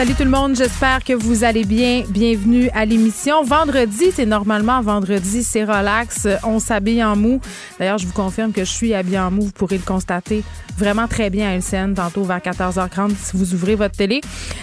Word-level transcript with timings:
Salut 0.00 0.14
tout 0.14 0.24
le 0.24 0.30
monde, 0.30 0.56
j'espère 0.56 1.04
que 1.04 1.12
vous 1.12 1.44
allez 1.44 1.66
bien. 1.66 2.04
Bienvenue 2.08 2.70
à 2.72 2.86
l'émission. 2.86 3.42
Vendredi, 3.42 4.10
c'est 4.14 4.24
normalement 4.24 4.80
vendredi, 4.80 5.44
c'est 5.44 5.62
relax. 5.62 6.26
On 6.42 6.58
s'habille 6.58 7.04
en 7.04 7.16
mou. 7.16 7.38
D'ailleurs, 7.78 7.98
je 7.98 8.06
vous 8.06 8.14
confirme 8.14 8.50
que 8.50 8.64
je 8.64 8.70
suis 8.70 8.94
habillée 8.94 9.18
en 9.18 9.30
mou. 9.30 9.42
Vous 9.42 9.52
pourrez 9.52 9.76
le 9.76 9.84
constater 9.84 10.42
vraiment 10.78 11.06
très 11.06 11.28
bien 11.28 11.50
à 11.50 11.54
LCN 11.54 11.92
tantôt 11.92 12.24
vers 12.24 12.38
14h30 12.38 13.10
si 13.14 13.36
vous 13.36 13.52
ouvrez 13.52 13.74
votre 13.74 13.94
télé. 13.94 14.22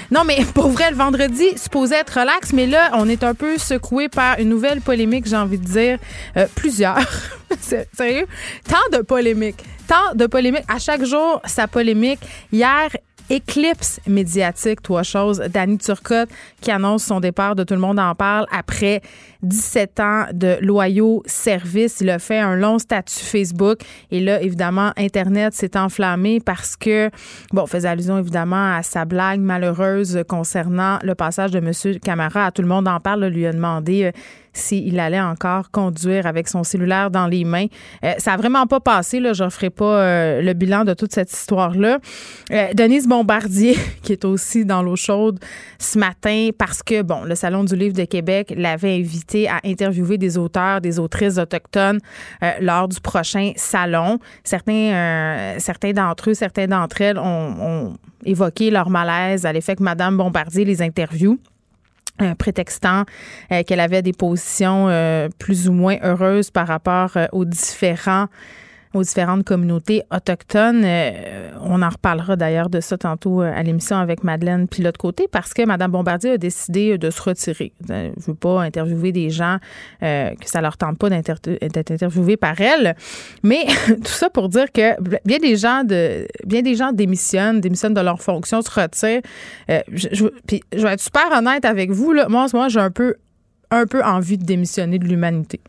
Non, 0.09 0.23
mais 0.25 0.43
pour 0.55 0.69
vrai, 0.69 0.89
le 0.89 0.97
vendredi, 0.97 1.45
supposé 1.55 1.97
être 1.97 2.19
relax, 2.19 2.51
mais 2.51 2.65
là, 2.65 2.89
on 2.95 3.07
est 3.07 3.23
un 3.23 3.35
peu 3.35 3.59
secoué 3.59 4.09
par 4.09 4.39
une 4.39 4.49
nouvelle 4.49 4.81
polémique, 4.81 5.27
j'ai 5.27 5.37
envie 5.37 5.59
de 5.59 5.65
dire. 5.65 5.99
Euh, 6.35 6.47
plusieurs. 6.55 6.97
Sérieux? 7.93 8.25
Tant 8.67 8.97
de 8.97 9.03
polémiques. 9.03 9.63
Tant 9.87 10.15
de 10.15 10.25
polémiques. 10.25 10.65
À 10.67 10.79
chaque 10.79 11.05
jour, 11.05 11.43
sa 11.45 11.67
polémique. 11.67 12.21
Hier, 12.51 12.89
éclipse 13.29 13.99
médiatique, 14.07 14.81
trois 14.81 15.03
choses. 15.03 15.39
Danny 15.39 15.77
Turcotte 15.77 16.29
qui 16.61 16.71
annonce 16.71 17.03
son 17.03 17.19
départ 17.19 17.55
de 17.55 17.63
Tout 17.63 17.73
le 17.73 17.79
monde 17.79 17.99
en 17.99 18.15
parle 18.15 18.45
après 18.51 19.01
17 19.43 19.99
ans 19.99 20.25
de 20.33 20.57
loyaux 20.61 21.23
services. 21.25 21.97
Il 22.01 22.09
a 22.09 22.19
fait 22.19 22.39
un 22.39 22.55
long 22.55 22.79
statut 22.79 23.23
Facebook 23.23 23.79
et 24.11 24.19
là, 24.19 24.41
évidemment, 24.41 24.91
Internet 24.97 25.53
s'est 25.53 25.77
enflammé 25.77 26.39
parce 26.39 26.75
que, 26.75 27.09
bon, 27.51 27.63
on 27.63 27.67
faisait 27.67 27.87
allusion 27.87 28.17
évidemment 28.17 28.75
à 28.75 28.83
sa 28.83 29.05
blague 29.05 29.39
malheureuse 29.39 30.23
concernant 30.27 30.99
le 31.03 31.15
passage 31.15 31.51
de 31.51 31.59
M. 31.59 31.99
Camara 31.99 32.51
Tout 32.51 32.61
le 32.61 32.67
monde 32.67 32.87
en 32.87 32.99
parle, 32.99 33.25
lui 33.25 33.45
a 33.45 33.53
demandé 33.53 34.05
euh, 34.05 34.11
s'il 34.53 34.99
allait 34.99 35.21
encore 35.21 35.69
conduire 35.69 36.25
avec 36.25 36.47
son 36.47 36.63
cellulaire 36.63 37.11
dans 37.11 37.27
les 37.27 37.43
mains. 37.43 37.67
Euh, 38.03 38.13
ça 38.17 38.31
n'a 38.31 38.37
vraiment 38.37 38.65
pas 38.65 38.79
passé. 38.79 39.21
Je 39.33 39.43
ne 39.43 39.49
ferai 39.49 39.69
pas 39.69 40.01
euh, 40.01 40.41
le 40.41 40.53
bilan 40.53 40.83
de 40.83 40.93
toute 40.93 41.13
cette 41.13 41.31
histoire-là. 41.31 41.99
Denise 42.73 43.07
Bombardier, 43.07 43.75
qui 44.01 44.13
est 44.13 44.25
aussi 44.25 44.65
dans 44.65 44.81
l'eau 44.81 44.95
chaude 44.95 45.39
ce 45.77 45.99
matin, 45.99 46.49
parce 46.57 46.81
que, 46.81 47.03
bon, 47.03 47.23
le 47.23 47.35
Salon 47.35 47.65
du 47.65 47.75
Livre 47.75 47.95
de 47.95 48.05
Québec 48.05 48.51
l'avait 48.55 48.97
à 49.35 49.59
interviewer 49.63 50.17
des 50.17 50.37
auteurs, 50.37 50.81
des 50.81 50.99
autrices 50.99 51.37
autochtones 51.37 51.99
lors 52.61 52.87
du 52.87 52.99
prochain 52.99 53.51
salon. 53.55 54.19
Certains, 54.43 55.55
certains 55.59 55.91
d'entre 55.91 56.29
eux, 56.29 56.33
certains 56.33 56.67
d'entre 56.67 57.01
elles 57.01 57.17
ont, 57.17 57.95
évoqué 58.25 58.71
leur 58.71 58.89
malaise 58.89 59.45
à 59.45 59.53
l'effet 59.53 59.75
que 59.75 59.83
Mme 59.83 60.17
Bombardier 60.17 60.65
les 60.65 60.81
interviewe 60.81 61.37
prétextant 62.37 63.03
euh, 63.51 63.63
qu'elle 63.63 63.79
avait 63.79 64.01
des 64.01 64.13
positions 64.13 64.87
euh, 64.89 65.29
plus 65.37 65.69
ou 65.69 65.73
moins 65.73 65.97
heureuses 66.03 66.51
par 66.51 66.67
rapport 66.67 67.15
euh, 67.15 67.27
aux 67.31 67.45
différents 67.45 68.27
aux 68.93 69.03
différentes 69.03 69.43
communautés 69.43 70.03
autochtones. 70.13 70.83
Euh, 70.83 71.51
on 71.61 71.81
en 71.81 71.89
reparlera 71.89 72.35
d'ailleurs 72.35 72.69
de 72.69 72.79
ça 72.79 72.97
tantôt 72.97 73.41
euh, 73.41 73.51
à 73.53 73.63
l'émission 73.63 73.97
avec 73.97 74.23
Madeleine 74.23 74.67
puis 74.67 74.83
l'autre 74.83 74.99
côté 74.99 75.27
parce 75.31 75.53
que 75.53 75.65
Mme 75.65 75.91
Bombardier 75.91 76.31
a 76.31 76.37
décidé 76.37 76.97
de 76.97 77.09
se 77.09 77.21
retirer. 77.21 77.73
Euh, 77.89 78.11
je 78.17 78.25
veux 78.27 78.35
pas 78.35 78.61
interviewer 78.61 79.11
des 79.11 79.29
gens 79.29 79.57
que 80.01 80.45
ça 80.45 80.61
leur 80.61 80.77
tente 80.77 80.97
pas 80.97 81.09
d'être 81.09 81.91
interviewés 81.91 82.37
par 82.37 82.59
elle, 82.61 82.95
mais 83.43 83.65
tout 83.87 84.05
ça 84.05 84.29
pour 84.29 84.49
dire 84.49 84.71
que 84.71 85.01
bien 85.25 85.39
des 85.39 85.55
gens 85.55 85.83
bien 86.45 86.61
des 86.61 86.75
gens 86.75 86.91
démissionnent, 86.91 87.61
démissionnent 87.61 87.93
de 87.93 88.01
leur 88.01 88.21
fonction, 88.21 88.61
se 88.61 88.69
retirent. 88.69 89.21
je, 89.91 90.27
puis 90.47 90.61
je 90.75 90.81
vais 90.81 90.93
être 90.93 91.01
super 91.01 91.31
honnête 91.37 91.65
avec 91.65 91.91
vous 91.91 92.13
là. 92.13 92.27
Moi, 92.29 92.43
en 92.43 92.47
ce 92.47 92.55
moment, 92.55 92.69
j'ai 92.69 92.79
un 92.79 92.91
peu 92.91 93.15
un 93.71 93.85
peu 93.85 94.03
envie 94.03 94.37
de 94.37 94.45
démissionner 94.45 94.99
de 94.99 95.05
l'humanité 95.05 95.59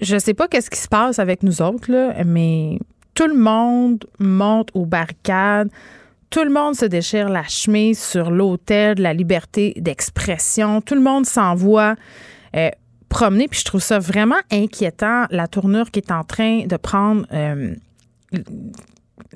je 0.00 0.18
sais 0.18 0.34
pas 0.34 0.48
qu'est-ce 0.48 0.70
qui 0.70 0.78
se 0.78 0.88
passe 0.88 1.18
avec 1.18 1.42
nous 1.42 1.62
autres, 1.62 1.90
là, 1.90 2.24
mais 2.24 2.78
tout 3.14 3.26
le 3.26 3.34
monde 3.34 4.04
monte 4.18 4.70
aux 4.74 4.86
barricades. 4.86 5.70
Tout 6.28 6.44
le 6.44 6.50
monde 6.50 6.74
se 6.74 6.84
déchire 6.84 7.28
la 7.28 7.44
chemise 7.44 7.98
sur 7.98 8.30
l'autel 8.30 8.96
de 8.96 9.02
la 9.02 9.14
liberté 9.14 9.72
d'expression. 9.76 10.80
Tout 10.80 10.94
le 10.94 11.00
monde 11.00 11.24
s'envoie 11.24 11.94
euh, 12.56 12.68
promener. 13.08 13.48
Puis 13.48 13.60
je 13.60 13.64
trouve 13.64 13.80
ça 13.80 13.98
vraiment 13.98 14.40
inquiétant, 14.50 15.24
la 15.30 15.46
tournure 15.46 15.90
qui 15.90 16.00
est 16.00 16.10
en 16.10 16.24
train 16.24 16.66
de 16.66 16.76
prendre 16.76 17.24
euh, 17.32 17.74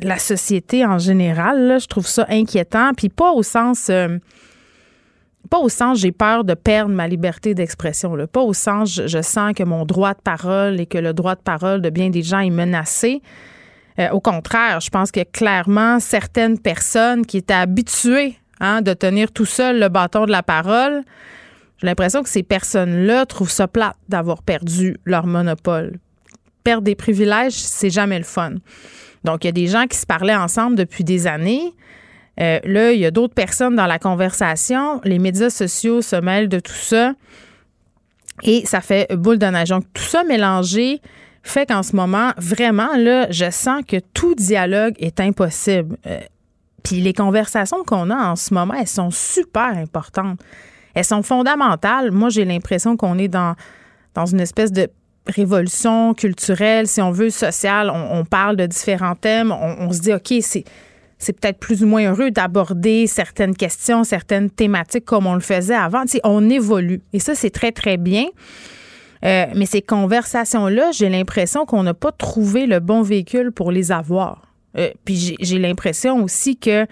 la 0.03 0.19
société 0.19 0.85
en 0.85 0.99
général. 0.99 1.79
Je 1.81 1.87
trouve 1.87 2.07
ça 2.07 2.27
inquiétant. 2.29 2.93
Puis 2.95 3.09
pas 3.09 3.33
au 3.33 3.43
sens... 3.43 3.89
Euh, 3.89 4.19
pas 5.51 5.59
au 5.59 5.69
sens 5.69 5.99
j'ai 5.99 6.13
peur 6.13 6.45
de 6.45 6.55
perdre 6.55 6.95
ma 6.95 7.09
liberté 7.09 7.55
d'expression, 7.55 8.17
pas 8.33 8.41
au 8.41 8.55
sens 8.55 9.01
je, 9.05 9.23
sens 9.23 9.53
que 9.53 9.65
mon 9.65 9.85
droit 9.85 10.15
de 10.15 10.21
parole 10.23 10.81
et 10.81 10.87
que 10.87 10.99
le 10.99 11.13
droit 11.13 11.35
de 11.35 11.41
parole 11.41 11.83
de 11.83 11.91
bien 11.91 12.09
des 12.09 12.23
gens 12.23 12.39
est 12.39 12.51
menacé. 12.51 13.21
Euh, 13.99 14.09
au 14.11 14.21
contraire, 14.21 14.81
je 14.81 14.89
pense 14.89 15.11
que 15.11 15.25
clairement 15.25 15.99
certaines 15.99 16.59
personnes 16.59 17.27
qui 17.27 17.39
étaient 17.39 17.53
habituées 17.53 18.37
hein, 18.61 18.81
de 18.81 18.95
tenir 18.95 19.33
tout 19.33 19.45
seul 19.45 19.81
le 19.81 19.89
bâton 19.89 20.25
de 20.25 20.31
la 20.31 20.45
parole, 20.45 21.03
j'ai 21.79 21.87
l'impression 21.87 22.23
que 22.23 22.29
ces 22.29 22.43
personnes-là 22.43 23.27
trouvent 23.27 23.51
ça 23.51 23.67
plate 23.67 23.97
d'avoir 24.09 24.43
perdu 24.43 24.99
leur 25.05 25.27
monopole. 25.27 25.99
Perdre 26.63 26.83
des 26.83 26.95
privilèges, 26.95 27.55
c'est 27.55 27.91
jamais 27.91 28.19
le 28.19 28.25
fun. 28.25 28.53
Donc, 29.25 29.45
il 29.45 29.49
y 29.49 29.51
a 29.51 29.53
des 29.53 29.67
gens 29.67 29.87
qui 29.87 29.97
se 29.97 30.07
parlaient 30.07 30.37
ensemble 30.37 30.77
depuis 30.77 31.05
des 31.05 31.27
années, 31.27 31.73
euh, 32.41 32.61
là, 32.65 32.93
il 32.93 33.01
y 33.01 33.07
a 33.07 33.11
d'autres 33.11 33.35
personnes 33.35 33.77
dans 33.77 33.87
la 33.87 33.99
conversation. 33.99 35.01
Les 35.05 35.19
médias 35.19 35.51
sociaux 35.51 36.03
se 36.03 36.17
mêlent 36.17 36.49
de 36.49 36.61
tout 36.61 36.73
ça 36.73 37.13
et 38.43 38.65
ça 38.67 38.81
fait 38.81 39.15
boule 39.15 39.39
de 39.39 39.47
neige. 39.47 39.69
Donc, 39.69 39.85
tout 39.93 40.03
ça 40.03 40.25
mélangé 40.25 41.01
fait 41.43 41.67
qu'en 41.67 41.83
ce 41.83 41.97
moment, 41.97 42.33
vraiment, 42.37 42.97
là, 42.97 43.31
je 43.31 43.51
sens 43.51 43.83
que 43.87 43.97
tout 44.15 44.35
dialogue 44.35 44.95
est 44.99 45.21
impossible. 45.21 45.97
Euh, 46.07 46.21
puis 46.83 47.01
les 47.01 47.13
conversations 47.13 47.83
qu'on 47.85 48.11
a 48.11 48.17
en 48.17 48.37
ce 48.37 48.55
moment, 48.55 48.75
elles 48.75 48.87
sont 48.87 49.11
super 49.11 49.77
importantes. 49.77 50.39
Elles 50.95 51.05
sont 51.05 51.23
fondamentales. 51.23 52.11
Moi, 52.11 52.29
j'ai 52.31 52.45
l'impression 52.45 52.97
qu'on 52.97 53.19
est 53.19 53.29
dans, 53.29 53.55
une 54.17 54.41
espèce 54.41 54.73
de 54.73 54.89
révolution 55.27 56.15
culturelle, 56.15 56.87
si 56.87 57.01
on 57.01 57.11
veut, 57.11 57.31
sociale. 57.31 57.91
On, 57.91 58.25
parle 58.25 58.57
de 58.57 58.67
différents 58.67 59.15
thèmes. 59.15 59.53
On, 59.53 59.77
on 59.81 59.93
se 59.93 60.01
dit, 60.01 60.13
OK, 60.13 60.35
c'est 60.41 60.65
c'est 61.21 61.39
peut-être 61.39 61.59
plus 61.59 61.85
ou 61.85 61.87
moins 61.87 62.11
heureux 62.11 62.31
d'aborder 62.31 63.07
certaines 63.07 63.55
questions, 63.55 64.05
certaines 64.05 64.51
thématiques 64.51 65.05
comme 65.05 65.27
on 65.27 65.35
le 65.35 65.41
faisait 65.41 65.75
avant. 65.75 66.03
on 66.25 66.49
évolue. 66.49 67.03
Et 67.13 67.21
ça, 67.21 67.35
c'est 67.35 67.51
très, 67.51 67.73
très 67.73 67.99
bien. 67.99 68.25
Euh, 69.25 69.45
mais 69.55 69.67
ces 69.67 69.83
conversations-là, 69.83 70.93
j'ai 70.93 71.11
l'impression 71.11 71.67
qu'on 71.67 71.83
n'a 71.83 71.93
pas 71.93 72.11
trouvé 72.11 72.67
le 72.67 72.81
bon 72.81 73.03
véhicule 73.03 73.53
pour 73.53 73.71
les 73.71 73.93
avoir. 73.93 74.47
Euh, 74.79 74.91
puis 75.05 75.37
j'ai 75.39 75.59
l'impression 75.59 76.25
aussi 76.25 76.57
que 76.57 76.87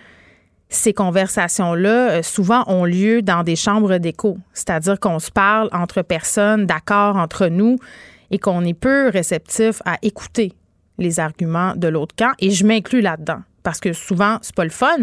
ces 0.69 0.93
conversations-là, 0.93 2.11
euh, 2.11 2.23
souvent, 2.23 2.65
ont 2.67 2.85
lieu 2.85 3.23
dans 3.23 3.43
des 3.43 3.57
chambres 3.57 3.97
d'écho. 3.97 4.37
C'est-à-dire 4.53 5.01
qu'on 5.01 5.19
se 5.21 5.31
parle 5.31 5.71
entre 5.73 6.03
personnes, 6.03 6.67
d'accord 6.67 7.17
entre 7.17 7.47
nous, 7.47 7.77
et 8.31 8.39
qu'on 8.39 8.63
est 8.67 8.75
peu 8.75 9.09
réceptif 9.09 9.81
à 9.87 9.97
écouter 10.03 10.53
les 10.99 11.19
arguments 11.19 11.73
de 11.77 11.89
l'autre 11.89 12.15
camp. 12.15 12.33
Et 12.41 12.51
je 12.51 12.67
m'inclus 12.67 13.01
là-dedans 13.01 13.41
parce 13.69 13.81
que 13.81 13.93
souvent, 13.93 14.39
c'est 14.41 14.55
pas 14.55 14.65
le 14.65 14.71
fun. 14.71 14.97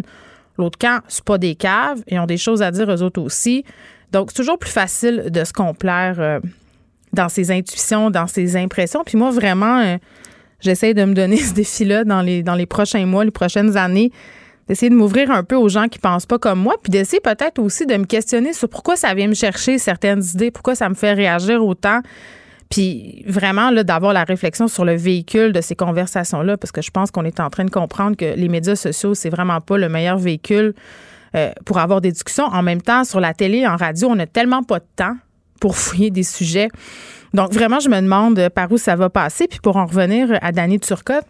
L'autre 0.57 0.79
camp, 0.79 0.99
c'est 1.07 1.23
pas 1.23 1.37
des 1.37 1.53
caves. 1.53 2.01
Ils 2.07 2.17
ont 2.17 2.25
des 2.25 2.37
choses 2.37 2.63
à 2.63 2.71
dire 2.71 2.91
eux 2.91 3.03
autres 3.03 3.21
aussi. 3.21 3.63
Donc, 4.11 4.31
c'est 4.31 4.37
toujours 4.37 4.57
plus 4.57 4.71
facile 4.71 5.29
de 5.29 5.43
se 5.43 5.53
complaire 5.53 6.15
euh, 6.17 6.39
dans 7.13 7.29
ses 7.29 7.51
intuitions, 7.51 8.09
dans 8.09 8.25
ses 8.25 8.57
impressions. 8.57 9.03
Puis 9.05 9.19
moi, 9.19 9.29
vraiment, 9.29 9.81
euh, 9.81 9.97
j'essaie 10.61 10.95
de 10.95 11.05
me 11.05 11.13
donner 11.13 11.37
ce 11.49 11.53
défi-là 11.53 12.05
dans 12.05 12.23
les, 12.23 12.41
dans 12.41 12.55
les 12.55 12.65
prochains 12.65 13.05
mois, 13.05 13.23
les 13.23 13.29
prochaines 13.29 13.77
années, 13.77 14.11
d'essayer 14.67 14.89
de 14.89 14.95
m'ouvrir 14.95 15.29
un 15.29 15.43
peu 15.43 15.55
aux 15.55 15.69
gens 15.69 15.87
qui 15.87 15.99
pensent 15.99 16.25
pas 16.25 16.39
comme 16.39 16.59
moi, 16.59 16.73
puis 16.81 16.89
d'essayer 16.89 17.19
peut-être 17.19 17.59
aussi 17.59 17.85
de 17.85 17.95
me 17.97 18.05
questionner 18.05 18.53
sur 18.53 18.67
pourquoi 18.67 18.95
ça 18.95 19.13
vient 19.13 19.27
me 19.27 19.35
chercher 19.35 19.77
certaines 19.77 20.23
idées, 20.33 20.49
pourquoi 20.49 20.73
ça 20.73 20.89
me 20.89 20.95
fait 20.95 21.13
réagir 21.13 21.63
autant. 21.63 22.01
Puis 22.69 23.23
vraiment, 23.27 23.69
là, 23.69 23.83
d'avoir 23.83 24.13
la 24.13 24.23
réflexion 24.23 24.67
sur 24.67 24.85
le 24.85 24.95
véhicule 24.95 25.53
de 25.53 25.61
ces 25.61 25.75
conversations-là, 25.75 26.57
parce 26.57 26.71
que 26.71 26.81
je 26.81 26.91
pense 26.91 27.11
qu'on 27.11 27.23
est 27.23 27.39
en 27.39 27.49
train 27.49 27.65
de 27.65 27.69
comprendre 27.69 28.17
que 28.17 28.35
les 28.35 28.49
médias 28.49 28.75
sociaux, 28.75 29.13
c'est 29.13 29.29
vraiment 29.29 29.61
pas 29.61 29.77
le 29.77 29.87
meilleur 29.87 30.17
véhicule 30.17 30.73
euh, 31.35 31.51
pour 31.65 31.77
avoir 31.77 32.01
des 32.01 32.11
discussions. 32.11 32.45
En 32.45 32.63
même 32.63 32.81
temps, 32.81 33.03
sur 33.03 33.19
la 33.19 33.33
télé, 33.33 33.67
en 33.67 33.75
radio, 33.75 34.09
on 34.09 34.15
n'a 34.15 34.27
tellement 34.27 34.63
pas 34.63 34.79
de 34.79 34.87
temps 34.95 35.15
pour 35.59 35.77
fouiller 35.77 36.09
des 36.09 36.23
sujets. 36.23 36.69
Donc, 37.33 37.51
vraiment, 37.53 37.79
je 37.79 37.89
me 37.89 37.99
demande 38.01 38.49
par 38.49 38.71
où 38.71 38.77
ça 38.77 38.95
va 38.95 39.09
passer. 39.09 39.47
Puis 39.47 39.59
pour 39.59 39.77
en 39.77 39.85
revenir 39.85 40.39
à 40.41 40.51
Danny 40.51 40.79
Turcotte, 40.79 41.25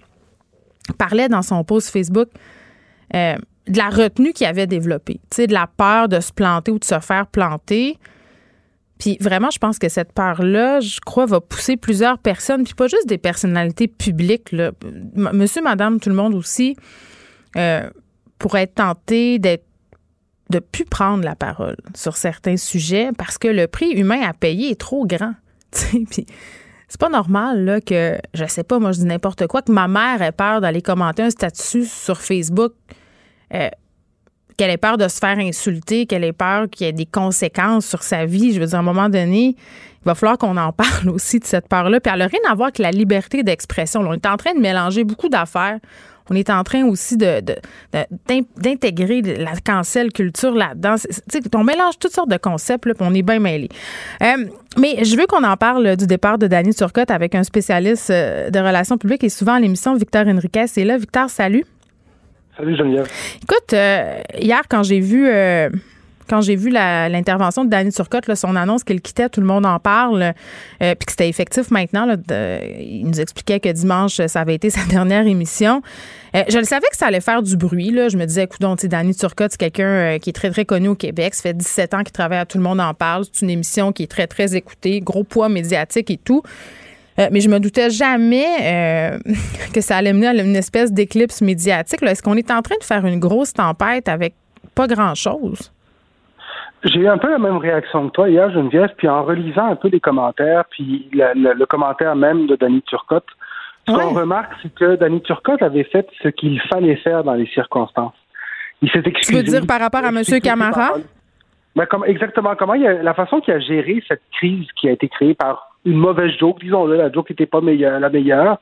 parlait 0.98 1.28
dans 1.30 1.42
son 1.42 1.64
post 1.64 1.90
Facebook 1.90 2.30
euh, 3.14 3.36
de 3.68 3.78
la 3.78 3.90
retenue 3.90 4.34
qu'il 4.34 4.46
avait 4.46 4.68
développée, 4.68 5.20
de 5.38 5.54
la 5.54 5.68
peur 5.68 6.08
de 6.08 6.20
se 6.20 6.32
planter 6.32 6.72
ou 6.72 6.80
de 6.80 6.86
se 6.86 7.00
faire 7.00 7.28
planter. 7.28 7.98
Puis 9.00 9.18
vraiment, 9.19 9.50
je 9.51 9.59
pense 9.59 9.77
que 9.77 9.89
cette 9.89 10.13
peur-là, 10.13 10.80
je 10.80 11.00
crois, 11.06 11.25
va 11.25 11.42
pousser 11.42 11.75
plusieurs 11.75 12.18
personnes, 12.18 12.63
puis 12.63 12.74
pas 12.74 12.88
juste 12.88 13.07
des 13.07 13.18
personnalités 13.18 13.88
publiques, 13.88 14.51
là. 14.51 14.71
monsieur, 15.15 15.62
madame, 15.62 16.00
tout 16.00 16.09
le 16.09 16.15
monde 16.15 16.33
aussi, 16.33 16.75
euh, 17.57 17.89
pourrait 18.39 18.63
être 18.63 18.75
tenté 18.75 19.39
d'être 19.39 19.65
de 20.50 20.59
plus 20.59 20.86
prendre 20.86 21.24
la 21.24 21.36
parole 21.36 21.75
sur 21.95 22.18
certains 22.18 22.57
sujets 22.57 23.09
parce 23.18 23.38
que 23.38 23.47
le 23.47 23.68
prix 23.68 23.92
humain 23.92 24.21
à 24.21 24.33
payer 24.33 24.71
est 24.71 24.80
trop 24.80 25.06
grand. 25.06 25.33
Puis 25.71 26.25
c'est 26.88 27.00
pas 27.00 27.09
normal 27.09 27.65
là, 27.65 27.81
que, 27.81 28.18
je 28.33 28.45
sais 28.45 28.63
pas, 28.63 28.80
moi 28.80 28.91
je 28.91 29.00
dis 29.00 29.06
n'importe 29.06 29.48
quoi, 29.48 29.62
que 29.62 29.71
ma 29.71 29.88
mère 29.88 30.21
ait 30.21 30.31
peur 30.31 30.62
d'aller 30.62 30.81
commenter 30.81 31.24
un 31.24 31.30
statut 31.30 31.86
sur 31.86 32.21
Facebook. 32.21 32.74
Euh, 33.53 33.69
qu'elle 34.57 34.72
ait 34.72 34.78
peur 34.78 34.98
de 34.98 35.07
se 35.07 35.19
faire 35.19 35.38
insulter, 35.38 36.06
qu'elle 36.06 36.24
ait 36.24 36.34
peur 36.34 36.69
qu'il 36.69 36.86
y 36.86 36.90
ait 36.90 36.94
des 36.94 37.06
conséquences 37.06 37.86
sur 37.86 38.04
sa 38.04 38.25
vie. 38.25 38.54
Je 38.54 38.60
veux 38.60 38.68
dire, 38.68 38.75
à 38.75 38.80
un 38.80 38.84
moment 38.84 39.10
donné, 39.10 39.56
il 39.57 40.06
va 40.06 40.16
falloir 40.16 40.38
qu'on 40.38 40.57
en 40.57 40.72
parle 40.72 41.10
aussi 41.10 41.40
de 41.40 41.46
cette 41.46 41.68
peur-là. 41.68 42.00
Puis 42.00 42.12
elle 42.13 42.19
n'a 42.19 42.28
rien 42.28 42.40
à 42.50 42.56
voir 42.56 42.68
avec 42.68 42.80
la 42.80 42.92
liberté 42.92 43.44
d'expression. 43.44 44.02
On 44.02 44.13
est 44.13 44.25
en 44.25 44.38
train 44.38 44.54
de 44.54 44.60
mélanger 44.60 45.04
beaucoup 45.04 45.30
d'affaires. 45.30 45.80
On 46.30 46.36
est 46.36 46.50
en 46.50 46.63
train 46.63 46.84
aussi 46.86 47.18
d'intégrer 47.18 49.22
la 49.22 49.52
cancel 49.63 50.12
culture 50.12 50.56
là-dedans. 50.56 50.96
on 51.54 51.63
mélange 51.63 52.00
toutes 52.00 52.13
sortes 52.13 52.31
de 52.31 52.38
concepts, 52.38 52.88
là, 52.88 52.96
puis 52.96 53.06
on 53.08 53.13
est 53.13 53.22
bien 53.22 53.38
mêlés. 53.40 53.69
Euh, 54.24 54.46
mais 54.78 55.04
je 55.04 55.16
veux 55.16 55.28
qu'on 55.28 55.44
en 55.44 55.56
parle 55.56 55.96
du 55.96 56.08
départ 56.08 56.40
de 56.40 56.48
Danny 56.48 56.74
Turcotte 56.74 57.12
avec 57.12 57.36
un 57.36 57.44
spécialiste 57.44 58.10
euh, 58.10 58.50
de 58.50 58.58
relations 58.58 58.98
publiques 58.98 59.24
et 59.24 59.30
souvent 59.30 59.54
à 59.54 59.60
l'émission, 59.60 59.94
Victor 59.94 60.25
Henriquez. 60.25 60.66
Et 60.78 60.84
là, 60.84 60.98
Victor, 60.98 61.30
salut. 61.30 61.63
Salut 62.57 62.78
Geneviève. 62.78 63.07
Écoute, 63.44 63.74
euh, 63.74 64.19
hier, 64.40 64.62
quand 64.69 64.84
j'ai 64.84 65.02
vu 65.02 65.28
euh, 65.28 65.69
quand 66.30 66.42
j'ai 66.42 66.56
vu 66.56 66.69
l'intervention 66.69 67.66
de 67.66 67.69
Danny 67.69 67.92
Turcotte, 67.92 68.34
son 68.34 68.56
annonce 68.56 68.84
qu'il 68.84 69.00
quittait, 69.02 69.30
tout 69.30 69.42
le 69.42 69.46
monde 69.46 69.66
en 69.66 69.78
parle, 69.78 70.24
euh, 70.24 70.96
puis 70.96 71.06
que 71.06 71.12
c'était 71.12 71.30
effectif 71.30 71.69
maintenant. 71.69 72.07
Il 72.80 73.06
nous 73.06 73.22
expliquait 73.22 73.60
que 73.60 73.69
dimanche, 73.69 74.19
ça 74.25 74.42
avait 74.42 74.56
été 74.56 74.69
sa 74.72 74.84
dernière 74.86 75.28
émission. 75.28 75.84
je 76.34 76.57
le 76.57 76.63
savais 76.63 76.88
que 76.90 76.98
ça 76.98 77.07
allait 77.07 77.22
faire 77.22 77.44
du 77.44 77.56
bruit. 77.57 77.94
Je 78.10 78.18
me 78.18 78.25
disais, 78.25 78.46
écoute, 78.46 78.62
Danny 78.86 79.13
Turcotte, 79.13 79.51
c'est 79.51 79.60
quelqu'un 79.60 80.18
qui 80.18 80.31
est 80.31 80.34
très, 80.34 80.50
très 80.50 80.66
connu 80.66 80.88
au 80.88 80.96
Québec. 80.96 81.36
Ça 81.36 81.44
fait 81.44 81.54
17 81.54 81.94
ans 81.94 82.04
qu'il 82.04 82.12
travaille 82.12 82.40
à 82.40 82.46
Tout 82.46 82.58
le 82.58 82.63
monde 82.63 82.80
en 82.80 82.96
parle. 82.96 83.25
C'est 83.31 83.46
une 83.46 83.51
émission 83.51 83.92
qui 83.92 84.01
est 84.01 84.08
très, 84.08 84.25
très 84.25 84.56
écoutée, 84.56 85.01
gros 85.01 85.24
poids 85.24 85.50
médiatique 85.50 86.10
et 86.10 86.18
tout. 86.18 86.42
Euh, 87.17 87.27
mais 87.31 87.39
je 87.39 87.50
me 87.50 87.59
doutais 87.59 87.89
jamais 87.89 88.45
euh, 88.62 89.17
que 89.73 89.81
ça 89.81 89.97
allait 89.97 90.13
mener 90.13 90.27
à 90.27 90.33
une 90.33 90.56
espèce 90.56 90.91
d'éclipse 90.91 91.41
médiatique. 91.41 92.01
Est-ce 92.03 92.21
qu'on 92.21 92.35
est 92.35 92.51
en 92.51 92.62
train 92.62 92.75
de 92.77 92.83
faire 92.83 93.06
une 93.06 93.19
grosse 93.19 93.53
tempête 93.53 94.09
avec 94.09 94.33
pas 94.75 94.88
grand-chose? 94.88 95.71
J'ai 96.83 97.00
eu 97.00 97.07
un 97.07 97.17
peu 97.17 97.31
la 97.31 97.39
même 97.39 97.57
réaction 97.57 98.09
que 98.09 98.13
toi 98.13 98.29
hier, 98.29 98.51
Geneviève, 98.51 98.91
puis 98.97 99.07
en 99.07 99.23
relisant 99.23 99.65
un 99.71 99.75
peu 99.75 99.88
les 99.88 100.00
commentaires, 100.00 100.65
puis 100.69 101.09
le, 101.13 101.65
commentaire 101.65 102.15
même 102.15 102.45
de 102.45 102.56
Danny 102.56 102.81
Turcotte, 102.83 103.25
ce 103.88 103.94
qu'on 103.94 104.13
remarque, 104.13 104.51
c'est 104.62 104.73
que 104.73 104.95
Danny 104.95 105.21
Turcotte 105.21 105.62
avait 105.62 105.83
fait 105.83 106.07
ce 106.21 106.29
qu'il 106.29 106.59
fallait 106.62 106.95
faire 106.97 107.23
dans 107.23 107.33
les 107.33 107.47
circonstances. 107.47 108.13
Il 108.81 108.89
s'est 108.91 109.03
excusé. 109.06 109.44
Tu 109.44 109.51
veux 109.51 109.59
dire 109.59 109.67
par 109.67 109.79
rapport 109.79 110.03
à 110.03 110.09
M. 110.09 110.21
Camara? 110.44 110.94
Ben, 111.75 111.85
comme, 111.85 112.06
exactement. 112.06 112.56
Comment 112.56 112.73
il 112.73 112.85
a, 112.85 113.03
la 113.03 113.13
façon 113.13 113.41
qu'il 113.41 113.53
a 113.53 113.59
géré 113.59 114.03
cette 114.07 114.21
crise 114.31 114.67
qui 114.75 114.88
a 114.89 114.91
été 114.91 115.07
créée 115.07 115.33
par 115.33 115.64
une 115.86 115.98
mauvaise 115.98 116.32
joke, 116.38 116.60
disons-le, 116.60 116.98
la 116.98 117.12
joke 117.12 117.30
n'était 117.30 117.46
pas 117.46 117.62
meilleure, 117.62 118.00
la 118.00 118.10
meilleure, 118.10 118.60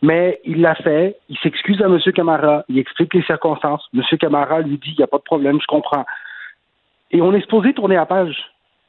mais 0.00 0.40
il 0.44 0.60
l'a 0.60 0.74
fait, 0.74 1.16
il 1.28 1.38
s'excuse 1.38 1.80
à 1.80 1.86
M. 1.86 1.98
Camara, 2.14 2.64
il 2.68 2.78
explique 2.78 3.14
les 3.14 3.22
circonstances. 3.22 3.86
M. 3.94 4.02
Camara 4.18 4.60
lui 4.60 4.78
dit, 4.78 4.90
il 4.92 4.98
n'y 4.98 5.04
a 5.04 5.06
pas 5.06 5.18
de 5.18 5.22
problème, 5.22 5.60
je 5.60 5.66
comprends. 5.66 6.04
Et 7.12 7.20
on 7.20 7.32
est 7.34 7.42
supposé 7.42 7.72
tourner 7.72 7.96
à 7.96 8.06
page. 8.06 8.36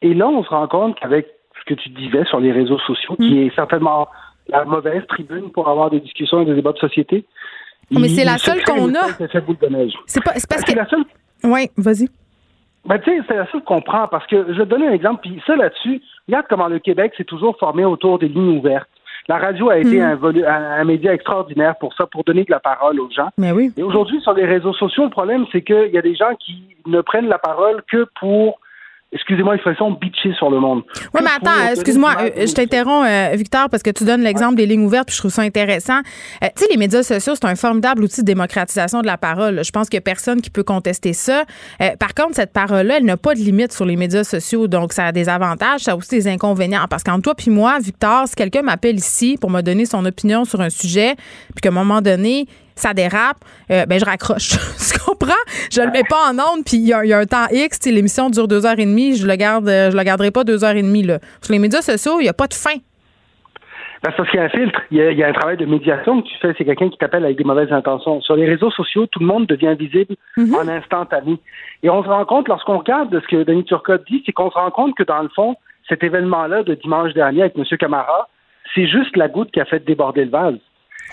Et 0.01 0.13
là, 0.13 0.27
on 0.27 0.43
se 0.43 0.49
rend 0.49 0.67
compte 0.67 0.99
qu'avec 0.99 1.27
ce 1.59 1.73
que 1.73 1.79
tu 1.79 1.89
disais 1.89 2.25
sur 2.25 2.39
les 2.39 2.51
réseaux 2.51 2.79
sociaux, 2.79 3.15
qui 3.17 3.35
mm. 3.35 3.47
est 3.47 3.55
certainement 3.55 4.07
la 4.47 4.65
mauvaise 4.65 5.05
tribune 5.07 5.51
pour 5.51 5.69
avoir 5.69 5.89
des 5.89 5.99
discussions 5.99 6.41
et 6.41 6.45
des 6.45 6.55
débats 6.55 6.73
de 6.73 6.79
société. 6.79 7.25
mais 7.91 8.09
c'est 8.09 8.25
la 8.25 8.37
seule 8.37 8.63
qu'on 8.63 8.93
a. 8.95 9.07
C'est 10.07 10.23
parce 10.23 10.63
que. 10.63 10.75
La 10.75 10.87
seule... 10.87 11.05
Oui, 11.43 11.69
vas-y. 11.77 12.09
Ben, 12.85 12.99
tu 12.99 13.11
sais, 13.11 13.23
c'est 13.27 13.51
seule 13.51 13.63
qu'on 13.63 13.81
prend 13.81 14.07
parce 14.07 14.27
que 14.27 14.45
je 14.49 14.57
vais 14.57 14.65
te 14.65 14.69
donner 14.69 14.87
un 14.87 14.93
exemple, 14.93 15.21
puis 15.21 15.41
ça 15.47 15.55
là-dessus, 15.55 16.01
regarde 16.27 16.45
comment 16.49 16.67
le 16.67 16.79
Québec 16.79 17.13
s'est 17.17 17.23
toujours 17.23 17.57
formé 17.57 17.85
autour 17.85 18.19
des 18.19 18.27
lignes 18.27 18.57
ouvertes. 18.57 18.89
La 19.29 19.37
radio 19.37 19.69
a 19.69 19.77
été 19.77 20.01
hmm. 20.01 20.19
un, 20.45 20.79
un, 20.79 20.83
média 20.83 21.13
extraordinaire 21.13 21.77
pour 21.77 21.93
ça, 21.93 22.05
pour 22.05 22.25
donner 22.25 22.43
de 22.43 22.51
la 22.51 22.59
parole 22.59 22.99
aux 22.99 23.09
gens. 23.09 23.29
Mais 23.37 23.53
oui. 23.53 23.71
Et 23.77 23.83
aujourd'hui, 23.83 24.19
sur 24.19 24.33
les 24.33 24.45
réseaux 24.45 24.73
sociaux, 24.73 25.05
le 25.05 25.09
problème, 25.09 25.45
c'est 25.51 25.61
qu'il 25.61 25.91
y 25.93 25.97
a 25.97 26.01
des 26.01 26.15
gens 26.15 26.35
qui 26.37 26.75
ne 26.85 26.99
prennent 26.99 27.29
la 27.29 27.37
parole 27.37 27.81
que 27.89 28.05
pour 28.19 28.59
excusez-moi 29.13 29.53
l'expression, 29.53 29.91
bitcher 29.91 30.33
sur 30.33 30.49
le 30.49 30.59
monde. 30.59 30.83
Oui, 31.13 31.21
mais 31.23 31.29
attends, 31.35 31.71
excuse-moi, 31.71 32.15
euh, 32.19 32.45
je 32.45 32.53
t'interromps, 32.53 33.07
euh, 33.07 33.35
Victor, 33.35 33.69
parce 33.69 33.83
que 33.83 33.91
tu 33.91 34.03
donnes 34.03 34.21
l'exemple 34.21 34.55
des 34.55 34.65
lignes 34.65 34.85
ouvertes, 34.85 35.07
puis 35.07 35.15
je 35.15 35.21
trouve 35.21 35.31
ça 35.31 35.43
intéressant. 35.43 35.99
Euh, 36.43 36.47
tu 36.55 36.63
sais, 36.63 36.67
les 36.71 36.77
médias 36.77 37.03
sociaux, 37.03 37.33
c'est 37.35 37.45
un 37.45 37.55
formidable 37.55 38.03
outil 38.03 38.21
de 38.21 38.25
démocratisation 38.25 39.01
de 39.01 39.07
la 39.07 39.17
parole. 39.17 39.63
Je 39.63 39.71
pense 39.71 39.89
qu'il 39.89 39.97
n'y 39.97 40.03
a 40.03 40.05
personne 40.05 40.41
qui 40.41 40.49
peut 40.49 40.63
contester 40.63 41.13
ça. 41.13 41.43
par 41.99 42.13
contre, 42.13 42.35
cette 42.35 42.53
parole-là, 42.53 42.97
elle 42.97 43.05
n'a 43.05 43.17
pas 43.17 43.33
de 43.33 43.39
limite 43.39 43.71
sur 43.71 43.85
les 43.85 43.95
médias 43.95 44.23
sociaux, 44.23 44.67
donc 44.67 44.93
ça 44.93 45.05
a 45.05 45.11
des 45.11 45.29
avantages, 45.29 45.81
ça 45.81 45.91
a 45.91 45.95
aussi 45.95 46.09
des 46.09 46.27
inconvénients. 46.27 46.85
Parce 46.89 47.03
qu'entre 47.03 47.21
toi 47.21 47.35
puis 47.35 47.51
moi, 47.51 47.77
Victor, 47.79 48.27
si 48.27 48.35
quelqu'un 48.35 48.61
m'appelle 48.61 48.95
ici 48.95 49.37
pour 49.39 49.49
me 49.49 49.61
donner 49.61 49.85
son 49.85 50.05
opinion 50.05 50.45
sur 50.45 50.61
un 50.61 50.69
sujet, 50.69 51.15
puis 51.53 51.61
qu'à 51.61 51.69
un 51.69 51.73
moment 51.73 52.01
donné, 52.01 52.47
ça 52.75 52.93
dérape, 52.93 53.37
euh, 53.71 53.85
ben 53.85 53.99
je 53.99 54.05
raccroche. 54.05 54.49
tu 54.77 54.99
comprends? 54.99 55.33
Je 55.71 55.81
le 55.81 55.91
mets 55.91 56.03
pas 56.03 56.31
en 56.31 56.33
onde, 56.33 56.63
puis 56.65 56.77
il 56.77 56.87
y, 56.87 56.93
a 56.93 57.17
un 57.17 57.25
temps 57.25 57.47
X, 57.51 57.79
l'émission 57.85 58.29
dure 58.29 58.47
deux 58.47 58.65
heures 58.65 58.79
et 58.79 58.85
demie, 58.85 59.15
je 59.15 59.27
le 59.27 59.35
garde, 59.35 59.67
euh, 59.67 59.91
je 59.91 59.95
la 59.95 60.03
garderai 60.03 60.31
pas 60.31 60.43
deux 60.43 60.63
heures 60.63 60.75
et 60.75 60.81
demie. 60.81 61.03
Là. 61.03 61.19
Sur 61.41 61.53
les 61.53 61.59
médias 61.59 61.81
sociaux, 61.81 62.19
il 62.19 62.23
n'y 62.23 62.29
a 62.29 62.33
pas 62.33 62.47
de 62.47 62.53
fin. 62.53 62.77
Ben, 64.03 64.11
parce 64.17 64.29
qu'il 64.29 64.37
y 64.37 64.43
a 64.43 64.45
un 64.45 64.49
filtre, 64.49 64.81
il 64.91 64.97
y 64.97 65.23
a, 65.23 65.27
un 65.27 65.33
travail 65.33 65.55
de 65.55 65.65
médiation 65.65 66.21
que 66.21 66.27
tu 66.27 66.37
fais, 66.41 66.53
c'est 66.57 66.65
quelqu'un 66.65 66.89
qui 66.89 66.97
t'appelle 66.97 67.23
avec 67.23 67.37
des 67.37 67.45
mauvaises 67.45 67.71
intentions. 67.71 68.19
Sur 68.19 68.35
les 68.35 68.45
réseaux 68.45 68.69
sociaux, 68.69 69.05
tout 69.07 69.19
le 69.19 69.25
monde 69.25 69.45
devient 69.45 69.75
visible 69.79 70.15
mhm. 70.35 70.53
en 70.55 70.67
instantané. 70.67 71.39
Et 71.83 71.89
on 71.89 72.03
se 72.03 72.09
rend 72.09 72.25
compte, 72.25 72.49
lorsqu'on 72.49 72.79
regarde 72.79 73.17
ce 73.17 73.27
que 73.27 73.43
Denis 73.43 73.63
Turcotte 73.63 74.03
dit, 74.09 74.21
c'est 74.25 74.33
qu'on 74.33 74.51
se 74.51 74.57
rend 74.57 74.71
compte 74.71 74.95
que 74.95 75.03
dans 75.03 75.21
le 75.21 75.29
fond, 75.29 75.55
cet 75.87 76.03
événement-là 76.03 76.63
de 76.63 76.73
dimanche 76.75 77.13
dernier 77.13 77.43
avec 77.43 77.57
M. 77.57 77.63
Camara, 77.79 78.27
c'est 78.75 78.87
juste 78.87 79.15
la 79.15 79.29
goutte 79.29 79.51
qui 79.51 79.61
a 79.61 79.65
fait 79.65 79.85
déborder 79.85 80.25
le 80.25 80.31
vase. 80.31 80.59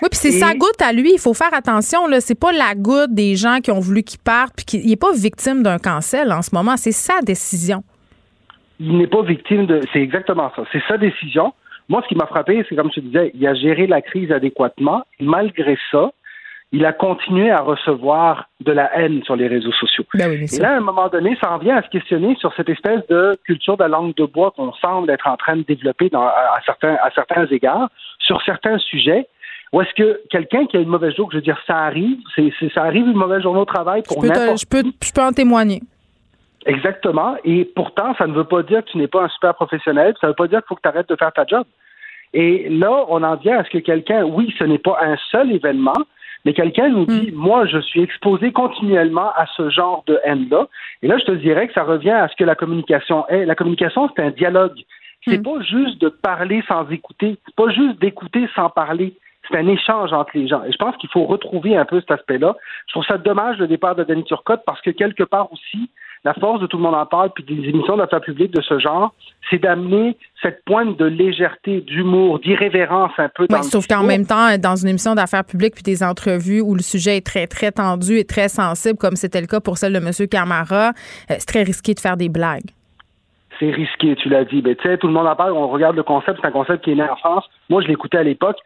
Oui, 0.01 0.09
puis 0.09 0.17
c'est 0.17 0.31
sa 0.31 0.53
goutte 0.53 0.81
à 0.81 0.93
lui. 0.93 1.11
Il 1.13 1.19
faut 1.19 1.33
faire 1.33 1.53
attention. 1.53 2.07
Là, 2.07 2.21
c'est 2.21 2.39
pas 2.39 2.51
la 2.51 2.73
goutte 2.75 3.13
des 3.13 3.35
gens 3.35 3.59
qui 3.59 3.71
ont 3.71 3.79
voulu 3.79 4.03
qu'il 4.03 4.19
parte, 4.19 4.53
puis 4.55 4.65
qu'il 4.65 4.85
n'est 4.87 4.95
pas 4.95 5.13
victime 5.13 5.63
d'un 5.63 5.77
cancel 5.77 6.31
en 6.31 6.41
ce 6.41 6.53
moment. 6.53 6.75
C'est 6.77 6.91
sa 6.91 7.21
décision. 7.21 7.83
Il 8.79 8.97
n'est 8.97 9.07
pas 9.07 9.21
victime 9.21 9.67
de. 9.67 9.81
C'est 9.93 10.01
exactement 10.01 10.51
ça. 10.55 10.63
C'est 10.71 10.81
sa 10.87 10.97
décision. 10.97 11.53
Moi, 11.87 12.01
ce 12.03 12.07
qui 12.07 12.15
m'a 12.15 12.25
frappé, 12.25 12.65
c'est 12.67 12.75
comme 12.75 12.89
je 12.95 13.01
disais, 13.01 13.31
il 13.33 13.45
a 13.45 13.53
géré 13.53 13.85
la 13.85 14.01
crise 14.01 14.31
adéquatement. 14.31 15.03
malgré 15.19 15.77
ça, 15.91 16.11
il 16.71 16.85
a 16.85 16.93
continué 16.93 17.51
à 17.51 17.59
recevoir 17.59 18.47
de 18.61 18.71
la 18.71 18.97
haine 18.97 19.21
sur 19.23 19.35
les 19.35 19.47
réseaux 19.47 19.73
sociaux. 19.73 20.05
Ben 20.13 20.31
et 20.31 20.59
là, 20.59 20.71
à 20.71 20.77
un 20.77 20.81
moment 20.81 21.09
donné, 21.09 21.37
ça 21.43 21.51
en 21.51 21.57
vient 21.57 21.75
à 21.75 21.83
se 21.83 21.89
questionner 21.89 22.35
sur 22.39 22.53
cette 22.55 22.69
espèce 22.69 23.05
de 23.09 23.37
culture 23.45 23.75
de 23.75 23.83
la 23.83 23.89
langue 23.89 24.15
de 24.15 24.23
bois 24.23 24.51
qu'on 24.51 24.71
semble 24.73 25.09
être 25.09 25.27
en 25.27 25.35
train 25.35 25.57
de 25.57 25.63
développer 25.63 26.09
à, 26.13 26.59
certains, 26.65 26.95
à 27.03 27.11
certains 27.13 27.45
égards, 27.47 27.89
sur 28.19 28.41
certains 28.43 28.77
sujets. 28.77 29.27
Ou 29.73 29.81
est-ce 29.81 29.93
que 29.93 30.21
quelqu'un 30.29 30.65
qui 30.65 30.77
a 30.77 30.81
une 30.81 30.89
mauvaise 30.89 31.15
journée, 31.15 31.29
je 31.31 31.37
veux 31.37 31.43
dire, 31.43 31.61
ça 31.65 31.77
arrive, 31.77 32.17
c'est, 32.35 32.51
ça 32.73 32.83
arrive 32.83 33.07
une 33.07 33.13
mauvaise 33.13 33.41
journée 33.41 33.61
au 33.61 33.65
travail 33.65 34.03
pour 34.03 34.23
n'importe 34.23 34.59
je 34.59 34.65
peux, 34.65 34.83
je 35.01 35.11
peux 35.11 35.21
en 35.21 35.31
témoigner. 35.31 35.81
Exactement. 36.65 37.35
Et 37.43 37.65
pourtant, 37.65 38.13
ça 38.17 38.27
ne 38.27 38.33
veut 38.33 38.43
pas 38.43 38.63
dire 38.63 38.83
que 38.83 38.91
tu 38.91 38.97
n'es 38.97 39.07
pas 39.07 39.23
un 39.23 39.29
super 39.29 39.55
professionnel. 39.55 40.13
Ça 40.19 40.27
ne 40.27 40.31
veut 40.31 40.35
pas 40.35 40.47
dire 40.47 40.59
qu'il 40.59 40.67
faut 40.67 40.75
que 40.75 40.81
tu 40.81 40.89
arrêtes 40.89 41.09
de 41.09 41.15
faire 41.15 41.31
ta 41.31 41.45
job. 41.45 41.65
Et 42.33 42.69
là, 42.69 43.05
on 43.09 43.23
en 43.23 43.35
vient 43.35 43.59
à 43.59 43.63
ce 43.63 43.69
que 43.69 43.79
quelqu'un, 43.79 44.23
oui, 44.23 44.53
ce 44.57 44.63
n'est 44.63 44.77
pas 44.77 44.97
un 45.01 45.17
seul 45.31 45.51
événement, 45.51 45.97
mais 46.45 46.53
quelqu'un 46.53 46.89
nous 46.89 47.05
dit, 47.05 47.31
hmm. 47.31 47.35
moi, 47.35 47.65
je 47.65 47.79
suis 47.79 48.01
exposé 48.01 48.51
continuellement 48.51 49.31
à 49.35 49.45
ce 49.57 49.69
genre 49.69 50.03
de 50.07 50.19
haine-là. 50.23 50.67
Et 51.01 51.07
là, 51.07 51.17
je 51.17 51.25
te 51.25 51.31
dirais 51.31 51.67
que 51.67 51.73
ça 51.73 51.83
revient 51.83 52.11
à 52.11 52.27
ce 52.27 52.35
que 52.35 52.43
la 52.43 52.55
communication 52.55 53.27
est. 53.27 53.45
La 53.45 53.55
communication, 53.55 54.09
c'est 54.15 54.21
un 54.21 54.31
dialogue. 54.31 54.79
C'est 55.25 55.39
hmm. 55.39 55.43
pas 55.43 55.61
juste 55.61 56.01
de 56.01 56.09
parler 56.09 56.63
sans 56.67 56.87
écouter. 56.89 57.37
C'est 57.45 57.55
pas 57.55 57.69
juste 57.69 57.99
d'écouter 57.99 58.47
sans 58.55 58.69
parler 58.69 59.13
c'est 59.51 59.57
un 59.57 59.67
échange 59.67 60.13
entre 60.13 60.31
les 60.35 60.47
gens. 60.47 60.63
Et 60.63 60.71
je 60.71 60.77
pense 60.77 60.95
qu'il 60.97 61.09
faut 61.09 61.25
retrouver 61.25 61.75
un 61.75 61.85
peu 61.85 61.99
cet 61.99 62.11
aspect-là. 62.11 62.55
Je 62.87 62.93
trouve 62.93 63.05
ça 63.05 63.17
dommage 63.17 63.57
le 63.57 63.67
départ 63.67 63.95
de 63.95 64.03
Denis 64.03 64.23
Turcotte 64.23 64.61
parce 64.65 64.81
que 64.81 64.91
quelque 64.91 65.23
part 65.23 65.51
aussi, 65.51 65.89
la 66.23 66.33
force 66.35 66.61
de 66.61 66.67
tout 66.67 66.77
le 66.77 66.83
monde 66.83 66.95
en 66.95 67.05
parle, 67.05 67.31
puis 67.33 67.43
des 67.43 67.67
émissions 67.67 67.97
d'affaires 67.97 68.21
publiques 68.21 68.51
de 68.51 68.61
ce 68.61 68.77
genre, 68.79 69.13
c'est 69.49 69.59
d'amener 69.59 70.17
cette 70.41 70.63
pointe 70.65 70.97
de 70.97 71.05
légèreté, 71.05 71.81
d'humour, 71.81 72.39
d'irrévérence 72.39 73.11
un 73.17 73.29
peu. 73.29 73.47
Dans 73.47 73.63
sauf 73.63 73.87
qu'en 73.87 74.03
même 74.03 74.25
temps, 74.25 74.57
dans 74.57 74.75
une 74.75 74.89
émission 74.89 75.15
d'affaires 75.15 75.43
publiques 75.43 75.73
puis 75.73 75.83
des 75.83 76.03
entrevues 76.03 76.61
où 76.61 76.75
le 76.75 76.81
sujet 76.81 77.17
est 77.17 77.25
très, 77.25 77.47
très 77.47 77.71
tendu 77.71 78.17
et 78.17 78.23
très 78.23 78.49
sensible, 78.49 78.97
comme 78.97 79.15
c'était 79.15 79.41
le 79.41 79.47
cas 79.47 79.59
pour 79.59 79.77
celle 79.77 79.93
de 79.93 79.97
M. 79.97 80.27
Camara, 80.29 80.89
euh, 80.89 80.91
c'est 81.39 81.47
très 81.47 81.63
risqué 81.63 81.93
de 81.93 81.99
faire 81.99 82.17
des 82.17 82.29
blagues. 82.29 82.69
C'est 83.59 83.71
risqué, 83.71 84.15
tu 84.15 84.29
l'as 84.29 84.45
dit. 84.45 84.61
Mais 84.63 84.75
tu 84.75 84.87
sais, 84.87 84.97
tout 84.97 85.07
le 85.07 85.13
monde 85.13 85.27
en 85.27 85.35
parle, 85.35 85.53
on 85.53 85.67
regarde 85.67 85.95
le 85.95 86.03
concept, 86.03 86.39
c'est 86.41 86.47
un 86.47 86.51
concept 86.51 86.83
qui 86.83 86.91
est 86.91 86.95
né 86.95 87.03
en 87.03 87.15
France. 87.15 87.45
Moi, 87.69 87.81
je 87.81 87.87
l'écoutais 87.87 88.17
à 88.17 88.23
l'époque 88.23 88.57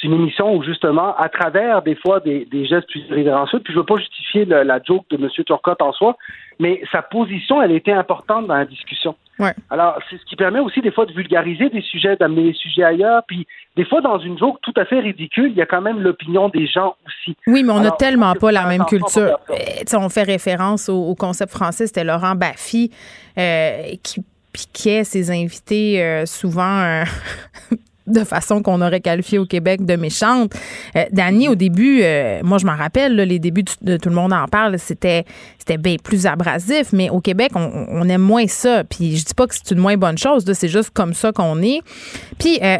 C'est 0.00 0.06
une 0.06 0.14
émission 0.14 0.54
où, 0.54 0.62
justement, 0.62 1.14
à 1.16 1.28
travers 1.28 1.82
des 1.82 1.94
fois 1.94 2.20
des, 2.20 2.46
gestes 2.64 2.88
plus 2.88 3.04
révérencieux, 3.10 3.60
puis 3.60 3.72
je 3.72 3.78
ne 3.78 3.82
veux 3.82 3.86
pas 3.86 3.96
justifier 3.96 4.44
la 4.46 4.80
joke 4.82 5.04
de 5.10 5.16
M. 5.16 5.28
Turcotte 5.44 5.82
en 5.82 5.92
soi, 5.92 6.16
mais 6.58 6.82
sa 6.90 7.02
position, 7.02 7.60
elle 7.60 7.72
était 7.72 7.92
importante 7.92 8.46
dans 8.46 8.54
la 8.54 8.64
discussion. 8.64 9.14
Ouais. 9.38 9.54
Alors, 9.70 9.98
c'est 10.08 10.18
ce 10.18 10.24
qui 10.26 10.36
permet 10.36 10.60
aussi 10.60 10.82
des 10.82 10.90
fois 10.90 11.06
de 11.06 11.12
vulgariser 11.12 11.70
des 11.70 11.80
sujets, 11.80 12.16
d'amener 12.16 12.42
les 12.42 12.52
sujets 12.52 12.84
ailleurs. 12.84 13.22
Puis, 13.26 13.46
des 13.76 13.86
fois, 13.86 14.02
dans 14.02 14.18
une 14.18 14.38
joke 14.38 14.58
tout 14.62 14.74
à 14.76 14.84
fait 14.84 15.00
ridicule, 15.00 15.50
il 15.50 15.56
y 15.56 15.62
a 15.62 15.66
quand 15.66 15.80
même 15.80 16.00
l'opinion 16.00 16.50
des 16.50 16.66
gens 16.66 16.94
aussi. 17.06 17.34
Oui, 17.46 17.62
mais 17.62 17.72
on 17.72 17.80
n'a 17.80 17.92
tellement 17.92 18.34
pas 18.34 18.52
la 18.52 18.66
même 18.66 18.84
culture. 18.84 19.38
Euh, 19.50 19.96
on 19.96 20.08
fait 20.10 20.24
référence 20.24 20.90
au, 20.90 21.14
concept 21.14 21.52
français, 21.52 21.86
c'était 21.86 22.04
Laurent 22.04 22.34
Baffy 22.34 22.90
euh, 23.38 23.94
qui 24.02 24.22
piquait 24.52 25.04
ses 25.04 25.30
invités 25.30 26.02
euh, 26.02 26.26
souvent 26.26 27.04
de 28.06 28.24
façon 28.24 28.62
qu'on 28.62 28.80
aurait 28.80 29.00
qualifié 29.00 29.38
au 29.38 29.46
Québec 29.46 29.84
de 29.84 29.96
méchante. 29.96 30.52
Euh, 30.96 31.04
Dany, 31.12 31.48
au 31.48 31.54
début, 31.54 32.00
euh, 32.02 32.40
moi 32.42 32.58
je 32.58 32.66
m'en 32.66 32.76
rappelle, 32.76 33.16
les 33.16 33.38
débuts 33.38 33.64
de, 33.82 33.96
Tout 33.96 34.08
le 34.08 34.14
monde 34.14 34.32
en 34.32 34.46
parle, 34.46 34.78
c'était 34.78 35.24
c'était 35.58 35.78
bien 35.78 35.96
plus 36.02 36.26
abrasif, 36.26 36.92
mais 36.92 37.10
au 37.10 37.20
Québec, 37.20 37.52
on, 37.54 38.08
aime 38.08 38.22
moins 38.22 38.46
ça. 38.46 38.82
Puis 38.84 39.16
je 39.16 39.24
dis 39.24 39.34
pas 39.34 39.46
que 39.46 39.54
c'est 39.54 39.72
une 39.72 39.78
moins 39.78 39.96
bonne 39.96 40.18
chose, 40.18 40.50
c'est 40.52 40.68
juste 40.68 40.90
comme 40.90 41.14
ça 41.14 41.32
qu'on 41.32 41.62
est. 41.62 41.80
Puis 42.38 42.58
euh, 42.62 42.78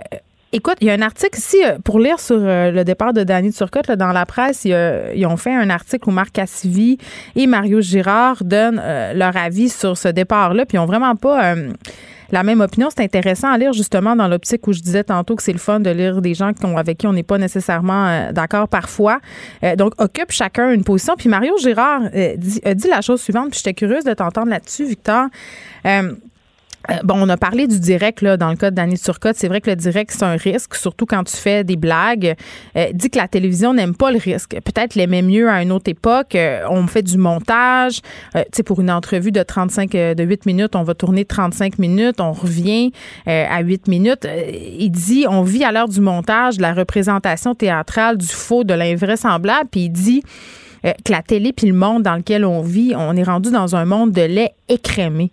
Écoute, 0.52 0.78
il 0.80 0.88
y 0.88 0.90
a 0.90 0.94
un 0.94 1.02
article 1.02 1.38
ici 1.38 1.58
pour 1.84 2.00
lire 2.00 2.18
sur 2.18 2.40
le 2.40 2.82
départ 2.82 3.12
de 3.12 3.22
Danny 3.22 3.52
Turcotte 3.52 3.92
dans 3.92 4.10
la 4.10 4.26
presse. 4.26 4.64
Ils, 4.64 5.24
ont 5.24 5.36
fait 5.36 5.54
un 5.54 5.70
article 5.70 6.08
où 6.08 6.10
Marc 6.10 6.32
Cassivi 6.32 6.98
et 7.36 7.46
Mario 7.46 7.80
Girard 7.80 8.42
donnent 8.42 8.82
leur 9.14 9.36
avis 9.36 9.68
sur 9.68 9.96
ce 9.96 10.08
départ-là. 10.08 10.66
Puis 10.66 10.76
ils 10.76 10.80
ont 10.80 10.86
vraiment 10.86 11.14
pas 11.14 11.54
la 12.32 12.42
même 12.42 12.60
opinion. 12.60 12.88
C'est 12.90 13.02
intéressant 13.02 13.50
à 13.50 13.58
lire 13.58 13.72
justement 13.72 14.16
dans 14.16 14.28
l'optique 14.28 14.66
où 14.66 14.72
je 14.72 14.80
disais 14.80 15.04
tantôt 15.04 15.36
que 15.36 15.42
c'est 15.42 15.52
le 15.52 15.58
fun 15.58 15.80
de 15.80 15.90
lire 15.90 16.20
des 16.20 16.34
gens 16.34 16.52
avec 16.76 16.98
qui 16.98 17.06
on 17.06 17.12
n'est 17.12 17.22
pas 17.22 17.38
nécessairement 17.38 18.06
euh, 18.06 18.32
d'accord 18.32 18.68
parfois. 18.68 19.20
Euh, 19.64 19.76
donc, 19.76 19.94
occupe 19.98 20.30
chacun 20.30 20.70
une 20.70 20.84
position. 20.84 21.14
Puis 21.16 21.28
Mario 21.28 21.56
Girard 21.58 22.02
euh, 22.14 22.34
dit, 22.36 22.60
a 22.64 22.74
dit 22.74 22.88
la 22.88 23.00
chose 23.00 23.20
suivante, 23.20 23.50
puis 23.50 23.58
j'étais 23.58 23.74
curieuse 23.74 24.04
de 24.04 24.14
t'entendre 24.14 24.50
là-dessus, 24.50 24.84
Victor. 24.84 25.26
Bon, 27.04 27.14
on 27.16 27.28
a 27.28 27.36
parlé 27.36 27.66
du 27.66 27.78
direct 27.78 28.22
là, 28.22 28.36
dans 28.36 28.50
le 28.50 28.56
cas 28.56 28.70
Danny 28.70 28.98
Turcotte. 28.98 29.36
C'est 29.36 29.48
vrai 29.48 29.60
que 29.60 29.70
le 29.70 29.76
direct, 29.76 30.10
c'est 30.10 30.24
un 30.24 30.36
risque, 30.36 30.74
surtout 30.74 31.06
quand 31.06 31.24
tu 31.24 31.36
fais 31.36 31.64
des 31.64 31.76
blagues. 31.76 32.34
Euh, 32.76 32.86
dit 32.92 33.10
que 33.10 33.18
la 33.18 33.28
télévision 33.28 33.74
n'aime 33.74 33.94
pas 33.94 34.10
le 34.10 34.18
risque. 34.18 34.56
Peut-être 34.64 34.94
l'aimait 34.94 35.22
mieux 35.22 35.48
à 35.48 35.62
une 35.62 35.72
autre 35.72 35.90
époque. 35.90 36.34
Euh, 36.34 36.64
on 36.68 36.86
fait 36.86 37.02
du 37.02 37.18
montage. 37.18 38.00
tu 38.34 38.40
sais, 38.52 38.62
pour 38.62 38.80
une 38.80 38.90
entrevue 38.90 39.32
de 39.32 39.42
35, 39.42 39.90
de 39.90 40.24
8 40.24 40.46
minutes, 40.46 40.74
on 40.74 40.82
va 40.82 40.94
tourner 40.94 41.24
35 41.24 41.78
minutes. 41.78 42.20
On 42.20 42.32
revient 42.32 42.92
à 43.26 43.60
8 43.60 43.88
minutes. 43.88 44.26
il 44.78 44.90
dit, 44.90 45.26
on 45.28 45.42
vit 45.42 45.64
à 45.64 45.72
l'heure 45.72 45.88
du 45.88 46.00
montage, 46.00 46.56
de 46.56 46.62
la 46.62 46.72
représentation 46.72 47.54
théâtrale, 47.54 48.16
du 48.16 48.26
faux, 48.26 48.64
de 48.64 48.74
l'invraisemblable. 48.74 49.68
Puis 49.70 49.82
il 49.82 49.90
dit 49.90 50.22
que 50.82 51.12
la 51.12 51.22
télé 51.22 51.52
puis 51.52 51.66
le 51.66 51.74
monde 51.74 52.02
dans 52.02 52.16
lequel 52.16 52.44
on 52.44 52.62
vit, 52.62 52.94
on 52.96 53.16
est 53.16 53.22
rendu 53.22 53.50
dans 53.50 53.76
un 53.76 53.84
monde 53.84 54.12
de 54.12 54.22
lait 54.22 54.54
écrémé. 54.68 55.30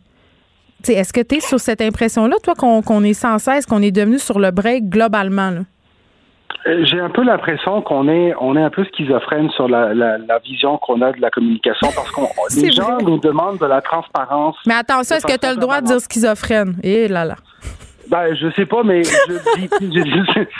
Est-ce 0.93 1.13
que 1.13 1.21
tu 1.21 1.35
es 1.35 1.39
sur 1.39 1.59
cette 1.59 1.81
impression-là, 1.81 2.35
toi, 2.43 2.53
qu'on 2.55 3.03
est 3.03 3.13
sans 3.13 3.37
cesse, 3.39 3.65
qu'on 3.65 3.81
est 3.81 3.91
devenu 3.91 4.19
sur 4.19 4.39
le 4.39 4.51
break 4.51 4.89
globalement? 4.89 5.51
Euh, 6.65 6.83
j'ai 6.85 6.99
un 6.99 7.09
peu 7.09 7.23
l'impression 7.23 7.81
qu'on 7.81 8.07
est, 8.09 8.33
on 8.39 8.55
est 8.55 8.61
un 8.61 8.69
peu 8.69 8.83
schizophrène 8.85 9.49
sur 9.51 9.67
la, 9.67 10.39
vision 10.43 10.77
qu'on 10.77 11.01
a 11.01 11.11
de 11.11 11.21
la 11.21 11.29
communication 11.29 11.87
parce 11.95 12.11
que 12.11 12.61
les 12.61 12.71
gens 12.71 12.97
nous 13.01 13.19
demandent 13.19 13.59
de 13.59 13.65
la 13.65 13.81
transparence. 13.81 14.55
Mais 14.65 14.73
attention, 14.73 15.15
est-ce 15.15 15.25
que 15.25 15.37
tu 15.37 15.45
as 15.45 15.53
le 15.53 15.59
droit 15.59 15.81
de 15.81 15.87
dire 15.87 15.99
schizophrène? 15.99 16.75
Eh 16.83 17.07
là 17.07 17.25
là. 17.25 17.35
Ben, 18.09 18.33
je 18.35 18.49
sais 18.51 18.65
pas, 18.65 18.83
mais 18.83 19.03
je 19.03 19.79
dis. 19.85 19.97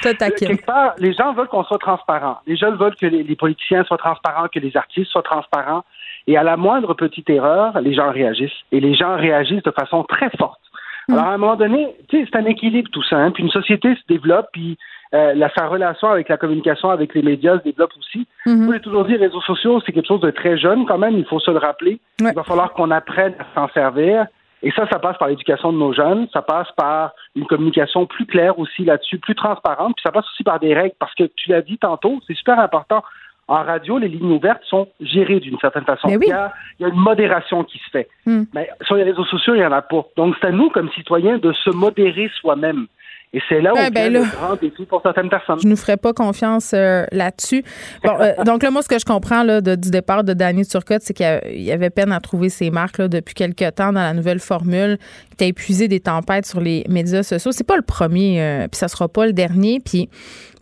quelque 0.37 0.65
part, 0.65 0.93
les 0.97 1.13
gens 1.13 1.33
veulent 1.33 1.47
qu'on 1.47 1.63
soit 1.63 1.77
transparent. 1.77 2.39
Les 2.45 2.57
gens 2.57 2.71
veulent 2.71 2.95
que 2.95 3.05
les, 3.05 3.35
politiciens 3.35 3.83
soient 3.85 3.97
transparents, 3.97 4.47
que 4.53 4.59
les 4.59 4.75
artistes 4.75 5.11
soient 5.11 5.23
transparents. 5.23 5.83
Et 6.27 6.37
à 6.37 6.43
la 6.43 6.57
moindre 6.57 6.93
petite 6.93 7.29
erreur, 7.29 7.79
les 7.81 7.93
gens 7.93 8.11
réagissent. 8.11 8.61
Et 8.71 8.79
les 8.79 8.93
gens 8.95 9.15
réagissent 9.15 9.63
de 9.63 9.71
façon 9.71 10.03
très 10.03 10.29
forte. 10.37 10.59
Mm. 11.07 11.13
Alors, 11.13 11.25
à 11.25 11.33
un 11.33 11.37
moment 11.37 11.55
donné, 11.55 11.95
c'est 12.11 12.35
un 12.35 12.45
équilibre 12.45 12.89
tout 12.91 13.03
ça. 13.03 13.17
Hein. 13.17 13.31
Puis 13.31 13.43
une 13.43 13.49
société 13.49 13.95
se 13.95 14.01
développe, 14.09 14.47
puis 14.51 14.77
euh, 15.13 15.33
la, 15.33 15.49
sa 15.55 15.67
relation 15.67 16.09
avec 16.09 16.27
la 16.27 16.37
communication, 16.37 16.89
avec 16.89 17.15
les 17.15 17.21
médias 17.21 17.57
se 17.59 17.63
développe 17.63 17.91
aussi. 17.97 18.27
Mm 18.45 18.69
-hmm. 18.69 18.79
toujours 18.81 19.05
dit, 19.05 19.13
les 19.13 19.25
réseaux 19.27 19.41
sociaux, 19.41 19.81
c'est 19.85 19.93
quelque 19.93 20.07
chose 20.07 20.21
de 20.21 20.31
très 20.31 20.57
jeune 20.57 20.85
quand 20.85 20.97
même, 20.97 21.17
il 21.17 21.25
faut 21.25 21.39
se 21.39 21.51
le 21.51 21.59
rappeler. 21.59 21.99
Il 22.19 22.33
va 22.35 22.43
falloir 22.43 22.73
qu'on 22.73 22.91
apprenne 22.91 23.33
à 23.39 23.45
s'en 23.55 23.67
servir. 23.73 24.27
Et 24.63 24.71
ça, 24.71 24.87
ça 24.91 24.99
passe 24.99 25.17
par 25.17 25.27
l'éducation 25.27 25.71
de 25.71 25.77
nos 25.77 25.93
jeunes, 25.93 26.27
ça 26.33 26.41
passe 26.41 26.71
par 26.75 27.11
une 27.35 27.45
communication 27.45 28.05
plus 28.07 28.25
claire 28.25 28.57
aussi 28.57 28.83
là-dessus, 28.83 29.19
plus 29.19 29.35
transparente, 29.35 29.93
puis 29.95 30.03
ça 30.03 30.11
passe 30.11 30.25
aussi 30.31 30.43
par 30.43 30.59
des 30.59 30.73
règles, 30.73 30.95
parce 30.99 31.13
que 31.13 31.25
tu 31.35 31.51
l'as 31.51 31.61
dit 31.61 31.77
tantôt, 31.77 32.19
c'est 32.25 32.35
super 32.41 32.59
important. 32.59 33.03
En 33.49 33.63
radio, 33.63 33.97
les 33.97 34.09
lignes 34.09 34.33
ouvertes 34.33 34.63
sont 34.65 34.89
gérées 34.99 35.39
d'une 35.39 35.57
certaine 35.59 35.85
façon. 35.85 36.09
il, 36.09 36.27
y 36.27 36.31
a, 36.31 36.51
une 36.79 36.95
modération 36.95 37.63
qui 37.63 37.77
se 37.77 37.89
fait. 37.91 38.09
Hmm. 38.25 38.43
Mais 38.53 38.69
sur 38.81 38.95
les 38.95 39.03
réseaux 39.03 39.23
sociaux, 39.23 39.55
il 39.55 39.59
n'y 39.59 39.65
en 39.65 39.71
a 39.71 39.81
pas. 39.81 40.05
Donc, 40.17 40.35
c'est 40.41 40.47
à 40.47 40.51
nous, 40.51 40.69
comme 40.69 40.89
citoyens, 40.91 41.37
de 41.37 41.53
se 41.53 41.69
modérer 41.69 42.29
soi-même. 42.41 42.87
Et 43.33 43.41
c'est 43.49 43.59
là 43.59 43.73
où 43.73 43.77
ouais, 43.77 43.89
ben 43.89 44.13
le 44.13 44.21
grand 44.21 44.55
défi 44.55 44.85
pour 44.85 45.01
certaines 45.01 45.29
personnes. 45.29 45.59
Je 45.61 45.67
ne 45.67 45.75
ferai 45.75 45.97
pas 45.97 46.13
confiance 46.13 46.71
euh, 46.73 47.05
là-dessus. 47.11 47.63
Bon, 48.03 48.13
euh, 48.21 48.31
donc 48.45 48.63
là, 48.63 48.71
moi, 48.71 48.81
ce 48.81 48.87
que 48.87 48.97
je 48.97 49.03
comprends 49.03 49.43
là, 49.43 49.59
du 49.59 49.91
départ 49.91 50.23
de 50.23 50.33
Danny 50.33 50.65
Turcotte, 50.65 51.01
c'est 51.01 51.13
qu'il 51.13 51.61
y 51.61 51.71
avait 51.71 51.89
peine 51.89 52.13
à 52.13 52.21
trouver 52.21 52.47
ses 52.47 52.69
marques 52.69 52.99
là, 52.99 53.09
depuis 53.09 53.35
quelques 53.35 53.75
temps 53.75 53.91
dans 53.91 54.01
la 54.01 54.13
nouvelle 54.13 54.39
formule, 54.39 54.97
qui 55.37 55.43
a 55.43 55.47
épuisé 55.47 55.89
des 55.89 55.99
tempêtes 55.99 56.45
sur 56.45 56.61
les 56.61 56.85
médias 56.87 57.21
sociaux. 57.21 57.51
C'est 57.51 57.67
pas 57.67 57.75
le 57.75 57.81
premier, 57.81 58.41
euh, 58.41 58.67
puis 58.69 58.77
ça 58.77 58.87
sera 58.87 59.09
pas 59.09 59.25
le 59.25 59.33
dernier. 59.33 59.81
Puis, 59.83 60.09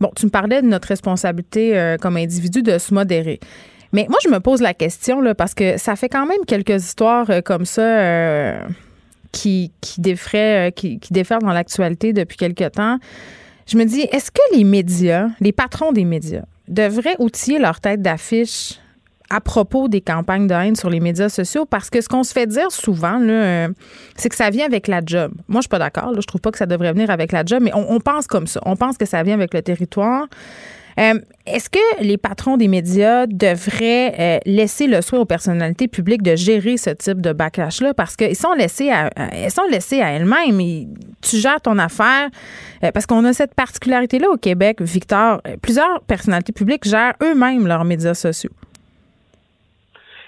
bon, 0.00 0.10
tu 0.16 0.26
me 0.26 0.30
parlais 0.30 0.60
de 0.60 0.66
notre 0.66 0.88
responsabilité 0.88 1.96
comme 2.00 2.16
individu 2.16 2.62
de 2.62 2.78
se 2.78 2.92
modérer. 2.92 3.38
Mais 3.92 4.06
moi, 4.08 4.18
je 4.24 4.28
me 4.28 4.40
pose 4.40 4.60
la 4.60 4.74
question, 4.74 5.20
là, 5.20 5.36
parce 5.36 5.54
que 5.54 5.78
ça 5.78 5.94
fait 5.94 6.08
quand 6.08 6.26
même 6.26 6.44
quelques 6.46 6.84
histoires 6.84 7.28
comme 7.44 7.64
ça 7.64 8.66
qui, 9.36 9.70
qui 9.82 10.00
euh, 10.34 10.70
qui, 10.70 10.98
qui 10.98 11.12
dans 11.12 11.52
l'actualité 11.52 12.14
depuis 12.14 12.38
quelque 12.38 12.68
temps. 12.68 12.98
Je 13.66 13.76
me 13.76 13.84
dis, 13.84 14.02
est-ce 14.12 14.30
que 14.30 14.56
les 14.56 14.64
médias, 14.64 15.28
les 15.40 15.52
patrons 15.52 15.92
des 15.92 16.04
médias, 16.04 16.44
devraient 16.68 17.16
outiller 17.18 17.58
leur 17.58 17.80
tête 17.80 18.00
d'affiche 18.00 18.80
à 19.28 19.40
propos 19.40 19.88
des 19.88 20.00
campagnes 20.00 20.46
de 20.46 20.54
haine 20.54 20.76
sur 20.76 20.88
les 20.88 21.00
médias 21.00 21.28
sociaux? 21.28 21.66
Parce 21.66 21.90
que 21.90 22.00
ce 22.00 22.08
qu'on 22.08 22.22
se 22.22 22.32
fait 22.32 22.46
dire 22.46 22.70
souvent, 22.70 23.20
euh, 23.20 23.68
c'est 24.16 24.30
que 24.30 24.36
ça 24.36 24.48
vient 24.48 24.64
avec 24.64 24.88
la 24.88 25.02
job. 25.04 25.32
Moi, 25.48 25.60
je 25.60 25.64
suis 25.64 25.68
pas 25.68 25.80
d'accord. 25.80 26.12
Je 26.14 26.26
trouve 26.26 26.40
pas 26.40 26.50
que 26.50 26.58
ça 26.58 26.66
devrait 26.66 26.92
venir 26.92 27.10
avec 27.10 27.32
la 27.32 27.44
job, 27.44 27.60
mais 27.62 27.72
on, 27.74 28.00
pense 28.00 28.26
comme 28.26 28.46
ça. 28.46 28.60
On 28.64 28.76
pense 28.76 28.96
que 28.96 29.04
ça 29.04 29.22
vient 29.22 29.34
avec 29.34 29.52
le 29.52 29.60
territoire. 29.60 30.28
Euh, 30.98 31.20
est-ce 31.46 31.68
que 31.68 32.02
les 32.02 32.16
patrons 32.16 32.56
des 32.56 32.68
médias 32.68 33.26
devraient 33.26 34.14
euh, 34.18 34.38
laisser 34.46 34.86
le 34.86 35.02
soin 35.02 35.20
aux 35.20 35.24
personnalités 35.24 35.88
publiques 35.88 36.22
de 36.22 36.34
gérer 36.36 36.76
ce 36.76 36.90
type 36.90 37.20
de 37.20 37.32
backlash-là? 37.32 37.94
Parce 37.94 38.16
qu'ils 38.16 38.36
sont 38.36 38.52
laissés 38.54 38.90
à, 38.90 39.10
elles 39.32 39.50
sont 39.50 39.66
laissées 39.70 40.00
à 40.00 40.10
elles-mêmes. 40.10 40.88
Tu 41.20 41.36
gères 41.36 41.60
ton 41.60 41.78
affaire. 41.78 42.30
Euh, 42.82 42.90
parce 42.92 43.06
qu'on 43.06 43.24
a 43.24 43.32
cette 43.32 43.54
particularité-là 43.54 44.28
au 44.30 44.36
Québec, 44.36 44.80
Victor. 44.80 45.40
Plusieurs 45.62 46.00
personnalités 46.06 46.52
publiques 46.52 46.86
gèrent 46.88 47.14
eux-mêmes 47.22 47.66
leurs 47.66 47.84
médias 47.84 48.14
sociaux. 48.14 48.50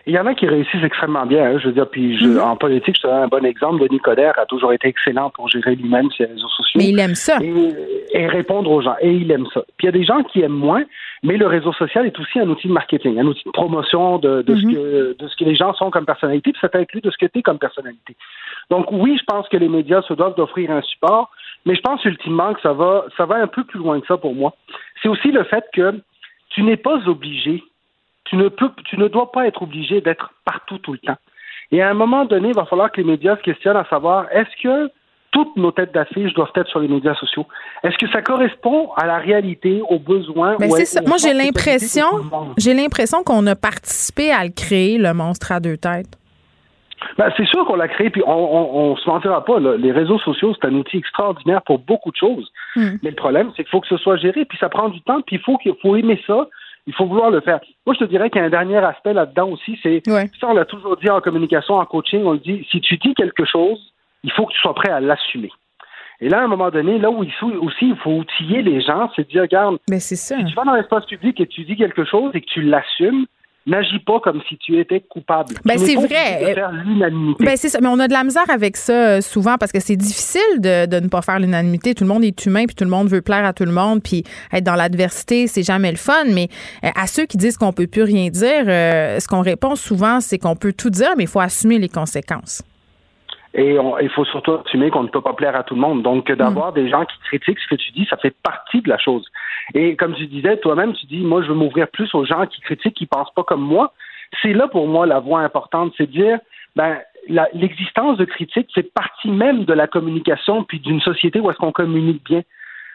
Il 0.08 0.14
y 0.14 0.18
en 0.18 0.24
a 0.24 0.34
qui 0.34 0.46
réussissent 0.46 0.82
extrêmement 0.82 1.26
bien. 1.26 1.44
Hein, 1.44 1.58
je 1.58 1.66
veux 1.66 1.74
dire, 1.74 1.86
puis 1.86 2.16
mhm. 2.26 2.40
en 2.40 2.56
politique, 2.56 2.96
je 2.96 3.02
te 3.02 3.06
donne 3.06 3.24
un 3.24 3.28
bon 3.28 3.44
exemple. 3.44 3.86
Denis 3.86 4.00
Coderre 4.00 4.38
a 4.38 4.46
toujours 4.46 4.72
été 4.72 4.88
excellent 4.88 5.28
pour 5.28 5.50
gérer 5.50 5.74
lui-même 5.74 6.08
ses 6.16 6.24
réseaux 6.24 6.48
sociaux. 6.48 6.80
Mais 6.80 6.88
il 6.88 6.98
aime 6.98 7.14
ça. 7.14 7.38
Et, 7.42 8.26
répondre 8.26 8.70
aux 8.70 8.80
gens. 8.80 8.96
Et 9.02 9.12
il 9.12 9.30
aime 9.30 9.44
ça. 9.52 9.60
Puis 9.76 9.86
il 9.86 9.86
y 9.86 9.88
a 9.90 9.92
des 9.92 10.04
gens 10.04 10.22
qui 10.22 10.40
aiment 10.40 10.52
moins, 10.52 10.82
mais 11.22 11.36
le 11.36 11.46
réseau 11.46 11.74
social 11.74 12.06
est 12.06 12.18
aussi 12.18 12.40
un 12.40 12.48
outil 12.48 12.68
de 12.68 12.72
marketing, 12.72 13.20
un 13.20 13.26
outil 13.26 13.44
de 13.44 13.50
promotion 13.50 14.16
de, 14.16 14.42
ce, 14.46 14.52
mhm. 14.52 14.74
que, 14.74 15.16
de 15.18 15.28
ce 15.28 15.36
que 15.36 15.44
les 15.44 15.54
gens 15.54 15.74
sont 15.74 15.90
comme 15.90 16.06
personnalité, 16.06 16.52
puis 16.52 16.60
ça 16.62 16.70
inclut 16.72 17.02
de 17.02 17.10
ce 17.10 17.18
que 17.18 17.26
tu 17.26 17.40
es 17.40 17.42
comme 17.42 17.58
personnalité. 17.58 18.16
Donc 18.70 18.90
oui, 18.90 19.18
je 19.18 19.24
pense 19.24 19.46
que 19.50 19.58
les 19.58 19.68
médias 19.68 20.00
se 20.08 20.14
doivent 20.14 20.36
d'offrir 20.36 20.70
un 20.70 20.80
support, 20.80 21.30
mais 21.66 21.74
je 21.74 21.82
pense 21.82 22.02
ultimement 22.06 22.54
que 22.54 22.62
ça 22.62 22.72
va, 22.72 23.04
ça 23.18 23.26
va 23.26 23.36
un 23.36 23.46
peu 23.46 23.62
plus 23.62 23.78
loin 23.78 24.00
que 24.00 24.06
ça 24.06 24.16
pour 24.16 24.34
moi. 24.34 24.54
C'est 25.02 25.10
aussi 25.10 25.32
le 25.32 25.44
fait 25.44 25.64
que 25.74 26.00
tu 26.48 26.62
n'es 26.62 26.78
pas 26.78 26.96
obligé 27.06 27.62
tu 28.28 28.36
ne 28.36 28.48
peux, 28.48 28.70
tu 28.84 28.98
ne 28.98 29.08
dois 29.08 29.32
pas 29.32 29.46
être 29.46 29.62
obligé 29.62 30.00
d'être 30.00 30.32
partout 30.44 30.78
tout 30.78 30.92
le 30.92 30.98
temps. 30.98 31.16
Et 31.70 31.82
à 31.82 31.90
un 31.90 31.94
moment 31.94 32.24
donné, 32.24 32.48
il 32.48 32.54
va 32.54 32.64
falloir 32.64 32.90
que 32.90 33.00
les 33.00 33.06
médias 33.06 33.36
se 33.36 33.42
questionnent 33.42 33.76
à 33.76 33.84
savoir 33.90 34.26
est-ce 34.32 34.62
que 34.62 34.90
toutes 35.30 35.56
nos 35.56 35.70
têtes 35.70 35.92
d'affiches 35.92 36.32
doivent 36.32 36.52
être 36.54 36.68
sur 36.68 36.80
les 36.80 36.88
médias 36.88 37.14
sociaux? 37.14 37.46
Est-ce 37.82 37.96
que 37.98 38.10
ça 38.10 38.22
correspond 38.22 38.92
à 38.96 39.06
la 39.06 39.18
réalité, 39.18 39.82
aux 39.88 39.98
besoins 39.98 40.56
c'est 40.58 40.86
ça. 40.86 41.02
Moi, 41.06 41.18
j'ai 41.18 41.34
l'impression, 41.34 42.06
j'ai 42.56 42.72
l'impression 42.72 43.22
qu'on 43.22 43.46
a 43.46 43.54
participé 43.54 44.30
à 44.30 44.44
le 44.44 44.50
créer, 44.50 44.96
le 44.96 45.12
monstre 45.12 45.52
à 45.52 45.60
deux 45.60 45.76
têtes. 45.76 46.18
Ben, 47.16 47.30
c'est 47.36 47.46
sûr 47.46 47.64
qu'on 47.64 47.76
l'a 47.76 47.88
créé, 47.88 48.10
puis 48.10 48.22
on, 48.26 48.92
ne 48.92 48.96
se 48.96 49.08
mentira 49.08 49.44
pas. 49.44 49.60
Les 49.60 49.92
réseaux 49.92 50.18
sociaux, 50.18 50.54
c'est 50.54 50.66
un 50.66 50.74
outil 50.74 50.96
extraordinaire 50.96 51.62
pour 51.62 51.78
beaucoup 51.78 52.10
de 52.10 52.16
choses. 52.16 52.50
Hmm. 52.74 52.96
Mais 53.02 53.10
le 53.10 53.16
problème, 53.16 53.50
c'est 53.56 53.62
qu'il 53.62 53.70
faut 53.70 53.80
que 53.80 53.86
ce 53.86 53.96
soit 53.98 54.16
géré, 54.16 54.44
puis 54.44 54.58
ça 54.58 54.68
prend 54.68 54.88
du 54.88 55.00
temps, 55.02 55.20
puis 55.20 55.36
il 55.36 55.42
faut 55.42 55.58
qu'il 55.58 55.74
faut 55.80 55.94
aimer 55.94 56.20
ça, 56.26 56.48
il 56.88 56.94
faut 56.94 57.04
vouloir 57.04 57.30
le 57.30 57.40
faire. 57.42 57.60
Moi, 57.86 57.94
je 57.94 58.04
te 58.04 58.08
dirais 58.08 58.30
qu'il 58.30 58.40
y 58.40 58.42
a 58.42 58.46
un 58.46 58.50
dernier 58.50 58.78
aspect 58.78 59.12
là-dedans 59.12 59.50
aussi, 59.50 59.78
c'est 59.82 60.02
ça, 60.06 60.48
on 60.48 60.54
l'a 60.54 60.64
toujours 60.64 60.96
dit 60.96 61.10
en 61.10 61.20
communication, 61.20 61.74
en 61.74 61.84
coaching, 61.84 62.22
on 62.24 62.32
le 62.32 62.38
dit, 62.38 62.66
si 62.70 62.80
tu 62.80 62.96
dis 62.96 63.14
quelque 63.14 63.44
chose, 63.44 63.78
il 64.24 64.32
faut 64.32 64.46
que 64.46 64.52
tu 64.52 64.58
sois 64.58 64.74
prêt 64.74 64.90
à 64.90 64.98
l'assumer. 64.98 65.50
Et 66.20 66.30
là, 66.30 66.40
à 66.40 66.44
un 66.44 66.48
moment 66.48 66.70
donné, 66.70 66.98
là 66.98 67.10
où 67.10 67.22
il 67.22 67.32
faut 67.32 67.50
aussi, 67.60 67.90
il 67.90 67.96
faut 67.96 68.10
outiller 68.10 68.62
les 68.62 68.80
gens, 68.80 69.10
c'est 69.14 69.22
de 69.22 69.28
dire, 69.28 69.42
regarde, 69.42 69.76
Mais 69.88 70.00
ça. 70.00 70.36
si 70.36 70.44
tu 70.46 70.54
vas 70.54 70.64
dans 70.64 70.74
l'espace 70.74 71.04
public 71.04 71.38
et 71.40 71.46
tu 71.46 71.64
dis 71.64 71.76
quelque 71.76 72.04
chose 72.04 72.30
et 72.34 72.40
que 72.40 72.46
tu 72.46 72.62
l'assumes, 72.62 73.26
n'agis 73.66 73.98
pas 74.00 74.20
comme 74.20 74.40
si 74.48 74.56
tu 74.58 74.78
étais 74.78 75.00
coupable. 75.00 75.56
Ben, 75.64 75.78
c'est 75.78 75.94
vrai. 75.94 76.04
obligé 76.04 76.50
de 76.50 76.54
faire 76.54 76.72
l'unanimité. 76.72 77.44
Ben 77.44 77.56
c'est 77.56 77.68
ça, 77.68 77.80
mais 77.80 77.88
on 77.88 77.98
a 77.98 78.08
de 78.08 78.12
la 78.12 78.24
misère 78.24 78.48
avec 78.48 78.76
ça 78.76 78.92
euh, 78.92 79.20
souvent 79.20 79.56
parce 79.58 79.72
que 79.72 79.80
c'est 79.80 79.96
difficile 79.96 80.40
de, 80.60 80.86
de 80.86 81.00
ne 81.00 81.08
pas 81.08 81.22
faire 81.22 81.38
l'unanimité. 81.38 81.94
Tout 81.94 82.04
le 82.04 82.08
monde 82.08 82.24
est 82.24 82.46
humain, 82.46 82.64
puis 82.66 82.74
tout 82.74 82.84
le 82.84 82.90
monde 82.90 83.08
veut 83.08 83.22
plaire 83.22 83.44
à 83.44 83.52
tout 83.52 83.64
le 83.64 83.72
monde, 83.72 84.02
puis 84.02 84.24
être 84.52 84.64
dans 84.64 84.74
l'adversité, 84.74 85.46
c'est 85.46 85.62
jamais 85.62 85.90
le 85.90 85.96
fun. 85.96 86.24
Mais 86.26 86.48
euh, 86.84 86.88
à 86.94 87.06
ceux 87.06 87.26
qui 87.26 87.36
disent 87.36 87.56
qu'on 87.56 87.72
peut 87.72 87.86
plus 87.86 88.02
rien 88.02 88.28
dire, 88.30 88.64
euh, 88.66 89.20
ce 89.20 89.28
qu'on 89.28 89.42
répond 89.42 89.76
souvent, 89.76 90.20
c'est 90.20 90.38
qu'on 90.38 90.56
peut 90.56 90.72
tout 90.72 90.90
dire, 90.90 91.14
mais 91.16 91.24
il 91.24 91.28
faut 91.28 91.40
assumer 91.40 91.78
les 91.78 91.88
conséquences. 91.88 92.62
Et 93.54 93.76
il 94.02 94.10
faut 94.10 94.24
surtout 94.26 94.52
assumer 94.52 94.90
qu'on 94.90 95.04
ne 95.04 95.08
peut 95.08 95.22
pas 95.22 95.32
plaire 95.32 95.56
à 95.56 95.62
tout 95.62 95.74
le 95.74 95.80
monde. 95.80 96.02
Donc, 96.02 96.30
d'avoir 96.30 96.72
des 96.72 96.88
gens 96.88 97.04
qui 97.04 97.18
critiquent 97.24 97.58
ce 97.58 97.68
que 97.68 97.80
tu 97.80 97.92
dis, 97.92 98.06
ça 98.08 98.16
fait 98.16 98.34
partie 98.42 98.82
de 98.82 98.88
la 98.88 98.98
chose. 98.98 99.24
Et 99.74 99.96
comme 99.96 100.14
tu 100.14 100.26
disais, 100.26 100.58
toi-même, 100.58 100.92
tu 100.92 101.06
dis, 101.06 101.18
moi, 101.18 101.42
je 101.42 101.48
veux 101.48 101.54
m'ouvrir 101.54 101.88
plus 101.88 102.14
aux 102.14 102.24
gens 102.24 102.46
qui 102.46 102.60
critiquent, 102.60 102.94
qui 102.94 103.06
pensent 103.06 103.32
pas 103.34 103.44
comme 103.44 103.62
moi. 103.62 103.92
C'est 104.42 104.52
là, 104.52 104.68
pour 104.68 104.86
moi, 104.86 105.06
la 105.06 105.20
voie 105.20 105.40
importante, 105.40 105.92
c'est 105.96 106.06
de 106.06 106.12
dire, 106.12 106.38
ben, 106.76 106.98
l'existence 107.54 108.18
de 108.18 108.24
critiques, 108.24 108.68
c'est 108.74 108.92
partie 108.92 109.30
même 109.30 109.64
de 109.64 109.72
la 109.72 109.86
communication, 109.86 110.64
puis 110.64 110.80
d'une 110.80 111.00
société 111.00 111.40
où 111.40 111.50
est-ce 111.50 111.58
qu'on 111.58 111.72
communique 111.72 112.24
bien. 112.24 112.42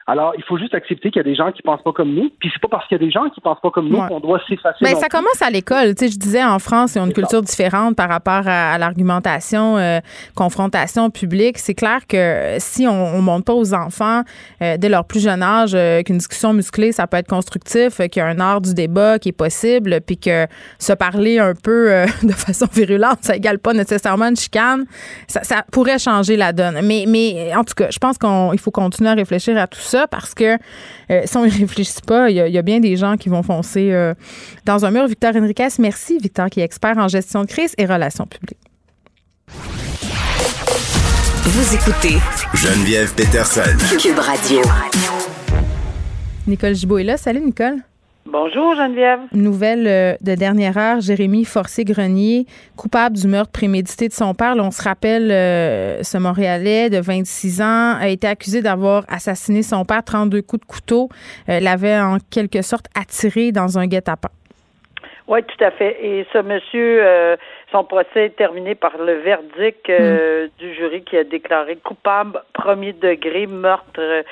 Alors, 0.05 0.33
il 0.38 0.43
faut 0.43 0.57
juste 0.57 0.74
accepter 0.75 1.12
qu'il 1.12 1.17
y 1.22 1.25
a 1.25 1.29
des 1.29 1.36
gens 1.36 1.51
qui 1.51 1.62
pensent 1.62 1.81
pas 1.81 1.93
comme 1.93 2.13
nous, 2.13 2.29
puis 2.39 2.50
c'est 2.53 2.62
pas 2.62 2.67
parce 2.67 2.88
qu'il 2.88 2.98
y 2.98 3.01
a 3.01 3.05
des 3.05 3.12
gens 3.12 3.29
qui 3.29 3.39
pensent 3.39 3.62
pas 3.62 3.72
comme 3.72 3.88
nous 3.88 3.98
Ouais. 3.98 4.07
qu'on 4.10 4.19
doit 4.19 4.41
s'effacer. 4.50 4.77
Mais 4.81 4.93
non 4.93 5.00
ça 5.00 5.07
plus. 5.07 5.17
commence 5.17 5.41
à 5.41 5.50
l'école. 5.50 5.95
Tu 5.95 6.05
sais, 6.07 6.12
je 6.12 6.17
disais 6.19 6.43
en 6.43 6.60
France, 6.60 6.95
ils 6.95 7.00
ont 7.00 7.05
une 7.05 7.13
culture 7.13 7.41
différente 7.41 7.95
par 7.95 8.10
rapport 8.10 8.45
à, 8.48 8.74
à 8.74 8.77
l'argumentation, 8.77 9.77
euh, 9.77 10.00
confrontation 10.36 11.10
publique. 11.10 11.57
C'est 11.57 11.74
clair 11.74 12.05
que 12.07 12.55
si 12.60 12.86
on, 12.88 13.15
on 13.15 13.22
montre 13.22 13.45
pas 13.45 13.53
aux 13.53 13.74
enfants 13.74 14.24
euh, 14.62 14.75
dès 14.77 14.89
leur 14.89 15.05
plus 15.05 15.22
jeune 15.24 15.41
âge 15.41 15.72
euh, 15.74 16.01
qu'une 16.03 16.17
discussion 16.17 16.51
musclée, 16.53 16.91
ça 16.91 17.07
peut 17.07 17.17
être 17.17 17.29
constructif, 17.29 18.00
euh, 18.01 18.07
qu'il 18.07 18.19
y 18.22 18.24
a 18.24 18.27
un 18.27 18.39
art 18.39 18.60
du 18.60 18.74
débat 18.74 19.19
qui 19.19 19.29
est 19.29 19.31
possible, 19.31 20.01
puis 20.05 20.17
que 20.17 20.48
se 20.79 20.91
parler 20.93 21.39
un 21.39 21.53
peu 21.55 21.91
euh, 21.91 22.05
de 22.24 22.31
façon 22.33 22.67
virulente, 22.74 23.19
ça 23.22 23.36
égale 23.38 23.60
pas 23.60 23.74
nécessairement 23.74 24.25
une 24.27 24.36
chicane. 24.36 24.83
Ça, 25.27 25.43
ça 25.43 25.63
pourrait 25.72 26.00
changer 26.00 26.36
la 26.36 26.51
donne. 26.51 26.79
Mais, 26.83 27.05
mais 27.07 27.53
en 27.55 27.63
tout 27.63 27.74
cas, 27.75 27.88
je 27.89 28.00
pense 28.00 28.17
qu'il 28.17 28.60
faut 28.60 28.72
continuer 28.72 29.10
à 29.10 29.13
réfléchir 29.13 29.57
à 29.57 29.67
tout 29.67 29.79
ça 29.79 29.92
parce 30.09 30.33
que 30.33 30.57
euh, 31.12 31.21
si 31.25 31.38
on 31.38 31.45
y 31.45 31.50
réfléchit 31.59 32.01
pas, 32.05 32.29
il 32.29 32.35
y, 32.35 32.39
a- 32.41 32.47
il 32.47 32.53
y 32.53 32.57
a 32.57 32.62
bien 32.62 32.79
des 32.79 32.95
gens 32.97 33.15
qui 33.17 33.29
vont 33.29 33.43
foncer 33.43 33.91
euh, 33.91 34.13
dans 34.65 34.85
un 34.85 34.91
mur. 34.91 35.07
Victor 35.07 35.35
Enriquez, 35.35 35.67
merci. 35.79 36.17
Victor, 36.21 36.50
qui 36.50 36.59
est 36.62 36.63
expert 36.63 36.97
en 36.97 37.07
gestion 37.07 37.41
de 37.41 37.47
crise 37.47 37.73
et 37.77 37.85
relations 37.85 38.25
publiques. 38.25 38.57
Vous 41.45 41.75
écoutez 41.75 42.17
Geneviève 42.55 43.13
Peterson. 43.13 43.62
Cube 44.00 44.17
Radio. 44.19 44.62
Nicole 46.47 46.73
Gibault 46.75 46.97
est 46.97 47.03
là. 47.03 47.17
Salut, 47.17 47.41
Nicole. 47.41 47.77
Bonjour 48.33 48.73
Geneviève. 48.73 49.19
Nouvelle 49.31 49.85
euh, 49.85 50.15
de 50.21 50.33
dernière 50.33 50.75
heure, 50.75 51.01
Jérémy 51.01 51.45
Forcé-Grenier, 51.45 52.47
coupable 52.75 53.15
du 53.15 53.27
meurtre 53.27 53.51
prémédité 53.51 54.07
de 54.07 54.13
son 54.13 54.33
père. 54.33 54.55
Là, 54.55 54.63
on 54.63 54.71
se 54.71 54.81
rappelle, 54.81 55.29
euh, 55.31 56.01
ce 56.01 56.17
Montréalais 56.17 56.89
de 56.89 56.99
26 56.99 57.61
ans 57.61 57.95
a 58.01 58.07
été 58.07 58.25
accusé 58.25 58.63
d'avoir 58.63 59.03
assassiné 59.07 59.61
son 59.61 59.85
père, 59.85 60.03
32 60.03 60.41
coups 60.41 60.61
de 60.61 60.65
couteau, 60.65 61.09
euh, 61.47 61.59
l'avait 61.59 61.99
en 61.99 62.17
quelque 62.31 62.63
sorte 62.63 62.87
attiré 62.95 63.51
dans 63.51 63.77
un 63.77 63.85
guet-apens. 63.85 64.31
Oui, 65.27 65.39
tout 65.43 65.63
à 65.63 65.71
fait. 65.71 65.97
Et 66.01 66.25
ce 66.33 66.39
monsieur, 66.39 67.01
euh, 67.01 67.37
son 67.71 67.85
procès 67.85 68.25
est 68.25 68.35
terminé 68.35 68.75
par 68.75 68.97
le 68.97 69.13
verdict 69.19 69.89
euh, 69.89 70.47
du 70.59 70.73
jury 70.73 71.01
qui 71.03 71.17
a 71.17 71.23
déclaré 71.23 71.77
coupable 71.77 72.41
premier 72.53 72.91
degré 72.91 73.47
meurtre, 73.47 74.23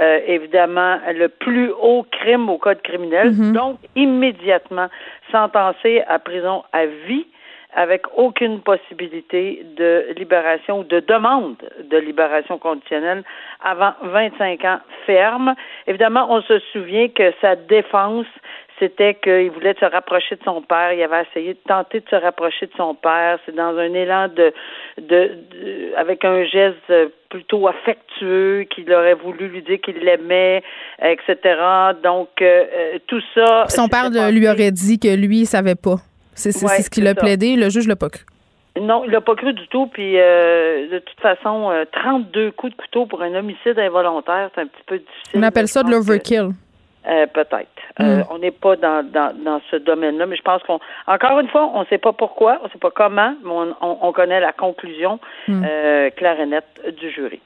euh, 0.00 0.20
évidemment 0.26 0.98
le 1.12 1.28
plus 1.28 1.70
haut 1.70 2.06
crime 2.10 2.48
au 2.48 2.58
code 2.58 2.82
criminel, 2.82 3.52
donc 3.52 3.78
immédiatement 3.96 4.88
sentencé 5.32 6.02
à 6.08 6.18
prison 6.18 6.62
à 6.72 6.86
vie 6.86 7.26
avec 7.74 8.02
aucune 8.16 8.60
possibilité 8.60 9.64
de 9.76 10.06
libération 10.16 10.80
ou 10.80 10.84
de 10.84 11.00
demande 11.00 11.56
de 11.90 11.98
libération 11.98 12.58
conditionnelle 12.58 13.22
avant 13.62 13.92
25 14.02 14.64
ans 14.64 14.78
ferme. 15.04 15.54
Évidemment, 15.86 16.26
on 16.30 16.40
se 16.42 16.58
souvient 16.72 17.08
que 17.08 17.32
sa 17.40 17.56
défense 17.56 18.26
c'était 18.78 19.14
qu'il 19.14 19.50
voulait 19.50 19.74
se 19.78 19.84
rapprocher 19.84 20.36
de 20.36 20.42
son 20.44 20.62
père. 20.62 20.92
Il 20.92 21.02
avait 21.02 21.22
essayé 21.30 21.54
de 21.54 21.58
tenter 21.66 22.00
de 22.00 22.08
se 22.08 22.16
rapprocher 22.16 22.66
de 22.66 22.72
son 22.76 22.94
père. 22.94 23.38
C'est 23.44 23.54
dans 23.54 23.76
un 23.76 23.92
élan 23.94 24.28
de, 24.28 24.52
de, 24.98 25.04
de 25.04 25.94
avec 25.96 26.24
un 26.24 26.44
geste 26.44 26.92
plutôt 27.28 27.68
affectueux 27.68 28.66
qu'il 28.70 28.92
aurait 28.92 29.14
voulu 29.14 29.48
lui 29.48 29.62
dire 29.62 29.80
qu'il 29.80 29.98
l'aimait, 29.98 30.62
etc. 31.02 31.36
Donc 32.02 32.28
euh, 32.40 32.98
tout 33.06 33.22
ça. 33.34 33.66
Son 33.68 33.88
père 33.88 34.10
lui 34.30 34.48
aurait 34.48 34.70
dit 34.72 34.98
que 34.98 35.14
lui, 35.14 35.40
il 35.40 35.46
savait 35.46 35.74
pas. 35.74 35.96
C'est 36.34 36.54
Ouais, 36.62 36.80
ce 36.82 36.88
qu'il 36.88 37.06
a 37.06 37.14
plaidé. 37.14 37.56
Le 37.56 37.68
juge 37.68 37.88
l'a 37.88 37.96
pas 37.96 38.10
cru. 38.10 38.24
Non, 38.80 39.02
il 39.04 39.10
l'a 39.10 39.20
pas 39.20 39.34
cru 39.34 39.52
du 39.52 39.66
tout. 39.68 39.86
Puis 39.88 40.18
euh, 40.18 40.88
de 40.88 40.98
toute 41.00 41.20
façon, 41.20 41.70
euh, 41.70 41.84
32 41.92 42.52
coups 42.52 42.72
de 42.72 42.80
couteau 42.80 43.06
pour 43.06 43.22
un 43.22 43.34
homicide 43.34 43.78
involontaire, 43.78 44.50
c'est 44.54 44.60
un 44.60 44.66
petit 44.66 44.82
peu 44.86 44.98
difficile. 44.98 45.40
On 45.40 45.42
appelle 45.42 45.68
ça 45.68 45.82
de 45.82 45.90
l'overkill. 45.90 46.50
Euh, 47.08 47.26
peut-être. 47.26 47.77
Euh, 48.00 48.18
Mm. 48.18 48.24
on 48.30 48.38
n'est 48.38 48.50
pas 48.52 48.76
dans, 48.76 49.04
dans, 49.04 49.34
dans 49.44 49.60
ce 49.70 49.76
domaine-là, 49.76 50.26
mais 50.26 50.36
je 50.36 50.42
pense 50.42 50.62
qu'on, 50.62 50.78
encore 51.06 51.40
une 51.40 51.48
fois, 51.48 51.70
on 51.74 51.80
ne 51.80 51.86
sait 51.86 51.98
pas 51.98 52.12
pourquoi, 52.12 52.58
on 52.62 52.66
ne 52.66 52.70
sait 52.70 52.78
pas 52.78 52.90
comment, 52.92 53.34
mais 53.42 53.50
on, 53.50 53.74
on, 53.80 53.98
on 54.02 54.12
connaît 54.12 54.40
la 54.40 54.52
conclusion 54.52 55.18
Mm. 55.48 55.64
euh, 55.68 56.10
claire 56.10 56.38
et 56.40 56.46
nette 56.46 56.96
du 57.00 57.10
jury. 57.10 57.40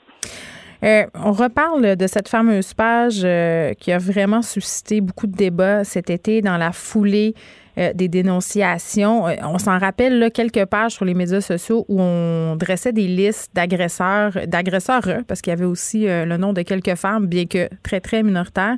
Euh, 0.85 1.05
on 1.15 1.31
reparle 1.33 1.97
de 1.97 2.07
cette 2.09 2.29
fameuse 2.29 2.75
page 2.75 3.21
euh, 3.25 3.73
qui 3.75 3.93
a 3.93 3.99
vraiment 3.99 4.43
suscité 4.43 5.01
beaucoup 5.01 5.29
de 5.29 5.37
débats 5.37 5.85
cet 5.85 6.11
été 6.11 6.41
dans 6.41 6.57
la 6.57 6.73
foulée 6.73 7.35
euh, 7.79 7.95
des 7.95 8.09
dénonciations. 8.09 9.27
Euh, 9.27 9.37
on 9.45 9.59
s'en 9.59 9.79
rappelle 9.79 10.19
là, 10.19 10.29
quelques 10.29 10.67
pages 10.67 10.93
sur 10.93 11.07
les 11.07 11.15
médias 11.15 11.41
sociaux 11.41 11.87
où 11.89 12.03
on 12.03 12.55
dressait 12.57 12.93
des 12.93 13.07
listes 13.09 13.51
d'agresseurs, 13.55 14.33
d'agresseurs, 14.47 15.07
euh, 15.07 15.23
parce 15.27 15.41
qu'il 15.41 15.53
y 15.53 15.55
avait 15.55 15.65
aussi 15.65 16.05
le 16.05 16.37
nom 16.37 16.53
de 16.53 16.61
quelques 16.61 16.97
femmes, 16.97 17.27
bien 17.27 17.47
que 17.47 17.71
très, 17.83 18.01
très 18.01 18.23
minoritaires. 18.23 18.77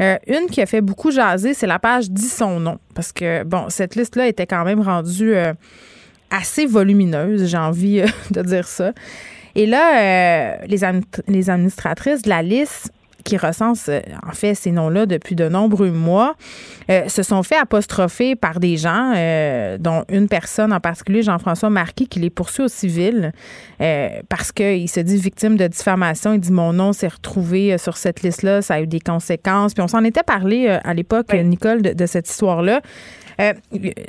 Une 0.00 0.46
qui 0.50 0.60
a 0.60 0.66
fait 0.66 0.80
beaucoup 0.80 1.12
jaser, 1.12 1.54
c'est 1.54 1.68
la 1.68 1.78
page 1.78 2.10
Dit 2.10 2.22
son 2.28 2.58
nom, 2.58 2.78
parce 2.94 3.12
que, 3.12 3.44
bon, 3.44 3.66
cette 3.68 3.94
liste-là 3.94 4.26
était 4.26 4.46
quand 4.46 4.64
même 4.64 4.80
rendue 4.80 5.34
assez 6.30 6.66
volumineuse, 6.66 7.46
j'ai 7.46 7.56
envie 7.56 8.02
de 8.30 8.42
dire 8.42 8.66
ça. 8.66 8.92
Et 9.54 9.66
là, 9.66 10.66
les, 10.66 10.80
les 11.28 11.50
administratrices 11.50 12.22
de 12.22 12.28
la 12.28 12.42
liste 12.42 12.92
qui 13.24 13.36
recensent 13.36 13.88
euh, 13.88 14.00
en 14.26 14.32
fait 14.32 14.54
ces 14.54 14.70
noms-là 14.70 15.06
depuis 15.06 15.34
de 15.34 15.48
nombreux 15.48 15.90
mois, 15.90 16.36
euh, 16.90 17.08
se 17.08 17.22
sont 17.22 17.42
fait 17.42 17.56
apostropher 17.56 18.36
par 18.36 18.60
des 18.60 18.76
gens, 18.76 19.12
euh, 19.16 19.78
dont 19.78 20.04
une 20.08 20.28
personne 20.28 20.72
en 20.72 20.80
particulier, 20.80 21.22
Jean-François 21.22 21.70
Marquis, 21.70 22.06
qui 22.06 22.20
les 22.20 22.30
poursuit 22.30 22.64
au 22.64 22.68
civil 22.68 23.32
euh, 23.80 24.08
parce 24.28 24.52
qu'il 24.52 24.88
se 24.88 25.00
dit 25.00 25.16
victime 25.16 25.56
de 25.56 25.66
diffamation. 25.66 26.34
Il 26.34 26.40
dit 26.40 26.52
mon 26.52 26.72
nom 26.72 26.92
s'est 26.92 27.08
retrouvé 27.08 27.76
sur 27.78 27.96
cette 27.96 28.22
liste-là, 28.22 28.62
ça 28.62 28.74
a 28.74 28.80
eu 28.80 28.86
des 28.86 29.00
conséquences. 29.00 29.74
Puis 29.74 29.82
on 29.82 29.88
s'en 29.88 30.04
était 30.04 30.22
parlé 30.22 30.68
à 30.68 30.94
l'époque, 30.94 31.26
Oui. 31.32 31.42
Nicole, 31.44 31.82
de, 31.82 31.92
de 31.92 32.06
cette 32.06 32.28
histoire-là. 32.28 32.80
Euh, 33.40 33.52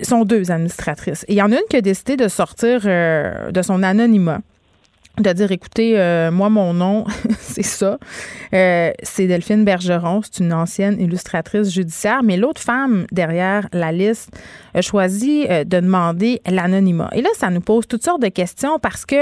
sont 0.04 0.23
deux 0.23 0.51
administratrices. 0.51 1.23
Et 1.28 1.34
il 1.34 1.38
y 1.38 1.41
en 1.41 1.51
a 1.51 1.56
une 1.56 1.67
qui 1.69 1.78
a 1.78 1.82
décidé 1.82 2.15
de 2.15 2.28
sortir 2.28 2.82
euh, 2.86 3.51
de 3.51 3.62
son 3.62 3.82
anonymat 3.82 4.41
de 5.19 5.32
dire 5.34 5.51
écoutez 5.51 5.99
euh, 5.99 6.32
moi 6.32 6.49
mon 6.49 6.73
nom 6.73 7.06
c'est 7.39 7.63
ça 7.63 7.97
Euh, 8.54 8.91
c'est 9.04 9.28
Delphine 9.28 9.65
Bergeron 9.65 10.21
c'est 10.23 10.43
une 10.43 10.54
ancienne 10.54 10.99
illustratrice 10.99 11.69
judiciaire 11.71 12.23
mais 12.23 12.38
l'autre 12.38 12.62
femme 12.62 13.06
derrière 13.12 13.67
la 13.73 13.91
liste 13.91 14.30
a 14.73 14.82
choisi 14.82 15.45
euh, 15.49 15.63
de 15.63 15.80
demander 15.80 16.41
l'anonymat 16.49 17.10
et 17.13 17.21
là 17.21 17.30
ça 17.36 17.49
nous 17.49 17.62
pose 17.62 17.88
toutes 17.88 18.04
sortes 18.04 18.21
de 18.21 18.30
questions 18.30 18.80
parce 18.80 19.06
que 19.06 19.15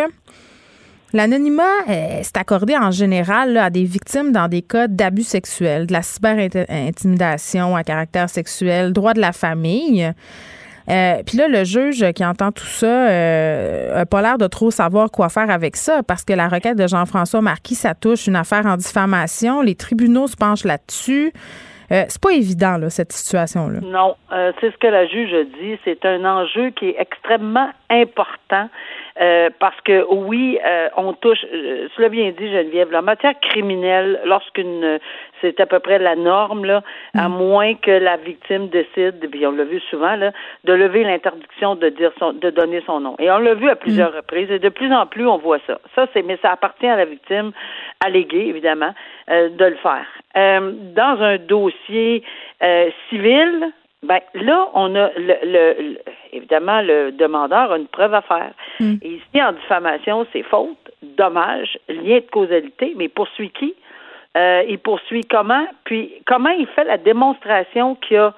L'anonymat, 1.16 1.86
c'est 2.24 2.38
accordé 2.38 2.76
en 2.76 2.90
général 2.90 3.56
à 3.58 3.70
des 3.70 3.84
victimes 3.84 4.32
dans 4.32 4.48
des 4.48 4.64
cas 4.64 4.88
d'abus 4.88 5.22
sexuels, 5.22 5.86
de 5.86 5.94
la 5.94 6.02
cyber-intimidation 6.02 7.76
à 7.76 7.84
caractère 7.84 8.32
sexuel, 8.32 8.94
droit 8.94 9.14
de 9.14 9.22
la 9.22 9.32
famille. 9.32 10.12
Euh, 10.90 11.24
Puis 11.26 11.38
là, 11.38 11.48
le 11.48 11.64
juge 11.64 12.12
qui 12.14 12.26
entend 12.26 12.52
tout 12.52 12.66
ça 12.66 13.08
euh, 13.10 14.02
a 14.02 14.06
pas 14.06 14.22
l'air 14.22 14.38
de 14.38 14.48
trop 14.48 14.72
savoir 14.72 15.12
quoi 15.12 15.30
faire 15.30 15.50
avec 15.50 15.76
ça 15.76 16.04
parce 16.04 16.24
que 16.26 16.34
la 16.34 16.48
requête 16.48 16.78
de 16.78 16.88
Jean-François 16.88 17.42
Marquis, 17.42 17.76
ça 17.76 17.94
touche 17.94 18.28
une 18.28 18.36
affaire 18.36 18.66
en 18.66 18.78
diffamation. 18.78 19.62
Les 19.62 19.76
tribunaux 19.76 20.28
se 20.28 20.36
penchent 20.36 20.66
là-dessus. 20.66 21.32
Euh, 21.92 22.06
c'est 22.08 22.22
pas 22.22 22.32
évident, 22.32 22.78
là, 22.78 22.90
cette 22.90 23.12
situation-là. 23.12 23.80
Non, 23.82 24.16
euh, 24.32 24.52
c'est 24.60 24.72
ce 24.72 24.78
que 24.78 24.88
la 24.88 25.06
juge 25.06 25.32
dit. 25.60 25.78
C'est 25.84 26.06
un 26.06 26.26
enjeu 26.26 26.72
qui 26.72 26.90
est 26.90 26.96
extrêmement 26.98 27.70
important 27.90 28.70
Euh, 29.22 29.50
parce 29.60 29.80
que 29.82 30.06
oui, 30.10 30.58
euh, 30.66 30.90
on 30.98 31.14
touche, 31.14 31.46
euh, 31.54 31.88
cela 31.96 32.10
bien 32.10 32.32
dit 32.32 32.52
Geneviève, 32.52 32.92
la 32.92 33.04
matière 33.04 33.40
criminelle, 33.42 34.20
lorsqu'une, 34.26 35.00
c'est 35.40 35.60
à 35.60 35.68
peu 35.68 35.80
près 35.80 36.00
la 36.00 36.16
norme 36.16 36.66
là, 36.66 36.82
à 37.16 37.30
Mm. 37.30 37.32
moins 37.32 37.76
que 37.76 37.92
la 37.92 38.18
victime 38.18 38.70
décide, 38.70 39.20
puis 39.30 39.46
on 39.46 39.52
l'a 39.52 39.66
vu 39.66 39.80
souvent 39.92 40.16
là, 40.16 40.32
de 40.64 40.74
lever 40.74 41.04
l'interdiction 41.04 41.76
de 41.76 41.90
dire 41.90 42.12
son, 42.18 42.34
de 42.34 42.50
donner 42.50 42.82
son 42.88 43.02
nom. 43.02 43.16
Et 43.20 43.30
on 43.30 43.38
l'a 43.38 43.54
vu 43.54 43.70
à 43.70 43.76
plusieurs 43.76 44.12
Mm. 44.14 44.16
reprises, 44.18 44.50
et 44.52 44.58
de 44.60 44.70
plus 44.70 44.92
en 44.92 45.06
plus 45.06 45.28
on 45.28 45.38
voit 45.38 45.60
ça. 45.68 45.80
Ça 45.94 46.08
c'est, 46.14 46.24
mais 46.24 46.38
ça 46.42 46.52
appartient 46.52 46.88
à 46.88 46.96
la 46.96 47.06
victime 47.06 47.52
alléguée 48.04 48.48
évidemment 48.48 48.96
euh, 49.30 49.50
de 49.50 49.66
le 49.66 49.76
faire. 49.76 50.08
Euh, 50.36 50.72
dans 50.96 51.22
un 51.22 51.38
dossier 51.38 52.24
euh, 52.64 52.90
civil, 53.10 53.72
ben 54.04 54.20
là, 54.34 54.70
on 54.74 54.96
a 54.96 55.10
le, 55.18 55.36
le- 55.44 55.76
le- 55.82 56.00
évidemment 56.32 56.82
le 56.82 57.12
demandeur 57.12 57.72
a 57.72 57.78
une 57.78 57.88
preuve 57.88 58.14
à 58.14 58.22
faire. 58.22 58.52
Mm. 58.80 58.96
Et 59.02 59.10
ici, 59.10 59.42
en 59.42 59.54
diffamation, 59.54 60.26
c'est 60.32 60.44
faute, 60.44 60.78
dommage, 61.02 61.78
lien 61.90 62.18
de 62.18 62.30
causalité, 62.32 62.94
mais 62.96 63.06
il 63.06 63.10
poursuit 63.10 63.50
qui? 63.52 63.74
Euh, 64.36 64.64
il 64.68 64.80
poursuit 64.80 65.26
comment? 65.30 65.68
Puis 65.86 66.12
comment 66.26 66.50
il 66.50 66.68
fait 66.68 66.84
la 66.86 66.98
démonstration 66.98 67.96
qu'il 67.96 68.18
y 68.18 68.20
a 68.20 68.34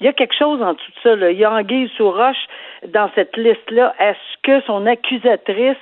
il 0.00 0.04
y 0.04 0.08
a 0.08 0.12
quelque 0.12 0.34
chose 0.38 0.62
en 0.62 0.74
de 0.74 0.78
ça. 1.02 1.16
Là? 1.16 1.32
Il 1.32 1.38
y 1.38 1.44
a 1.44 1.52
anguille 1.52 1.90
sous 1.96 2.08
roche 2.08 2.46
dans 2.86 3.10
cette 3.16 3.36
liste-là. 3.36 3.94
Est-ce 3.98 4.42
que 4.44 4.60
son 4.64 4.86
accusatrice 4.86 5.76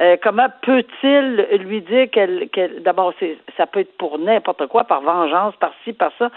euh, 0.00 0.16
comment 0.22 0.46
peut-il 0.62 1.48
lui 1.66 1.80
dire 1.80 2.08
qu'elle, 2.10 2.48
qu'elle 2.50 2.82
d'abord 2.84 3.12
c'est, 3.18 3.36
ça 3.56 3.66
peut 3.66 3.80
être 3.80 3.96
pour 3.98 4.16
n'importe 4.20 4.68
quoi, 4.68 4.84
par 4.84 5.00
vengeance, 5.00 5.56
par 5.56 5.72
ci, 5.82 5.92
par 5.92 6.12
ça. 6.20 6.30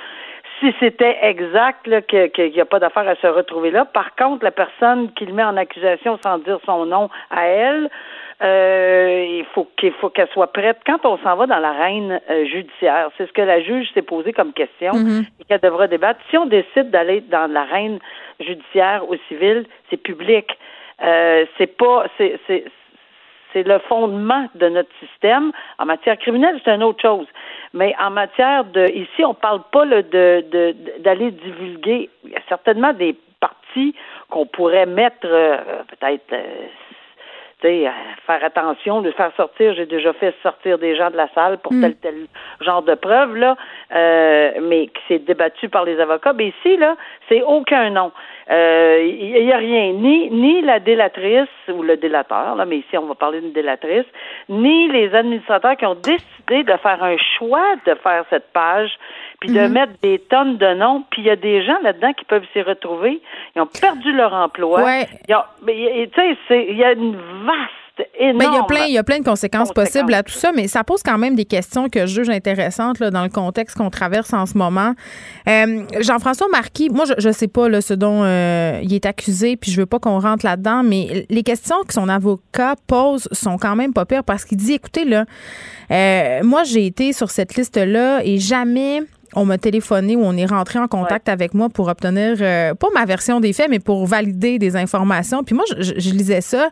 Si 0.62 0.72
c'était 0.80 1.18
exact 1.24 1.84
qu'il 2.08 2.52
n'y 2.52 2.62
a 2.62 2.66
pas 2.66 2.78
d'affaire 2.80 3.08
à 3.08 3.16
se 3.16 3.26
retrouver 3.26 3.72
là. 3.72 3.84
Par 3.86 4.16
contre, 4.16 4.44
la 4.44 4.52
personne 4.52 5.12
qui 5.14 5.26
le 5.26 5.34
met 5.34 5.44
en 5.44 5.58
accusation 5.58 6.20
sans 6.24 6.38
dire 6.38 6.60
son 6.66 6.86
nom 6.86 7.10
à 7.32 7.48
elle, 7.48 7.90
euh, 8.44 9.26
il 9.40 9.46
faut 9.54 9.68
qu'il 9.76 9.92
faut 9.94 10.10
qu'elle 10.10 10.28
soit 10.30 10.54
prête. 10.54 10.78
Quand 10.86 11.04
on 11.04 11.18
s'en 11.18 11.36
va 11.36 11.48
dans 11.48 11.58
l'arène 11.58 12.22
euh, 12.30 12.46
judiciaire, 12.46 13.10
c'est 13.18 13.26
ce 13.28 13.34
que 13.34 13.42
la 13.42 13.62
juge 13.62 13.92
s'est 13.94 14.04
posé 14.04 14.34
comme 14.34 14.54
question 14.54 14.94
Mhm. 14.94 15.26
et 15.40 15.44
qu'elle 15.46 15.62
devra 15.62 15.88
débattre. 15.88 16.20
Si 16.30 16.38
on 16.38 16.46
décide 16.46 16.92
d'aller 16.92 17.22
dans 17.22 17.52
l'arène 17.52 17.98
judiciaire 18.40 19.10
ou 19.10 19.16
civile, 19.30 19.66
c'est 19.90 19.98
public. 19.98 20.46
Euh, 21.04 21.46
c'est 21.58 21.76
pas 21.76 22.06
c'est, 22.20 22.40
c'est 23.54 23.64
le 23.64 23.80
fondement 23.80 24.48
de 24.56 24.70
notre 24.70 24.90
système. 25.00 25.52
En 25.80 25.86
matière 25.86 26.18
criminelle, 26.18 26.60
c'est 26.64 26.74
une 26.74 26.84
autre 26.84 27.02
chose. 27.02 27.28
Mais 27.74 27.96
en 28.00 28.12
matière 28.12 28.66
de, 28.66 28.88
ici, 28.88 29.24
on 29.24 29.34
parle 29.34 29.62
pas 29.72 29.86
de, 29.86 30.76
d'aller 31.00 31.32
divulguer. 31.32 32.10
Il 32.24 32.32
y 32.32 32.36
a 32.36 32.42
certainement 32.50 32.94
des 32.94 33.16
parties 33.40 33.96
qu'on 34.30 34.46
pourrait 34.46 34.86
mettre, 34.86 35.26
euh, 35.26 35.58
peut-être, 35.88 36.34
euh, 36.34 36.68
faire 37.62 38.44
attention, 38.44 39.02
de 39.02 39.12
faire 39.12 39.32
sortir. 39.38 39.74
J'ai 39.76 39.86
déjà 39.86 40.14
fait 40.14 40.34
sortir 40.44 40.78
des 40.78 40.96
gens 40.96 41.10
de 41.10 41.18
la 41.18 41.28
salle 41.34 41.58
pour 41.60 41.72
tel 41.72 41.96
tel 41.96 42.16
genre 42.60 42.82
de 42.82 42.96
preuve 42.96 43.36
là, 43.36 43.56
euh, 43.94 44.52
mais 44.62 44.88
qui 44.88 45.02
s'est 45.08 45.20
débattu 45.20 45.70
par 45.70 45.86
les 45.86 46.00
avocats. 46.00 46.34
Mais 46.34 46.48
ici 46.48 46.78
là, 46.78 46.96
c'est 47.30 47.42
aucun 47.42 47.90
nom. 47.90 48.12
Euh, 48.50 49.02
Il 49.04 49.46
n'y 49.46 49.54
a 49.54 49.58
rien, 49.58 49.94
ni 49.94 50.30
ni 50.30 50.62
la 50.62 50.80
délatrice 50.80 51.48
ou 51.70 51.84
le 51.84 51.98
délateur, 51.98 52.56
là, 52.56 52.66
mais 52.66 52.78
ici 52.78 52.98
on 52.98 53.06
va 53.06 53.16
parler 53.16 53.42
d'une 53.42 53.54
délatrice, 53.54 54.06
ni 54.50 54.88
les 54.90 55.14
administrateurs 55.16 55.78
qui 55.78 55.86
ont 55.86 55.96
décidé 55.96 56.64
de 56.64 56.78
faire 56.78 57.04
un 57.04 57.18
choix 57.38 57.76
de 57.86 57.94
faire 57.96 58.26
cette 58.30 58.52
page, 58.52 58.92
puis 59.42 59.50
de 59.50 59.68
mettre 59.68 59.94
des 60.02 60.20
tonnes 60.30 60.58
de 60.58 60.74
noms, 60.76 61.04
puis 61.10 61.24
il 61.24 61.26
y 61.26 61.32
a 61.32 61.36
des 61.36 61.66
gens 61.66 61.78
là-dedans 61.84 62.14
qui 62.14 62.26
peuvent 62.26 62.46
s'y 62.54 62.62
retrouver, 62.62 63.20
ils 63.56 63.62
ont 63.62 63.66
perdu 63.68 64.14
leur 64.14 64.34
emploi. 64.34 64.84
Ouais. 64.84 65.08
Tu 65.28 65.34
sais, 66.48 66.68
il 66.70 66.78
y 66.78 66.84
a 66.84 66.94
une 66.94 67.16
vaste, 67.16 68.08
énorme. 68.20 68.54
Il 68.54 68.56
y 68.56 68.60
a 68.60 68.64
plein, 68.64 68.86
il 68.86 68.94
y 68.94 68.98
a 68.98 69.04
plein 69.04 69.20
de 69.20 69.24
conséquences, 69.24 69.70
Conséquences. 69.70 69.92
possibles 69.92 70.14
à 70.14 70.24
tout 70.24 70.34
ça, 70.34 70.52
mais 70.52 70.68
ça 70.68 70.84
pose 70.84 71.02
quand 71.04 71.18
même 71.18 71.36
des 71.36 71.46
questions 71.46 71.90
que 71.90 72.02
je 72.02 72.22
juge 72.22 72.30
intéressantes 72.30 73.00
là, 73.00 73.10
dans 73.10 73.24
le 73.24 73.30
contexte 73.30 73.78
qu'on 73.78 73.90
traverse 73.90 74.32
en 74.34 74.46
ce 74.46 74.58
moment. 74.58 74.94
Euh, 75.50 75.86
Jean-François 76.00 76.48
Marquis, 76.50 76.90
moi, 76.90 77.06
je, 77.06 77.14
je 77.18 77.32
sais 77.32 77.48
pas 77.48 77.68
là, 77.68 77.82
ce 77.82 77.94
dont 77.94 78.24
euh, 78.24 78.80
il 78.84 78.94
est 78.94 79.06
accusé, 79.06 79.58
puis 79.58 79.72
je 79.72 79.82
veux 79.82 79.86
pas 79.88 80.00
qu'on 80.00 80.20
rentre 80.20 80.46
là-dedans, 80.46 80.84
mais 80.84 81.26
les 81.30 81.44
questions 81.44 81.78
que 81.88 81.94
son 81.94 82.10
avocat 82.10 82.76
pose 82.88 83.28
sont 83.32 83.58
quand 83.58 83.76
même 83.76 83.94
pas 83.94 84.06
pires 84.06 84.24
parce 84.24 84.46
qu'il 84.46 84.58
dit, 84.58 84.74
écoutez 84.74 85.06
là, 85.06 85.26
euh, 85.92 86.42
moi 86.44 86.64
j'ai 86.64 86.86
été 86.86 87.12
sur 87.12 87.32
cette 87.32 87.56
liste-là 87.56 88.22
et 88.24 88.38
jamais 88.38 89.02
on 89.36 89.46
m'a 89.46 89.58
téléphoné 89.58 90.16
ou 90.16 90.22
on 90.24 90.36
est 90.36 90.46
rentré 90.46 90.80
en 90.80 90.88
contact 90.88 91.30
avec 91.30 91.54
moi 91.54 91.70
pour 91.70 91.88
obtenir 91.88 92.38
euh, 92.42 92.74
pas 92.74 92.88
ma 92.94 93.06
version 93.06 93.40
des 93.40 93.54
faits, 93.54 93.70
mais 93.70 93.80
pour 93.80 94.06
valider 94.06 94.60
des 94.60 94.76
informations. 94.76 95.44
Puis 95.44 95.56
moi, 95.56 95.64
je, 95.78 95.82
je- 95.84 95.94
je 96.00 96.10
lisais 96.12 96.42
ça 96.42 96.70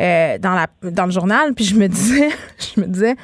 euh, 0.00 0.38
dans, 0.38 0.54
la, 0.54 0.66
dans 0.90 1.04
le 1.04 1.10
journal, 1.12 1.52
puis 1.54 1.64
je 1.64 1.74
me 1.76 1.86
disais, 1.88 2.28
je 2.74 2.80
me 2.80 2.86
disais, 2.86 3.16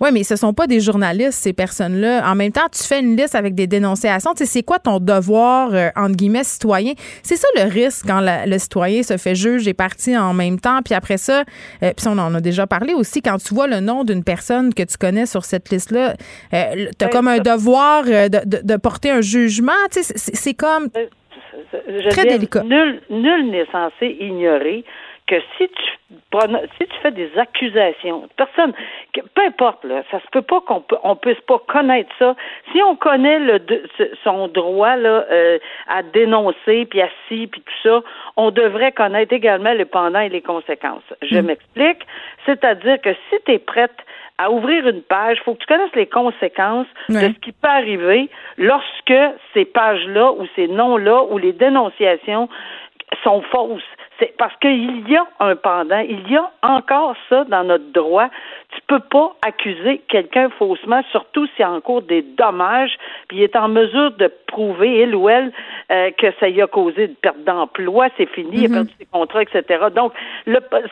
ouais, 0.00 0.10
mais 0.12 0.22
ce 0.24 0.36
sont 0.36 0.52
pas 0.54 0.66
des 0.66 0.80
journalistes, 0.80 1.32
ces 1.42 1.52
personnes-là. 1.52 2.22
En 2.30 2.34
même 2.34 2.52
temps, 2.52 2.68
tu 2.72 2.82
fais 2.82 3.00
une 3.00 3.16
liste 3.16 3.34
avec 3.34 3.54
des 3.54 3.66
dénonciations. 3.66 4.32
Tu 4.34 4.44
sais, 4.44 4.46
c'est 4.46 4.62
quoi 4.62 4.78
ton 4.78 4.98
devoir, 4.98 5.70
euh, 5.74 5.88
entre 5.96 6.16
guillemets, 6.16 6.44
citoyen? 6.44 6.92
C'est 7.22 7.36
ça 7.36 7.48
le 7.56 7.68
risque 7.70 8.06
quand 8.06 8.20
la- 8.20 8.46
le 8.46 8.58
citoyen 8.58 9.02
se 9.02 9.16
fait 9.16 9.34
juge 9.34 9.68
et 9.68 9.74
parti 9.74 10.16
en 10.16 10.32
même 10.34 10.58
temps. 10.58 10.80
Puis 10.84 10.94
après 10.94 11.16
ça, 11.18 11.44
euh, 11.82 11.92
puis 11.96 12.06
on 12.08 12.18
en 12.18 12.34
a 12.34 12.40
déjà 12.40 12.66
parlé 12.66 12.94
aussi, 12.94 13.22
quand 13.22 13.36
tu 13.38 13.54
vois 13.54 13.66
le 13.66 13.80
nom 13.80 14.04
d'une 14.04 14.24
personne 14.24 14.72
que 14.74 14.82
tu 14.82 14.96
connais 14.98 15.26
sur 15.26 15.44
cette 15.44 15.70
liste-là, 15.70 16.14
euh, 16.54 16.86
tu 16.98 17.04
as 17.04 17.08
comme 17.08 17.28
un 17.28 17.38
devoir 17.38 18.04
euh, 18.08 18.28
de, 18.28 18.38
de- 18.46 18.60
de 18.62 18.76
porter 18.76 19.10
un 19.10 19.20
jugement. 19.20 19.72
Tu 19.92 20.02
sais, 20.02 20.14
c'est 20.16 20.36
c'est 20.36 20.54
comme... 20.54 20.88
Je 21.72 22.08
Très 22.08 22.22
dis, 22.24 22.28
délicat. 22.30 22.62
Nul, 22.64 23.00
nul 23.10 23.50
n'est 23.50 23.66
censé 23.70 24.16
ignorer 24.20 24.84
que 25.30 25.40
si 25.56 25.68
tu 25.68 25.82
si 26.78 26.86
tu 26.86 26.96
fais 27.02 27.12
des 27.12 27.30
accusations, 27.38 28.28
personne, 28.36 28.72
peu 29.12 29.42
importe 29.42 29.84
là, 29.84 30.02
ça 30.10 30.18
se 30.18 30.26
peut 30.32 30.42
pas 30.42 30.60
qu'on 30.60 30.80
peut, 30.80 30.96
on 31.04 31.14
puisse 31.14 31.40
pas 31.46 31.60
connaître 31.68 32.10
ça. 32.18 32.34
Si 32.72 32.82
on 32.82 32.96
connaît 32.96 33.38
le 33.38 33.60
son 34.24 34.48
droit 34.48 34.96
là 34.96 35.24
euh, 35.30 35.58
à 35.86 36.02
dénoncer 36.02 36.86
puis 36.86 37.00
à 37.00 37.08
ci 37.28 37.46
puis 37.46 37.60
tout 37.60 37.88
ça, 37.88 38.00
on 38.36 38.50
devrait 38.50 38.90
connaître 38.90 39.32
également 39.32 39.72
le 39.72 39.84
pendant 39.84 40.18
et 40.18 40.28
les 40.28 40.42
conséquences. 40.42 41.04
Je 41.22 41.38
m'explique, 41.38 42.04
c'est-à-dire 42.44 43.00
que 43.00 43.14
si 43.28 43.36
tu 43.46 43.52
es 43.52 43.58
prête 43.58 43.94
à 44.38 44.50
ouvrir 44.50 44.88
une 44.88 45.02
page, 45.02 45.38
il 45.40 45.44
faut 45.44 45.54
que 45.54 45.60
tu 45.60 45.66
connaisses 45.66 45.94
les 45.94 46.06
conséquences 46.06 46.88
de 47.08 47.18
ce 47.18 47.38
qui 47.40 47.52
peut 47.52 47.68
arriver 47.68 48.28
lorsque 48.58 49.20
ces 49.54 49.64
pages-là 49.64 50.32
ou 50.32 50.46
ces 50.56 50.66
noms-là 50.66 51.22
ou 51.30 51.38
les 51.38 51.52
dénonciations 51.52 52.48
sont 53.22 53.42
fausses. 53.42 53.82
C'est 54.20 54.34
parce 54.36 54.54
qu'il 54.60 55.08
y 55.08 55.16
a 55.16 55.24
un 55.40 55.56
pendant, 55.56 55.98
il 56.00 56.30
y 56.30 56.36
a 56.36 56.50
encore 56.62 57.16
ça 57.28 57.44
dans 57.44 57.64
notre 57.64 57.90
droit. 57.92 58.28
Tu 58.74 58.80
peux 58.86 59.00
pas 59.00 59.34
accuser 59.44 60.02
quelqu'un 60.08 60.50
faussement, 60.58 61.02
surtout 61.10 61.46
s'il 61.48 61.60
y 61.60 61.62
a 61.62 61.70
en 61.70 61.80
cours 61.80 62.02
des 62.02 62.22
dommages, 62.22 62.96
puis 63.28 63.38
il 63.38 63.42
est 63.42 63.56
en 63.56 63.68
mesure 63.68 64.12
de 64.12 64.30
prouver, 64.46 65.02
il 65.02 65.14
ou 65.14 65.28
elle, 65.28 65.52
euh, 65.90 66.10
que 66.18 66.26
ça 66.38 66.48
y 66.48 66.60
a 66.60 66.66
causé 66.66 67.06
une 67.06 67.14
perte 67.14 67.42
d'emploi, 67.44 68.08
c'est 68.16 68.28
fini, 68.28 68.50
il 68.52 68.66
a 68.66 68.68
perdu 68.68 68.92
ses 68.98 69.06
contrats, 69.06 69.42
etc. 69.42 69.86
Donc, 69.94 70.12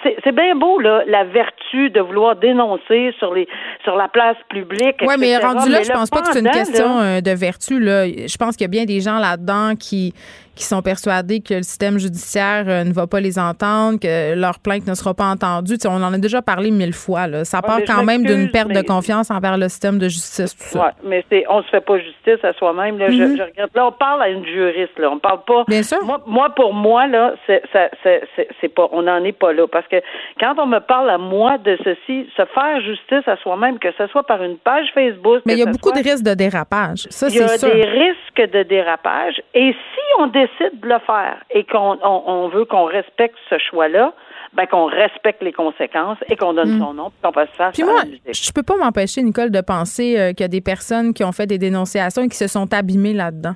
c'est 0.03 0.35
bien 0.35 0.57
beau, 0.57 0.81
là, 0.81 1.03
la 1.07 1.25
vertu 1.25 1.91
de 1.91 2.01
vouloir 2.01 2.37
dénoncer 2.37 3.15
sur 3.19 3.35
les 3.35 3.47
sur 3.85 3.97
la 3.97 4.09
place 4.09 4.37
publique. 4.49 4.97
Oui, 5.03 5.15
mais 5.19 5.37
rendu 5.37 5.69
là, 5.71 5.79
Mais 5.79 5.85
je 5.85 5.93
pense 5.93 6.11
pas 6.11 6.23
que 6.23 6.33
c'est 6.33 6.41
une 6.41 6.51
question 6.51 6.99
là, 6.99 7.19
euh, 7.19 7.21
de 7.21 7.31
vertu. 7.31 7.79
Là. 7.79 8.07
Je 8.07 8.37
pense 8.37 8.57
qu'il 8.57 8.65
y 8.65 8.71
a 8.71 8.71
bien 8.71 8.85
des 8.85 9.01
gens 9.01 9.19
là-dedans 9.19 9.75
qui, 9.79 10.15
qui 10.59 10.65
sont 10.65 10.83
persuadés 10.83 11.41
que 11.41 11.55
le 11.55 11.63
système 11.63 11.99
judiciaire 11.99 12.65
euh, 12.69 12.85
ne 12.85 12.93
va 12.93 13.07
pas 13.07 13.21
les 13.21 13.39
entendre, 13.39 13.99
que 14.01 14.35
leur 14.35 14.59
plainte 14.59 14.87
ne 14.87 14.95
sera 14.95 15.15
pas 15.15 15.27
entendue. 15.27 15.75
Tu 15.79 15.83
sais, 15.83 15.89
on 15.89 16.03
en 16.03 16.13
a 16.13 16.19
déjà 16.19 16.43
parlé 16.43 16.71
mille 16.71 16.93
fois. 16.93 17.27
Là. 17.27 17.45
Ça 17.45 17.59
Ouais, 17.59 17.67
part 17.67 17.79
mais 17.79 17.87
je 17.87 17.93
quand 17.93 18.05
même 18.05 18.25
d'une 18.25 18.51
perte 18.51 18.69
de 18.73 18.83
confiance 18.83 19.31
envers 19.31 19.57
le 19.57 19.69
système 19.69 19.99
de 19.99 20.09
justice, 20.09 20.57
tout 20.57 20.65
ça. 20.65 20.79
Ouais, 20.87 20.91
mais 21.05 21.25
c'est 21.31 21.45
on 21.49 21.63
se 21.63 21.69
fait 21.69 21.81
pas 21.81 21.99
justice 21.99 22.43
à 22.45 22.53
soi-même. 22.55 22.99
Là, 22.99 23.09
je, 23.11 23.15
je 23.17 23.43
regrette. 23.43 23.75
Là, 23.75 23.87
on 23.87 23.93
parle 23.93 24.23
à 24.23 24.29
une 24.29 24.45
juriste. 24.45 24.99
Là, 24.99 25.11
on 25.11 25.19
parle 25.19 25.45
pas. 25.47 25.65
Bien 25.69 25.83
sûr. 25.83 25.99
Moi, 26.05 26.21
moi 26.27 26.51
pour 26.55 26.73
moi 26.75 27.07
là, 27.07 27.35
c'est 27.47 27.63
c'est 27.73 27.91
c'est- 28.03 28.49
c'est 28.61 28.69
pas. 28.75 28.89
On 28.93 29.03
n'en 29.03 29.23
est 29.25 29.33
pas 29.33 29.53
là 29.53 29.67
parce 29.69 29.87
que 29.89 29.97
quand 30.41 30.55
on 30.59 30.67
me 30.67 30.81
parle 30.81 31.11
à 31.11 31.19
moi 31.19 31.59
de 31.59 31.77
ceci, 31.85 32.29
se 32.37 32.45
faire 32.55 32.81
justice 32.81 33.27
à 33.29 33.37
soi-même, 33.39 33.79
que 33.79 33.89
ce 33.97 34.07
soit 34.09 34.25
par 34.25 34.43
une 34.43 34.57
page 34.59 34.87
Facebook. 34.95 35.43
Mais 35.47 35.53
il 35.55 35.59
y 35.61 35.63
a 35.63 35.67
beaucoup 35.67 35.91
soit- 35.91 36.03
de 36.03 36.09
risques 36.09 36.25
de 36.25 36.35
dérapage. 36.35 37.07
Ça, 37.11 37.29
il 37.29 37.37
y 37.37 37.41
a 37.43 37.49
c'est 37.49 37.59
sûr. 37.67 37.73
des 37.75 37.85
risques 37.85 38.53
de 38.53 38.63
dérapage. 38.65 39.41
Et 39.55 39.73
si 39.73 40.01
on 40.19 40.27
décide 40.27 40.48
de 40.61 40.89
le 40.89 40.99
faire 41.01 41.39
et 41.51 41.65
qu'on 41.65 41.99
on, 42.03 42.23
on 42.27 42.49
veut 42.49 42.65
qu'on 42.65 42.85
respecte 42.85 43.37
ce 43.49 43.57
choix-là, 43.59 44.13
ben 44.55 44.67
qu'on 44.67 44.87
respecte 44.87 45.43
les 45.43 45.53
conséquences 45.53 46.19
et 46.29 46.37
qu'on 46.37 46.55
donne 46.55 46.79
son 46.79 46.95
nom, 46.95 47.11
puis 47.11 47.21
qu'on 47.23 47.33
fasse 47.33 47.49
face 47.57 47.69
Mm. 47.69 47.73
Puis 47.73 47.83
à 47.83 47.87
moi, 47.87 48.03
je 48.33 48.53
peux 48.53 48.63
pas 48.63 48.77
m'empêcher, 48.77 49.23
Nicole, 49.23 49.51
de 49.51 49.61
penser 49.61 50.19
euh, 50.19 50.33
qu'il 50.33 50.41
y 50.41 50.45
a 50.45 50.49
des 50.49 50.61
personnes 50.61 51.13
qui 51.13 51.25
ont 51.25 51.33
fait 51.33 51.47
des 51.47 51.59
dénonciations 51.59 52.23
et 52.23 52.29
qui 52.29 52.37
se 52.37 52.47
sont 52.47 52.73
abîmées 52.73 53.13
là-dedans. 53.13 53.55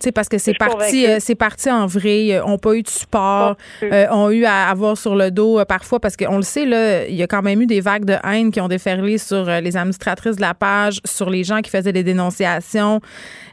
Sais, 0.00 0.12
parce 0.12 0.28
que 0.28 0.38
c'est 0.38 0.54
parti, 0.54 1.06
euh, 1.06 1.16
c'est 1.20 1.34
parti 1.34 1.70
en 1.70 1.86
vrai. 1.86 2.32
euh, 2.32 2.44
ont 2.44 2.58
pas 2.58 2.74
eu 2.74 2.82
de 2.82 2.88
support, 2.88 3.56
euh, 3.82 4.06
ont 4.10 4.30
eu 4.30 4.44
à 4.44 4.68
avoir 4.68 4.96
sur 4.96 5.14
le 5.14 5.30
dos 5.30 5.58
euh, 5.58 5.64
parfois 5.64 6.00
parce 6.00 6.16
qu'on 6.16 6.36
le 6.36 6.42
sait 6.42 6.66
là, 6.66 7.06
il 7.06 7.14
y 7.14 7.22
a 7.22 7.26
quand 7.26 7.42
même 7.42 7.60
eu 7.62 7.66
des 7.66 7.80
vagues 7.80 8.04
de 8.04 8.16
haine 8.24 8.50
qui 8.50 8.60
ont 8.60 8.68
déferlé 8.68 9.18
sur 9.18 9.44
les 9.46 9.76
administratrices 9.76 10.36
de 10.36 10.40
la 10.40 10.54
page, 10.54 11.00
sur 11.04 11.30
les 11.30 11.44
gens 11.44 11.60
qui 11.60 11.70
faisaient 11.70 11.92
des 11.92 12.02
dénonciations. 12.02 13.00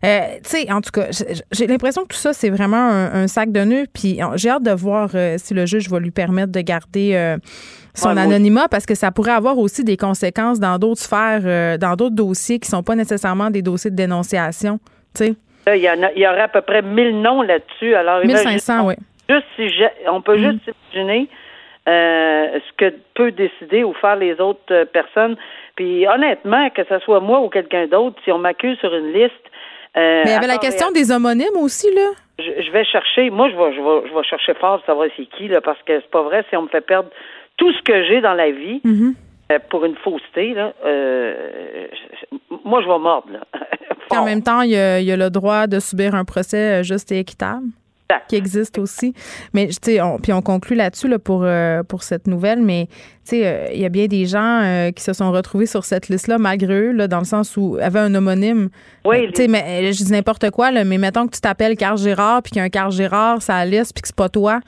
Tu 0.03 0.09
sais, 0.43 0.71
en 0.71 0.81
tout 0.81 0.91
cas, 0.91 1.07
j'ai 1.51 1.67
l'impression 1.67 2.03
que 2.03 2.09
tout 2.09 2.17
ça 2.19 2.33
c'est 2.33 2.49
vraiment 2.49 2.77
un, 2.89 3.23
un 3.23 3.27
sac 3.27 3.51
de 3.51 3.63
nœuds. 3.63 3.85
Puis 3.93 4.19
j'ai 4.35 4.49
hâte 4.49 4.63
de 4.63 4.71
voir 4.71 5.11
si 5.37 5.53
le 5.53 5.65
juge 5.65 5.89
va 5.89 5.99
lui 5.99 6.11
permettre 6.11 6.51
de 6.51 6.61
garder. 6.61 7.37
son 7.93 8.15
anonymat 8.15 8.67
parce 8.69 8.85
que 8.85 8.95
ça 8.95 9.11
pourrait 9.11 9.31
avoir 9.33 9.57
aussi 9.57 9.83
des 9.83 9.97
conséquences 9.97 10.59
dans 10.59 10.79
d'autres 10.79 11.01
sphères, 11.01 11.77
dans 11.77 11.95
d'autres 11.95 12.15
dossiers 12.15 12.57
qui 12.59 12.69
sont 12.69 12.83
pas 12.83 12.95
nécessairement 12.95 13.49
des 13.49 13.61
dossiers 13.61 13.91
de 13.91 13.95
dénonciation. 13.97 14.79
Tu 15.13 15.25
sais, 15.25 15.35
Là, 15.67 15.75
il 15.75 15.81
y, 15.83 15.89
en 15.89 16.01
a, 16.03 16.11
il 16.13 16.21
y 16.21 16.27
aurait 16.27 16.41
à 16.41 16.47
peu 16.47 16.61
près 16.61 16.81
1000 16.81 17.21
noms 17.21 17.41
là-dessus. 17.41 17.93
Alors, 17.95 18.23
imagine- 18.23 18.49
1500, 18.49 18.87
oui. 18.87 18.95
juste 19.29 19.45
si 19.57 19.83
on 20.09 20.21
peut 20.21 20.37
Mm. 20.37 20.51
juste 20.51 20.71
imaginer 20.93 21.27
euh, 21.87 22.59
ce 22.67 22.73
que 22.77 22.93
peut 23.15 23.31
décider 23.31 23.83
ou 23.83 23.93
faire 23.95 24.15
les 24.15 24.39
autres 24.39 24.61
euh, 24.71 24.85
personnes. 24.85 25.35
Puis 25.75 26.07
honnêtement, 26.07 26.69
que 26.69 26.83
ce 26.83 26.99
soit 26.99 27.19
moi 27.19 27.39
ou 27.41 27.49
quelqu'un 27.49 27.87
d'autre, 27.87 28.17
si 28.23 28.31
on 28.31 28.37
m'accuse 28.37 28.77
sur 28.79 28.93
une 28.93 29.11
liste. 29.13 29.33
euh, 29.97 30.21
Mais 30.23 30.31
il 30.31 30.33
y 30.33 30.37
avait 30.37 30.47
la 30.47 30.57
question 30.59 30.89
et 30.89 30.93
des 30.93 31.11
homonymes 31.11 31.57
aussi, 31.57 31.87
là. 31.95 32.09
je, 32.39 32.61
je 32.61 32.71
vais 32.71 32.85
chercher. 32.85 33.29
Moi, 33.29 33.49
je 33.49 33.55
vais, 33.55 33.73
je 33.75 33.81
vais, 33.81 34.09
je 34.09 34.13
vais 34.15 34.23
chercher 34.23 34.53
fort 34.55 34.77
pour 34.77 34.85
savoir 34.85 35.07
c'est 35.17 35.25
qui, 35.25 35.47
là, 35.47 35.59
parce 35.61 35.81
que 35.83 35.99
c'est 35.99 36.11
pas 36.11 36.21
vrai 36.21 36.43
si 36.49 36.55
on 36.55 36.63
me 36.63 36.67
fait 36.67 36.81
perdre 36.81 37.09
tout 37.57 37.71
ce 37.73 37.81
que 37.83 38.03
j'ai 38.03 38.21
dans 38.21 38.33
la 38.33 38.51
vie 38.51 38.81
Mhm. 38.83 39.13
euh, 39.51 39.59
pour 39.69 39.83
une 39.85 39.95
fausseté. 39.95 40.53
Là, 40.53 40.73
euh, 40.85 41.87
moi, 42.63 42.81
je 42.81 42.87
vais 42.87 42.99
mordre. 42.99 43.31
Là. 43.33 43.39
Puis 44.11 44.19
en 44.19 44.25
même 44.25 44.43
temps, 44.43 44.61
il 44.61 44.71
y, 44.71 44.77
a, 44.77 44.99
il 44.99 45.05
y 45.05 45.11
a 45.11 45.17
le 45.17 45.29
droit 45.29 45.67
de 45.67 45.79
subir 45.79 46.15
un 46.15 46.25
procès 46.25 46.81
euh, 46.81 46.83
juste 46.83 47.11
et 47.11 47.19
équitable 47.19 47.67
qui 48.27 48.35
existe 48.35 48.77
aussi. 48.77 49.13
Mais 49.53 49.67
tu 49.67 49.77
sais, 49.81 50.01
on, 50.01 50.17
puis 50.17 50.33
on 50.33 50.41
conclut 50.41 50.75
là-dessus 50.75 51.07
là, 51.07 51.19
pour, 51.19 51.43
euh, 51.43 51.83
pour 51.83 52.03
cette 52.03 52.27
nouvelle, 52.27 52.61
mais 52.61 52.87
tu 53.25 53.37
sais, 53.37 53.47
euh, 53.47 53.67
il 53.73 53.79
y 53.79 53.85
a 53.85 53.89
bien 53.89 54.07
des 54.07 54.25
gens 54.25 54.61
euh, 54.63 54.91
qui 54.91 55.03
se 55.03 55.13
sont 55.13 55.31
retrouvés 55.31 55.65
sur 55.65 55.85
cette 55.85 56.09
liste-là 56.09 56.37
malgré 56.37 56.73
eux, 56.73 56.91
là, 56.91 57.07
dans 57.07 57.19
le 57.19 57.25
sens 57.25 57.55
où 57.57 57.77
avait 57.81 57.99
un 57.99 58.13
homonyme. 58.13 58.69
Oui, 59.05 59.27
tu 59.33 59.43
sais, 59.43 59.47
mais 59.47 59.91
je 59.93 60.03
dis 60.03 60.11
n'importe 60.11 60.49
quoi, 60.51 60.71
là, 60.71 60.83
mais 60.83 60.97
mettons 60.97 61.27
que 61.27 61.35
tu 61.35 61.41
t'appelles 61.41 61.75
Carl 61.75 61.97
Gérard, 61.97 62.43
puis 62.43 62.51
qu'il 62.51 62.59
y 62.59 62.61
a 62.61 62.65
un 62.65 62.69
Carl 62.69 62.91
Gérard, 62.91 63.41
ça 63.41 63.63
liste, 63.65 63.93
puis 63.93 64.01
que 64.01 64.07
c'est 64.07 64.15
pas 64.15 64.29
toi. 64.29 64.59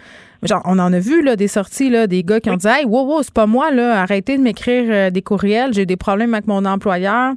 Genre, 0.43 0.61
on 0.65 0.77
en 0.77 0.91
a 0.91 0.99
vu 0.99 1.23
là, 1.23 1.37
des 1.37 1.47
sorties, 1.47 1.89
là, 1.89 2.05
des 2.05 2.21
gars 2.23 2.41
qui 2.41 2.49
ont 2.49 2.57
dit 2.57 2.67
Hey, 2.67 2.83
wow, 2.85 3.05
wow, 3.05 3.23
c'est 3.23 3.33
pas 3.33 3.45
moi, 3.45 3.71
là, 3.71 4.01
arrêtez 4.01 4.37
de 4.37 4.43
m'écrire 4.43 5.09
des 5.09 5.21
courriels, 5.21 5.73
j'ai 5.73 5.85
des 5.85 5.95
problèmes 5.95 6.33
avec 6.33 6.47
mon 6.47 6.65
employeur. 6.65 7.33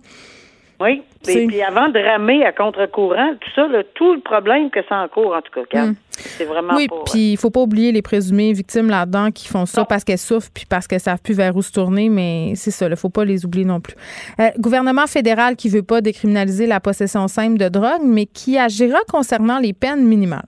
Oui. 0.80 1.02
Et 1.28 1.46
puis 1.46 1.62
avant 1.62 1.88
de 1.88 1.98
ramer 1.98 2.44
à 2.44 2.52
contre-courant, 2.52 3.32
tout 3.40 3.50
ça, 3.54 3.66
là, 3.68 3.82
tout 3.94 4.14
le 4.14 4.20
problème 4.20 4.70
que 4.70 4.80
ça 4.88 4.96
encourt, 5.02 5.34
en 5.34 5.40
tout 5.42 5.52
cas, 5.52 5.66
Kat, 5.68 5.86
Mm. 5.86 5.94
c'est 6.10 6.44
vraiment 6.44 6.74
Oui, 6.76 6.88
pas... 6.88 6.96
puis 7.10 7.32
il 7.32 7.36
faut 7.36 7.50
pas 7.50 7.60
oublier 7.60 7.92
les 7.92 8.02
présumées 8.02 8.52
victimes 8.52 8.88
là-dedans 8.88 9.30
qui 9.30 9.48
font 9.48 9.66
ça 9.66 9.82
Non. 9.82 9.86
parce 9.86 10.04
qu'elles 10.04 10.18
souffrent 10.18 10.50
puis 10.54 10.64
parce 10.68 10.86
qu'elles 10.86 11.00
savent 11.00 11.20
plus 11.22 11.34
vers 11.36 11.54
où 11.56 11.62
se 11.62 11.72
tourner, 11.72 12.08
mais 12.08 12.52
c'est 12.54 12.70
ça, 12.70 12.86
il 12.88 12.96
faut 12.96 13.10
pas 13.10 13.24
les 13.24 13.44
oublier 13.44 13.64
non 13.64 13.80
plus. 13.80 13.94
Euh, 14.40 14.48
gouvernement 14.58 15.06
fédéral 15.06 15.56
qui 15.56 15.68
veut 15.68 15.82
pas 15.82 16.00
décriminaliser 16.00 16.66
la 16.66 16.80
possession 16.80 17.26
simple 17.28 17.58
de 17.58 17.68
drogue, 17.68 18.02
mais 18.04 18.26
qui 18.26 18.58
agira 18.58 18.98
concernant 19.10 19.58
les 19.58 19.72
peines 19.72 20.04
minimales. 20.04 20.46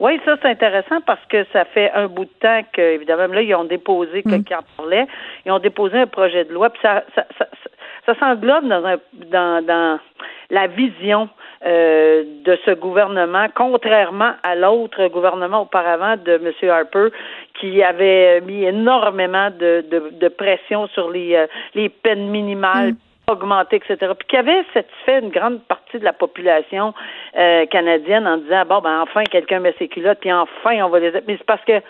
Oui, 0.00 0.12
ça, 0.24 0.36
c'est 0.40 0.48
intéressant 0.48 1.00
parce 1.06 1.24
que 1.28 1.44
ça 1.52 1.64
fait 1.64 1.90
un 1.92 2.06
bout 2.06 2.24
de 2.24 2.30
temps 2.40 2.60
que, 2.72 2.80
évidemment, 2.94 3.26
là, 3.34 3.42
ils 3.42 3.52
ont 3.56 3.64
déposé, 3.64 4.22
quelqu'un 4.22 4.58
en 4.60 4.76
parlait, 4.76 5.06
ils 5.44 5.50
ont 5.50 5.58
déposé 5.58 5.98
un 5.98 6.06
projet 6.06 6.44
de 6.44 6.52
loi, 6.52 6.70
puis 6.70 6.78
ça, 6.82 7.02
ça, 7.16 7.26
ça, 7.36 7.46
ça, 8.08 8.18
s'englobe 8.18 8.66
dans, 8.66 8.84
un, 8.84 8.96
dans, 9.30 9.64
dans 9.64 9.98
la 10.50 10.66
vision 10.66 11.28
euh, 11.66 12.24
de 12.44 12.58
ce 12.64 12.70
gouvernement, 12.70 13.46
contrairement 13.54 14.32
à 14.42 14.54
l'autre 14.54 15.08
gouvernement 15.08 15.62
auparavant 15.62 16.16
de 16.16 16.32
M. 16.32 16.70
Harper, 16.70 17.08
qui 17.60 17.82
avait 17.82 18.40
mis 18.40 18.64
énormément 18.64 19.50
de, 19.50 19.84
de, 19.90 20.10
de 20.12 20.28
pression 20.28 20.86
sur 20.88 21.10
les, 21.10 21.34
euh, 21.34 21.46
les 21.74 21.88
peines 21.88 22.28
minimales. 22.28 22.94
augmenter, 23.28 23.76
etc. 23.76 24.12
Puis 24.18 24.26
qui 24.26 24.36
avait 24.38 24.64
satisfait 24.72 25.18
une 25.20 25.28
grande 25.28 25.60
partie 25.64 25.98
de 25.98 26.04
la 26.04 26.14
population 26.14 26.94
euh, 27.36 27.66
canadienne 27.66 28.26
en 28.26 28.38
disant 28.38 28.64
bon 28.66 28.80
ben 28.80 29.02
enfin 29.02 29.22
quelqu'un 29.24 29.60
met 29.60 29.74
ses 29.78 29.86
culottes, 29.88 30.20
puis 30.20 30.32
enfin 30.32 30.82
on 30.82 30.88
va 30.88 30.98
les 30.98 31.12
mais 31.26 31.36
c'est 31.36 31.44
parce 31.44 31.62
que 31.66 31.82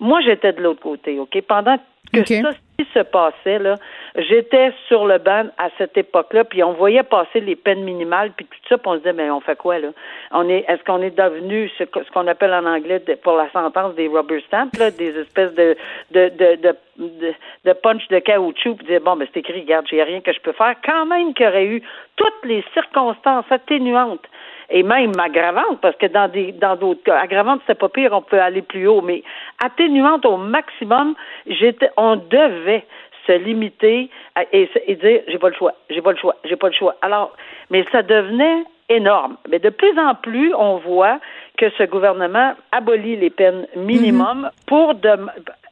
moi 0.00 0.20
j'étais 0.22 0.52
de 0.52 0.62
l'autre 0.62 0.80
côté, 0.80 1.18
ok? 1.18 1.40
Pendant 1.46 1.76
que 2.12 2.24
ça 2.24 2.52
se 2.94 3.00
passait 3.00 3.58
là, 3.58 3.74
j'étais 4.16 4.72
sur 4.86 5.04
le 5.06 5.18
banc 5.18 5.46
à 5.58 5.68
cette 5.76 5.96
époque-là, 5.98 6.44
puis 6.44 6.62
on 6.62 6.72
voyait 6.72 7.02
passer 7.02 7.40
les 7.40 7.56
peines 7.56 7.82
minimales, 7.82 8.30
puis 8.34 8.46
tout 8.46 8.56
ça, 8.68 8.78
puis 8.78 8.88
on 8.88 8.92
se 8.94 8.98
disait 8.98 9.12
mais 9.12 9.30
on 9.30 9.40
fait 9.40 9.56
quoi 9.56 9.78
là? 9.78 9.88
On 10.30 10.48
est, 10.48 10.64
est-ce 10.68 10.82
qu'on 10.84 11.02
est 11.02 11.10
devenu 11.16 11.68
ce, 11.76 11.84
qu'on 11.84 12.26
appelle 12.28 12.54
en 12.54 12.64
anglais 12.64 13.00
de- 13.00 13.14
pour 13.16 13.36
la 13.36 13.50
sentence 13.50 13.94
des 13.96 14.08
rubber 14.08 14.40
stamps 14.46 14.70
là, 14.78 14.90
des 14.90 15.18
espèces 15.18 15.54
de 15.54 15.76
de 16.12 16.28
de 16.30 16.56
de, 16.62 16.74
de, 16.98 17.34
de 17.64 17.72
punch 17.74 18.06
de 18.08 18.20
caoutchouc, 18.20 18.76
puis 18.76 18.86
dire 18.86 19.00
bon 19.00 19.16
ben 19.16 19.26
c'est 19.34 19.40
écrit, 19.40 19.60
regarde, 19.60 19.86
j'ai 19.90 20.02
rien 20.02 20.20
que 20.20 20.32
je 20.32 20.40
peux 20.40 20.52
faire, 20.52 20.76
quand 20.84 21.04
même 21.06 21.34
qu'il 21.34 21.44
y 21.44 21.48
aurait 21.48 21.66
eu 21.66 21.82
toutes 22.16 22.44
les 22.44 22.64
circonstances 22.72 23.44
atténuantes 23.50 24.24
et 24.70 24.82
même 24.82 25.12
aggravantes, 25.18 25.80
parce 25.80 25.96
que 25.96 26.06
dans 26.06 26.28
des 26.28 26.52
dans 26.52 26.76
d'autres 26.76 27.02
cas, 27.02 27.18
aggravantes, 27.18 27.60
c'est 27.66 27.78
pas 27.78 27.88
pire, 27.88 28.12
on 28.12 28.22
peut 28.22 28.40
aller 28.40 28.62
plus 28.62 28.86
haut, 28.86 29.00
mais 29.00 29.22
atténuantes 29.64 30.26
au 30.26 30.36
maximum, 30.36 31.14
j'étais 31.46 31.90
on 31.96 32.16
devait 32.16 32.84
se 33.26 33.32
limiter 33.32 34.10
à- 34.34 34.44
et, 34.52 34.68
et 34.86 34.94
dire 34.96 35.20
j'ai 35.26 35.38
pas 35.38 35.48
le 35.48 35.54
choix, 35.54 35.72
j'ai 35.90 36.02
pas 36.02 36.12
le 36.12 36.18
choix, 36.18 36.36
j'ai 36.44 36.56
pas 36.56 36.68
le 36.68 36.74
choix. 36.74 36.96
Alors, 37.02 37.34
mais 37.70 37.84
ça 37.92 38.02
devenait 38.02 38.64
énorme. 38.88 39.36
Mais 39.50 39.58
de 39.58 39.68
plus 39.70 39.98
en 39.98 40.14
plus, 40.14 40.54
on 40.54 40.76
voit 40.76 41.18
que 41.58 41.68
ce 41.76 41.82
gouvernement 41.84 42.54
abolit 42.72 43.16
les 43.16 43.30
peines 43.30 43.66
minimum 43.76 44.50
pour 44.66 44.94
de, 44.94 45.10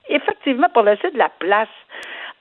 effectivement 0.09 0.69
pour 0.73 0.83
laisser 0.83 1.11
de 1.11 1.19
la 1.19 1.31
place 1.39 1.69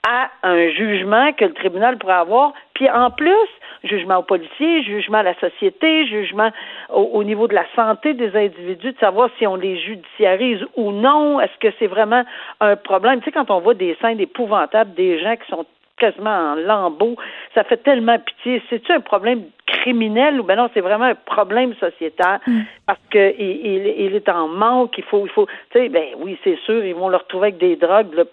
à 0.08 0.30
un 0.44 0.70
jugement 0.70 1.34
que 1.34 1.46
le 1.46 1.54
tribunal 1.54 1.98
pourrait 1.98 2.14
avoir, 2.14 2.54
puis 2.74 2.90
en 2.90 3.10
plus, 3.10 3.48
jugement 3.84 4.18
aux 4.18 4.24
policiers, 4.24 4.84
jugement 4.84 5.20
à 5.20 5.24
la 5.24 5.36
société, 5.40 6.06
jugement 6.08 6.52
au, 6.90 7.02
au 7.14 7.24
niveau 7.24 7.48
de 7.48 7.54
la 7.54 7.66
santé 7.76 8.14
des 8.14 8.36
individus, 8.36 8.92
de 8.92 9.00
savoir 9.00 9.30
si 9.38 9.48
on 9.48 9.56
les 9.56 9.80
judiciarise 9.80 10.60
ou 10.76 10.92
non, 10.92 11.40
est-ce 11.40 11.58
que 11.60 11.74
c'est 11.80 11.88
vraiment 11.88 12.24
un 12.60 12.76
problème? 12.76 13.20
Tu 13.20 13.26
sais, 13.26 13.32
quand 13.32 13.50
on 13.50 13.60
voit 13.60 13.74
des 13.74 13.98
scènes 14.02 14.20
épouvantables, 14.20 14.94
des 14.94 15.20
gens 15.20 15.36
qui 15.36 15.50
sont 15.50 15.66
quasiment 15.98 16.52
en 16.54 16.56
lambeaux, 16.56 17.16
ça 17.54 17.64
fait 17.64 17.78
tellement 17.78 18.18
pitié. 18.20 18.62
C'est-tu 18.70 18.92
un 18.92 19.00
problème 19.00 19.44
criminel 19.66 20.40
ou 20.40 20.44
ben 20.44 20.56
non, 20.58 20.70
c'est 20.74 20.82
vraiment 20.82 21.06
un 21.06 21.16
problème 21.16 21.74
sociétal 21.76 22.40
parce 22.86 23.00
que 23.10 23.34
il, 23.40 23.66
il, 23.66 23.88
il 24.06 24.16
est 24.16 24.30
en 24.30 24.48
manque, 24.48 24.98
il 24.98 25.04
faut, 25.06 25.26
il 25.26 25.32
faut, 25.32 25.48
tu 25.72 25.80
sais, 25.80 25.90
ben 25.90 26.04
oui, 26.20 26.38
c'est 26.44 26.58
sûr, 26.66 26.84
ils 26.86 26.94
vont 26.94 27.10
le 27.10 27.18
retrouver 27.18 27.48
avec 27.48 27.58
des 27.60 27.76
drogues 27.76 28.14
là, 28.14 28.24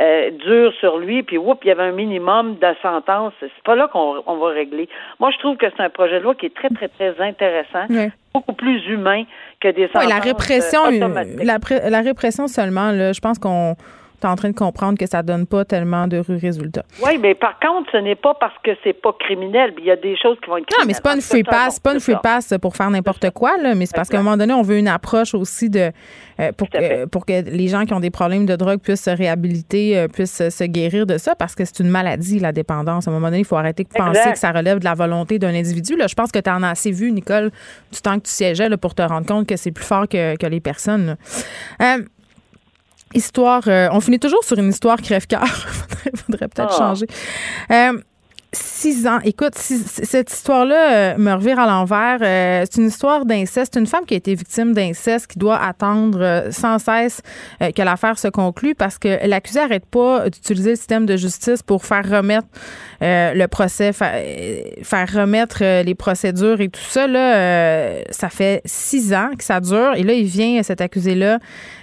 euh, 0.00 0.30
dures 0.32 0.72
sur 0.80 0.98
lui, 0.98 1.22
puis 1.22 1.38
oups, 1.38 1.58
il 1.64 1.68
y 1.68 1.70
avait 1.70 1.84
un 1.84 1.92
minimum 1.92 2.56
de 2.56 2.66
sentence. 2.82 3.32
C'est 3.40 3.50
pas 3.64 3.76
là 3.76 3.88
qu'on 3.88 4.22
on 4.26 4.36
va 4.36 4.48
régler. 4.48 4.88
Moi, 5.20 5.30
je 5.30 5.38
trouve 5.38 5.56
que 5.56 5.66
c'est 5.74 5.82
un 5.82 5.90
projet 5.90 6.18
de 6.18 6.24
loi 6.24 6.34
qui 6.34 6.46
est 6.46 6.54
très, 6.54 6.68
très, 6.68 6.88
très 6.88 7.14
intéressant, 7.20 7.86
Ouais. 7.90 8.10
beaucoup 8.34 8.52
plus 8.54 8.84
humain 8.88 9.24
que 9.60 9.68
des 9.68 9.88
Oui, 9.94 10.06
la 10.08 10.18
répression, 10.18 10.80
euh, 10.86 11.24
la, 11.44 11.58
la 11.90 12.00
répression 12.00 12.48
seulement, 12.48 12.90
là, 12.90 13.12
je 13.12 13.20
pense 13.20 13.38
qu'on 13.38 13.74
en 14.26 14.36
train 14.36 14.50
de 14.50 14.54
comprendre 14.56 14.98
que 14.98 15.06
ça 15.06 15.22
donne 15.22 15.46
pas 15.46 15.64
tellement 15.64 16.06
de 16.06 16.18
résultats. 16.28 16.84
Oui, 17.04 17.18
mais 17.20 17.34
par 17.34 17.58
contre, 17.60 17.90
ce 17.92 17.98
n'est 17.98 18.14
pas 18.16 18.34
parce 18.34 18.54
que 18.64 18.70
c'est 18.82 18.92
pas 18.92 19.12
criminel. 19.18 19.72
Il 19.78 19.84
y 19.84 19.90
a 19.90 19.96
des 19.96 20.16
choses 20.16 20.36
qui 20.42 20.50
vont 20.50 20.56
être 20.58 20.64
Non, 20.78 20.84
mais 20.86 20.92
criminelles. 20.92 20.94
c'est 20.96 21.02
pas 21.02 21.14
une 21.14 21.20
free 21.20 21.42
pass, 21.42 21.80
pas 21.80 21.94
une 21.94 22.00
free 22.00 22.16
pass 22.22 22.54
pour 22.60 22.76
faire 22.76 22.90
n'importe 22.90 23.30
quoi, 23.30 23.56
là, 23.58 23.74
mais 23.74 23.86
c'est 23.86 23.94
parce 23.96 24.08
qu'à 24.08 24.18
un 24.18 24.22
moment 24.22 24.36
donné, 24.36 24.52
on 24.52 24.62
veut 24.62 24.78
une 24.78 24.88
approche 24.88 25.34
aussi 25.34 25.70
de 25.70 25.90
euh, 26.40 26.50
pour 26.52 26.68
pour 27.12 27.26
que 27.26 27.48
les 27.48 27.68
gens 27.68 27.84
qui 27.84 27.94
ont 27.94 28.00
des 28.00 28.10
problèmes 28.10 28.46
de 28.46 28.56
drogue 28.56 28.80
puissent 28.80 29.04
se 29.04 29.10
réhabiliter, 29.10 29.96
euh, 29.98 30.08
puissent 30.08 30.34
se- 30.36 30.50
se 30.50 30.64
guérir 30.64 31.06
de 31.06 31.16
ça, 31.18 31.34
parce 31.34 31.54
que 31.54 31.64
c'est 31.64 31.78
une 31.80 31.88
maladie 31.90 32.38
la 32.40 32.52
dépendance. 32.52 33.06
À 33.06 33.10
un 33.10 33.14
moment 33.14 33.26
donné, 33.28 33.38
il 33.40 33.44
faut 33.44 33.56
arrêter 33.56 33.84
de 33.84 33.88
penser 33.88 34.18
Exact. 34.18 34.32
que 34.32 34.38
ça 34.38 34.50
relève 34.52 34.78
de 34.80 34.84
la 34.84 34.94
volonté 34.94 35.38
d'un 35.38 35.54
individu. 35.54 35.96
Là, 35.96 36.06
je 36.08 36.14
pense 36.14 36.32
que 36.32 36.38
tu 36.40 36.50
en 36.50 36.62
as 36.62 36.70
assez 36.70 36.90
vu, 36.90 37.12
Nicole, 37.12 37.50
du 37.92 38.00
temps 38.00 38.16
que 38.18 38.24
tu 38.24 38.32
siégeais 38.32 38.68
là, 38.68 38.76
pour 38.76 38.94
te 38.94 39.02
rendre 39.02 39.26
compte 39.26 39.46
que 39.48 39.56
c'est 39.56 39.70
plus 39.72 39.84
fort 39.84 40.08
que, 40.08 40.36
que 40.36 40.46
les 40.46 40.60
personnes. 40.60 41.16
là. 41.78 41.96
Histoire, 43.14 43.62
euh, 43.68 43.88
on 43.92 44.00
finit 44.00 44.18
toujours 44.18 44.42
sur 44.44 44.58
une 44.58 44.68
histoire 44.70 45.00
crève-cœur. 45.00 45.46
faudrait, 45.46 46.10
faudrait 46.16 46.48
peut-être 46.48 46.72
Ah. 46.74 46.78
changer. 46.78 47.06
Euh, 47.70 48.00
Six 48.54 49.06
ans. 49.06 49.18
Écoute, 49.24 49.54
cette 49.56 50.32
histoire-là 50.32 51.14
euh, 51.14 51.18
me 51.18 51.32
revire 51.32 51.58
à 51.58 51.66
l'envers. 51.66 52.18
Euh, 52.22 52.64
c'est 52.70 52.80
une 52.80 52.86
histoire 52.88 53.24
d'inceste. 53.26 53.76
Une 53.76 53.86
femme 53.86 54.04
qui 54.06 54.14
a 54.14 54.16
été 54.16 54.34
victime 54.34 54.72
d'inceste 54.72 55.26
qui 55.26 55.38
doit 55.38 55.56
attendre 55.60 56.20
euh, 56.22 56.50
sans 56.52 56.78
cesse 56.78 57.20
que 57.60 57.82
l'affaire 57.82 58.18
se 58.18 58.28
conclue 58.28 58.74
parce 58.74 58.98
que 58.98 59.26
l'accusé 59.26 59.60
n'arrête 59.60 59.86
pas 59.86 60.30
d'utiliser 60.30 60.70
le 60.70 60.76
système 60.76 61.06
de 61.06 61.16
justice 61.16 61.62
pour 61.62 61.84
faire 61.84 62.08
remettre 62.08 62.46
le 63.00 63.46
procès, 63.46 63.92
fa- 63.92 64.12
faire 64.82 65.08
remettre 65.12 65.62
les 65.82 65.94
procédures 65.94 66.60
et 66.60 66.68
tout 66.68 66.80
ça. 66.80 67.06
Là, 67.06 68.02
ça 68.10 68.28
fait 68.28 68.62
six 68.64 69.12
ans 69.14 69.30
que 69.36 69.44
ça 69.44 69.60
dure. 69.60 69.94
Et 69.96 70.02
là, 70.02 70.12
il 70.12 70.26
vient, 70.26 70.62
cet 70.62 70.80
accusé-là, 70.80 71.38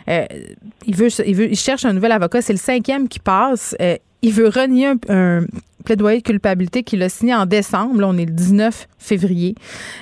il, 0.08 0.96
veut, 0.96 1.10
il 1.26 1.36
veut, 1.36 1.52
il 1.52 1.58
cherche 1.58 1.86
un 1.86 1.94
nouvel 1.94 2.12
avocat. 2.12 2.42
C'est 2.42 2.54
le 2.54 2.60
cinquième 2.60 3.08
qui 3.08 3.20
passe. 3.20 3.76
Il 4.22 4.34
veut 4.34 4.50
renier 4.50 4.94
un- 5.10 5.46
plaidoyer 5.82 6.22
culpabilité 6.22 6.84
qu'il 6.84 7.02
a 7.04 7.10
signé 7.10 7.34
en 7.34 7.46
décembre. 7.46 8.00
Là, 8.02 8.08
on 8.10 8.18
est 8.18 8.26
le 8.26 8.32
19 8.32 8.88
février. 8.98 9.56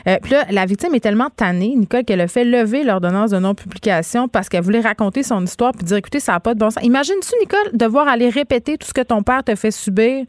Euh, 0.08 0.18
puis 0.22 0.34
là, 0.34 0.46
la 0.52 0.66
victime 0.66 0.94
est 0.96 1.00
tellement 1.00 1.30
tannée, 1.30 1.74
Nicole, 1.76 2.04
qu'elle 2.04 2.22
a 2.22 2.28
fait 2.28 2.44
lever 2.44 2.84
l'ordonnance 2.84 3.32
de 3.32 3.40
non-publication 3.40 4.28
parce 4.28 4.50
qu'elle 4.50 4.64
voulait 4.64 4.82
raconter 4.82 5.24
son 5.24 5.44
histoire 5.44 5.72
puis 5.74 5.86
dire, 5.86 5.98
écoutez, 5.98 6.20
ça 6.20 6.34
n'a 6.34 6.40
pas 6.40 6.54
de 6.54 6.60
bon 6.60 6.70
sens. 6.70 6.84
Imagine-tu, 6.84 7.34
Nicole, 7.40 7.78
devoir 7.78 8.08
aller 8.08 8.30
répéter 8.30 8.78
tout 8.78 8.88
ce 8.88 8.94
que 8.94 9.02
ton 9.02 9.24
père 9.24 9.44
te 9.44 9.56
fait 9.56 9.72
subir 9.72 10.26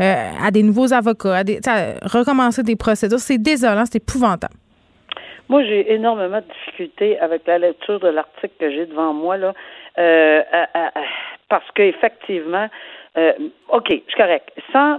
euh, 0.00 0.30
à 0.42 0.50
des 0.50 0.62
nouveaux 0.62 0.92
avocats, 0.92 1.36
à, 1.36 1.44
des, 1.44 1.60
recommencer 2.02 2.62
des 2.62 2.76
procédures? 2.76 3.18
C'est 3.18 3.38
désolant, 3.38 3.84
c'est 3.84 3.96
épouvantable. 3.96 4.54
Moi, 5.48 5.62
j'ai 5.64 5.92
énormément 5.92 6.38
de 6.38 6.46
difficultés 6.46 7.18
avec 7.18 7.46
la 7.46 7.58
lecture 7.58 8.00
de 8.00 8.08
l'article 8.08 8.54
que 8.58 8.70
j'ai 8.70 8.86
devant 8.86 9.12
moi, 9.12 9.36
là, 9.36 9.52
euh, 9.98 10.42
parce 11.48 11.70
qu'effectivement, 11.74 12.68
euh, 13.16 13.32
OK, 13.68 13.86
c'est 13.88 14.16
correct. 14.16 14.50
Sans 14.72 14.98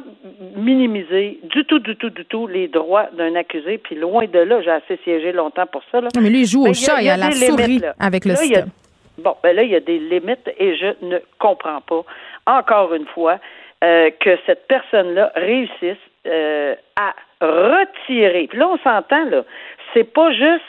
minimiser 0.56 1.40
du 1.44 1.66
tout, 1.66 1.80
du 1.80 1.96
tout, 1.98 2.10
du 2.10 2.26
tout 2.26 2.48
les 2.48 2.68
droits 2.68 3.08
d'un 3.14 3.36
accusé, 3.36 3.78
puis 3.78 3.96
loin 3.96 4.26
de 4.26 4.40
là, 4.40 4.62
j'ai 4.62 4.72
assez 4.72 4.98
siégé 5.04 5.32
longtemps 5.34 5.66
pour 5.68 5.82
ça. 5.92 6.00
Là. 6.02 6.10
mais 6.16 6.30
lui, 6.30 6.42
il 6.42 6.46
joue 6.48 6.66
au 6.66 6.74
chat 6.74 7.02
et 7.02 7.10
à 7.10 7.18
la 7.18 7.32
souris 7.32 7.82
avec 8.00 8.26
le 8.26 8.36
système. 8.36 8.70
bon, 9.18 9.36
ben 9.44 9.56
là, 9.56 9.64
il 9.64 9.70
y 9.70 9.76
a 9.76 9.82
des 9.82 10.00
limites 10.00 10.50
et 10.58 10.78
je 10.78 11.06
ne 11.06 11.20
comprends 11.40 11.82
pas, 11.82 12.04
encore 12.48 12.94
une 12.94 13.08
fois, 13.08 13.40
euh, 13.84 14.10
que 14.20 14.38
cette 14.46 14.68
personne-là 14.68 15.34
réussisse 15.36 15.98
euh, 16.26 16.76
à 16.96 17.14
retirer. 17.42 18.48
Puis 18.48 18.58
là, 18.58 18.70
on 18.70 18.78
s'entend, 18.78 19.26
là, 19.26 19.44
c'est 19.94 20.06
pas 20.06 20.32
juste 20.32 20.64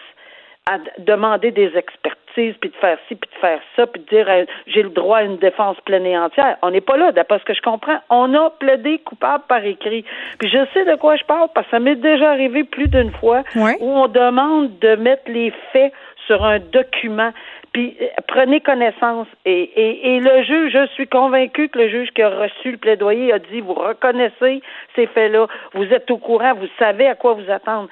à 0.69 0.79
demander 0.99 1.53
des 1.53 1.71
expertises, 1.77 2.26
puis 2.61 2.71
de 2.71 2.77
faire 2.77 2.99
ci, 3.09 3.15
puis 3.15 3.31
de 3.33 3.41
faire 3.41 3.61
ça, 3.75 3.87
puis 3.87 4.03
de 4.03 4.09
dire 4.09 4.27
euh, 4.29 4.45
j'ai 4.67 4.83
le 4.83 4.91
droit 4.91 5.19
à 5.19 5.23
une 5.23 5.39
défense 5.39 5.77
pleine 5.85 6.07
et 6.07 6.19
entière. 6.19 6.57
On 6.63 6.71
n'est 6.71 6.81
pas 6.81 6.97
là, 6.97 7.13
d'après 7.13 7.39
ce 7.39 7.45
que 7.45 7.55
je 7.55 7.63
comprends. 7.63 7.99
On 8.11 8.35
a 8.35 8.51
plaidé 8.51 8.99
coupable 8.99 9.45
par 9.49 9.65
écrit. 9.65 10.05
Puis 10.39 10.49
je 10.49 10.59
sais 10.73 10.85
de 10.85 10.95
quoi 10.97 11.17
je 11.17 11.25
parle, 11.25 11.49
parce 11.55 11.67
que 11.67 11.73
ça 11.73 11.81
m'est 11.81 11.97
déjà 11.97 12.31
arrivé 12.31 12.65
plus 12.65 12.89
d'une 12.89 13.13
fois 13.13 13.43
où 13.81 13.91
on 13.91 14.09
demande 14.09 14.79
de 14.79 14.97
mettre 14.97 15.31
les 15.31 15.53
faits 15.73 15.93
sur 16.27 16.45
un 16.45 16.59
document. 16.59 17.33
Puis 17.73 17.97
euh, 18.01 18.07
prenez 18.27 18.61
connaissance. 18.61 19.27
Et, 19.45 19.63
et, 19.63 20.17
et 20.17 20.21
le 20.21 20.43
juge, 20.43 20.73
je 20.73 20.87
suis 20.95 21.07
convaincu 21.07 21.69
que 21.69 21.79
le 21.79 21.89
juge 21.89 22.11
qui 22.11 22.23
a 22.23 22.31
reçu 22.31 22.73
le 22.73 22.79
plaidoyer 22.79 23.33
a 23.33 23.39
dit 23.39 23.61
vous 23.61 23.75
reconnaissez 23.75 24.63
ces 24.95 25.07
faits-là, 25.07 25.47
vous 25.75 25.85
êtes 25.93 26.11
au 26.11 26.19
courant, 26.19 26.55
vous 26.55 26.69
savez 26.79 27.07
à 27.07 27.15
quoi 27.15 27.35
vous 27.35 27.51
attendre. 27.51 27.89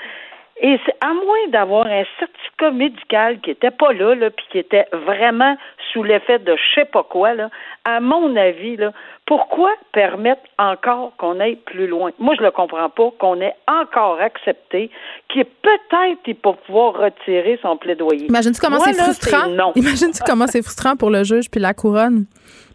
Et 0.60 0.78
c'est 0.86 0.96
à 1.00 1.12
moins 1.12 1.48
d'avoir 1.48 1.86
un 1.86 2.04
certificat 2.18 2.70
médical 2.70 3.40
qui 3.40 3.50
était 3.50 3.72
pas 3.72 3.92
là, 3.92 4.14
là, 4.14 4.30
puis 4.30 4.46
qui 4.52 4.58
était 4.58 4.86
vraiment 4.92 5.56
sous 5.92 6.04
l'effet 6.04 6.38
de 6.38 6.54
je 6.56 6.80
sais 6.80 6.84
pas 6.84 7.02
quoi, 7.02 7.34
là, 7.34 7.50
à 7.84 8.00
mon 8.00 8.36
avis, 8.36 8.76
là, 8.76 8.92
pourquoi 9.26 9.70
permettre 9.92 10.42
encore 10.58 11.12
qu'on 11.16 11.40
aille 11.40 11.56
plus 11.56 11.86
loin? 11.86 12.12
Moi, 12.18 12.34
je 12.38 12.42
le 12.42 12.50
comprends 12.50 12.88
pas, 12.88 13.10
qu'on 13.18 13.40
ait 13.40 13.54
encore 13.66 14.20
accepté 14.20 14.90
qu'il 15.28 15.44
peut-être 15.44 16.20
il 16.26 16.36
pas 16.36 16.52
pouvoir 16.52 16.94
retirer 16.94 17.58
son 17.60 17.76
plaidoyer. 17.76 18.26
Imagine-tu 18.26 18.60
comment 18.60 18.78
c'est 18.78 18.94
frustrant? 18.94 19.72
Imagine-tu 19.74 20.22
comment 20.24 20.46
c'est 20.46 20.62
frustrant 20.62 20.96
pour 20.96 21.10
le 21.10 21.24
juge 21.24 21.50
puis 21.50 21.60
la 21.60 21.74
couronne? 21.74 22.26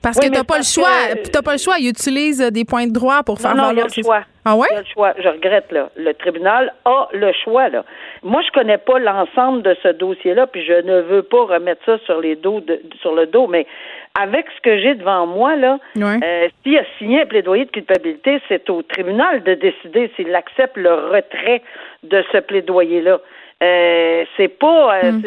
Parce 0.02 0.18
que 0.18 0.30
t'as 0.30 0.44
pas 0.44 0.58
le 0.58 0.64
choix. 0.64 0.90
T'as 1.32 1.42
pas 1.42 1.54
le 1.54 1.58
choix. 1.58 1.76
Il 1.80 1.90
utilise 1.90 2.40
des 2.40 2.66
points 2.66 2.88
de 2.88 2.94
droit 2.94 3.24
pour 3.24 3.40
faire 3.40 3.56
non, 3.56 3.74
non, 3.74 3.84
le 3.84 4.04
choix. 4.04 4.22
Ah 4.46 4.56
ouais? 4.56 4.68
Il 4.72 4.76
a 4.78 4.80
le 4.80 4.86
choix. 4.86 5.14
Je 5.22 5.28
regrette, 5.28 5.72
là. 5.72 5.90
Le 5.98 6.14
tribunal 6.14 6.74
a 6.86 7.10
le 7.12 7.32
choix, 7.44 7.70
là. 7.70 7.84
Moi, 8.24 8.42
je 8.46 8.52
connais 8.52 8.78
pas 8.78 9.00
l'ensemble 9.00 9.62
de 9.62 9.76
ce 9.84 9.90
dossier-là, 9.90 10.48
puis 10.48 10.64
je 10.66 10.74
ne 10.74 11.02
veux 11.02 11.24
pas 11.24 11.44
remettre 11.44 11.82
ça 11.86 11.98
sur 12.06 12.20
les 12.22 12.36
dos 12.36 12.62
sur 13.02 13.14
le 13.14 13.26
dos, 13.28 13.48
mais 13.48 13.68
avec 14.20 14.46
ce 14.56 14.62
que 14.62 14.80
j'ai 14.80 14.96
devant 14.96 15.28
moi, 15.28 15.56
là, 15.56 15.80
euh, 15.98 16.48
s'il 16.64 16.78
a 16.78 16.84
signé 16.98 17.22
un 17.22 17.26
plaidoyer 17.26 17.66
de 17.66 17.72
culpabilité, 17.72 18.42
c'est 18.48 18.70
au 18.70 18.82
tribunal 18.82 19.44
de 19.44 19.54
décider 19.54 20.12
s'il 20.16 20.34
accepte 20.34 20.78
le 20.78 20.94
retrait 20.94 21.62
de 22.04 22.24
ce 22.32 22.40
plaidoyer-là. 22.40 23.20
Euh, 23.62 24.24
c'est 24.38 24.48
pas, 24.48 25.00
euh, 25.04 25.12
hmm. 25.12 25.22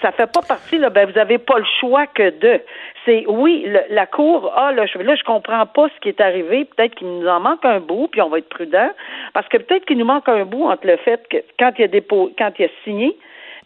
ça 0.00 0.12
fait 0.12 0.32
pas 0.32 0.42
partie 0.46 0.78
là. 0.78 0.88
Ben 0.88 1.10
vous 1.10 1.18
avez 1.18 1.38
pas 1.38 1.58
le 1.58 1.64
choix 1.80 2.06
que 2.06 2.30
de. 2.30 2.60
C'est 3.04 3.24
oui, 3.26 3.66
la 3.88 4.06
cour 4.06 4.52
a 4.56 4.70
là, 4.70 4.86
je, 4.86 4.98
là 4.98 5.16
je 5.16 5.24
comprends 5.24 5.66
pas 5.66 5.88
ce 5.88 6.00
qui 6.00 6.10
est 6.10 6.20
arrivé. 6.20 6.64
Peut-être 6.64 6.94
qu'il 6.94 7.08
nous 7.08 7.26
en 7.26 7.40
manque 7.40 7.64
un 7.64 7.80
bout, 7.80 8.06
puis 8.06 8.20
on 8.20 8.28
va 8.28 8.38
être 8.38 8.48
prudent, 8.48 8.90
parce 9.34 9.48
que 9.48 9.56
peut-être 9.56 9.84
qu'il 9.84 9.98
nous 9.98 10.04
manque 10.04 10.28
un 10.28 10.44
bout 10.44 10.66
entre 10.66 10.86
le 10.86 10.96
fait 10.98 11.26
que 11.28 11.38
quand 11.58 11.72
il 11.78 11.84
a 11.84 11.88
dépôt, 11.88 12.30
quand 12.38 12.52
il 12.58 12.66
a 12.66 12.68
signé, 12.84 13.16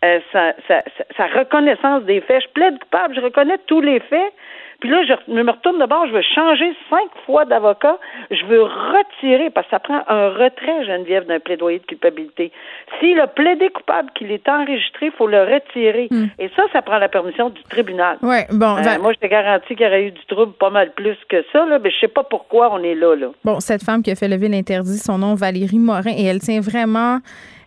euh, 0.04 0.20
sa, 0.32 0.54
sa, 0.68 0.82
sa, 1.16 1.26
reconnaissance 1.28 2.02
des 2.02 2.20
faits. 2.20 2.42
Je 2.42 2.48
plaide 2.48 2.78
coupable, 2.78 3.14
je 3.14 3.20
reconnais 3.20 3.56
tous 3.66 3.80
les 3.80 4.00
faits, 4.00 4.32
puis 4.80 4.90
là, 4.90 5.02
je 5.04 5.32
me 5.32 5.50
retourne 5.50 5.78
de 5.78 5.86
bord, 5.86 6.06
je 6.06 6.12
veux 6.12 6.22
changer 6.34 6.74
cinq 6.90 7.08
fois 7.26 7.44
d'avocat. 7.44 7.98
Je 8.30 8.44
veux 8.46 8.62
retirer, 8.62 9.50
parce 9.50 9.66
que 9.66 9.70
ça 9.70 9.78
prend 9.78 10.02
un 10.08 10.28
retrait, 10.30 10.84
Geneviève, 10.84 11.26
d'un 11.26 11.40
plaidoyer 11.40 11.78
de 11.78 11.84
culpabilité. 11.84 12.52
S'il 12.98 13.18
a 13.20 13.26
plaidé 13.26 13.70
coupable, 13.70 14.10
qu'il 14.14 14.30
est 14.30 14.48
enregistré, 14.48 15.06
il 15.06 15.12
faut 15.12 15.26
le 15.26 15.42
retirer. 15.42 16.08
Hmm. 16.10 16.26
Et 16.38 16.50
ça, 16.56 16.64
ça 16.72 16.82
prend 16.82 16.98
la 16.98 17.08
permission 17.08 17.50
du 17.50 17.62
tribunal. 17.64 18.18
Oui, 18.22 18.38
bon. 18.50 18.76
Euh, 18.76 18.98
moi, 19.00 19.12
je 19.12 19.18
t'ai 19.18 19.28
garanti 19.28 19.74
qu'il 19.74 19.86
y 19.86 19.86
aurait 19.86 20.04
eu 20.04 20.10
du 20.10 20.24
trouble 20.26 20.52
pas 20.52 20.70
mal 20.70 20.92
plus 20.92 21.16
que 21.28 21.44
ça, 21.52 21.64
là, 21.66 21.78
mais 21.78 21.90
je 21.90 21.98
sais 21.98 22.08
pas 22.08 22.24
pourquoi 22.24 22.72
on 22.72 22.82
est 22.82 22.94
là, 22.94 23.14
là. 23.14 23.28
Bon, 23.44 23.60
cette 23.60 23.82
femme 23.82 24.02
qui 24.02 24.10
a 24.10 24.14
fait 24.14 24.28
lever 24.28 24.48
l'interdit, 24.48 24.98
son 24.98 25.18
nom, 25.18 25.34
Valérie 25.34 25.78
Morin, 25.78 26.12
et 26.16 26.24
elle 26.24 26.40
tient 26.40 26.60
vraiment 26.60 27.20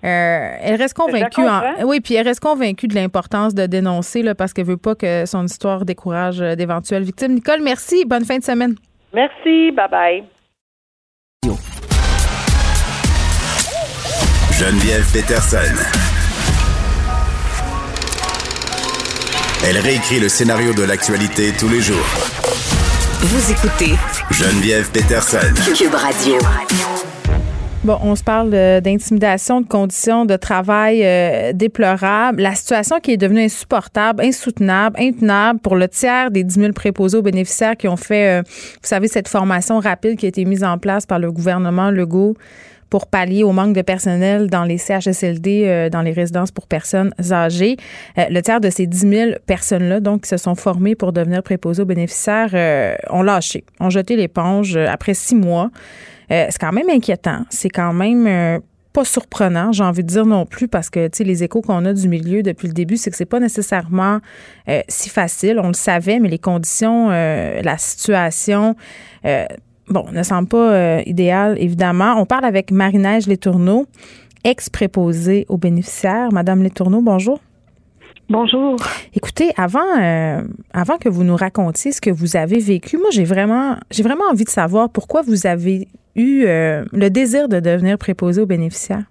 euh, 0.03 0.57
elle 0.61 0.75
reste 0.75 0.93
convaincue. 0.93 1.41
oui, 1.83 1.99
puis 1.99 2.15
elle 2.15 2.27
reste 2.27 2.39
convaincue 2.39 2.87
de 2.87 2.95
l'importance 2.95 3.55
de 3.55 3.65
dénoncer 3.65 4.21
là, 4.21 4.35
parce 4.35 4.53
qu'elle 4.53 4.65
veut 4.65 4.77
pas 4.77 4.95
que 4.95 5.25
son 5.25 5.45
histoire 5.45 5.85
décourage 5.85 6.41
euh, 6.41 6.55
d'éventuelles 6.97 7.03
victimes. 7.03 7.33
Nicole, 7.33 7.61
merci. 7.61 8.05
Bonne 8.05 8.25
fin 8.25 8.37
de 8.37 8.43
semaine. 8.43 8.75
Merci. 9.13 9.71
Bye 9.71 9.89
bye. 9.89 10.23
Geneviève 14.51 15.05
Peterson. 15.13 15.57
Elle 19.65 19.77
réécrit 19.77 20.19
le 20.19 20.29
scénario 20.29 20.73
de 20.73 20.83
l'actualité 20.83 21.51
tous 21.59 21.69
les 21.69 21.81
jours. 21.81 22.05
Vous 23.21 23.51
écoutez 23.51 23.95
Geneviève 24.31 24.89
Peterson. 24.91 25.53
Cube 25.75 25.93
Radio. 25.93 26.37
On 27.89 28.15
se 28.15 28.23
parle 28.23 28.49
d'intimidation, 28.81 29.61
de 29.61 29.67
conditions 29.67 30.25
de 30.25 30.35
travail 30.35 31.01
euh, 31.03 31.53
déplorables. 31.53 32.41
La 32.41 32.55
situation 32.55 32.99
qui 32.99 33.11
est 33.11 33.17
devenue 33.17 33.41
insupportable, 33.41 34.23
insoutenable, 34.23 34.99
intenable 34.99 35.59
pour 35.59 35.75
le 35.75 35.87
tiers 35.87 36.31
des 36.31 36.43
10 36.43 36.59
000 36.59 36.73
préposés 36.73 37.17
aux 37.17 37.21
bénéficiaires 37.21 37.77
qui 37.77 37.87
ont 37.87 37.97
fait, 37.97 38.39
euh, 38.39 38.41
vous 38.43 38.87
savez, 38.87 39.07
cette 39.07 39.27
formation 39.27 39.79
rapide 39.79 40.17
qui 40.17 40.25
a 40.25 40.29
été 40.29 40.43
mise 40.43 40.63
en 40.63 40.77
place 40.77 41.05
par 41.05 41.19
le 41.19 41.31
gouvernement 41.31 41.89
Legault 41.89 42.35
pour 42.89 43.07
pallier 43.07 43.43
au 43.43 43.51
manque 43.51 43.73
de 43.75 43.81
personnel 43.81 44.49
dans 44.49 44.63
les 44.63 44.77
CHSLD, 44.77 45.63
euh, 45.65 45.89
dans 45.89 46.01
les 46.01 46.13
résidences 46.13 46.51
pour 46.51 46.67
personnes 46.67 47.13
âgées. 47.31 47.77
le 48.17 48.41
tiers 48.41 48.61
de 48.61 48.69
ces 48.69 48.87
10 48.87 48.97
000 48.97 49.31
personnes-là, 49.45 49.99
donc, 49.99 50.21
qui 50.21 50.29
se 50.29 50.37
sont 50.37 50.55
formées 50.55 50.95
pour 50.95 51.13
devenir 51.13 51.43
préposés 51.43 51.81
aux 51.81 51.85
bénéficiaires, 51.85 52.97
ont 53.09 53.23
lâché, 53.23 53.63
ont 53.79 53.89
jeté 53.89 54.15
l'éponge 54.15 54.77
après 54.77 55.13
six 55.13 55.35
mois. 55.35 55.69
Euh, 56.31 56.47
c'est 56.49 56.59
quand 56.59 56.71
même 56.71 56.89
inquiétant. 56.89 57.41
C'est 57.49 57.69
quand 57.69 57.93
même 57.93 58.27
euh, 58.27 58.59
pas 58.93 59.05
surprenant, 59.05 59.71
j'ai 59.71 59.83
envie 59.83 60.03
de 60.03 60.07
dire 60.07 60.25
non 60.25 60.45
plus, 60.45 60.67
parce 60.67 60.89
que 60.89 61.09
les 61.23 61.43
échos 61.43 61.61
qu'on 61.61 61.85
a 61.85 61.93
du 61.93 62.07
milieu 62.07 62.43
depuis 62.43 62.67
le 62.67 62.73
début, 62.73 62.97
c'est 62.97 63.11
que 63.11 63.17
c'est 63.17 63.25
pas 63.25 63.39
nécessairement 63.39 64.19
euh, 64.69 64.81
si 64.87 65.09
facile. 65.09 65.59
On 65.63 65.67
le 65.67 65.73
savait, 65.73 66.19
mais 66.19 66.29
les 66.29 66.39
conditions, 66.39 67.09
la 67.09 67.77
situation, 67.77 68.75
bon, 69.23 70.05
ne 70.11 70.23
semble 70.23 70.47
pas 70.47 71.01
idéale, 71.03 71.55
évidemment. 71.59 72.15
On 72.17 72.25
parle 72.25 72.45
avec 72.45 72.71
Marie-Neige 72.71 73.27
Letourneau, 73.27 73.85
ex-préposée 74.43 75.45
aux 75.49 75.57
bénéficiaires. 75.57 76.31
Madame 76.31 76.63
Letourneau, 76.63 77.01
bonjour. 77.01 77.39
Bonjour. 78.29 78.75
Écoutez, 79.13 79.51
avant, 79.55 79.79
euh, 80.01 80.41
avant 80.73 80.97
que 80.97 81.07
vous 81.07 81.23
nous 81.23 81.37
racontiez 81.37 81.93
ce 81.93 82.01
que 82.01 82.09
vous 82.09 82.35
avez 82.35 82.59
vécu, 82.59 82.97
moi 82.97 83.07
j'ai 83.11 83.23
vraiment, 83.23 83.77
j'ai 83.89 84.03
vraiment 84.03 84.25
envie 84.29 84.43
de 84.43 84.49
savoir 84.49 84.89
pourquoi 84.89 85.21
vous 85.21 85.47
avez 85.47 85.87
eu 86.17 86.45
euh, 86.45 86.83
le 86.91 87.09
désir 87.09 87.47
de 87.47 87.59
devenir 87.59 87.97
préposé 87.97 88.41
aux 88.41 88.45
bénéficiaires? 88.45 89.03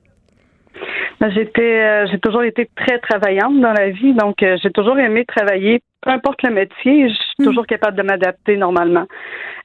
Ben, 1.21 1.31
j'étais, 1.31 1.83
euh, 1.83 2.07
j'ai 2.11 2.19
toujours 2.19 2.43
été 2.43 2.69
très 2.77 2.99
travaillante 2.99 3.59
dans 3.61 3.73
la 3.73 3.91
vie, 3.91 4.13
donc 4.13 4.37
j'ai 4.41 4.71
toujours 4.71 4.99
aimé 4.99 5.25
travailler 5.25 5.81
peu 6.07 6.13
importe 6.13 6.43
le 6.43 6.51
métier, 6.51 7.09
je 7.09 7.15
suis 7.15 7.35
hmm. 7.41 7.45
toujours 7.45 7.67
capable 7.67 7.97
de 7.97 8.03
m'adapter 8.03 8.57
normalement. 8.57 9.07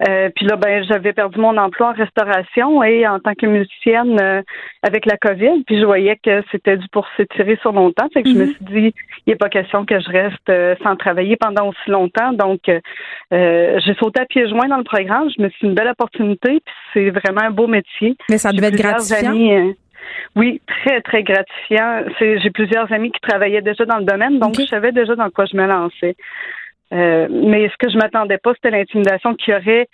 Euh, 0.08 0.30
puis 0.36 0.46
là, 0.48 0.56
ben, 0.56 0.84
j'avais 0.84 1.14
perdu 1.14 1.40
mon 1.40 1.56
emploi 1.58 1.90
en 1.90 1.94
restauration 1.94 2.84
et 2.84 3.08
en 3.08 3.20
tant 3.20 3.36
que 3.36 3.46
musicienne 3.46 4.20
euh, 4.20 4.42
avec 4.82 5.06
la 5.06 5.18
COVID, 5.18 5.64
puis 5.66 5.80
je 5.80 5.86
voyais 5.86 6.18
que 6.24 6.44
c'était 6.52 6.78
dû 6.78 6.88
pour 6.92 7.06
s'étirer 7.16 7.58
sur 7.62 7.72
longtemps. 7.72 8.08
Fait 8.12 8.24
que 8.24 8.30
je 8.30 8.36
me 8.36 8.46
hmm. 8.46 8.54
suis 8.54 8.66
dit, 8.66 8.94
il 9.28 9.30
n'est 9.30 9.36
pas 9.36 9.50
question 9.50 9.86
que 9.86 10.00
je 10.00 10.10
reste 10.10 10.50
euh, 10.50 10.76
sans 10.84 10.96
travailler 10.96 11.38
pendant 11.38 11.70
aussi 11.70 11.90
longtemps. 11.90 12.34
Donc, 12.34 12.62
j'ai 13.32 13.94
sauté 14.00 14.22
à 14.22 14.26
pieds 14.26 14.50
joints 14.50 14.68
dans 14.68 14.78
le 14.78 14.84
programme. 14.84 15.30
Je 15.38 15.44
me 15.44 15.50
suis 15.50 15.60
dit 15.62 15.68
une 15.68 15.76
belle 15.76 15.90
opportunité, 15.90 16.60
puis 16.66 16.76
c'est 16.94 17.10
vraiment 17.12 17.42
un 17.42 17.52
beau 17.52 17.68
métier. 17.68 18.18
Mais 18.30 18.40
ça 18.40 18.52
devait 18.52 18.68
être 18.68 18.76
gratifiant. 18.76 19.74
Oui, 20.36 20.62
très, 20.66 21.02
très 21.02 21.24
gratifiant. 21.24 22.04
J'ai 22.20 22.50
plusieurs 22.52 22.92
amis 22.92 23.12
qui 23.12 23.20
travaillaient 23.20 23.62
déjà 23.62 23.86
dans 23.86 23.98
le 23.98 24.06
domaine, 24.06 24.40
donc 24.40 24.56
je 24.58 24.66
savais 24.66 24.92
déjà 24.92 25.16
dans 25.16 25.30
quoi 25.30 25.46
je 25.46 25.58
me 25.58 25.66
lançais. 25.66 26.16
Euh, 26.94 27.28
mais 27.30 27.70
ce 27.70 27.76
que 27.78 27.92
je 27.92 27.98
m'attendais 27.98 28.38
pas, 28.38 28.54
c'était 28.54 28.72
l'intimidation 28.72 29.36
qu'il 29.36 29.54
y 29.54 29.58
aurait 29.58 29.88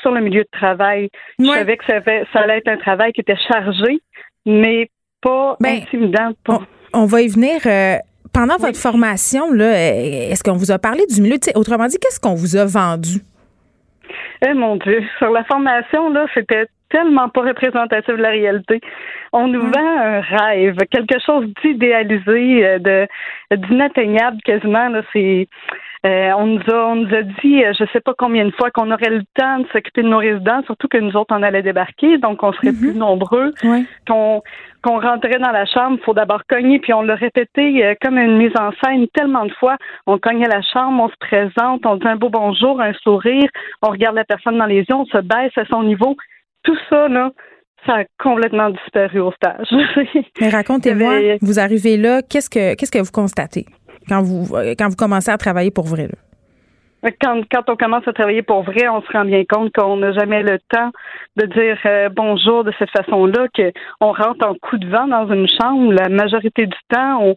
sur 0.00 0.12
le 0.12 0.20
milieu 0.20 0.42
de 0.42 0.48
travail. 0.52 1.10
Je 1.38 1.46
savais 1.46 1.76
que 1.76 1.84
ça, 1.86 2.00
ça, 2.32 2.40
allait 2.40 2.58
être 2.58 2.68
un 2.68 2.76
travail 2.76 3.12
qui 3.12 3.20
était 3.20 3.36
chargé, 3.48 4.00
mais 4.46 4.88
pas 5.20 5.56
ben, 5.60 5.80
intimidant. 5.82 6.32
On, 6.92 7.06
va 7.06 7.22
y 7.22 7.28
venir. 7.28 7.60
Euh, 7.66 7.96
pendant 8.32 8.56
votre 8.56 8.78
formation, 8.78 9.52
là, 9.52 9.72
est-ce 9.72 10.42
qu'on 10.44 10.56
vous 10.56 10.70
a 10.70 10.78
parlé 10.78 11.04
du 11.06 11.20
milieu? 11.20 11.36
autrement 11.54 11.86
dit, 11.86 11.98
qu'est-ce 11.98 12.20
qu'on 12.20 12.34
vous 12.34 12.56
a 12.56 12.64
vendu? 12.64 13.20
Eh 14.46 14.52
mon 14.52 14.76
Dieu, 14.76 15.02
sur 15.18 15.30
la 15.30 15.44
formation, 15.44 16.10
là, 16.10 16.26
c'était 16.34 16.66
tellement 16.94 17.28
pas 17.28 17.42
représentatif 17.42 18.14
de 18.14 18.22
la 18.22 18.30
réalité. 18.30 18.80
On 19.32 19.48
nous 19.48 19.62
vend 19.62 19.98
un 19.98 20.20
rêve, 20.20 20.76
quelque 20.90 21.18
chose 21.26 21.46
d'idéalisé, 21.60 22.64
euh, 22.64 22.78
de 22.78 23.08
d'inatteignable 23.56 24.38
quasiment. 24.44 24.88
Là, 24.88 25.02
c'est 25.12 25.48
euh, 26.06 26.32
on 26.36 26.46
nous 26.46 26.60
a 26.70 26.86
on 26.86 26.96
nous 26.96 27.14
a 27.14 27.22
dit, 27.22 27.64
euh, 27.64 27.72
je 27.78 27.84
sais 27.92 28.00
pas 28.00 28.12
combien 28.16 28.44
de 28.44 28.50
fois, 28.50 28.70
qu'on 28.70 28.90
aurait 28.92 29.08
le 29.08 29.22
temps 29.34 29.60
de 29.60 29.66
s'occuper 29.72 30.02
de 30.02 30.08
nos 30.08 30.18
résidents, 30.18 30.62
surtout 30.66 30.86
que 30.86 30.98
nous 30.98 31.16
autres 31.16 31.34
on 31.34 31.42
allait 31.42 31.62
débarquer, 31.62 32.18
donc 32.18 32.42
on 32.42 32.52
serait 32.52 32.72
plus 32.72 32.92
mhm. 32.92 32.98
nombreux, 32.98 33.54
qu'on 34.06 34.42
qu'on 34.82 35.00
rentrait 35.00 35.38
dans 35.38 35.50
la 35.50 35.64
chambre, 35.64 35.98
faut 36.04 36.12
d'abord 36.12 36.42
cogner, 36.46 36.78
puis 36.78 36.92
on 36.92 37.00
l'a 37.00 37.14
répété 37.14 37.82
euh, 37.82 37.94
comme 38.02 38.18
une 38.18 38.36
mise 38.36 38.52
en 38.58 38.70
scène 38.84 39.06
tellement 39.14 39.46
de 39.46 39.52
fois. 39.52 39.76
On 40.06 40.18
cognait 40.18 40.46
la 40.46 40.60
chambre, 40.60 41.04
on 41.04 41.08
se 41.08 41.16
présente, 41.18 41.86
on 41.86 41.96
dit 41.96 42.06
un 42.06 42.16
beau 42.16 42.28
bonjour, 42.28 42.82
un 42.82 42.92
sourire, 43.02 43.48
on 43.80 43.88
regarde 43.88 44.16
la 44.16 44.24
personne 44.24 44.58
dans 44.58 44.66
les 44.66 44.80
yeux, 44.80 44.94
on 44.94 45.06
se 45.06 45.18
baisse 45.18 45.56
à 45.56 45.64
son 45.70 45.84
niveau. 45.84 46.16
Tout 46.64 46.76
ça, 46.90 47.08
là, 47.08 47.30
ça 47.86 47.98
a 47.98 48.04
complètement 48.18 48.70
disparu 48.70 49.20
au 49.20 49.32
stage. 49.32 49.68
Mais 50.40 50.48
racontez-moi, 50.48 51.36
vous 51.40 51.58
arrivez 51.58 51.96
là, 51.96 52.22
qu'est-ce 52.22 52.50
que 52.50 52.74
qu'est-ce 52.74 52.90
que 52.90 52.98
vous 52.98 53.12
constatez? 53.12 53.66
quand 54.08 54.22
vous, 54.22 54.54
euh, 54.54 54.74
quand 54.78 54.88
vous 54.88 54.96
commencez 54.96 55.30
à 55.30 55.38
travailler 55.38 55.70
pour 55.70 55.86
vrai? 55.86 56.08
Quand, 57.20 57.42
quand 57.50 57.68
on 57.68 57.76
commence 57.76 58.06
à 58.08 58.12
travailler 58.12 58.42
pour 58.42 58.62
vrai, 58.62 58.88
on 58.88 59.02
se 59.02 59.12
rend 59.12 59.24
bien 59.24 59.44
compte 59.44 59.72
qu'on 59.74 59.98
n'a 59.98 60.12
jamais 60.12 60.42
le 60.42 60.58
temps 60.70 60.90
de 61.36 61.44
dire 61.46 61.78
euh, 61.84 62.08
bonjour 62.08 62.64
de 62.64 62.72
cette 62.78 62.90
façon-là, 62.90 63.46
qu'on 63.54 64.12
rentre 64.12 64.46
en 64.46 64.54
coup 64.54 64.78
de 64.78 64.88
vent 64.88 65.06
dans 65.06 65.30
une 65.30 65.46
chambre. 65.46 65.92
La 65.92 66.08
majorité 66.08 66.66
du 66.66 66.76
temps, 66.88 67.20
on, 67.20 67.34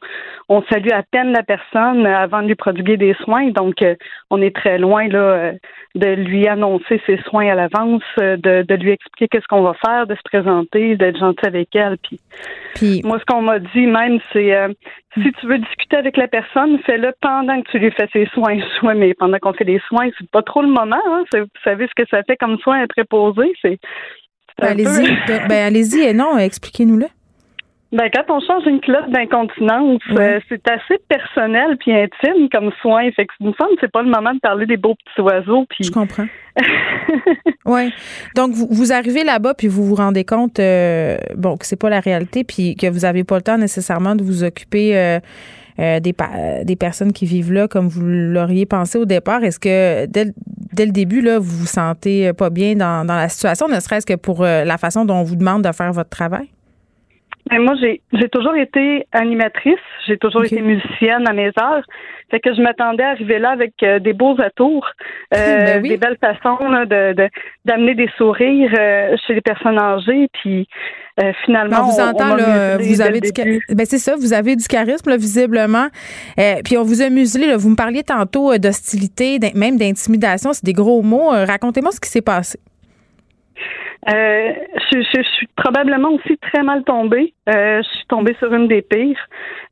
on 0.48 0.64
salue 0.70 0.92
à 0.92 1.04
peine 1.04 1.34
la 1.34 1.44
personne 1.44 2.06
avant 2.06 2.42
de 2.42 2.48
lui 2.48 2.56
prodiguer 2.56 2.96
des 2.96 3.14
soins. 3.26 3.50
Donc, 3.50 3.82
euh, 3.82 3.96
on 4.30 4.42
est 4.42 4.56
très 4.56 4.78
loin 4.78 5.08
là 5.08 5.52
de 5.96 6.08
lui 6.10 6.48
annoncer 6.48 7.02
ses 7.06 7.18
soins 7.24 7.50
à 7.50 7.56
l'avance, 7.56 8.04
de, 8.18 8.62
de 8.62 8.76
lui 8.76 8.92
expliquer 8.92 9.28
qu'est-ce 9.28 9.48
qu'on 9.48 9.64
va 9.64 9.74
faire, 9.74 10.06
de 10.06 10.16
se 10.16 10.22
présenter, 10.24 10.96
d'être 10.96 11.18
gentil 11.18 11.46
avec 11.46 11.76
elle. 11.76 11.98
Puis, 11.98 12.20
puis 12.76 13.02
moi, 13.04 13.20
ce 13.20 13.26
qu'on 13.26 13.42
m'a 13.42 13.60
dit 13.60 13.88
même, 13.88 14.20
c'est 14.32 14.54
si 15.24 15.32
tu 15.34 15.48
veux 15.48 15.58
discuter 15.58 15.98
avec 15.98 16.18
la 16.18 16.28
personne, 16.28 16.80
fais-le 16.86 17.14
pendant 17.22 17.62
que 17.62 17.70
tu 17.72 17.80
lui 17.80 17.92
fais 17.92 18.08
ses 18.14 18.26
soins. 18.28 18.58
Soit, 18.80 18.94
mais 18.94 19.14
pendant 19.14 19.38
qu'on 19.40 19.54
fait 19.58 19.66
les 19.66 19.82
soins, 19.88 20.10
c'est 20.18 20.30
pas 20.30 20.42
trop 20.42 20.62
le 20.62 20.70
moment. 20.70 21.02
Hein? 21.08 21.24
Vous 21.34 21.48
savez 21.64 21.88
ce 21.88 22.04
que 22.04 22.08
ça 22.10 22.24
fait 22.24 22.38
comme 22.38 22.58
soin 22.60 22.82
à 22.82 22.88
préposer. 22.88 23.54
C'est, 23.62 23.80
ben, 24.60 24.70
allez-y. 24.70 25.48
Ben, 25.48 25.68
allez-y 25.68 26.02
et 26.02 26.14
non, 26.14 26.38
expliquez-nous-le. 26.38 27.08
Ben, 27.94 28.10
quand 28.14 28.36
on 28.36 28.42
change 28.42 28.66
une 28.66 28.82
clotte 28.82 29.10
d'incontinence, 29.12 30.02
euh, 30.12 30.42
c'est 30.50 30.70
assez 30.70 31.00
personnel 31.08 31.78
puis 31.78 31.94
intime 31.94 32.50
comme 32.52 32.72
soin. 32.82 33.10
Fait 33.12 33.26
que, 33.26 33.32
me 33.40 33.54
semble 33.54 33.78
c'est 33.80 33.92
pas 33.92 34.02
le 34.02 34.10
moment 34.10 34.34
de 34.34 34.40
parler 34.40 34.66
des 34.66 34.76
beaux 34.76 34.96
petits 34.96 35.22
oiseaux. 35.22 35.66
Puis... 35.70 35.86
Je 35.86 35.92
comprends. 35.92 36.26
oui. 37.66 37.94
Donc, 38.36 38.52
vous, 38.52 38.68
vous 38.70 38.92
arrivez 38.92 39.24
là-bas 39.24 39.54
puis 39.54 39.70
vous 39.70 39.86
vous 39.86 39.96
rendez 39.96 40.26
compte, 40.26 40.60
euh, 40.60 41.16
bon, 41.36 41.56
que 41.56 41.66
c'est 41.66 41.80
pas 41.80 41.90
la 41.90 42.02
réalité 42.02 42.44
puis 42.44 42.76
que 42.76 42.88
vous 42.88 43.06
avez 43.06 43.24
pas 43.24 43.38
le 43.38 43.44
temps 43.44 43.58
nécessairement 43.58 44.16
de 44.16 44.24
vous 44.24 44.44
occuper 44.44 44.98
euh, 44.98 45.20
des, 45.78 46.14
des 46.64 46.76
personnes 46.76 47.14
qui 47.14 47.26
vivent 47.26 47.52
là 47.52 47.68
comme 47.68 47.88
vous 47.88 48.02
l'auriez 48.04 48.66
pensé 48.66 48.98
au 48.98 49.06
départ. 49.06 49.44
Est-ce 49.44 49.60
que 49.60 50.06
dès, 50.08 50.26
dès, 50.74 50.86
le 50.86 50.92
début, 50.92 51.22
là, 51.22 51.40
vous 51.40 51.58
vous 51.60 51.66
sentez 51.66 52.34
pas 52.34 52.50
bien 52.50 52.76
dans, 52.76 53.06
dans 53.06 53.16
la 53.16 53.30
situation, 53.30 53.68
ne 53.68 53.80
serait-ce 53.80 54.06
que 54.06 54.16
pour 54.16 54.44
la 54.44 54.78
façon 54.78 55.06
dont 55.06 55.18
on 55.18 55.24
vous 55.24 55.36
demande 55.36 55.64
de 55.64 55.72
faire 55.72 55.92
votre 55.92 56.10
travail? 56.10 56.48
Ben, 57.50 57.62
moi, 57.62 57.76
j'ai 57.80 58.02
j'ai 58.14 58.30
toujours 58.30 58.56
été 58.56 59.08
animatrice, 59.12 59.80
j'ai 60.06 60.18
toujours 60.18 60.44
été 60.44 60.62
musicienne 60.62 61.28
à 61.28 61.34
mes 61.34 61.52
heures. 61.60 61.84
Fait 62.30 62.42
que 62.42 62.54
je 62.54 62.62
m'attendais 62.62 63.04
à 63.04 63.12
arriver 63.12 63.40
là 63.40 63.52
avec 63.52 63.74
euh, 63.84 64.00
des 64.00 64.14
beaux 64.14 64.36
atours, 64.42 64.86
euh, 65.34 65.80
ben 65.80 65.82
des 65.82 65.98
belles 65.98 66.18
façons 66.20 66.58
de 66.60 67.30
d'amener 67.64 67.96
des 67.96 68.10
sourires 68.18 68.74
euh, 68.78 69.16
chez 69.26 69.36
les 69.36 69.42
personnes 69.42 69.80
âgées. 69.80 70.28
Puis 70.34 70.68
finalement, 71.46 71.82
on 71.82 71.92
vous 71.92 72.00
entend 72.00 72.36
là, 72.36 72.78
vous 72.78 73.02
avez 73.02 73.20
du 73.20 73.32
ben 73.70 73.86
c'est 73.86 73.98
ça, 73.98 74.16
vous 74.16 74.34
avez 74.34 74.56
du 74.56 74.66
charisme 74.68 75.10
là, 75.10 75.18
visiblement. 75.18 75.88
puis 76.64 76.78
on 76.78 76.84
vous 76.84 77.02
a 77.02 77.10
muselé. 77.10 77.48
Là, 77.48 77.58
vous 77.58 77.70
me 77.70 77.76
parliez 77.76 78.04
tantôt 78.04 78.58
d'hostilité, 78.58 79.40
même 79.56 79.78
d'intimidation. 79.78 80.54
C'est 80.54 80.66
des 80.66 80.74
gros 80.74 81.02
mots. 81.02 81.30
Racontez-moi 81.30 81.92
ce 81.92 82.00
qui 82.00 82.10
s'est 82.10 82.22
passé. 82.22 82.60
Euh, 84.10 84.54
je, 84.92 85.00
je, 85.02 85.22
suis 85.36 85.48
probablement 85.58 86.10
aussi 86.12 86.38
très 86.38 86.64
mal 86.64 86.84
tombée. 86.86 87.34
Euh, 87.50 87.82
je 87.84 87.98
suis 87.98 88.06
tombée 88.08 88.36
sur 88.40 88.54
une 88.54 88.70
des 88.70 88.82
pires. 88.82 89.20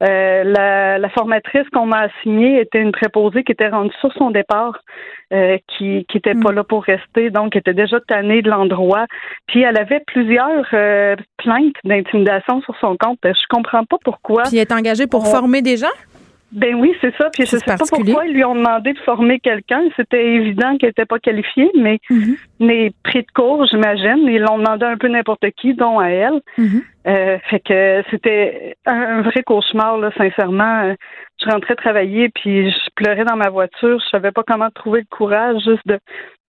Euh, 0.04 0.44
la, 0.44 0.98
la, 0.98 1.10
formatrice 1.10 1.68
qu'on 1.74 1.86
m'a 1.86 2.10
assignée 2.10 2.60
était 2.60 2.82
une 2.82 2.92
préposée 2.92 3.46
qui 3.46 3.54
était 3.54 3.70
rendue 3.70 3.96
sur 4.02 4.12
son 4.14 4.32
départ, 4.32 4.82
euh, 5.32 5.58
qui 5.68 6.06
qui 6.10 6.18
était 6.18 6.34
pas 6.34 6.52
mm. 6.52 6.56
là 6.56 6.64
pour 6.66 6.84
rester, 6.84 7.30
donc 7.30 7.56
était 7.56 7.74
déjà 7.74 8.02
tannée 8.02 8.42
de 8.42 8.50
l'endroit. 8.50 9.06
Puis 9.48 9.62
elle 9.62 9.78
avait 9.78 10.02
plusieurs 10.06 10.68
euh, 10.74 11.16
plaintes 11.38 11.76
d'intimidation 11.86 12.62
sur 12.62 12.76
son 12.82 12.98
compte. 12.98 13.20
Je 13.24 13.48
comprends 13.50 13.86
pas 13.86 13.98
pourquoi. 14.04 14.44
Puis 14.44 14.58
elle 14.58 14.64
est 14.64 14.74
engagée 14.74 15.08
pour 15.08 15.26
former 15.28 15.62
des 15.62 15.78
gens? 15.78 15.88
Ben 16.56 16.74
oui, 16.76 16.96
c'est 17.02 17.14
ça. 17.18 17.30
Puis 17.32 17.46
je 17.46 17.58
sais 17.58 17.66
pas 17.66 17.76
pourquoi 17.78 18.26
ils 18.26 18.34
lui 18.34 18.46
ont 18.46 18.56
demandé 18.56 18.94
de 18.94 19.00
former 19.00 19.40
quelqu'un. 19.40 19.82
C'était 19.98 20.26
évident 20.26 20.78
qu'elle 20.78 20.90
n'était 20.90 21.06
pas 21.06 21.20
qualifiée, 21.20 21.70
mais 21.76 22.00
pris 23.04 23.22
de 23.22 23.32
cours, 23.34 23.66
j'imagine. 23.68 24.26
Ils 24.28 24.40
l'ont 24.40 24.58
demandé 24.58 24.86
un 24.86 24.98
peu 24.98 25.10
n'importe 25.10 25.46
qui, 25.58 25.74
dont 25.74 26.00
à 26.00 26.08
elle. 26.08 26.42
Mm-hmm. 26.58 26.84
euh, 27.08 27.38
fait 27.50 27.60
que 27.60 28.04
c'était 28.10 28.78
un, 28.86 29.22
vrai 29.22 29.44
cauchemar, 29.44 29.98
là, 29.98 30.12
sincèrement. 30.18 30.96
Je 31.44 31.50
rentrais 31.50 31.76
travailler, 31.76 32.30
puis 32.30 32.72
je 32.72 32.90
pleurais 32.96 33.26
dans 33.26 33.36
ma 33.36 33.50
voiture. 33.50 34.00
Je 34.00 34.10
savais 34.10 34.32
pas 34.32 34.44
comment 34.48 34.70
trouver 34.74 35.02
le 35.02 35.08
courage 35.18 35.62
juste 35.66 35.86
de 35.86 36.00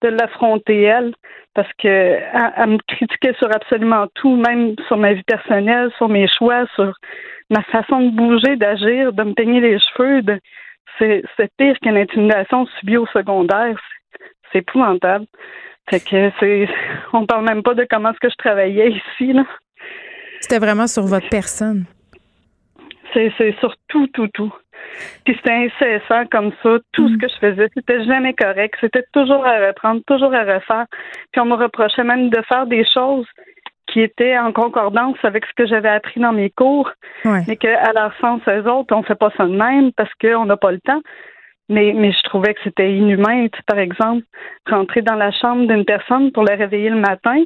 de 0.02 0.08
l'affronter 0.08 0.82
elle 0.82 1.14
parce 1.54 1.72
que 1.78 1.88
elle, 1.88 2.68
me 2.68 2.78
critiquait 2.86 3.34
sur 3.38 3.48
absolument 3.54 4.06
tout, 4.14 4.36
même 4.36 4.74
sur 4.88 4.98
ma 4.98 5.14
vie 5.14 5.22
personnelle, 5.22 5.90
sur 5.96 6.08
mes 6.08 6.28
choix, 6.28 6.66
sur 6.74 6.92
ma 7.50 7.62
façon 7.64 8.00
de 8.00 8.10
bouger, 8.10 8.56
d'agir, 8.56 9.12
de 9.12 9.22
me 9.22 9.34
peigner 9.34 9.60
les 9.60 9.78
cheveux. 9.78 10.22
De, 10.22 10.40
c'est, 10.98 11.22
pire 11.58 11.76
qu'une 11.82 11.96
intimidation 11.96 12.66
subie 12.78 12.96
au 12.96 13.06
secondaire. 13.06 13.78
C'est, 14.52 14.58
épouvantable. 14.58 15.26
Fait 15.90 16.00
que 16.00 16.30
c'est, 16.40 16.68
on 17.12 17.26
parle 17.26 17.44
même 17.44 17.62
pas 17.62 17.74
de 17.74 17.86
comment 17.88 18.10
est-ce 18.10 18.20
que 18.20 18.30
je 18.30 18.36
travaillais 18.36 18.90
ici, 18.90 19.32
là. 19.32 19.44
C'était 20.40 20.58
vraiment 20.58 20.86
sur 20.86 21.04
votre 21.04 21.28
personne. 21.28 21.84
C'est, 23.12 23.32
c'est 23.38 23.54
sur 23.58 23.74
tout, 23.88 24.06
tout, 24.08 24.28
tout. 24.28 24.52
Puis 25.24 25.34
c'était 25.36 25.68
incessant 25.68 26.26
comme 26.30 26.52
ça. 26.62 26.78
Tout 26.92 27.08
ce 27.08 27.14
mm. 27.14 27.18
que 27.18 27.28
je 27.28 27.38
faisais, 27.38 27.68
c'était 27.74 28.04
jamais 28.04 28.34
correct. 28.34 28.76
C'était 28.80 29.04
toujours 29.12 29.44
à 29.46 29.66
reprendre, 29.66 30.02
toujours 30.06 30.34
à 30.34 30.42
refaire. 30.42 30.86
Puis 31.32 31.40
on 31.40 31.46
me 31.46 31.54
reprochait 31.54 32.04
même 32.04 32.30
de 32.30 32.42
faire 32.48 32.66
des 32.66 32.84
choses 32.92 33.26
qui 33.86 34.00
étaient 34.00 34.38
en 34.38 34.52
concordance 34.52 35.16
avec 35.22 35.44
ce 35.46 35.52
que 35.56 35.66
j'avais 35.66 35.88
appris 35.88 36.20
dans 36.20 36.32
mes 36.32 36.50
cours, 36.50 36.90
mais 37.24 37.56
qu'à 37.56 37.92
leur 37.92 38.12
sens, 38.20 38.40
eux 38.48 38.68
autres, 38.68 38.94
on 38.94 39.02
fait 39.02 39.14
pas 39.14 39.30
ça 39.36 39.46
de 39.46 39.56
même 39.56 39.92
parce 39.92 40.10
qu'on 40.20 40.44
n'a 40.44 40.56
pas 40.56 40.72
le 40.72 40.80
temps. 40.80 41.00
Mais, 41.68 41.92
mais 41.96 42.12
je 42.12 42.22
trouvais 42.22 42.54
que 42.54 42.60
c'était 42.62 42.92
inhumain, 42.92 43.48
par 43.66 43.78
exemple, 43.78 44.22
rentrer 44.70 45.02
dans 45.02 45.16
la 45.16 45.32
chambre 45.32 45.66
d'une 45.66 45.84
personne 45.84 46.30
pour 46.30 46.44
la 46.44 46.54
réveiller 46.54 46.90
le 46.90 47.00
matin, 47.00 47.42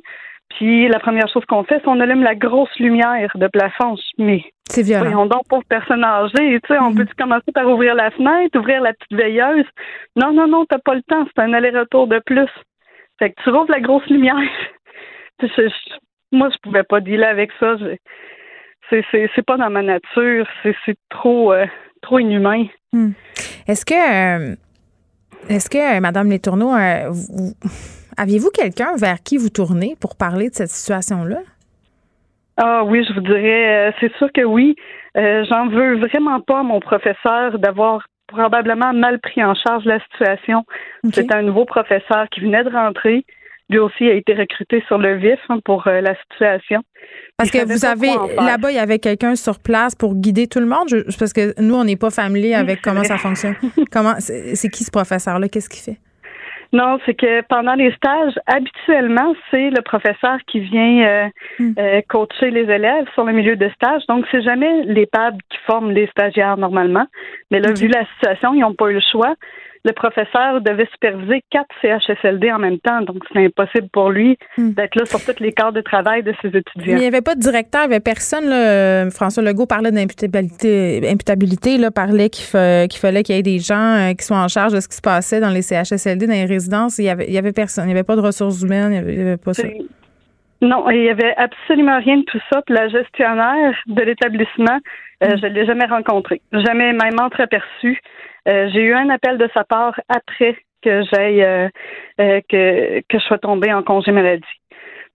puis 0.51 0.89
la 0.89 0.99
première 0.99 1.29
chose 1.29 1.45
qu'on 1.47 1.65
fait, 1.65 1.77
c'est 1.77 1.85
qu'on 1.85 2.01
allume 2.01 2.23
la 2.23 2.35
grosse 2.35 2.77
lumière 2.79 3.31
de 3.35 3.47
plafond. 3.47 3.97
Mais 4.19 4.45
c'est 4.69 4.83
violent. 4.83 5.05
Voyons 5.05 5.27
donc, 5.27 5.43
pour 5.49 5.65
personne 5.65 6.05
âgée, 6.05 6.61
tu 6.61 6.61
sais, 6.69 6.79
on 6.79 6.91
mm. 6.91 6.97
peut 6.97 7.07
commencer 7.17 7.53
par 7.55 7.67
ouvrir 7.69 7.95
la 7.95 8.11
fenêtre, 8.11 8.59
ouvrir 8.59 8.83
la 8.83 8.93
petite 8.93 9.13
veilleuse? 9.13 9.67
Non, 10.17 10.33
non, 10.33 10.49
non, 10.49 10.67
t'as 10.67 10.79
pas 10.79 10.95
le 10.95 11.03
temps, 11.03 11.25
c'est 11.27 11.43
un 11.43 11.53
aller-retour 11.53 12.09
de 12.09 12.19
plus. 12.19 12.49
Fait 13.19 13.31
que 13.31 13.43
tu 13.43 13.51
rouvres 13.51 13.71
la 13.71 13.81
grosse 13.81 14.07
lumière. 14.07 14.37
moi, 16.33 16.49
je 16.53 16.59
pouvais 16.63 16.83
pas 16.83 17.01
dealer 17.01 17.29
avec 17.29 17.51
ça. 17.59 17.77
C'est, 18.89 19.05
c'est, 19.11 19.31
c'est 19.35 19.45
pas 19.45 19.57
dans 19.57 19.71
ma 19.71 19.83
nature. 19.83 20.47
C'est, 20.63 20.75
c'est 20.85 20.97
trop, 21.11 21.53
euh, 21.53 21.67
trop 22.03 22.19
inhumain. 22.19 22.67
Mm. 22.93 23.11
Est-ce 23.69 23.85
que, 23.85 23.95
euh, 23.95 24.57
est-ce 25.49 25.71
que, 25.71 25.97
euh, 25.97 26.01
Madame 26.01 26.31
Letourneau, 26.31 26.71
vous 27.11 27.55
Aviez-vous 28.21 28.51
quelqu'un 28.51 28.97
vers 28.97 29.23
qui 29.23 29.39
vous 29.39 29.49
tournez 29.49 29.97
pour 29.99 30.15
parler 30.15 30.51
de 30.51 30.55
cette 30.55 30.69
situation-là? 30.69 31.39
Ah 32.59 32.85
oui, 32.85 33.03
je 33.09 33.15
vous 33.15 33.23
dirais, 33.23 33.89
euh, 33.89 33.93
c'est 33.99 34.15
sûr 34.17 34.31
que 34.33 34.43
oui. 34.43 34.77
Euh, 35.17 35.43
j'en 35.49 35.69
veux 35.69 35.97
vraiment 35.97 36.39
pas 36.41 36.61
à 36.61 36.63
mon 36.63 36.81
professeur 36.81 37.59
d'avoir 37.59 38.07
probablement 38.27 38.93
mal 38.93 39.21
pris 39.21 39.43
en 39.43 39.55
charge 39.55 39.87
la 39.87 40.01
situation. 40.01 40.65
C'est 41.13 41.33
un 41.33 41.41
nouveau 41.41 41.65
professeur 41.65 42.29
qui 42.31 42.41
venait 42.41 42.63
de 42.63 42.71
rentrer. 42.71 43.25
Lui 43.71 43.79
aussi 43.79 44.05
a 44.05 44.15
été 44.15 44.35
recruté 44.35 44.83
sur 44.89 44.99
le 44.99 45.17
vif 45.17 45.39
hein, 45.49 45.59
pour 45.65 45.87
euh, 45.87 46.01
la 46.01 46.15
situation. 46.17 46.83
Parce 47.37 47.51
que 47.51 47.65
vous 47.65 47.85
avez 47.85 48.11
là-bas, 48.37 48.71
il 48.71 48.77
y 48.77 48.81
avait 48.81 48.99
quelqu'un 48.99 49.37
sur 49.37 49.61
place 49.61 49.95
pour 49.95 50.15
guider 50.15 50.47
tout 50.47 50.61
le 50.61 50.67
monde? 50.67 50.89
parce 51.19 51.33
que 51.33 51.59
nous, 51.61 51.75
on 51.75 51.85
n'est 51.85 51.97
pas 51.97 52.11
familier 52.11 52.55
avec 52.55 52.83
comment 52.83 53.05
ça 53.05 53.17
fonctionne. 53.17 53.55
comment 53.93 54.15
c'est 54.19 54.69
qui 54.69 54.85
ce 54.85 54.91
professeur-là? 54.91 55.49
Qu'est-ce 55.49 55.69
qu'il 55.69 55.83
fait? 55.83 56.01
Non, 56.73 56.99
c'est 57.05 57.15
que 57.15 57.43
pendant 57.49 57.75
les 57.75 57.93
stages, 57.93 58.35
habituellement, 58.47 59.35
c'est 59.51 59.71
le 59.71 59.83
professeur 59.83 60.39
qui 60.47 60.61
vient 60.61 61.05
euh, 61.05 61.29
hmm. 61.59 61.73
euh, 61.79 62.01
coacher 62.09 62.51
les 62.51 62.73
élèves 62.73 63.07
sur 63.15 63.25
le 63.25 63.33
milieu 63.33 63.57
de 63.57 63.69
stage. 63.71 64.03
Donc, 64.09 64.25
c'est 64.31 64.43
jamais 64.43 64.85
les 64.85 65.07
PAB 65.07 65.35
qui 65.51 65.59
forment 65.67 65.91
les 65.91 66.07
stagiaires 66.09 66.57
normalement. 66.57 67.07
Mais 67.51 67.59
là, 67.59 67.73
vu 67.73 67.89
la 67.89 68.05
situation, 68.15 68.55
ils 68.55 68.61
n'ont 68.61 68.75
pas 68.75 68.89
eu 68.91 68.95
le 68.95 69.01
choix 69.01 69.35
le 69.85 69.93
professeur 69.93 70.61
devait 70.61 70.87
superviser 70.93 71.43
quatre 71.51 71.69
CHSLD 71.81 72.53
en 72.53 72.59
même 72.59 72.79
temps, 72.79 73.01
donc 73.01 73.19
c'est 73.33 73.45
impossible 73.45 73.89
pour 73.91 74.11
lui 74.11 74.37
hmm. 74.59 74.73
d'être 74.73 74.95
là 74.95 75.07
sur 75.07 75.25
tous 75.25 75.41
les 75.43 75.53
quarts 75.53 75.73
de 75.73 75.81
travail 75.81 76.23
de 76.23 76.35
ses 76.43 76.49
étudiants. 76.49 76.85
Mais 76.87 76.93
il 76.93 76.99
n'y 76.99 77.07
avait 77.07 77.23
pas 77.23 77.35
de 77.35 77.41
directeur, 77.41 77.85
il 77.85 77.89
n'y 77.89 77.95
avait 77.95 78.01
personne. 78.01 78.49
Là. 78.49 79.11
François 79.11 79.43
Legault 79.43 79.67
parlait 79.67 79.91
d'imputabilité, 79.91 81.01
imputabilité, 81.09 81.79
là, 81.79 81.91
parlait 81.91 82.29
qu'il, 82.29 82.45
fallait 82.45 83.23
qu'il 83.23 83.35
y 83.35 83.39
ait 83.39 83.43
des 83.43 83.59
gens 83.59 83.97
euh, 83.97 84.13
qui 84.13 84.25
soient 84.25 84.43
en 84.43 84.49
charge 84.49 84.75
de 84.75 84.81
ce 84.81 84.89
qui 84.89 84.97
se 84.97 85.01
passait 85.01 85.41
dans 85.41 85.51
les 85.51 85.63
CHSLD, 85.63 86.27
dans 86.27 86.33
les 86.33 86.45
résidences. 86.45 86.99
Il 86.99 87.05
n'y 87.05 87.11
avait, 87.11 87.39
avait 87.39 87.53
personne, 87.53 87.85
il 87.85 87.89
n'y 87.89 87.95
avait 87.95 88.05
pas 88.05 88.17
de 88.17 88.21
ressources 88.21 88.63
humaines, 88.63 88.93
il 88.93 89.15
n'y 89.15 89.21
avait, 89.23 89.37
pas 89.39 89.55
ça. 89.55 89.63
Non, 90.61 90.91
il 90.91 91.01
n'y 91.01 91.09
avait 91.09 91.35
absolument 91.37 91.99
rien 92.01 92.19
de 92.19 92.25
tout 92.25 92.41
ça. 92.53 92.61
Puis 92.67 92.75
la 92.75 92.89
gestionnaire 92.89 93.75
de 93.87 94.03
l'établissement, 94.03 94.79
euh, 95.23 95.29
hmm. 95.29 95.39
je 95.41 95.47
ne 95.47 95.53
l'ai 95.53 95.65
jamais 95.65 95.87
rencontrée, 95.87 96.43
jamais 96.53 96.93
même 96.93 97.19
entreaperçue. 97.19 97.99
Euh, 98.49 98.69
j'ai 98.73 98.81
eu 98.81 98.95
un 98.95 99.11
appel 99.11 99.39
de 99.39 99.49
sa 99.55 99.65
part 99.65 99.99
après 100.09 100.57
que 100.83 101.03
j'aille 101.13 101.43
euh, 101.43 101.69
euh, 102.21 102.41
que, 102.49 103.01
que 103.01 103.19
je 103.19 103.25
sois 103.25 103.39
tombée 103.39 103.73
en 103.73 103.83
congé 103.83 104.13
maladie. 104.13 104.45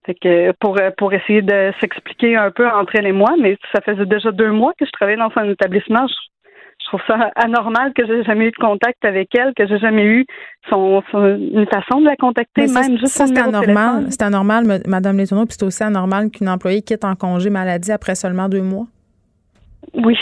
Fait 0.05 0.13
que 0.13 0.51
pour 0.59 0.79
pour 0.97 1.13
essayer 1.13 1.41
de 1.41 1.71
s'expliquer 1.79 2.35
un 2.35 2.51
peu 2.51 2.67
entre 2.67 2.95
elle 2.95 3.07
et 3.07 3.11
moi, 3.11 3.33
mais 3.39 3.57
ça 3.73 3.81
faisait 3.81 4.05
déjà 4.05 4.31
deux 4.31 4.51
mois 4.51 4.73
que 4.77 4.85
je 4.85 4.91
travaillais 4.91 5.17
dans 5.17 5.31
un 5.35 5.49
établissement. 5.49 6.05
Je, 6.07 6.15
trouve 6.89 7.01
ça 7.07 7.31
anormal 7.35 7.93
que 7.93 8.05
j'ai 8.05 8.23
jamais 8.23 8.45
eu 8.45 8.51
de 8.51 8.57
contact 8.57 9.03
avec 9.03 9.33
elle, 9.33 9.55
que 9.55 9.65
j'ai 9.65 9.79
jamais 9.79 10.03
eu 10.03 10.25
son, 10.69 11.01
une 11.13 11.65
façon 11.65 11.99
de 11.99 12.05
la 12.05 12.15
contacter, 12.15 12.67
même 12.67 12.99
juste 12.99 13.07
ça, 13.07 13.25
c'est 13.25 13.39
anormal. 13.39 14.05
C'est 14.11 14.21
anormal, 14.21 14.65
Madame 14.85 15.17
Letourneau, 15.17 15.47
puis 15.47 15.55
c'est 15.57 15.65
aussi 15.65 15.81
anormal 15.81 16.29
qu'une 16.29 16.47
employée 16.47 16.83
quitte 16.83 17.03
en 17.03 17.15
congé 17.15 17.49
maladie 17.49 17.91
après 17.91 18.13
seulement 18.13 18.47
deux 18.49 18.61
mois. 18.61 18.85
Oui, 19.95 20.15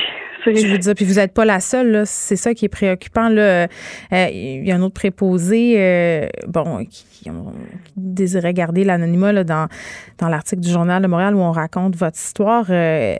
je 0.46 0.68
veux 0.68 0.78
dire, 0.78 0.96
puis 0.96 1.06
vous 1.06 1.16
n'êtes 1.16 1.34
pas 1.34 1.46
la 1.46 1.60
seule, 1.60 2.04
c'est 2.06 2.36
ça 2.36 2.54
qui 2.54 2.66
est 2.66 2.70
préoccupant. 2.70 3.30
Là. 3.30 3.42
Euh, 4.12 4.28
il 4.32 4.66
y 4.66 4.72
a 4.72 4.76
un 4.76 4.82
autre 4.82 4.94
préposé, 4.94 5.76
euh, 5.78 6.28
bon, 6.48 6.86
qui, 6.86 7.06
désirait 7.96 8.54
garder 8.54 8.84
l'anonymat 8.84 9.44
dans, 9.44 9.68
dans 10.18 10.28
l'article 10.28 10.62
du 10.62 10.70
Journal 10.70 11.02
de 11.02 11.08
Montréal 11.08 11.36
où 11.36 11.40
on 11.40 11.52
raconte 11.52 11.96
votre 11.96 12.18
histoire, 12.18 12.66
euh, 12.70 13.16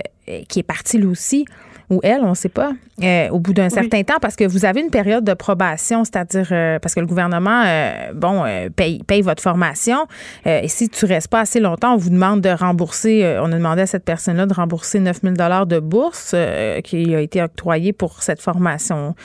qui 0.50 0.60
est 0.60 0.64
parti 0.64 0.98
lui 0.98 1.08
aussi 1.08 1.46
ou 1.94 2.00
elle, 2.04 2.22
on 2.24 2.30
ne 2.30 2.36
sait 2.36 2.50
pas, 2.50 2.74
euh, 3.02 3.30
au 3.30 3.40
bout 3.40 3.54
d'un 3.54 3.70
certain 3.70 4.04
temps, 4.04 4.18
parce 4.22 4.36
que 4.36 4.44
vous 4.46 4.66
avez 4.66 4.82
une 4.82 4.90
période 4.90 5.24
de 5.24 5.34
probation, 5.34 6.04
c'est-à-dire 6.04 6.48
euh, 6.52 6.80
parce 6.80 6.96
que 6.96 7.00
le 7.00 7.06
gouvernement, 7.06 7.64
euh, 7.66 8.12
bon, 8.14 8.44
paye, 8.76 9.02
paye, 9.04 9.22
votre 9.22 9.42
formation. 9.42 10.08
et 10.46 10.68
si 10.68 10.90
tu 10.90 11.06
restes 11.06 11.30
pas 11.30 11.42
assez 11.42 11.60
longtemps, 11.60 11.94
on 11.94 11.98
vous 11.98 12.10
demande 12.10 12.42
de 12.42 12.50
rembourser, 12.50 13.38
on 13.42 13.52
a 13.52 13.56
demandé 13.56 13.82
à 13.84 13.86
cette 13.86 14.06
personne-là 14.06 14.46
de 14.46 14.54
rembourser 14.54 15.00
9000 15.00 15.34
dollars 15.34 15.66
de 15.66 15.80
bourse 15.80 16.36
qui 16.84 17.16
a 17.16 17.22
été 17.22 17.42
octroyée 17.42 17.94
pour 17.94 18.24
cette 18.24 18.42
formation. 18.42 19.16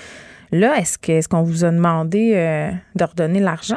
Là, 0.52 0.78
est-ce 0.78 0.98
qu'on 0.98 1.12
est 1.12 1.28
qu'on 1.28 1.42
vous 1.42 1.64
a 1.64 1.70
demandé 1.70 2.32
de 2.94 3.04
redonner 3.04 3.40
l'argent? 3.40 3.76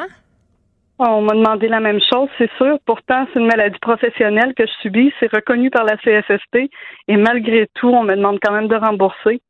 On 0.98 1.22
m'a 1.22 1.34
demandé 1.34 1.68
la 1.68 1.80
même 1.80 2.00
chose, 2.00 2.28
c'est 2.38 2.50
sûr. 2.58 2.78
Pourtant, 2.86 3.26
c'est 3.32 3.40
une 3.40 3.46
maladie 3.46 3.78
professionnelle 3.80 4.54
que 4.54 4.66
je 4.66 4.72
subis. 4.82 5.12
C'est 5.18 5.32
reconnu 5.34 5.70
par 5.70 5.84
la 5.84 5.96
CSST. 5.96 6.70
Et 7.08 7.16
malgré 7.16 7.66
tout, 7.74 7.88
on 7.88 8.04
me 8.04 8.14
demande 8.14 8.38
quand 8.42 8.52
même 8.52 8.68
de 8.68 8.76
rembourser. 8.76 9.40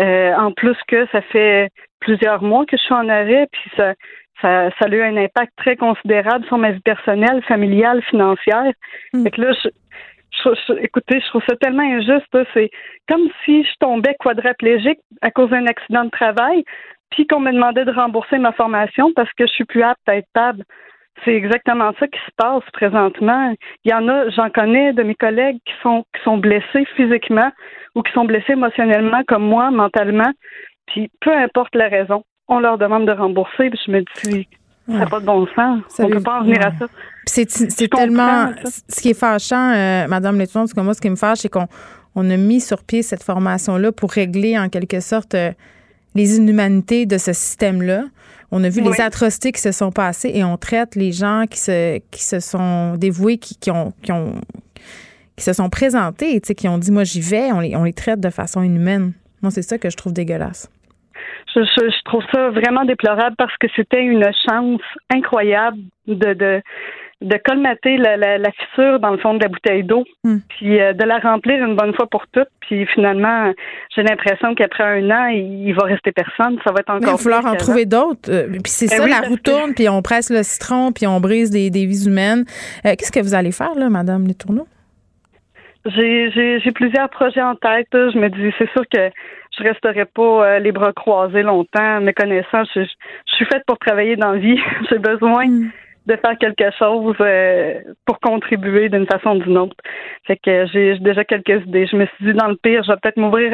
Euh, 0.00 0.34
en 0.34 0.52
plus 0.52 0.76
que 0.86 1.06
ça 1.10 1.22
fait 1.22 1.70
plusieurs 2.00 2.42
mois 2.42 2.66
que 2.66 2.76
je 2.76 2.82
suis 2.82 2.94
en 2.94 3.08
arrêt, 3.08 3.48
puis 3.50 3.70
ça, 3.76 3.94
ça, 4.40 4.70
ça 4.78 4.86
a 4.86 4.88
eu 4.88 5.02
un 5.02 5.16
impact 5.16 5.52
très 5.56 5.76
considérable 5.76 6.44
sur 6.46 6.58
ma 6.58 6.70
vie 6.70 6.80
personnelle, 6.80 7.42
familiale, 7.42 8.02
financière. 8.02 8.72
Hmm. 9.12 9.24
Fait 9.24 9.30
que 9.30 9.40
là, 9.40 9.52
je, 9.62 10.72
écoutez, 10.80 11.20
je 11.20 11.26
trouve 11.28 11.42
ça 11.48 11.56
tellement 11.56 11.82
injuste. 11.82 12.36
C'est 12.54 12.70
comme 13.08 13.28
si 13.44 13.64
je 13.64 13.72
tombais 13.80 14.14
quadraplégique 14.20 15.00
à 15.22 15.30
cause 15.30 15.50
d'un 15.50 15.66
accident 15.66 16.04
de 16.04 16.10
travail, 16.10 16.64
puis 17.10 17.26
qu'on 17.26 17.40
me 17.40 17.52
demandait 17.52 17.84
de 17.84 17.92
rembourser 17.92 18.38
ma 18.38 18.52
formation 18.52 19.12
parce 19.14 19.32
que 19.32 19.46
je 19.46 19.52
suis 19.52 19.64
plus 19.64 19.82
apte 19.82 20.06
à 20.06 20.16
être 20.16 20.28
table. 20.34 20.64
C'est 21.24 21.34
exactement 21.34 21.92
ça 21.98 22.06
qui 22.06 22.18
se 22.18 22.32
passe 22.36 22.62
présentement. 22.72 23.54
Il 23.84 23.90
y 23.90 23.94
en 23.94 24.08
a, 24.08 24.28
j'en 24.30 24.50
connais 24.50 24.92
de 24.92 25.02
mes 25.02 25.14
collègues 25.14 25.58
qui 25.64 25.72
sont 25.82 26.04
qui 26.14 26.22
sont 26.22 26.38
blessés 26.38 26.86
physiquement 26.96 27.50
ou 27.94 28.02
qui 28.02 28.12
sont 28.12 28.24
blessés 28.24 28.52
émotionnellement 28.52 29.22
comme 29.26 29.44
moi, 29.44 29.70
mentalement. 29.70 30.30
Puis 30.86 31.10
peu 31.20 31.32
importe 31.34 31.74
la 31.74 31.88
raison, 31.88 32.24
on 32.48 32.60
leur 32.60 32.78
demande 32.78 33.06
de 33.06 33.12
rembourser. 33.12 33.70
Puis 33.70 33.80
je 33.86 33.90
me 33.90 34.04
dis, 34.24 34.48
ça 34.86 34.92
n'a 34.92 35.06
pas 35.06 35.20
de 35.20 35.26
bon 35.26 35.46
sens. 35.54 35.82
Ça 35.88 36.04
on 36.04 36.10
peut 36.10 36.22
pas 36.22 36.40
en 36.40 36.44
venir 36.44 36.64
à 36.64 36.72
ça. 36.78 36.86
C'est 37.26 37.88
tellement. 37.88 38.52
Ce 38.64 39.00
qui 39.00 39.10
est 39.10 39.18
fâchant, 39.18 39.72
euh, 39.74 40.06
Madame 40.08 40.38
Letton, 40.38 40.64
que 40.66 40.80
moi, 40.80 40.94
ce 40.94 41.00
qui 41.00 41.10
me 41.10 41.16
fâche, 41.16 41.38
c'est 41.38 41.50
qu'on 41.50 41.66
on 42.14 42.28
a 42.30 42.36
mis 42.36 42.60
sur 42.60 42.82
pied 42.84 43.02
cette 43.02 43.22
formation-là 43.22 43.92
pour 43.92 44.10
régler 44.10 44.58
en 44.58 44.68
quelque 44.68 45.00
sorte 45.00 45.34
euh, 45.34 45.52
les 46.14 46.38
inhumanités 46.38 47.04
de 47.04 47.18
ce 47.18 47.32
système-là. 47.32 48.04
On 48.50 48.64
a 48.64 48.68
vu 48.68 48.80
les 48.80 49.00
atrocités 49.00 49.52
qui 49.52 49.60
se 49.60 49.72
sont 49.72 49.92
passées 49.92 50.30
et 50.34 50.42
on 50.42 50.56
traite 50.56 50.94
les 50.96 51.12
gens 51.12 51.44
qui 51.48 51.58
se, 51.58 51.98
qui 52.10 52.24
se 52.24 52.40
sont 52.40 52.94
dévoués, 52.96 53.36
qui, 53.36 53.56
qui 53.56 53.70
ont, 53.70 53.92
qui, 54.02 54.10
ont, 54.10 54.40
qui 55.36 55.44
se 55.44 55.52
sont 55.52 55.68
présentés, 55.68 56.40
qui 56.40 56.68
ont 56.68 56.78
dit 56.78 56.90
moi 56.90 57.04
j'y 57.04 57.20
vais, 57.20 57.52
on 57.52 57.60
les, 57.60 57.76
on 57.76 57.84
les 57.84 57.92
traite 57.92 58.20
de 58.20 58.30
façon 58.30 58.62
inhumaine. 58.62 59.12
Moi, 59.42 59.50
c'est 59.50 59.62
ça 59.62 59.78
que 59.78 59.90
je 59.90 59.96
trouve 59.96 60.12
dégueulasse. 60.12 60.70
Je, 61.54 61.60
je, 61.60 62.04
trouve 62.04 62.22
ça 62.32 62.50
vraiment 62.50 62.84
déplorable 62.84 63.34
parce 63.36 63.56
que 63.58 63.66
c'était 63.74 64.02
une 64.02 64.24
chance 64.48 64.80
incroyable 65.10 65.78
de, 66.06 66.34
de 66.34 66.62
de 67.20 67.36
colmater 67.44 67.96
la, 67.96 68.16
la, 68.16 68.50
fissure 68.52 69.00
dans 69.00 69.10
le 69.10 69.18
fond 69.18 69.34
de 69.34 69.42
la 69.42 69.48
bouteille 69.48 69.82
d'eau, 69.82 70.04
hmm. 70.22 70.38
puis 70.48 70.80
euh, 70.80 70.92
de 70.92 71.02
la 71.04 71.18
remplir 71.18 71.64
une 71.64 71.74
bonne 71.74 71.92
fois 71.94 72.06
pour 72.06 72.26
toutes. 72.28 72.48
Puis 72.60 72.86
finalement, 72.86 73.52
j'ai 73.94 74.02
l'impression 74.02 74.54
qu'après 74.54 74.84
un 74.84 75.10
an, 75.10 75.26
il, 75.26 75.72
va 75.72 75.84
rester 75.84 76.12
personne. 76.12 76.58
Ça 76.64 76.72
va 76.72 76.80
être 76.80 76.90
encore. 76.90 77.08
il 77.08 77.10
va 77.10 77.16
falloir 77.16 77.46
en 77.46 77.56
trouver 77.56 77.86
d'autres. 77.86 78.30
Euh, 78.30 78.46
puis 78.46 78.70
c'est 78.70 78.86
ben 78.86 79.10
ça, 79.10 79.20
la 79.20 79.28
roue 79.28 79.36
tourne, 79.36 79.74
puis 79.74 79.88
on 79.88 80.00
presse 80.00 80.30
le 80.30 80.44
citron, 80.44 80.92
puis 80.92 81.08
on 81.08 81.18
brise 81.18 81.50
des, 81.50 81.70
des 81.70 81.86
vies 81.86 82.06
humaines. 82.06 82.44
Euh, 82.86 82.94
qu'est-ce 82.96 83.12
que 83.12 83.20
vous 83.20 83.34
allez 83.34 83.52
faire, 83.52 83.74
là, 83.74 83.88
Madame 83.88 84.26
Letourneau? 84.28 84.68
J'ai, 85.86 86.30
j'ai, 86.30 86.60
j'ai 86.60 86.72
plusieurs 86.72 87.08
projets 87.08 87.42
en 87.42 87.56
tête. 87.56 87.88
Je 87.92 88.18
me 88.18 88.28
dis, 88.28 88.54
c'est 88.58 88.70
sûr 88.70 88.82
que 88.92 89.10
je 89.58 89.64
resterai 89.64 90.04
pas 90.04 90.60
les 90.60 90.70
bras 90.70 90.92
croisés 90.92 91.42
longtemps. 91.42 92.00
Mes 92.00 92.12
connaissances, 92.12 92.68
je, 92.76 92.84
suis 93.26 93.46
faite 93.46 93.62
pour 93.66 93.78
travailler 93.78 94.14
dans 94.14 94.32
la 94.32 94.38
vie. 94.38 94.60
j'ai 94.90 94.98
besoin. 94.98 95.46
Hmm 95.46 95.70
de 96.08 96.16
faire 96.16 96.38
quelque 96.38 96.70
chose 96.78 97.14
euh, 97.20 97.80
pour 98.06 98.18
contribuer 98.20 98.88
d'une 98.88 99.06
façon 99.06 99.36
ou 99.36 99.42
d'une 99.42 99.58
autre. 99.58 99.76
Fait 100.26 100.36
que 100.36 100.66
j'ai 100.72 100.98
déjà 100.98 101.22
quelques 101.22 101.66
idées. 101.66 101.86
Je 101.86 101.96
me 101.96 102.06
suis 102.06 102.26
dit, 102.26 102.32
dans 102.32 102.48
le 102.48 102.56
pire, 102.56 102.82
je 102.82 102.90
vais 102.90 102.98
peut-être 103.02 103.18
m'ouvrir 103.18 103.52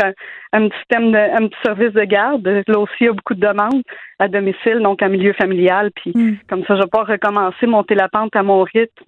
un, 0.53 0.69
petit 0.69 0.79
système 0.79 1.11
de, 1.11 1.19
un 1.19 1.49
petit 1.49 1.59
service 1.65 1.93
de 1.93 2.05
garde. 2.05 2.47
Là 2.47 2.79
aussi, 2.79 2.95
il 3.01 3.07
y 3.07 3.09
a 3.09 3.13
beaucoup 3.13 3.35
de 3.35 3.41
demandes 3.41 3.83
à 4.21 4.29
domicile, 4.29 4.79
donc 4.81 5.03
en 5.03 5.09
milieu 5.09 5.33
familial. 5.33 5.91
Puis 5.97 6.13
mm. 6.15 6.39
comme 6.49 6.65
ça, 6.65 6.77
je 6.77 6.83
vais 6.83 6.89
pas 6.89 7.03
recommencer, 7.03 7.67
monter 7.67 7.97
la 7.97 8.09
pente 8.09 8.37
à 8.37 8.45
mon 8.45 8.63
rythme, 8.63 9.05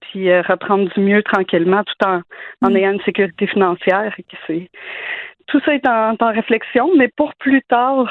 puis 0.00 0.30
euh, 0.30 0.42
reprendre 0.42 0.88
du 0.94 1.00
mieux 1.00 1.24
tranquillement, 1.24 1.82
tout 1.82 2.06
en, 2.06 2.20
en 2.62 2.70
mm. 2.70 2.76
ayant 2.76 2.92
une 2.92 3.02
sécurité 3.02 3.48
financière. 3.48 4.14
Et 4.48 4.70
tout 5.48 5.60
ça 5.64 5.74
est 5.74 5.86
en, 5.88 6.14
en 6.20 6.32
réflexion, 6.32 6.90
mais 6.96 7.08
pour 7.16 7.34
plus 7.34 7.62
tard, 7.62 8.08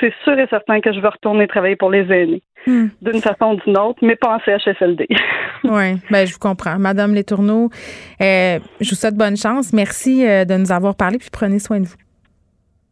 c'est 0.00 0.12
sûr 0.24 0.38
et 0.38 0.46
certain 0.48 0.80
que 0.80 0.92
je 0.92 1.00
vais 1.00 1.08
retourner 1.08 1.46
travailler 1.46 1.76
pour 1.76 1.90
les 1.90 2.10
aînés. 2.12 2.42
Hmm. 2.66 2.86
D'une 3.02 3.20
façon 3.20 3.52
ou 3.52 3.56
d'une 3.56 3.76
autre, 3.76 3.98
mais 4.02 4.16
pas 4.16 4.36
en 4.36 4.38
CHSLD. 4.40 5.06
oui, 5.64 5.96
ben, 6.10 6.26
je 6.26 6.32
vous 6.32 6.38
comprends. 6.38 6.78
Madame 6.78 7.14
Letourneau, 7.14 7.68
euh, 8.20 8.58
je 8.80 8.90
vous 8.90 8.96
souhaite 8.96 9.16
bonne 9.16 9.36
chance. 9.36 9.72
Merci 9.72 10.26
euh, 10.26 10.44
de 10.44 10.56
nous 10.56 10.72
avoir 10.72 10.94
parlé, 10.94 11.18
puis 11.18 11.28
prenez 11.30 11.58
soin 11.58 11.80
de 11.80 11.86
vous. 11.86 11.96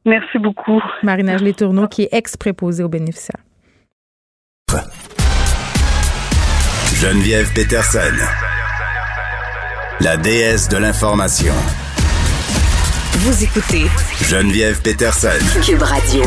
Merci 0.04 0.38
beaucoup. 0.38 0.82
Marinage 1.02 1.42
Letourneau, 1.42 1.86
qui 1.86 2.02
est 2.02 2.12
ex-préposée 2.12 2.82
aux 2.82 2.88
bénéficiaires. 2.88 3.40
Geneviève 6.94 7.52
Peterson, 7.54 8.14
la 10.00 10.16
déesse 10.16 10.68
de 10.68 10.76
l'information. 10.76 11.54
Vous 13.18 13.44
écoutez 13.44 13.86
Geneviève 14.28 14.80
Peterson, 14.82 15.28
Cube 15.64 15.82
Radio. 15.82 16.22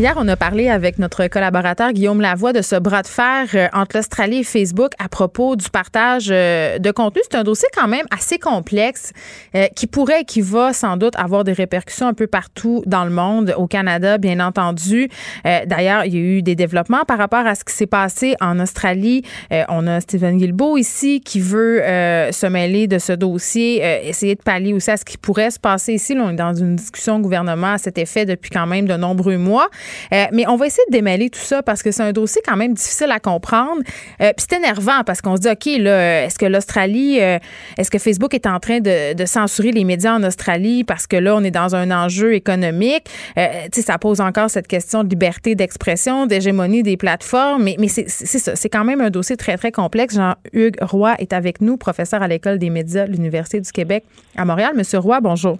Hier, 0.00 0.12
on 0.16 0.26
a 0.26 0.34
parlé 0.34 0.68
avec 0.68 0.98
notre 0.98 1.28
collaborateur 1.28 1.92
Guillaume 1.92 2.20
Lavoie 2.20 2.52
de 2.52 2.62
ce 2.62 2.74
bras 2.74 3.02
de 3.02 3.06
fer 3.06 3.46
euh, 3.54 3.68
entre 3.72 3.96
l'Australie 3.96 4.38
et 4.38 4.42
Facebook 4.42 4.90
à 4.98 5.08
propos 5.08 5.54
du 5.54 5.70
partage 5.70 6.30
euh, 6.32 6.80
de 6.80 6.90
contenu. 6.90 7.22
C'est 7.30 7.38
un 7.38 7.44
dossier 7.44 7.68
quand 7.72 7.86
même 7.86 8.04
assez 8.10 8.40
complexe 8.40 9.12
euh, 9.54 9.68
qui 9.76 9.86
pourrait 9.86 10.22
et 10.22 10.24
qui 10.24 10.40
va 10.40 10.72
sans 10.72 10.96
doute 10.96 11.14
avoir 11.14 11.44
des 11.44 11.52
répercussions 11.52 12.08
un 12.08 12.12
peu 12.12 12.26
partout 12.26 12.82
dans 12.86 13.04
le 13.04 13.12
monde, 13.12 13.54
au 13.56 13.68
Canada, 13.68 14.18
bien 14.18 14.40
entendu. 14.44 15.08
D'ailleurs, 15.44 16.04
il 16.04 16.14
y 16.14 16.16
a 16.16 16.20
eu 16.20 16.42
des 16.42 16.56
développements 16.56 17.04
par 17.06 17.18
rapport 17.18 17.46
à 17.46 17.54
ce 17.54 17.62
qui 17.62 17.72
s'est 17.72 17.86
passé 17.86 18.34
en 18.40 18.58
Australie. 18.58 19.22
On 19.68 19.86
a 19.86 20.00
Stephen 20.00 20.38
Guilbeault 20.38 20.76
ici 20.76 21.20
qui 21.20 21.38
veut 21.40 21.80
se 21.80 22.46
mêler 22.46 22.86
de 22.86 22.98
ce 22.98 23.12
dossier, 23.12 23.82
essayer 24.08 24.34
de 24.34 24.42
pallier 24.42 24.72
aussi 24.72 24.90
à 24.90 24.96
ce 24.96 25.04
qui 25.04 25.18
pourrait 25.18 25.50
se 25.50 25.60
passer 25.60 25.94
ici. 25.94 26.16
on 26.18 26.30
est 26.30 26.34
dans 26.34 26.54
une 26.54 26.76
discussion 26.76 27.16
au 27.16 27.20
gouvernement 27.20 27.74
à 27.74 27.78
cet 27.78 27.98
effet 27.98 28.24
depuis 28.24 28.50
quand 28.50 28.66
même 28.66 28.86
de 28.86 28.94
nombreux 28.94 29.38
mois. 29.38 29.68
Euh, 30.12 30.24
mais 30.32 30.46
on 30.48 30.56
va 30.56 30.66
essayer 30.66 30.84
de 30.88 30.92
démêler 30.92 31.30
tout 31.30 31.40
ça 31.40 31.62
parce 31.62 31.82
que 31.82 31.90
c'est 31.90 32.02
un 32.02 32.12
dossier 32.12 32.42
quand 32.46 32.56
même 32.56 32.74
difficile 32.74 33.10
à 33.10 33.20
comprendre. 33.20 33.82
Euh, 34.20 34.32
puis 34.36 34.46
c'est 34.48 34.56
énervant 34.56 35.02
parce 35.04 35.20
qu'on 35.20 35.36
se 35.36 35.42
dit, 35.42 35.48
OK, 35.48 35.66
là, 35.82 36.24
est-ce 36.24 36.38
que 36.38 36.46
l'Australie, 36.46 37.20
euh, 37.20 37.38
est-ce 37.78 37.90
que 37.90 37.98
Facebook 37.98 38.34
est 38.34 38.46
en 38.46 38.58
train 38.60 38.80
de, 38.80 39.14
de, 39.14 39.24
censurer 39.24 39.72
les 39.72 39.84
médias 39.84 40.14
en 40.14 40.22
Australie 40.22 40.84
parce 40.84 41.06
que 41.06 41.16
là, 41.16 41.34
on 41.34 41.42
est 41.42 41.50
dans 41.50 41.74
un 41.74 41.90
enjeu 41.90 42.34
économique? 42.34 43.04
tu 43.34 43.40
sais, 43.72 43.82
ça 43.82 43.98
pose 43.98 44.20
encore 44.20 44.50
cette 44.50 44.66
question 44.66 45.02
de 45.02 45.08
liberté 45.08 45.54
d'expression, 45.54 46.26
d'hégémonie 46.26 46.82
des 46.82 46.96
plateformes. 46.96 47.64
Mais, 47.64 47.76
mais 47.78 47.88
c'est 47.88 48.08
ça, 48.08 48.56
c'est 48.56 48.68
quand 48.68 48.84
même 48.84 49.00
un 49.00 49.10
dossier 49.10 49.36
très, 49.36 49.56
très 49.56 49.72
complexe. 49.72 50.14
Jean-Hugues 50.14 50.76
Roy 50.80 51.14
est 51.18 51.32
avec 51.32 51.60
nous, 51.60 51.76
professeur 51.76 52.22
à 52.22 52.28
l'École 52.28 52.58
des 52.58 52.70
médias 52.70 53.06
de 53.06 53.12
l'Université 53.12 53.60
du 53.60 53.70
Québec 53.70 54.04
à 54.36 54.44
Montréal. 54.44 54.72
Monsieur 54.76 54.98
Roy, 54.98 55.20
bonjour. 55.20 55.58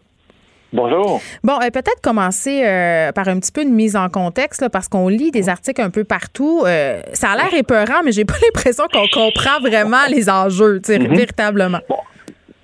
Bonjour. 0.74 1.20
Bon, 1.44 1.52
euh, 1.62 1.70
peut-être 1.70 2.00
commencer 2.02 2.64
euh, 2.66 3.12
par 3.12 3.28
un 3.28 3.38
petit 3.38 3.52
peu 3.52 3.62
une 3.62 3.74
mise 3.74 3.94
en 3.94 4.08
contexte, 4.08 4.68
parce 4.70 4.88
qu'on 4.88 5.06
lit 5.06 5.30
des 5.30 5.48
articles 5.48 5.80
un 5.80 5.90
peu 5.90 6.02
partout. 6.02 6.64
Euh, 6.66 7.00
ça 7.12 7.30
a 7.30 7.36
l'air 7.36 7.54
épeurant, 7.54 8.02
mais 8.04 8.10
j'ai 8.10 8.24
pas 8.24 8.34
l'impression 8.42 8.84
qu'on 8.92 9.06
comprend 9.06 9.60
vraiment 9.60 10.04
les 10.08 10.28
enjeux, 10.28 10.80
mm 10.88 11.14
véritablement 11.14 11.78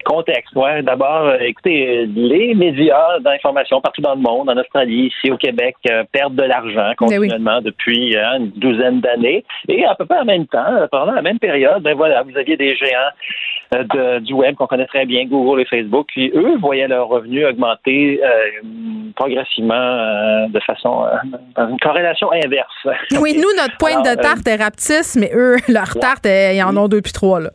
contexte, 0.03 0.57
ouais. 0.57 0.83
D'abord, 0.83 1.35
écoutez, 1.41 2.05
les 2.07 2.55
médias 2.55 3.21
d'information 3.21 3.81
partout 3.81 4.01
dans 4.01 4.17
le 4.17 4.21
monde, 4.21 4.51
en 4.51 4.57
Australie, 4.57 5.13
ici 5.15 5.31
au 5.31 5.37
Québec, 5.37 5.77
perdent 6.11 6.35
de 6.35 6.43
l'argent 6.43 6.89
ben 6.89 6.95
continuellement 6.97 7.61
depuis 7.61 8.17
une 8.17 8.51
douzaine 8.57 9.01
d'années. 9.01 9.45
Et 9.69 9.85
à 9.85 9.95
peu 9.95 10.07
près 10.07 10.19
en 10.19 10.25
même 10.25 10.47
temps, 10.47 10.89
pendant 10.91 11.13
la 11.13 11.23
même 11.23 11.39
période, 11.39 11.83
ben 11.83 11.95
voilà, 11.95 12.25
vous 12.25 12.37
aviez 12.37 12.57
des 12.57 12.75
géants 12.75 13.13
de, 13.73 14.19
du 14.21 14.33
web 14.33 14.57
qu'on 14.57 14.67
connaît 14.67 14.87
très 14.87 15.07
bien, 15.07 15.27
Google 15.27 15.61
et 15.61 15.65
Facebook, 15.65 16.09
qui 16.13 16.31
eux 16.35 16.57
voyaient 16.59 16.89
leurs 16.89 17.09
revenus 17.09 17.47
augmenter 17.47 18.21
progressivement 19.17 20.49
de 20.49 20.61
façon 20.61 21.05
dans 21.57 21.69
une 21.69 21.79
corrélation 21.79 22.33
inverse. 22.33 22.87
Oui, 23.21 23.35
nous, 23.37 23.57
notre 23.57 23.77
pointe 23.79 24.05
de 24.05 24.21
tarte 24.21 24.47
est 24.49 24.57
rapetisse, 24.57 25.17
mais 25.17 25.31
eux, 25.35 25.57
leur 25.69 25.95
tarte, 25.95 26.27
ils 26.27 26.63
en 26.63 26.77
ont 26.77 26.89
deux 26.89 27.01
puis 27.01 27.13
trois, 27.13 27.41
là. 27.41 27.51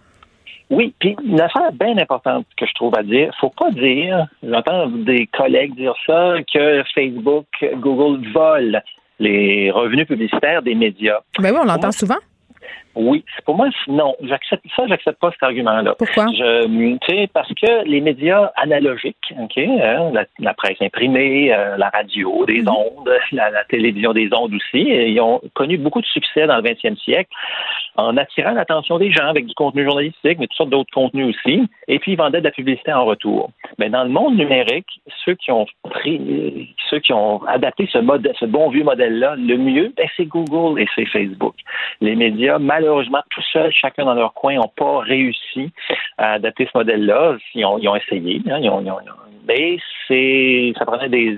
Oui, 0.70 0.94
puis 1.00 1.16
une 1.24 1.40
affaire 1.40 1.72
bien 1.74 1.98
importante 1.98 2.48
que 2.58 2.66
je 2.66 2.74
trouve 2.74 2.98
à 2.98 3.04
dire, 3.04 3.32
faut 3.40 3.52
pas 3.52 3.70
dire, 3.72 4.26
j'entends 4.42 4.88
des 4.88 5.28
collègues 5.28 5.76
dire 5.76 5.94
ça, 6.08 6.36
que 6.52 6.84
Facebook, 6.96 7.46
Google 7.76 8.28
volent 8.34 8.80
les 9.20 9.70
revenus 9.72 10.08
publicitaires 10.08 10.62
des 10.62 10.76
médias. 10.76 11.20
Ben 11.40 11.52
oui, 11.52 11.60
on 11.62 11.66
l'entend 11.66 11.92
souvent. 11.92 12.18
Oui, 12.96 13.26
pour 13.46 13.56
moi, 13.56 13.68
non. 13.88 14.16
J'accepte 14.22 14.66
ça, 14.76 14.84
j'accepte 14.88 15.20
pas 15.20 15.32
cet 15.32 15.44
argument-là. 15.44 15.96
Pourquoi? 15.98 16.28
Je, 16.32 17.28
parce 17.34 17.54
que 17.54 17.86
les 17.86 18.00
médias 18.02 18.52
analogiques, 18.56 19.34
ok, 19.38 19.58
hein, 19.58 20.12
la, 20.40 20.54
presse 20.54 20.78
imprimée, 20.82 21.54
euh, 21.54 21.76
la 21.78 21.90
radio, 21.90 22.46
des 22.46 22.62
mhm. 22.62 22.70
ondes, 22.70 23.12
la, 23.34 23.64
télévision 23.70 24.14
des 24.14 24.30
ondes 24.34 24.54
aussi, 24.54 24.82
ils 24.82 25.20
ont 25.20 25.42
connu 25.54 25.78
beaucoup 25.78 26.02
de 26.02 26.06
succès 26.06 26.48
dans 26.48 26.58
le 26.58 26.64
20e 26.64 26.98
siècle 26.98 27.30
en 27.98 28.18
attirant 28.18 28.52
l'attention 28.52 28.98
des 28.98 29.12
gens 29.12 29.28
avec 29.28 29.46
du 29.46 29.54
contenu 29.56 29.84
journalistique, 29.84 30.38
mais 30.40 30.48
toutes 30.48 30.58
sortes 30.58 30.70
d'autres 30.70 30.94
contenus 30.94 31.36
aussi. 31.36 31.64
Et 31.88 32.00
puis 32.00 32.14
ils 32.14 32.18
vendaient 32.18 32.40
de 32.40 32.46
la 32.46 32.52
publicité 32.52 32.94
en 32.94 33.06
retour. 33.06 33.52
Mais 33.78 33.90
dans 33.90 34.04
le 34.04 34.10
monde 34.10 34.36
numérique, 34.36 34.88
ceux 35.24 35.36
qui 35.36 35.52
ont 35.52 35.66
pris, 35.90 36.76
ceux 36.90 37.00
qui 37.00 37.14
ont 37.14 37.44
adapté 37.46 37.88
ce 37.92 37.98
modèle, 37.98 38.34
ce 38.40 38.46
bon 38.46 38.70
vieux 38.70 38.84
modèle-là, 38.84 39.36
le 39.38 39.58
mieux, 39.58 39.94
ben, 39.96 40.08
c'est 40.16 40.26
Google 40.26 40.82
et 40.82 40.88
c'est 40.96 41.06
Facebook. 41.06 41.56
Les 42.02 42.16
médias, 42.16 42.60
malheureusement 42.60 42.85
malheureusement, 42.86 43.22
tout 43.30 43.42
seuls, 43.52 43.72
chacun 43.74 44.06
dans 44.06 44.14
leur 44.14 44.34
coin, 44.34 44.56
n'ont 44.56 44.72
pas 44.76 45.00
réussi 45.00 45.72
à 46.18 46.34
adapter 46.34 46.68
ce 46.72 46.78
modèle-là. 46.78 47.38
Ils 47.54 47.66
ont, 47.66 47.78
ils 47.80 47.90
ont 47.90 47.96
essayé, 47.96 48.42
hein, 48.50 48.60
mais 49.48 49.78
ça 50.78 50.86
prenait 50.86 51.10
des, 51.10 51.38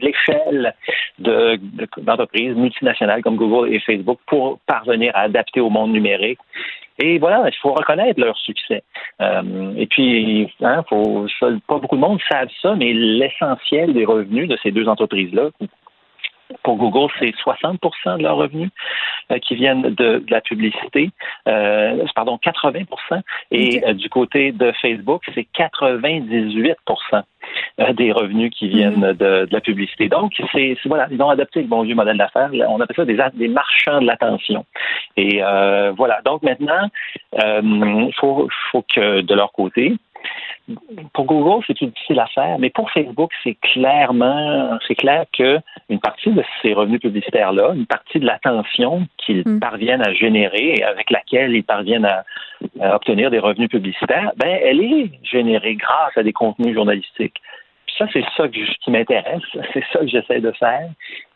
l'échelle 0.00 0.74
de, 1.18 1.58
d'entreprises 1.98 2.54
multinationales 2.56 3.22
comme 3.22 3.36
Google 3.36 3.72
et 3.72 3.80
Facebook 3.80 4.18
pour 4.26 4.58
parvenir 4.66 5.12
à 5.14 5.22
adapter 5.22 5.60
au 5.60 5.70
monde 5.70 5.92
numérique. 5.92 6.38
Et 7.02 7.18
voilà, 7.18 7.48
il 7.48 7.56
faut 7.56 7.72
reconnaître 7.72 8.20
leur 8.20 8.36
succès. 8.36 8.82
Euh, 9.20 9.72
et 9.76 9.86
puis, 9.86 10.52
hein, 10.60 10.84
pas 11.66 11.78
beaucoup 11.78 11.96
de 11.96 12.00
monde 12.00 12.20
savent 12.30 12.50
ça, 12.60 12.74
mais 12.76 12.92
l'essentiel 12.92 13.94
des 13.94 14.04
revenus 14.04 14.48
de 14.48 14.58
ces 14.62 14.70
deux 14.70 14.88
entreprises-là, 14.88 15.50
pour 16.62 16.76
Google, 16.76 17.10
c'est 17.18 17.34
60% 17.34 18.18
de 18.18 18.22
leurs 18.22 18.36
revenus 18.36 18.70
euh, 19.30 19.38
qui 19.38 19.54
viennent 19.54 19.82
de, 19.82 20.24
la 20.28 20.40
publicité, 20.40 21.10
euh, 21.48 22.04
pardon, 22.14 22.38
80% 22.44 22.86
et 23.50 23.84
euh, 23.84 23.92
du 23.94 24.08
côté 24.08 24.52
de 24.52 24.72
Facebook, 24.80 25.22
c'est 25.34 25.46
98% 25.56 27.22
des 27.94 28.12
revenus 28.12 28.50
qui 28.56 28.68
viennent 28.68 29.00
mhm. 29.00 29.14
de, 29.14 29.48
la 29.50 29.60
publicité. 29.60 30.08
Donc, 30.08 30.32
c'est 30.52 30.76
voilà, 30.84 31.08
ils 31.10 31.20
ont 31.20 31.30
adopté 31.30 31.62
le 31.62 31.68
bon 31.68 31.82
vieux 31.82 31.94
modèle 31.94 32.18
d'affaires. 32.18 32.50
On 32.68 32.80
appelle 32.80 32.96
ça 32.96 33.04
des, 33.04 33.18
des 33.34 33.48
marchands 33.48 34.00
de 34.00 34.06
l'attention. 34.06 34.64
Et 35.16 35.40
voilà. 35.96 36.20
Donc 36.24 36.42
maintenant, 36.42 36.88
il 37.34 38.12
faut, 38.18 38.48
faut 38.70 38.84
que 38.94 39.20
de 39.20 39.34
leur 39.34 39.52
côté, 39.52 39.96
pour 41.12 41.26
Google, 41.26 41.64
c'est 41.66 41.82
difficile 41.82 42.20
à 42.20 42.26
faire, 42.26 42.58
mais 42.58 42.70
pour 42.70 42.90
Facebook, 42.90 43.30
c'est 43.42 43.56
clairement, 43.60 44.78
c'est 44.86 44.94
clair 44.94 45.24
que 45.32 45.58
une 45.88 46.00
partie 46.00 46.30
de 46.30 46.42
ces 46.60 46.72
revenus 46.72 47.00
publicitaires-là, 47.00 47.72
une 47.74 47.86
partie 47.86 48.18
de 48.18 48.26
l'attention 48.26 49.06
qu'ils 49.18 49.42
hmm. 49.46 49.60
parviennent 49.60 50.06
à 50.06 50.12
générer 50.12 50.74
et 50.78 50.84
avec 50.84 51.10
laquelle 51.10 51.54
ils 51.54 51.64
parviennent 51.64 52.06
à, 52.06 52.24
obtenir 52.94 53.30
des 53.30 53.38
revenus 53.38 53.68
publicitaires, 53.68 54.32
ben, 54.36 54.58
elle 54.62 54.80
est 54.80 55.10
générée 55.24 55.74
grâce 55.74 56.16
à 56.16 56.22
des 56.22 56.32
contenus 56.32 56.74
journalistiques. 56.74 57.40
Puis 57.86 57.94
ça, 57.98 58.06
c'est 58.12 58.24
ça 58.36 58.48
qui 58.48 58.90
m'intéresse, 58.90 59.42
c'est 59.72 59.84
ça 59.92 59.98
que 60.00 60.08
j'essaie 60.08 60.40
de 60.40 60.52
faire, 60.52 60.88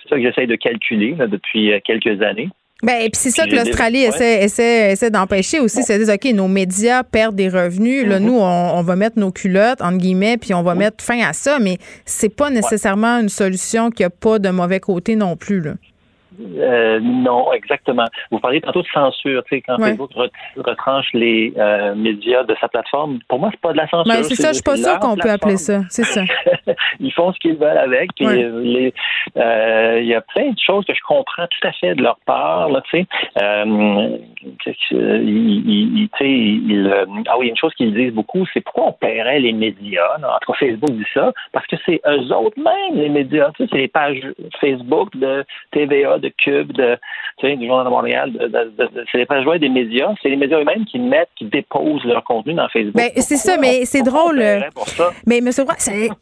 c'est 0.03 0.09
ça 0.09 0.17
que 0.17 0.23
j'essaie 0.23 0.47
de 0.47 0.57
calculer 0.57 1.15
depuis 1.15 1.73
euh, 1.73 1.81
quelques 1.85 2.23
années. 2.23 2.49
Ben, 2.83 3.01
et 3.01 3.09
puis 3.09 3.19
c'est 3.19 3.31
ça 3.31 3.47
que 3.47 3.55
l'Australie 3.55 4.03
essaie, 4.03 4.43
essaie, 4.43 4.93
essaie 4.93 5.11
d'empêcher 5.11 5.61
aussi. 5.61 5.83
C'est 5.83 5.99
dire, 5.99 6.15
OK, 6.15 6.25
nos 6.35 6.47
médias 6.47 7.03
perdent 7.05 7.35
des 7.35 7.49
revenus. 7.49 8.07
Là, 8.07 8.19
mm-hmm. 8.19 8.23
nous, 8.23 8.39
on, 8.39 8.83
va 8.83 8.97
mettre 8.97 9.19
nos 9.19 9.31
culottes, 9.31 9.81
entre 9.81 9.97
guillemets, 9.97 10.37
puis 10.37 10.53
on 10.53 10.63
va 10.63 10.75
mettre 10.75 11.03
fin 11.03 11.21
à 11.21 11.33
ça. 11.33 11.59
Mais 11.59 11.79
c'est 12.05 12.29
pas 12.29 12.51
nécessairement 12.51 13.19
une 13.19 13.31
solution 13.31 13.91
qui 13.91 14.05
a 14.05 14.11
pas 14.11 14.39
de 14.39 14.51
mauvais 14.51 14.81
côté 14.81 15.17
non 15.17 15.37
plus. 15.37 15.63
Là. 15.63 15.75
Euh, 16.59 17.01
non, 17.01 17.53
exactement. 17.53 18.07
Vous 18.31 18.39
parliez 18.39 18.61
tantôt 18.61 18.83
de 18.83 18.89
censure, 18.89 19.43
tu 19.45 19.57
sais, 19.57 19.63
quand 19.63 19.79
Facebook 19.79 20.11
retranche 20.57 21.07
les 21.13 21.53
euh, 21.57 21.95
médias 21.95 22.45
de 22.45 22.55
sa 22.61 22.69
plateforme. 22.69 23.19
Pour 23.29 23.39
moi, 23.39 23.51
c'est 23.53 23.61
pas 23.61 23.73
de 23.73 23.79
la 23.79 23.89
censure. 23.89 24.13
Ben, 24.13 24.23
c'est 24.23 24.35
ça, 24.35 24.49
je 24.49 24.55
suis 24.55 24.63
pas 24.63 24.77
sûr 24.77 24.99
qu'on 24.99 25.17
peut 25.17 25.31
appeler 25.31 25.57
ça. 25.57 25.83
C'est 25.89 26.05
ça. 26.05 26.23
Ils 27.01 27.13
font 27.13 27.33
ce 27.33 27.39
qu'ils 27.39 27.57
veulent 27.57 27.79
avec. 27.79 28.11
Euh, 28.21 28.93
il 30.01 30.07
y 30.07 30.15
a 30.15 30.21
plein 30.21 30.51
de 30.51 30.59
choses 30.59 30.85
que 30.85 30.95
je 30.95 31.01
comprends 31.07 31.47
tout 31.47 31.69
à 31.69 31.73
fait 31.73 31.95
de 31.95 32.03
leur 32.03 32.19
part, 32.27 32.71
tu 32.91 33.01
sais. 33.01 33.07
Ils, 34.93 36.09
ah 37.29 37.39
oui, 37.39 37.49
une 37.49 37.57
chose 37.57 37.75
qu'ils 37.75 37.95
disent 37.95 38.13
beaucoup, 38.13 38.47
c'est 38.53 38.61
pourquoi 38.61 38.87
on 38.89 38.93
paierait 38.93 39.41
les 39.41 39.53
médias. 39.53 40.17
En 40.17 40.39
tout 40.41 40.53
cas, 40.53 40.59
Facebook 40.59 40.93
dit 40.93 41.07
ça, 41.13 41.33
parce 41.53 41.67
que 41.67 41.77
c'est 41.85 42.01
eux 42.07 42.33
autres 42.33 42.59
même, 42.59 43.01
les 43.01 43.09
médias. 43.09 43.51
Tu 43.57 43.65
sais, 43.65 43.69
c'est 43.73 43.79
les 43.79 43.89
pages 43.89 44.21
Facebook 44.61 45.17
de 45.17 45.45
TVA, 45.73 46.19
de 46.19 46.26
de 46.29 46.35
Cube, 46.43 46.73
de, 46.73 46.97
tu 47.39 47.47
sais, 47.47 47.57
du 47.57 47.67
Journal 47.67 47.85
de 47.85 47.91
Montréal, 47.91 48.33
c'est 49.13 49.19
les 49.19 49.27
pages 49.27 49.47
web 49.47 49.61
des 49.61 49.69
médias. 49.69 50.15
C'est 50.23 50.31
les 50.31 50.37
médias 50.37 50.59
eux-mêmes 50.59 50.85
qui 50.87 50.99
mettent, 50.99 51.29
qui 51.37 51.45
déposent 51.45 52.05
leur 52.05 52.25
contenu 52.25 52.55
dans 52.55 52.69
Facebook. 52.69 52.95
Ben, 52.95 53.11
c'est 53.17 53.37
ça, 53.37 53.57
mais 53.59 53.85
c'est 53.85 54.03
drôle. 54.03 54.43
Mais 55.27 55.39
M. 55.39 55.51
Roy, 55.59 55.75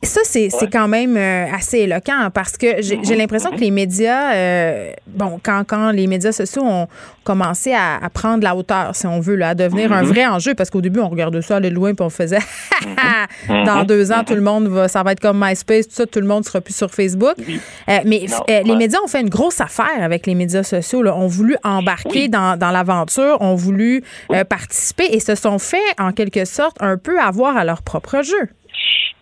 ça, 0.03 0.21
c'est 0.25 0.73
quand 0.73 0.89
même 0.89 1.17
euh, 1.17 1.47
assez 1.55 1.81
éloquent 1.81 2.31
parce 2.33 2.57
que 2.57 2.83
j'ai 2.83 2.97
mm-hmm. 2.97 3.17
l'impression 3.17 3.51
que 3.51 3.61
les 3.61 3.71
médias, 3.71 4.35
euh, 4.35 4.91
bon, 5.07 5.39
quand, 5.43 5.63
quand 5.67 5.91
les 5.93 6.07
médias 6.07 6.33
sociaux 6.33 6.63
ont 6.65 6.89
commencé 7.23 7.73
à, 7.73 8.01
prendre 8.13 8.43
la 8.43 8.55
hauteur, 8.55 8.95
si 8.95 9.07
on 9.07 9.21
veut, 9.21 9.37
là, 9.37 9.51
à 9.51 9.55
devenir 9.55 9.93
un 9.93 10.03
mm-hmm. 10.03 10.07
vrai 10.07 10.27
enjeu, 10.27 10.55
parce 10.55 10.71
qu'au 10.71 10.81
début, 10.81 11.01
on 11.01 11.09
regardait 11.09 11.43
ça 11.43 11.57
aller 11.57 11.71
loin 11.71 11.95
puis 11.95 12.05
on 12.05 12.11
faisait 12.11 12.39
mm-hmm. 12.39 13.65
dans 13.67 13.85
deux 13.85 14.13
ans, 14.13 14.25
tout 14.27 14.35
le 14.35 14.41
monde 14.41 14.67
va, 14.67 14.89
ça 14.89 15.03
va 15.03 15.13
être 15.13 15.21
comme 15.21 15.43
MySpace, 15.45 15.89
tout 15.89 15.95
ça, 15.95 16.07
tout 16.07 16.21
le 16.21 16.27
monde 16.27 16.45
sera 16.45 16.61
plus 16.61 16.77
sur 16.77 16.91
Facebook. 16.91 17.37
Euh, 17.39 17.99
mais 18.05 18.27
les 18.49 18.77
médias 18.77 18.99
ont 19.03 19.09
fait 19.09 19.21
une 19.21 19.31
grosse 19.31 19.61
affaire 19.61 19.94
avec 20.03 20.27
les 20.27 20.35
médias 20.35 20.63
sociaux, 20.63 21.03
là, 21.03 21.17
ont 21.17 21.27
voulu 21.27 21.57
embarquer 21.65 22.29
dans, 22.29 22.59
l'aventure, 22.61 23.41
ont 23.41 23.55
voulu 23.55 24.03
euh, 24.33 24.45
participer 24.45 25.05
et 25.13 25.21
se 25.21 25.35
sont 25.35 25.59
fait, 25.59 25.77
en 25.99 26.13
quelque 26.13 26.45
sorte, 26.45 26.77
un 26.81 26.97
peu 26.97 27.21
avoir 27.21 27.57
à 27.57 27.65
leur 27.65 27.83
propre 27.83 28.23
jeu. 28.23 28.49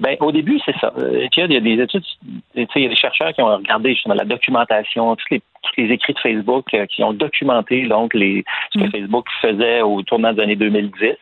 Ben, 0.03 0.17
au 0.19 0.33
début, 0.33 0.59
c'est 0.65 0.77
ça. 0.81 0.93
Euh, 0.99 1.29
il 1.37 1.53
y 1.53 1.57
a 1.57 1.61
des 1.61 1.81
études, 1.81 2.03
il 2.57 2.67
y 2.75 2.87
a 2.87 2.89
des 2.89 2.97
chercheurs 2.97 3.33
qui 3.33 3.41
ont 3.41 3.57
regardé 3.57 3.91
justement 3.91 4.15
la 4.15 4.25
documentation, 4.25 5.15
tous 5.15 5.27
les, 5.31 5.43
les 5.77 5.93
écrits 5.93 6.15
de 6.15 6.19
Facebook 6.19 6.67
euh, 6.75 6.87
qui 6.87 7.05
ont 7.05 7.13
documenté 7.13 7.87
donc 7.87 8.13
les, 8.15 8.45
ce 8.73 8.81
que 8.81 8.85
mm. 8.85 8.91
Facebook 8.91 9.27
faisait 9.41 9.83
au 9.83 10.03
tournant 10.03 10.33
des 10.33 10.43
années 10.43 10.57
2010 10.57 11.13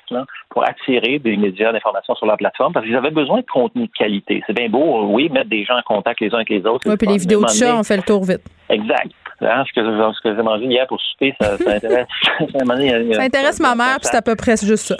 pour 0.48 0.66
attirer 0.66 1.18
des 1.18 1.36
médias 1.36 1.72
d'information 1.72 2.14
sur 2.14 2.24
leur 2.24 2.38
plateforme 2.38 2.72
parce 2.72 2.86
qu'ils 2.86 2.96
avaient 2.96 3.10
besoin 3.10 3.40
de 3.40 3.46
contenu 3.52 3.86
de 3.86 3.92
qualité. 3.92 4.42
C'est 4.46 4.56
bien 4.56 4.70
beau, 4.70 5.04
oui, 5.08 5.28
mettre 5.28 5.50
des 5.50 5.64
gens 5.64 5.76
en 5.76 5.82
contact 5.82 6.20
les 6.20 6.30
uns 6.30 6.36
avec 6.36 6.48
les 6.48 6.64
autres. 6.64 6.88
Oui, 6.88 6.96
puis 6.96 7.08
les 7.08 7.18
vidéos 7.18 7.42
de 7.42 7.50
chat, 7.50 7.76
on 7.76 7.82
fait 7.82 7.98
le 7.98 8.02
tour 8.02 8.24
vite. 8.24 8.42
Exact. 8.70 9.12
Hein, 9.42 9.64
ce 9.66 9.72
que, 9.72 10.36
j'ai 10.36 10.42
mangé 10.42 10.64
hier 10.66 10.86
pour 10.86 11.00
souper, 11.00 11.34
ça, 11.40 11.56
ça 11.56 11.70
intéresse. 11.74 12.06
ça 12.38 13.22
intéresse 13.22 13.60
ma 13.60 13.74
mère, 13.74 13.96
puis 14.00 14.08
c'est 14.10 14.16
à 14.16 14.22
peu 14.22 14.36
près 14.36 14.56
juste 14.56 14.86
ça. 14.88 14.96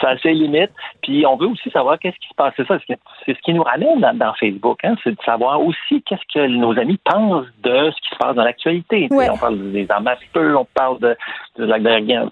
ça 0.00 0.10
a 0.10 0.18
ses 0.18 0.32
limites. 0.32 0.70
Puis 1.02 1.24
on 1.26 1.36
veut 1.36 1.46
aussi 1.46 1.70
savoir 1.70 1.98
qu'est-ce 1.98 2.16
qui 2.18 2.28
se 2.28 2.34
passe. 2.34 2.52
C'est 2.56 2.66
ça, 2.66 2.78
c'est 2.86 3.34
ce 3.34 3.40
qui 3.42 3.52
nous 3.54 3.62
ramène 3.62 4.00
dans, 4.00 4.34
Facebook, 4.34 4.78
hein, 4.84 4.94
c'est 5.02 5.10
de 5.10 5.22
savoir 5.24 5.60
aussi 5.62 6.02
qu'est-ce 6.02 6.22
que 6.32 6.46
nos 6.46 6.78
amis 6.78 6.98
pensent 7.04 7.46
de 7.62 7.90
ce 7.90 8.00
qui 8.02 8.10
se 8.10 8.16
passe 8.18 8.34
dans 8.36 8.44
l'actualité. 8.44 9.08
On 9.10 9.36
parle 9.36 9.72
des 9.72 9.86
armes 9.90 10.08
à 10.08 10.16
feu, 10.32 10.56
on 10.56 10.66
parle 10.74 10.98
de, 11.00 11.16
de 11.56 11.64
la 11.64 11.78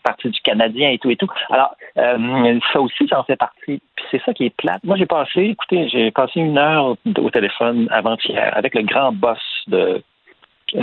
partie 0.03 0.31
du 0.31 0.41
Canadien 0.41 0.91
et 0.91 0.99
tout 0.99 1.11
et 1.11 1.17
tout. 1.17 1.29
Alors, 1.51 1.75
euh, 1.99 2.59
ça 2.73 2.81
aussi, 2.81 3.07
ça 3.09 3.21
en 3.21 3.25
fait 3.25 3.37
partie. 3.37 3.81
Puis 3.97 4.05
c'est 4.11 4.23
ça 4.25 4.33
qui 4.33 4.47
est 4.47 4.57
plate. 4.57 4.83
Moi, 4.85 4.97
j'ai 4.97 5.07
passé, 5.07 5.41
écoutez, 5.41 5.89
j'ai 5.89 6.11
passé 6.11 6.41
une 6.41 6.59
heure 6.59 6.97
au 7.19 7.31
téléphone 7.31 7.89
avant-hier 7.91 8.53
avec 8.55 8.75
le 8.75 8.83
grand 8.83 9.13
boss 9.13 9.39
de 9.69 10.03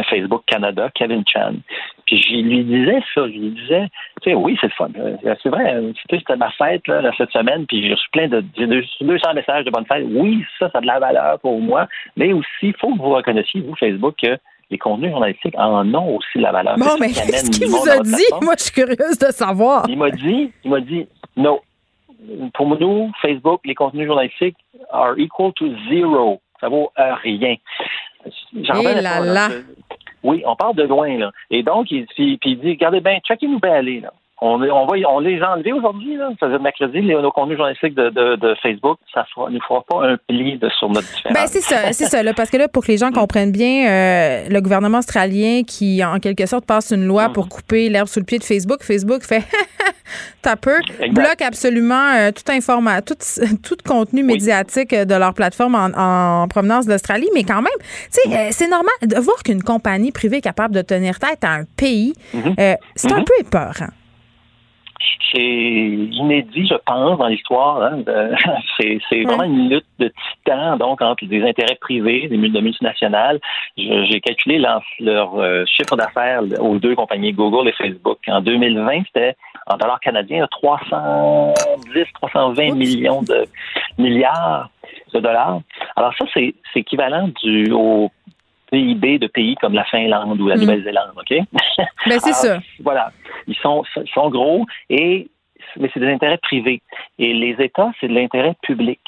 Facebook 0.09 0.43
Canada, 0.47 0.89
Kevin 0.95 1.23
Chan. 1.27 1.55
Puis 2.05 2.21
je 2.21 2.35
lui 2.35 2.63
disais 2.63 2.99
ça, 3.13 3.27
je 3.27 3.37
lui 3.37 3.49
disais, 3.51 3.87
tu 4.21 4.29
sais, 4.29 4.35
oui, 4.35 4.57
c'est 4.59 4.67
le 4.67 4.73
fun. 4.73 4.89
Euh, 4.97 5.35
c'est 5.41 5.49
vrai, 5.49 5.81
c'était 6.09 6.35
ma 6.35 6.51
fête 6.51 6.87
là, 6.87 7.11
cette 7.17 7.31
semaine, 7.31 7.65
puis 7.65 7.83
j'ai 7.83 7.93
reçu 7.93 8.09
plein 8.11 8.27
de 8.27 8.41
200 8.41 9.33
messages 9.33 9.65
de 9.65 9.71
bonne 9.71 9.85
fête. 9.85 10.05
Oui, 10.09 10.43
ça, 10.59 10.69
ça 10.71 10.79
a 10.79 10.81
de 10.81 10.87
la 10.87 10.99
valeur 10.99 11.39
pour 11.39 11.59
moi, 11.59 11.87
mais 12.17 12.33
aussi, 12.33 12.47
il 12.63 12.75
faut 12.79 12.93
que 12.93 12.97
vous 12.97 13.09
reconnaissiez, 13.09 13.61
vous, 13.61 13.75
Facebook, 13.75 14.15
que 14.21 14.37
les 14.69 14.77
contenus 14.77 15.11
journalistiques 15.11 15.55
en 15.57 15.93
ont 15.93 16.17
aussi 16.17 16.37
de 16.37 16.43
la 16.43 16.51
valeur. 16.51 16.77
Bon, 16.77 16.97
mais 16.99 17.07
qu'est-ce 17.07 17.51
qu'il 17.51 17.67
vous 17.67 17.87
a 17.89 17.99
dit? 17.99 18.25
Moi, 18.41 18.55
je 18.57 18.63
suis 18.63 18.73
curieuse 18.73 19.19
de 19.19 19.31
savoir. 19.31 19.85
Il 19.87 19.97
m'a 19.97 20.09
dit, 20.09 20.51
il 20.63 20.71
m'a 20.71 20.81
dit, 20.81 21.07
non. 21.37 21.59
Pour 22.53 22.67
nous, 22.79 23.11
Facebook, 23.21 23.61
les 23.65 23.75
contenus 23.75 24.07
journalistiques 24.07 24.57
are 24.91 25.17
equal 25.17 25.51
to 25.53 25.67
zero. 25.89 26.39
Ça 26.59 26.69
vaut 26.69 26.91
rien. 26.95 27.55
J'en 28.61 28.79
eh 28.79 29.01
là 29.01 29.19
là. 29.19 29.49
Oui, 30.23 30.41
on 30.45 30.55
part 30.55 30.73
de 30.73 30.83
loin, 30.83 31.17
là. 31.17 31.31
Et 31.49 31.63
donc, 31.63 31.91
il, 31.91 32.05
puis, 32.05 32.39
il 32.43 32.59
dit, 32.59 32.69
regardez 32.69 33.01
bien, 33.01 33.19
checkez-nous 33.19 33.59
bien 33.59 33.73
aller, 33.73 33.99
là. 33.99 34.13
On, 34.41 34.61
on, 34.61 34.85
va, 34.85 34.97
on 35.09 35.19
les 35.19 35.41
a 35.41 35.53
enlevés 35.53 35.71
aujourd'hui. 35.71 36.17
Ça 36.39 36.47
mercredi, 36.59 37.01
les, 37.01 37.13
nos 37.13 37.31
contenus 37.31 37.57
journalistiques 37.57 37.93
de, 37.93 38.09
de, 38.09 38.35
de 38.35 38.55
Facebook. 38.61 38.97
Ça 39.13 39.25
ne 39.49 39.59
fera 39.59 39.83
pas 39.87 40.07
un 40.07 40.17
pli 40.27 40.57
de, 40.57 40.69
sur 40.69 40.89
notre 40.89 41.07
différence. 41.07 41.33
Ben, 41.33 41.47
c'est 41.47 41.61
ça, 41.61 41.93
c'est 41.93 42.05
ça, 42.05 42.23
là. 42.23 42.33
Parce 42.33 42.49
que 42.49 42.57
là, 42.57 42.67
pour 42.67 42.83
que 42.83 42.91
les 42.91 42.97
gens 42.97 43.11
comprennent 43.11 43.51
bien, 43.51 43.87
euh, 43.87 44.49
le 44.49 44.59
gouvernement 44.59 44.97
australien 44.97 45.61
qui, 45.65 46.03
en 46.03 46.19
quelque 46.19 46.45
sorte, 46.45 46.65
passe 46.65 46.91
une 46.91 47.05
loi 47.05 47.29
pour 47.29 47.47
couper 47.47 47.89
l'herbe 47.89 48.07
sous 48.07 48.19
le 48.19 48.25
pied 48.25 48.39
de 48.39 48.43
Facebook, 48.43 48.83
Facebook 48.83 49.23
fait 49.23 49.43
t'as 50.41 50.55
peu, 50.55 50.79
bloque 51.11 51.41
absolument 51.41 52.13
euh, 52.15 52.31
tout, 52.31 52.51
informa 52.51 53.01
tout, 53.01 53.15
tout 53.63 53.77
contenu 53.85 54.23
médiatique 54.23 54.93
de 54.93 55.15
leur 55.15 55.33
plateforme 55.33 55.75
en, 55.75 56.47
provenance 56.49 56.85
d'Australie. 56.85 57.29
Mais 57.33 57.43
quand 57.43 57.61
même, 57.61 57.71
tu 58.11 58.29
sais, 58.29 58.37
euh, 58.37 58.47
c'est 58.51 58.67
normal 58.67 58.93
de 59.03 59.19
voir 59.19 59.41
qu'une 59.43 59.63
compagnie 59.63 60.11
privée 60.11 60.37
est 60.37 60.41
capable 60.41 60.75
de 60.75 60.81
tenir 60.81 61.19
tête 61.19 61.43
à 61.43 61.51
un 61.51 61.63
pays. 61.77 62.13
Mhm. 62.33 62.55
c'est 62.95 63.11
un 63.11 63.19
mhm. 63.19 63.25
peu 63.25 63.33
épeurant 63.39 63.93
c'est 65.31 65.41
inédit, 65.41 66.67
je 66.67 66.75
pense, 66.85 67.17
dans 67.17 67.27
l'histoire. 67.27 67.81
Hein, 67.81 68.03
c'est 69.09 69.23
vraiment 69.23 69.43
une 69.43 69.69
lutte 69.69 69.85
de 69.99 70.11
titans, 70.35 70.77
donc, 70.77 71.01
entre 71.01 71.25
des 71.25 71.43
intérêts 71.43 71.77
privés, 71.79 72.27
des 72.27 72.37
multinationales. 72.37 73.39
J'ai 73.77 74.21
calculé 74.21 74.59
leur, 74.59 74.81
euh, 75.01 75.63
chiffre 75.65 75.95
d'affaires 75.95 76.41
aux 76.59 76.77
deux 76.77 76.95
compagnies, 76.95 77.33
Google 77.33 77.69
et 77.69 77.73
Facebook. 77.73 78.19
En 78.27 78.41
2020, 78.41 79.03
c'était 79.07 79.35
en 79.67 79.77
dollars 79.77 79.99
canadiens 79.99 80.47
310, 80.51 82.05
320 82.21 82.75
millions 82.75 83.21
de 83.21 83.45
milliards 83.97 84.69
de 85.13 85.19
dollars. 85.19 85.61
Alors 85.95 86.13
ça, 86.17 86.25
c'est 86.33 86.53
équivalent 86.75 87.29
du 87.43 87.71
au 87.71 88.11
PIB 88.73 89.19
de 89.19 89.27
pays 89.27 89.55
comme 89.55 89.73
la 89.73 89.85
Finlande 89.85 90.41
ou 90.41 90.47
la 90.47 90.55
mm. 90.55 90.59
Nouvelle-Zélande, 90.61 91.13
OK? 91.15 91.37
Ben, 92.05 92.19
c'est 92.19 92.33
ça. 92.33 92.59
Voilà. 92.81 93.11
Ils 93.47 93.55
sont, 93.55 93.83
sont 94.13 94.29
gros 94.29 94.65
et 94.89 95.29
mais 95.77 95.89
c'est 95.93 95.99
des 95.99 96.11
intérêts 96.11 96.37
privés. 96.37 96.81
Et 97.19 97.33
les 97.33 97.55
États, 97.59 97.91
c'est 97.99 98.07
de 98.07 98.13
l'intérêt 98.13 98.55
public. 98.61 98.99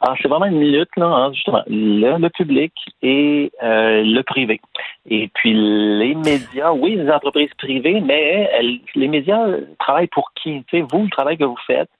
Alors, 0.00 0.16
c'est 0.20 0.28
vraiment 0.28 0.46
une 0.46 0.60
lutte, 0.60 0.94
là, 0.96 1.06
hein, 1.06 1.32
justement, 1.32 1.62
le, 1.66 2.28
public 2.28 2.72
et 3.00 3.52
euh, 3.62 4.02
le 4.04 4.22
privé. 4.22 4.60
Et 5.08 5.30
puis, 5.32 5.54
les 5.54 6.14
médias, 6.14 6.72
oui, 6.72 6.96
les 6.96 7.10
entreprises 7.10 7.54
privées, 7.56 8.00
mais 8.00 8.50
les 8.94 9.08
médias 9.08 9.46
travaillent 9.78 10.08
pour 10.08 10.32
qui? 10.34 10.64
Tu 10.68 10.78
sais, 10.78 10.86
vous, 10.90 11.04
le 11.04 11.10
travail 11.10 11.38
que 11.38 11.44
vous 11.44 11.58
faites, 11.66 11.90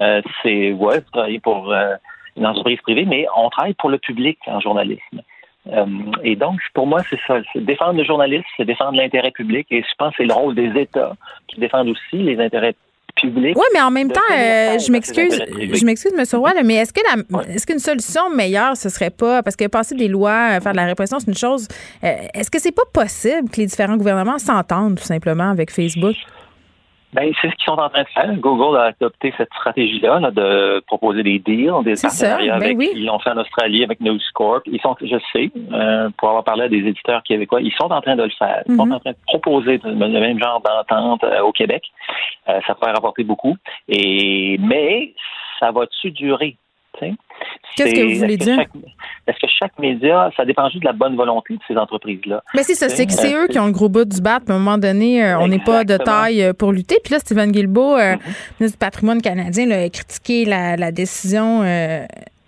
euh, 0.00 0.20
c'est, 0.42 0.72
ouais, 0.72 1.00
vous 1.00 1.10
travaillez 1.12 1.40
pour 1.40 1.72
euh, 1.72 1.94
une 2.36 2.46
entreprise 2.46 2.80
privée, 2.80 3.04
mais 3.04 3.26
on 3.36 3.48
travaille 3.50 3.74
pour 3.74 3.90
le 3.90 3.98
public 3.98 4.38
en 4.46 4.60
journalisme. 4.60 5.22
Euh, 5.70 5.86
et 6.24 6.36
donc, 6.36 6.58
pour 6.74 6.86
moi, 6.86 7.02
c'est 7.08 7.18
ça. 7.26 7.38
Défendre 7.54 7.98
le 7.98 8.04
journaliste, 8.04 8.46
c'est 8.56 8.64
défendre 8.64 8.96
l'intérêt 8.96 9.30
public. 9.30 9.66
Et 9.70 9.82
je 9.82 9.94
pense 9.96 10.10
que 10.10 10.16
c'est 10.18 10.26
le 10.26 10.34
rôle 10.34 10.54
des 10.54 10.72
États 10.80 11.14
qui 11.46 11.60
défendent 11.60 11.88
aussi 11.88 12.16
les 12.16 12.38
intérêts 12.40 12.74
publics. 13.14 13.56
Oui, 13.56 13.64
mais 13.74 13.80
en 13.80 13.90
même 13.90 14.10
temps, 14.10 14.20
euh, 14.32 14.78
je 14.78 14.90
m'excuse, 14.90 15.40
je 15.48 15.84
m'excuse, 15.84 16.12
M. 16.16 16.24
Roy, 16.40 16.50
mais 16.64 16.76
est-ce 16.76 16.92
que 16.92 17.00
est-ce 17.50 17.66
qu'une 17.66 17.78
solution 17.78 18.30
meilleure, 18.30 18.76
ce 18.76 18.88
serait 18.88 19.10
pas, 19.10 19.42
parce 19.42 19.54
que 19.54 19.66
passer 19.66 19.94
des 19.94 20.08
lois, 20.08 20.60
faire 20.60 20.72
de 20.72 20.76
la 20.76 20.86
répression, 20.86 21.18
c'est 21.18 21.28
une 21.28 21.36
chose. 21.36 21.68
Euh, 22.02 22.08
est-ce 22.34 22.50
que 22.50 22.58
c'est 22.58 22.72
pas 22.72 22.82
possible 22.92 23.50
que 23.50 23.60
les 23.60 23.66
différents 23.66 23.96
gouvernements 23.96 24.38
s'entendent 24.38 24.96
tout 24.96 25.04
simplement 25.04 25.50
avec 25.50 25.70
Facebook? 25.70 26.14
Ben, 27.12 27.30
c'est 27.40 27.50
ce 27.50 27.54
qu'ils 27.56 27.64
sont 27.66 27.78
en 27.78 27.90
train 27.90 28.02
de 28.02 28.08
faire. 28.08 28.34
Google 28.36 28.78
a 28.78 28.84
adopté 28.84 29.34
cette 29.36 29.52
stratégie-là 29.52 30.30
de 30.30 30.80
proposer 30.86 31.22
des 31.22 31.38
deals, 31.38 31.84
des 31.84 31.94
partenariats 32.00 32.58
ben 32.58 32.74
avec. 32.74 32.90
Ils 32.94 33.04
l'ont 33.04 33.18
fait 33.18 33.30
en 33.30 33.36
Australie 33.36 33.84
avec 33.84 34.00
News 34.00 34.18
Corp. 34.32 34.62
Ils 34.66 34.80
sont, 34.80 34.96
je 35.00 35.16
sais, 35.32 35.50
euh, 35.72 36.08
pour 36.16 36.28
avoir 36.28 36.44
parlé 36.44 36.64
à 36.64 36.68
des 36.68 36.78
éditeurs 36.78 37.22
québécois, 37.22 37.60
ils 37.60 37.72
sont 37.72 37.92
en 37.92 38.00
train 38.00 38.16
de 38.16 38.22
le 38.22 38.30
faire. 38.30 38.62
Ils 38.66 38.76
sont 38.76 38.86
mm-hmm. 38.86 38.94
en 38.94 39.00
train 39.00 39.10
de 39.10 39.16
proposer 39.26 39.80
le 39.84 39.94
même 39.94 40.38
genre 40.38 40.62
d'entente 40.62 41.22
euh, 41.24 41.40
au 41.42 41.52
Québec. 41.52 41.84
Euh, 42.48 42.60
ça 42.66 42.74
pourrait 42.74 42.92
rapporter 42.92 43.24
beaucoup. 43.24 43.56
Et 43.88 44.56
mais 44.60 45.12
ça 45.60 45.70
va-tu 45.70 46.12
durer? 46.12 46.56
Qu'est-ce 47.00 47.94
que 47.94 48.12
vous 48.12 48.18
voulez 48.18 48.36
dire? 48.36 48.60
Est-ce 49.26 49.38
que 49.38 49.46
chaque 49.58 49.78
média, 49.78 50.30
ça 50.36 50.44
dépend 50.44 50.68
juste 50.68 50.82
de 50.82 50.86
la 50.86 50.92
bonne 50.92 51.16
volonté 51.16 51.54
de 51.54 51.60
ces 51.66 51.76
entreprises-là? 51.76 52.42
Mais 52.54 52.62
c'est 52.62 52.74
ça, 52.74 52.88
c'est 52.88 53.06
que 53.06 53.12
c'est 53.12 53.34
eux 53.34 53.46
qui 53.48 53.58
ont 53.58 53.66
le 53.66 53.72
gros 53.72 53.88
bout 53.88 54.04
du 54.04 54.20
bat. 54.20 54.40
À 54.46 54.52
un 54.52 54.58
moment 54.58 54.78
donné, 54.78 55.24
euh, 55.24 55.38
on 55.38 55.48
n'est 55.48 55.58
pas 55.58 55.84
de 55.84 55.96
taille 55.96 56.42
euh, 56.42 56.52
pour 56.52 56.72
lutter. 56.72 56.98
Puis 57.02 57.12
là, 57.12 57.18
Stephen 57.18 57.52
Guilbeault, 57.52 57.96
euh, 57.96 58.14
mm-hmm. 58.14 58.60
ministre 58.60 58.78
du 58.78 58.78
patrimoine 58.78 59.22
canadien, 59.22 59.70
a 59.70 59.88
critiqué 59.88 60.44
la, 60.44 60.92
décision 60.92 61.62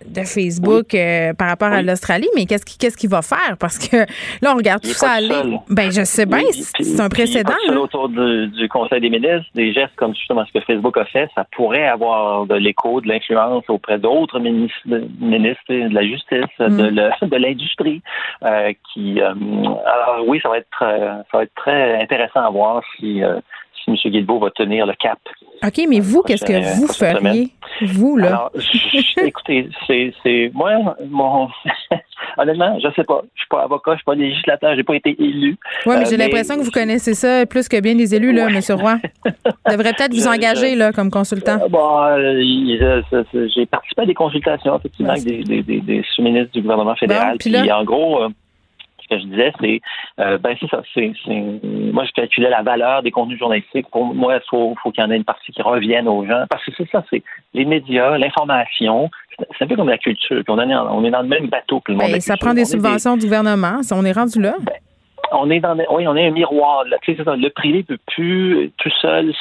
de 0.07 0.21
Facebook 0.21 0.93
euh, 0.93 1.33
par 1.33 1.49
rapport 1.49 1.69
à 1.69 1.81
l'Australie, 1.81 2.27
mais 2.35 2.45
qu'est-ce 2.45 2.65
qu'il 2.65 2.77
qu'est-ce 2.77 2.97
qu'il 2.97 3.09
va 3.09 3.21
faire? 3.21 3.57
Parce 3.59 3.77
que 3.77 3.97
là, 4.41 4.53
on 4.53 4.57
regarde 4.57 4.81
tout 4.81 4.89
ça 4.89 5.11
aller. 5.11 5.57
Ben, 5.69 5.91
je 5.91 6.03
sais 6.03 6.25
bien, 6.25 6.43
c'est 6.51 6.99
un 6.99 7.09
précédent. 7.09 7.53
autour 7.75 8.09
du, 8.09 8.67
Conseil 8.69 8.99
des 8.99 9.09
ministres, 9.09 9.47
des 9.53 9.71
gestes 9.73 9.95
comme 9.95 10.13
justement 10.15 10.43
ce 10.45 10.51
que 10.51 10.63
Facebook 10.65 10.97
a 10.97 11.05
fait, 11.05 11.29
ça 11.35 11.45
pourrait 11.55 11.87
avoir 11.87 12.45
de 12.45 12.55
l'écho, 12.55 12.99
de 12.99 13.07
l'influence 13.07 13.63
auprès 13.69 13.99
d'autres 13.99 14.39
ministres, 14.39 14.79
ministres 15.19 15.63
de 15.69 15.93
la 15.93 16.03
justice, 16.03 16.43
de 16.59 16.89
mm. 16.91 17.37
l'industrie, 17.37 18.01
euh, 18.43 18.73
qui, 18.93 19.21
euh, 19.21 19.33
alors 19.33 20.23
oui, 20.27 20.39
ça 20.41 20.49
va 20.49 20.57
être, 20.57 20.67
ça 20.79 21.37
va 21.37 21.43
être 21.43 21.55
très 21.55 22.01
intéressant 22.01 22.41
à 22.41 22.49
voir 22.49 22.81
si 22.97 23.21
M. 23.87 23.95
Guilbeault 24.05 24.39
va 24.39 24.49
tenir 24.51 24.85
le 24.85 24.93
cap. 24.93 25.19
OK, 25.63 25.81
mais 25.87 25.99
vous, 25.99 26.21
qu'est-ce 26.23 26.45
que 26.45 26.79
vous 26.79 26.87
feriez, 26.87 27.49
vous, 27.81 28.17
là? 28.17 28.27
Alors, 28.27 28.51
écoutez, 29.23 29.69
c'est, 29.87 30.51
moi, 30.53 30.95
mon, 31.09 31.49
honnêtement, 32.37 32.79
je 32.79 32.87
sais 32.95 33.03
pas. 33.03 33.21
Je 33.35 33.41
suis 33.41 33.49
pas 33.49 33.63
avocat, 33.63 33.91
je 33.91 33.97
suis 33.97 34.05
pas 34.05 34.15
législateur, 34.15 34.75
j'ai 34.75 34.83
pas 34.83 34.95
été 34.95 35.15
élu. 35.19 35.57
Oui, 35.85 35.95
mais 35.97 36.05
j'ai 36.05 36.15
euh, 36.15 36.17
l'impression 36.17 36.55
que 36.55 36.61
vous 36.61 36.71
connaissez 36.71 37.13
ça 37.13 37.45
plus 37.45 37.67
que 37.67 37.79
bien 37.79 37.95
des 37.95 38.15
élus, 38.15 38.33
là, 38.33 38.47
M. 38.47 38.59
Roy. 38.79 38.95
Vous 39.25 39.71
devriez 39.71 39.93
peut-être 39.93 40.13
vous 40.13 40.27
engager, 40.27 40.75
là, 40.75 40.91
comme 40.91 41.09
consultant. 41.09 41.59
Euh, 41.61 41.67
bon, 41.67 41.99
euh, 42.01 42.41
j'ai 43.55 43.65
participé 43.65 44.01
à 44.03 44.05
des 44.05 44.13
consultations, 44.13 44.77
effectivement, 44.77 45.13
avec 45.13 45.23
des, 45.23 45.61
des, 45.61 46.03
sous-ministres 46.15 46.51
du 46.53 46.61
gouvernement 46.61 46.95
fédéral. 46.95 47.37
puis, 47.39 47.71
en 47.71 47.83
gros, 47.83 48.19
ce 49.05 49.15
que 49.15 49.21
je 49.21 49.27
disais, 49.27 49.53
c'est 49.59 49.81
euh, 50.19 50.37
ben 50.37 50.55
c'est 50.59 50.69
ça. 50.69 50.81
C'est, 50.93 51.11
moi, 51.63 52.05
je 52.05 52.11
calculais 52.11 52.49
la 52.49 52.63
valeur 52.63 53.03
des 53.03 53.11
contenus 53.11 53.39
journalistiques. 53.39 53.87
Pour 53.91 54.13
moi, 54.13 54.35
il 54.35 54.49
faut, 54.49 54.75
faut 54.81 54.91
qu'il 54.91 55.03
y 55.03 55.07
en 55.07 55.11
ait 55.11 55.17
une 55.17 55.23
partie 55.23 55.51
qui 55.51 55.61
revienne 55.61 56.07
aux 56.07 56.25
gens. 56.25 56.45
Parce 56.49 56.63
que 56.65 56.71
c'est 56.77 56.89
ça, 56.89 57.03
c'est 57.09 57.23
les 57.53 57.65
médias, 57.65 58.17
l'information. 58.17 59.09
C'est 59.57 59.65
un 59.65 59.67
peu 59.67 59.75
comme 59.75 59.89
la 59.89 59.97
culture. 59.97 60.43
on, 60.47 60.59
est, 60.59 60.75
on 60.75 61.03
est 61.03 61.11
dans 61.11 61.21
le 61.21 61.27
même 61.27 61.47
bateau 61.47 61.81
que 61.81 61.91
le 61.91 61.97
monde. 61.97 62.11
Ben, 62.11 62.21
ça 62.21 62.37
prend 62.37 62.53
des 62.53 62.65
subventions 62.65 63.17
du 63.17 63.25
gouvernement. 63.25 63.81
On 63.91 64.05
est 64.05 64.13
rendu 64.13 64.41
là. 64.41 64.55
Ben, 64.61 64.75
on 65.31 65.49
est 65.49 65.59
dans 65.59 65.75
oui, 65.91 66.07
on 66.07 66.15
est 66.15 66.27
un 66.27 66.31
miroir. 66.31 66.85
le 66.85 67.49
privé 67.49 67.83
peut 67.83 67.97
plus 68.07 68.71
tout 68.77 68.91
seul 69.01 69.33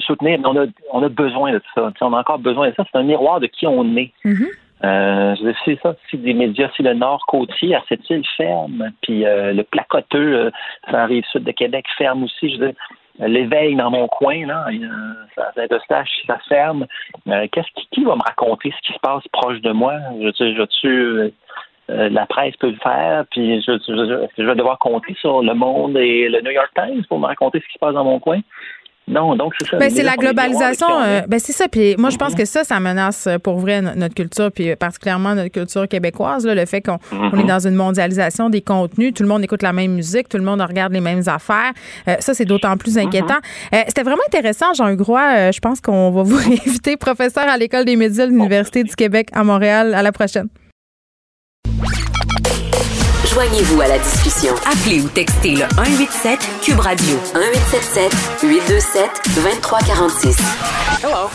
soutenir, 0.00 0.38
mais 0.40 0.46
on 0.46 0.56
a, 0.56 0.66
on 0.92 1.02
a 1.02 1.08
besoin 1.08 1.52
de 1.52 1.62
ça. 1.74 1.92
on 2.00 2.12
a 2.12 2.20
encore 2.20 2.38
besoin 2.38 2.70
de 2.70 2.74
ça. 2.74 2.84
C'est 2.90 2.98
un 2.98 3.04
miroir 3.04 3.40
de 3.40 3.46
qui 3.46 3.66
on 3.66 3.96
est. 3.96 4.12
Mm-hmm. 4.24 4.48
Euh, 4.84 5.34
c'est 5.64 5.78
ça, 5.82 5.94
si 6.10 6.18
des 6.18 6.34
médias, 6.34 6.68
si 6.76 6.82
le 6.82 6.94
nord 6.94 7.24
côtier 7.26 7.74
à 7.74 7.82
cette 7.88 8.08
île 8.10 8.24
ferme, 8.36 8.90
puis 9.02 9.24
euh, 9.24 9.52
le 9.52 9.62
placoteux, 9.62 10.36
euh, 10.36 10.50
ça 10.90 11.06
rive 11.06 11.24
sud 11.32 11.44
de 11.44 11.52
Québec 11.52 11.86
ferme 11.96 12.24
aussi, 12.24 12.54
je 12.54 12.58
veux 12.58 12.74
l'éveil 13.18 13.74
dans 13.76 13.90
mon 13.90 14.08
coin, 14.08 14.46
là, 14.46 14.66
Saint-Eustache, 15.54 16.10
ça 16.26 16.38
ferme. 16.50 16.86
qu'est-ce 17.24 17.72
qui, 17.74 17.88
qui 17.90 18.04
va 18.04 18.14
me 18.14 18.20
raconter 18.20 18.70
ce 18.70 18.86
qui 18.86 18.92
se 18.92 18.98
passe 18.98 19.26
proche 19.32 19.62
de 19.62 19.72
moi? 19.72 19.94
Je, 20.20 20.30
je, 20.38 20.66
je, 20.82 21.30
la 21.88 22.26
presse 22.26 22.54
peut 22.56 22.68
le 22.68 22.76
faire, 22.76 23.24
puis 23.30 23.62
je, 23.62 23.72
je, 23.88 24.28
je, 24.36 24.42
vais 24.42 24.54
devoir 24.54 24.78
compter 24.78 25.14
sur 25.18 25.40
Le 25.40 25.54
Monde 25.54 25.96
et 25.96 26.28
le 26.28 26.42
New 26.42 26.50
York 26.50 26.70
Times 26.74 27.06
pour 27.08 27.18
me 27.18 27.24
raconter 27.24 27.60
ce 27.60 27.66
qui 27.68 27.72
se 27.72 27.78
passe 27.78 27.94
dans 27.94 28.04
mon 28.04 28.20
coin? 28.20 28.40
Non, 29.08 29.36
donc 29.36 29.52
c'est 29.58 29.68
ça. 29.68 29.76
Ben, 29.76 29.88
c'est 29.88 30.02
la 30.02 30.16
globalisation. 30.16 30.88
Euh, 31.00 31.20
ben, 31.28 31.38
c'est 31.38 31.52
ça. 31.52 31.68
Puis 31.68 31.94
moi, 31.96 32.10
je 32.10 32.16
pense 32.16 32.32
mm-hmm. 32.32 32.38
que 32.38 32.44
ça, 32.44 32.64
ça 32.64 32.80
menace 32.80 33.28
euh, 33.28 33.38
pour 33.38 33.58
vrai 33.58 33.80
notre 33.80 34.14
culture, 34.14 34.50
puis 34.50 34.74
particulièrement 34.74 35.36
notre 35.36 35.52
culture 35.52 35.86
québécoise. 35.86 36.44
Là, 36.44 36.56
le 36.56 36.66
fait 36.66 36.82
qu'on 36.82 36.96
est 36.96 37.14
mm-hmm. 37.14 37.46
dans 37.46 37.66
une 37.68 37.76
mondialisation 37.76 38.50
des 38.50 38.62
contenus, 38.62 39.14
tout 39.14 39.22
le 39.22 39.28
monde 39.28 39.44
écoute 39.44 39.62
la 39.62 39.72
même 39.72 39.92
musique, 39.92 40.28
tout 40.28 40.38
le 40.38 40.42
monde 40.42 40.60
regarde 40.60 40.92
les 40.92 41.00
mêmes 41.00 41.22
affaires. 41.26 41.72
Euh, 42.08 42.16
ça, 42.18 42.34
c'est 42.34 42.44
d'autant 42.44 42.76
plus 42.76 42.96
mm-hmm. 42.96 43.06
inquiétant. 43.06 43.38
C'était 43.72 44.02
vraiment 44.02 44.22
intéressant, 44.26 44.74
Jean 44.74 44.92
Groix. 44.94 45.52
je 45.52 45.60
pense 45.60 45.80
qu'on 45.80 46.10
va 46.10 46.22
vous 46.22 46.36
réinviter, 46.48 46.96
professeur 46.96 47.44
à 47.48 47.56
l'École 47.56 47.84
des 47.84 47.96
médias 47.96 48.26
de 48.26 48.30
l'Université 48.30 48.82
du 48.82 48.94
Québec 48.96 49.28
à 49.32 49.44
Montréal. 49.44 49.94
À 49.94 50.02
la 50.02 50.10
prochaine. 50.10 50.48
Joignez-vous 53.36 53.82
à 53.82 53.88
la 53.88 53.98
discussion. 53.98 54.54
Appelez 54.64 55.04
ou 55.04 55.12
textez 55.12 55.50
le 55.50 55.68
187 55.76 56.40
Cube 56.64 56.80
Radio 56.80 57.20
1877 57.36 58.48
827 58.48 59.12
2346. 59.36 60.40
Hello. 61.04 61.28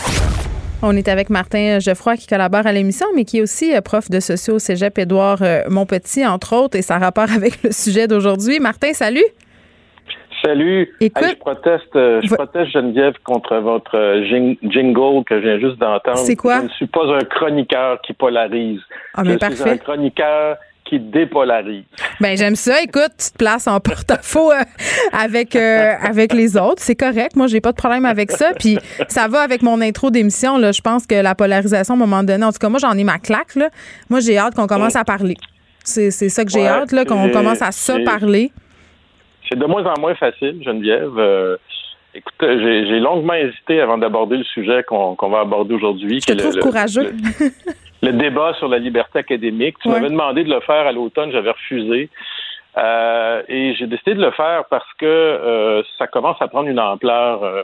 On 0.82 0.96
est 0.96 1.06
avec 1.06 1.30
Martin 1.30 1.78
Geoffroy 1.78 2.16
qui 2.16 2.26
collabore 2.26 2.66
à 2.66 2.72
l'émission, 2.72 3.06
mais 3.14 3.24
qui 3.24 3.38
est 3.38 3.40
aussi 3.40 3.72
euh, 3.72 3.80
prof 3.80 4.10
de 4.10 4.18
socio 4.18 4.56
au 4.56 4.58
Cégep 4.58 4.98
Édouard 4.98 5.42
euh, 5.42 5.60
Montpetit, 5.70 6.26
entre 6.26 6.56
autres, 6.56 6.76
et 6.76 6.82
ça 6.82 6.98
rapport 6.98 7.30
avec 7.36 7.62
le 7.62 7.70
sujet 7.70 8.08
d'aujourd'hui. 8.08 8.58
Martin, 8.58 8.94
salut. 8.94 9.22
Salut. 10.42 10.92
Écoute, 10.98 11.22
je 11.30 11.36
proteste, 11.36 11.94
euh, 11.94 12.20
je 12.24 12.34
proteste 12.34 12.72
Geneviève 12.72 13.14
contre 13.22 13.58
votre 13.58 14.24
jingle 14.24 15.22
que 15.22 15.40
je 15.40 15.46
viens 15.46 15.60
juste 15.60 15.78
d'entendre. 15.78 16.18
C'est 16.18 16.34
quoi? 16.34 16.58
Je 16.58 16.64
ne 16.64 16.70
suis 16.70 16.88
pas 16.88 17.06
un 17.14 17.20
chroniqueur 17.20 18.00
qui 18.02 18.12
polarise. 18.12 18.80
Ah, 19.14 19.22
mais 19.22 19.38
je 19.40 19.54
suis 19.54 19.70
un 19.70 19.76
chroniqueur 19.76 20.56
qui 20.84 21.00
dépolarise. 21.00 21.84
Ben 22.20 22.36
j'aime 22.36 22.56
ça. 22.56 22.82
Écoute, 22.82 23.12
tu 23.18 23.32
te 23.32 23.38
places 23.38 23.66
en 23.66 23.80
porte-à-faux 23.80 24.52
euh, 24.52 24.62
avec 25.12 25.56
euh, 25.56 25.92
avec 26.02 26.32
les 26.32 26.56
autres, 26.56 26.82
c'est 26.82 26.94
correct. 26.94 27.36
Moi, 27.36 27.46
j'ai 27.46 27.60
pas 27.60 27.72
de 27.72 27.76
problème 27.76 28.04
avec 28.04 28.30
ça. 28.30 28.52
Puis 28.58 28.78
ça 29.08 29.28
va 29.28 29.40
avec 29.40 29.62
mon 29.62 29.80
intro 29.80 30.10
d'émission. 30.10 30.58
Là, 30.58 30.72
je 30.72 30.80
pense 30.80 31.06
que 31.06 31.14
la 31.14 31.34
polarisation, 31.34 31.94
à 31.94 31.96
un 31.96 32.00
moment 32.00 32.22
donné, 32.22 32.44
en 32.44 32.52
tout 32.52 32.58
cas, 32.58 32.68
moi, 32.68 32.78
j'en 32.80 32.92
ai 32.92 33.04
ma 33.04 33.18
claque. 33.18 33.54
Là. 33.54 33.70
Moi, 34.10 34.20
j'ai 34.20 34.38
hâte 34.38 34.54
qu'on 34.54 34.66
commence 34.66 34.96
à 34.96 35.04
parler. 35.04 35.36
C'est 35.84 36.10
ça 36.10 36.44
que 36.44 36.50
j'ai 36.50 36.66
hâte, 36.66 36.92
là, 36.92 37.04
qu'on 37.04 37.30
commence 37.30 37.62
à 37.62 37.72
se 37.72 38.04
parler. 38.04 38.52
C'est 39.48 39.58
de 39.58 39.66
moins 39.66 39.84
en 39.84 40.00
moins 40.00 40.14
facile, 40.14 40.62
Geneviève. 40.64 41.18
Euh, 41.18 41.56
écoute, 42.14 42.34
j'ai 42.40 43.00
longuement 43.00 43.34
hésité 43.34 43.80
avant 43.80 43.98
d'aborder 43.98 44.36
le 44.36 44.44
sujet 44.44 44.82
qu'on 44.86 45.16
va 45.28 45.40
aborder 45.40 45.74
aujourd'hui. 45.74 46.20
Je 46.20 46.32
te 46.32 46.38
trouve 46.38 46.58
courageux. 46.58 47.12
le 47.40 47.50
débat 48.10 48.54
sur 48.54 48.66
la 48.68 48.78
liberté 48.78 49.20
académique. 49.20 49.76
Tu 49.80 49.88
m'avais 49.88 50.10
demandé 50.10 50.42
de 50.42 50.50
le 50.52 50.60
faire 50.60 50.86
à 50.86 50.92
l'automne, 50.92 51.30
j'avais 51.30 51.52
refusé. 51.52 52.10
Euh, 52.78 53.42
et 53.48 53.74
j'ai 53.74 53.86
décidé 53.86 54.14
de 54.14 54.22
le 54.22 54.30
faire 54.30 54.64
parce 54.70 54.90
que 54.98 55.06
euh, 55.06 55.82
ça 55.98 56.06
commence 56.06 56.40
à 56.40 56.48
prendre 56.48 56.68
une 56.68 56.80
ampleur 56.80 57.44
euh, 57.44 57.62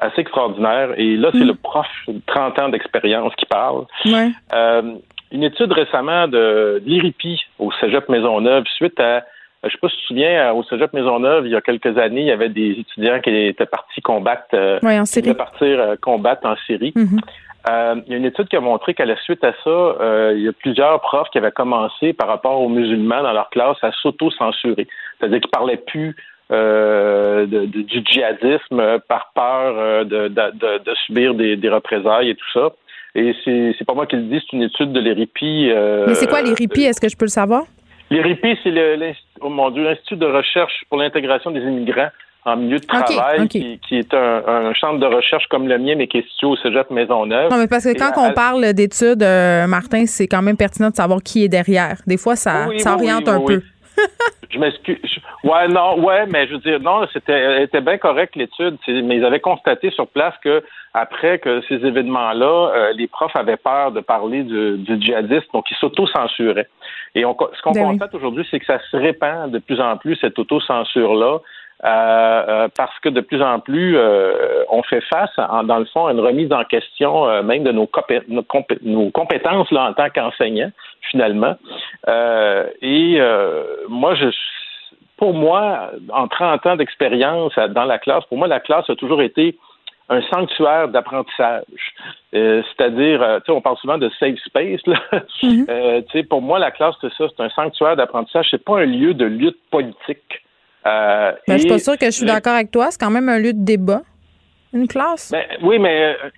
assez 0.00 0.20
extraordinaire. 0.20 0.90
Et 0.98 1.16
là, 1.16 1.30
c'est 1.32 1.44
mm. 1.44 1.48
le 1.48 1.54
prof 1.54 1.86
de 2.06 2.20
30 2.26 2.58
ans 2.60 2.68
d'expérience 2.68 3.34
qui 3.36 3.46
parle. 3.46 3.86
une 4.04 5.44
étude 5.44 5.72
récemment 5.72 6.28
de 6.28 6.82
l'IRIPI 6.84 7.42
au 7.58 7.72
Cégep 7.80 8.08
Maisonneuve 8.08 8.64
suite 8.76 9.00
à 9.00 9.24
je 9.64 9.68
ne 9.68 9.70
sais 9.70 9.78
pas 9.78 9.88
si 9.90 9.94
tu 9.94 10.02
te 10.02 10.06
souviens, 10.08 10.52
au 10.54 10.64
Cégep 10.64 10.92
Maisonneuve, 10.92 11.46
il 11.46 11.52
y 11.52 11.54
a 11.54 11.60
quelques 11.60 11.96
années, 11.96 12.22
il 12.22 12.26
y 12.26 12.32
avait 12.32 12.48
des 12.48 12.80
étudiants 12.80 13.20
qui 13.20 13.30
étaient 13.30 13.64
partis 13.64 14.00
combattre, 14.00 14.56
en 14.82 15.04
Syrie. 15.04 15.34
partir 15.34 15.94
combattre 16.00 16.44
en 16.46 16.56
Syrie. 16.66 16.92
Mm-hmm. 16.96 17.20
Euh, 17.68 17.94
il 18.06 18.12
y 18.12 18.14
a 18.14 18.18
une 18.18 18.24
étude 18.24 18.48
qui 18.48 18.56
a 18.56 18.60
montré 18.60 18.94
qu'à 18.94 19.04
la 19.04 19.16
suite 19.22 19.44
à 19.44 19.52
ça, 19.62 19.70
euh, 19.70 20.32
il 20.36 20.42
y 20.42 20.48
a 20.48 20.52
plusieurs 20.52 21.00
profs 21.00 21.28
qui 21.30 21.38
avaient 21.38 21.52
commencé 21.52 22.12
par 22.12 22.28
rapport 22.28 22.60
aux 22.60 22.68
musulmans 22.68 23.22
dans 23.22 23.32
leur 23.32 23.50
classe 23.50 23.76
à 23.82 23.92
s'auto-censurer. 23.92 24.88
C'est-à-dire 25.18 25.40
qu'ils 25.40 25.50
parlaient 25.50 25.76
plus 25.76 26.16
euh, 26.50 27.46
de, 27.46 27.64
du 27.66 28.02
djihadisme 28.04 28.98
par 29.08 29.30
peur 29.34 30.04
de, 30.04 30.28
de, 30.28 30.94
subir 31.06 31.34
des, 31.34 31.56
des, 31.56 31.68
représailles 31.68 32.30
et 32.30 32.34
tout 32.34 32.52
ça. 32.52 32.72
Et 33.14 33.34
c'est 33.44 33.84
pas 33.86 33.94
moi 33.94 34.06
qui 34.06 34.16
le 34.16 34.22
dis, 34.22 34.40
c'est 34.40 34.56
une 34.56 34.62
étude 34.64 34.92
de 34.92 35.00
l'ERIPI. 35.00 35.70
Mais 36.06 36.14
c'est 36.14 36.28
quoi 36.28 36.42
l'ERIPI? 36.42 36.84
Est-ce 36.84 37.00
que 37.00 37.08
je 37.08 37.16
peux 37.16 37.26
le 37.26 37.30
savoir? 37.30 37.64
L'ERIPI, 38.10 38.58
c'est 38.62 38.70
l'Institut 38.70 39.34
oh 39.40 40.16
de 40.16 40.26
recherche 40.26 40.84
pour 40.88 40.98
l'intégration 40.98 41.50
des 41.52 41.60
immigrants 41.60 42.10
en 42.44 42.56
milieu 42.56 42.78
de 42.78 42.86
travail, 42.86 43.48
Qui, 43.48 43.78
est 43.92 44.14
un, 44.14 44.72
centre 44.80 44.98
de 44.98 45.06
recherche 45.06 45.46
comme 45.48 45.68
le 45.68 45.78
mien, 45.78 45.94
mais 45.96 46.08
qui 46.08 46.18
est 46.18 46.28
situé 46.28 46.46
au 46.46 46.56
Cégep 46.56 46.90
Maisonneuve. 46.90 47.50
Non, 47.50 47.56
mais 47.56 47.68
parce 47.68 47.84
que 47.84 47.96
quand 47.96 48.20
on 48.20 48.32
parle 48.32 48.72
d'études, 48.72 49.22
euh, 49.22 49.66
Martin, 49.66 50.06
c'est 50.06 50.26
quand 50.26 50.42
même 50.42 50.56
pertinent 50.56 50.90
de 50.90 50.96
savoir 50.96 51.20
qui 51.22 51.44
est 51.44 51.48
derrière. 51.48 51.98
Des 52.06 52.16
fois, 52.16 52.34
ça, 52.34 52.66
ça 52.78 52.94
oriente 52.94 53.28
un 53.28 53.40
peu. 53.40 53.62
je 54.50 54.58
m'excuse. 54.58 54.98
Ouais, 55.44 55.68
non, 55.68 56.00
ouais, 56.00 56.26
mais 56.26 56.46
je 56.46 56.52
veux 56.52 56.58
dire, 56.58 56.80
non, 56.80 57.06
c'était, 57.12 57.64
était 57.64 57.80
bien 57.80 57.98
correct 57.98 58.36
l'étude, 58.36 58.76
mais 58.88 59.16
ils 59.16 59.24
avaient 59.24 59.40
constaté 59.40 59.90
sur 59.90 60.06
place 60.08 60.34
que 60.42 60.62
après 60.94 61.38
que 61.38 61.62
ces 61.68 61.76
événements-là, 61.76 62.72
euh, 62.74 62.92
les 62.92 63.08
profs 63.08 63.34
avaient 63.34 63.56
peur 63.56 63.92
de 63.92 64.00
parler 64.00 64.42
du, 64.42 64.78
du 64.78 65.00
djihadisme, 65.00 65.46
donc 65.54 65.70
ils 65.70 65.76
s'auto-censuraient. 65.78 66.68
Et 67.14 67.24
on, 67.24 67.36
ce 67.54 67.62
qu'on 67.62 67.72
ben 67.72 67.84
constate 67.84 68.14
aujourd'hui, 68.14 68.46
c'est 68.50 68.60
que 68.60 68.66
ça 68.66 68.78
se 68.90 68.96
répand 68.96 69.50
de 69.50 69.58
plus 69.58 69.80
en 69.80 69.96
plus 69.96 70.16
cette 70.16 70.38
auto-censure-là. 70.38 71.38
Euh, 71.84 71.88
euh, 71.88 72.68
parce 72.76 72.96
que 73.00 73.08
de 73.08 73.20
plus 73.20 73.42
en 73.42 73.58
plus, 73.58 73.96
euh, 73.96 74.62
on 74.70 74.84
fait 74.84 75.00
face, 75.12 75.34
dans 75.64 75.78
le 75.78 75.84
fond, 75.86 76.06
à 76.06 76.12
une 76.12 76.20
remise 76.20 76.52
en 76.52 76.62
question 76.62 77.42
même 77.42 77.64
de 77.64 77.72
nos, 77.72 77.90
nos, 78.82 79.10
compétences 79.10 79.70
là, 79.72 79.88
en 79.88 79.92
tant 79.92 80.08
qu'enseignants, 80.10 80.70
finalement. 81.10 81.56
et 82.08 83.20
moi, 83.88 84.14
je 84.14 84.26
pour 85.16 85.34
moi, 85.34 85.90
en 86.12 86.26
30 86.26 86.66
ans 86.66 86.76
d'expérience 86.76 87.54
dans 87.70 87.84
la 87.84 87.98
classe, 87.98 88.24
pour 88.24 88.38
moi, 88.38 88.48
la 88.48 88.58
classe 88.58 88.88
a 88.90 88.96
toujours 88.96 89.22
été 89.22 89.56
un 90.08 90.20
sanctuaire 90.22 90.88
d'apprentissage. 90.88 91.64
C'est-à-dire, 92.32 93.40
tu 93.44 93.46
sais, 93.46 93.52
on 93.52 93.60
parle 93.60 93.76
souvent 93.78 93.98
de 93.98 94.10
safe 94.20 94.38
space. 94.44 94.80
Là. 94.86 94.98
Tu 95.40 95.66
sais, 96.12 96.22
pour 96.24 96.42
moi, 96.42 96.58
la 96.58 96.70
classe, 96.70 96.94
c'est 97.00 97.12
ça, 97.14 97.26
c'est 97.28 97.42
un 97.42 97.50
sanctuaire 97.50 97.96
d'apprentissage. 97.96 98.48
C'est 98.50 98.64
pas 98.64 98.80
un 98.80 98.86
lieu 98.86 99.14
de 99.14 99.24
lutte 99.24 99.58
politique. 99.70 100.42
Euh, 100.86 101.32
ben, 101.46 101.54
je 101.54 101.60
suis 101.60 101.68
pas 101.68 101.78
sûre 101.78 101.98
que 101.98 102.06
je 102.06 102.10
suis 102.10 102.26
d'accord 102.26 102.54
avec 102.54 102.70
toi. 102.70 102.88
C'est 102.90 103.00
quand 103.00 103.10
même 103.10 103.28
un 103.28 103.38
lieu 103.38 103.52
de 103.52 103.64
débat, 103.64 104.02
une 104.72 104.88
classe. 104.88 105.30
Ben, 105.30 105.44
oui, 105.62 105.78
mais 105.78 106.14
euh, 106.14 106.30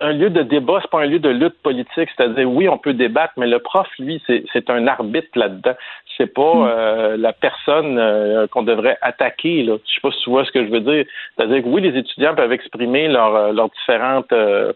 un 0.00 0.12
lieu 0.12 0.30
de 0.30 0.42
débat, 0.42 0.78
c'est 0.82 0.90
pas 0.90 1.02
un 1.02 1.06
lieu 1.06 1.18
de 1.18 1.28
lutte 1.28 1.60
politique. 1.62 2.08
C'est-à-dire, 2.16 2.50
oui, 2.50 2.68
on 2.68 2.78
peut 2.78 2.94
débattre, 2.94 3.34
mais 3.36 3.46
le 3.46 3.58
prof, 3.58 3.88
lui, 3.98 4.22
c'est 4.26 4.70
un 4.70 4.86
arbitre 4.86 5.28
là-dedans. 5.34 5.74
C'est 6.16 6.32
pas 6.32 6.54
hmm. 6.54 6.68
euh, 6.68 7.16
la 7.16 7.32
personne 7.32 7.98
euh, 7.98 8.46
qu'on 8.46 8.62
devrait 8.62 8.98
attaquer. 9.00 9.62
Là. 9.62 9.76
Je 9.86 9.94
sais 9.94 10.00
pas 10.02 10.10
si 10.10 10.22
tu 10.22 10.30
vois 10.30 10.44
ce 10.44 10.52
que 10.52 10.64
je 10.64 10.70
veux 10.70 10.80
dire. 10.80 11.04
C'est-à-dire 11.36 11.62
que 11.62 11.68
oui, 11.68 11.82
les 11.82 11.98
étudiants 11.98 12.34
peuvent 12.34 12.52
exprimer 12.52 13.08
leurs 13.08 13.70
différents 13.70 14.22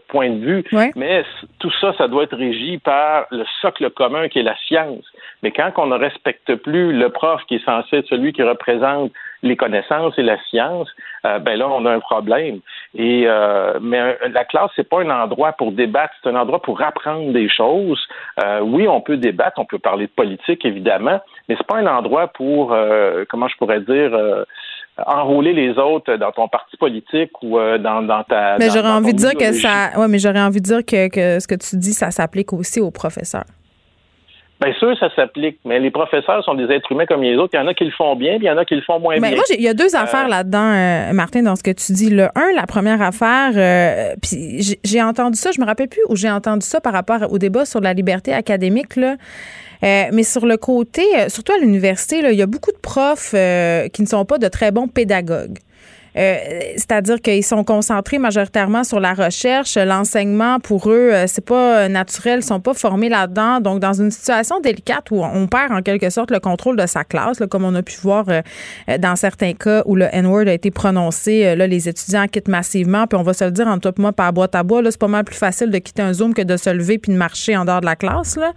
points 0.07 0.29
de 0.29 0.39
vue, 0.39 0.63
mais 0.95 1.23
tout 1.59 1.71
ça, 1.79 1.93
ça 1.97 2.07
doit 2.07 2.23
être 2.23 2.35
régi 2.35 2.77
par 2.79 3.25
le 3.31 3.45
socle 3.61 3.89
commun 3.91 4.27
qui 4.29 4.39
est 4.39 4.43
la 4.43 4.57
science. 4.67 5.05
Mais 5.43 5.51
quand 5.51 5.71
on 5.77 5.87
ne 5.87 5.95
respecte 5.97 6.55
plus 6.55 6.93
le 6.93 7.09
prof 7.09 7.41
qui 7.47 7.55
est 7.55 7.65
censé 7.65 7.97
être 7.97 8.07
celui 8.07 8.33
qui 8.33 8.43
représente 8.43 9.11
les 9.47 9.55
connaissances 9.55 10.13
et 10.17 10.23
la 10.23 10.37
science, 10.49 10.87
euh, 11.25 11.39
ben 11.39 11.57
là, 11.57 11.67
on 11.69 11.85
a 11.85 11.91
un 11.91 11.99
problème. 11.99 12.59
Et 12.95 13.23
euh, 13.25 13.79
mais 13.81 14.17
la 14.31 14.45
classe, 14.45 14.71
c'est 14.75 14.87
pas 14.87 15.01
un 15.01 15.09
endroit 15.09 15.53
pour 15.53 15.71
débattre, 15.71 16.13
c'est 16.21 16.29
un 16.29 16.35
endroit 16.35 16.61
pour 16.61 16.81
apprendre 16.81 17.31
des 17.33 17.49
choses. 17.49 17.99
Euh, 18.43 18.59
oui, 18.61 18.87
on 18.87 19.01
peut 19.01 19.17
débattre, 19.17 19.59
on 19.59 19.65
peut 19.65 19.79
parler 19.79 20.07
de 20.07 20.11
politique, 20.11 20.65
évidemment, 20.65 21.19
mais 21.47 21.55
c'est 21.57 21.67
pas 21.67 21.77
un 21.77 21.87
endroit 21.87 22.27
pour, 22.27 22.75
comment 23.29 23.47
je 23.47 23.57
pourrais 23.57 23.81
dire, 23.81 24.17
enrôler 25.05 25.53
les 25.53 25.77
autres 25.77 26.15
dans 26.15 26.31
ton 26.31 26.47
parti 26.47 26.77
politique 26.77 27.31
ou 27.43 27.57
dans, 27.57 28.01
dans 28.01 28.23
ta. 28.23 28.57
Mais 28.57 28.69
j'aurais 28.69 28.91
envie 28.91 29.13
de 29.13 29.19
dire 29.19 29.33
que 29.33 29.51
ça. 29.53 29.91
Ouais, 29.97 30.07
mais 30.07 30.19
j'aurais 30.19 30.41
envie 30.41 30.61
de 30.61 30.65
dire 30.65 30.85
que, 30.85 31.09
que 31.09 31.39
ce 31.39 31.47
que 31.47 31.55
tu 31.55 31.77
dis, 31.77 31.93
ça 31.93 32.11
s'applique 32.11 32.53
aussi 32.53 32.79
aux 32.79 32.91
professeurs. 32.91 33.45
Bien 34.59 34.73
sûr, 34.73 34.97
ça 34.97 35.13
s'applique, 35.15 35.59
mais 35.65 35.79
les 35.79 35.91
professeurs 35.91 36.43
sont 36.43 36.55
des 36.55 36.63
êtres 36.63 36.91
humains 36.91 37.05
comme 37.05 37.21
les 37.21 37.35
autres. 37.35 37.51
Il 37.53 37.57
y 37.57 37.59
en 37.59 37.67
a 37.67 37.75
qui 37.75 37.85
le 37.85 37.91
font 37.91 38.15
bien, 38.15 38.37
puis 38.37 38.45
il 38.45 38.49
y 38.49 38.51
en 38.51 38.57
a 38.57 38.65
qui 38.65 38.73
le 38.73 38.81
font 38.81 38.99
moins 38.99 39.19
bien. 39.19 39.29
Moi, 39.35 39.43
il 39.55 39.61
y 39.61 39.67
a 39.67 39.75
deux 39.75 39.95
affaires 39.95 40.25
euh, 40.25 40.29
là-dedans, 40.29 40.71
euh, 40.73 41.13
Martin, 41.13 41.43
dans 41.43 41.55
ce 41.55 41.61
que 41.61 41.69
tu 41.69 41.91
dis. 41.91 42.09
Le 42.09 42.29
un, 42.33 42.51
la 42.55 42.65
première 42.65 43.01
affaire, 43.03 43.51
euh, 43.55 44.15
puis 44.19 44.77
j'ai 44.83 45.01
entendu 45.03 45.37
ça, 45.37 45.51
je 45.51 45.61
me 45.61 45.65
rappelle 45.65 45.89
plus 45.89 46.01
où 46.09 46.15
j'ai 46.15 46.31
entendu 46.31 46.65
ça 46.65 46.81
par 46.81 46.93
rapport 46.93 47.31
au 47.31 47.37
débat 47.37 47.65
sur 47.65 47.81
la 47.81 47.93
liberté 47.93 48.33
académique, 48.33 48.95
là. 48.95 49.17
mais 49.83 50.23
sur 50.23 50.47
le 50.47 50.57
côté, 50.57 51.03
surtout 51.27 51.53
à 51.53 51.59
l'université, 51.59 52.21
il 52.27 52.37
y 52.37 52.41
a 52.41 52.47
beaucoup 52.47 52.71
de 52.71 52.79
profs 52.81 53.35
qui 53.93 54.01
ne 54.01 54.07
sont 54.07 54.25
pas 54.25 54.39
de 54.39 54.47
très 54.47 54.71
bons 54.71 54.87
pédagogues. 54.87 55.59
Euh, 56.17 56.37
c'est-à-dire 56.75 57.21
qu'ils 57.21 57.43
sont 57.43 57.63
concentrés 57.63 58.17
majoritairement 58.17 58.83
sur 58.83 58.99
la 58.99 59.13
recherche, 59.13 59.75
l'enseignement 59.75 60.59
pour 60.59 60.89
eux, 60.89 61.11
euh, 61.13 61.25
c'est 61.27 61.45
pas 61.45 61.87
naturel, 61.89 62.39
ils 62.39 62.45
sont 62.45 62.59
pas 62.59 62.73
formés 62.73 63.09
là-dedans. 63.09 63.61
Donc, 63.61 63.79
dans 63.79 63.93
une 63.93 64.09
situation 64.09 64.59
délicate 64.59 65.11
où 65.11 65.23
on 65.23 65.47
perd 65.47 65.71
en 65.71 65.81
quelque 65.81 66.09
sorte 66.09 66.31
le 66.31 66.39
contrôle 66.39 66.75
de 66.75 66.85
sa 66.85 67.03
classe, 67.03 67.37
comme 67.49 67.65
on 67.65 67.75
a 67.75 67.83
pu 67.83 67.97
voir 68.01 68.25
euh, 68.29 68.41
dans 68.97 69.15
certains 69.15 69.53
cas 69.53 69.83
où 69.85 69.95
le 69.95 70.07
N-word 70.11 70.47
a 70.47 70.53
été 70.53 70.71
prononcé, 70.71 71.55
là, 71.55 71.67
les 71.67 71.87
étudiants 71.87 72.27
quittent 72.27 72.47
massivement. 72.47 73.05
Puis 73.05 73.17
on 73.17 73.23
va 73.23 73.33
se 73.33 73.45
le 73.45 73.51
dire 73.51 73.67
en 73.67 73.77
toi 73.77 73.91
et 73.95 74.01
moi 74.01 74.11
par 74.11 74.33
boîte 74.33 74.55
à 74.55 74.63
bois, 74.63 74.81
là, 74.81 74.91
c'est 74.91 74.99
pas 74.99 75.07
mal 75.07 75.23
plus 75.23 75.37
facile 75.37 75.69
de 75.69 75.77
quitter 75.77 76.01
un 76.01 76.13
Zoom 76.13 76.33
que 76.33 76.41
de 76.41 76.57
se 76.57 76.69
lever 76.69 76.97
puis 76.97 77.11
de 77.11 77.17
marcher 77.17 77.55
en 77.55 77.65
dehors 77.65 77.81
de 77.81 77.85
la 77.85 77.95
classe. 77.95 78.37
Là. 78.37 78.53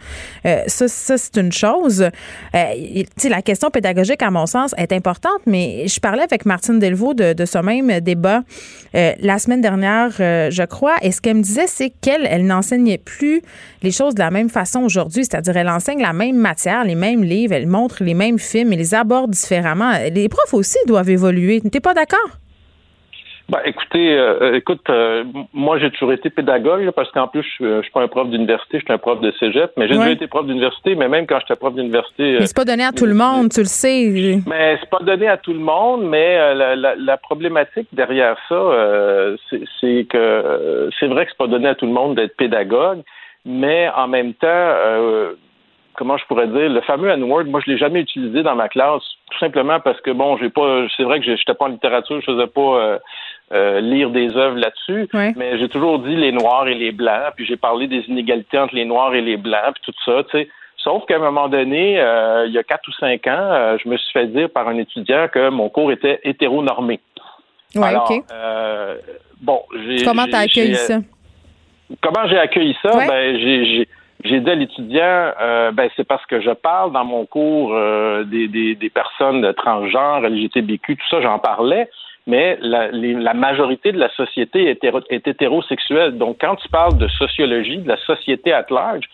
ça, 0.66 0.88
c'est 0.88 1.36
une 1.36 1.52
chose. 1.52 2.04
la 2.54 3.42
question 3.42 3.70
pédagogique, 3.70 4.22
à 4.22 4.30
mon 4.30 4.46
sens, 4.46 4.74
est 4.78 4.92
importante, 4.92 5.40
mais 5.46 5.86
je 5.88 6.00
parlais 6.00 6.22
avec 6.22 6.46
Martine 6.46 6.78
Delvaux 6.78 7.14
de, 7.14 7.32
de 7.32 7.44
ce 7.50 7.58
même 7.58 8.00
débat 8.00 8.42
la 8.94 9.38
semaine 9.38 9.60
dernière, 9.60 10.10
je 10.18 10.64
crois. 10.66 10.96
Et 11.02 11.12
ce 11.12 11.20
qu'elle 11.20 11.36
me 11.36 11.42
disait, 11.42 11.66
c'est 11.66 11.90
qu'elle, 11.90 12.26
elle, 12.28 12.46
n'enseignait 12.46 12.98
plus 12.98 13.42
les 13.82 13.92
choses 13.92 14.14
de 14.14 14.20
la 14.20 14.30
même 14.30 14.48
façon 14.48 14.80
aujourd'hui. 14.80 15.24
C'est-à-dire, 15.24 15.56
elle 15.56 15.68
enseigne 15.68 16.00
la 16.00 16.12
même 16.12 16.36
matière, 16.36 16.84
les 16.84 16.96
mêmes 16.96 17.22
livres, 17.22 17.52
elle 17.54 17.66
montre 17.66 18.02
les 18.02 18.14
mêmes 18.14 18.38
films, 18.38 18.72
et 18.72 18.76
les 18.76 18.94
aborde 18.94 19.30
différemment. 19.30 19.92
Les 20.12 20.28
profs 20.28 20.54
aussi 20.54 20.78
doivent 20.86 21.10
évoluer. 21.10 21.60
T'es 21.60 21.80
pas 21.80 21.94
d'accord? 21.94 22.38
Ben, 23.50 23.58
écoutez, 23.64 24.16
euh, 24.16 24.54
écoute, 24.54 24.88
euh, 24.90 25.24
moi 25.52 25.76
j'ai 25.80 25.90
toujours 25.90 26.12
été 26.12 26.30
pédagogue 26.30 26.88
parce 26.92 27.10
qu'en 27.10 27.26
plus 27.26 27.44
je, 27.58 27.78
je 27.78 27.82
suis 27.82 27.90
pas 27.90 28.00
un 28.00 28.06
prof 28.06 28.30
d'université, 28.30 28.78
je 28.78 28.84
suis 28.84 28.92
un 28.92 28.98
prof 28.98 29.20
de 29.20 29.32
cégep, 29.40 29.72
mais 29.76 29.88
j'ai 29.88 29.94
déjà 29.94 30.10
été 30.12 30.28
prof 30.28 30.46
d'université, 30.46 30.94
mais 30.94 31.08
même 31.08 31.26
quand 31.26 31.40
j'étais 31.40 31.56
prof 31.56 31.74
d'université. 31.74 32.36
Mais 32.38 32.46
c'est 32.46 32.56
pas 32.56 32.64
donné 32.64 32.84
à 32.84 32.92
tout 32.92 33.06
le 33.06 33.14
monde, 33.14 33.50
tu 33.50 33.58
le 33.58 33.66
sais. 33.66 34.40
Mais 34.46 34.78
c'est 34.80 34.88
pas 34.88 35.00
donné 35.00 35.26
à 35.26 35.36
tout 35.36 35.52
le 35.52 35.58
monde, 35.58 36.04
mais 36.04 36.38
euh, 36.38 36.76
la, 36.76 36.94
la, 36.94 37.16
problématique 37.16 37.88
derrière 37.92 38.36
ça, 38.48 39.36
c'est 39.80 40.06
que 40.08 40.88
c'est 41.00 41.08
vrai 41.08 41.24
que 41.24 41.32
c'est 41.32 41.38
pas 41.38 41.48
donné 41.48 41.68
à 41.68 41.74
tout 41.74 41.86
le 41.86 41.92
monde 41.92 42.14
d'être 42.14 42.36
pédagogue, 42.36 43.02
mais 43.44 43.90
en 43.96 44.06
même 44.06 44.32
temps 44.34 44.74
comment 45.96 46.16
je 46.16 46.24
pourrais 46.26 46.46
dire, 46.46 46.70
le 46.70 46.80
fameux 46.82 47.10
N-word, 47.10 47.44
moi, 47.44 47.60
je 47.66 47.70
l'ai 47.70 47.76
jamais 47.76 48.00
utilisé 48.00 48.42
dans 48.42 48.54
ma 48.54 48.70
classe, 48.70 49.02
tout 49.30 49.38
simplement 49.38 49.80
parce 49.80 50.00
que, 50.00 50.10
bon, 50.12 50.38
j'ai 50.38 50.48
pas, 50.48 50.86
c'est 50.96 51.02
vrai 51.02 51.20
que 51.20 51.26
j'étais 51.26 51.52
pas 51.52 51.66
en 51.66 51.68
littérature, 51.68 52.20
je 52.20 52.32
faisais 52.32 52.46
pas 52.46 53.00
euh, 53.52 53.80
lire 53.80 54.10
des 54.10 54.36
œuvres 54.36 54.58
là-dessus, 54.58 55.08
mais 55.12 55.58
j'ai 55.58 55.68
toujours 55.68 55.98
dit 55.98 56.14
les 56.14 56.30
noirs 56.30 56.68
et 56.68 56.74
les 56.74 56.92
blancs, 56.92 57.32
puis 57.34 57.44
j'ai 57.46 57.56
parlé 57.56 57.88
des 57.88 58.04
inégalités 58.06 58.56
entre 58.56 58.76
les 58.76 58.84
noirs 58.84 59.12
et 59.12 59.20
les 59.20 59.36
blancs, 59.36 59.74
puis 59.74 59.82
tout 59.86 60.00
ça, 60.04 60.22
tu 60.30 60.38
sais. 60.38 60.48
Sauf 60.76 61.04
qu'à 61.06 61.16
un 61.16 61.18
moment 61.18 61.48
donné, 61.48 62.00
euh, 62.00 62.46
il 62.46 62.52
y 62.52 62.58
a 62.58 62.62
quatre 62.62 62.86
ou 62.86 62.92
cinq 62.92 63.26
ans, 63.26 63.32
euh, 63.32 63.76
je 63.82 63.88
me 63.88 63.96
suis 63.96 64.12
fait 64.12 64.28
dire 64.28 64.50
par 64.50 64.68
un 64.68 64.78
étudiant 64.78 65.26
que 65.26 65.50
mon 65.50 65.68
cours 65.68 65.90
était 65.90 66.20
hétéronormé. 66.22 67.00
Oui, 67.74 67.88
OK. 67.92 68.22
bon, 69.40 69.62
j'ai. 69.84 70.04
Comment 70.04 70.26
t'as 70.30 70.42
accueilli 70.42 70.76
ça? 70.76 70.98
Comment 72.00 72.28
j'ai 72.28 72.38
accueilli 72.38 72.76
ça? 72.80 73.04
Ben, 73.04 73.36
j'ai 73.36 73.88
j'ai 74.22 74.38
dit 74.38 74.50
à 74.50 74.54
l'étudiant, 74.54 75.32
ben 75.72 75.88
c'est 75.96 76.06
parce 76.06 76.24
que 76.26 76.40
je 76.40 76.50
parle 76.50 76.92
dans 76.92 77.04
mon 77.04 77.26
cours 77.26 77.74
des, 78.26 78.46
des, 78.46 78.76
des, 78.76 78.90
personnes 78.90 79.52
transgenres, 79.54 80.20
LGTBQ, 80.20 80.96
tout 80.96 81.08
ça, 81.10 81.20
j'en 81.20 81.38
parlais 81.40 81.88
mais 82.26 82.58
la, 82.60 82.90
la, 82.90 83.34
majorité 83.34 83.92
de 83.92 83.98
la 83.98 84.10
société 84.10 84.70
est, 84.70 84.84
est, 84.84 85.26
hétérosexuelle. 85.26 86.18
Donc, 86.18 86.36
quand 86.40 86.56
tu 86.56 86.68
parles 86.68 86.96
de 86.98 87.08
sociologie, 87.08 87.78
de 87.78 87.88
la 87.88 87.96
société 87.98 88.52
at 88.52 88.66
large, 88.70 89.04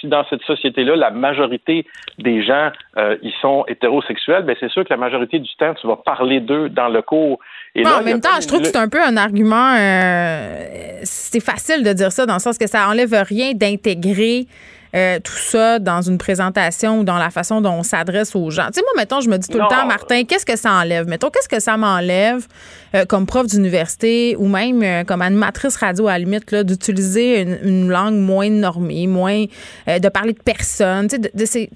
si 0.00 0.06
dans 0.06 0.24
cette 0.30 0.42
société-là, 0.42 0.96
la 0.96 1.10
majorité 1.10 1.84
des 2.18 2.42
gens 2.42 2.70
euh, 2.96 3.16
ils 3.22 3.32
sont 3.42 3.64
hétérosexuels, 3.66 4.44
ben 4.44 4.56
c'est 4.60 4.70
sûr 4.70 4.84
que 4.84 4.90
la 4.90 4.96
majorité 4.96 5.38
du 5.38 5.54
temps, 5.56 5.74
tu 5.74 5.86
vas 5.86 5.96
parler 5.96 6.40
d'eux 6.40 6.68
dans 6.68 6.88
le 6.88 7.02
cours. 7.02 7.40
Et 7.74 7.86
en 7.86 8.02
même 8.02 8.20
temps, 8.20 8.40
je 8.40 8.46
trouve 8.46 8.60
que 8.60 8.66
c'est 8.66 8.76
un 8.76 8.88
peu 8.88 9.02
un 9.02 9.16
argument. 9.16 9.74
Euh, 9.76 11.00
c'est 11.02 11.42
facile 11.42 11.82
de 11.82 11.92
dire 11.92 12.12
ça 12.12 12.24
dans 12.24 12.34
le 12.34 12.40
sens 12.40 12.56
que 12.56 12.68
ça 12.68 12.88
enlève 12.88 13.14
rien 13.28 13.52
d'intégrer 13.52 14.46
euh, 14.94 15.18
tout 15.22 15.32
ça 15.32 15.78
dans 15.78 16.02
une 16.02 16.18
présentation 16.18 17.00
ou 17.00 17.04
dans 17.04 17.18
la 17.18 17.30
façon 17.30 17.60
dont 17.60 17.72
on 17.72 17.82
s'adresse 17.82 18.34
aux 18.34 18.50
gens. 18.50 18.66
Tu 18.68 18.74
sais, 18.74 18.82
moi, 18.82 18.92
mettons, 18.96 19.20
je 19.20 19.28
me 19.28 19.36
dis 19.36 19.48
tout 19.48 19.58
le 19.58 19.68
temps, 19.68 19.86
Martin, 19.86 20.24
qu'est-ce 20.24 20.46
que 20.46 20.56
ça 20.56 20.72
enlève? 20.72 21.06
Mettons, 21.06 21.30
qu'est-ce 21.30 21.48
que 21.48 21.60
ça 21.60 21.76
m'enlève 21.76 22.46
euh, 22.94 23.04
comme 23.04 23.26
prof 23.26 23.46
d'université 23.46 24.36
ou 24.36 24.48
même 24.48 24.82
euh, 24.82 25.04
comme 25.04 25.22
animatrice 25.22 25.76
radio 25.76 26.06
à 26.06 26.12
la 26.12 26.18
limite, 26.20 26.54
d'utiliser 26.54 27.42
une, 27.62 27.88
langue 27.88 28.14
moins 28.14 28.50
normée, 28.50 29.06
moins 29.06 29.44
de 29.86 30.08
parler 30.08 30.32
de 30.32 30.42
personnes. 30.42 31.08
Tu 31.08 31.46
sais, 31.46 31.68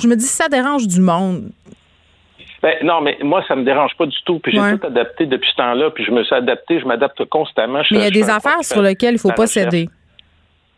je 0.00 0.08
me 0.08 0.16
dis, 0.16 0.24
ça 0.24 0.48
dérange 0.48 0.86
du 0.88 1.00
monde. 1.00 1.50
Ben, 2.62 2.74
non, 2.82 3.00
mais 3.00 3.16
moi, 3.22 3.44
ça 3.46 3.54
me 3.54 3.64
dérange 3.64 3.92
pas 3.96 4.06
du 4.06 4.16
tout. 4.24 4.40
Puis 4.40 4.52
j'ai 4.52 4.78
tout 4.78 4.86
adapté 4.86 5.26
depuis 5.26 5.48
ce 5.50 5.56
temps-là. 5.56 5.90
Puis 5.90 6.04
je 6.04 6.10
me 6.10 6.24
suis 6.24 6.34
adapté, 6.34 6.80
je 6.80 6.84
m'adapte 6.84 7.24
constamment. 7.26 7.82
mais 7.92 7.98
il 7.98 8.02
y 8.02 8.06
a 8.06 8.10
des 8.10 8.28
affaires 8.28 8.62
sur 8.62 8.82
lesquelles 8.82 9.14
il 9.14 9.20
faut 9.20 9.30
pas 9.30 9.46
céder. 9.46 9.88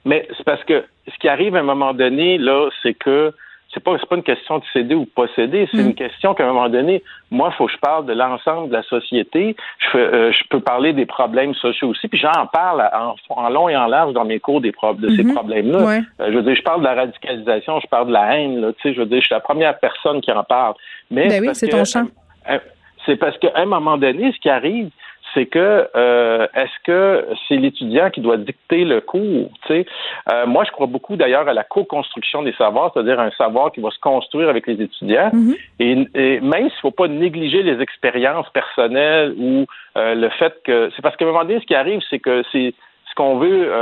Mais 0.04 0.28
c'est 0.36 0.44
parce 0.44 0.62
que 0.64 0.84
ce 1.12 1.18
qui 1.18 1.28
arrive 1.28 1.56
à 1.56 1.60
un 1.60 1.64
moment 1.64 1.94
donné, 1.94 2.38
là, 2.38 2.68
c'est 2.82 2.94
que 2.94 3.32
c'est 3.74 3.84
pas 3.84 3.96
pas 3.98 4.16
une 4.16 4.22
question 4.22 4.58
de 4.58 4.64
céder 4.72 4.94
ou 4.94 5.04
pas 5.04 5.26
céder, 5.36 5.68
c'est 5.70 5.82
mm. 5.82 5.88
une 5.88 5.94
question 5.94 6.34
qu'à 6.34 6.44
un 6.44 6.52
moment 6.52 6.68
donné, 6.68 7.02
moi, 7.30 7.50
il 7.52 7.56
faut 7.56 7.66
que 7.66 7.72
je 7.72 7.78
parle 7.78 8.06
de 8.06 8.14
l'ensemble 8.14 8.70
de 8.70 8.74
la 8.74 8.82
société. 8.82 9.56
Je, 9.92 9.98
euh, 9.98 10.32
je 10.32 10.42
peux 10.48 10.60
parler 10.60 10.94
des 10.94 11.04
problèmes 11.04 11.54
sociaux 11.54 11.88
aussi, 11.88 12.08
puis 12.08 12.18
j'en 12.18 12.46
parle 12.46 12.88
en, 13.28 13.48
long 13.50 13.68
et 13.68 13.76
en 13.76 13.86
large 13.86 14.14
dans 14.14 14.24
mes 14.24 14.40
cours 14.40 14.60
des 14.60 14.70
de 14.70 15.08
ces 15.10 15.22
mm-hmm. 15.22 15.34
problèmes-là. 15.34 15.78
Euh, 15.78 16.00
je 16.30 16.36
veux 16.36 16.42
dire, 16.42 16.54
je 16.54 16.62
parle 16.62 16.80
de 16.80 16.86
la 16.86 16.94
radicalisation, 16.94 17.80
je 17.80 17.86
parle 17.88 18.08
de 18.08 18.12
la 18.12 18.36
haine, 18.36 18.60
là, 18.60 18.72
tu 18.72 18.82
sais, 18.82 18.94
je 18.94 19.00
veux 19.00 19.06
dire, 19.06 19.20
je 19.20 19.26
suis 19.26 19.34
la 19.34 19.40
première 19.40 19.78
personne 19.78 20.20
qui 20.22 20.32
en 20.32 20.44
parle. 20.44 20.74
Mais 21.10 21.28
ben 21.28 21.42
oui, 21.42 21.48
c'est 21.52 21.68
ton 21.68 21.84
champ. 21.84 22.06
Euh, 22.50 22.58
c'est 23.04 23.16
parce 23.16 23.36
qu'à 23.38 23.52
un 23.54 23.66
moment 23.66 23.98
donné, 23.98 24.32
ce 24.32 24.38
qui 24.38 24.48
arrive, 24.48 24.90
c'est 25.34 25.46
que 25.46 25.88
euh, 25.94 26.46
est-ce 26.54 26.84
que 26.84 27.26
c'est 27.46 27.56
l'étudiant 27.56 28.10
qui 28.10 28.20
doit 28.20 28.36
dicter 28.36 28.84
le 28.84 29.00
cours? 29.00 29.50
Euh, 29.70 30.46
moi, 30.46 30.64
je 30.64 30.70
crois 30.70 30.86
beaucoup 30.86 31.16
d'ailleurs 31.16 31.48
à 31.48 31.52
la 31.52 31.64
co-construction 31.64 32.42
des 32.42 32.52
savoirs, 32.54 32.90
c'est-à-dire 32.92 33.20
un 33.20 33.30
savoir 33.32 33.72
qui 33.72 33.80
va 33.80 33.90
se 33.90 33.98
construire 33.98 34.48
avec 34.48 34.66
les 34.66 34.80
étudiants. 34.82 35.30
Mm-hmm. 35.30 36.08
et, 36.14 36.40
même 36.40 36.68
s'il 36.68 36.76
ne 36.76 36.80
faut 36.80 36.90
pas 36.90 37.08
négliger 37.08 37.62
les 37.62 37.80
expériences 37.80 38.48
personnelles 38.50 39.34
ou 39.38 39.66
euh, 39.96 40.14
le 40.14 40.28
fait 40.30 40.54
que 40.64 40.90
c'est 40.94 41.02
parce 41.02 41.16
qu'à 41.16 41.24
un 41.24 41.28
moment 41.28 41.44
donné, 41.44 41.60
ce 41.60 41.66
qui 41.66 41.74
arrive, 41.74 42.00
c'est 42.08 42.18
que 42.18 42.42
c'est 42.52 42.74
ce 43.08 43.14
qu'on 43.14 43.38
veut 43.38 43.72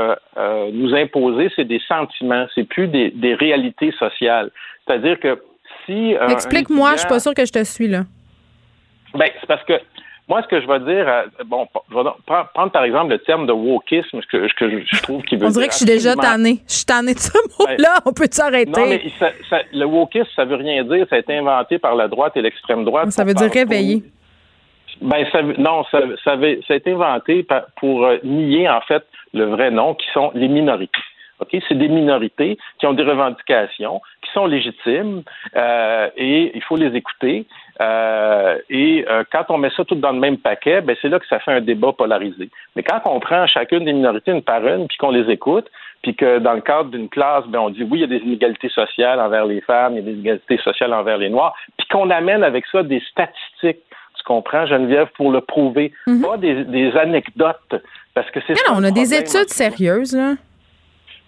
nous 0.72 0.94
imposer, 0.94 1.51
c'est 1.57 1.64
des 1.64 1.80
sentiments, 1.88 2.47
c'est 2.55 2.64
plus 2.64 2.86
des, 2.86 3.11
des 3.11 3.34
réalités 3.34 3.92
sociales. 3.99 4.51
C'est-à-dire 4.86 5.18
que 5.18 5.42
si 5.84 6.14
explique-moi, 6.30 6.92
je 6.92 6.99
suis 7.01 7.09
pas 7.09 7.20
sûr 7.20 7.34
que 7.34 7.44
je 7.44 7.53
te 7.53 7.64
suis 7.64 7.88
là. 7.88 8.03
Ben, 9.14 9.28
c'est 9.40 9.47
parce 9.47 9.64
que 9.64 9.74
moi, 10.29 10.43
ce 10.43 10.49
que 10.49 10.61
je 10.61 10.66
vais 10.66 10.81
dire, 10.81 11.09
euh, 11.09 11.22
bon, 11.47 11.68
je 11.89 11.95
vais 11.95 12.03
prendre 12.53 12.72
par 12.72 12.83
exemple 12.83 13.11
le 13.11 13.18
terme 13.20 13.47
de 13.47 13.53
wokisme, 13.53 14.20
ce 14.20 14.27
que, 14.27 14.49
je 14.49 15.03
trouve 15.03 15.22
qu'il 15.22 15.39
veut 15.39 15.47
On 15.47 15.51
dirait 15.51 15.68
que 15.68 15.72
je 15.72 15.79
suis 15.79 15.87
déjà 15.87 16.16
tanné. 16.16 16.62
Je 16.66 16.74
suis 16.74 16.85
tanné 16.85 17.14
de 17.14 17.18
ce 17.20 17.31
mot-là. 17.61 18.01
On 18.05 18.12
peut 18.12 18.27
s'arrêter? 18.31 18.70
Non, 18.70 18.89
mais 18.89 19.03
le 19.72 19.85
wokisme, 19.85 20.29
ça 20.35 20.45
veut 20.45 20.57
rien 20.57 20.83
dire. 20.83 21.07
Ça 21.09 21.16
a 21.16 21.18
été 21.20 21.37
inventé 21.37 21.79
par 21.79 21.95
la 21.95 22.09
droite 22.09 22.37
et 22.37 22.43
l'extrême 22.43 22.85
droite. 22.85 23.11
Ça 23.12 23.22
veut 23.22 23.35
dire 23.35 23.51
réveiller. 23.53 24.03
Ben, 25.01 25.24
ça, 25.31 25.43
non, 25.43 25.85
ça, 25.91 26.01
ça, 26.24 26.33
a 26.33 26.74
été 26.74 26.93
inventé 26.93 27.47
pour 27.77 28.05
euh, 28.05 28.16
nier, 28.24 28.68
en 28.68 28.81
fait, 28.81 29.05
le 29.33 29.45
vrai 29.45 29.70
nom, 29.70 29.95
qui 29.95 30.07
sont 30.12 30.33
les 30.35 30.49
minorités. 30.49 30.99
OK? 31.41 31.57
C'est 31.68 31.78
des 31.78 31.89
minorités 31.89 32.59
qui 32.78 32.87
ont 32.87 32.93
des 32.93 33.03
revendications, 33.03 34.01
qui 34.22 34.30
sont 34.32 34.47
légitimes, 34.47 35.22
euh, 35.55 36.09
et 36.16 36.53
il 36.55 36.62
faut 36.62 36.76
les 36.76 36.95
écouter. 36.97 37.47
Euh, 37.80 38.59
et 38.70 39.05
euh, 39.09 39.24
quand 39.30 39.45
on 39.51 39.59
met 39.59 39.70
ça 39.76 39.84
tout 39.84 39.95
dans 39.97 40.12
le 40.12 40.18
même 40.18 40.39
paquet, 40.39 40.80
ben 40.80 40.97
c'est 41.03 41.09
là 41.09 41.18
que 41.18 41.26
ça 41.28 41.39
fait 41.39 41.53
un 41.53 41.61
débat 41.61 41.93
polarisé. 41.93 42.49
Mais 42.74 42.82
quand 42.82 43.01
on 43.07 43.20
prend 43.20 43.47
chacune 43.47 43.84
des 43.84 43.93
minorités 43.93 44.30
une 44.30 44.43
par 44.43 44.66
une, 44.66 44.87
puis 44.89 44.97
qu'on 44.97 45.11
les 45.11 45.30
écoute, 45.30 45.70
puis 46.03 46.14
que 46.14 46.39
dans 46.39 46.55
le 46.55 46.62
cadre 46.62 46.91
d'une 46.91 47.09
classe, 47.09 47.45
ben 47.49 47.59
on 47.59 47.70
dit 47.70 47.82
oui, 47.82 47.99
il 47.99 48.01
y 48.01 48.05
a 48.05 48.07
des 48.07 48.24
inégalités 48.24 48.70
sociales 48.70 49.20
envers 49.20 49.45
les 49.45 49.61
femmes, 49.61 49.93
il 49.93 49.97
y 49.97 49.99
a 49.99 50.03
des 50.03 50.12
inégalités 50.12 50.59
sociales 50.59 50.95
envers 50.95 51.18
les 51.18 51.28
noirs, 51.28 51.55
puis 51.76 51.87
qu'on 51.89 52.11
amène 52.11 52.45
avec 52.45 52.64
ça 52.72 52.82
des 52.82 53.03
statistiques. 53.11 53.82
Comprends, 54.26 54.66
Geneviève, 54.66 55.07
pour 55.16 55.30
le 55.30 55.41
prouver, 55.41 55.93
mhm. 56.09 56.20
pas 56.20 56.37
des, 56.37 56.97
anecdotes, 56.97 57.76
parce 58.12 58.28
que 58.32 58.41
c'est. 58.45 58.55
Non, 58.55 58.74
on 58.78 58.82
a 58.82 58.91
des 58.91 59.14
études 59.14 59.51
sérieuses 59.51 60.16
là. 60.16 60.34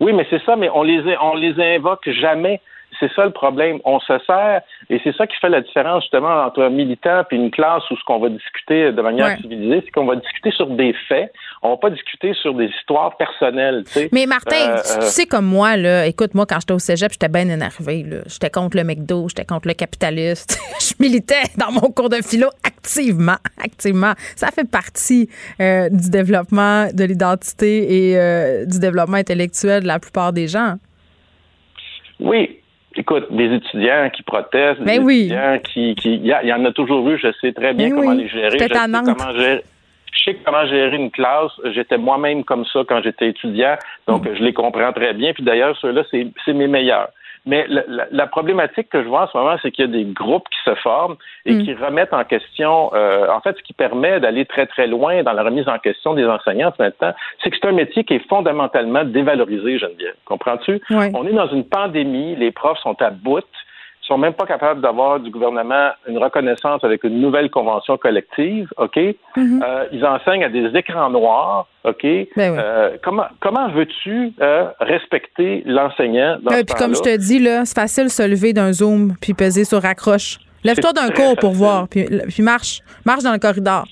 Oui, 0.01 0.13
mais 0.13 0.27
c'est 0.31 0.43
ça, 0.45 0.57
mais 0.57 0.69
on 0.71 0.83
les 0.83 1.17
on 1.21 1.35
les 1.35 1.59
invoque 1.77 2.09
jamais. 2.11 2.61
C'est 3.01 3.13
ça 3.15 3.25
le 3.25 3.31
problème. 3.31 3.79
On 3.85 4.01
se 4.01 4.19
sert, 4.27 4.63
et 4.91 5.01
c'est 5.05 5.15
ça 5.15 5.27
qui 5.27 5.37
fait 5.37 5.49
la 5.49 5.61
différence 5.61 6.03
justement 6.03 6.45
entre 6.45 6.63
un 6.63 6.71
militant 6.71 7.23
et 7.31 7.35
une 7.37 7.51
classe 7.51 7.89
où 7.91 7.97
ce 7.97 8.05
qu'on 8.05 8.19
va 8.19 8.29
discuter 8.29 8.93
de 8.93 9.03
manière 9.03 9.37
civilisée, 9.37 9.83
c'est 9.85 9.91
qu'on 9.91 10.07
va 10.07 10.17
discuter 10.17 10.51
sur 10.51 10.67
des 10.67 10.95
faits. 11.09 11.33
On 11.63 11.71
va 11.71 11.77
pas 11.77 11.91
discuter 11.91 12.35
sur 12.35 12.55
des 12.55 12.67
histoires 12.67 13.17
personnelles. 13.17 13.85
Mais 14.13 14.27
Martin, 14.27 14.57
euh, 14.57 14.77
tu, 14.83 14.99
euh, 14.99 15.01
sais 15.03 15.27
comme 15.27 15.47
moi, 15.47 15.77
là, 15.77 16.07
écoute, 16.07 16.35
moi, 16.35 16.47
quand 16.47 16.59
j'étais 16.61 16.73
au 16.73 16.79
cégep, 16.79 17.13
j'étais 17.13 17.29
bien 17.29 17.49
énervé. 17.49 18.05
J'étais 18.27 18.51
contre 18.51 18.77
le 18.77 18.85
McDo, 18.85 19.29
j'étais 19.29 19.45
contre 19.45 19.69
le 19.69 19.75
capitaliste. 19.75 20.59
je 20.81 20.95
militais 21.01 21.43
dans 21.57 21.73
mon 21.73 21.91
cours 21.93 22.09
de 22.09 22.17
philo 22.17 22.49
activement. 22.65 23.37
Activement. 23.63 24.13
Ça 24.37 24.49
fait 24.49 24.69
partie 24.69 25.29
euh, 25.61 25.89
du 25.89 26.11
développement 26.11 26.89
de 26.93 27.05
l'identité 27.05 28.13
et 28.13 28.67
du 28.67 28.79
développement 28.79 29.17
intellectuel 29.17 29.83
de 29.83 29.87
la 29.87 29.99
plupart 29.99 30.33
des 30.33 30.49
gens. 30.49 30.75
Oui, 32.21 32.58
écoute, 32.99 33.27
des 33.31 33.55
étudiants 33.55 34.11
qui 34.11 34.23
protestent, 34.23 34.81
des 34.81 34.99
ben 34.99 35.09
étudiants 35.09 35.59
qui, 35.65 35.93
il 36.05 36.27
y, 36.27 36.53
en 36.53 36.65
a 36.65 36.73
toujours 36.73 37.09
eu, 37.09 37.19
je 37.19 37.29
sais 37.41 37.53
très 37.53 37.73
bien 37.73 37.91
ben 37.91 37.97
comment 37.97 38.13
les 38.13 38.29
gérer. 38.29 38.59
Je 38.59 38.59
sais 38.59 38.69
comment 38.69 39.33
gérer. 39.33 39.65
Je 40.13 40.25
sais 40.25 40.39
comment 40.45 40.67
gérer 40.67 40.97
une 40.97 41.11
classe. 41.11 41.53
J'étais 41.75 41.97
moi-même 41.99 42.43
comme 42.45 42.65
ça 42.67 42.81
quand 42.89 43.01
j'étais 43.03 43.29
étudiant, 43.29 43.77
donc 44.07 44.29
mm. 44.29 44.35
je 44.37 44.43
les 44.43 44.53
comprends 44.53 44.93
très 44.93 45.15
bien. 45.15 45.33
Puis 45.33 45.45
d'ailleurs, 45.45 45.77
ceux-là, 45.81 46.03
c'est 46.11 46.53
mes 46.53 46.67
meilleurs. 46.67 47.09
Mais 47.47 47.67
la, 47.69 48.27
problématique 48.27 48.89
que 48.91 49.03
je 49.03 49.09
vois 49.09 49.23
en 49.23 49.29
ce 49.29 49.37
moment, 49.37 49.57
c'est 49.63 49.71
qu'il 49.71 49.85
y 49.87 49.89
a 49.89 49.91
des 49.91 50.05
groupes 50.05 50.49
qui 50.51 50.59
se 50.65 50.75
forment 50.77 51.17
et 51.47 51.55
mm. 51.55 51.63
qui 51.63 51.75
remettent 51.75 52.13
en 52.13 52.25
question, 52.25 52.91
euh, 52.95 53.29
en 53.29 53.41
fait, 53.41 53.57
ce 53.57 53.63
qui 53.63 53.73
permet 53.73 54.21
d'aller 54.21 54.45
très, 54.45 54.67
très 54.67 54.87
loin 54.87 55.23
dans 55.23 55.33
la 55.33 55.43
remise 55.43 55.69
en 55.69 55.79
question 55.79 56.15
des 56.15 56.27
enseignants 56.27 56.73
maintenant, 56.79 57.15
c'est 57.43 57.51
que 57.51 57.57
c'est 57.61 57.69
un 57.69 57.73
métier 57.73 58.05
qui 58.05 58.15
est 58.15 58.29
fondamentalement 58.29 59.05
dévalorisé, 59.05 59.79
Geneviève. 59.79 60.15
Comprends-tu? 60.25 60.81
On 60.91 61.27
est 61.27 61.33
dans 61.33 61.49
une 61.49 61.65
pandémie, 61.65 62.37
les 62.37 62.51
profs 62.51 62.79
sont 62.79 63.01
à 63.01 63.11
bout 63.11 63.45
sont 64.09 64.19
même 64.19 64.33
pas 64.33 64.47
capables 64.47 64.81
d'avoir 64.81 65.21
du 65.21 65.31
gouvernement 65.31 65.91
une 66.09 66.19
reconnaissance 66.19 66.83
avec 66.83 67.05
une 67.05 67.21
nouvelle 67.21 67.51
convention 67.51 67.97
collective, 67.99 68.69
OK? 68.79 68.99
Mhm. 69.37 69.63
Euh, 69.63 69.85
ils 69.93 70.05
enseignent 70.05 70.45
à 70.45 70.49
des 70.49 70.67
écrans 70.77 71.11
noirs, 71.11 71.69
OK? 71.85 72.03
Ben 72.03 72.27
oui. 72.37 72.59
Euh, 72.59 72.97
comment 73.05 73.27
comment 73.41 73.69
veux-tu 73.71 74.33
euh, 74.41 74.65
respecter 74.81 75.63
l'enseignant 75.67 76.39
dans 76.43 76.51
puis 76.51 76.75
comme 76.77 76.95
je 76.95 77.03
te 77.03 77.17
dis, 77.17 77.39
là, 77.39 77.65
c'est 77.65 77.79
facile 77.79 78.05
de 78.05 78.11
se 78.11 78.27
lever 78.27 78.53
d'un 78.53 78.73
zoom 78.73 79.15
puis 79.21 79.35
peser 79.35 79.65
sur 79.65 79.83
raccroche. 79.83 80.39
Lève-toi 80.65 80.93
d'un 80.93 81.11
cours 81.11 81.37
pour 81.37 81.53
voir, 81.53 81.87
puis, 81.89 82.05
puis 82.29 82.43
marche. 82.43 82.81
Marche 83.05 83.23
dans 83.23 83.33
le 83.33 83.39
corridor. 83.39 83.85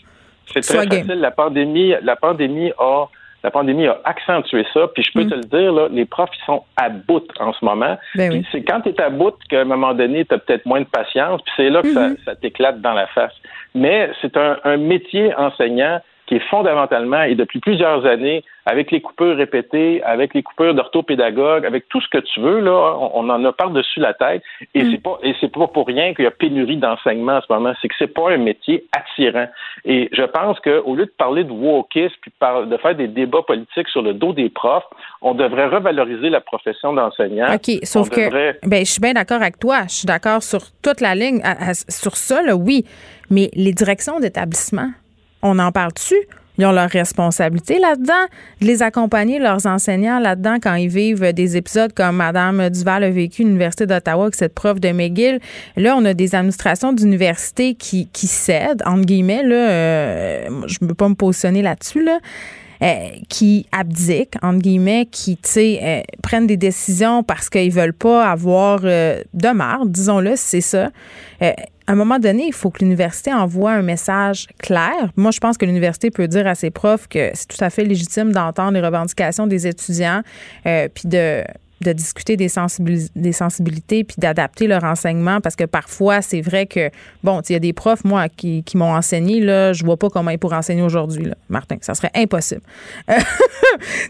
C'est 0.53 0.61
très 0.61 0.87
game. 0.87 1.01
facile. 1.03 1.21
La 1.21 1.31
pandémie, 1.31 1.95
la 2.03 2.17
pandémie 2.17 2.73
a 2.79 3.07
la 3.47 3.51
pandémie 3.53 3.86
a 3.86 4.01
accentué 4.05 4.66
ça. 4.74 4.88
Puis 4.92 5.05
je 5.05 5.12
peux 5.12 5.22
Mm. 5.24 5.30
te 5.30 5.34
le 5.36 5.40
dire, 5.42 5.72
là, 5.72 5.86
les 5.88 6.05
profs 6.05 6.30
ils 6.42 6.44
sont 6.47 6.64
à 6.76 6.88
bout 6.88 7.24
en 7.38 7.53
ce 7.53 7.64
moment. 7.64 7.97
Ben 8.16 8.32
oui. 8.32 8.44
c'est 8.51 8.62
quand 8.64 8.80
tu 8.80 8.88
es 8.88 9.01
à 9.01 9.09
bout 9.09 9.34
qu'à 9.49 9.61
un 9.61 9.64
moment 9.64 9.94
donné, 9.94 10.24
tu 10.24 10.34
as 10.34 10.38
peut-être 10.38 10.66
moins 10.66 10.80
de 10.80 10.86
patience, 10.86 11.40
puis 11.42 11.53
c'est 11.57 11.70
là 11.70 11.80
que 11.82 11.86
Mm-hmm. 11.86 12.16
ça, 12.24 12.32
ça 12.32 12.34
t'éclate 12.36 12.80
dans 12.80 12.92
la 12.92 13.07
face. 13.07 13.32
Mais 13.76 14.11
c'est 14.20 14.36
un, 14.36 14.59
un 14.64 14.76
métier 14.78 15.32
enseignant 15.36 16.01
qui 16.27 16.35
est 16.37 16.49
fondamentalement 16.51 17.22
et 17.22 17.35
depuis 17.35 17.61
plusieurs 17.61 18.05
années, 18.07 18.43
avec 18.68 18.91
les 18.91 19.01
coupures 19.01 19.37
répétées, 19.37 20.03
avec 20.03 20.35
les 20.35 20.43
coupures 20.43 20.74
d'orthopédagogues, 20.74 21.64
avec 21.64 21.89
tout 21.89 22.01
ce 22.01 22.09
que 22.09 22.18
tu 22.18 22.41
veux, 22.41 22.59
là, 22.61 22.97
on, 22.99 23.11
on 23.27 23.31
en 23.31 23.45
a 23.45 23.53
par-dessus 23.53 24.01
la 24.01 24.12
tête. 24.12 24.43
Et 24.74 24.83
Mm. 24.83 24.91
c'est 24.91 25.03
pas 25.03 25.18
et 25.22 25.35
c'est 25.41 25.53
pas 25.53 25.68
pour 25.68 25.87
rien 25.87 26.14
qu'il 26.14 26.24
y 26.24 26.29
a 26.29 26.33
pénurie 26.33 26.77
d'enseignement 26.77 27.37
en 27.37 27.41
ce 27.43 27.53
moment. 27.53 27.72
C'est 27.81 27.87
que 27.89 27.95
c'est 27.99 28.12
pas 28.12 28.31
un 28.33 28.39
métier 28.39 28.85
attirant. 28.97 29.47
Et 29.85 30.09
je 30.12 30.22
pense 30.24 30.59
qu'au 30.61 30.95
lieu 30.97 31.07
de 31.07 31.12
parler 31.16 31.45
de 31.45 31.53
wokisme 31.53 32.14
puis 32.20 32.33
de 32.41 32.77
faire 32.79 32.95
des 32.97 33.07
débats 33.09 33.43
politiques 33.43 33.89
sur 33.89 34.03
le 34.03 34.12
dos 34.14 34.33
des 34.33 34.49
profs, 34.51 34.85
on 35.22 35.35
devrait 35.35 35.66
revaloriser 35.68 36.29
la 36.31 36.41
profession 36.41 36.93
d'enseignant. 36.93 37.55
OK, 37.55 37.70
sauf 37.85 38.09
On 38.09 38.14
que 38.14 38.24
devrait- 38.27 38.59
ben, 38.64 38.85
je 38.85 38.91
suis 38.91 39.01
bien 39.01 39.12
d'accord 39.12 39.41
avec 39.43 39.59
toi. 39.61 39.83
Je 39.89 39.95
suis 39.95 40.07
d'accord 40.07 40.43
sur 40.43 40.61
toute 40.83 41.01
la 41.01 41.14
ligne. 41.14 41.41
À- 41.45 41.70
à- 41.70 41.74
sur 41.74 42.16
ça, 42.16 42.43
là, 42.43 42.57
oui. 42.57 42.85
Mais 43.31 43.49
les 43.55 43.72
directions 43.72 44.18
d'établissement, 44.20 44.89
on 45.47 45.59
en 45.59 45.72
parle-tu? 45.72 46.16
Ils 46.59 46.64
ont 46.64 46.72
leur 46.72 46.88
responsabilité 46.88 47.78
là-dedans, 47.78 48.12
de 48.61 48.66
les 48.66 48.82
accompagner, 48.82 49.38
leurs 49.38 49.66
enseignants 49.66 50.18
là-dedans, 50.18 50.57
quand 50.62 50.74
ils 50.74 50.88
vivent 50.88 51.32
des 51.32 51.57
épisodes 51.57 51.92
comme 51.92 52.16
Madame 52.16 52.70
Duval 52.70 53.05
a 53.05 53.11
vécu 53.11 53.42
à 53.42 53.44
l'Université 53.44 53.86
d'Ottawa 53.86 54.24
avec 54.24 54.34
cette 54.34 54.55
prof 54.55 54.80
de 54.80 54.90
McGill. 54.90 55.40
Là, 55.76 55.94
on 55.97 56.05
a 56.05 56.14
des 56.14 56.34
administrations 56.34 56.92
d'universités 56.92 57.74
qui, 57.74 58.09
cèdent, 58.26 58.82
entre 58.86 59.05
guillemets, 59.05 59.42
là, 59.42 59.55
euh, 59.55 60.49
je 60.66 60.78
ne 60.80 60.88
peux 60.88 60.94
pas 60.94 61.09
me 61.09 61.14
positionner 61.14 61.62
là-dessus, 61.62 62.03
là. 62.03 62.18
Euh, 62.83 63.09
qui 63.29 63.66
abdiquent, 63.72 64.37
entre 64.43 64.61
guillemets, 64.61 65.07
qui, 65.11 65.37
tu 65.37 65.51
sais, 65.51 65.81
euh, 65.83 66.01
prennent 66.22 66.47
des 66.47 66.57
décisions 66.57 67.22
parce 67.22 67.49
qu'ils 67.49 67.72
veulent 67.72 67.93
pas 67.93 68.31
avoir 68.31 68.81
euh, 68.85 69.22
de 69.35 69.49
marde, 69.49 69.91
disons-le, 69.91 70.35
c'est 70.37 70.61
ça. 70.61 70.91
Euh, 71.43 71.53
à 71.87 71.93
un 71.93 71.95
moment 71.95 72.18
donné, 72.18 72.47
il 72.49 72.53
faut 72.53 72.70
que 72.70 72.81
l'université 72.81 73.33
envoie 73.33 73.72
un 73.72 73.83
message 73.83 74.49
clair. 74.59 75.11
Moi, 75.16 75.31
je 75.31 75.39
pense 75.39 75.57
que 75.57 75.64
l'université 75.64 76.11
peut 76.11 76.27
dire 76.27 76.47
à 76.47 76.55
ses 76.55 76.70
profs 76.70 77.07
que 77.07 77.31
c'est 77.35 77.47
tout 77.47 77.62
à 77.64 77.70
fait 77.70 77.85
légitime 77.85 78.33
d'entendre 78.33 78.72
les 78.72 78.81
revendications 78.81 79.47
des 79.47 79.66
étudiants, 79.66 80.22
euh, 80.66 80.89
puis 80.93 81.09
de 81.09 81.45
de 81.81 81.93
discuter 81.93 82.37
des, 82.37 82.49
sensibilis- 82.49 83.11
des 83.14 83.33
sensibilités 83.33 84.03
puis 84.05 84.16
d'adapter 84.18 84.66
leur 84.66 84.85
enseignement 84.85 85.41
parce 85.41 85.57
que 85.57 85.64
parfois 85.64 86.22
c'est 86.22 86.41
vrai 86.41 86.66
que 86.66 86.91
bon 87.22 87.41
il 87.49 87.53
y 87.53 87.57
a 87.57 87.59
des 87.59 87.72
profs 87.72 88.05
moi 88.05 88.29
qui, 88.29 88.62
qui 88.64 88.77
m'ont 88.77 88.95
enseigné 88.95 89.41
là 89.41 89.72
je 89.74 89.85
vois 89.85 89.97
pas 89.97 90.09
comment 90.09 90.31
ils 90.31 90.39
pourraient 90.39 90.57
enseigner 90.57 90.83
aujourd'hui 90.83 91.24
là 91.27 91.35
Martin 91.49 91.77
ça 91.83 91.95
serait 91.95 92.11
impossible 92.14 92.62
tu 93.09 93.14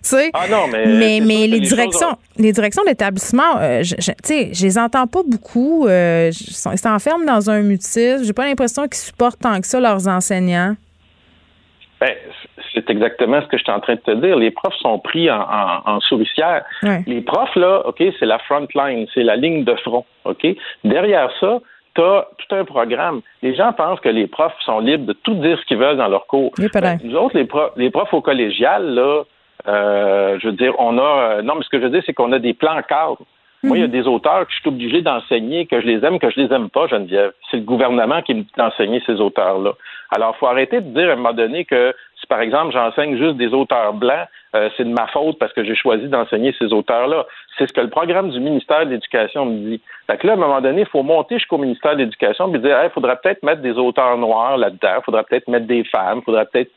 sais 0.03 0.31
Ah 0.33 0.47
non, 0.49 0.69
mais 0.69 1.21
mais, 1.21 1.47
les 1.47 1.61
directions, 1.61 2.09
choses 2.11 2.17
les 2.39 2.53
directions 2.53 2.83
d'établissement, 2.85 3.59
euh, 3.59 3.83
tu 3.83 4.12
sais, 4.23 4.51
je 4.53 4.62
les 4.62 4.79
entends 4.79 5.07
pas 5.07 5.23
beaucoup. 5.27 5.87
Euh, 5.87 6.31
ils 6.31 6.79
s'enferment 6.79 7.25
dans 7.25 7.51
un 7.51 7.62
mutisme. 7.62 8.25
J'ai 8.25 8.33
pas 8.33 8.47
l'impression 8.47 8.83
qu'ils 8.85 9.01
supportent 9.01 9.41
tant 9.41 9.61
que 9.61 9.67
ça 9.67 9.81
leurs 9.81 10.07
enseignants. 10.07 10.77
Ben, 12.01 12.14
c'est 12.77 12.91
exactement 12.91 13.41
ce 13.41 13.47
que 13.47 13.57
je 13.57 13.62
suis 13.62 13.72
en 13.72 13.81
train 13.81 13.95
de 13.95 14.01
te 14.01 14.11
dire. 14.11 14.37
Les 14.37 14.51
profs 14.51 14.77
sont 14.77 14.99
pris 14.99 15.31
en, 15.31 15.41
en, 15.41 15.81
en 15.95 16.01
souricière. 16.01 16.62
Les 17.07 17.22
profs, 17.22 17.57
là, 17.57 17.83
OK, 17.87 18.03
c'est 18.18 18.27
la 18.27 18.39
front 18.39 18.68
line, 18.74 19.07
c'est 19.14 19.22
la 19.22 19.37
ligne 19.37 19.64
de 19.64 19.74
front, 19.77 20.05
OK? 20.24 20.47
Derrière 20.85 21.31
ça, 21.41 21.59
tu 21.95 22.03
as 22.03 22.29
tout 22.37 22.55
un 22.55 22.64
programme. 22.64 23.22
Les 23.43 23.55
gens 23.55 23.72
pensent 23.72 24.01
que 24.01 24.11
les 24.11 24.27
profs 24.27 24.61
sont 24.66 24.81
libres 24.81 25.07
de 25.07 25.14
tout 25.14 25.35
dire 25.35 25.59
ce 25.59 25.64
qu'ils 25.64 25.79
veulent 25.79 25.97
dans 25.97 26.09
leur 26.09 26.27
cours. 26.27 26.53
Oui. 26.59 26.66
Ben, 26.74 26.99
nous 27.03 27.16
autres, 27.16 27.37
les 27.37 27.47
profs, 27.47 27.72
les 27.77 27.91
profs 27.91 28.12
au 28.12 28.20
collégial, 28.20 28.95
là, 28.95 29.22
euh, 29.66 30.39
je 30.39 30.49
veux 30.49 30.53
dire, 30.53 30.74
on 30.79 30.99
a... 30.99 31.03
euh, 31.03 31.43
non, 31.43 31.55
mais 31.57 31.62
ce 31.64 31.70
que 31.70 31.79
je 31.79 31.85
veux 31.85 31.91
dire, 31.91 32.03
c'est 32.05 32.12
qu'on 32.12 32.33
a 32.33 32.39
des 32.39 32.53
plans 32.53 32.81
cadres. 32.87 33.22
Moi, 33.62 33.79
il 33.79 33.81
y 33.81 33.85
a 33.85 33.89
des 33.89 34.07
auteurs 34.07 34.47
que 34.47 34.53
je 34.53 34.61
suis 34.61 34.68
obligé 34.68 35.03
d'enseigner, 35.03 35.66
que 35.66 35.81
je 35.81 35.87
les 35.87 36.05
aime, 36.05 36.20
que 36.20 36.31
je 36.31 36.39
les 36.39 36.53
aime 36.55 36.68
pas, 36.70 36.87
Geneviève. 36.87 37.33
C'est 37.51 37.57
le 37.57 37.64
gouvernement 37.64 38.22
qui 38.22 38.35
me 38.35 38.43
dit 38.43 38.53
d'enseigner 38.57 39.03
ces 39.07 39.20
auteurs-là. 39.20 39.72
Alors, 40.11 40.35
il 40.37 40.39
faut 40.39 40.47
arrêter 40.47 40.81
de 40.81 40.91
dire 40.91 41.09
à 41.09 41.14
un 41.14 41.16
moment 41.16 41.33
donné 41.33 41.64
que 41.64 41.93
par 42.29 42.41
exemple, 42.41 42.72
j'enseigne 42.72 43.16
juste 43.16 43.37
des 43.37 43.53
auteurs 43.55 43.93
blancs, 43.95 44.27
euh, 44.55 44.70
c'est 44.77 44.85
de 44.85 44.93
ma 44.93 45.07
faute 45.09 45.39
parce 45.39 45.53
que 45.53 45.64
j'ai 45.64 45.74
choisi 45.74 46.09
d'enseigner 46.09 46.55
ces 46.59 46.72
auteurs-là. 46.72 47.27
C'est 47.59 47.68
ce 47.68 47.72
que 47.72 47.81
le 47.81 47.91
programme 47.91 48.31
du 48.31 48.41
ministère 48.41 48.85
de 48.87 48.91
l'Éducation 48.91 49.47
me 49.47 49.70
dit. 49.70 49.81
Fait 50.07 50.16
que 50.16 50.27
là, 50.27 50.35
à 50.35 50.37
un 50.37 50.39
moment 50.39 50.61
donné, 50.61 50.83
il 50.83 50.87
faut 50.87 51.03
monter 51.03 51.39
jusqu'au 51.39 51.59
ministère 51.59 51.93
de 51.95 51.99
l'Éducation 51.99 52.53
et 52.55 52.59
dire, 52.59 52.79
il 52.83 52.91
faudrait 52.91 53.16
peut-être 53.22 53.43
mettre 53.43 53.61
des 53.61 53.72
auteurs 53.72 54.16
noirs 54.16 54.57
là-dedans, 54.57 54.95
il 54.99 55.05
faudrait 55.05 55.24
peut-être 55.24 55.49
mettre 55.49 55.66
des 55.66 55.85
femmes, 55.85 56.18
il 56.22 56.24
faudrait 56.24 56.47
peut-être. 56.47 56.70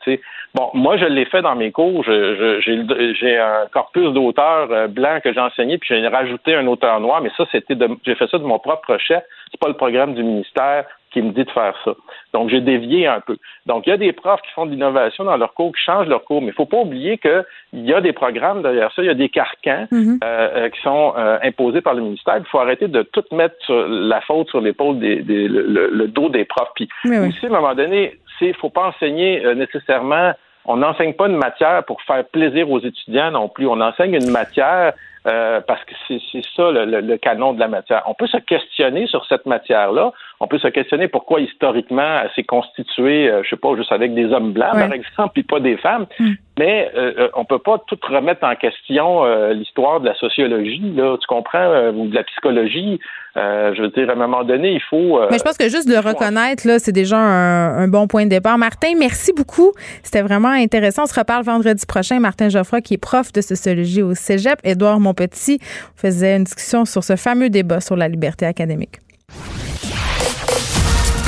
Bon, 0.54 0.70
moi, 0.74 0.96
je 0.96 1.06
l'ai 1.06 1.24
fait 1.24 1.42
dans 1.42 1.54
mes 1.54 1.72
cours. 1.72 2.04
J'ai 2.04 3.38
un 3.38 3.66
corpus 3.72 4.12
d'auteurs 4.12 4.68
euh, 4.70 4.88
blancs 4.88 5.22
que 5.22 5.32
j'ai 5.32 5.40
enseigné, 5.40 5.78
puis 5.78 5.88
j'ai 5.88 6.06
rajouté 6.06 6.54
un 6.54 6.66
auteur 6.66 7.00
noir, 7.00 7.20
mais 7.22 7.30
ça, 7.36 7.44
c'était 7.50 7.76
j'ai 8.04 8.14
fait 8.14 8.28
ça 8.28 8.38
de 8.38 8.44
mon 8.44 8.58
propre 8.58 8.98
chef. 8.98 9.22
C'est 9.50 9.60
pas 9.60 9.68
le 9.68 9.74
programme 9.74 10.14
du 10.14 10.22
ministère 10.22 10.84
qui 11.12 11.22
me 11.22 11.30
dit 11.32 11.44
de 11.44 11.50
faire 11.50 11.74
ça. 11.84 11.92
Donc, 12.32 12.50
j'ai 12.50 12.60
dévié 12.60 13.06
un 13.06 13.20
peu. 13.20 13.36
Donc, 13.66 13.86
il 13.86 13.90
y 13.90 13.92
a 13.92 13.96
des 13.96 14.12
profs 14.12 14.40
qui 14.42 14.50
font 14.52 14.66
de 14.66 14.70
l'innovation 14.70 15.24
dans 15.24 15.36
leurs 15.36 15.54
cours, 15.54 15.72
qui 15.74 15.82
changent 15.82 16.06
leurs 16.08 16.24
cours, 16.24 16.40
mais 16.40 16.48
il 16.48 16.54
faut 16.54 16.66
pas 16.66 16.78
oublier 16.78 17.18
qu'il 17.18 17.44
y 17.72 17.92
a 17.92 18.00
des 18.00 18.12
programmes 18.12 18.62
derrière 18.62 18.92
ça, 18.92 19.02
il 19.02 19.06
y 19.06 19.10
a 19.10 19.14
des 19.14 19.28
carcans 19.28 19.86
Mhm. 19.90 20.20
euh, 20.22 20.48
euh, 20.56 20.68
qui 20.68 20.80
sont 20.82 21.14
euh, 21.16 21.38
imposés 21.42 21.80
par 21.80 21.94
le 21.94 22.02
ministère. 22.02 22.36
Il 22.38 22.44
faut 22.46 22.58
arrêter 22.60 22.88
de 22.88 23.02
tout 23.02 23.24
mettre 23.32 23.56
sur 23.64 23.86
la 23.88 24.20
faute 24.20 24.48
sur 24.48 24.60
l'épaule 24.60 24.98
des, 24.98 25.16
des- 25.22 25.48
le, 25.48 25.62
le- 25.62 25.90
le 25.92 26.08
dos 26.08 26.28
des 26.28 26.44
profs. 26.44 26.70
Puis 26.74 26.88
Oui, 27.04 27.18
oui. 27.18 27.28
aussi, 27.28 27.46
à 27.46 27.48
un 27.48 27.52
moment 27.52 27.74
donné, 27.74 28.18
il 28.40 28.54
faut 28.54 28.70
pas 28.70 28.86
enseigner 28.88 29.44
euh, 29.44 29.54
nécessairement. 29.54 30.32
On 30.66 30.76
n'enseigne 30.76 31.14
pas 31.14 31.26
une 31.26 31.36
matière 31.36 31.84
pour 31.84 32.00
faire 32.02 32.24
plaisir 32.26 32.70
aux 32.70 32.80
étudiants 32.80 33.30
non 33.30 33.48
plus. 33.48 33.66
On 33.66 33.80
enseigne 33.80 34.14
une 34.14 34.30
matière 34.30 34.92
euh, 35.26 35.60
parce 35.60 35.82
que 35.84 35.92
c'est 36.08 36.18
c'est 36.32 36.42
ça 36.56 36.70
le, 36.70 36.84
le- 36.86 37.00
le 37.00 37.16
canon 37.18 37.52
de 37.52 37.60
la 37.60 37.68
matière. 37.68 38.02
On 38.06 38.14
peut 38.14 38.26
se 38.26 38.38
questionner 38.38 39.06
sur 39.06 39.24
cette 39.26 39.44
matière-là. 39.46 40.12
On 40.42 40.46
peut 40.46 40.58
se 40.58 40.68
questionner 40.68 41.06
pourquoi 41.06 41.40
historiquement 41.40 42.20
elle 42.22 42.30
s'est 42.34 42.44
constituée, 42.44 43.28
euh, 43.28 43.42
je 43.44 43.50
sais 43.50 43.56
pas, 43.56 43.76
juste 43.76 43.92
avec 43.92 44.14
des 44.14 44.24
hommes 44.32 44.52
blancs, 44.52 44.72
Ouais. 44.74 44.80
par 44.80 44.92
exemple, 44.94 45.30
puis 45.34 45.42
pas 45.42 45.60
des 45.60 45.76
femmes. 45.76 46.06
Mm. 46.18 46.30
Mais 46.58 46.90
euh, 46.96 47.12
euh, 47.18 47.28
on 47.34 47.44
peut 47.44 47.58
pas 47.58 47.76
tout 47.86 47.98
remettre 48.08 48.42
en 48.44 48.54
question 48.56 49.24
euh, 49.24 49.52
l'histoire 49.52 50.00
de 50.00 50.06
la 50.06 50.14
sociologie, 50.14 50.80
là, 50.96 51.16
tu 51.20 51.26
comprends, 51.26 51.58
euh, 51.58 51.92
ou 51.92 52.08
de 52.08 52.14
la 52.14 52.22
psychologie. 52.24 52.98
Euh, 53.36 53.74
je 53.74 53.82
veux 53.82 53.88
dire, 53.90 54.08
à 54.08 54.14
un 54.14 54.16
moment 54.16 54.42
donné, 54.42 54.72
il 54.72 54.80
faut. 54.88 55.20
euh, 55.20 55.28
Mais 55.30 55.38
je 55.38 55.42
pense 55.44 55.56
que 55.58 55.68
juste 55.68 55.86
de 55.88 55.92
le 55.92 56.00
reconnaître, 56.00 56.66
là, 56.66 56.78
c'est 56.78 56.92
déjà 56.92 57.18
un, 57.18 57.76
un 57.84 57.88
bon 57.88 58.06
point 58.08 58.24
de 58.24 58.30
départ. 58.30 58.56
Martin, 58.58 58.92
merci 58.98 59.32
beaucoup. 59.34 59.72
C'était 60.02 60.22
vraiment 60.22 60.48
intéressant. 60.48 61.02
On 61.02 61.06
se 61.06 61.18
reparle 61.18 61.44
vendredi 61.44 61.84
prochain. 61.86 62.18
Martin 62.18 62.48
Geoffroy, 62.48 62.80
qui 62.80 62.94
est 62.94 62.98
prof 62.98 63.30
de 63.32 63.40
sociologie 63.42 64.02
au 64.02 64.14
Cégep. 64.14 64.58
Édouard 64.64 65.00
Montpetit 65.00 65.60
faisait 65.96 66.36
une 66.36 66.44
discussion 66.44 66.84
sur 66.86 67.04
ce 67.04 67.14
fameux 67.16 67.50
débat 67.50 67.80
sur 67.80 67.94
la 67.96 68.08
liberté 68.08 68.46
académique. 68.46 68.96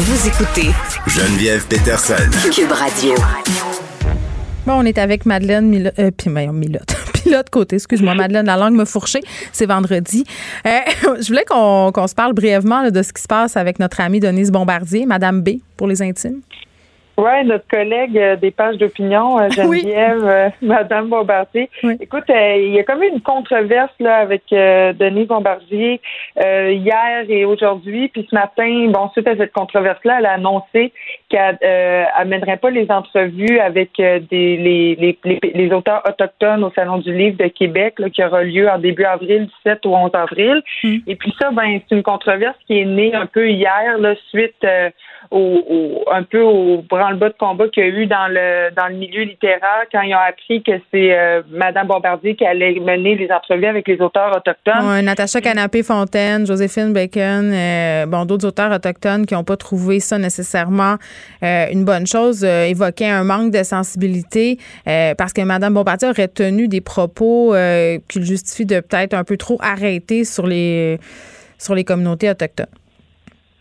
Vous 0.05 0.27
écoutez 0.27 0.71
Geneviève 1.07 1.65
Peterson. 1.69 2.29
Cube 2.53 2.73
Radio. 2.73 3.15
Bon, 4.67 4.73
on 4.81 4.85
est 4.85 4.99
avec 4.99 5.27
Madeleine 5.27 5.69
Milotte. 5.69 5.97
Euh, 5.97 6.11
puis, 6.11 6.29
Milotte. 6.29 6.97
Pilote 7.23 7.49
côté, 7.51 7.77
excuse-moi, 7.77 8.17
Madeleine, 8.17 8.47
la 8.47 8.57
langue 8.57 8.75
me 8.75 8.85
fourchée. 8.85 9.21
C'est 9.53 9.67
vendredi. 9.67 10.25
Euh, 10.67 10.71
je 11.21 11.29
voulais 11.29 11.45
qu'on 11.45 11.93
qu'on 11.93 12.09
se 12.09 12.17
parle 12.17 12.33
brièvement 12.33 12.83
là, 12.83 12.91
de 12.91 13.01
ce 13.01 13.13
qui 13.13 13.23
se 13.23 13.29
passe 13.29 13.57
avec 13.57 13.79
notre 13.79 14.01
amie 14.01 14.19
Denise 14.19 14.51
Bombardier, 14.51 15.07
Madame 15.07 15.41
B, 15.41 15.61
pour 15.77 15.87
les 15.87 16.03
intimes. 16.03 16.41
Oui, 17.19 17.45
notre 17.45 17.69
collègue 17.69 18.17
euh, 18.17 18.37
des 18.37 18.51
pages 18.51 18.79
d'opinion, 18.79 19.39
euh, 19.39 19.49
Oui. 19.67 19.81
Geneviève, 19.81 20.25
euh, 20.25 20.49
Madame 20.63 21.09
Bombardier. 21.09 21.69
Oui. 21.83 21.97
Écoute, 22.01 22.25
euh, 22.31 22.57
il 22.57 22.73
y 22.73 22.79
a 22.79 22.85
comme 22.85 23.03
eu 23.03 23.09
une 23.09 23.21
controverse 23.21 23.93
là 24.01 24.17
avec 24.17 24.45
euh, 24.53 24.93
Denis 24.95 25.27
Bombardier 25.27 26.01
euh, 26.43 26.73
hier 26.73 27.25
et 27.29 27.45
aujourd'hui. 27.45 28.09
Puis 28.09 28.27
ce 28.31 28.35
matin, 28.35 28.89
bon, 28.89 29.11
suite 29.11 29.29
à 29.29 29.37
cette 29.37 29.53
controverse-là, 29.53 30.17
elle 30.21 30.27
a 30.27 30.33
annoncé 30.33 30.93
qu'elle 31.29 31.59
euh, 31.63 32.05
amènerait 32.15 32.57
pas 32.57 32.71
les 32.71 32.91
entrevues 32.91 33.59
avec 33.59 34.01
euh, 34.01 34.21
des 34.31 34.57
les, 34.57 34.95
les, 34.97 35.19
les, 35.25 35.41
les 35.55 35.73
auteurs 35.73 36.03
autochtones 36.09 36.65
au 36.65 36.73
Salon 36.75 36.99
du 36.99 37.13
Livre 37.13 37.37
de 37.37 37.49
Québec, 37.49 37.99
là, 37.99 38.09
qui 38.09 38.25
aura 38.25 38.43
lieu 38.43 38.69
en 38.69 38.79
début 38.79 39.05
avril, 39.05 39.47
du 39.47 39.53
7 39.65 39.85
au 39.85 39.95
11 39.95 40.11
avril. 40.15 40.63
Mm. 40.83 40.97
Et 41.07 41.17
puis 41.17 41.35
ça, 41.41 41.51
ben, 41.51 41.81
c'est 41.89 41.95
une 41.95 42.03
controverse 42.03 42.57
qui 42.67 42.81
est 42.81 42.85
née 42.85 43.15
un 43.15 43.27
peu 43.27 43.51
hier, 43.51 43.99
là, 43.99 44.15
suite 44.31 44.65
euh, 45.31 45.37
au, 45.37 46.05
un 46.11 46.23
peu 46.23 46.41
au 46.41 46.83
branle-bas 46.83 47.29
de 47.29 47.35
combat 47.39 47.69
qu'il 47.69 47.83
y 47.83 47.87
a 47.87 47.89
eu 47.91 48.07
dans 48.07 48.29
le 48.29 48.75
dans 48.75 48.89
le 48.89 48.95
milieu 48.95 49.23
littéraire 49.23 49.85
quand 49.91 50.03
ils 50.03 50.15
ont 50.15 50.19
appris 50.19 50.63
que 50.63 50.73
c'est 50.91 51.17
euh, 51.17 51.43
Madame 51.51 51.87
Bombardier 51.87 52.35
qui 52.35 52.45
allait 52.45 52.79
mener 52.81 53.15
les 53.15 53.31
entrevues 53.31 53.67
avec 53.67 53.87
les 53.89 54.01
auteurs 54.01 54.37
autochtones. 54.37 55.05
Natacha 55.05 55.41
Canapé-Fontaine, 55.41 56.47
Joséphine 56.47 56.93
Bacon, 56.93 57.53
euh, 57.53 58.07
bon, 58.07 58.25
d'autres 58.25 58.47
auteurs 58.47 58.73
autochtones 58.73 59.27
qui 59.27 59.35
n'ont 59.35 59.45
pas 59.45 59.57
trouvé 59.57 60.01
ça 60.01 60.19
nécessairement 60.19 60.97
euh, 61.43 61.67
une 61.73 61.85
bonne 61.85 62.07
chose, 62.07 62.45
évoquaient 62.45 63.11
un 63.11 63.25
manque 63.25 63.53
de 63.53 63.63
sensibilité 63.63 64.59
parce 64.85 65.33
que 65.33 65.43
Madame 65.43 65.75
Bombardier 65.75 66.09
aurait 66.09 66.29
tenu 66.29 66.69
des 66.69 66.81
propos 66.81 67.55
qui 68.09 68.23
justifient 68.25 68.67
de 68.67 68.81
peut-être 68.81 69.15
un 69.15 69.25
peu 69.25 69.37
trop 69.37 69.59
arrêter 69.61 70.25
sur 70.25 70.47
les 70.47 70.99
sur 71.59 71.75
les 71.75 71.85
communautés 71.85 72.29
autochtones. 72.29 72.67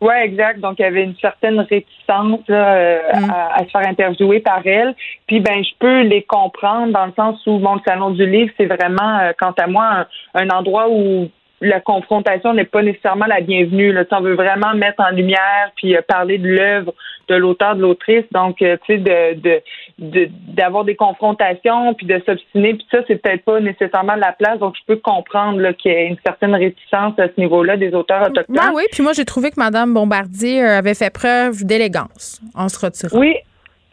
Oui, 0.02 0.16
exact. 0.24 0.60
Donc, 0.60 0.80
il 0.80 0.82
y 0.82 0.86
avait 0.86 1.04
une 1.04 1.16
certaine 1.18 1.60
réticence 1.60 2.42
euh, 2.50 3.00
mm. 3.14 3.30
à, 3.30 3.60
se 3.60 3.70
faire 3.70 3.88
interviewer 3.88 4.40
par 4.40 4.66
elle. 4.66 4.96
Puis, 5.28 5.40
ben, 5.40 5.64
je 5.64 5.70
peux 5.80 6.02
les 6.02 6.24
comprendre 6.24 6.92
dans 6.92 7.06
le 7.06 7.14
sens 7.16 7.40
où, 7.46 7.60
mon 7.60 7.80
salon 7.84 8.10
du 8.10 8.26
livre, 8.26 8.52
c'est 8.58 8.66
vraiment, 8.66 9.20
euh, 9.20 9.32
quant 9.40 9.54
à 9.60 9.68
moi, 9.68 10.08
un, 10.34 10.50
endroit 10.50 10.90
où 10.90 11.30
la 11.62 11.80
confrontation 11.80 12.56
n'est 12.56 12.66
pas 12.66 12.82
nécessairement 12.82 13.28
la 13.28 13.42
bienvenue. 13.42 13.94
Là. 13.94 14.04
On 14.12 14.22
veut 14.22 14.34
vraiment 14.34 14.74
mettre 14.74 15.04
en 15.04 15.12
lumière 15.12 15.72
puis 15.76 15.96
euh, 15.96 16.02
parler 16.08 16.40
de 16.40 16.48
l'œuvre 16.48 16.94
de 17.32 17.36
l'auteur, 17.36 17.76
de 17.76 17.82
l'autrice. 17.82 18.26
Donc, 18.32 18.62
euh, 18.62 18.78
tu 18.86 18.94
sais, 18.94 19.00
de, 19.00 19.40
de, 19.40 19.62
d'avoir 20.02 20.84
des 20.84 20.96
confrontations 20.96 21.94
puis 21.94 22.08
de 22.08 22.20
s'obstiner, 22.26 22.74
puis 22.74 22.86
ça, 22.90 23.00
c'est 23.08 23.22
peut-être 23.22 23.46
pas 23.46 23.60
nécessairement 23.60 24.16
la 24.16 24.32
place. 24.32 24.58
Donc, 24.60 24.76
je 24.76 24.94
peux 24.94 25.00
comprendre 25.00 25.72
qu'il 25.74 25.92
y 25.92 25.96
ait 25.96 26.08
une 26.08 26.18
certaine 26.26 26.56
réticence 26.56 27.14
à 27.20 27.28
ce 27.28 27.40
niveau-là 27.40 27.78
des 27.78 27.94
auteurs 27.94 28.24
autochtones. 28.24 28.56
Ben 28.56 28.72
oui, 28.74 28.84
puis 28.92 29.04
moi, 29.04 29.14
j'ai 29.14 29.26
trouvé 29.26 29.52
que 29.52 29.60
Mme 29.60 29.94
Bombardier 29.94 30.64
euh, 30.64 30.80
avait 30.80 30.96
fait 30.96 31.14
preuve 31.14 31.64
d'élégance 31.64 32.42
en 32.56 32.68
se 32.68 32.84
retirant. 32.84 33.20
Oui, 33.20 33.36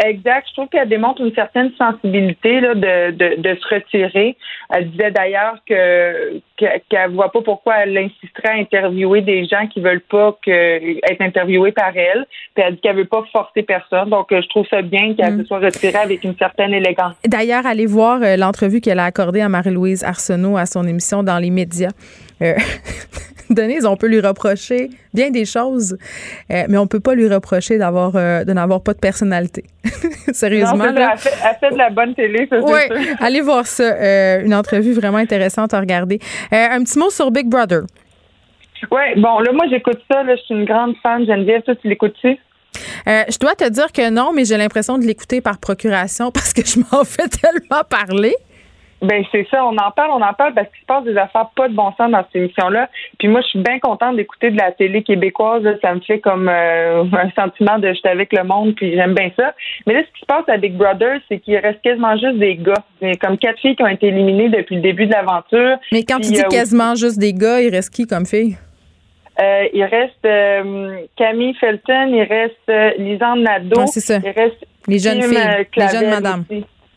Exact. 0.04 0.46
Je 0.48 0.52
trouve 0.54 0.68
qu'elle 0.68 0.88
démontre 0.88 1.20
une 1.22 1.34
certaine 1.34 1.72
sensibilité 1.76 2.60
là, 2.60 2.74
de, 2.74 3.10
de, 3.10 3.40
de 3.40 3.58
se 3.58 3.74
retirer. 3.74 4.36
Elle 4.70 4.90
disait 4.90 5.10
d'ailleurs 5.10 5.58
que 5.68 6.40
qu'elle 6.56 7.10
voit 7.12 7.30
pas 7.30 7.40
pourquoi 7.42 7.78
elle 7.78 7.96
insisterait 7.96 8.48
à 8.48 8.60
interviewer 8.60 9.20
des 9.22 9.44
gens 9.46 9.66
qui 9.68 9.80
veulent 9.80 10.00
pas 10.00 10.36
que, 10.44 10.50
être 10.50 11.20
interviewés 11.20 11.72
par 11.72 11.96
elle. 11.96 12.26
Puis 12.54 12.64
elle 12.64 12.74
dit 12.74 12.80
qu'elle 12.80 12.96
veut 12.96 13.04
pas 13.04 13.24
forcer 13.32 13.62
personne. 13.62 14.10
Donc 14.10 14.26
je 14.30 14.48
trouve 14.48 14.66
ça 14.68 14.82
bien 14.82 15.14
qu'elle 15.14 15.34
mm. 15.34 15.40
se 15.42 15.46
soit 15.46 15.58
retirée 15.58 15.98
avec 15.98 16.24
une 16.24 16.36
certaine 16.36 16.74
élégance. 16.74 17.14
D'ailleurs, 17.26 17.66
allez 17.66 17.86
voir 17.86 18.22
euh, 18.22 18.36
l'entrevue 18.36 18.80
qu'elle 18.80 18.98
a 18.98 19.04
accordée 19.04 19.40
à 19.40 19.48
Marie-Louise 19.48 20.04
Arsenault 20.04 20.56
à 20.56 20.66
son 20.66 20.86
émission 20.86 21.22
dans 21.22 21.38
les 21.38 21.50
médias. 21.50 21.90
Euh, 22.42 22.54
Denise, 23.50 23.86
on 23.86 23.96
peut 23.96 24.08
lui 24.08 24.20
reprocher 24.20 24.90
bien 25.14 25.30
des 25.30 25.44
choses, 25.44 25.96
euh, 26.50 26.64
mais 26.68 26.78
on 26.78 26.86
peut 26.86 27.00
pas 27.00 27.14
lui 27.14 27.28
reprocher 27.28 27.78
d'avoir 27.78 28.12
euh, 28.14 28.44
de 28.44 28.52
n'avoir 28.52 28.82
pas 28.82 28.92
de 28.94 28.98
personnalité. 28.98 29.64
Sérieusement. 30.32 30.84
elle, 30.84 31.18
fait, 31.18 31.70
de 31.70 31.78
la 31.78 31.90
bonne 31.90 32.14
télé, 32.14 32.46
ça, 32.50 32.58
Oui, 32.60 32.80
allez 33.20 33.40
voir 33.40 33.66
ça. 33.66 33.84
Euh, 33.84 34.42
une 34.44 34.54
entrevue 34.54 34.92
vraiment 34.92 35.18
intéressante 35.18 35.74
à 35.74 35.80
regarder. 35.80 36.20
un 36.50 36.82
petit 36.82 36.98
mot 36.98 37.10
sur 37.10 37.30
Big 37.30 37.46
Brother. 37.46 37.82
Oui, 38.92 39.00
bon, 39.16 39.40
là, 39.40 39.52
moi, 39.52 39.64
j'écoute 39.70 39.98
ça. 40.10 40.22
Là, 40.22 40.36
je 40.36 40.42
suis 40.42 40.54
une 40.54 40.64
grande 40.64 40.94
fan. 41.02 41.26
Geneviève, 41.26 41.62
toi, 41.62 41.74
tu 41.74 41.88
l'écoutes-tu? 41.88 42.36
je 43.06 43.38
dois 43.38 43.54
te 43.54 43.68
dire 43.68 43.90
que 43.92 44.10
non, 44.10 44.32
mais 44.34 44.44
j'ai 44.44 44.58
l'impression 44.58 44.98
de 44.98 45.04
l'écouter 45.04 45.40
par 45.40 45.58
procuration 45.58 46.30
parce 46.30 46.52
que 46.52 46.64
je 46.64 46.78
m'en 46.78 47.04
fais 47.04 47.28
tellement 47.28 47.82
parler. 47.88 48.36
Ben 49.00 49.24
c'est 49.30 49.46
ça, 49.48 49.64
on 49.64 49.76
en 49.76 49.90
parle, 49.92 50.10
on 50.10 50.22
en 50.22 50.32
parle 50.32 50.54
parce 50.54 50.68
qu'il 50.68 50.80
se 50.80 50.86
passe 50.86 51.04
des 51.04 51.16
affaires 51.16 51.50
pas 51.54 51.68
de 51.68 51.74
bon 51.74 51.92
sens 51.96 52.10
dans 52.10 52.24
cette 52.24 52.34
émission-là. 52.34 52.88
Puis 53.18 53.28
moi, 53.28 53.42
je 53.42 53.48
suis 53.48 53.58
bien 53.60 53.78
contente 53.78 54.16
d'écouter 54.16 54.50
de 54.50 54.56
la 54.56 54.72
télé 54.72 55.02
québécoise. 55.04 55.62
Ça 55.82 55.94
me 55.94 56.00
fait 56.00 56.18
comme 56.18 56.48
euh, 56.48 57.04
un 57.12 57.30
sentiment 57.30 57.78
de 57.78 57.92
j'étais 57.92 58.08
avec 58.08 58.32
le 58.32 58.42
monde, 58.42 58.74
puis 58.74 58.94
j'aime 58.94 59.14
bien 59.14 59.30
ça. 59.36 59.54
Mais 59.86 59.94
là, 59.94 60.00
ce 60.02 60.12
qui 60.14 60.20
se 60.20 60.26
passe 60.26 60.48
à 60.48 60.56
Big 60.56 60.74
Brother, 60.74 61.20
c'est 61.28 61.38
qu'il 61.38 61.56
reste 61.58 61.80
quasiment 61.82 62.16
juste 62.16 62.38
des 62.38 62.56
gars. 62.56 62.82
Il 63.00 63.08
y 63.08 63.10
a 63.12 63.14
comme 63.14 63.38
quatre 63.38 63.60
filles 63.60 63.76
qui 63.76 63.82
ont 63.84 63.88
été 63.88 64.08
éliminées 64.08 64.48
depuis 64.48 64.76
le 64.76 64.82
début 64.82 65.06
de 65.06 65.12
l'aventure. 65.12 65.76
Mais 65.92 66.02
quand 66.02 66.18
tu 66.18 66.32
dis 66.32 66.40
euh, 66.40 66.48
quasiment 66.48 66.96
juste 66.96 67.18
des 67.18 67.32
gars, 67.32 67.60
il 67.60 67.70
reste 67.70 67.94
qui 67.94 68.06
comme 68.06 68.26
filles? 68.26 68.56
Euh, 69.40 69.68
il 69.72 69.84
reste 69.84 70.26
Camille 71.16 71.54
Felton, 71.60 72.08
il 72.12 72.24
reste 72.24 72.98
Lisanne 72.98 73.42
Nadeau. 73.44 73.84
Il 73.84 74.30
reste 74.30 74.66
les 74.88 74.98
jeunes 74.98 75.22
filles, 75.22 75.66
les 75.76 75.88
jeunes 75.88 76.10
madames. 76.10 76.44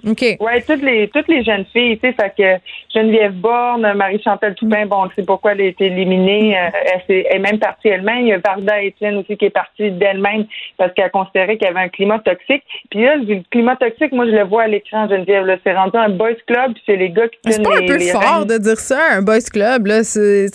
OK. 0.07 0.37
Oui, 0.39 0.51
toutes 0.67 0.81
les 0.81 1.07
toutes 1.09 1.27
les 1.27 1.43
jeunes 1.43 1.65
filles, 1.71 1.99
tu 1.99 2.07
sais, 2.07 2.13
fait 2.13 2.33
que 2.35 2.61
Geneviève 2.93 3.33
Borne, 3.33 3.93
Marie-Chantal 3.93 4.55
Toupin, 4.55 4.85
bon, 4.87 5.05
on 5.05 5.09
sait 5.11 5.23
pourquoi 5.23 5.51
elle 5.51 5.61
a 5.61 5.65
été 5.65 5.85
éliminée. 5.85 6.57
Euh, 6.57 6.69
elle, 7.07 7.15
est, 7.17 7.39
même 7.39 7.59
partie 7.59 7.89
elle-même. 7.89 8.21
Il 8.21 8.27
y 8.27 8.33
a 8.33 8.39
Varda 8.39 8.83
Etienne 8.83 9.17
aussi 9.17 9.37
qui 9.37 9.45
est 9.45 9.51
partie 9.51 9.91
d'elle-même 9.91 10.45
parce 10.77 10.93
qu'elle 10.93 11.11
considérait 11.11 11.57
qu'il 11.57 11.67
y 11.67 11.69
avait 11.69 11.81
un 11.81 11.89
climat 11.89 12.19
toxique. 12.19 12.63
Puis 12.89 13.03
là, 13.03 13.15
le 13.17 13.41
climat 13.51 13.75
toxique, 13.75 14.11
moi, 14.11 14.25
je 14.25 14.31
le 14.31 14.43
vois 14.43 14.63
à 14.63 14.67
l'écran, 14.67 15.07
Geneviève. 15.07 15.45
Là, 15.45 15.57
c'est 15.63 15.73
rendu 15.73 15.97
un 15.97 16.09
boys 16.09 16.33
club, 16.47 16.73
c'est 16.85 16.95
les 16.95 17.09
gars 17.09 17.27
qui 17.27 17.37
C'est 17.51 17.63
pas 17.63 17.77
un 17.77 17.85
peu 17.85 17.99
fort 17.99 18.45
de 18.45 18.57
dire 18.57 18.79
ça, 18.79 18.99
un 19.11 19.21
boys 19.21 19.39
club, 19.51 19.85
là? 19.85 20.03
C'est, 20.03 20.47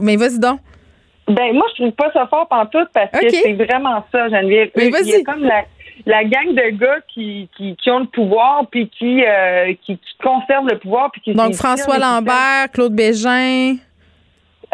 mais 0.00 0.16
vas-y 0.16 0.38
donc. 0.38 0.60
Ben, 1.26 1.54
moi, 1.54 1.64
je 1.70 1.82
trouve 1.82 1.92
pas 1.92 2.10
ça 2.12 2.26
fort 2.26 2.46
pantoute 2.48 2.88
parce 2.92 3.10
que 3.10 3.30
c'est 3.30 3.54
vraiment 3.54 4.04
ça, 4.12 4.28
Geneviève. 4.28 4.70
Mais 4.76 4.90
vas-y. 4.90 5.22
comme 5.22 5.42
la 5.42 5.64
la 6.06 6.24
gang 6.24 6.48
de 6.48 6.70
gars 6.76 7.00
qui, 7.08 7.48
qui, 7.56 7.76
qui 7.76 7.90
ont 7.90 8.00
le 8.00 8.06
pouvoir 8.06 8.66
puis 8.70 8.88
qui, 8.88 9.24
euh, 9.24 9.72
qui, 9.84 9.98
conservent 10.22 10.68
le 10.68 10.78
pouvoir 10.78 11.10
puis 11.10 11.20
qui 11.20 11.32
Donc 11.32 11.54
François 11.54 11.98
Lambert, 11.98 12.70
Claude 12.72 12.94
Bégin. 12.94 13.76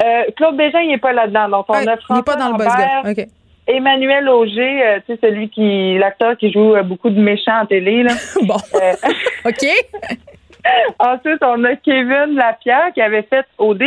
Euh, 0.02 0.24
Claude 0.36 0.56
Bégin, 0.56 0.80
il 0.80 0.88
n'est 0.88 0.98
pas 0.98 1.12
là-dedans. 1.12 1.48
Donc 1.48 1.66
on 1.68 1.74
a 1.74 1.96
François 1.96 2.06
il 2.10 2.16
n'est 2.16 2.22
pas 2.22 2.36
dans 2.36 2.50
Lambert, 2.50 3.02
le 3.04 3.14
buzz 3.14 3.26
Emmanuel 3.66 4.28
Auger, 4.28 4.82
euh, 4.82 4.98
tu 5.06 5.14
sais 5.14 5.20
celui 5.22 5.48
qui 5.48 5.96
l'acteur 5.98 6.36
qui 6.36 6.50
joue 6.50 6.74
beaucoup 6.82 7.10
de 7.10 7.20
méchants 7.20 7.60
en 7.62 7.66
télé 7.66 8.02
là. 8.02 8.14
bon. 8.42 8.56
OK. 9.44 9.66
Ensuite, 10.98 11.42
on 11.42 11.64
a 11.64 11.76
Kevin 11.76 12.34
Lapierre 12.34 12.92
qui 12.94 13.00
avait 13.00 13.22
fait 13.22 13.46
OD. 13.58 13.82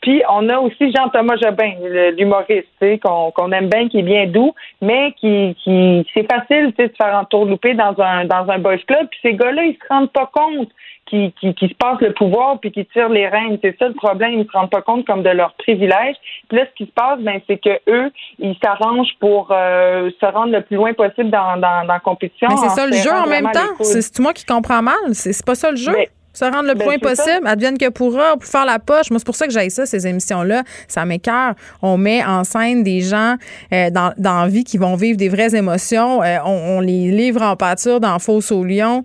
Puis 0.00 0.22
on 0.30 0.48
a 0.48 0.58
aussi 0.58 0.92
Jean-Thomas 0.92 1.36
Jobin, 1.42 1.72
l'humoriste, 2.16 2.68
qu'on 3.02 3.52
aime 3.52 3.68
bien, 3.68 3.88
qui 3.88 3.98
est 4.00 4.02
bien 4.02 4.26
doux, 4.26 4.54
mais 4.80 5.12
qui, 5.18 5.56
qui 5.62 6.06
c'est 6.14 6.30
facile 6.30 6.72
de 6.78 6.86
se 6.86 6.94
faire 6.96 7.14
entourlouper 7.14 7.74
dans 7.74 7.94
un 8.00 8.24
dans 8.24 8.48
un 8.48 8.58
boys 8.58 8.78
club. 8.86 9.08
Puis 9.10 9.20
ces 9.22 9.34
gars-là, 9.34 9.64
ils 9.64 9.74
se 9.74 9.88
rendent 9.88 10.12
pas 10.12 10.30
compte 10.32 10.68
qui, 11.06 11.32
qui, 11.40 11.54
qui, 11.54 11.68
se 11.68 11.74
passent 11.74 12.00
le 12.00 12.12
pouvoir 12.12 12.58
puis 12.60 12.72
qui 12.72 12.84
tirent 12.86 13.08
les 13.08 13.28
rênes. 13.28 13.58
C'est 13.62 13.76
ça 13.78 13.88
le 13.88 13.94
problème. 13.94 14.32
Ils 14.32 14.38
ne 14.40 14.44
se 14.44 14.52
rendent 14.52 14.70
pas 14.70 14.82
compte 14.82 15.06
comme 15.06 15.22
de 15.22 15.30
leur 15.30 15.54
privilège. 15.54 16.16
Puis 16.48 16.58
là, 16.58 16.64
ce 16.66 16.74
qui 16.76 16.86
se 16.86 16.92
passe, 16.92 17.20
ben, 17.20 17.40
c'est 17.46 17.58
que 17.58 17.78
eux, 17.88 18.10
ils 18.38 18.56
s'arrangent 18.62 19.14
pour 19.20 19.48
euh, 19.52 20.10
se 20.20 20.26
rendre 20.26 20.52
le 20.52 20.62
plus 20.62 20.76
loin 20.76 20.92
possible 20.94 21.30
dans, 21.30 21.56
dans, 21.56 21.82
dans 21.86 21.92
la 21.92 22.00
compétition. 22.00 22.48
Mais 22.50 22.56
c'est 22.56 22.70
ça 22.70 22.86
le 22.86 22.96
jeu 22.96 23.12
en 23.12 23.26
même 23.26 23.50
temps. 23.52 23.84
C'est 23.84 24.18
moi 24.18 24.32
qui 24.32 24.44
comprends 24.44 24.82
mal. 24.82 24.94
C'est 25.12 25.44
pas 25.44 25.54
ça 25.54 25.70
le 25.70 25.76
jeu. 25.76 25.92
Se 26.36 26.44
rendre 26.44 26.68
le 26.68 26.74
ben, 26.74 26.84
loin 26.84 26.98
possible, 26.98 27.46
advienne 27.46 27.78
que 27.78 27.88
pourra, 27.88 28.36
pour 28.36 28.44
faire 28.44 28.66
la 28.66 28.78
poche. 28.78 29.10
Moi, 29.10 29.18
c'est 29.18 29.24
pour 29.24 29.36
ça 29.36 29.46
que 29.46 29.52
j'aille 29.52 29.70
ça, 29.70 29.86
ces 29.86 30.06
émissions-là. 30.06 30.64
Ça 30.86 31.04
m'écœure. 31.06 31.54
On 31.80 31.96
met 31.96 32.22
en 32.24 32.44
scène 32.44 32.82
des 32.82 33.00
gens 33.00 33.36
euh, 33.72 33.90
dans, 33.90 34.12
dans 34.18 34.42
la 34.42 34.48
vie 34.48 34.64
qui 34.64 34.76
vont 34.76 34.96
vivre 34.96 35.16
des 35.16 35.30
vraies 35.30 35.54
émotions. 35.54 36.22
Euh, 36.22 36.36
on, 36.44 36.76
on, 36.76 36.80
les 36.80 37.10
livre 37.10 37.40
en 37.40 37.56
pâture 37.56 38.00
dans 38.00 38.18
Fausse 38.18 38.52
au 38.52 38.64
Lion. 38.64 39.02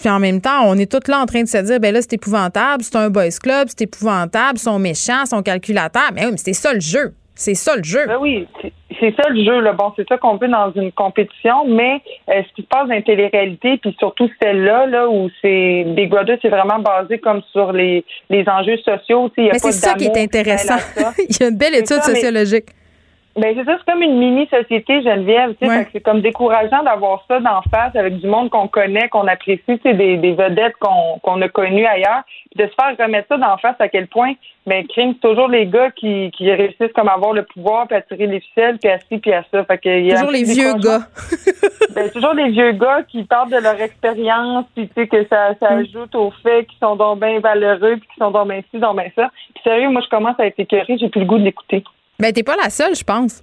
Puis 0.00 0.08
en 0.08 0.18
même 0.18 0.40
temps, 0.40 0.62
on 0.64 0.78
est 0.78 0.90
tous 0.90 1.10
là 1.10 1.20
en 1.20 1.26
train 1.26 1.42
de 1.42 1.48
se 1.48 1.58
dire, 1.58 1.78
ben 1.78 1.92
là, 1.92 2.00
c'est 2.00 2.14
épouvantable, 2.14 2.82
c'est 2.82 2.96
un 2.96 3.10
boys 3.10 3.28
club, 3.42 3.68
c'est 3.68 3.82
épouvantable, 3.82 4.58
ils 4.58 4.62
sont 4.62 4.78
méchants, 4.78 5.24
ils 5.24 5.28
sont 5.28 5.42
calculateurs. 5.42 6.10
Mais 6.14 6.24
oui, 6.24 6.32
mais 6.32 6.38
c'est 6.38 6.54
ça 6.54 6.72
le 6.72 6.80
jeu. 6.80 7.12
C'est 7.34 7.54
ça 7.54 7.76
le 7.76 7.82
jeu. 7.82 8.06
Ben 8.06 8.18
oui, 8.20 8.46
c'est 9.00 9.14
ça 9.16 9.28
le 9.28 9.44
jeu. 9.44 9.60
Là. 9.60 9.72
Bon, 9.72 9.92
c'est 9.96 10.06
ça 10.08 10.18
qu'on 10.18 10.36
veut 10.36 10.48
dans 10.48 10.72
une 10.72 10.92
compétition, 10.92 11.66
mais 11.66 12.00
euh, 12.28 12.42
ce 12.48 12.54
qui 12.54 12.62
se 12.62 12.66
passe 12.68 12.88
dans 12.88 12.94
les 12.94 13.02
télé-réalités, 13.02 13.78
puis 13.78 13.94
surtout 13.98 14.30
celle-là, 14.40 14.86
là, 14.86 15.08
où 15.08 15.28
c'est 15.42 15.84
Big 15.88 16.10
Brother, 16.10 16.38
c'est 16.40 16.48
vraiment 16.48 16.78
basé 16.78 17.18
comme 17.18 17.42
sur 17.50 17.72
les, 17.72 18.04
les 18.30 18.48
enjeux 18.48 18.78
sociaux. 18.78 19.30
mais 19.36 19.58
c'est 19.58 19.72
ça 19.72 19.94
qui 19.94 20.04
est 20.04 20.16
intéressant. 20.16 20.76
Il 21.28 21.36
y 21.40 21.42
a 21.42 21.48
une 21.48 21.58
belle 21.58 21.74
étude 21.74 22.02
sociologique. 22.02 22.66
Ben 23.36 23.52
c'est 23.56 23.64
ça, 23.64 23.76
c'est 23.78 23.92
comme 23.92 24.02
une 24.02 24.18
mini-société, 24.18 25.02
Geneviève. 25.02 25.54
Tu 25.60 25.66
sais, 25.66 25.88
C'est 25.92 26.00
comme 26.00 26.20
décourageant 26.20 26.84
d'avoir 26.84 27.24
ça 27.26 27.40
d'en 27.40 27.62
face 27.62 27.94
avec 27.96 28.18
du 28.20 28.28
monde 28.28 28.48
qu'on 28.50 28.68
connaît, 28.68 29.08
qu'on 29.08 29.26
apprécie, 29.26 29.80
c'est 29.82 29.94
des, 29.94 30.16
des 30.18 30.32
vedettes 30.32 30.76
qu'on 30.78 31.18
qu'on 31.20 31.42
a 31.42 31.48
connues 31.48 31.84
ailleurs. 31.84 32.22
Puis 32.50 32.64
de 32.64 32.70
se 32.70 32.74
faire 32.74 32.96
remettre 32.96 33.28
ça 33.28 33.36
d'en 33.36 33.56
face 33.56 33.74
à 33.80 33.88
quel 33.88 34.06
point, 34.06 34.34
ben 34.66 34.86
crime, 34.86 35.14
c'est 35.14 35.28
toujours 35.28 35.48
les 35.48 35.66
gars 35.66 35.90
qui, 35.90 36.30
qui 36.30 36.50
réussissent 36.50 36.92
comme 36.94 37.08
à 37.08 37.14
avoir 37.14 37.32
le 37.32 37.42
pouvoir, 37.42 37.88
puis 37.88 37.96
à 37.96 38.02
tirer 38.02 38.28
les 38.28 38.38
ficelles, 38.38 38.78
puis 38.78 38.90
à 38.90 38.98
ci, 39.00 39.18
puis 39.18 39.32
à 39.32 39.44
ça. 39.50 39.64
Fait 39.64 39.78
que, 39.78 39.88
y 39.88 40.12
a 40.12 40.14
toujours 40.14 40.30
les 40.30 40.44
vieux 40.44 40.74
gars. 40.74 41.00
ben, 41.94 42.10
toujours 42.10 42.34
les 42.34 42.50
vieux 42.50 42.72
gars 42.72 43.02
qui 43.02 43.24
parlent 43.24 43.50
de 43.50 43.58
leur 43.58 43.80
expérience, 43.80 44.64
puis 44.76 44.86
tu 44.88 44.94
sais 44.94 45.08
que 45.08 45.26
ça, 45.26 45.54
ça 45.60 45.70
mm. 45.70 45.78
ajoute 45.80 46.14
au 46.14 46.30
fait 46.42 46.66
qu'ils 46.66 46.78
sont 46.78 46.94
donc 46.94 47.18
bien 47.18 47.40
valeureux, 47.40 47.96
puis 47.96 48.08
qu'ils 48.14 48.22
sont 48.22 48.30
donc 48.30 48.48
bien 48.48 48.60
ci, 48.70 48.78
donc 48.78 48.96
bien 48.96 49.10
ça. 49.16 49.30
Puis 49.54 49.62
sérieux, 49.64 49.90
moi 49.90 50.02
je 50.02 50.08
commence 50.08 50.38
à 50.38 50.46
être 50.46 50.58
écœurée, 50.58 50.96
j'ai 50.98 51.08
plus 51.08 51.20
le 51.20 51.26
goût 51.26 51.38
de 51.38 51.44
l'écouter. 51.44 51.82
Ben, 52.18 52.32
t'es 52.32 52.42
pas 52.42 52.56
la 52.56 52.70
seule, 52.70 52.94
je 52.94 53.04
pense. 53.04 53.42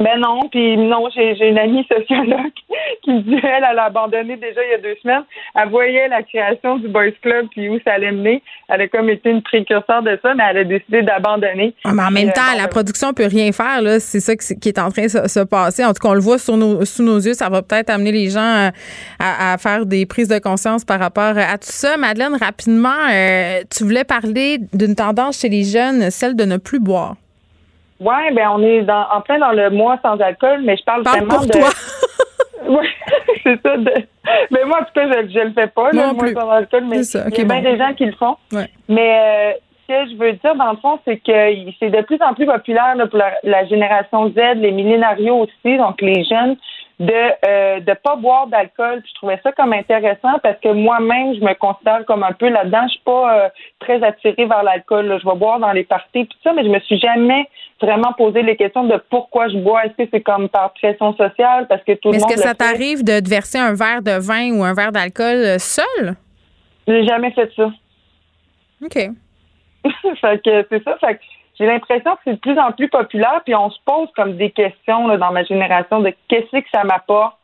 Ben 0.00 0.20
non, 0.20 0.48
puis 0.50 0.76
non, 0.76 1.08
j'ai 1.12 1.48
une 1.48 1.58
amie 1.58 1.84
sociologue 1.90 2.52
qui 3.02 3.10
me 3.10 3.20
dit 3.20 3.40
elle, 3.42 3.64
elle 3.68 3.78
a 3.78 3.84
abandonné 3.84 4.36
déjà 4.36 4.60
il 4.64 4.70
y 4.70 4.74
a 4.74 4.78
deux 4.78 4.94
semaines. 5.02 5.24
Elle 5.56 5.70
voyait 5.70 6.08
la 6.08 6.22
création 6.22 6.76
du 6.76 6.88
Boys 6.88 7.10
Club 7.20 7.46
puis 7.50 7.68
où 7.68 7.80
ça 7.84 7.94
allait 7.94 8.12
mener. 8.12 8.42
Elle 8.68 8.82
a 8.82 8.88
comme 8.88 9.08
été 9.10 9.30
une 9.30 9.42
précurseur 9.42 10.02
de 10.02 10.16
ça, 10.22 10.34
mais 10.34 10.44
elle 10.50 10.58
a 10.58 10.64
décidé 10.64 11.02
d'abandonner. 11.02 11.74
Ah, 11.84 11.92
mais 11.94 12.02
en 12.02 12.10
même 12.10 12.32
temps, 12.32 12.42
la 12.56 12.68
production 12.68 13.12
peut 13.12 13.26
rien 13.26 13.50
faire 13.50 13.82
là. 13.82 13.98
C'est 13.98 14.20
ça 14.20 14.36
qui 14.36 14.68
est 14.68 14.78
en 14.78 14.90
train 14.90 15.04
de 15.04 15.08
se, 15.08 15.44
passer. 15.44 15.84
En 15.84 15.92
tout 15.92 16.00
cas, 16.00 16.10
on 16.10 16.14
le 16.14 16.20
voit 16.20 16.38
sous 16.38 16.56
nos, 16.56 16.84
sous 16.84 17.02
nos 17.02 17.18
yeux. 17.18 17.34
Ça 17.34 17.48
va 17.48 17.62
peut-être 17.62 17.90
amener 17.90 18.12
les 18.12 18.28
gens 18.30 18.70
à, 19.18 19.58
faire 19.58 19.84
des 19.84 20.06
prises 20.06 20.28
de 20.28 20.38
conscience 20.38 20.84
par 20.84 21.00
rapport 21.00 21.36
à 21.36 21.58
tout 21.58 21.72
ça. 21.72 21.96
Madeleine, 21.96 22.36
rapidement, 22.36 22.90
euh, 23.10 23.62
tu 23.74 23.82
voulais 23.82 24.04
parler 24.04 24.58
d'une 24.72 24.94
tendance 24.94 25.40
chez 25.40 25.48
les 25.48 25.64
jeunes, 25.64 26.10
celle 26.10 26.36
de 26.36 26.44
ne 26.44 26.56
plus 26.56 26.78
boire. 26.78 27.16
Oui, 28.00 28.32
ben 28.32 28.48
on 28.54 28.62
est 28.62 28.82
dans, 28.82 29.06
en 29.12 29.20
plein 29.20 29.38
dans 29.38 29.52
le 29.52 29.70
mois 29.70 29.98
sans 30.02 30.18
alcool, 30.18 30.60
mais 30.62 30.76
je 30.76 30.84
parle, 30.84 31.02
parle 31.02 31.24
vraiment 31.24 31.36
pour 31.36 31.46
de. 31.46 31.52
Toi. 31.52 31.68
oui, 32.68 32.86
c'est 33.42 33.60
ça. 33.60 33.76
De... 33.76 33.92
Mais 34.50 34.64
moi, 34.64 34.80
en 34.80 34.84
tout 34.84 34.92
cas, 34.94 35.06
je, 35.06 35.28
je 35.28 35.38
le 35.40 35.52
fais 35.52 35.66
pas, 35.66 35.90
le 35.90 36.12
mois 36.14 36.32
sans 36.32 36.50
alcool, 36.50 36.84
mais 36.88 37.00
il 37.00 37.38
y 37.38 37.40
a 37.40 37.44
bien 37.44 37.62
des 37.62 37.78
gens 37.78 37.94
qui 37.94 38.06
le 38.06 38.12
font. 38.12 38.36
Ouais. 38.52 38.68
Mais 38.88 39.18
euh, 39.18 39.52
ce 39.88 39.94
que 39.94 40.10
je 40.10 40.16
veux 40.16 40.32
dire, 40.34 40.54
dans 40.54 40.72
le 40.72 40.76
fond, 40.78 40.98
c'est 41.04 41.16
que 41.16 41.72
c'est 41.80 41.90
de 41.90 42.02
plus 42.02 42.18
en 42.20 42.34
plus 42.34 42.46
populaire 42.46 42.94
pour 43.10 43.20
la, 43.42 43.64
génération 43.66 44.28
Z, 44.30 44.56
les 44.56 44.72
millénarios 44.72 45.40
aussi, 45.40 45.76
donc 45.76 46.00
les 46.00 46.24
jeunes, 46.24 46.56
de 46.98 47.12
euh, 47.46 47.80
de 47.80 47.94
pas 47.94 48.16
boire 48.16 48.48
d'alcool. 48.48 49.02
Je 49.06 49.14
trouvais 49.14 49.38
ça 49.42 49.52
comme 49.52 49.72
intéressant 49.72 50.38
parce 50.42 50.58
que 50.60 50.72
moi-même, 50.72 51.34
je 51.34 51.40
me 51.40 51.54
considère 51.54 52.04
comme 52.06 52.24
un 52.24 52.32
peu 52.32 52.48
là-dedans. 52.48 52.82
Je 52.86 52.92
suis 52.92 53.02
pas 53.04 53.44
euh, 53.44 53.48
très 53.78 54.02
attirée 54.02 54.46
vers 54.46 54.62
l'alcool. 54.64 55.18
Je 55.22 55.28
vais 55.28 55.36
boire 55.36 55.60
dans 55.60 55.72
les 55.72 55.84
parties 55.84 56.26
tout 56.26 56.36
ça, 56.42 56.52
mais 56.52 56.64
je 56.64 56.70
me 56.70 56.80
suis 56.80 56.98
jamais 56.98 57.48
vraiment 57.80 58.12
posé 58.14 58.42
les 58.42 58.56
questions 58.56 58.84
de 58.84 59.00
pourquoi 59.10 59.48
je 59.48 59.58
bois. 59.58 59.84
Est-ce 59.84 60.02
que 60.02 60.08
c'est 60.12 60.22
comme 60.22 60.48
par 60.48 60.72
pression 60.72 61.14
sociale? 61.14 61.68
Parce 61.68 61.84
que 61.84 61.92
tout 61.92 62.10
le 62.10 62.18
monde 62.18 62.30
Est-ce 62.30 62.34
que 62.34 62.40
ça 62.40 62.54
t'arrive 62.54 63.04
de 63.04 63.20
te 63.20 63.28
verser 63.28 63.58
un 63.58 63.74
verre 63.74 64.02
de 64.02 64.18
vin 64.18 64.52
ou 64.52 64.64
un 64.64 64.74
verre 64.74 64.92
d'alcool 64.92 65.36
euh, 65.36 65.58
seul? 65.58 66.16
J'ai 66.88 67.06
jamais 67.06 67.30
fait 67.30 67.50
ça. 67.54 67.70
OK. 68.82 68.94
fait 70.20 70.42
que 70.44 70.66
c'est 70.68 70.82
ça. 70.82 70.96
Fait 70.98 71.14
que 71.14 71.20
j'ai 71.58 71.66
l'impression 71.66 72.12
que 72.12 72.20
c'est 72.24 72.34
de 72.34 72.38
plus 72.38 72.58
en 72.58 72.72
plus 72.72 72.88
populaire, 72.88 73.40
puis 73.44 73.54
on 73.54 73.70
se 73.70 73.78
pose 73.84 74.08
comme 74.16 74.36
des 74.36 74.50
questions 74.50 75.08
là, 75.08 75.16
dans 75.16 75.32
ma 75.32 75.44
génération 75.44 76.00
de 76.00 76.12
qu'est-ce 76.28 76.58
que 76.58 76.70
ça 76.72 76.84
m'apporte? 76.84 77.36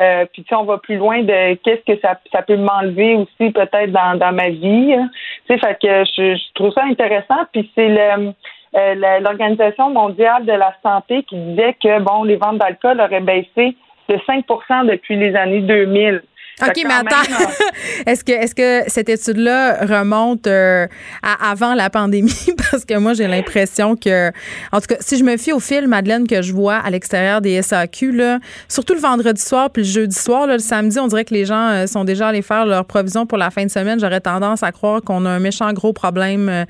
Euh, 0.00 0.24
puis 0.32 0.44
si 0.46 0.54
on 0.54 0.64
va 0.64 0.78
plus 0.78 0.96
loin 0.96 1.22
de 1.22 1.54
qu'est-ce 1.62 1.92
que 1.92 2.00
ça, 2.00 2.18
ça 2.32 2.42
peut 2.42 2.56
m'enlever 2.56 3.14
aussi 3.14 3.50
peut-être 3.52 3.92
dans, 3.92 4.18
dans 4.18 4.32
ma 4.32 4.48
vie. 4.48 4.94
Hein. 4.94 5.10
Tu 5.46 5.54
sais, 5.54 5.58
fait 5.58 5.78
que 5.80 6.04
je, 6.04 6.36
je, 6.36 6.52
trouve 6.54 6.72
ça 6.72 6.84
intéressant. 6.84 7.44
Puis 7.52 7.70
c'est 7.74 7.90
euh, 8.00 9.20
l'Organisation 9.20 9.90
mondiale 9.90 10.46
de 10.46 10.52
la 10.52 10.74
santé 10.82 11.22
qui 11.24 11.36
disait 11.36 11.74
que 11.74 12.00
bon, 12.00 12.24
les 12.24 12.36
ventes 12.36 12.58
d'alcool 12.58 13.00
auraient 13.00 13.20
baissé 13.20 13.76
de 14.08 14.16
5% 14.16 14.86
depuis 14.86 15.16
les 15.16 15.36
années 15.36 15.60
2000. 15.60 16.22
OK, 16.60 16.82
mais 16.86 16.94
attends. 16.94 17.50
est-ce 18.06 18.24
que, 18.24 18.32
est 18.32 18.54
que 18.54 18.90
cette 18.90 19.08
étude-là 19.08 19.84
remonte 19.86 20.46
euh, 20.46 20.86
à 21.22 21.50
avant 21.50 21.74
la 21.74 21.88
pandémie? 21.90 22.46
Parce 22.70 22.84
que 22.84 22.98
moi, 22.98 23.14
j'ai 23.14 23.26
l'impression 23.26 23.96
que, 23.96 24.30
en 24.70 24.80
tout 24.80 24.86
cas, 24.88 24.96
si 25.00 25.16
je 25.16 25.24
me 25.24 25.36
fie 25.36 25.52
au 25.52 25.60
film, 25.60 25.86
Madeleine, 25.86 26.26
que 26.26 26.42
je 26.42 26.52
vois 26.52 26.76
à 26.76 26.90
l'extérieur 26.90 27.40
des 27.40 27.62
SAQ, 27.62 28.12
là, 28.12 28.38
surtout 28.68 28.94
le 28.94 29.00
vendredi 29.00 29.40
soir 29.40 29.70
puis 29.70 29.82
le 29.82 29.88
jeudi 29.88 30.16
soir, 30.16 30.46
le 30.46 30.58
samedi, 30.58 30.98
on 30.98 31.08
dirait 31.08 31.24
que 31.24 31.34
les 31.34 31.46
gens 31.46 31.68
euh, 31.68 31.86
sont 31.86 32.04
déjà 32.04 32.28
allés 32.28 32.42
faire 32.42 32.66
leurs 32.66 32.84
provisions 32.84 33.26
pour 33.26 33.38
la 33.38 33.50
fin 33.50 33.64
de 33.64 33.70
semaine. 33.70 33.98
J'aurais 33.98 34.20
tendance 34.20 34.62
à 34.62 34.72
croire 34.72 35.00
qu'on 35.02 35.24
a 35.24 35.30
un 35.30 35.40
méchant 35.40 35.72
gros 35.72 35.92
problème. 35.92 36.48
Euh, 36.48 36.64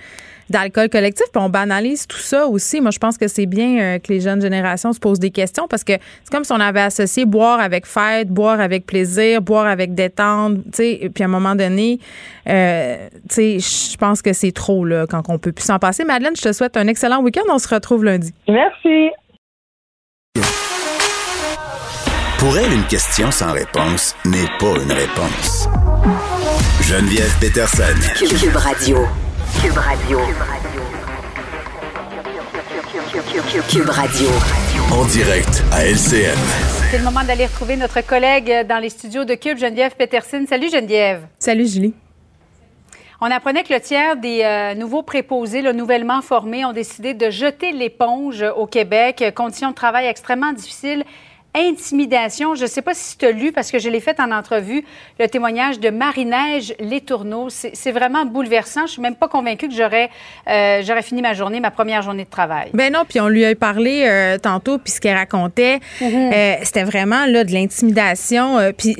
d'alcool 0.52 0.88
collectif, 0.88 1.26
puis 1.32 1.42
on 1.42 1.48
banalise 1.48 2.06
tout 2.06 2.18
ça 2.18 2.46
aussi. 2.46 2.80
Moi, 2.80 2.92
je 2.92 2.98
pense 2.98 3.18
que 3.18 3.26
c'est 3.26 3.46
bien 3.46 3.80
euh, 3.80 3.98
que 3.98 4.12
les 4.12 4.20
jeunes 4.20 4.40
générations 4.40 4.92
se 4.92 5.00
posent 5.00 5.18
des 5.18 5.30
questions 5.30 5.66
parce 5.68 5.82
que 5.82 5.94
c'est 5.94 6.30
comme 6.30 6.44
si 6.44 6.52
on 6.52 6.60
avait 6.60 6.82
associé 6.82 7.24
boire 7.24 7.58
avec 7.58 7.86
fête, 7.86 8.28
boire 8.28 8.60
avec 8.60 8.86
plaisir, 8.86 9.42
boire 9.42 9.66
avec 9.66 9.94
détente, 9.94 10.58
tu 10.66 10.70
sais, 10.74 11.10
puis 11.12 11.24
à 11.24 11.26
un 11.26 11.30
moment 11.30 11.56
donné, 11.56 11.98
euh, 12.48 13.08
tu 13.28 13.58
sais, 13.58 13.92
je 13.92 13.96
pense 13.96 14.22
que 14.22 14.32
c'est 14.32 14.52
trop, 14.52 14.84
là, 14.84 15.06
quand 15.08 15.22
on 15.28 15.38
peut 15.38 15.52
plus 15.52 15.64
s'en 15.64 15.78
passer. 15.78 16.04
Madeleine, 16.04 16.36
je 16.36 16.42
te 16.42 16.52
souhaite 16.52 16.76
un 16.76 16.86
excellent 16.86 17.22
week-end. 17.22 17.42
On 17.50 17.58
se 17.58 17.68
retrouve 17.68 18.04
lundi. 18.04 18.32
Merci. 18.48 19.10
Pour 22.38 22.58
elle, 22.58 22.72
une 22.72 22.86
question 22.86 23.30
sans 23.30 23.52
réponse 23.52 24.16
n'est 24.24 24.48
pas 24.58 24.74
une 24.82 24.92
réponse. 24.92 25.68
Geneviève 26.82 27.32
Peterson. 27.40 27.94
Cube 28.18 28.56
Radio. 28.56 29.06
Cube 29.60 29.76
Radio. 29.76 30.18
Cube 33.68 33.88
Radio. 33.88 34.28
En 34.92 35.04
direct 35.06 35.64
à 35.72 35.84
LCN. 35.84 36.36
C'est 36.90 36.98
le 36.98 37.04
moment 37.04 37.24
d'aller 37.24 37.46
retrouver 37.46 37.76
notre 37.76 38.00
collègue 38.00 38.66
dans 38.68 38.78
les 38.78 38.88
studios 38.88 39.24
de 39.24 39.34
Cube, 39.34 39.58
Geneviève 39.58 39.94
Peterson. 39.96 40.44
Salut 40.48 40.70
Geneviève. 40.70 41.26
Salut 41.38 41.66
Julie. 41.66 41.94
On 43.20 43.30
apprenait 43.30 43.64
que 43.64 43.72
le 43.72 43.80
tiers 43.80 44.16
des 44.16 44.42
euh, 44.42 44.74
nouveaux 44.74 45.02
préposés, 45.02 45.62
le 45.62 45.72
nouvellement 45.72 46.22
formés, 46.22 46.64
ont 46.64 46.72
décidé 46.72 47.14
de 47.14 47.30
jeter 47.30 47.72
l'éponge 47.72 48.44
au 48.56 48.66
Québec. 48.66 49.24
Conditions 49.34 49.70
de 49.70 49.74
travail 49.74 50.06
extrêmement 50.06 50.52
difficiles 50.52 51.04
intimidation. 51.54 52.54
Je 52.54 52.62
ne 52.62 52.66
sais 52.66 52.82
pas 52.82 52.94
si 52.94 53.16
tu 53.18 53.26
as 53.26 53.30
lu, 53.30 53.52
parce 53.52 53.70
que 53.70 53.78
je 53.78 53.88
l'ai 53.88 54.00
fait 54.00 54.18
en 54.20 54.30
entrevue, 54.30 54.84
le 55.18 55.28
témoignage 55.28 55.80
de 55.80 55.90
Marie-Neige 55.90 56.74
Letourneau. 56.80 57.48
C'est 57.50 57.92
vraiment 57.92 58.24
bouleversant. 58.24 58.86
Je 58.86 58.92
suis 58.92 59.02
même 59.02 59.16
pas 59.16 59.28
convaincue 59.28 59.68
que 59.68 59.74
j'aurais 59.74 60.10
euh, 60.48 60.82
j'aurais 60.82 61.02
fini 61.02 61.22
ma 61.22 61.34
journée, 61.34 61.60
ma 61.60 61.70
première 61.70 62.02
journée 62.02 62.24
de 62.24 62.30
travail. 62.30 62.70
Ben 62.74 62.92
non, 62.92 63.04
puis 63.08 63.20
on 63.20 63.28
lui 63.28 63.44
a 63.44 63.54
parlé 63.54 64.04
euh, 64.06 64.38
tantôt, 64.38 64.78
puis 64.78 64.92
ce 64.92 65.00
qu'elle 65.00 65.16
racontait, 65.16 65.80
mm-hmm. 66.00 66.32
euh, 66.32 66.54
c'était 66.62 66.84
vraiment 66.84 67.26
là, 67.26 67.44
de 67.44 67.52
l'intimidation. 67.52 68.58
puis 68.76 68.96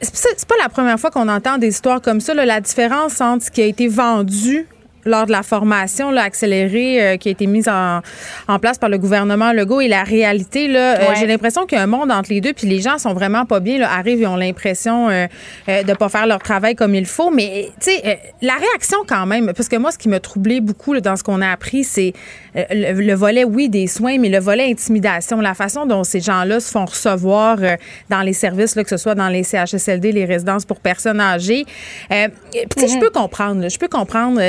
c'est 0.00 0.46
pas 0.46 0.54
la 0.62 0.68
première 0.68 0.98
fois 0.98 1.10
qu'on 1.10 1.28
entend 1.28 1.58
des 1.58 1.68
histoires 1.68 2.00
comme 2.00 2.20
ça. 2.20 2.32
la 2.34 2.60
différence 2.60 3.20
entre 3.20 3.44
ce 3.44 3.50
qui 3.50 3.62
a 3.62 3.66
été 3.66 3.88
vendu 3.88 4.66
lors 5.08 5.26
de 5.26 5.32
la 5.32 5.42
formation 5.42 6.10
là, 6.10 6.22
accélérée 6.22 7.02
euh, 7.02 7.16
qui 7.16 7.28
a 7.28 7.32
été 7.32 7.46
mise 7.46 7.68
en, 7.68 8.00
en, 8.46 8.58
place 8.58 8.78
par 8.78 8.88
le 8.88 8.98
gouvernement 8.98 9.52
Legault 9.52 9.80
et 9.80 9.88
la 9.88 10.04
réalité, 10.04 10.68
là, 10.68 11.00
euh, 11.00 11.14
j'ai 11.18 11.26
l'impression 11.26 11.66
qu'il 11.66 11.78
y 11.78 11.80
a 11.80 11.84
un 11.84 11.88
monde 11.88 12.10
entre 12.10 12.30
les 12.30 12.40
deux, 12.40 12.52
puis 12.52 12.66
les 12.66 12.80
gens 12.80 12.98
sont 12.98 13.14
vraiment 13.14 13.44
pas 13.44 13.60
bien, 13.60 13.78
là, 13.78 13.90
arrivent 13.90 14.22
et 14.22 14.26
ont 14.26 14.36
l'impression 14.36 15.08
euh, 15.08 15.26
de 15.66 15.92
pas 15.94 16.08
faire 16.08 16.26
leur 16.26 16.38
travail 16.38 16.74
comme 16.74 16.94
il 16.94 17.06
faut. 17.06 17.30
Mais, 17.30 17.70
tu 17.80 17.90
sais, 17.90 18.20
la 18.42 18.54
réaction 18.54 18.98
quand 19.06 19.26
même, 19.26 19.52
parce 19.54 19.68
que 19.68 19.76
moi, 19.76 19.90
ce 19.90 19.98
qui 19.98 20.08
m'a 20.08 20.20
troublé 20.20 20.60
beaucoup 20.60 20.98
dans 21.00 21.16
ce 21.16 21.22
qu'on 21.22 21.40
a 21.40 21.50
appris, 21.50 21.84
c'est 21.84 22.12
le, 22.54 23.14
volet, 23.14 23.44
oui, 23.44 23.68
des 23.68 23.86
soins, 23.86 24.18
mais 24.18 24.28
le 24.28 24.38
volet 24.38 24.70
intimidation, 24.70 25.40
la 25.40 25.54
façon 25.54 25.86
dont 25.86 26.04
ces 26.04 26.20
gens-là 26.20 26.60
se 26.60 26.70
font 26.70 26.84
recevoir 26.84 27.58
dans 28.10 28.22
les 28.22 28.32
services, 28.32 28.74
là, 28.74 28.84
que 28.84 28.90
ce 28.90 28.96
soit 28.96 29.14
dans 29.14 29.28
les 29.28 29.42
CHSLD, 29.42 30.12
les 30.12 30.24
résidences 30.24 30.64
pour 30.64 30.80
personnes 30.80 31.20
âgées. 31.20 31.64
Euh, 32.12 32.28
je 32.54 32.60
mm-hmm. 32.60 33.00
peux 33.00 33.10
comprendre, 33.10 33.68
je 33.68 33.78
peux 33.78 33.88
comprendre 33.88 34.40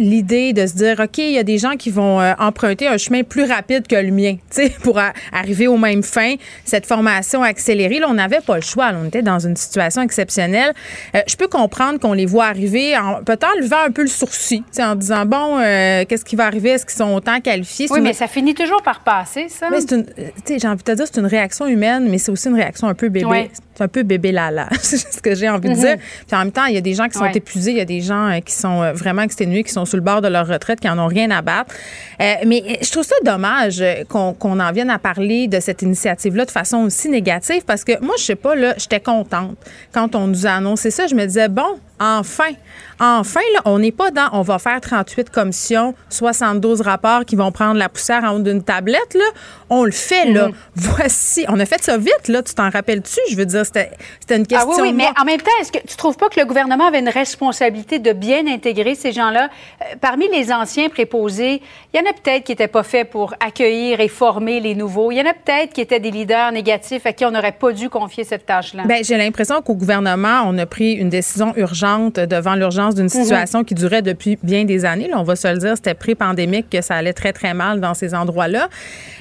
l'idée 0.00 0.52
de 0.52 0.66
se 0.66 0.74
dire, 0.74 0.98
OK, 0.98 1.18
il 1.18 1.32
y 1.32 1.38
a 1.38 1.42
des 1.42 1.58
gens 1.58 1.76
qui 1.76 1.90
vont 1.90 2.20
euh, 2.20 2.32
emprunter 2.38 2.88
un 2.88 2.96
chemin 2.96 3.22
plus 3.22 3.44
rapide 3.44 3.86
que 3.86 3.96
le 3.96 4.10
mien, 4.10 4.36
tu 4.50 4.62
sais, 4.62 4.70
pour 4.82 4.98
arriver 5.32 5.66
aux 5.66 5.76
mêmes 5.76 6.02
fins. 6.02 6.34
Cette 6.64 6.86
formation 6.86 7.42
accélérée, 7.42 7.98
là, 7.98 8.06
on 8.08 8.14
n'avait 8.14 8.40
pas 8.40 8.56
le 8.56 8.62
choix. 8.62 8.90
on 8.94 9.06
était 9.06 9.22
dans 9.22 9.38
une 9.38 9.56
situation 9.56 10.02
exceptionnelle. 10.02 10.72
Euh, 11.14 11.20
je 11.26 11.36
peux 11.36 11.48
comprendre 11.48 11.98
qu'on 11.98 12.12
les 12.12 12.26
voit 12.26 12.46
arriver 12.46 12.96
en 12.96 13.22
peut-être 13.22 13.58
levant 13.60 13.84
un 13.86 13.90
peu 13.90 14.02
le 14.02 14.08
sourcil, 14.08 14.60
tu 14.60 14.66
sais, 14.72 14.84
en 14.84 14.94
disant, 14.94 15.26
bon, 15.26 15.58
euh, 15.58 16.04
qu'est-ce 16.08 16.24
qui 16.24 16.36
va 16.36 16.46
arriver? 16.46 16.70
Est-ce 16.70 16.86
qu'ils 16.86 16.96
sont 16.96 17.14
autant 17.14 17.40
qualifiés? 17.40 17.86
Oui, 17.90 18.00
mais 18.00 18.12
ça 18.12 18.26
finit 18.26 18.54
toujours 18.54 18.82
par 18.82 19.00
passer, 19.00 19.48
ça. 19.48 19.68
Mais 19.70 19.80
c'est 19.80 19.92
une, 19.92 20.06
tu 20.06 20.12
sais, 20.44 20.58
j'ai 20.58 20.68
envie 20.68 20.78
de 20.78 20.82
te 20.82 20.92
dire, 20.92 21.06
c'est 21.06 21.20
une 21.20 21.26
réaction 21.26 21.66
humaine, 21.66 22.08
mais 22.08 22.18
c'est 22.18 22.32
aussi 22.32 22.48
une 22.48 22.56
réaction 22.56 22.88
un 22.88 22.94
peu 22.94 23.08
bébé. 23.08 23.50
C'est 23.74 23.84
un 23.84 23.88
peu 23.88 24.02
bébé 24.02 24.30
lala, 24.32 24.68
c'est 24.80 24.98
ce 24.98 25.22
que 25.22 25.34
j'ai 25.34 25.48
envie 25.48 25.70
de 25.70 25.74
mm-hmm. 25.74 25.80
dire. 25.80 25.96
Puis 26.26 26.36
en 26.36 26.40
même 26.40 26.52
temps, 26.52 26.66
il 26.66 26.74
y 26.74 26.78
a 26.78 26.82
des 26.82 26.94
gens 26.94 27.08
qui 27.08 27.16
sont 27.18 27.24
épuisés, 27.26 27.70
il 27.70 27.78
y 27.78 27.80
a 27.80 27.86
des 27.86 28.00
gens 28.00 28.38
qui 28.44 28.52
sont 28.52 28.92
vraiment 28.92 29.22
exténués, 29.22 29.64
qui 29.64 29.72
sont 29.72 29.86
sur 29.90 29.98
le 29.98 30.02
bord 30.02 30.22
de 30.22 30.28
leur 30.28 30.46
retraite, 30.46 30.80
qui 30.80 30.88
en 30.88 30.98
ont 30.98 31.06
rien 31.06 31.30
à 31.30 31.42
battre. 31.42 31.74
Euh, 32.20 32.34
mais 32.46 32.78
je 32.82 32.90
trouve 32.90 33.04
ça 33.04 33.16
dommage 33.24 33.84
qu'on 34.08 34.60
en 34.60 34.72
vienne 34.72 34.90
à 34.90 34.98
parler 34.98 35.48
de 35.48 35.60
cette 35.60 35.82
initiative-là 35.82 36.44
de 36.44 36.50
façon 36.50 36.78
aussi 36.78 37.08
négative 37.08 37.62
parce 37.66 37.84
que 37.84 38.00
moi, 38.00 38.14
je 38.18 38.24
sais 38.24 38.36
pas, 38.36 38.54
là, 38.54 38.74
j'étais 38.78 39.00
contente 39.00 39.56
quand 39.92 40.14
on 40.14 40.26
nous 40.26 40.46
a 40.46 40.50
annoncé 40.50 40.90
ça. 40.90 41.06
Je 41.06 41.14
me 41.14 41.26
disais, 41.26 41.48
bon, 41.48 41.78
enfin, 42.00 42.52
enfin, 42.98 43.40
là, 43.54 43.60
on 43.66 43.78
n'est 43.78 43.92
pas 43.92 44.10
dans 44.10 44.28
on 44.32 44.42
va 44.42 44.58
faire 44.58 44.80
38 44.80 45.30
commissions, 45.30 45.94
72 46.08 46.80
rapports 46.80 47.24
qui 47.24 47.36
vont 47.36 47.52
prendre 47.52 47.78
la 47.78 47.88
poussière 47.88 48.24
en 48.24 48.36
haut 48.36 48.38
d'une 48.38 48.62
tablette. 48.62 49.14
Là. 49.14 49.24
On 49.68 49.84
le 49.84 49.92
fait, 49.92 50.24
là. 50.24 50.48
Mhm. 50.48 50.54
Voici. 50.74 51.44
On 51.48 51.60
a 51.60 51.66
fait 51.66 51.82
ça 51.82 51.98
vite, 51.98 52.28
là. 52.28 52.42
Tu 52.42 52.54
t'en 52.54 52.70
rappelles-tu? 52.70 53.20
Je 53.30 53.36
veux 53.36 53.44
dire, 53.44 53.64
c'était 53.66 53.90
une 54.30 54.46
question. 54.46 54.70
Ah 54.72 54.80
oui, 54.82 54.88
oui, 54.88 54.92
mais 54.92 55.08
en 55.20 55.24
même 55.24 55.40
temps, 55.40 55.50
est-ce 55.60 55.70
que 55.70 55.86
tu 55.86 55.96
trouves 55.96 56.16
pas 56.16 56.28
que 56.28 56.40
le 56.40 56.46
gouvernement 56.46 56.86
avait 56.86 57.00
une 57.00 57.08
responsabilité 57.08 57.98
de 57.98 58.12
bien 58.12 58.46
intégrer 58.46 58.94
ces 58.94 59.12
gens-là? 59.12 59.48
Euh, 59.82 59.96
parmi 60.00 60.28
les 60.28 60.52
anciens 60.52 60.88
préposés, 60.88 61.60
il 61.92 62.00
y 62.00 62.02
en 62.02 62.10
a 62.10 62.14
peut-être 62.14 62.44
qui 62.44 62.52
n'étaient 62.52 62.68
pas 62.68 62.82
faits 62.82 63.10
pour 63.10 63.34
accueillir 63.40 64.00
et 64.00 64.08
former 64.08 64.60
les 64.60 64.74
nouveaux. 64.74 65.12
Il 65.12 65.18
y 65.18 65.20
en 65.20 65.26
a 65.26 65.34
peut-être 65.34 65.74
qui 65.74 65.82
étaient 65.82 66.00
des 66.00 66.10
leaders 66.10 66.52
négatifs 66.52 67.04
à 67.04 67.12
qui 67.12 67.24
on 67.24 67.30
n'aurait 67.30 67.52
pas 67.52 67.72
dû 67.72 67.90
confier 67.90 68.24
cette 68.24 68.46
tâche-là. 68.46 68.84
Bien, 68.84 68.98
j'ai 69.02 69.18
l'impression 69.18 69.60
qu'au 69.60 69.74
gouvernement, 69.74 70.42
on 70.46 70.56
a 70.58 70.66
pris 70.66 70.92
une 70.92 71.10
décision 71.10 71.52
urgente 71.56 71.89
urgente 71.90 72.20
devant 72.20 72.54
l'urgence 72.54 72.94
d'une 72.94 73.04
Mhm. 73.04 73.10
situation 73.10 73.64
qui 73.64 73.74
durait 73.74 74.02
depuis 74.02 74.38
bien 74.42 74.64
des 74.64 74.84
années. 74.84 75.08
Là, 75.08 75.16
on 75.18 75.22
va 75.22 75.36
se 75.36 75.48
le 75.48 75.58
dire, 75.58 75.72
c'était 75.76 75.94
pré-pandémique 75.94 76.66
que 76.70 76.80
ça 76.82 76.94
allait 76.94 77.12
très, 77.12 77.32
très 77.32 77.54
mal 77.54 77.80
dans 77.80 77.94
ces 77.94 78.14
endroits-là. 78.14 78.68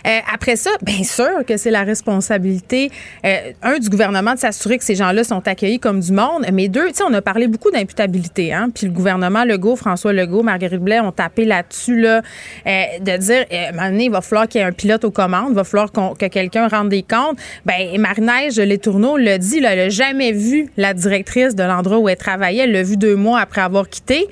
Euh, 0.08 0.10
après 0.34 0.56
ça, 0.56 0.70
bien 0.82 1.04
sûr 1.04 1.46
que 1.48 1.58
c'est 1.58 1.72
la 1.72 1.84
responsabilité, 1.84 2.92
euh, 3.26 3.36
un, 3.64 3.80
du 3.80 3.90
gouvernement 3.90 4.34
de 4.34 4.40
s'assurer 4.40 4.78
que 4.78 4.84
ces 4.84 4.96
gens-là 4.96 5.24
sont 5.24 5.48
accueillis 5.48 5.80
comme 5.80 6.00
du 6.00 6.12
monde, 6.12 6.46
mais 6.54 6.68
deux, 6.68 6.88
tu 6.90 6.96
sais, 6.96 7.04
on 7.08 7.14
a 7.14 7.22
parlé 7.22 7.48
beaucoup 7.48 7.72
d'imputabilité, 7.72 8.54
hein, 8.54 8.70
puis 8.74 8.88
le 8.88 8.94
gouvernement 8.94 9.44
Legault, 9.46 9.76
François 9.76 10.14
Legault, 10.14 10.44
Marguerite 10.44 10.80
Blais 10.82 11.00
ont 11.00 11.12
tapé 11.12 11.46
là-dessus, 11.46 12.00
là, 12.00 12.22
euh, 12.68 12.84
de 13.02 13.18
dire, 13.18 13.46
à 13.52 13.70
un 13.70 13.72
moment 13.72 13.90
donné, 13.90 14.06
il 14.06 14.12
va 14.12 14.22
falloir 14.22 14.48
qu'il 14.48 14.62
y 14.62 14.64
ait 14.64 14.68
un 14.68 14.72
pilote 14.72 15.04
aux 15.04 15.12
commandes, 15.12 15.48
il 15.50 15.56
va 15.56 15.64
falloir 15.64 15.92
qu'on- 15.92 16.14
que 16.14 16.26
quelqu'un 16.28 16.68
rende 16.68 16.90
des 16.90 17.04
comptes. 17.04 17.38
Ben, 17.66 18.00
Marie-Neige 18.00 18.58
Les 18.60 18.78
Tourneaux 18.78 19.18
le 19.18 19.38
dit, 19.38 19.60
là, 19.60 19.74
elle 19.74 19.80
n'a 19.80 19.90
jamais 19.90 20.32
vu 20.32 20.70
la 20.78 20.94
directrice 20.94 21.56
de 21.56 21.64
l'endroit 21.64 21.98
où 22.00 22.10
elle 22.10 22.18
travaillait, 22.18 22.59
elle 22.60 22.72
l'a 22.72 22.84
vu 22.84 22.98
deux 22.98 23.16
mois 23.16 23.40
après 23.40 23.62
avoir 23.62 23.88
quitté. 23.90 24.28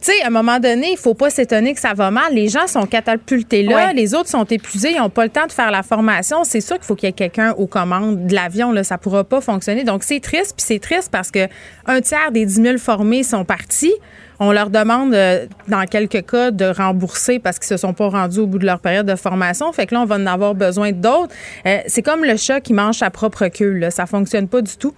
Tu 0.00 0.12
sais, 0.12 0.22
à 0.22 0.26
un 0.26 0.30
moment 0.30 0.58
donné, 0.60 0.88
il 0.92 0.98
faut 0.98 1.14
pas 1.14 1.30
s'étonner 1.30 1.72
que 1.72 1.80
ça 1.80 1.94
va 1.94 2.10
mal. 2.10 2.34
Les 2.34 2.48
gens 2.48 2.66
sont 2.66 2.84
catapultés 2.84 3.62
là, 3.62 3.76
Ouais. 3.86 3.94
les 3.94 4.14
autres 4.14 4.28
sont 4.28 4.44
épuisés, 4.44 4.90
ils 4.90 4.98
n'ont 4.98 5.08
pas 5.08 5.24
le 5.24 5.30
temps 5.30 5.46
de 5.46 5.52
faire 5.52 5.70
la 5.70 5.82
formation. 5.82 6.44
C'est 6.44 6.60
sûr 6.60 6.76
qu'il 6.76 6.84
faut 6.84 6.94
qu'il 6.94 7.06
y 7.06 7.10
ait 7.10 7.12
quelqu'un 7.14 7.52
aux 7.52 7.66
commandes 7.66 8.26
de 8.26 8.34
l'avion. 8.34 8.70
Là, 8.70 8.84
ça 8.84 8.98
pourra 8.98 9.24
pas 9.24 9.40
fonctionner. 9.40 9.82
Donc 9.82 10.02
c'est 10.04 10.20
triste, 10.20 10.54
puis 10.58 10.64
c'est 10.66 10.78
triste 10.78 11.08
parce 11.10 11.30
que 11.30 11.48
un 11.86 12.02
tiers 12.02 12.32
des 12.32 12.44
10 12.44 12.54
000 12.62 12.76
formés 12.78 13.22
sont 13.22 13.46
partis. 13.46 13.94
On 14.40 14.52
leur 14.52 14.68
demande, 14.68 15.14
euh, 15.14 15.46
dans 15.68 15.86
quelques 15.86 16.26
cas, 16.26 16.50
de 16.50 16.66
rembourser 16.66 17.38
parce 17.38 17.58
qu'ils 17.58 17.68
se 17.68 17.78
sont 17.78 17.94
pas 17.94 18.08
rendus 18.08 18.40
au 18.40 18.46
bout 18.46 18.58
de 18.58 18.66
leur 18.66 18.80
période 18.80 19.06
de 19.06 19.14
formation. 19.16 19.72
Fait 19.72 19.86
que 19.86 19.94
là, 19.94 20.02
on 20.02 20.06
va 20.06 20.16
en 20.16 20.26
avoir 20.26 20.54
besoin 20.54 20.92
d'autres. 20.92 21.32
Euh, 21.66 21.78
c'est 21.86 22.02
comme 22.02 22.24
le 22.24 22.36
chat 22.36 22.60
qui 22.60 22.74
mange 22.74 22.96
sa 22.96 23.08
propre 23.08 23.46
queue. 23.48 23.72
Là. 23.72 23.90
Ça 23.90 24.04
fonctionne 24.04 24.48
pas 24.48 24.60
du 24.60 24.76
tout. 24.76 24.92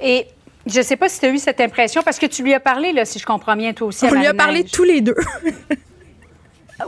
Et 0.00 0.26
je 0.66 0.78
ne 0.78 0.82
sais 0.82 0.96
pas 0.96 1.08
si 1.08 1.20
tu 1.20 1.26
as 1.26 1.30
eu 1.30 1.38
cette 1.38 1.60
impression, 1.60 2.02
parce 2.02 2.18
que 2.18 2.26
tu 2.26 2.42
lui 2.42 2.54
as 2.54 2.60
parlé, 2.60 2.92
là, 2.92 3.04
si 3.04 3.18
je 3.18 3.26
comprends 3.26 3.56
bien, 3.56 3.72
toi 3.72 3.88
aussi. 3.88 4.06
à 4.06 4.10
On 4.10 4.14
lui 4.14 4.26
a 4.26 4.34
parlé 4.34 4.64
tous 4.64 4.84
les 4.84 5.00
deux. 5.00 5.16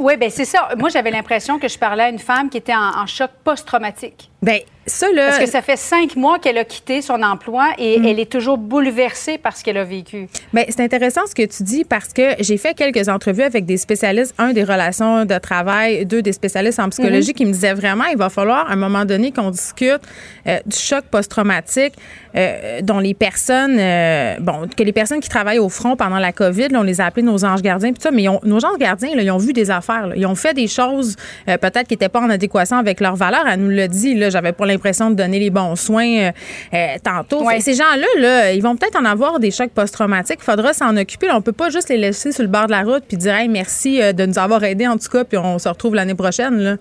Oui, 0.01 0.17
bien, 0.17 0.31
c'est 0.31 0.45
ça. 0.45 0.71
Moi, 0.77 0.89
j'avais 0.89 1.11
l'impression 1.11 1.59
que 1.59 1.69
je 1.69 1.79
parlais 1.79 2.05
à 2.05 2.09
une 2.09 2.19
femme 2.19 2.51
qui 2.51 2.57
était 2.57 2.75
en, 2.75 3.03
en 3.03 3.07
choc 3.07 3.31
post-traumatique. 3.45 4.31
ben 4.43 4.61
ça, 4.87 5.07
là. 5.13 5.29
Parce 5.29 5.39
que 5.39 5.47
ça 5.51 5.63
fait 5.63 5.77
cinq 5.77 6.17
mois 6.17 6.39
qu'elle 6.39 6.59
a 6.59 6.65
quitté 6.65 7.01
son 7.03 7.23
emploi 7.23 7.69
et 7.79 7.99
Mm. 7.99 8.05
elle 8.07 8.21
est 8.21 8.31
toujours 8.31 8.59
bouleversée 8.59 9.39
par 9.39 9.57
ce 9.57 9.65
qu'elle 9.65 9.79
a 9.79 9.85
vécu. 9.85 10.29
Bien, 10.53 10.65
c'est 10.69 10.81
intéressant 10.81 11.23
ce 11.29 11.35
que 11.35 11.45
tu 11.47 11.63
dis 11.63 11.85
parce 11.85 12.13
que 12.13 12.23
j'ai 12.41 12.57
fait 12.57 12.75
quelques 12.75 13.09
entrevues 13.09 13.43
avec 13.43 13.65
des 13.67 13.77
spécialistes, 13.77 14.35
un 14.39 14.53
des 14.53 14.65
relations 14.65 15.25
de 15.25 15.39
travail, 15.39 16.05
deux 16.07 16.23
des 16.23 16.33
spécialistes 16.33 16.79
en 16.81 16.89
psychologie 16.91 17.31
Mhm. 17.31 17.35
qui 17.35 17.47
me 17.47 17.53
disaient 17.53 17.75
vraiment 17.75 18.05
il 18.05 18.17
va 18.19 18.29
falloir 18.31 18.69
à 18.69 18.73
un 18.73 18.77
moment 18.77 19.05
donné 19.05 19.33
qu'on 19.33 19.51
discute 19.51 20.01
euh, 20.47 20.59
du 20.67 20.77
choc 20.77 21.05
post-traumatique 21.11 21.95
euh, 22.37 22.81
dont 22.83 22.99
les 22.99 23.15
personnes, 23.15 23.77
euh, 23.79 24.37
bon, 24.41 24.69
que 24.77 24.83
les 24.83 24.93
personnes 24.93 25.21
qui 25.21 25.29
travaillent 25.29 25.59
au 25.61 25.69
front 25.69 25.97
pendant 25.97 26.19
la 26.19 26.33
COVID, 26.33 26.69
là, 26.69 26.81
on 26.81 26.83
les 26.83 27.01
a 27.01 27.07
appelés 27.07 27.23
nos 27.25 27.45
anges 27.45 27.63
gardiens, 27.63 27.93
puis 27.93 28.03
ça, 28.03 28.11
mais 28.11 28.25
ils 28.25 28.29
ont- 28.29 28.41
nos 28.45 28.65
anges 28.65 28.79
gardiens, 28.79 29.15
là, 29.15 29.23
ils 29.23 29.31
ont 29.31 29.39
vu 29.39 29.53
des 29.53 29.71
affaires, 29.71 30.09
là. 30.09 30.15
ils 30.17 30.27
ont 30.27 30.35
fait 30.35 30.53
des 30.53 30.67
choses 30.67 31.17
peut-être 31.47 31.87
qui 31.87 31.95
n'étaient 31.95 32.09
pas 32.09 32.21
en 32.21 32.31
adéquation 32.31 32.77
avec 32.77 33.01
leurs 33.01 33.15
valeurs. 33.17 33.47
Elle 33.51 33.61
nous 33.61 33.71
l'a 33.71 33.89
dit, 33.89 34.15
là, 34.15 34.31
j'avais 34.31 34.53
pas 34.53 34.67
l'impression 34.75 35.11
de 35.11 35.15
donner 35.17 35.39
les 35.39 35.51
bons 35.51 35.77
soins 35.77 36.07
euh, 36.07 36.33
euh, 36.73 36.87
tantôt. 37.03 37.45
Ouais. 37.45 37.61
Ces 37.61 37.75
gens-là, 37.75 38.07
là, 38.19 38.53
ils 38.53 38.63
vont 38.63 38.77
peut-être 38.77 39.01
en 39.01 39.05
avoir 39.05 39.41
des 39.41 39.51
chocs 39.51 39.71
post-traumatiques. 39.71 40.39
Il 40.41 40.45
faudra 40.45 40.73
s'en 40.73 40.97
occuper. 40.97 41.27
Là, 41.29 41.37
on 41.37 41.43
peut 41.43 41.53
pas 41.53 41.71
juste 41.71 41.89
les 41.89 41.97
laisser 41.97 42.33
sur 42.33 42.43
le 42.43 42.49
bord 42.49 42.67
de 42.67 42.73
la 42.73 42.83
route 42.83 43.05
puis 43.07 43.17
dire 43.17 43.35
hey, 43.35 43.49
merci 43.49 44.03
euh, 44.03 44.13
de 44.13 44.27
nous 44.27 44.39
avoir 44.39 44.63
aidés 44.65 44.87
en 44.87 44.99
tout 44.99 45.09
cas, 45.09 45.25
puis 45.25 45.39
on 45.39 45.59
se 45.59 45.69
retrouve 45.69 45.95
l'année 45.95 46.15
prochaine. 46.15 46.59
Là. 46.59 46.77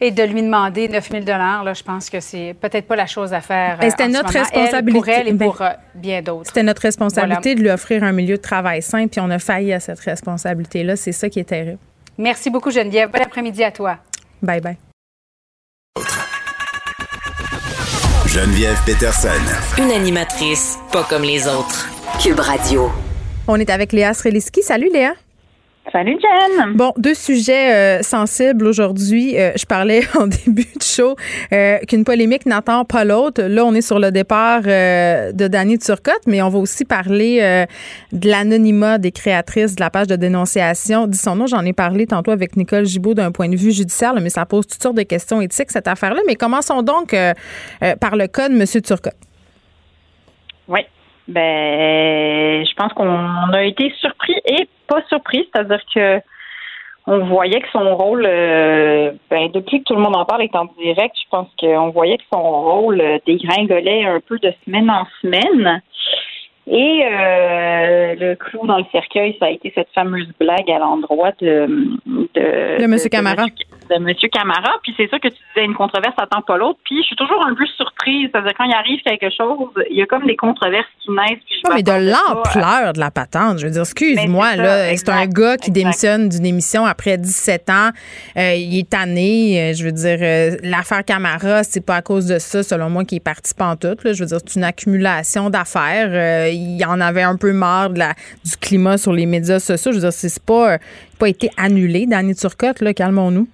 Et 0.00 0.10
de 0.10 0.22
lui 0.22 0.42
demander 0.42 0.88
9 0.88 1.10
000 1.10 1.24
là, 1.24 1.72
je 1.72 1.82
pense 1.82 2.10
que 2.10 2.20
c'est 2.20 2.54
peut-être 2.60 2.86
pas 2.86 2.96
la 2.96 3.06
chose 3.06 3.32
à 3.32 3.40
faire. 3.40 3.78
Ben, 3.78 3.86
euh, 3.86 3.90
c'était 3.90 4.04
ce 4.04 4.12
notre 4.12 4.32
responsabilité. 4.32 4.92
pour 4.92 5.08
elle 5.08 5.28
et 5.28 5.32
Ben, 5.32 5.46
pour 5.46 5.62
euh, 5.62 5.70
bien 5.94 6.20
d'autres. 6.20 6.48
C'était 6.48 6.62
notre 6.62 6.82
responsabilité 6.82 7.50
Voilà. 7.50 7.54
de 7.54 7.60
lui 7.60 7.70
offrir 7.70 8.04
un 8.04 8.12
milieu 8.12 8.36
de 8.36 8.42
travail 8.42 8.82
sain, 8.82 9.06
puis 9.06 9.20
on 9.20 9.30
a 9.30 9.38
failli 9.38 9.72
à 9.72 9.80
cette 9.80 10.00
responsabilité-là. 10.00 10.96
C'est 10.96 11.12
ça 11.12 11.30
qui 11.30 11.40
est 11.40 11.44
terrible. 11.44 11.78
Merci 12.18 12.50
beaucoup, 12.50 12.70
Geneviève. 12.70 13.10
Bon 13.10 13.22
après-midi 13.22 13.64
à 13.64 13.70
toi. 13.70 13.96
Bye 14.42 14.60
bye. 14.60 14.76
Geneviève 18.26 18.78
Peterson. 18.84 19.28
Une 19.78 19.90
animatrice 19.90 20.78
pas 20.92 21.04
comme 21.04 21.22
les 21.22 21.46
autres. 21.46 21.88
Cube 22.22 22.40
Radio. 22.40 22.90
On 23.48 23.56
est 23.56 23.70
avec 23.70 23.92
Léa 23.92 24.12
Sreliski. 24.12 24.62
Salut 24.62 24.90
Léa. 24.92 25.14
Salut 25.92 26.18
Jen. 26.20 26.72
Bon, 26.74 26.92
deux 26.96 27.14
sujets 27.14 27.72
euh, 27.72 28.02
sensibles 28.02 28.66
aujourd'hui. 28.66 29.38
Euh, 29.38 29.52
je 29.56 29.64
parlais 29.66 30.00
en 30.18 30.26
début 30.26 30.64
de 30.64 30.82
show 30.82 31.14
euh, 31.52 31.78
qu'une 31.86 32.04
polémique 32.04 32.44
n'attend 32.44 32.84
pas 32.84 33.04
l'autre. 33.04 33.42
Là, 33.42 33.64
on 33.64 33.72
est 33.72 33.82
sur 33.82 34.00
le 34.00 34.10
départ 34.10 34.62
euh, 34.66 35.30
de 35.30 35.46
Dany 35.46 35.78
Turcotte, 35.78 36.26
mais 36.26 36.42
on 36.42 36.48
va 36.48 36.58
aussi 36.58 36.84
parler 36.84 37.38
euh, 37.40 37.66
de 38.12 38.28
l'anonymat 38.28 38.98
des 38.98 39.12
créatrices 39.12 39.76
de 39.76 39.80
la 39.80 39.90
page 39.90 40.08
de 40.08 40.16
dénonciation. 40.16 41.06
Dis 41.06 41.18
son 41.18 41.36
nom, 41.36 41.46
j'en 41.46 41.64
ai 41.64 41.72
parlé 41.72 42.06
tantôt 42.06 42.32
avec 42.32 42.56
Nicole 42.56 42.84
Gibault 42.84 43.14
d'un 43.14 43.30
point 43.30 43.48
de 43.48 43.56
vue 43.56 43.70
judiciaire, 43.70 44.12
là, 44.12 44.20
mais 44.20 44.30
ça 44.30 44.44
pose 44.44 44.66
toutes 44.66 44.82
sortes 44.82 44.96
de 44.96 45.02
questions 45.02 45.40
éthiques, 45.40 45.70
cette 45.70 45.88
affaire-là. 45.88 46.20
Mais 46.26 46.34
commençons 46.34 46.82
donc 46.82 47.14
euh, 47.14 47.32
euh, 47.84 47.94
par 47.94 48.16
le 48.16 48.26
cas 48.26 48.48
de 48.48 48.54
M. 48.54 48.64
Turcotte. 48.82 49.14
Oui. 50.66 50.80
Ben, 51.28 52.64
je 52.64 52.74
pense 52.74 52.92
qu'on 52.92 53.52
a 53.52 53.64
été 53.64 53.92
surpris 54.00 54.34
et 54.44 54.68
pas 54.86 55.02
surpris, 55.08 55.48
c'est-à-dire 55.52 55.80
que 55.94 56.20
on 57.08 57.24
voyait 57.26 57.60
que 57.60 57.68
son 57.72 57.96
rôle, 57.96 58.26
euh, 58.26 59.12
ben, 59.30 59.48
depuis 59.52 59.78
que 59.78 59.84
tout 59.84 59.94
le 59.94 60.00
monde 60.00 60.16
en 60.16 60.24
parle 60.24 60.42
est 60.42 60.56
en 60.56 60.64
direct, 60.78 61.14
je 61.16 61.28
pense 61.30 61.48
qu'on 61.60 61.90
voyait 61.90 62.18
que 62.18 62.24
son 62.32 62.42
rôle 62.42 63.00
euh, 63.00 63.18
dégringolait 63.24 64.04
un 64.04 64.20
peu 64.20 64.38
de 64.40 64.52
semaine 64.64 64.90
en 64.90 65.06
semaine. 65.22 65.82
Et 66.68 67.04
euh, 67.04 68.16
le 68.18 68.34
clou 68.34 68.66
dans 68.66 68.78
le 68.78 68.84
cercueil, 68.90 69.36
ça 69.38 69.46
a 69.46 69.50
été 69.50 69.70
cette 69.72 69.88
fameuse 69.94 70.26
blague 70.40 70.68
à 70.68 70.80
l'endroit 70.80 71.30
de 71.40 71.68
de, 72.06 72.80
De 72.80 72.86
Monsieur 72.88 73.08
Camara. 73.08 73.46
De 73.90 73.98
Monsieur 74.02 74.28
Camara. 74.28 74.72
Puis 74.82 74.94
c'est 74.96 75.08
sûr 75.08 75.20
que 75.20 75.28
tu 75.28 75.34
disais 75.54 75.64
une 75.64 75.74
controverse 75.74 76.14
attend 76.18 76.42
pas 76.42 76.56
l'autre. 76.56 76.78
Puis 76.84 76.96
je 77.02 77.06
suis 77.06 77.16
toujours 77.16 77.44
un 77.46 77.54
peu 77.54 77.64
surprise. 77.76 78.28
C'est-à-dire 78.32 78.52
quand 78.56 78.64
il 78.64 78.74
arrive 78.74 79.00
quelque 79.04 79.30
chose, 79.30 79.68
il 79.90 79.96
y 79.96 80.02
a 80.02 80.06
comme 80.06 80.26
des 80.26 80.36
controverses 80.36 80.86
qui 81.00 81.10
naissent. 81.10 81.42
Puis 81.46 81.60
je 81.64 81.68
Non, 81.70 81.76
mais 81.76 81.82
de 81.82 81.90
à- 81.90 82.00
l'ampleur 82.00 82.92
de 82.92 83.00
la 83.00 83.10
patente. 83.10 83.58
Je 83.58 83.66
veux 83.66 83.72
dire, 83.72 83.82
excuse-moi, 83.82 84.56
là, 84.56 84.96
c'est 84.96 85.08
un 85.08 85.26
gars 85.26 85.56
qui 85.56 85.70
exact. 85.70 85.72
démissionne 85.72 86.28
d'une 86.28 86.46
émission 86.46 86.84
après 86.84 87.16
17 87.18 87.70
ans. 87.70 87.90
Euh, 88.36 88.54
il 88.54 88.78
est 88.78 88.90
tanné. 88.90 89.70
Euh, 89.70 89.74
Je 89.74 89.84
veux 89.84 89.92
dire, 89.92 90.18
euh, 90.20 90.56
l'affaire 90.62 91.04
Camara, 91.04 91.62
c'est 91.64 91.84
pas 91.84 91.96
à 91.96 92.02
cause 92.02 92.26
de 92.26 92.38
ça, 92.38 92.62
selon 92.62 92.90
moi, 92.90 93.04
qu'il 93.04 93.16
est 93.16 93.20
parti 93.20 93.54
pantoute. 93.54 94.04
Là. 94.04 94.12
Je 94.12 94.20
veux 94.20 94.26
dire, 94.26 94.38
c'est 94.44 94.56
une 94.58 94.64
accumulation 94.64 95.50
d'affaires. 95.50 96.08
Euh, 96.10 96.48
il 96.52 96.84
en 96.84 97.00
avait 97.00 97.22
un 97.22 97.36
peu 97.36 97.52
marre 97.52 97.90
de 97.90 97.98
la, 97.98 98.14
du 98.44 98.56
climat 98.60 98.96
sur 98.98 99.12
les 99.12 99.26
médias 99.26 99.58
sociaux. 99.58 99.92
Je 99.92 99.96
veux 99.96 100.02
dire, 100.02 100.12
c'est 100.12 100.42
pas, 100.44 100.72
euh, 100.74 100.78
pas 101.18 101.28
été 101.28 101.50
annulé, 101.56 102.06
Danny 102.06 102.34
Turcotte, 102.34 102.80
là, 102.80 102.92
calmons-nous. 102.94 103.48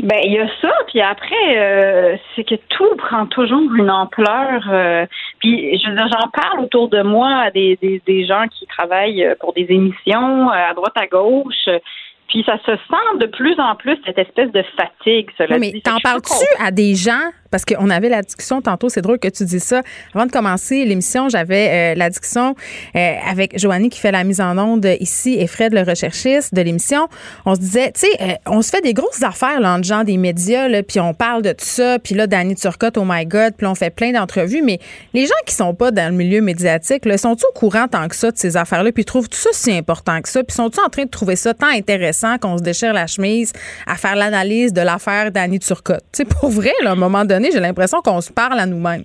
Ben, 0.00 0.20
il 0.24 0.32
y 0.32 0.38
a 0.38 0.46
ça, 0.62 0.70
puis 0.86 1.00
après, 1.00 1.34
euh, 1.56 2.16
c'est 2.36 2.44
que 2.44 2.54
tout 2.68 2.94
prend 2.98 3.26
toujours 3.26 3.60
une 3.74 3.90
ampleur. 3.90 4.62
euh, 4.70 5.06
puis, 5.40 5.76
je 5.78 5.88
veux 5.90 5.96
dire, 5.96 6.08
j'en 6.08 6.28
parle 6.28 6.60
autour 6.60 6.88
de 6.88 7.02
moi 7.02 7.28
à 7.46 7.50
des, 7.50 7.76
des, 7.82 8.00
des 8.06 8.24
gens 8.24 8.44
qui 8.48 8.66
travaillent 8.66 9.24
euh, 9.24 9.34
pour 9.40 9.52
des 9.54 9.66
émissions 9.68 10.50
euh, 10.50 10.70
à 10.70 10.72
droite, 10.74 10.92
à 10.96 11.06
gauche. 11.08 11.66
euh, 11.66 11.80
Puis, 12.28 12.44
ça 12.46 12.58
se 12.64 12.76
sent 12.76 13.18
de 13.20 13.26
plus 13.26 13.58
en 13.58 13.74
plus 13.74 13.98
cette 14.06 14.18
espèce 14.18 14.52
de 14.52 14.62
fatigue, 14.76 15.30
cela 15.36 15.56
Oui, 15.58 15.72
mais 15.74 15.80
t'en 15.80 15.98
parles-tu 15.98 16.46
à 16.64 16.70
des 16.70 16.94
gens? 16.94 17.30
Parce 17.50 17.64
qu'on 17.64 17.90
avait 17.90 18.08
la 18.08 18.22
discussion 18.22 18.60
tantôt, 18.60 18.88
c'est 18.88 19.02
drôle 19.02 19.18
que 19.18 19.28
tu 19.28 19.44
dis 19.44 19.60
ça. 19.60 19.82
Avant 20.14 20.26
de 20.26 20.30
commencer 20.30 20.84
l'émission, 20.84 21.28
j'avais 21.28 21.92
euh, 21.92 21.94
la 21.96 22.10
discussion 22.10 22.54
euh, 22.94 23.14
avec 23.26 23.58
Joanie 23.58 23.88
qui 23.88 24.00
fait 24.00 24.12
la 24.12 24.24
mise 24.24 24.40
en 24.40 24.58
onde 24.58 24.86
ici 25.00 25.36
et 25.38 25.46
Fred, 25.46 25.72
le 25.72 25.82
recherchiste 25.82 26.54
de 26.54 26.60
l'émission. 26.62 27.08
On 27.46 27.54
se 27.54 27.60
disait, 27.60 27.92
tu 27.92 28.00
sais, 28.00 28.08
euh, 28.20 28.34
on 28.46 28.62
se 28.62 28.70
fait 28.70 28.80
des 28.80 28.94
grosses 28.94 29.22
affaires 29.22 29.60
là, 29.60 29.74
entre 29.74 29.84
gens 29.84 30.04
des 30.04 30.16
médias, 30.16 30.68
là, 30.68 30.82
puis 30.82 31.00
on 31.00 31.14
parle 31.14 31.42
de 31.42 31.52
tout 31.52 31.64
ça, 31.64 31.98
puis 31.98 32.14
là, 32.14 32.26
Danny 32.26 32.54
Turcotte, 32.54 32.98
oh 32.98 33.04
my 33.06 33.24
God, 33.26 33.54
puis 33.56 33.66
on 33.66 33.74
fait 33.74 33.90
plein 33.90 34.12
d'entrevues, 34.12 34.62
mais 34.62 34.78
les 35.14 35.26
gens 35.26 35.34
qui 35.46 35.54
sont 35.54 35.74
pas 35.74 35.90
dans 35.90 36.10
le 36.10 36.16
milieu 36.16 36.40
médiatique, 36.40 37.04
sont-ils 37.18 37.46
au 37.46 37.52
courant 37.52 37.88
tant 37.88 38.08
que 38.08 38.16
ça 38.16 38.30
de 38.30 38.36
ces 38.36 38.56
affaires-là, 38.56 38.92
puis 38.92 39.04
trouvent 39.04 39.28
tout 39.28 39.38
ça 39.38 39.50
si 39.52 39.72
important 39.72 40.20
que 40.20 40.28
ça, 40.28 40.42
puis 40.44 40.54
sont-ils 40.54 40.80
en 40.80 40.88
train 40.88 41.04
de 41.04 41.10
trouver 41.10 41.36
ça 41.36 41.54
tant 41.54 41.68
intéressant 41.68 42.38
qu'on 42.38 42.58
se 42.58 42.62
déchire 42.62 42.92
la 42.92 43.06
chemise 43.06 43.52
à 43.86 43.96
faire 43.96 44.16
l'analyse 44.16 44.72
de 44.72 44.80
l'affaire 44.80 45.30
Danny 45.30 45.58
Turcotte? 45.58 46.04
Tu 46.12 46.18
sais, 46.18 46.24
pour 46.24 46.50
vrai, 46.50 46.72
là, 46.82 46.90
à 46.90 46.92
un 46.92 46.96
moment 46.96 47.24
donné, 47.24 47.37
j'ai 47.52 47.60
l'impression 47.60 48.00
qu'on 48.02 48.20
se 48.20 48.32
parle 48.32 48.58
à 48.58 48.66
nous-mêmes. 48.66 49.04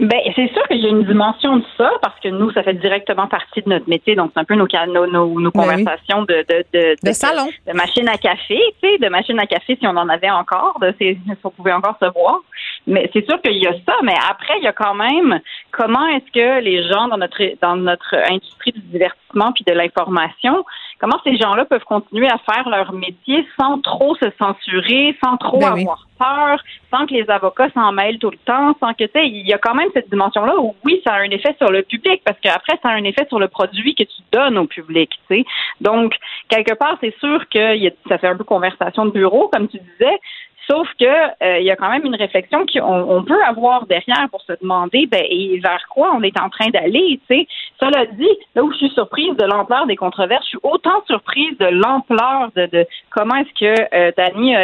Ben, 0.00 0.18
c'est 0.34 0.52
sûr 0.52 0.62
qu'il 0.66 0.80
y 0.80 0.86
a 0.86 0.88
une 0.88 1.04
dimension 1.04 1.58
de 1.58 1.64
ça 1.78 1.88
parce 2.02 2.18
que 2.18 2.28
nous, 2.28 2.50
ça 2.50 2.64
fait 2.64 2.74
directement 2.74 3.28
partie 3.28 3.62
de 3.62 3.68
notre 3.68 3.88
métier. 3.88 4.16
Donc, 4.16 4.32
c'est 4.34 4.40
un 4.40 4.44
peu 4.44 4.56
nos, 4.56 4.66
nos, 4.88 5.06
nos, 5.06 5.40
nos 5.40 5.50
Ben 5.52 5.60
oui. 5.62 5.84
conversations 5.84 6.22
de, 6.22 6.44
de, 6.48 6.64
de, 6.72 6.96
De 7.00 7.12
salon. 7.12 7.46
de 7.66 7.72
machine 7.74 8.08
à 8.08 8.18
café, 8.18 8.58
tu 8.82 8.88
sais, 8.88 8.98
de 8.98 9.08
machine 9.08 9.38
à 9.38 9.46
café 9.46 9.76
si 9.78 9.86
on 9.86 9.96
en 9.96 10.08
avait 10.08 10.30
encore, 10.30 10.78
de, 10.80 10.92
si 11.00 11.16
on 11.44 11.50
pouvait 11.50 11.72
encore 11.72 11.96
se 12.02 12.06
voir. 12.12 12.40
Mais 12.86 13.08
c'est 13.12 13.26
sûr 13.28 13.40
qu'il 13.40 13.56
y 13.56 13.66
a 13.66 13.72
ça, 13.86 13.94
mais 14.02 14.14
après, 14.28 14.54
il 14.58 14.64
y 14.64 14.66
a 14.66 14.72
quand 14.72 14.94
même 14.94 15.40
comment 15.70 16.06
est-ce 16.08 16.30
que 16.32 16.60
les 16.60 16.86
gens 16.88 17.08
dans 17.08 17.16
notre 17.16 17.42
dans 17.62 17.76
notre 17.76 18.14
industrie 18.30 18.72
du 18.72 18.80
divertissement 18.80 19.52
puis 19.52 19.64
de 19.66 19.72
l'information, 19.72 20.64
comment 21.00 21.18
ces 21.24 21.36
gens-là 21.36 21.64
peuvent 21.64 21.84
continuer 21.84 22.28
à 22.28 22.38
faire 22.38 22.68
leur 22.68 22.92
métier 22.92 23.46
sans 23.58 23.80
trop 23.80 24.14
se 24.16 24.26
censurer, 24.38 25.16
sans 25.24 25.36
trop 25.38 25.58
Ben 25.58 25.72
oui. 25.74 25.82
avoir 25.82 26.06
peur, 26.18 26.62
sans 26.90 27.06
que 27.06 27.14
les 27.14 27.28
avocats 27.30 27.70
s'en 27.74 27.92
mêlent 27.92 28.18
tout 28.18 28.30
le 28.30 28.38
temps, 28.38 28.74
sans 28.80 28.92
que 28.94 29.04
tu 29.04 29.10
sais, 29.14 29.26
il 29.26 29.46
y 29.46 29.52
a 29.52 29.58
quand 29.58 29.74
même 29.74 29.88
cette 29.94 30.10
dimension-là 30.10 30.58
où 30.58 30.74
oui, 30.84 31.00
ça 31.06 31.14
a 31.14 31.18
un 31.18 31.30
effet 31.30 31.54
sur 31.58 31.70
le 31.70 31.82
public, 31.82 32.22
parce 32.24 32.38
qu'après, 32.40 32.78
ça 32.82 32.90
a 32.90 32.92
un 32.92 33.04
effet 33.04 33.26
sur 33.28 33.38
le 33.38 33.48
produit 33.48 33.94
que 33.94 34.04
tu 34.04 34.22
donnes 34.32 34.58
au 34.58 34.66
public, 34.66 35.10
tu 35.28 35.36
sais. 35.36 35.44
Donc, 35.80 36.14
quelque 36.48 36.74
part, 36.74 36.96
c'est 37.00 37.14
sûr 37.18 37.48
que 37.48 37.76
ça 38.08 38.18
fait 38.18 38.28
un 38.28 38.36
peu 38.36 38.44
conversation 38.44 39.06
de 39.06 39.10
bureau, 39.10 39.48
comme 39.52 39.68
tu 39.68 39.78
disais. 39.78 40.18
Sauf 40.68 40.88
que 40.98 41.04
euh, 41.04 41.58
il 41.58 41.64
y 41.64 41.70
a 41.70 41.76
quand 41.76 41.90
même 41.90 42.04
une 42.04 42.14
réflexion 42.14 42.64
qu'on 42.66 42.82
on 42.82 43.22
peut 43.22 43.42
avoir 43.44 43.86
derrière 43.86 44.28
pour 44.30 44.40
se 44.42 44.52
demander 44.60 45.06
ben 45.06 45.22
et 45.28 45.58
vers 45.58 45.84
quoi 45.90 46.12
on 46.14 46.22
est 46.22 46.38
en 46.40 46.48
train 46.48 46.68
d'aller, 46.70 47.20
tu 47.28 47.36
sais. 47.36 47.46
Cela 47.80 48.06
dit, 48.06 48.28
là 48.54 48.62
où 48.64 48.72
je 48.72 48.78
suis 48.78 48.90
surprise 48.90 49.36
de 49.36 49.44
l'ampleur 49.44 49.86
des 49.86 49.96
controverses, 49.96 50.44
je 50.44 50.50
suis 50.50 50.58
autant 50.62 51.02
surprise 51.06 51.56
de 51.58 51.66
l'ampleur 51.66 52.50
de, 52.56 52.66
de 52.66 52.86
comment 53.10 53.36
est-ce 53.36 53.60
que 53.60 53.94
euh, 53.94 54.12
Danny 54.16 54.54
a, 54.54 54.62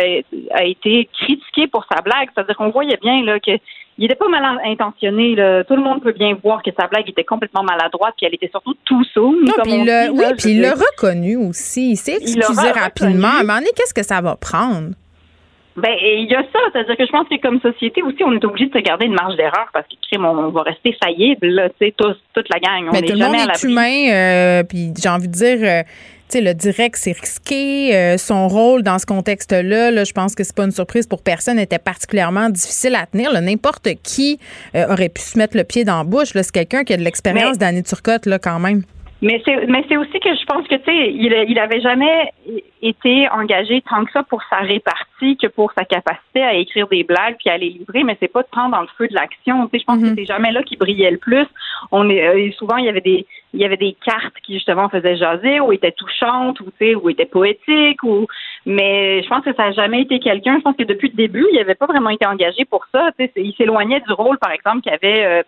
a 0.52 0.64
été 0.64 1.08
critiqué 1.12 1.66
pour 1.66 1.84
sa 1.92 2.00
blague. 2.02 2.28
C'est-à-dire 2.34 2.56
qu'on 2.56 2.70
voyait 2.70 2.98
bien 3.02 3.22
là 3.24 3.38
que 3.40 3.52
il 3.98 4.06
était 4.06 4.14
pas 4.14 4.28
mal 4.28 4.58
intentionné. 4.64 5.34
Là. 5.34 5.62
Tout 5.64 5.76
le 5.76 5.82
monde 5.82 6.02
peut 6.02 6.12
bien 6.12 6.34
voir 6.42 6.62
que 6.62 6.70
sa 6.78 6.86
blague 6.86 7.08
était 7.08 7.24
complètement 7.24 7.62
maladroite, 7.62 8.14
puis 8.16 8.26
elle 8.26 8.34
était 8.34 8.48
surtout 8.48 8.74
tout 8.86 9.04
dit, 10.04 10.10
oui, 10.10 10.24
puis 10.38 10.50
il 10.52 10.60
l'a 10.62 10.72
reconnu 10.72 11.36
aussi. 11.36 11.92
Il 11.92 11.96
s'est 11.96 12.16
excusé 12.16 12.40
reconnu. 12.48 12.80
rapidement. 12.80 13.40
Donné, 13.40 13.66
qu'est-ce 13.76 13.92
que 13.92 14.02
ça 14.02 14.22
va 14.22 14.36
prendre? 14.36 14.94
Ben, 15.80 15.96
il 16.00 16.28
y 16.30 16.34
a 16.34 16.42
ça, 16.42 16.58
c'est-à-dire 16.72 16.96
que 16.96 17.06
je 17.06 17.10
pense 17.10 17.28
que 17.28 17.40
comme 17.40 17.60
société 17.60 18.02
aussi, 18.02 18.22
on 18.24 18.32
est 18.32 18.44
obligé 18.44 18.68
de 18.68 18.78
se 18.78 18.82
garder 18.82 19.06
une 19.06 19.14
marge 19.14 19.36
d'erreur 19.36 19.68
parce 19.72 19.86
que 19.86 19.94
crime, 20.08 20.24
on 20.24 20.50
va 20.50 20.62
rester 20.62 20.96
faillible, 21.02 21.46
là, 21.48 21.68
tu 21.70 21.86
sais, 21.86 21.94
tous, 21.96 22.16
toute 22.34 22.46
la 22.50 22.58
gang. 22.58 22.88
On 22.88 22.92
Mais 22.92 22.98
est 22.98 23.02
tout 23.02 23.18
le 23.18 23.24
monde 23.24 23.36
est 23.36 23.62
humain, 23.62 24.12
euh, 24.12 24.62
puis 24.62 24.92
j'ai 25.00 25.08
envie 25.08 25.28
de 25.28 25.32
dire, 25.32 25.58
euh, 25.62 25.82
tu 26.30 26.38
sais, 26.38 26.40
le 26.40 26.54
direct, 26.54 26.96
c'est 26.96 27.18
risqué. 27.18 27.94
euh, 27.94 28.16
son 28.16 28.48
rôle 28.48 28.82
dans 28.82 28.98
ce 28.98 29.06
contexte-là, 29.06 29.90
là, 29.90 30.04
je 30.04 30.12
pense 30.12 30.34
que 30.34 30.44
c'est 30.44 30.54
pas 30.54 30.64
une 30.64 30.70
surprise 30.70 31.06
pour 31.06 31.22
personne, 31.22 31.58
était 31.58 31.78
particulièrement 31.78 32.48
difficile 32.50 32.94
à 32.94 33.06
tenir. 33.06 33.32
N'importe 33.40 33.88
qui 34.02 34.38
euh, 34.74 34.92
aurait 34.92 35.08
pu 35.08 35.22
se 35.22 35.38
mettre 35.38 35.56
le 35.56 35.64
pied 35.64 35.84
dans 35.84 35.98
la 35.98 36.04
bouche. 36.04 36.28
C'est 36.32 36.52
quelqu'un 36.52 36.84
qui 36.84 36.92
a 36.92 36.96
de 36.96 37.02
l'expérience 37.02 37.58
d'Annie 37.58 37.82
Turcotte, 37.82 38.26
là, 38.26 38.38
quand 38.38 38.58
même. 38.58 38.82
Mais 39.22 39.42
c'est 39.44 39.66
mais 39.66 39.84
c'est 39.88 39.98
aussi 39.98 40.18
que 40.18 40.34
je 40.34 40.44
pense 40.46 40.66
que 40.66 40.76
tu 40.76 40.84
sais 40.84 41.12
il 41.12 41.32
il 41.48 41.58
avait 41.58 41.80
jamais 41.82 42.32
été 42.80 43.28
engagé 43.28 43.82
tant 43.82 44.04
que 44.04 44.12
ça 44.12 44.22
pour 44.22 44.42
sa 44.48 44.58
répartie 44.58 45.36
que 45.36 45.46
pour 45.46 45.72
sa 45.76 45.84
capacité 45.84 46.42
à 46.42 46.54
écrire 46.54 46.88
des 46.88 47.04
blagues 47.04 47.36
puis 47.38 47.50
à 47.50 47.58
les 47.58 47.68
livrer 47.68 48.02
mais 48.02 48.16
c'est 48.18 48.32
pas 48.32 48.44
tant 48.44 48.70
dans 48.70 48.80
le 48.80 48.88
feu 48.96 49.08
de 49.08 49.14
l'action. 49.14 49.66
Tu 49.66 49.72
sais 49.72 49.78
je 49.80 49.84
pense 49.84 50.02
que 50.02 50.14
c'est 50.14 50.24
jamais 50.24 50.52
là 50.52 50.62
qu'il 50.62 50.78
brillait 50.78 51.10
le 51.10 51.18
plus. 51.18 51.46
On 51.92 52.08
est 52.08 52.26
euh, 52.26 52.50
souvent 52.52 52.76
il 52.76 52.86
y 52.86 52.88
avait 52.88 53.02
des 53.02 53.26
il 53.52 53.60
y 53.60 53.64
avait 53.64 53.76
des 53.76 53.94
cartes 54.04 54.36
qui 54.42 54.54
justement 54.54 54.88
faisaient 54.88 55.16
jaser 55.16 55.60
ou 55.60 55.72
étaient 55.72 55.92
touchantes 55.92 56.60
ou 56.60 56.70
tu 56.70 56.72
sais 56.78 56.94
ou 56.94 57.10
étaient 57.10 57.26
poétiques 57.26 58.02
ou 58.02 58.26
mais 58.66 59.22
je 59.22 59.28
pense 59.28 59.44
que 59.44 59.54
ça 59.54 59.64
n'a 59.64 59.72
jamais 59.72 60.02
été 60.02 60.18
quelqu'un 60.18 60.56
je 60.58 60.62
pense 60.62 60.76
que 60.76 60.84
depuis 60.84 61.08
le 61.08 61.14
début 61.16 61.46
il 61.52 61.56
n'avait 61.56 61.74
pas 61.74 61.86
vraiment 61.86 62.10
été 62.10 62.26
engagé 62.26 62.64
pour 62.64 62.84
ça 62.92 63.10
tu 63.18 63.24
sais 63.24 63.32
c'est- 63.34 63.42
il 63.42 63.54
s'éloignait 63.54 64.00
du 64.00 64.12
rôle 64.12 64.38
par 64.38 64.52
exemple 64.52 64.80
qu'avait 64.82 65.24
euh, 65.24 65.42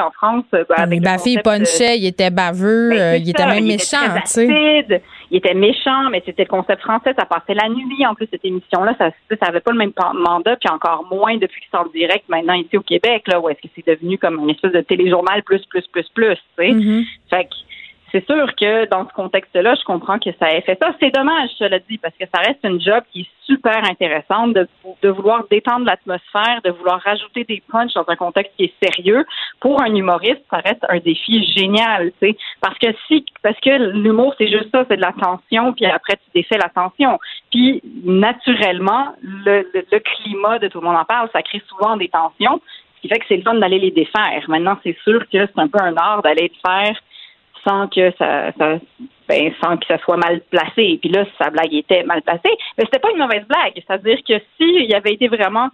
en 0.00 0.10
France 0.10 0.44
euh, 0.54 0.64
Ah, 0.70 0.82
avec 0.82 0.90
mais 0.90 0.96
il 0.96 1.02
de- 1.36 1.42
punchait, 1.42 1.98
il 1.98 2.06
était 2.06 2.30
baveux, 2.30 2.90
ben, 2.90 2.98
euh, 2.98 3.16
il 3.16 3.30
était 3.30 3.42
ça, 3.42 3.48
même 3.48 3.64
il 3.64 3.72
méchant, 3.72 3.96
très 3.98 4.20
tu 4.22 4.26
sais. 4.28 4.42
acide, 4.52 5.02
Il 5.30 5.36
était 5.38 5.54
méchant, 5.54 6.10
mais 6.10 6.22
c'était 6.24 6.44
le 6.44 6.48
concept 6.48 6.82
français, 6.82 7.14
ça 7.18 7.24
passait 7.26 7.54
la 7.54 7.68
nuit. 7.68 8.06
En 8.06 8.14
plus, 8.14 8.26
cette 8.30 8.44
émission-là, 8.44 8.94
ça 8.98 9.10
ça 9.30 9.46
avait 9.46 9.60
pas 9.60 9.72
le 9.72 9.78
même 9.78 9.92
mandat, 10.14 10.56
puis 10.56 10.70
encore 10.72 11.06
moins 11.10 11.36
depuis 11.36 11.60
que 11.60 11.66
c'est 11.70 11.78
en 11.78 11.86
direct 11.86 12.24
maintenant 12.28 12.54
ici 12.54 12.76
au 12.76 12.82
Québec, 12.82 13.24
là, 13.26 13.40
où 13.40 13.48
est-ce 13.48 13.60
que 13.60 13.68
c'est 13.74 13.86
devenu 13.86 14.18
comme 14.18 14.38
une 14.40 14.50
espèce 14.50 14.72
de 14.72 14.80
téléjournal 14.80 15.42
plus, 15.42 15.64
plus, 15.66 15.86
plus, 15.92 16.06
plus, 16.14 16.36
tu 16.36 16.40
sais. 16.64 16.70
Mm-hmm. 16.70 17.04
Fait 17.30 17.44
que 17.44 17.50
c'est 18.12 18.24
sûr 18.26 18.54
que 18.54 18.86
dans 18.88 19.06
ce 19.08 19.12
contexte-là, 19.12 19.74
je 19.74 19.84
comprends 19.84 20.18
que 20.18 20.30
ça 20.38 20.50
ait 20.50 20.62
fait 20.62 20.78
ça. 20.80 20.94
C'est 21.00 21.14
dommage, 21.14 21.50
cela 21.58 21.78
dit, 21.78 21.98
parce 21.98 22.14
que 22.14 22.24
ça 22.32 22.40
reste 22.40 22.60
une 22.64 22.80
job 22.80 23.02
qui 23.12 23.20
est 23.20 23.28
super 23.44 23.84
intéressante 23.84 24.54
de, 24.54 25.08
vouloir 25.08 25.44
détendre 25.50 25.86
l'atmosphère, 25.86 26.60
de 26.64 26.70
vouloir 26.70 27.00
rajouter 27.00 27.44
des 27.44 27.62
punchs 27.70 27.92
dans 27.94 28.04
un 28.08 28.16
contexte 28.16 28.52
qui 28.56 28.64
est 28.64 28.74
sérieux. 28.82 29.24
Pour 29.60 29.82
un 29.82 29.94
humoriste, 29.94 30.42
ça 30.50 30.58
reste 30.58 30.84
un 30.88 30.98
défi 30.98 31.44
génial, 31.56 32.12
tu 32.20 32.28
sais. 32.28 32.36
Parce 32.60 32.78
que 32.78 32.88
si, 33.06 33.24
parce 33.42 33.58
que 33.60 33.70
l'humour, 33.92 34.34
c'est 34.38 34.48
juste 34.48 34.70
ça, 34.72 34.84
c'est 34.88 34.96
de 34.96 35.02
la 35.02 35.12
tension, 35.12 35.72
puis 35.72 35.86
après, 35.86 36.16
tu 36.16 36.40
défais 36.40 36.58
la 36.58 36.68
tension. 36.68 37.18
Puis, 37.50 37.82
naturellement, 38.04 39.14
le, 39.22 39.68
le, 39.74 39.84
le 39.90 39.98
climat 39.98 40.58
de 40.58 40.68
tout 40.68 40.80
le 40.80 40.86
monde 40.86 40.96
en 40.96 41.04
parle, 41.04 41.28
ça 41.32 41.42
crée 41.42 41.62
souvent 41.68 41.96
des 41.96 42.08
tensions, 42.08 42.60
ce 42.96 43.02
qui 43.02 43.08
fait 43.08 43.18
que 43.18 43.26
c'est 43.28 43.36
le 43.36 43.42
fun 43.42 43.54
d'aller 43.54 43.78
les 43.78 43.90
défaire. 43.90 44.44
Maintenant, 44.48 44.76
c'est 44.82 44.96
sûr 45.04 45.20
que 45.30 45.46
c'est 45.46 45.58
un 45.58 45.68
peu 45.68 45.78
un 45.80 45.96
art 45.96 46.22
d'aller 46.22 46.50
le 46.52 46.70
faire 46.70 46.96
sans 47.66 47.88
que 47.88 48.12
ça, 48.18 48.50
ben, 49.28 49.52
sans 49.62 49.76
que 49.76 49.86
ça 49.86 49.98
soit 49.98 50.16
mal 50.16 50.40
placé. 50.50 50.98
Puis 51.00 51.10
là, 51.10 51.24
sa 51.40 51.50
blague 51.50 51.74
était 51.74 52.02
mal 52.04 52.22
placée, 52.22 52.56
mais 52.76 52.84
c'était 52.84 52.98
pas 52.98 53.10
une 53.10 53.18
mauvaise 53.18 53.46
blague. 53.46 53.74
C'est-à-dire 53.74 54.18
que 54.26 54.34
s'il 54.56 54.94
avait 54.94 55.12
été 55.12 55.28
vraiment, 55.28 55.68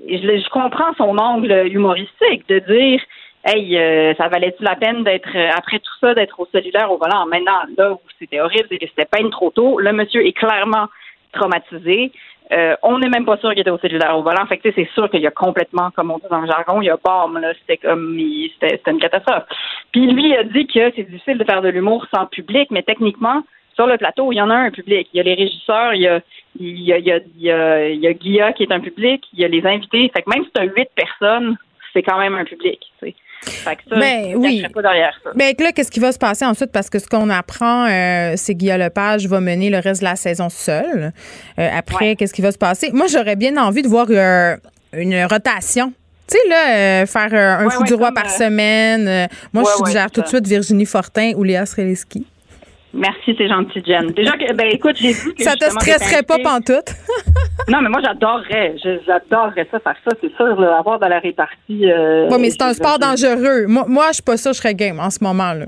je, 0.00 0.16
je 0.16 0.48
comprends 0.50 0.92
son 0.96 1.16
angle 1.18 1.68
humoristique 1.70 2.48
de 2.48 2.58
dire, 2.60 3.00
hey, 3.44 3.76
euh, 3.78 4.14
ça 4.14 4.28
valait-tu 4.28 4.62
la 4.62 4.76
peine 4.76 5.04
d'être 5.04 5.34
euh, 5.34 5.50
après 5.56 5.78
tout 5.78 5.94
ça 6.00 6.14
d'être 6.14 6.38
au 6.40 6.46
cellulaire 6.52 6.90
au 6.90 6.98
volant? 6.98 7.26
Maintenant, 7.26 7.60
là 7.76 7.92
où 7.92 8.00
c'était 8.18 8.40
horrible, 8.40 8.66
c'est 8.70 8.78
que 8.78 8.86
c'était 8.88 9.06
peine 9.06 9.30
trop 9.30 9.50
tôt. 9.50 9.78
Le 9.78 9.92
monsieur 9.92 10.26
est 10.26 10.32
clairement 10.32 10.86
traumatisé. 11.32 12.12
Euh, 12.52 12.76
on 12.82 12.98
n'est 12.98 13.08
même 13.08 13.24
pas 13.24 13.36
sûr 13.38 13.50
qu'il 13.50 13.60
était 13.60 13.70
au 13.70 13.78
cellulaire 13.78 14.16
au 14.16 14.22
volant. 14.22 14.46
Fait 14.46 14.58
que, 14.58 14.70
c'est 14.72 14.88
sûr 14.94 15.10
qu'il 15.10 15.20
y 15.20 15.26
a 15.26 15.32
complètement, 15.32 15.90
comme 15.90 16.10
on 16.12 16.18
dit 16.18 16.26
dans 16.30 16.40
le 16.40 16.46
jargon, 16.46 16.80
il 16.80 16.86
y 16.86 16.90
a 16.90 16.96
bombe, 16.96 17.38
là. 17.38 17.52
C'était 17.60 17.78
comme, 17.78 18.16
il- 18.18 18.52
c'était 18.60 18.90
une 18.90 19.00
catastrophe. 19.00 19.44
Puis 19.92 20.06
lui 20.06 20.34
a 20.36 20.44
dit 20.44 20.66
que 20.66 20.92
c'est 20.94 21.10
difficile 21.10 21.38
de 21.38 21.44
faire 21.44 21.62
de 21.62 21.68
l'humour 21.68 22.06
sans 22.14 22.26
public, 22.26 22.70
mais 22.70 22.82
techniquement, 22.82 23.42
sur 23.74 23.86
le 23.86 23.98
plateau, 23.98 24.32
il 24.32 24.36
y 24.36 24.40
en 24.40 24.50
a 24.50 24.54
un 24.54 24.70
public. 24.70 25.08
Il 25.12 25.16
y 25.18 25.20
a 25.20 25.24
les 25.24 25.34
régisseurs, 25.34 25.94
il 25.94 26.02
y 26.02 26.08
a, 26.08 26.20
il 26.58 26.80
y 26.80 26.92
a, 26.92 26.98
il 26.98 27.06
y 27.06 27.12
a, 27.12 27.18
il 27.36 27.42
y 27.42 27.50
a, 27.50 27.88
il 27.88 28.12
Guilla 28.14 28.52
qui 28.52 28.62
est 28.62 28.72
un 28.72 28.80
public, 28.80 29.24
il 29.32 29.40
y 29.40 29.44
a 29.44 29.48
les 29.48 29.66
invités. 29.66 30.10
Fait 30.14 30.22
que 30.22 30.30
même 30.30 30.44
si 30.44 30.50
tu 30.54 30.60
as 30.60 30.64
huit 30.64 30.88
personnes, 30.94 31.56
c'est 31.92 32.02
quand 32.02 32.18
même 32.18 32.34
un 32.34 32.44
public. 32.44 32.80
Fait 33.42 33.76
que 33.76 33.82
ça, 33.88 33.96
Ben, 33.98 34.30
je 34.32 34.36
oui. 34.36 34.66
pas 34.74 34.82
derrière 34.82 35.12
ça. 35.22 35.30
Ben 35.34 35.54
là, 35.58 35.72
qu'est-ce 35.72 35.90
qui 35.90 36.00
va 36.00 36.12
se 36.12 36.18
passer 36.18 36.44
ensuite? 36.44 36.72
Parce 36.72 36.90
que 36.90 36.98
ce 36.98 37.06
qu'on 37.06 37.30
apprend, 37.30 37.86
euh, 37.86 38.32
c'est 38.36 38.54
que 38.54 38.58
Guillaume 38.58 38.78
Lepage 38.78 39.26
va 39.28 39.40
mener 39.40 39.70
le 39.70 39.78
reste 39.78 40.00
de 40.00 40.06
la 40.06 40.16
saison 40.16 40.48
seul. 40.48 41.12
Euh, 41.58 41.68
après, 41.72 42.16
qu'est-ce 42.16 42.32
qui 42.34 42.42
va 42.42 42.52
se 42.52 42.58
passer? 42.58 42.90
Moi, 42.92 43.06
j'aurais 43.08 43.36
bien 43.36 43.56
envie 43.56 43.82
de 43.82 43.88
voir 43.88 44.06
euh, 44.10 44.56
une 44.92 45.24
rotation. 45.24 45.92
Tu 46.28 46.36
sais, 46.36 46.48
là, 46.48 46.74
euh, 47.02 47.06
faire 47.06 47.28
euh, 47.32 47.62
un 47.62 47.64
Ouais, 47.66 47.70
fou 47.74 47.82
ouais, 47.82 47.86
du 47.86 47.94
roi 47.94 48.10
par 48.12 48.26
euh, 48.26 48.28
semaine. 48.28 49.28
Moi, 49.52 49.62
ouais, 49.62 49.70
je 49.78 49.84
suggère 49.86 50.10
tout 50.10 50.22
de 50.22 50.26
suite 50.26 50.46
Virginie 50.48 50.86
Fortin 50.86 51.32
ou 51.36 51.44
Léa 51.44 51.64
Streliski. 51.66 52.26
Merci, 52.96 53.34
c'est 53.36 53.48
gentil, 53.48 53.82
Jen. 53.86 54.10
Déjà 54.12 54.32
que, 54.32 54.52
ben 54.54 54.68
écoute, 54.72 54.96
j'ai 54.96 55.12
vu 55.12 55.34
que 55.34 55.42
Ça 55.42 55.54
te 55.54 55.64
stresserait 55.70 56.22
pas 56.22 56.38
pantoute? 56.38 56.88
Non, 57.68 57.80
mais 57.80 57.88
moi, 57.88 58.00
j'adorerais. 58.00 58.76
J'adorerais 59.06 59.66
ça, 59.70 59.80
faire 59.80 59.96
ça, 60.04 60.16
c'est 60.20 60.34
sûr, 60.36 60.60
là, 60.60 60.78
avoir 60.78 61.00
de 61.00 61.06
la 61.06 61.18
répartie. 61.18 61.90
Euh, 61.90 62.28
Oui, 62.30 62.38
mais 62.40 62.50
c'est 62.50 62.62
un 62.62 62.72
sport 62.72 62.98
dangereux. 62.98 63.66
Moi, 63.66 63.84
moi 63.88 64.04
je 64.08 64.14
suis 64.14 64.22
pas 64.22 64.36
ça, 64.36 64.52
je 64.52 64.58
serais 64.58 64.74
game 64.74 65.00
en 65.00 65.10
ce 65.10 65.18
moment-là. 65.24 65.66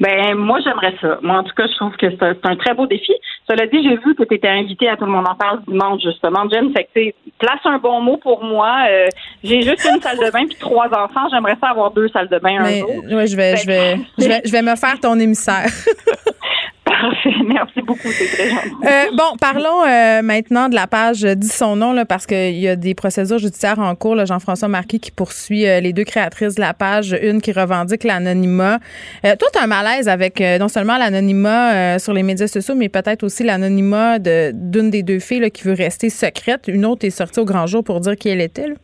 Ben, 0.00 0.34
moi, 0.34 0.58
j'aimerais 0.64 0.94
ça. 1.00 1.18
Moi, 1.22 1.38
en 1.38 1.44
tout 1.44 1.54
cas, 1.56 1.68
je 1.68 1.76
trouve 1.76 1.96
que 1.96 2.10
c'est 2.10 2.22
un, 2.22 2.34
c'est 2.34 2.50
un 2.50 2.56
très 2.56 2.74
beau 2.74 2.86
défi. 2.86 3.12
Cela 3.52 3.66
dit, 3.66 3.82
j'ai 3.82 3.96
vu 3.96 4.14
que 4.14 4.22
tu 4.24 4.34
étais 4.34 4.48
invitée 4.48 4.88
à 4.88 4.96
Tout 4.96 5.04
le 5.04 5.10
monde 5.10 5.28
en 5.28 5.34
parle 5.34 5.60
dimanche, 5.68 6.00
justement, 6.02 6.48
Jen. 6.50 6.72
Fait 6.72 6.88
que, 6.94 7.14
place 7.38 7.60
un 7.64 7.76
bon 7.78 8.00
mot 8.00 8.16
pour 8.16 8.42
moi. 8.42 8.86
Euh, 8.88 9.06
j'ai 9.44 9.60
juste 9.60 9.86
une 9.94 10.00
salle 10.00 10.16
de 10.18 10.30
bain 10.30 10.46
puis 10.46 10.56
trois 10.58 10.86
enfants. 10.86 11.28
J'aimerais 11.30 11.56
ça 11.60 11.68
avoir 11.68 11.90
deux 11.90 12.08
salles 12.08 12.28
de 12.28 12.38
bain 12.38 12.60
un 12.60 12.62
Mais 12.62 12.78
jour. 12.78 12.88
ouais, 13.10 13.26
je 13.26 13.36
vais, 13.36 13.56
je 13.58 13.66
vais, 13.66 13.96
je 14.18 14.28
vais, 14.28 14.40
je 14.44 14.52
vais 14.52 14.62
me 14.62 14.74
faire 14.76 14.98
ton 15.00 15.18
émissaire. 15.18 15.66
Merci 17.46 17.82
beaucoup. 17.82 18.08
C'est 18.12 18.26
très 18.26 18.48
gentil. 18.50 18.70
Euh, 18.84 19.04
bon, 19.16 19.36
parlons 19.40 19.82
euh, 19.86 20.22
maintenant 20.22 20.68
de 20.68 20.74
la 20.74 20.86
page 20.86 21.24
euh, 21.24 21.34
Dis 21.34 21.48
son 21.48 21.76
nom, 21.76 21.94
parce 22.06 22.26
qu'il 22.26 22.58
y 22.58 22.68
a 22.68 22.76
des 22.76 22.94
procédures 22.94 23.38
judiciaires 23.38 23.78
en 23.78 23.94
cours. 23.94 24.24
Jean-François 24.24 24.68
Marquis 24.68 25.00
qui 25.00 25.10
poursuit 25.10 25.62
les 25.62 25.92
deux 25.92 26.04
créatrices 26.04 26.54
de 26.54 26.60
la 26.60 26.74
page, 26.74 27.16
une 27.22 27.40
qui 27.40 27.52
revendique 27.52 28.04
l'anonymat. 28.04 28.78
Toi, 29.22 29.48
un 29.60 29.66
malaise 29.66 30.08
avec 30.08 30.40
non 30.60 30.68
seulement 30.68 30.96
l'anonymat 30.98 31.98
sur 31.98 32.12
les 32.12 32.22
médias 32.22 32.46
sociaux, 32.46 32.74
mais 32.74 32.88
peut-être 32.88 33.22
aussi 33.24 33.42
l'anonymat 33.42 34.18
de- 34.18 34.52
d'une 34.54 34.90
des 34.90 35.02
deux 35.02 35.18
filles 35.18 35.50
qui 35.50 35.62
veut 35.64 35.74
rester 35.74 36.10
secrète. 36.10 36.64
Une 36.68 36.84
autre 36.84 37.06
est 37.06 37.10
sortie 37.10 37.40
au 37.40 37.44
grand 37.44 37.66
jour 37.66 37.82
pour 37.84 38.00
dire 38.00 38.16
qui 38.16 38.28
elle 38.28 38.40
était. 38.40 38.68
là. 38.68 38.74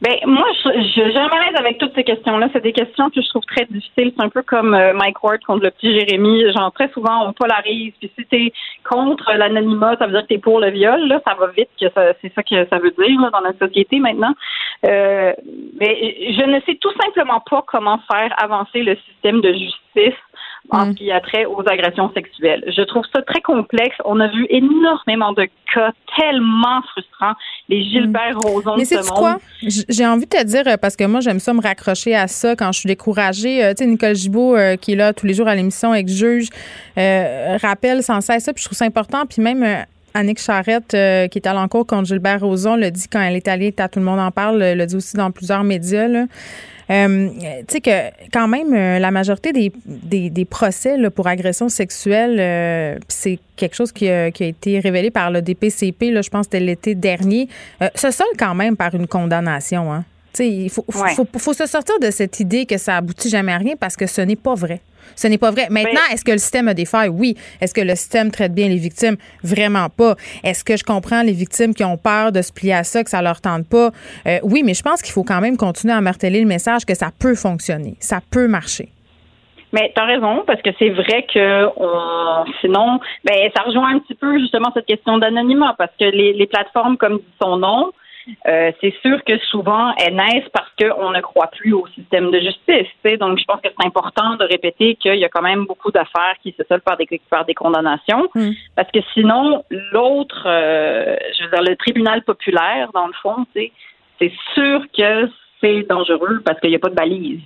Ben 0.00 0.14
moi, 0.26 0.46
je, 0.62 0.70
je, 0.80 1.10
j'ai 1.10 1.18
un 1.18 1.28
malaise 1.28 1.56
avec 1.56 1.78
toutes 1.78 1.94
ces 1.96 2.04
questions-là. 2.04 2.48
C'est 2.52 2.62
des 2.62 2.72
questions 2.72 3.10
que 3.10 3.20
je 3.20 3.28
trouve 3.30 3.44
très 3.46 3.64
difficiles. 3.64 4.12
C'est 4.16 4.22
un 4.22 4.28
peu 4.28 4.42
comme 4.42 4.72
euh, 4.72 4.92
Mike 4.92 5.22
Ward 5.24 5.40
contre 5.44 5.64
le 5.64 5.70
petit 5.72 5.92
Jérémy. 5.92 6.52
Genre 6.52 6.70
très 6.72 6.88
souvent, 6.90 7.26
on 7.26 7.32
polarise. 7.32 7.92
Puis 7.98 8.10
si 8.16 8.24
t'es 8.26 8.52
contre 8.88 9.32
l'anonymat, 9.32 9.96
ça 9.98 10.06
veut 10.06 10.12
dire 10.12 10.22
que 10.22 10.28
t'es 10.28 10.38
pour 10.38 10.60
le 10.60 10.70
viol. 10.70 11.08
Là, 11.08 11.20
ça 11.26 11.34
va 11.34 11.48
vite. 11.48 11.68
Que 11.80 11.90
ça, 11.90 12.12
c'est 12.22 12.32
ça 12.32 12.44
que 12.44 12.64
ça 12.68 12.78
veut 12.78 12.92
dire 12.92 13.20
là, 13.20 13.30
dans 13.30 13.40
notre 13.40 13.58
société 13.58 13.98
maintenant. 13.98 14.34
Euh, 14.86 15.32
mais 15.80 16.34
je 16.38 16.44
ne 16.44 16.60
sais 16.60 16.76
tout 16.76 16.92
simplement 17.02 17.42
pas 17.50 17.64
comment 17.66 17.98
faire 18.10 18.32
avancer 18.40 18.82
le 18.82 18.96
système 19.08 19.40
de 19.40 19.52
justice 19.52 20.14
en 20.70 20.86
Mm. 20.86 20.92
ce 20.92 20.96
qui 20.98 21.10
a 21.10 21.20
trait 21.20 21.44
aux 21.46 21.62
agressions 21.66 22.10
sexuelles. 22.12 22.62
Je 22.66 22.82
trouve 22.82 23.04
ça 23.14 23.22
très 23.22 23.40
complexe. 23.40 23.96
On 24.04 24.20
a 24.20 24.28
vu 24.28 24.46
énormément 24.50 25.32
de 25.32 25.48
cas 25.74 25.92
tellement 26.18 26.82
frustrants. 26.92 27.32
Les 27.68 27.82
Gilbert 27.84 28.38
Rozon 28.38 28.74
Mm. 28.74 28.78
Mais 28.78 28.82
de 28.84 28.88
ce 28.88 29.02
c'est 29.02 29.10
monde. 29.10 29.18
quoi? 29.18 29.38
J'ai 29.88 30.06
envie 30.06 30.24
de 30.26 30.30
te 30.30 30.44
dire, 30.44 30.62
euh, 30.66 30.76
parce 30.76 30.96
que 30.96 31.04
moi, 31.04 31.20
j'aime 31.20 31.38
ça 31.40 31.52
me 31.54 31.60
raccrocher 31.62 32.14
à 32.14 32.26
ça 32.28 32.54
quand 32.56 32.70
je 32.72 32.80
suis 32.80 32.86
découragée. 32.88 33.64
Euh, 33.64 33.70
tu 33.74 33.84
sais, 33.84 33.86
Nicole 33.90 34.14
Gibault, 34.14 34.56
euh, 34.56 34.76
qui 34.76 34.92
est 34.92 34.96
là 34.96 35.12
tous 35.12 35.26
les 35.26 35.34
jours 35.34 35.48
à 35.48 35.54
l'émission 35.54 35.92
avec 35.92 36.08
Juge, 36.08 36.48
euh, 36.98 37.56
rappelle 37.62 38.02
sans 38.02 38.20
cesse 38.20 38.44
ça, 38.44 38.52
puis 38.52 38.62
je 38.62 38.68
trouve 38.68 38.76
ça 38.78 38.84
important. 38.84 39.24
Puis 39.26 39.42
même 39.42 39.84
Annick 40.14 40.38
Charrette, 40.40 40.94
euh, 40.94 41.28
qui 41.28 41.38
est 41.38 41.46
à 41.46 41.52
l'encours 41.54 41.86
contre 41.86 42.06
Gilbert 42.06 42.40
Rozon, 42.40 42.76
l'a 42.76 42.90
dit 42.90 43.06
quand 43.10 43.20
elle 43.20 43.36
est 43.36 43.46
allée 43.48 43.74
à 43.78 43.88
Tout 43.88 43.98
le 44.00 44.04
monde 44.06 44.20
en 44.20 44.30
parle, 44.30 44.58
l'a 44.58 44.86
dit 44.86 44.96
aussi 44.96 45.16
dans 45.16 45.30
plusieurs 45.30 45.64
médias. 45.64 46.08
Là. 46.08 46.24
Euh, 46.90 47.28
tu 47.68 47.74
sais 47.74 47.80
que 47.80 47.90
quand 48.32 48.48
même, 48.48 48.72
euh, 48.72 48.98
la 48.98 49.10
majorité 49.10 49.52
des, 49.52 49.70
des, 49.84 50.30
des 50.30 50.44
procès 50.44 50.96
là, 50.96 51.10
pour 51.10 51.26
agression 51.26 51.68
sexuelle, 51.68 52.36
euh, 52.40 52.98
c'est 53.08 53.38
quelque 53.56 53.74
chose 53.74 53.92
qui 53.92 54.08
a, 54.08 54.30
qui 54.30 54.44
a 54.44 54.46
été 54.46 54.78
révélé 54.80 55.10
par 55.10 55.30
le 55.30 55.42
DPCP, 55.42 56.10
là, 56.10 56.22
je 56.22 56.30
pense 56.30 56.44
c'était 56.46 56.60
l'été 56.60 56.94
dernier, 56.94 57.48
euh, 57.82 57.88
se 57.94 58.10
solde 58.10 58.36
quand 58.38 58.54
même 58.54 58.76
par 58.76 58.94
une 58.94 59.06
condamnation. 59.06 59.92
Hein. 59.92 60.04
Tu 60.32 60.38
sais, 60.44 60.48
il 60.48 60.70
faut, 60.70 60.84
faut, 60.90 61.02
Ouais. 61.02 61.14
faut, 61.14 61.26
faut 61.36 61.52
se 61.52 61.66
sortir 61.66 61.98
de 62.00 62.10
cette 62.10 62.40
idée 62.40 62.64
que 62.64 62.78
ça 62.78 62.96
aboutit 62.96 63.28
jamais 63.28 63.52
à 63.52 63.58
rien 63.58 63.74
parce 63.78 63.96
que 63.96 64.06
ce 64.06 64.20
n'est 64.22 64.36
pas 64.36 64.54
vrai. 64.54 64.80
Ce 65.16 65.26
n'est 65.26 65.38
pas 65.38 65.50
vrai. 65.50 65.66
Maintenant, 65.70 66.00
est-ce 66.12 66.24
que 66.24 66.32
le 66.32 66.38
système 66.38 66.68
a 66.68 66.74
des 66.74 66.84
failles? 66.84 67.08
Oui. 67.08 67.36
Est-ce 67.60 67.74
que 67.74 67.80
le 67.80 67.94
système 67.94 68.30
traite 68.30 68.54
bien 68.54 68.68
les 68.68 68.76
victimes? 68.76 69.16
Vraiment 69.42 69.88
pas. 69.88 70.14
Est-ce 70.44 70.64
que 70.64 70.76
je 70.76 70.84
comprends 70.84 71.22
les 71.22 71.32
victimes 71.32 71.74
qui 71.74 71.84
ont 71.84 71.96
peur 71.96 72.32
de 72.32 72.42
se 72.42 72.52
plier 72.52 72.74
à 72.74 72.84
ça, 72.84 73.04
que 73.04 73.10
ça 73.10 73.22
leur 73.22 73.40
tente 73.40 73.68
pas? 73.68 73.90
Euh, 74.26 74.38
oui, 74.42 74.62
mais 74.64 74.74
je 74.74 74.82
pense 74.82 75.02
qu'il 75.02 75.12
faut 75.12 75.24
quand 75.24 75.40
même 75.40 75.56
continuer 75.56 75.94
à 75.94 76.00
marteler 76.00 76.40
le 76.40 76.46
message 76.46 76.84
que 76.84 76.94
ça 76.94 77.10
peut 77.18 77.34
fonctionner. 77.34 77.96
Ça 78.00 78.20
peut 78.30 78.48
marcher. 78.48 78.88
Mais 79.72 79.92
tu 79.94 80.00
as 80.00 80.06
raison, 80.06 80.44
parce 80.46 80.62
que 80.62 80.70
c'est 80.78 80.88
vrai 80.88 81.26
que 81.32 81.66
on, 81.76 82.44
sinon, 82.60 83.00
ben, 83.24 83.50
ça 83.54 83.64
rejoint 83.64 83.94
un 83.94 83.98
petit 83.98 84.14
peu 84.14 84.38
justement 84.38 84.70
cette 84.72 84.86
question 84.86 85.18
d'anonymat, 85.18 85.74
parce 85.76 85.92
que 86.00 86.06
les, 86.06 86.32
les 86.32 86.46
plateformes, 86.46 86.96
comme 86.96 87.18
dit 87.18 87.34
son 87.40 87.58
nom, 87.58 87.92
euh, 88.46 88.72
c'est 88.80 88.94
sûr 89.02 89.22
que 89.24 89.38
souvent 89.50 89.94
elles 89.96 90.14
naissent 90.14 90.48
parce 90.52 90.70
qu'on 90.78 91.10
ne 91.10 91.20
croit 91.20 91.48
plus 91.48 91.72
au 91.72 91.86
système 91.88 92.30
de 92.30 92.38
justice. 92.40 92.88
tu 93.02 93.10
sais. 93.10 93.16
Donc, 93.16 93.38
je 93.38 93.44
pense 93.44 93.60
que 93.60 93.68
c'est 93.68 93.86
important 93.86 94.36
de 94.36 94.44
répéter 94.44 94.94
qu'il 94.96 95.16
y 95.16 95.24
a 95.24 95.28
quand 95.28 95.42
même 95.42 95.64
beaucoup 95.64 95.90
d'affaires 95.90 96.36
qui 96.42 96.54
se 96.58 96.62
soldent 96.68 96.82
par 96.82 96.96
des, 96.96 97.06
par 97.30 97.44
des 97.44 97.54
condamnations, 97.54 98.28
Mm. 98.34 98.50
parce 98.76 98.90
que 98.90 99.00
sinon, 99.14 99.64
l'autre, 99.92 100.42
euh, 100.46 101.16
je 101.36 101.44
veux 101.44 101.50
dire, 101.50 101.62
le 101.62 101.76
tribunal 101.76 102.22
populaire, 102.22 102.90
dans 102.92 103.06
le 103.06 103.12
fond, 103.22 103.46
c'est 103.54 103.72
sûr 104.54 104.82
que 104.96 105.28
c'est 105.60 105.82
dangereux 105.88 106.40
parce 106.44 106.60
qu'il 106.60 106.70
n'y 106.70 106.76
a 106.76 106.78
pas 106.78 106.90
de 106.90 106.94
balise. 106.94 107.40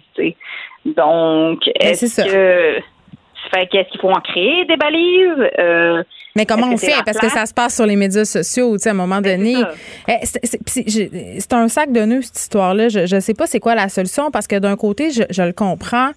Donc, 0.85 1.61
Ben, 1.65 1.73
est-ce 1.81 2.23
que 2.23 2.81
fait 3.51 3.67
qu'est-ce 3.69 3.89
qu'il 3.91 4.01
faut 4.01 4.11
en 4.11 4.21
créer 4.21 4.65
des 4.67 4.77
balises? 4.77 5.51
Euh, 5.59 6.03
Mais 6.37 6.47
comment 6.47 6.69
on 6.71 6.77
fait? 6.77 6.95
Parce 7.05 7.19
que 7.19 7.29
ça 7.29 7.47
se 7.47 7.55
passe 7.55 7.75
sur 7.77 7.87
les 7.87 7.97
médias 7.97 8.25
sociaux, 8.25 8.77
tu 8.77 8.83
sais, 8.83 8.89
à 8.91 8.93
un 8.93 8.97
moment 8.97 9.21
donné. 9.21 9.55
ça. 9.55 9.71
Eh, 10.09 10.27
C'est 11.39 11.53
un 11.53 11.69
sac 11.69 11.93
de 11.93 12.01
nœuds, 12.01 12.23
cette 12.23 12.39
histoire-là. 12.39 12.89
Je 12.89 13.15
ne 13.15 13.21
sais 13.21 13.35
pas 13.35 13.47
c'est 13.47 13.61
quoi 13.61 13.75
la 13.75 13.89
solution 13.89 14.31
parce 14.31 14.47
que 14.47 14.59
d'un 14.59 14.77
côté, 14.77 15.11
je, 15.11 15.23
je 15.31 15.43
le 15.43 15.53
comprends. 15.53 16.11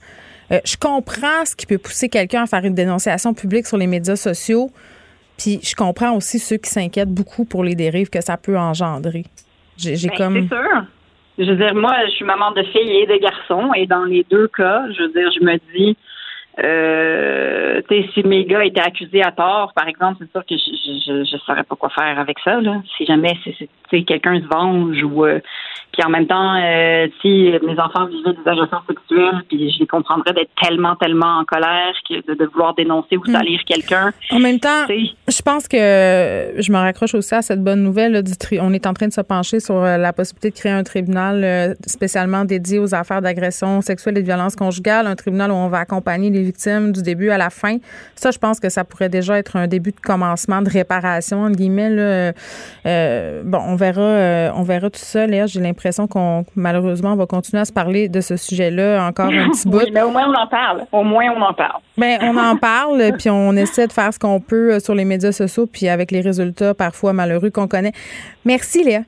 Euh, 0.52 0.60
je 0.64 0.78
comprends 0.78 1.44
ce 1.46 1.56
qui 1.56 1.66
peut 1.66 1.80
pousser 1.80 2.08
quelqu'un 2.10 2.44
à 2.44 2.46
faire 2.46 2.64
une 2.64 2.76
dénonciation 2.76 3.34
publique 3.34 3.66
sur 3.66 3.78
les 3.78 3.88
médias 3.88 4.16
sociaux. 4.16 4.70
Puis 5.38 5.60
je 5.64 5.76
comprends 5.76 6.12
aussi 6.16 6.40
ceux 6.40 6.58
qui 6.58 6.70
s'inquiètent 6.70 7.10
beaucoup 7.14 7.46
pour 7.46 7.64
les 7.64 7.76
dérives 7.76 8.10
que 8.10 8.22
ça 8.22 8.38
peut 8.38 8.58
engendrer. 8.58 9.26
J'ai 9.78 9.96
j'ai 9.96 10.08
Ben, 10.10 10.16
comme. 10.18 10.48
C'est 10.50 10.56
sûr. 10.56 10.84
Je 11.38 11.44
veux 11.52 11.58
dire, 11.58 11.76
moi, 11.76 11.94
je 12.06 12.12
suis 12.12 12.24
maman 12.24 12.52
de 12.52 12.64
filles 12.64 13.02
et 13.02 13.06
de 13.08 13.18
garçons, 13.18 13.74
et 13.76 13.86
dans 13.88 14.06
les 14.06 14.26
deux 14.32 14.48
cas, 14.56 14.84
je 14.98 15.02
veux 15.04 15.10
dire, 15.10 15.30
je 15.38 15.44
me 15.44 15.58
dis, 15.76 15.98
euh, 16.64 17.82
si 18.14 18.24
mes 18.24 18.46
gars 18.46 18.64
étaient 18.64 18.82
accusés 18.82 19.24
à 19.24 19.32
tort, 19.32 19.74
par 19.74 19.88
exemple, 19.88 20.18
c'est 20.20 20.32
sûr 20.32 20.46
que 20.46 20.56
je, 20.56 21.26
je 21.30 21.38
saurais 21.38 21.64
pas 21.64 21.76
quoi 21.76 21.90
faire 21.90 22.18
avec 22.18 22.40
ça, 22.40 22.62
là. 22.62 22.82
Si 22.98 23.06
jamais, 23.06 23.38
c'est, 23.90 24.04
quelqu'un 24.04 24.40
se 24.40 24.48
venge 24.48 25.04
ou, 25.04 25.26
euh, 25.26 25.40
puis 25.98 26.06
en 26.06 26.10
même 26.10 26.28
temps, 26.28 26.56
euh, 26.62 27.08
si 27.22 27.52
mes 27.66 27.80
enfants 27.80 28.06
vivaient 28.08 28.34
des 28.34 28.50
agressions 28.50 28.82
sexuelles, 28.88 29.42
puis 29.48 29.72
je 29.74 29.80
les 29.80 29.88
comprendrais 29.88 30.34
d'être 30.34 30.52
tellement, 30.62 30.96
tellement 30.98 31.40
en 31.40 31.46
colère 31.46 31.94
que 32.10 32.16
de, 32.28 32.34
de 32.38 32.46
vouloir 32.52 32.74
dénoncer 32.76 33.18
ou 33.18 33.22
Hmm. 33.26 33.32
salir 33.34 33.60
quelqu'un. 33.66 34.12
En 34.32 34.40
même 34.40 34.60
temps, 34.60 34.86
je 34.88 35.42
pense 35.42 35.68
que 35.68 35.78
je 35.78 36.72
me 36.72 36.78
raccroche 36.78 37.16
aussi 37.16 37.34
à 37.34 37.42
cette 37.42 37.64
bonne 37.64 37.82
nouvelle. 37.82 38.12
là, 38.12 38.22
du 38.22 38.36
tri- 38.36 38.60
on 38.62 38.74
est 38.74 38.86
en 38.86 38.94
train 38.94 39.08
de 39.08 39.14
se 39.14 39.22
pencher 39.22 39.60
sur 39.60 39.76
euh, 39.76 39.98
la 39.98 40.12
possibilité 40.14 40.50
de 40.52 40.56
créer 40.56 40.72
un 40.72 40.84
tribunal 40.84 41.44
euh, 41.44 41.74
spécialement 41.88 42.44
dédié 42.46 42.78
aux 42.80 42.94
affaires 42.94 43.22
d'agression 43.22 43.82
sexuelle 43.82 44.18
et 44.18 44.22
de 44.22 44.26
violence 44.26 44.56
conjugale, 44.56 45.08
un 45.08 45.16
tribunal 45.16 45.52
où 45.52 45.56
on 45.56 45.70
va 45.70 45.80
accompagner 45.80 46.30
les 46.30 46.44
victimes 46.44 46.92
du 46.92 47.02
début 47.02 47.30
à 47.30 47.38
la 47.38 47.50
fin. 47.50 47.78
Ça, 48.16 48.32
je 48.32 48.38
pense 48.38 48.60
que 48.60 48.70
ça 48.70 48.84
pourrait 48.84 49.10
déjà 49.10 49.38
être 49.38 49.56
un 49.56 49.68
début 49.68 49.92
de 49.92 50.00
commencement 50.00 50.62
de 50.62 50.70
réparation 50.70 51.44
entre 51.44 51.56
guillemets. 51.56 51.90
Là. 51.90 52.34
Euh, 52.86 53.42
bon, 53.46 53.60
on 53.66 53.76
verra, 53.76 54.02
euh, 54.02 54.50
on 54.56 54.64
verra 54.64 54.90
tout 54.90 55.00
ça. 55.00 55.26
Léa, 55.26 55.46
j'ai 55.48 55.62
l'impression 55.62 55.85
qu'on 56.10 56.46
malheureusement 56.56 57.14
on 57.14 57.16
va 57.16 57.26
continuer 57.26 57.62
à 57.62 57.66
se 57.66 57.74
parler 57.74 58.10
de 58.10 58.22
ce 58.22 58.38
sujet-là 58.38 59.06
encore 59.06 59.28
un 59.28 59.50
petit 59.50 59.68
bout. 59.68 59.78
oui, 59.80 59.92
mais 59.94 60.02
au 60.02 60.12
moins 60.12 60.28
on 60.28 60.34
en 60.34 60.48
parle. 60.48 60.86
Au 60.92 61.04
moins 61.04 61.26
on 61.36 61.42
en 61.42 61.54
parle. 61.54 61.82
Ben, 61.98 62.20
on 62.22 62.38
en 62.38 62.58
parle, 62.58 63.12
puis 63.18 63.30
on 63.30 63.54
essaie 63.54 63.88
de 63.88 63.94
faire 63.94 64.14
ce 64.14 64.20
qu'on 64.20 64.40
peut 64.40 64.74
euh, 64.74 64.80
sur 64.80 64.96
les 64.96 65.06
médias 65.06 65.32
sociaux, 65.32 65.66
puis 65.66 65.88
avec 65.88 66.12
les 66.12 66.22
résultats 66.22 66.74
parfois 66.74 67.14
malheureux 67.14 67.50
qu'on 67.50 67.68
connaît. 67.68 67.94
Merci, 68.44 68.84
Léa. 68.84 69.02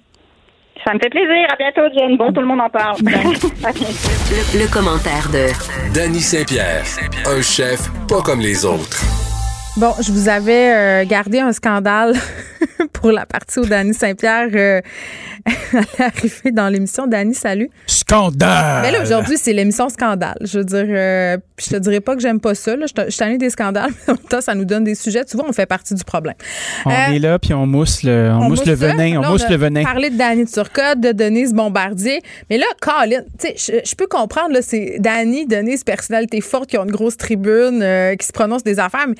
Ça 0.85 0.93
me 0.93 0.99
fait 0.99 1.09
plaisir. 1.09 1.47
À 1.51 1.55
bientôt, 1.57 1.81
Jen. 1.97 2.17
Bon, 2.17 2.31
tout 2.31 2.39
le 2.41 2.47
monde 2.47 2.61
en 2.61 2.69
parle. 2.69 2.97
Le 3.01 4.71
commentaire 4.71 5.27
de 5.33 5.93
Danny 5.93 6.19
Saint-Pierre, 6.19 6.83
un 7.25 7.41
chef 7.41 7.89
pas 8.07 8.21
comme 8.21 8.39
les 8.39 8.63
autres. 8.63 9.26
Bon, 9.77 9.93
je 10.01 10.11
vous 10.11 10.27
avais 10.27 10.73
euh, 10.73 11.05
gardé 11.05 11.39
un 11.39 11.53
scandale 11.53 12.15
pour 12.93 13.11
la 13.11 13.27
partie 13.27 13.59
où 13.59 13.65
Dany 13.67 13.93
Saint-Pierre 13.93 14.49
euh, 14.55 14.81
allait 15.71 15.85
arriver 15.99 16.51
dans 16.51 16.67
l'émission. 16.67 17.05
Dany, 17.05 17.35
salut. 17.35 17.69
Scandale! 17.85 18.81
Mais 18.81 18.91
là, 18.91 19.03
aujourd'hui, 19.03 19.37
c'est 19.37 19.53
l'émission 19.53 19.87
Scandale. 19.89 20.37
Je 20.41 20.57
veux 20.59 20.65
dire, 20.65 20.85
euh, 20.87 21.37
je 21.59 21.69
te 21.69 21.75
dirais 21.75 21.99
pas 21.99 22.15
que 22.15 22.21
j'aime 22.21 22.39
pas 22.39 22.55
ça. 22.55 22.75
Là. 22.75 22.87
Je 22.87 23.11
suis 23.11 23.37
des 23.37 23.49
scandales, 23.51 23.91
mais 24.07 24.13
en 24.13 24.15
même 24.15 24.23
temps, 24.27 24.41
ça 24.41 24.55
nous 24.55 24.65
donne 24.65 24.83
des 24.83 24.95
sujets. 24.95 25.23
Tu 25.25 25.37
vois, 25.37 25.45
on 25.47 25.53
fait 25.53 25.67
partie 25.67 25.93
du 25.93 26.03
problème. 26.03 26.35
On 26.85 26.89
Euh, 26.89 27.13
est 27.13 27.19
là, 27.19 27.37
puis 27.37 27.53
on 27.53 27.67
mousse 27.67 28.01
le, 28.01 28.31
on 28.33 28.49
mousse 28.49 28.65
le 28.65 28.73
venin. 28.73 29.17
On 29.19 29.21
Là, 29.21 29.29
mousse 29.29 29.47
le 29.47 29.57
venin. 29.57 29.83
parlé 29.83 30.09
de 30.09 30.17
Danny 30.17 30.45
Turcotte, 30.45 31.01
de 31.01 31.11
Denise 31.11 31.53
Bombardier. 31.53 32.21
Mais 32.49 32.57
là, 32.57 32.65
Colin, 32.81 33.21
tu 33.39 33.49
sais, 33.55 33.83
je, 33.85 33.95
peux 33.95 34.07
comprendre, 34.07 34.53
là, 34.53 34.61
c'est 34.63 34.95
Danny, 34.99 35.45
Denise, 35.45 35.83
personnalité 35.83 36.41
forte, 36.41 36.67
qui 36.69 36.77
ont 36.79 36.85
une 36.85 36.91
grosse 36.91 37.17
tribune, 37.17 37.81
euh, 37.83 38.15
qui 38.15 38.25
se 38.25 38.31
prononcent 38.31 38.63
des 38.63 38.79
affaires. 38.79 39.05
Mais 39.07 39.15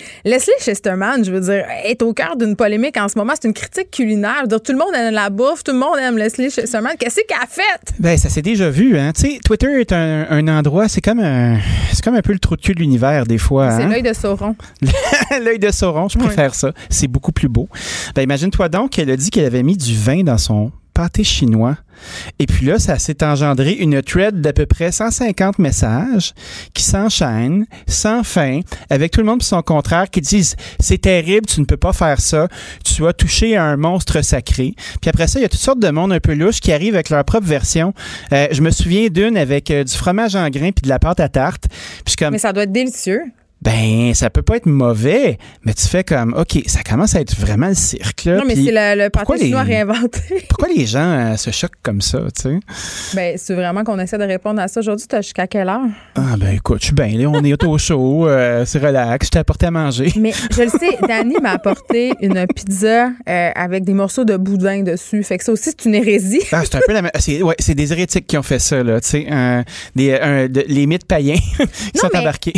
Leslie 0.48 0.64
Chesterman, 0.64 1.24
je 1.24 1.32
veux 1.32 1.42
dire, 1.42 1.66
est 1.84 2.02
au 2.02 2.14
cœur 2.14 2.36
d'une 2.38 2.56
polémique 2.56 2.98
en 2.98 3.08
ce 3.08 3.18
moment. 3.18 3.34
C'est 3.40 3.48
une 3.48 3.54
critique 3.54 3.92
culinaire. 3.92 4.48
Dire, 4.48 4.62
tout 4.62 4.72
le 4.72 4.78
monde 4.78 4.94
aime 4.96 5.14
la 5.14 5.30
bouffe, 5.30 5.64
tout 5.64 5.72
le 5.72 5.78
monde 5.78 5.98
aime 6.00 6.18
Leslie 6.18 6.50
Chesterman. 6.50 6.94
Qu'est-ce 6.98 7.22
qu'elle 7.28 7.38
a 7.38 7.48
fait? 7.48 7.94
Ben, 8.00 8.18
ça 8.18 8.30
s'est 8.30 8.42
déjà 8.42 8.70
vu, 8.70 8.98
hein. 8.98 9.12
Tu 9.14 9.22
sais, 9.22 9.40
Twitter 9.44 9.82
est 9.82 9.92
un, 9.92 10.28
un 10.30 10.48
endroit, 10.48 10.88
c'est 10.88 11.02
comme 11.02 11.20
un, 11.20 11.58
c'est 11.92 12.04
comme 12.04 12.16
un 12.16 12.22
peu 12.22 12.34
le 12.34 12.40
trou 12.40 12.56
de 12.56 12.62
cul 12.62 12.74
de 12.74 12.80
l'univers, 12.80 13.26
des 13.26 13.38
fois. 13.38 13.72
C'est 13.72 13.84
hein. 13.84 13.90
l'œil 13.90 14.04
de 14.04 14.14
Sauron. 14.14 14.56
L'œil 15.44 15.60
de 15.60 15.72
Sauron, 15.72 16.08
je 16.10 16.18
préfère 16.18 16.56
ça. 16.56 16.72
C'est 16.90 17.08
beaucoup 17.08 17.32
plus 17.32 17.50
beau. 17.50 17.68
Ben, 18.16 18.22
imagine-toi 18.22 18.70
donc 18.70 18.92
qu'elle 18.92 19.10
a 19.10 19.18
dit 19.18 19.30
qu'elle 19.30 19.46
avait 19.46 19.64
mis 19.64 19.78
du 19.78 19.96
vin 19.96 20.24
dans 20.24 20.38
son 20.38 20.72
pâté 20.98 21.24
chinois. 21.24 21.78
Et 22.40 22.48
puis 22.48 22.66
là, 22.66 22.80
ça 22.80 22.98
s'est 22.98 23.24
engendré 23.24 23.74
une 23.74 24.02
thread 24.02 24.42
d'à 24.42 24.52
peu 24.52 24.66
près 24.66 24.92
150 24.92 25.60
messages 25.60 26.34
qui 26.74 26.82
s'enchaînent 26.82 27.68
sans 27.86 28.24
fin, 28.24 28.62
avec 28.90 29.12
tout 29.12 29.20
le 29.20 29.28
monde 29.28 29.40
puis 29.40 29.48
son 29.48 29.62
contraire 29.62 30.10
qui 30.10 30.22
disent 30.22 30.56
c'est 30.80 30.98
terrible, 30.98 31.46
tu 31.46 31.60
ne 31.60 31.66
peux 31.66 31.78
pas 31.78 31.94
faire 31.94 32.20
ça, 32.20 32.48
tu 32.84 33.06
as 33.06 33.14
touché 33.14 33.56
à 33.56 33.64
un 33.66 33.78
monstre 33.78 34.24
sacré. 34.24 34.74
Puis 35.00 35.10
après 35.10 35.28
ça, 35.28 35.38
il 35.38 35.44
y 35.44 35.46
a 35.46 35.50
toutes 35.50 35.60
sortes 35.60 35.80
de 35.80 35.90
monde 35.90 36.12
un 36.12 36.20
peu 36.20 36.34
louche 36.34 36.62
qui 36.62 36.72
arrivent 36.72 36.96
avec 36.96 37.12
leur 37.12 37.24
propre 37.24 37.46
version. 37.46 37.94
Euh, 38.34 38.48
je 38.50 38.62
me 38.64 38.72
souviens 38.72 39.10
d'une 39.10 39.38
avec 39.38 39.70
euh, 39.70 39.84
du 39.84 39.94
fromage 39.94 40.36
en 40.36 40.50
grains 40.50 40.72
puis 40.72 40.82
de 40.82 40.90
la 40.90 40.98
pâte 40.98 41.20
à 41.20 41.30
tarte. 41.30 41.66
Puis 42.06 42.16
comme 42.16 42.32
Mais 42.32 42.40
ça 42.40 42.54
doit 42.54 42.64
être 42.64 42.72
délicieux. 42.72 43.22
Ben, 43.62 44.14
ça 44.14 44.30
peut 44.30 44.44
pas 44.44 44.58
être 44.58 44.66
mauvais, 44.68 45.38
mais 45.64 45.74
tu 45.74 45.88
fais 45.88 46.04
comme, 46.04 46.34
OK, 46.38 46.62
ça 46.68 46.84
commence 46.84 47.16
à 47.16 47.22
être 47.22 47.36
vraiment 47.36 47.68
le 47.70 47.74
cirque, 47.74 48.26
là. 48.26 48.38
non, 48.38 48.44
mais 48.46 48.56
c'est 48.56 48.72
le, 48.72 49.04
le 49.04 49.10
pourquoi 49.10 49.36
pâté 49.36 49.44
les- 49.46 49.50
chinois 49.50 49.64
réinventé. 49.64 50.20
Pourquoi 50.50 50.68
les 50.76 50.86
gens 50.86 51.00
euh, 51.34 51.36
se 51.38 51.52
choquent 51.52 51.82
comme 51.84 52.02
ça, 52.02 52.20
tu 52.36 52.42
sais? 52.44 52.60
ben, 53.16 53.36
c'est 53.38 53.54
vraiment 53.56 53.84
qu'on 53.84 54.00
essaie 54.00 54.18
de 54.18 54.24
répondre 54.24 54.60
à 54.62 54.68
ça. 54.68 54.80
Aujourd'hui, 54.80 55.06
t'as 55.08 55.22
jusqu'à 55.22 55.48
quelle 55.48 55.70
heure? 55.70 55.82
Ah, 56.16 56.36
ben, 56.38 56.56
écoute, 56.56 56.80
je 56.82 56.86
suis 56.86 56.94
bien, 56.96 57.08
là, 57.08 57.28
on 57.30 57.44
est 57.44 57.64
au 57.64 57.78
chaud, 57.78 58.28
euh, 58.28 58.64
c'est 58.66 58.80
relax, 58.80 59.28
je 59.28 59.32
t'ai 59.32 59.40
apporté 59.40 59.66
à 59.68 59.72
manger. 59.72 60.12
Mais 60.20 60.34
je 60.52 60.62
le 60.64 60.70
sais, 60.70 60.98
Danny 61.08 61.36
m'a 61.42 61.52
apporté 61.52 62.14
une 62.22 62.46
pizza 62.56 63.10
euh, 63.30 63.50
avec 63.56 63.84
des 63.84 63.94
morceaux 63.94 64.24
de 64.26 64.38
boudin 64.38 64.82
dessus. 64.84 65.24
Fait 65.24 65.38
que 65.38 65.44
ça 65.44 65.52
aussi, 65.52 65.72
c'est 65.72 65.86
une 65.86 65.96
hérésie. 65.96 66.42
Ah, 66.52 66.62
c'est 66.64 66.76
un 66.76 66.82
peu 66.86 66.94
la 66.94 67.02
même. 67.02 67.12
C'est 67.20 67.42
ouais, 67.42 67.56
c'est 67.60 67.76
des 67.76 67.92
hérétiques 67.92 68.28
qui 68.28 68.38
ont 68.38 68.44
fait 68.44 68.60
ça, 68.60 68.84
là, 68.84 69.02
tu 69.02 69.10
sais. 69.10 69.64
des, 69.96 70.48
de- 70.50 70.66
les 70.68 70.86
mythes 70.88 71.06
païens 71.06 71.36
qui 71.58 71.62
Non, 71.96 72.02
sont 72.02 72.10
mais- 72.14 72.20
embarqués. 72.20 72.54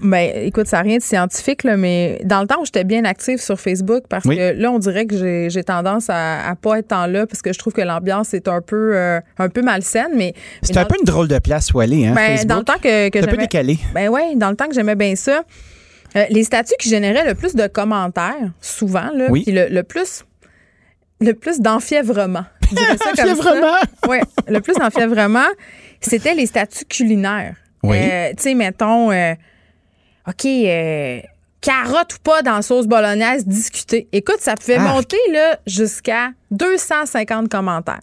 Ben, 0.00 0.30
écoute, 0.46 0.66
ça 0.66 0.78
n'a 0.78 0.82
rien 0.82 0.98
de 0.98 1.02
scientifique, 1.02 1.64
là, 1.64 1.76
mais 1.76 2.20
dans 2.24 2.40
le 2.40 2.46
temps 2.46 2.60
où 2.60 2.64
j'étais 2.64 2.84
bien 2.84 3.04
active 3.04 3.38
sur 3.38 3.60
Facebook, 3.60 4.04
parce 4.08 4.24
Oui. 4.24 4.36
que 4.36 4.52
là, 4.52 4.70
on 4.70 4.78
dirait 4.78 5.06
que 5.06 5.48
j'ai- 5.48 5.64
tendance 5.64 6.08
à, 6.08 6.48
à 6.48 6.54
pas 6.56 6.78
être 6.78 6.92
en 6.92 7.06
là, 7.06 7.26
parce 7.26 7.42
que 7.42 7.52
je 7.52 7.58
trouve 7.58 7.72
que 7.72 7.80
l'ambiance 7.82 8.32
est 8.34 8.48
un 8.48 8.60
peu, 8.60 8.96
euh, 8.96 9.20
un 9.38 9.48
peu 9.48 9.62
malsaine, 9.62 10.10
mais. 10.14 10.34
C'est 10.62 10.76
un 10.76 10.84
peu 10.84 10.96
une 10.98 11.04
drôle 11.04 11.28
de 11.28 11.38
place 11.38 11.72
où 11.72 11.80
aller, 11.80 12.06
hein, 12.06 12.12
Ben, 12.14 12.26
Facebook. 12.32 12.48
dans 12.48 12.58
le 12.58 12.64
temps 12.64 12.78
que, 12.82 13.08
que 13.10 13.18
un 13.18 13.26
peu 13.26 13.36
décalé. 13.36 13.78
Ben 13.94 14.08
ouais, 14.08 14.34
dans 14.36 14.50
le 14.50 14.56
temps 14.56 14.66
que 14.68 14.74
j'aimais 14.74 14.94
bien 14.96 15.14
ça. 15.16 15.42
euh, 16.16 16.24
les 16.30 16.42
statuts 16.44 16.72
qui 16.78 16.88
généraient 16.88 17.26
le 17.26 17.34
plus 17.34 17.54
de 17.54 17.66
commentaires, 17.66 18.50
souvent, 18.60 19.10
là, 19.14 19.26
Oui. 19.30 19.42
puis 19.44 19.52
le, 19.52 19.68
le 19.68 19.82
plus 19.82 20.24
le 21.20 21.32
plus 21.34 21.60
d'enfièvrement. 21.60 22.44
Enfièvrement. 23.12 23.76
Ouais, 24.08 24.20
le 24.46 24.60
plus 24.60 24.74
d'enfièvrement, 24.74 25.48
c'était 26.00 26.34
les 26.34 26.46
statuts 26.46 26.84
culinaires. 26.84 27.56
Oui. 27.82 27.96
Euh, 28.00 28.28
tu 28.36 28.42
sais, 28.44 28.54
mettons, 28.54 29.10
euh, 29.10 29.34
OK, 30.28 30.44
euh, 30.44 31.20
carotte 31.60 32.14
ou 32.14 32.18
pas 32.22 32.42
dans 32.42 32.56
la 32.56 32.62
sauce 32.62 32.86
bolognaise, 32.86 33.46
discuter. 33.46 34.08
Écoute, 34.12 34.40
ça 34.40 34.54
pouvait 34.54 34.76
Arc. 34.76 34.94
monter 34.94 35.18
là, 35.32 35.58
jusqu'à 35.66 36.30
250 36.50 37.48
commentaires. 37.48 38.00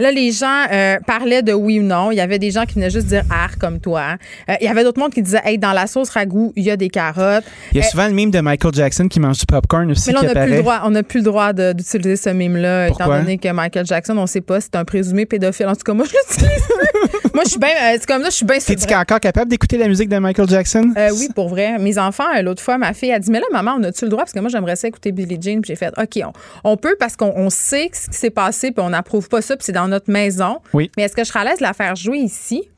Là, 0.00 0.10
les 0.10 0.32
gens 0.32 0.64
euh, 0.72 0.98
parlaient 1.06 1.42
de 1.42 1.52
oui 1.52 1.80
ou 1.80 1.82
non. 1.82 2.10
Il 2.10 2.16
y 2.16 2.20
avait 2.20 2.38
des 2.38 2.50
gens 2.50 2.64
qui 2.64 2.74
venaient 2.74 2.90
juste 2.90 3.06
dire 3.06 3.24
art 3.30 3.58
comme 3.58 3.78
toi. 3.80 4.16
Euh, 4.48 4.54
il 4.60 4.66
y 4.66 4.68
avait 4.68 4.84
d'autres 4.84 4.98
mondes 5.00 5.12
qui 5.12 5.22
disaient 5.22 5.40
hey, 5.44 5.58
dans 5.58 5.72
la 5.72 5.86
sauce 5.86 6.10
ragoût, 6.10 6.52
il 6.56 6.64
y 6.64 6.70
a 6.70 6.76
des 6.76 6.88
carottes. 6.88 7.44
Il 7.72 7.78
y 7.78 7.80
a 7.80 7.84
Euh, 7.84 7.88
souvent 7.88 8.06
le 8.06 8.14
mime 8.14 8.30
de 8.30 8.40
Michael 8.40 8.74
Jackson 8.74 9.08
qui 9.08 9.20
mange 9.20 9.38
du 9.38 9.46
popcorn 9.46 9.90
aussi 9.90 10.08
mais 10.08 10.14
là, 10.14 10.20
on 10.22 10.34
n'a 10.34 10.44
plus 10.44 10.50
le 10.56 10.58
droit, 10.62 10.80
on 10.84 10.90
n'a 10.90 11.02
plus 11.02 11.18
le 11.18 11.24
droit 11.24 11.52
de- 11.52 11.72
d'utiliser 11.72 12.16
ce 12.16 12.30
mime-là, 12.30 12.88
étant 12.88 13.06
donné 13.06 13.38
que 13.38 13.48
Michael 13.52 13.86
Jackson, 13.86 14.16
on 14.16 14.22
ne 14.22 14.26
sait 14.26 14.40
pas, 14.40 14.60
c'est 14.60 14.74
un 14.76 14.84
présumé 14.84 15.26
pédophile. 15.26 15.66
En 15.66 15.74
tout 15.74 15.82
cas, 15.84 15.92
moi, 15.94 16.06
je 16.06 16.12
l'utilise. 16.34 16.62
moi, 17.34 17.42
je 17.44 17.50
suis 17.50 17.58
bien, 17.58 17.70
c'est 17.92 18.06
comme 18.06 18.22
là, 18.22 18.30
je 18.30 18.36
suis 18.36 18.44
bien 18.46 18.58
T'es-tu 18.58 18.94
encore 18.94 19.20
capable 19.20 19.50
d'écouter 19.50 19.76
la 19.78 19.88
musique 19.88 20.08
de 20.08 20.18
Michael 20.18 20.48
Jackson? 20.48 20.92
oui, 21.18 21.28
pour 21.34 21.48
vrai. 21.48 21.78
Mes 21.78 21.98
enfants, 21.98 22.24
l'autre 22.42 22.62
fois, 22.62 22.78
ma 22.78 22.92
fille 22.94 23.12
a 23.12 23.18
dit 23.18 23.30
Mais 23.30 23.40
là, 23.40 23.46
maman, 23.52 23.76
on 23.78 23.82
a-tu 23.84 24.04
le 24.04 24.10
droit 24.10 24.22
Parce 24.24 24.32
que 24.32 24.40
moi, 24.40 24.48
j'aimerais 24.50 24.76
ça 24.76 24.88
écouter 24.88 25.12
Billie 25.12 25.38
Jean. 25.40 25.60
Puis 25.60 25.68
j'ai 25.68 25.76
fait 25.76 25.92
OK, 25.98 26.20
on, 26.24 26.32
on 26.72 26.76
peut 26.76 26.96
parce 26.98 27.16
qu'on 27.16 27.32
on 27.36 27.50
sait 27.50 27.90
ce 27.92 28.08
qui 28.08 28.16
s'est 28.16 28.30
passé, 28.30 28.70
puis 28.70 28.84
on 28.84 28.90
n'approuve 28.90 29.28
pas 29.28 29.42
ça, 29.42 29.56
puis 29.56 29.64
c'est 29.64 29.72
dans 29.72 29.81
notre 29.88 30.10
maison. 30.10 30.60
Oui. 30.72 30.90
Mais 30.96 31.04
est-ce 31.04 31.14
que 31.16 31.22
je 31.24 31.28
serais 31.28 31.40
à 31.40 31.44
l'aise 31.44 31.58
de 31.58 31.62
la 31.64 31.72
faire 31.72 31.94
jouer 31.96 32.18
ici? 32.18 32.68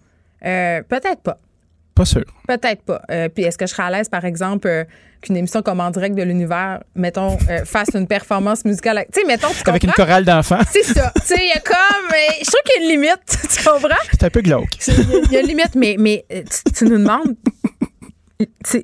Euh, 0.45 0.83
Peut-être 0.89 1.23
pas. 1.23 1.39
Pas 1.95 2.05
sûr. 2.05 2.25
Peut-être 2.49 2.83
pas. 2.83 3.01
Euh, 3.11 3.29
puis 3.29 3.45
est-ce 3.45 3.57
que 3.57 3.67
je 3.67 3.71
serais 3.71 3.85
à 3.85 3.91
l'aise, 3.91 4.09
par 4.09 4.25
exemple, 4.25 4.67
euh, 4.67 4.85
qu'une 5.23 5.37
émission 5.37 5.63
comme 5.63 5.79
En 5.81 5.91
direct 5.93 6.17
de 6.17 6.23
l'univers, 6.25 6.83
mettons, 6.97 7.39
euh, 7.49 7.65
fasse 7.65 7.91
une 7.95 8.09
performance 8.09 8.65
musicale? 8.65 9.05
Tu 9.13 9.21
sais, 9.21 9.27
mettons, 9.27 9.49
tu 9.53 9.63
Avec 9.71 9.85
une 9.85 9.93
chorale 9.93 10.25
d'enfants. 10.25 10.59
C'est 10.73 10.83
ça. 10.83 11.13
Tu 11.15 11.23
sais, 11.27 11.37
il 11.41 11.49
y 11.49 11.53
a 11.53 11.61
comme. 11.61 11.77
je 12.41 12.47
trouve 12.47 12.61
qu'il 12.65 12.83
y 12.83 12.85
a 12.85 12.85
une 12.95 13.01
limite. 13.01 13.25
tu 13.27 13.63
comprends? 13.65 13.97
C'est 14.11 14.25
un 14.25 14.31
peu 14.31 14.41
glauque. 14.41 14.77
Il 14.89 14.95
y 14.95 14.97
a- 14.97 15.19
il 15.27 15.33
y 15.33 15.37
a 15.37 15.41
une 15.41 15.47
limite, 15.47 15.75
mais, 15.77 15.95
mais 15.99 16.25
tu, 16.29 16.73
tu 16.73 16.85
nous 16.87 16.99
demandes. 16.99 17.37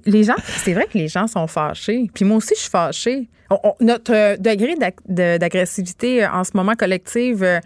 Les 0.06 0.22
gens, 0.22 0.36
c'est 0.64 0.72
vrai 0.72 0.86
que 0.90 0.96
les 0.96 1.08
gens 1.08 1.26
sont 1.26 1.46
fâchés. 1.48 2.08
Puis 2.14 2.24
moi 2.24 2.36
aussi, 2.36 2.54
je 2.54 2.60
suis 2.60 2.70
fâchée. 2.70 3.28
On- 3.50 3.58
on- 3.64 3.74
notre 3.80 4.36
degré 4.40 4.76
d'agressivité 5.08 6.24
en 6.26 6.44
ce 6.44 6.52
moment 6.54 6.74
collective 6.76 7.60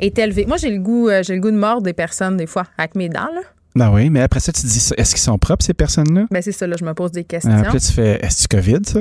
est 0.00 0.18
élevé. 0.18 0.46
Moi, 0.46 0.56
j'ai 0.56 0.70
le 0.70 0.78
goût, 0.78 1.08
euh, 1.08 1.22
j'ai 1.22 1.34
le 1.34 1.40
goût 1.40 1.50
de 1.50 1.56
mordre 1.56 1.82
des 1.82 1.92
personnes 1.92 2.36
des 2.36 2.46
fois 2.46 2.64
avec 2.78 2.94
mes 2.94 3.08
dents. 3.08 3.28
Là. 3.34 3.40
Ben 3.76 3.90
oui, 3.92 4.08
mais 4.10 4.20
après 4.22 4.40
ça, 4.40 4.52
tu 4.52 4.62
te 4.62 4.66
dis, 4.66 4.80
ça, 4.80 4.94
est-ce 4.98 5.10
qu'ils 5.14 5.22
sont 5.22 5.36
propres, 5.38 5.64
ces 5.64 5.74
personnes-là? 5.74 6.26
Ben 6.30 6.40
c'est 6.42 6.52
ça, 6.52 6.66
là, 6.66 6.76
je 6.78 6.84
me 6.84 6.94
pose 6.94 7.10
des 7.12 7.24
questions. 7.24 7.50
Ah, 7.52 7.62
puis 7.64 7.72
là, 7.74 7.80
tu 7.80 7.92
fais, 7.92 8.24
est-ce 8.24 8.46
que 8.46 8.56
COVID, 8.56 8.78
ça? 8.84 9.00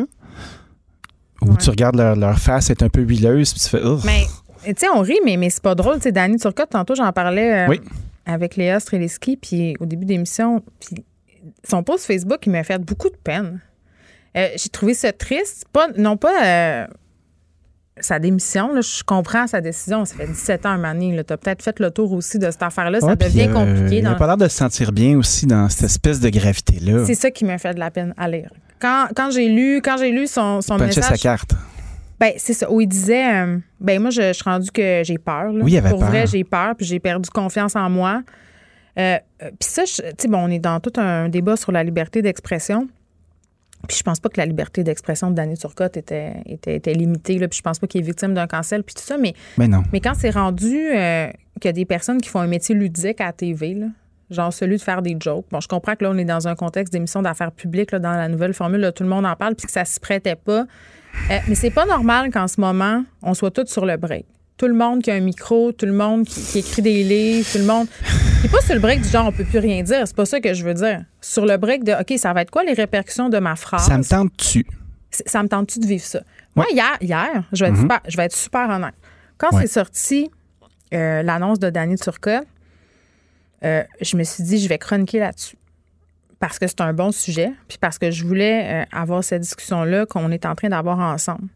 Ou 1.41 1.49
Ouais. 1.51 1.57
tu 1.59 1.69
regardes 1.69 1.95
leur, 1.95 2.15
leur 2.15 2.39
face 2.39 2.69
être 2.69 2.83
un 2.83 2.89
peu 2.89 3.01
huileuse, 3.01 3.51
puis 3.53 3.61
tu 3.61 3.69
fais, 3.69 3.81
oh. 3.83 3.99
Mais, 4.05 4.23
tu 4.65 4.73
sais, 4.77 4.87
on 4.95 5.01
rit, 5.01 5.19
mais, 5.25 5.37
mais 5.37 5.49
c'est 5.49 5.61
pas 5.61 5.75
drôle. 5.75 5.95
Tu 5.97 6.03
sais, 6.03 6.11
Dani 6.11 6.37
Turcotte, 6.37 6.69
tantôt, 6.69 6.95
j'en 6.95 7.11
parlais 7.11 7.65
euh, 7.65 7.67
Oui. 7.69 7.81
avec 8.25 8.55
Léa 8.55 8.79
Streliski, 8.79 9.37
puis 9.37 9.75
au 9.79 9.85
début 9.85 10.05
d'émission, 10.05 10.63
puis 10.79 11.03
son 11.67 11.83
post 11.83 12.05
Facebook, 12.05 12.39
il 12.45 12.51
m'a 12.53 12.63
fait 12.63 12.79
beaucoup 12.79 13.09
de 13.09 13.17
peine. 13.23 13.59
Euh, 14.37 14.47
J'ai 14.55 14.69
trouvé 14.69 14.93
ça 14.95 15.11
triste. 15.11 15.65
Pas, 15.71 15.89
non 15.97 16.17
pas 16.17 16.43
euh, 16.45 16.87
sa 17.99 18.19
démission, 18.19 18.73
là, 18.73 18.81
je 18.81 19.03
comprends 19.03 19.45
sa 19.47 19.61
décision. 19.61 20.03
Ça 20.05 20.15
fait 20.15 20.27
17 20.27 20.65
ans, 20.65 20.77
donné. 20.77 21.23
Tu 21.25 21.33
as 21.33 21.37
peut-être 21.37 21.61
fait 21.61 21.79
le 21.79 21.91
tour 21.91 22.11
aussi 22.13 22.39
de 22.39 22.49
cette 22.49 22.63
affaire-là. 22.63 22.99
Ça 22.99 23.07
Ouais, 23.07 23.15
puis, 23.15 23.27
devient 23.29 23.49
euh, 23.49 23.53
compliqué. 23.53 23.97
Il 23.97 24.03
n'a 24.03 24.15
pas 24.15 24.27
l'air 24.27 24.37
de 24.37 24.47
se 24.47 24.57
sentir 24.57 24.91
bien 24.91 25.17
aussi 25.17 25.45
dans 25.45 25.69
cette 25.69 25.83
espèce 25.83 26.19
de 26.19 26.29
gravité-là. 26.29 27.05
C'est 27.05 27.13
ça 27.15 27.29
qui 27.31 27.45
m'a 27.45 27.57
fait 27.57 27.73
de 27.73 27.79
la 27.79 27.91
peine 27.91 28.13
à 28.17 28.27
lire. 28.27 28.49
Quand, 28.79 29.07
quand 29.15 29.29
j'ai 29.31 29.47
lu, 29.47 29.81
quand 29.83 29.97
j'ai 29.97 30.11
lu 30.11 30.27
son, 30.27 30.61
son 30.61 30.77
message. 30.77 31.03
sa 31.03 31.17
carte. 31.17 31.53
Ben, 32.19 32.31
c'est 32.37 32.53
ça. 32.53 32.71
Où 32.71 32.81
il 32.81 32.87
disait, 32.87 33.33
euh, 33.43 33.57
ben 33.79 34.01
moi, 34.01 34.09
je, 34.09 34.21
je 34.21 34.33
suis 34.33 34.43
rendu 34.43 34.71
que 34.71 35.01
j'ai 35.03 35.17
peur. 35.17 35.51
là. 35.51 35.63
Oui, 35.63 35.73
il 35.73 35.77
avait 35.77 35.89
Pour 35.89 35.99
peur. 35.99 36.09
vrai, 36.09 36.25
j'ai 36.27 36.43
peur, 36.43 36.75
puis 36.75 36.85
j'ai 36.85 36.99
perdu 36.99 37.29
confiance 37.29 37.75
en 37.75 37.89
moi. 37.89 38.21
Euh, 38.97 39.17
euh, 39.41 39.49
puis 39.59 39.69
ça, 39.69 39.83
tu 39.83 39.93
sais, 40.17 40.27
bon, 40.27 40.37
on 40.39 40.49
est 40.49 40.59
dans 40.59 40.79
tout 40.79 40.93
un 40.99 41.27
débat 41.29 41.55
sur 41.57 41.71
la 41.71 41.83
liberté 41.83 42.21
d'expression. 42.21 42.87
Puis 43.87 43.97
je 43.97 44.03
pense 44.03 44.19
pas 44.19 44.29
que 44.29 44.37
la 44.37 44.45
liberté 44.45 44.83
d'expression 44.83 45.29
de 45.29 45.35
Danny 45.35 45.57
Turcotte 45.57 45.97
était, 45.97 46.35
était, 46.45 46.75
était 46.75 46.93
limitée. 46.93 47.37
Là, 47.37 47.47
puis 47.47 47.57
je 47.57 47.61
pense 47.61 47.79
pas 47.79 47.87
qu'il 47.87 48.01
est 48.01 48.05
victime 48.05 48.33
d'un 48.33 48.47
cancel, 48.47 48.83
puis 48.83 48.95
tout 48.95 49.03
ça. 49.03 49.17
Mais, 49.17 49.33
Mais 49.57 49.67
non. 49.67 49.83
mais 49.91 49.99
quand 49.99 50.13
c'est 50.15 50.29
rendu 50.29 50.89
euh, 50.93 51.27
qu'il 51.59 51.65
y 51.65 51.69
a 51.69 51.73
des 51.73 51.85
personnes 51.85 52.21
qui 52.21 52.29
font 52.29 52.39
un 52.39 52.47
métier 52.47 52.75
ludique 52.75 53.19
à 53.19 53.25
la 53.25 53.33
TV, 53.33 53.73
là, 53.73 53.87
genre 54.29 54.53
celui 54.53 54.77
de 54.77 54.81
faire 54.81 55.01
des 55.01 55.17
jokes. 55.19 55.45
Bon, 55.51 55.59
je 55.59 55.67
comprends 55.67 55.95
que 55.95 56.03
là, 56.03 56.11
on 56.11 56.17
est 56.17 56.25
dans 56.25 56.47
un 56.47 56.55
contexte 56.55 56.93
d'émission 56.93 57.21
d'affaires 57.21 57.51
publiques, 57.51 57.91
là, 57.91 57.99
dans 57.99 58.13
la 58.13 58.29
nouvelle 58.29 58.53
formule, 58.53 58.81
là, 58.81 58.91
tout 58.91 59.03
le 59.03 59.09
monde 59.09 59.25
en 59.25 59.35
parle, 59.35 59.55
puis 59.55 59.65
que 59.65 59.71
ça 59.71 59.85
se 59.85 59.99
prêtait 59.99 60.35
pas. 60.35 60.65
Euh, 61.29 61.37
mais 61.47 61.55
c'est 61.55 61.69
pas 61.69 61.85
normal 61.85 62.31
qu'en 62.31 62.47
ce 62.47 62.59
moment, 62.59 63.03
on 63.21 63.33
soit 63.33 63.51
tous 63.51 63.67
sur 63.67 63.85
le 63.85 63.97
break. 63.97 64.25
Tout 64.57 64.67
le 64.67 64.73
monde 64.75 65.01
qui 65.01 65.09
a 65.11 65.15
un 65.15 65.19
micro, 65.19 65.71
tout 65.71 65.85
le 65.85 65.91
monde 65.93 66.25
qui, 66.25 66.39
qui 66.41 66.59
écrit 66.59 66.81
des 66.81 67.03
livres, 67.03 67.47
tout 67.51 67.57
le 67.57 67.65
monde. 67.65 67.87
C'est 68.41 68.51
pas 68.51 68.61
sur 68.61 68.75
le 68.75 68.79
break 68.79 69.01
du 69.01 69.09
genre 69.09 69.27
on 69.27 69.31
peut 69.31 69.43
plus 69.45 69.59
rien 69.59 69.81
dire. 69.83 70.07
C'est 70.07 70.15
pas 70.15 70.25
ça 70.25 70.39
que 70.39 70.53
je 70.53 70.63
veux 70.63 70.73
dire. 70.75 71.03
Sur 71.21 71.45
le 71.45 71.57
break 71.57 71.83
de 71.83 71.93
OK, 71.93 72.17
ça 72.19 72.33
va 72.33 72.41
être 72.43 72.51
quoi 72.51 72.63
les 72.63 72.73
répercussions 72.73 73.29
de 73.29 73.39
ma 73.39 73.55
phrase? 73.55 73.87
Ça 73.87 73.97
me 73.97 74.03
tente-tu? 74.03 74.65
Ça 75.09 75.41
me 75.43 75.47
tente-tu 75.49 75.79
de 75.79 75.85
vivre 75.87 76.03
ça? 76.03 76.21
Moi, 76.55 76.65
hier, 76.71 76.97
hier 77.01 77.43
je, 77.51 77.63
vais 77.65 77.69
être 77.71 77.75
Mhm. 77.77 77.81
super, 77.81 77.99
je 78.07 78.17
vais 78.17 78.23
être 78.25 78.35
super 78.35 78.69
honnête. 78.69 78.93
Quand 79.37 79.51
Ouais. 79.55 79.61
c'est 79.63 79.73
sorti 79.73 80.29
euh, 80.93 81.23
l'annonce 81.23 81.57
de 81.59 81.69
Danny 81.71 81.95
Turcotte, 81.95 82.45
euh, 83.63 83.83
je 84.01 84.15
me 84.17 84.23
suis 84.23 84.43
dit, 84.43 84.59
je 84.59 84.67
vais 84.69 84.77
chroniquer 84.77 85.19
là-dessus. 85.19 85.55
Parce 86.39 86.59
que 86.59 86.67
c'est 86.67 86.81
un 86.81 86.93
bon 86.93 87.11
sujet, 87.11 87.51
puis 87.67 87.77
parce 87.79 87.97
que 87.97 88.11
je 88.11 88.25
voulais 88.25 88.83
euh, 88.83 88.85
avoir 88.91 89.23
cette 89.23 89.41
discussion-là 89.41 90.05
qu'on 90.05 90.29
est 90.31 90.45
en 90.45 90.53
train 90.55 90.69
d'avoir 90.69 90.99
ensemble. 90.99 91.47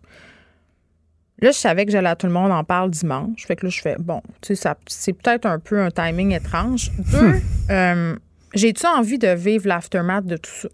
Là, 1.40 1.52
je 1.52 1.58
savais 1.58 1.86
que 1.86 1.92
j'allais 1.92 2.10
à 2.10 2.16
tout 2.16 2.26
le 2.28 2.34
monde 2.34 2.52
en 2.52 2.64
parle 2.64 2.90
dimanche. 2.90 3.46
Fait 3.46 3.56
que 3.56 3.66
là, 3.66 3.70
je 3.70 3.80
fais, 3.82 3.96
bon, 4.00 4.22
tu 4.42 4.56
sais, 4.56 4.70
c'est 4.88 5.14
peut-être 5.14 5.46
un 5.46 5.60
peu 5.60 5.80
un 5.80 5.92
timing 5.92 6.32
étrange. 6.34 6.92
Deux, 7.12 7.36
euh, 7.70 8.16
j'ai-tu 8.56 8.88
envie 8.88 9.20
de 9.20 9.28
vivre 9.30 9.68
l'aftermath 9.68 10.26
de 10.26 10.38
tout 10.38 10.50
ça? 10.52 10.70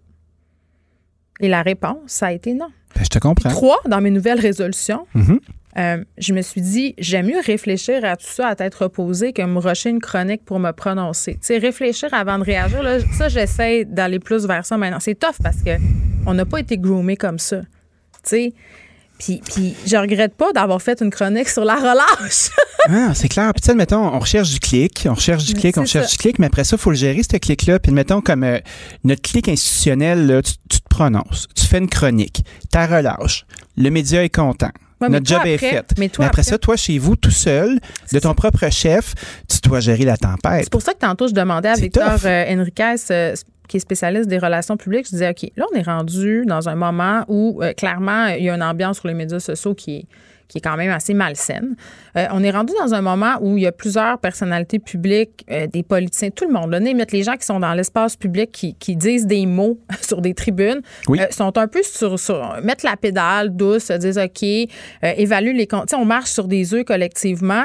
Et 1.41 1.49
la 1.49 1.61
réponse, 1.63 1.97
ça 2.07 2.27
a 2.27 2.31
été 2.31 2.53
non. 2.53 2.69
Ben, 2.95 3.03
je 3.03 3.09
te 3.09 3.19
comprends. 3.19 3.49
Trois, 3.49 3.79
dans 3.87 3.99
mes 4.01 4.11
nouvelles 4.11 4.39
résolutions, 4.39 5.05
Mhm. 5.15 5.39
euh, 5.77 6.03
je 6.17 6.33
me 6.33 6.41
suis 6.41 6.61
dit, 6.61 6.93
j'aime 6.97 7.25
mieux 7.27 7.41
réfléchir 7.43 8.05
à 8.05 8.15
tout 8.15 8.27
ça 8.27 8.47
à 8.47 8.55
tête 8.55 8.75
reposée 8.75 9.33
que 9.33 9.41
me 9.41 9.57
rusher 9.59 9.89
une 9.89 9.99
chronique 9.99 10.45
pour 10.45 10.59
me 10.59 10.71
prononcer. 10.71 11.33
Tu 11.33 11.39
sais, 11.41 11.57
réfléchir 11.57 12.13
avant 12.13 12.37
de 12.39 12.43
réagir, 12.43 12.83
là, 12.83 12.99
ça, 13.17 13.27
j'essaie 13.27 13.83
d'aller 13.83 14.19
plus 14.19 14.45
vers 14.45 14.65
ça 14.65 14.77
maintenant. 14.77 14.99
C'est 15.01 15.15
tough 15.19 15.35
parce 15.43 15.61
que 15.61 15.71
on 16.25 16.35
n'a 16.35 16.45
pas 16.45 16.59
été 16.59 16.77
groomé 16.77 17.17
comme 17.17 17.39
ça. 17.39 17.61
Tu 17.61 17.67
sais, 18.23 18.53
puis, 19.19 19.41
puis 19.45 19.75
je 19.85 19.95
regrette 19.95 20.35
pas 20.35 20.51
d'avoir 20.53 20.81
fait 20.81 21.01
une 21.01 21.09
chronique 21.09 21.49
sur 21.49 21.65
la 21.65 21.75
relâche. 21.75 22.49
Ah, 22.89 23.13
c'est 23.13 23.29
clair. 23.29 23.49
Puis, 23.53 23.61
tu 23.61 23.67
sais, 23.67 23.75
mettons, 23.75 24.05
on 24.13 24.19
recherche 24.19 24.51
du 24.51 24.59
clic, 24.59 25.07
on 25.09 25.13
recherche 25.13 25.45
du 25.45 25.53
clic, 25.53 25.77
on 25.77 25.83
recherche 25.83 26.07
ça. 26.07 26.11
du 26.11 26.17
clic, 26.17 26.37
mais 26.37 26.47
après 26.47 26.65
ça, 26.65 26.75
il 26.75 26.79
faut 26.81 26.89
le 26.89 26.97
gérer, 26.97 27.21
ce 27.23 27.37
clic-là. 27.37 27.79
Puis, 27.79 27.93
mettons, 27.93 28.19
comme 28.19 28.43
euh, 28.43 28.59
notre 29.05 29.21
clic 29.21 29.47
institutionnel, 29.47 30.27
là, 30.27 30.41
tu, 30.41 30.51
tu 30.69 30.81
te 30.81 30.89
prononces, 30.89 31.47
tu 31.55 31.65
fais 31.65 31.77
une 31.77 31.87
chronique, 31.87 32.43
ta 32.71 32.85
relâche, 32.85 33.45
le 33.77 33.89
média 33.89 34.21
est 34.21 34.27
content. 34.35 34.71
Ouais, 34.99 35.07
notre 35.07 35.25
job 35.25 35.41
est 35.45 35.57
fait. 35.57 35.85
mais 35.97 36.09
toi, 36.09 36.25
après 36.25 36.41
après- 36.41 36.51
ça, 36.51 36.57
toi, 36.57 36.75
chez 36.75 36.97
vous, 36.97 37.15
tout 37.15 37.31
seul, 37.31 37.79
de 38.11 38.19
ton 38.19 38.33
propre 38.33 38.69
chef, 38.69 39.13
tu 39.49 39.59
dois 39.67 39.79
gérer 39.79 40.03
la 40.03 40.17
tempête. 40.17 40.63
C'est 40.63 40.71
pour 40.71 40.81
ça 40.81 40.93
que 40.93 40.99
tantôt, 40.99 41.29
je 41.29 41.33
demandais 41.33 41.69
à 41.69 41.75
Victor 41.75 42.17
euh, 42.25 42.53
Enriquez, 42.53 42.95
euh, 43.11 43.33
qui 43.73 43.77
est 43.77 43.79
spécialiste 43.79 44.29
des 44.29 44.37
relations 44.37 44.77
publiques, 44.77 45.07
je 45.07 45.13
disais, 45.13 45.31
OK, 45.31 45.49
là, 45.57 45.65
on 45.73 45.75
est 45.75 45.81
rendu 45.81 46.43
dans 46.45 46.69
un 46.69 46.75
moment 46.75 47.25
où, 47.27 47.59
euh, 47.63 47.73
clairement, 47.73 48.27
il 48.27 48.43
y 48.43 48.49
a 48.51 48.53
une 48.53 48.61
ambiance 48.61 48.99
sur 48.99 49.07
les 49.07 49.15
médias 49.15 49.39
sociaux 49.39 49.73
qui 49.73 49.95
est, 49.95 50.05
qui 50.47 50.57
est 50.59 50.61
quand 50.61 50.77
même 50.77 50.91
assez 50.91 51.13
malsaine. 51.13 51.75
Euh, 52.17 52.25
on 52.31 52.43
est 52.43 52.51
rendu 52.51 52.73
dans 52.79 52.93
un 52.93 53.01
moment 53.01 53.35
où 53.41 53.57
il 53.57 53.63
y 53.63 53.67
a 53.67 53.71
plusieurs 53.71 54.19
personnalités 54.19 54.79
publiques, 54.79 55.45
euh, 55.49 55.67
des 55.67 55.83
politiciens, 55.83 56.29
tout 56.29 56.45
le 56.47 56.53
monde, 56.53 56.71
là, 56.71 56.79
mettre 56.79 57.15
les 57.15 57.23
gens 57.23 57.35
qui 57.37 57.45
sont 57.45 57.59
dans 57.59 57.73
l'espace 57.73 58.15
public, 58.15 58.51
qui, 58.51 58.75
qui 58.75 58.95
disent 58.95 59.25
des 59.25 59.45
mots 59.45 59.79
sur 60.01 60.21
des 60.21 60.33
tribunes, 60.33 60.81
Oui. 61.07 61.19
euh, 61.21 61.25
sont 61.31 61.57
un 61.57 61.67
peu 61.67 61.81
sur, 61.83 62.19
sur 62.19 62.57
mettre 62.63 62.85
la 62.85 62.97
pédale 62.97 63.55
douce, 63.55 63.85
se 63.85 63.93
disent 63.93 64.17
OK, 64.19 64.43
euh, 64.43 65.13
évalue 65.17 65.55
les 65.55 65.65
comptes. 65.67 65.93
On 65.93 66.05
marche 66.05 66.29
sur 66.29 66.47
des 66.47 66.73
œufs 66.73 66.83
collectivement. 66.85 67.63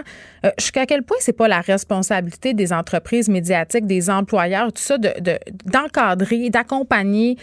Jusqu'à 0.59 0.86
quel 0.86 1.02
point 1.02 1.16
c'est 1.20 1.32
pas 1.36 1.48
la 1.48 1.60
responsabilité 1.60 2.55
des 2.55 2.72
entreprises 2.72 3.28
médiatiques, 3.28 3.86
des 3.86 4.09
employeurs, 4.09 4.72
tout 4.72 4.80
ça, 4.82 4.96
de- 4.96 5.12
de- 5.20 5.38
d'encadrer, 5.64 6.48
d'accompagner 6.48 7.36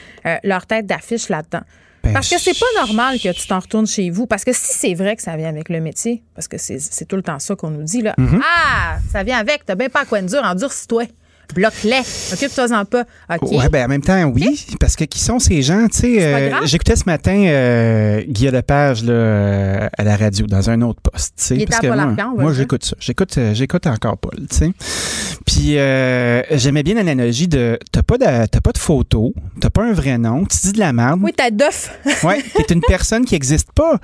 leur 0.43 0.65
tête 0.65 0.85
d'affiche 0.85 1.29
là-dedans? 1.29 1.61
Ben, 2.05 2.13
Parce 2.13 2.29
que 2.29 2.39
c'est 2.39 2.57
pas 2.57 2.85
normal 2.85 3.19
que 3.19 3.31
tu 3.33 3.47
t'en 3.47 3.59
retournes 3.59 3.87
chez 3.87 4.09
vous. 4.09 4.25
Parce 4.27 4.43
que 4.43 4.53
si 4.53 4.73
c'est 4.77 4.93
vrai 4.93 5.15
que 5.15 5.21
ça 5.21 5.35
vient 5.35 5.49
avec 5.49 5.69
le 5.69 5.81
métier, 5.81 6.23
parce 6.35 6.47
que 6.47 6.57
c'est 6.57 7.05
tout 7.07 7.15
le 7.15 7.23
temps 7.23 7.39
ça 7.39 7.55
qu'on 7.55 7.71
nous 7.71 7.83
dit, 7.83 8.01
là. 8.01 8.13
Mhm. 8.17 8.41
Ah, 8.43 8.97
ça 9.11 9.23
vient 9.23 9.37
avec, 9.37 9.65
t'as 9.65 9.75
bien 9.75 9.89
pas 9.89 10.01
à 10.01 10.05
quoi 10.05 10.21
dur, 10.21 10.41
endurcis-toi. 10.43 11.03
bloque-les. 11.53 12.01
Occupe-toi-en 12.33 12.85
pas. 12.85 13.03
OK. 13.29 13.51
Ouais, 13.51 13.69
ben 13.69 13.85
en 13.85 13.87
même 13.87 14.01
temps, 14.01 14.23
oui, 14.25 14.65
parce 14.79 14.95
que 14.95 15.03
qui 15.03 15.19
sont 15.19 15.37
ces 15.39 15.61
gens, 15.61 15.87
tu 15.87 16.19
euh, 16.19 16.65
j'écoutais 16.65 16.95
ce 16.95 17.03
matin 17.05 17.35
euh, 17.45 18.21
Guillaume 18.27 18.55
Lepage 18.55 19.03
là, 19.03 19.13
euh, 19.13 19.87
à 19.97 20.03
la 20.03 20.15
radio 20.17 20.47
dans 20.47 20.69
un 20.69 20.81
autre 20.81 21.01
poste, 21.01 21.35
tu 21.37 21.43
sais, 21.43 21.55
Il 21.57 21.67
parce 21.67 21.81
que 21.81 21.87
Paul 21.87 21.97
moi, 21.97 22.33
moi 22.35 22.53
j'écoute 22.53 22.83
ça, 22.83 22.95
j'écoute, 22.99 23.37
euh, 23.37 23.53
j'écoute 23.53 23.85
encore 23.87 24.17
Paul, 24.17 24.39
tu 24.49 24.55
sais. 24.57 24.71
Puis 25.45 25.77
euh, 25.77 26.41
j'aimais 26.51 26.81
bien 26.81 26.95
l'analogie 26.95 27.47
de 27.47 27.77
t'as 27.91 28.01
pas 28.01 28.17
de 28.17 28.47
t'as 28.47 28.61
pas 28.61 28.71
de 28.71 28.77
photo, 28.79 29.33
t'as 29.59 29.69
pas 29.69 29.83
un 29.83 29.93
vrai 29.93 30.17
nom, 30.17 30.43
tu 30.45 30.57
dis 30.63 30.73
de 30.73 30.79
la 30.79 30.91
merde. 30.91 31.19
Oui, 31.21 31.31
t'as 31.35 31.51
d'off. 31.51 31.91
Ouais, 32.23 32.43
t'es 32.55 32.73
une 32.73 32.81
personne 32.81 33.25
qui 33.25 33.35
existe 33.35 33.71
pas. 33.73 33.99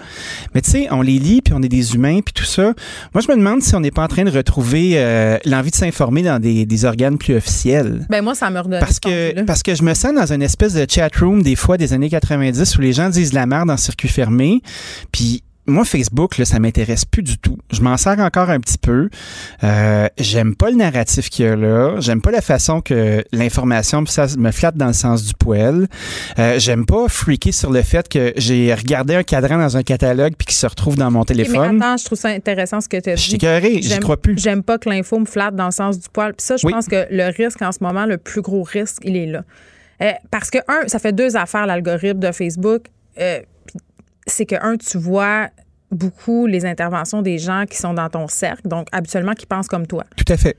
Mais 0.54 0.62
tu 0.62 0.70
sais, 0.70 0.88
on 0.92 1.02
les 1.02 1.18
lit, 1.18 1.42
puis 1.42 1.54
on 1.56 1.62
est 1.64 1.70
des 1.70 1.96
humains, 1.96 2.20
puis 2.24 2.34
tout 2.34 2.46
ça. 2.46 2.74
Moi, 3.14 3.24
je 3.26 3.32
me 3.32 3.36
demande 3.36 3.64
si 3.64 3.74
on 3.76 3.80
n'est 3.80 3.90
pas 3.90 4.04
en 4.04 4.08
train 4.08 4.24
de 4.24 4.30
retrouver 4.30 4.94
euh, 4.96 5.38
l'envie 5.46 5.72
de 5.72 5.76
s'informer 5.76 6.22
dans 6.22 6.40
des, 6.40 6.66
des 6.66 6.86
organes 6.86 7.18
plus 7.18 7.36
officiels. 7.36 8.06
Ben 8.10 8.22
moi, 8.22 8.36
ça 8.36 8.50
me 8.52 8.60
redonne. 8.60 8.80
Parce 8.80 9.00
que, 9.00 9.42
parce 9.44 9.64
que 9.64 9.74
je 9.74 9.82
me 9.82 9.94
sens 9.96 10.14
dans 10.14 10.32
une 10.32 10.44
espèce 10.44 10.74
de 10.74 10.86
chat 10.88 11.10
room 11.20 11.42
des 11.42 11.56
fois 11.56 11.78
des 11.78 11.94
années 11.94 12.10
90 12.10 12.78
où 12.78 12.82
les 12.82 12.94
gens 12.94 13.10
disent 13.10 13.32
de 13.32 13.36
la 13.36 13.48
merde 13.48 13.72
en 13.72 13.78
circuit 13.78 14.10
fermé. 14.10 14.62
Puis 15.12 15.42
moi, 15.68 15.86
Facebook, 15.86 16.38
là, 16.38 16.46
ça 16.46 16.60
m'intéresse 16.60 17.06
plus 17.06 17.24
du 17.24 17.38
tout. 17.38 17.58
Je 17.72 17.82
m'en 17.82 17.96
sers 17.98 18.20
encore 18.20 18.50
un 18.50 18.60
petit 18.60 18.78
peu. 18.78 19.10
Euh, 19.64 20.08
j'aime 20.18 20.56
pas 20.56 20.70
le 20.72 20.78
narratif 20.78 21.30
qu'il 21.30 21.46
y 21.46 21.48
a 21.48 21.56
là. 21.56 22.00
J'aime 22.00 22.22
pas 22.22 22.32
la 22.32 22.42
façon 22.42 22.82
que 22.82 23.24
l'information 23.32 24.04
ça 24.08 24.26
me 24.38 24.52
flatte 24.52 24.76
dans 24.76 24.88
le 24.88 24.94
sens 24.94 25.24
du 25.26 25.34
poil. 25.34 25.88
Euh, 26.40 26.60
j'aime 26.60 26.86
pas 26.86 27.08
freaker 27.08 27.54
sur 27.54 27.72
le 27.72 27.82
fait 27.84 28.10
que 28.10 28.34
j'ai 28.38 28.74
regardé 28.74 29.16
un 29.16 29.24
cadran 29.24 29.58
dans 29.58 29.78
un 29.78 29.84
catalogue 29.84 30.34
puis 30.38 30.48
qu'il 30.48 30.56
se 30.58 30.66
retrouve 30.68 30.96
dans 30.96 31.12
mon 31.12 31.24
téléphone. 31.24 31.78
Mais 31.78 31.86
attends, 31.86 31.98
je 31.98 32.06
trouve 32.06 32.18
ça 32.18 32.30
intéressant 32.30 32.82
ce 32.82 32.90
que 32.90 32.98
tu 32.98 33.10
as 33.10 33.16
dit. 33.16 33.22
Je 33.22 33.30
suis 33.30 33.82
j'y 33.84 34.00
crois 34.00 34.18
plus. 34.18 34.38
J'aime 34.38 34.64
pas 34.64 34.78
que 34.78 34.90
l'info 34.90 35.20
me 35.20 35.26
flatte 35.26 35.56
dans 35.56 35.66
le 35.66 35.72
sens 35.72 36.00
du 36.00 36.10
poil. 36.10 36.34
Puis 36.34 36.46
ça, 36.46 36.58
je 36.58 36.66
Oui. 36.66 36.74
pense 36.74 36.88
que 36.88 37.08
le 37.10 37.32
risque 37.36 37.62
en 37.62 37.72
ce 37.72 37.80
moment, 37.82 38.06
le 38.06 38.18
plus 38.18 38.42
gros 38.42 38.64
risque, 38.64 39.02
il 39.04 39.16
est 39.16 39.28
là. 39.28 39.44
Euh, 40.02 40.12
parce 40.32 40.50
que, 40.50 40.58
un, 40.68 40.88
ça 40.88 40.98
fait 41.00 41.14
deux 41.14 41.38
affaires, 41.38 41.68
l'algorithme 41.68 42.20
de 42.20 42.32
Facebook. 42.32 42.86
Euh, 43.20 43.40
c'est 44.28 44.46
que, 44.46 44.56
un, 44.62 44.78
tu 44.78 44.98
vois 44.98 45.50
beaucoup 45.92 46.46
les 46.48 46.66
interventions 46.66 47.22
des 47.22 47.38
gens 47.38 47.66
qui 47.70 47.78
sont 47.78 47.94
dans 47.94 48.10
ton 48.10 48.28
cercle, 48.28 48.68
donc 48.68 48.88
habituellement 48.92 49.34
qui 49.34 49.46
pensent 49.46 49.68
comme 49.68 49.88
toi. 49.88 50.06
Tout 50.16 50.32
à 50.32 50.38
fait. 50.38 50.58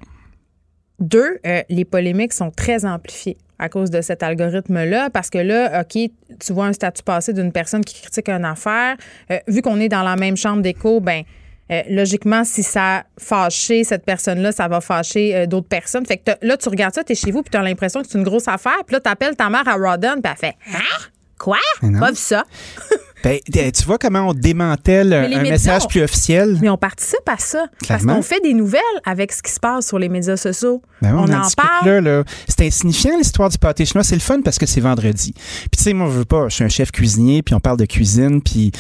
Deux, 1.01 1.39
euh, 1.47 1.63
les 1.69 1.85
polémiques 1.85 2.33
sont 2.33 2.51
très 2.51 2.85
amplifiées 2.85 3.37
à 3.59 3.69
cause 3.69 3.91
de 3.91 4.01
cet 4.01 4.23
algorithme-là, 4.23 5.09
parce 5.11 5.31
que 5.31 5.39
là, 5.39 5.81
OK, 5.83 6.11
tu 6.41 6.53
vois 6.53 6.67
un 6.67 6.73
statut 6.73 7.03
passé 7.03 7.33
d'une 7.33 7.53
personne 7.53 7.85
qui 7.85 8.01
critique 8.03 8.29
une 8.29 8.45
affaire. 8.45 8.97
euh, 9.31 9.39
vu 9.49 9.63
qu'on 9.63 9.79
est 9.81 9.89
dans 9.89 10.03
la 10.03 10.17
même 10.17 10.37
chambre 10.37 10.63
d'écho, 10.63 11.01
ben 11.01 11.23
euh, 11.71 11.81
logiquement, 11.89 12.45
si 12.45 12.63
ça 12.63 12.99
a 12.99 13.05
fâché 13.19 13.85
cette 13.85 14.05
personne-là, 14.05 14.53
ça 14.53 14.69
va 14.69 14.81
fâcher 14.81 15.47
d'autres 15.47 15.69
personnes. 15.69 16.05
Fait 16.05 16.19
que 16.19 16.25
t'as- 16.25 16.39
là, 16.43 16.57
tu 16.57 16.69
regardes 16.69 16.95
ça, 16.95 17.05
tu 17.05 17.13
es 17.13 17.15
chez 17.15 17.31
vous, 17.31 17.43
puis 17.43 17.51
tu 17.51 17.57
as 17.57 17.63
l'impression 17.63 18.03
que 18.03 18.09
c'est 18.09 18.19
une 18.19 18.25
grosse 18.25 18.49
affaire. 18.49 18.85
Puis 18.87 18.95
là, 18.95 19.01
tu 19.01 19.09
appelles 19.09 19.37
ta 19.37 19.49
mère 19.49 19.67
à 19.67 19.75
Rodden, 19.77 20.21
puis 20.21 20.31
elle 20.33 20.37
fait 20.39 20.57
Hein? 20.75 21.07
Quoi? 21.39 21.59
Pas 21.99 22.11
vu 22.11 22.17
ça. 22.17 22.45
Ben, 23.23 23.39
euh, 23.57 23.71
tu 23.71 23.85
vois 23.85 23.99
comment 23.99 24.29
on 24.29 24.35
démantèle 24.35 25.13
un 25.13 25.29
médias 25.29 25.43
message 25.43 25.87
plus 25.89 26.03
officiel? 26.03 26.59
Mais 26.61 26.69
on 26.69 26.77
participe 26.77 27.21
à 27.27 27.37
ça. 27.39 27.67
Parce 27.87 28.03
Clairement. 28.03 28.17
qu'on 28.17 28.23
fait 28.23 28.41
des 28.43 28.55
nouvelles 28.55 28.81
avec 29.05 29.33
ce 29.33 29.43
qui 29.43 29.51
se 29.53 29.61
passe 29.61 29.87
sur 29.87 29.99
les 29.99 30.09
médias 30.09 30.37
sociaux. 30.37 30.83
Ben 31.01 31.13
oui, 31.15 31.21
on, 31.29 31.33
on, 31.33 31.37
en 31.43 31.49
parle. 31.57 31.87
là, 31.87 32.01
là. 32.01 32.25
C'est 32.49 32.67
insignifiant 32.67 33.17
l'histoire 33.17 33.49
du 33.49 33.59
pâté 33.59 33.85
chinois. 33.85 34.05
C'est 34.05 34.15
le 34.15 34.21
fun 34.21 34.41
parce 34.45 34.59
que 34.59 34.67
c'est 34.67 34.81
vendredi. 34.81 35.33
Puis 35.35 35.71
tu 35.77 35.83
sais, 35.83 35.93
moi 35.93 36.09
je 36.13 36.19
veux 36.19 36.25
pas. 36.25 36.49
Je 36.49 36.55
suis 36.57 36.65
un 36.65 36.69
chef 36.69 36.91
cuisinier, 36.93 37.43
puis 37.43 37.55
on 37.55 37.61
parle 37.61 37.77
de 37.79 37.87
cuisine, 37.87 38.41
puis 38.43 38.73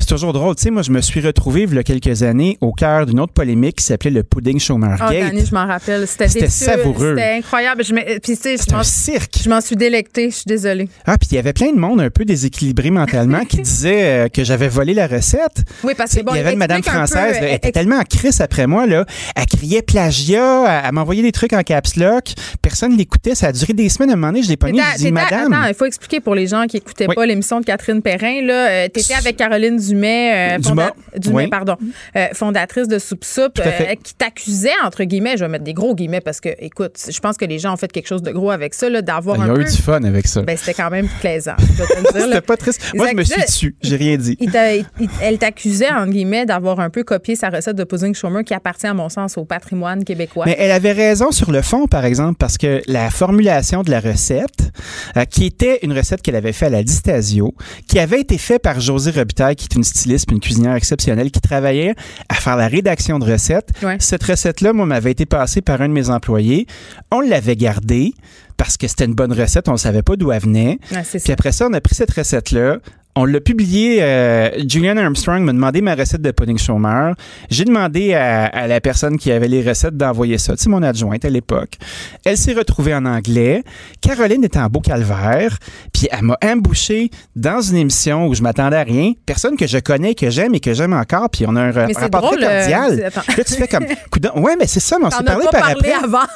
c'est 0.00 0.08
toujours 0.08 0.32
drôle. 0.32 0.54
Tu 0.56 0.62
sais, 0.64 0.70
moi 0.70 0.82
je 0.82 0.90
me 0.90 1.00
suis 1.00 1.20
retrouvé 1.20 1.62
il 1.62 1.74
y 1.74 1.78
a 1.78 1.82
quelques 1.82 2.22
années 2.22 2.56
au 2.60 2.72
cœur 2.72 3.06
d'une 3.06 3.20
autre 3.20 3.32
polémique 3.32 3.76
qui 3.76 3.84
s'appelait 3.84 4.10
le 4.10 4.22
pudding 4.22 4.56
Oh, 4.56 4.60
Schumergate. 4.60 5.10
Dani, 5.10 5.46
je 5.46 5.54
m'en 5.54 5.66
rappelle. 5.66 6.06
C'était 6.06 6.48
savoureux. 6.48 7.14
C'était 7.16 7.32
incroyable. 7.38 7.84
Je 7.84 7.94
me- 7.94 8.18
puis, 8.20 8.36
tu 8.36 8.42
sais, 8.42 8.56
je 8.56 8.74
m'en- 8.74 8.82
cirque. 8.82 9.38
je 9.42 9.48
m'en 9.50 9.60
suis 9.60 9.76
délectée. 9.76 10.30
Je 10.30 10.36
suis 10.36 10.44
désolée. 10.46 10.88
Ah, 11.06 11.16
puis 11.18 11.28
il 11.32 11.34
y 11.34 11.38
avait 11.38 11.52
plein 11.52 11.72
de 11.72 11.78
monde 11.78 12.00
un 12.00 12.10
peu 12.10 12.24
déséquilibré 12.24 12.90
mentalement 12.90 13.44
qui 13.44 13.58
disait 13.58 13.87
euh, 13.92 14.28
que 14.28 14.44
j'avais 14.44 14.68
volé 14.68 14.94
la 14.94 15.06
recette. 15.06 15.62
Oui, 15.84 15.94
parce 15.96 16.14
que 16.14 16.22
bon, 16.22 16.32
il 16.34 16.38
y 16.38 16.40
avait 16.40 16.52
une 16.52 16.58
madame 16.58 16.78
explique 16.78 16.96
un 16.96 17.00
peu, 17.02 17.06
française, 17.12 17.36
là, 17.40 17.42
euh, 17.42 17.48
elle 17.50 17.54
était 17.56 17.72
tellement 17.72 17.96
en 17.98 18.04
crise 18.04 18.40
après 18.40 18.66
moi, 18.66 18.86
là. 18.86 19.04
Elle 19.36 19.46
criait 19.46 19.82
plagiat, 19.82 20.64
elle, 20.66 20.82
elle 20.86 20.92
m'envoyait 20.92 21.22
des 21.22 21.32
trucs 21.32 21.52
en 21.52 21.62
caps 21.62 21.96
lock. 21.96 22.32
Personne 22.62 22.96
l'écoutait. 22.96 23.34
Ça 23.34 23.48
a 23.48 23.52
duré 23.52 23.72
des 23.72 23.88
semaines. 23.88 24.10
À 24.10 24.12
un 24.14 24.16
moment 24.16 24.32
donné, 24.32 24.42
je 24.42 24.48
l'ai 24.48 24.56
pogné. 24.56 24.80
Je 24.94 24.98
dis, 25.04 25.12
madame. 25.12 25.52
Attends, 25.52 25.66
il 25.68 25.74
faut 25.74 25.84
expliquer 25.84 26.20
pour 26.20 26.34
les 26.34 26.46
gens 26.46 26.66
qui 26.66 26.76
n'écoutaient 26.76 27.06
Oui. 27.08 27.14
pas 27.14 27.26
l'émission 27.26 27.60
de 27.60 27.64
Catherine 27.64 28.02
Perrin. 28.02 28.42
Là, 28.42 28.68
euh, 28.68 28.88
t'étais 28.88 29.14
avec 29.14 29.36
Caroline 29.36 29.76
Dumais, 29.78 30.56
euh, 30.56 30.58
Dumas. 30.58 30.90
Dumais, 31.16 31.44
Oui. 31.44 31.48
pardon, 31.48 31.76
euh, 32.16 32.26
fondatrice 32.34 32.88
de 32.88 32.98
Soup 32.98 33.24
Soup, 33.24 33.60
qui 34.04 34.14
t'accusait 34.14 34.70
entre 34.84 35.04
guillemets. 35.04 35.36
Je 35.36 35.44
vais 35.44 35.48
mettre 35.48 35.64
des 35.64 35.74
gros 35.74 35.94
guillemets 35.94 36.20
parce 36.20 36.40
que, 36.40 36.50
écoute, 36.58 36.96
je 37.10 37.18
pense 37.20 37.36
que 37.36 37.44
les 37.44 37.58
gens 37.58 37.72
ont 37.72 37.76
fait 37.76 37.90
quelque 37.90 38.06
chose 38.08 38.22
de 38.22 38.30
gros 38.32 38.50
avec 38.50 38.74
ça, 38.74 38.88
là, 38.88 39.02
d'avoir 39.02 39.36
Il 39.36 39.40
y 39.40 39.42
un 39.42 39.54
a 39.54 39.60
eu 39.60 39.64
peu. 39.64 39.70
du 39.70 39.82
fun 39.82 40.02
avec 40.04 40.26
ça. 40.26 40.42
Ben, 40.42 40.56
c'était 40.56 40.74
quand 40.74 40.90
même 40.90 41.08
plaisant. 41.20 41.56
C'était 42.12 42.40
pas 42.40 42.56
triste. 42.56 42.82
Moi, 42.94 43.08
je 43.10 43.16
me 43.16 43.22
suis 43.24 43.40
dessus. 43.42 43.76
J'ai 43.82 43.96
rien 43.96 44.16
dit. 44.16 44.36
Il 44.40 44.50
t'a- 44.50 44.74
il- 44.74 44.84
elle 45.22 45.38
t'accusait, 45.38 45.90
entre 45.92 46.10
guillemets, 46.10 46.46
d'avoir 46.46 46.80
un 46.80 46.90
peu 46.90 47.04
copié 47.04 47.36
sa 47.36 47.48
recette 47.48 47.76
de 47.76 47.84
pudding 47.84 48.14
chômeur 48.14 48.42
qui 48.44 48.54
appartient, 48.54 48.86
à 48.86 48.94
mon 48.94 49.08
sens, 49.08 49.38
au 49.38 49.44
patrimoine 49.44 50.04
québécois. 50.04 50.44
Mais 50.46 50.56
elle 50.58 50.70
avait 50.72 50.92
raison 50.92 51.30
sur 51.30 51.52
le 51.52 51.62
fond, 51.62 51.86
par 51.86 52.04
exemple, 52.04 52.36
parce 52.38 52.58
que 52.58 52.82
la 52.86 53.10
formulation 53.10 53.82
de 53.82 53.90
la 53.90 54.00
recette, 54.00 54.72
euh, 55.16 55.24
qui 55.24 55.46
était 55.46 55.78
une 55.82 55.92
recette 55.92 56.22
qu'elle 56.22 56.36
avait 56.36 56.52
fait 56.52 56.66
à 56.66 56.70
la 56.70 56.82
Distasio, 56.82 57.54
qui 57.86 57.98
avait 57.98 58.20
été 58.20 58.36
faite 58.38 58.62
par 58.62 58.80
Josée 58.80 59.10
Robitaille, 59.12 59.56
qui 59.56 59.64
est 59.70 59.74
une 59.76 59.84
styliste 59.84 60.26
puis 60.26 60.34
une 60.36 60.40
cuisinière 60.42 60.74
exceptionnelle, 60.74 61.30
qui 61.30 61.40
travaillait 61.40 61.94
à 62.28 62.34
faire 62.34 62.56
la 62.56 62.68
rédaction 62.68 63.18
de 63.18 63.30
recettes. 63.30 63.70
Ouais. 63.82 63.96
Cette 64.00 64.22
recette-là, 64.24 64.72
moi, 64.72 64.86
m'avait 64.86 65.12
été 65.12 65.26
passée 65.26 65.60
par 65.62 65.80
un 65.82 65.88
de 65.88 65.92
mes 65.94 66.10
employés. 66.10 66.66
On 67.12 67.20
l'avait 67.20 67.56
gardée 67.56 68.12
parce 68.56 68.76
que 68.76 68.88
c'était 68.88 69.04
une 69.04 69.14
bonne 69.14 69.32
recette, 69.32 69.68
on 69.68 69.72
ne 69.72 69.76
savait 69.76 70.02
pas 70.02 70.16
d'où 70.16 70.32
elle 70.32 70.42
venait. 70.42 70.78
Puis 70.90 71.20
ça. 71.20 71.32
après 71.32 71.52
ça, 71.52 71.68
on 71.70 71.72
a 71.74 71.80
pris 71.80 71.94
cette 71.94 72.10
recette-là. 72.10 72.78
On 73.20 73.24
l'a 73.24 73.40
publiée. 73.40 73.98
euh, 74.00 74.48
Julian 74.68 74.96
Armstrong 74.96 75.42
m'a 75.42 75.52
demandé 75.52 75.80
ma 75.80 75.96
recette 75.96 76.22
de 76.22 76.30
pudding 76.30 76.56
chômeur. 76.56 77.16
J'ai 77.50 77.64
demandé 77.64 78.14
à, 78.14 78.44
à 78.46 78.68
la 78.68 78.80
personne 78.80 79.18
qui 79.18 79.32
avait 79.32 79.48
les 79.48 79.68
recettes 79.68 79.96
d'envoyer 79.96 80.38
ça. 80.38 80.54
Sais, 80.56 80.68
mon 80.68 80.84
adjointe 80.84 81.24
à 81.24 81.28
l'époque. 81.28 81.72
Elle 82.24 82.36
s'est 82.36 82.52
retrouvée 82.52 82.94
en 82.94 83.04
anglais. 83.06 83.64
Caroline 84.00 84.44
était 84.44 84.60
en 84.60 84.68
beau 84.68 84.78
calvaire. 84.78 85.58
Puis 85.92 86.06
elle 86.12 86.22
m'a 86.22 86.38
embouché 86.44 87.10
dans 87.34 87.60
une 87.60 87.78
émission 87.78 88.28
où 88.28 88.34
je 88.34 88.42
m'attendais 88.42 88.76
à 88.76 88.84
rien. 88.84 89.14
Personne 89.26 89.56
que 89.56 89.66
je 89.66 89.78
connais, 89.78 90.14
que 90.14 90.30
j'aime 90.30 90.54
et 90.54 90.60
que 90.60 90.72
j'aime 90.72 90.92
encore. 90.92 91.28
Puis 91.28 91.44
on 91.48 91.56
a 91.56 91.60
un 91.62 91.72
Mais 91.72 91.94
c'est 91.94 91.98
rapport 91.98 92.20
drôle, 92.20 92.38
très 92.38 92.46
euh, 92.46 92.58
cordial. 92.60 93.10
c'est-. 93.26 93.36
Là, 93.36 93.44
tu 93.44 93.54
fais 93.54 93.66
comme... 93.66 93.86
Ouais, 94.44 94.54
mais 94.56 94.68
c'est 94.68 94.78
ça, 94.78 94.96
mais 95.00 95.06
on 95.06 95.10
s'est 95.10 95.24
parlé 95.24 95.44
pas 95.46 95.50
par 95.50 95.60
parlé 95.74 95.90
après. 95.90 96.04
avant. 96.04 96.26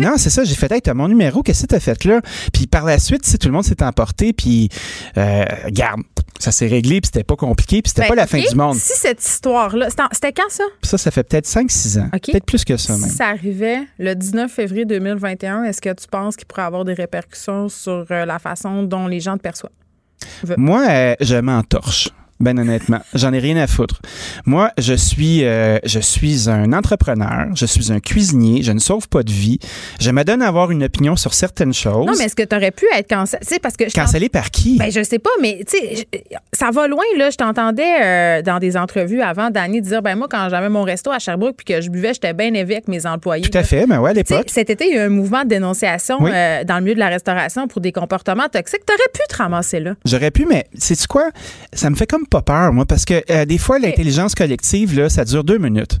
Non, 0.00 0.14
c'est 0.16 0.30
ça. 0.30 0.42
J'ai 0.42 0.56
fait, 0.56 0.72
hey, 0.72 0.82
t'as 0.82 0.94
mon 0.94 1.06
numéro, 1.06 1.44
qu'est-ce 1.44 1.62
que 1.62 1.66
t'as 1.68 1.78
fait 1.80 2.04
là? 2.04 2.20
Puis 2.52 2.66
par 2.66 2.84
la 2.84 2.98
suite, 2.98 3.22
tout 3.38 3.46
le 3.46 3.52
monde 3.54 3.64
s'est 3.64 3.80
emporté, 3.84 4.32
puis 4.32 4.68
euh, 5.18 5.44
garde, 5.70 6.00
ça 6.38 6.50
s'est 6.52 6.66
réglé, 6.66 7.00
puis 7.00 7.06
c'était 7.12 7.24
pas 7.24 7.36
compliqué, 7.36 7.82
puis 7.82 7.90
c'était 7.90 8.02
Ben, 8.02 8.08
pas 8.08 8.14
la 8.14 8.26
fin 8.26 8.40
du 8.40 8.54
monde. 8.54 8.76
Si 8.76 8.92
cette 8.98 9.24
histoire-là, 9.24 9.88
c'était 10.12 10.32
quand 10.32 10.48
ça? 10.48 10.64
Ça, 10.82 10.98
ça 10.98 11.10
fait 11.10 11.22
peut-être 11.22 11.46
5-6 11.46 12.00
ans. 12.00 12.08
Peut-être 12.10 12.44
plus 12.44 12.64
que 12.64 12.76
ça, 12.76 12.94
Si 12.94 13.00
même. 13.00 13.10
ça 13.10 13.26
arrivait 13.28 13.82
le 13.98 14.14
19 14.14 14.50
février 14.50 14.84
2021, 14.84 15.64
est-ce 15.64 15.80
que 15.80 15.92
tu 15.92 16.06
penses 16.10 16.36
qu'il 16.36 16.46
pourrait 16.46 16.62
avoir 16.62 16.84
des 16.84 16.94
répercussions 16.94 17.68
sur 17.68 18.06
euh, 18.10 18.24
la 18.24 18.38
façon 18.38 18.82
dont 18.82 19.06
les 19.06 19.20
gens 19.20 19.36
te 19.36 19.42
perçoivent? 19.42 19.72
Moi, 20.56 20.84
euh, 20.88 21.14
je 21.20 21.36
m'entorche. 21.36 22.10
Ben 22.42 22.58
honnêtement, 22.58 22.98
j'en 23.14 23.32
ai 23.32 23.38
rien 23.38 23.56
à 23.56 23.66
foutre. 23.66 24.00
Moi, 24.46 24.70
je 24.76 24.94
suis, 24.94 25.44
euh, 25.44 25.78
je 25.84 26.00
suis 26.00 26.50
un 26.50 26.72
entrepreneur, 26.72 27.46
je 27.54 27.64
suis 27.66 27.92
un 27.92 28.00
cuisinier, 28.00 28.62
je 28.64 28.72
ne 28.72 28.80
sauve 28.80 29.08
pas 29.08 29.22
de 29.22 29.30
vie. 29.30 29.58
Je 30.00 30.10
me 30.10 30.24
donne 30.24 30.42
à 30.42 30.48
avoir 30.48 30.70
une 30.72 30.82
opinion 30.82 31.14
sur 31.16 31.34
certaines 31.34 31.72
choses. 31.72 32.06
Non, 32.06 32.14
mais 32.18 32.24
est-ce 32.24 32.34
que 32.34 32.42
tu 32.42 32.54
aurais 32.56 32.72
pu 32.72 32.84
être 32.94 33.08
cancellé? 33.08 33.40
Parce 33.62 33.76
que 33.76 33.84
Cancellé 33.94 34.28
par 34.28 34.50
qui? 34.50 34.76
Ben, 34.78 34.90
je 34.90 35.02
sais 35.04 35.18
pas, 35.20 35.30
mais 35.40 35.64
tu 35.68 35.78
sais, 35.78 36.08
ça 36.52 36.70
va 36.72 36.88
loin, 36.88 37.04
là. 37.16 37.30
Je 37.30 37.36
t'entendais 37.36 38.02
euh, 38.02 38.42
dans 38.42 38.58
des 38.58 38.76
entrevues 38.76 39.20
avant, 39.22 39.50
Dani, 39.50 39.80
dire, 39.80 40.02
ben 40.02 40.16
moi, 40.16 40.26
quand 40.28 40.48
j'avais 40.50 40.68
mon 40.68 40.82
resto 40.82 41.10
à 41.12 41.18
Sherbrooke 41.20 41.54
puis 41.56 41.64
que 41.74 41.80
je 41.80 41.90
buvais, 41.90 42.12
j'étais 42.12 42.32
bien 42.34 42.52
élevé 42.52 42.74
avec 42.74 42.88
mes 42.88 43.06
employés. 43.06 43.42
Tout 43.48 43.56
à 43.56 43.60
là. 43.60 43.66
fait, 43.66 43.86
ben 43.86 44.00
ouais, 44.00 44.10
à 44.10 44.14
l'époque. 44.14 44.46
cet 44.48 44.68
été, 44.70 44.86
il 44.88 44.94
y 44.96 44.98
a 44.98 45.02
eu 45.04 45.06
un 45.06 45.10
mouvement 45.10 45.44
de 45.44 45.48
dénonciation 45.48 46.16
Oui. 46.20 46.30
euh, 46.34 46.64
dans 46.64 46.76
le 46.76 46.80
milieu 46.82 46.94
de 46.94 47.00
la 47.00 47.08
restauration 47.08 47.68
pour 47.68 47.80
des 47.80 47.92
comportements 47.92 48.48
toxiques. 48.48 48.84
T'aurais 48.84 48.98
pu 49.14 49.20
te 49.28 49.36
ramasser 49.36 49.78
là. 49.80 49.94
J'aurais 50.04 50.30
pu, 50.32 50.44
mais 50.46 50.66
sais-tu 50.76 51.06
quoi? 51.06 51.30
Ça 51.72 51.88
me 51.90 51.94
fait 51.94 52.06
comme 52.06 52.26
pas 52.32 52.40
peur, 52.40 52.72
moi, 52.72 52.86
parce 52.86 53.04
que 53.04 53.22
euh, 53.30 53.44
des 53.44 53.58
fois, 53.58 53.78
l'intelligence 53.78 54.34
collective, 54.34 54.98
là, 54.98 55.10
ça 55.10 55.26
dure 55.26 55.44
deux 55.44 55.58
minutes. 55.58 55.98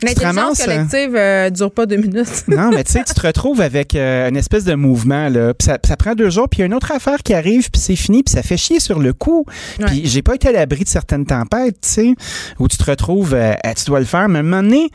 L'intelligence 0.00 0.60
euh, 0.60 0.64
collective 0.64 1.16
euh, 1.16 1.50
dure 1.50 1.72
pas 1.72 1.86
deux 1.86 1.96
minutes. 1.96 2.44
Non, 2.52 2.70
mais 2.70 2.84
tu 2.84 2.92
sais, 2.92 3.02
tu 3.02 3.14
te 3.14 3.26
retrouves 3.26 3.60
avec 3.60 3.94
euh, 3.94 4.28
une 4.28 4.36
espèce 4.36 4.64
de 4.64 4.74
mouvement, 4.74 5.28
là. 5.28 5.54
Puis 5.54 5.66
ça, 5.66 5.78
ça 5.82 5.96
prend 5.96 6.14
deux 6.14 6.30
jours, 6.30 6.48
puis 6.48 6.58
il 6.58 6.60
y 6.60 6.62
a 6.62 6.66
une 6.66 6.74
autre 6.74 6.92
affaire 6.92 7.22
qui 7.22 7.34
arrive, 7.34 7.70
puis 7.70 7.80
c'est 7.80 7.96
fini, 7.96 8.22
puis 8.22 8.32
ça 8.32 8.42
fait 8.42 8.56
chier 8.56 8.78
sur 8.78 9.00
le 9.00 9.12
coup. 9.12 9.46
Puis 9.86 10.02
j'ai 10.04 10.22
pas 10.22 10.34
été 10.34 10.48
à 10.48 10.52
l'abri 10.52 10.84
de 10.84 10.88
certaines 10.88 11.26
tempêtes, 11.26 11.80
tu 11.80 11.88
sais, 11.88 12.14
où 12.58 12.68
tu 12.68 12.76
te 12.76 12.84
retrouves, 12.84 13.34
ah, 13.34 13.74
tu 13.74 13.84
dois 13.86 14.00
le 14.00 14.06
faire, 14.06 14.28
mais 14.28 14.38
à 14.38 14.40
un 14.40 14.44
moment 14.44 14.62
donné, 14.62 14.90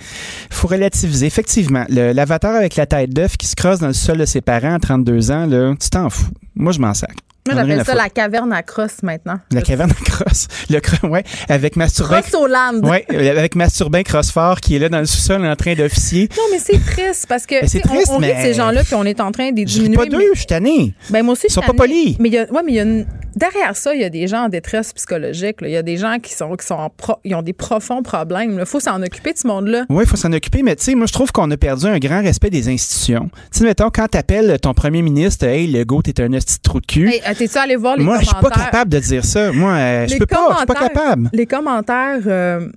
faut 0.50 0.68
relativiser. 0.68 1.26
Effectivement, 1.26 1.86
l'avatar 1.90 2.56
avec 2.56 2.76
la 2.76 2.86
tête 2.86 3.10
d'œuf 3.10 3.36
qui 3.38 3.48
se 3.48 3.56
crosse 3.56 3.80
dans 3.80 3.88
le 3.88 3.94
sol 3.94 4.18
de 4.18 4.26
ses 4.26 4.42
parents 4.42 4.76
à 4.76 4.80
32 4.80 5.32
ans, 5.32 5.46
là, 5.46 5.74
tu 5.80 5.90
t'en 5.90 6.10
fous. 6.10 6.32
Moi, 6.56 6.72
je 6.72 6.80
m'en 6.80 6.94
sac. 6.94 7.27
Moi, 7.48 7.56
j'appelle 7.56 7.86
ça 7.86 7.96
la 7.96 8.10
caverne 8.10 8.54
à 8.54 8.64
crosse 8.64 9.04
maintenant. 9.04 9.40
La 9.52 9.62
caverne 9.62 9.92
à 9.92 10.04
crosse. 10.10 10.48
Le 10.70 10.80
ouais, 11.08 11.24
avec 11.50 11.76
Masturbin. 11.76 12.22
Crosse 12.22 12.34
au 12.36 12.48
land. 12.48 12.80
Ouais, 12.84 13.06
euh, 13.12 13.38
avec 13.38 13.56
Masturbin 13.56 14.04
Crossfort 14.04 14.60
qui 14.62 14.76
est 14.76 14.80
là 14.80 14.90
dans 14.90 15.00
le 15.00 15.06
sous-sol 15.06 15.46
en 15.46 15.56
train 15.56 15.74
d'officier. 15.76 16.30
Non, 16.38 16.44
mais 16.52 16.60
c'est 16.60 16.80
triste 16.84 17.26
parce 17.28 17.46
que 17.46 17.56
c'est 17.68 17.80
triste, 17.82 18.08
on, 18.10 18.16
on 18.16 18.18
rit 18.20 18.28
de 18.28 18.34
mais- 18.34 18.44
ces 18.44 18.54
gens-là 18.54 18.84
puis 18.84 18.96
on 18.96 19.04
est 19.06 19.20
en 19.22 19.32
train 19.32 19.52
de 19.52 19.58
les 19.58 19.68
Je 19.68 19.74
ris 19.78 19.84
diminuer. 19.90 19.98
pas 19.98 20.06
d'eux, 20.06 20.18
mais- 20.18 20.26
je 20.34 20.38
suis 20.40 20.48
tanné. 20.48 20.94
Ben 21.10 21.24
moi 21.24 21.34
aussi, 21.34 21.48
Ils 21.50 21.54
sont 21.54 21.62
je 21.62 21.66
suis 21.68 21.74
pas 21.76 21.84
polis. 21.84 22.16
Mais 22.20 22.30
il 22.30 22.34
y 22.36 22.38
a, 22.38 22.52
ouais, 22.52 22.62
mais 22.66 22.72
il 22.72 22.76
y 22.76 22.80
a 22.80 22.84
une- 22.84 23.06
derrière 23.36 23.76
ça, 23.76 23.94
il 23.94 24.02
y 24.02 24.04
a 24.04 24.10
des 24.10 24.28
gens 24.28 24.46
en 24.46 24.50
détresse 24.50 24.94
psychologique. 24.94 25.62
là. 25.62 25.68
Il 25.68 25.74
y 25.74 25.78
a 25.78 25.84
des 25.84 25.98
gens 25.98 26.18
qui 26.22 26.34
sont, 26.34 26.56
qui 26.56 26.66
sont 26.66 26.76
en 26.76 26.90
pro- 26.90 27.18
ils 27.24 27.36
ont 27.36 27.42
des 27.42 27.54
profonds 27.54 28.02
problèmes. 28.04 28.58
Il 28.60 28.66
faut 28.66 28.80
s'en 28.80 29.02
occuper 29.02 29.34
de 29.34 29.38
ce 29.38 29.48
monde-là. 29.48 29.86
Oui, 29.90 30.04
il 30.04 30.10
faut 30.10 30.16
s'en 30.18 30.32
occuper, 30.34 30.64
mais 30.64 30.76
tu 30.76 30.84
sais, 30.84 30.96
moi, 30.96 31.06
je 31.06 31.14
trouve 31.14 31.32
qu'on 31.32 31.50
a 31.52 31.58
perdu 31.58 31.86
un 31.86 32.00
grand 32.00 32.22
respect 32.22 32.50
des 32.50 32.68
institutions. 32.70 33.30
Tu 33.52 33.60
sais, 33.60 33.64
mettons, 33.64 33.90
quand 33.94 34.08
t'appelles 34.08 34.58
ton 34.62 34.74
premier 34.74 35.02
ministre, 35.02 35.46
hey, 35.46 35.68
le 35.68 35.84
go, 35.84 36.02
t'es 36.02 36.20
un 36.22 36.30
de 36.30 36.40
trou 36.64 36.80
de 36.82 36.86
cul. 36.86 37.10
Hey, 37.10 37.22
t'es-tu 37.38 37.58
allé 37.58 37.76
voir 37.76 37.96
les 37.98 38.04
moi, 38.04 38.18
je 38.20 38.26
suis 38.26 38.36
commentaires? 38.36 38.58
pas 38.58 38.66
capable 38.66 38.92
de 38.92 39.00
dire 39.00 39.24
ça. 39.26 39.52
Moi, 39.52 39.72
euh, 39.72 40.08
je 40.08 40.18
peux 40.18 40.26
pas, 40.26 40.48
je 40.52 40.58
suis 40.58 40.66
pas 40.66 40.74
commentaires- 40.74 40.94
capable. 41.04 41.30
Les 41.34 41.46
commentaires, 41.46 42.20
euh, 42.28 42.70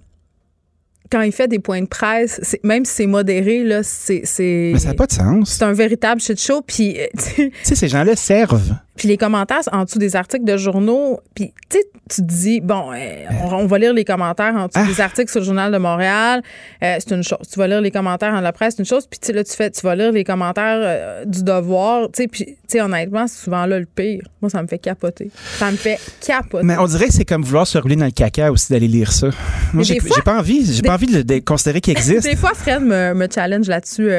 quand 1.11 1.23
il 1.23 1.33
fait 1.33 1.49
des 1.49 1.59
points 1.59 1.83
de 1.83 1.87
presse, 1.89 2.57
même 2.63 2.85
si 2.85 2.93
c'est 2.95 3.07
modéré, 3.07 3.65
là, 3.65 3.83
c'est. 3.83 4.23
c'est- 4.25 4.71
Mais 4.75 4.79
ça 4.79 4.89
n'a 4.89 4.95
pas 4.95 5.07
de 5.07 5.13
sens. 5.13 5.51
C'est 5.51 5.65
un 5.65 5.73
véritable 5.73 6.21
shit 6.21 6.41
show. 6.41 6.63
Puis, 6.65 6.99
euh, 7.01 7.07
Tu 7.37 7.51
sais, 7.65 7.75
ces 7.75 7.89
gens-là 7.89 8.15
servent. 8.17 8.75
Puis 9.01 9.09
les 9.09 9.17
commentaires 9.17 9.61
en 9.73 9.85
dessous 9.85 9.99
des 9.99 10.15
articles 10.15 10.45
de 10.45 10.59
journaux, 10.59 11.21
puis 11.35 11.55
tu 11.71 11.79
sais, 11.79 11.85
tu 12.11 12.21
te 12.21 12.27
dis, 12.27 12.61
bon, 12.61 12.93
euh, 12.93 13.25
on, 13.45 13.55
on 13.55 13.67
va 13.67 13.79
lire 13.79 13.95
les 13.95 14.05
commentaires 14.05 14.55
en 14.55 14.67
dessous 14.67 14.79
Ah. 14.79 14.85
des 14.87 15.01
articles 15.01 15.31
sur 15.31 15.41
le 15.41 15.47
Journal 15.47 15.73
de 15.73 15.79
Montréal, 15.79 16.43
euh, 16.83 16.97
c'est 16.99 17.15
une 17.15 17.23
chose. 17.23 17.39
Tu 17.51 17.59
vas 17.59 17.67
lire 17.67 17.81
les 17.81 17.91
commentaires 17.91 18.35
en 18.35 18.41
la 18.43 18.53
presse, 18.53 18.75
c'est 18.77 18.83
une 18.83 18.87
chose. 18.87 19.07
Puis 19.07 19.19
tu 19.19 19.29
sais, 19.29 19.33
là, 19.33 19.43
tu 19.43 19.53
fais, 19.55 19.71
tu 19.71 19.81
vas 19.81 19.95
lire 19.97 20.13
les 20.13 20.23
commentaires 20.23 20.81
euh, 20.83 21.25
du 21.25 21.43
devoir, 21.43 22.09
tu 22.13 22.23
sais, 22.25 22.29
puis 22.29 22.45
tu 22.45 22.57
sais, 22.69 22.81
honnêtement, 22.83 23.27
c'est 23.27 23.43
souvent 23.45 23.65
là 23.65 23.79
le 23.79 23.87
pire. 23.87 24.21
Moi, 24.43 24.51
ça 24.51 24.61
me 24.61 24.67
fait 24.67 24.79
capoter. 24.79 25.31
Ça 25.59 25.71
me 25.71 25.77
fait 25.77 25.99
capoter. 26.21 26.65
Mais 26.67 26.77
on 26.79 26.85
dirait 26.85 27.07
que 27.07 27.15
c'est 27.15 27.25
comme 27.25 27.43
vouloir 27.43 27.67
se 27.67 27.79
rouler 27.79 27.97
dans 27.97 28.05
le 28.05 28.11
caca 28.11 28.53
aussi 28.53 28.71
d'aller 28.71 28.89
lire 28.89 29.13
ça. 29.13 29.29
Moi, 29.73 29.83
j'ai 29.85 29.97
pas 30.25 30.39
envie. 30.39 30.71
J'ai 30.75 30.83
pas 30.83 30.95
envie 30.95 31.07
de, 31.07 31.23
de 31.23 31.39
considérer 31.39 31.81
qu'il 31.81 31.93
existe. 31.97 32.25
Des 32.29 32.37
fois, 32.37 32.53
Fred 32.55 32.83
me, 32.83 33.15
me 33.15 33.29
challenge 33.33 33.67
là-dessus 33.67 34.11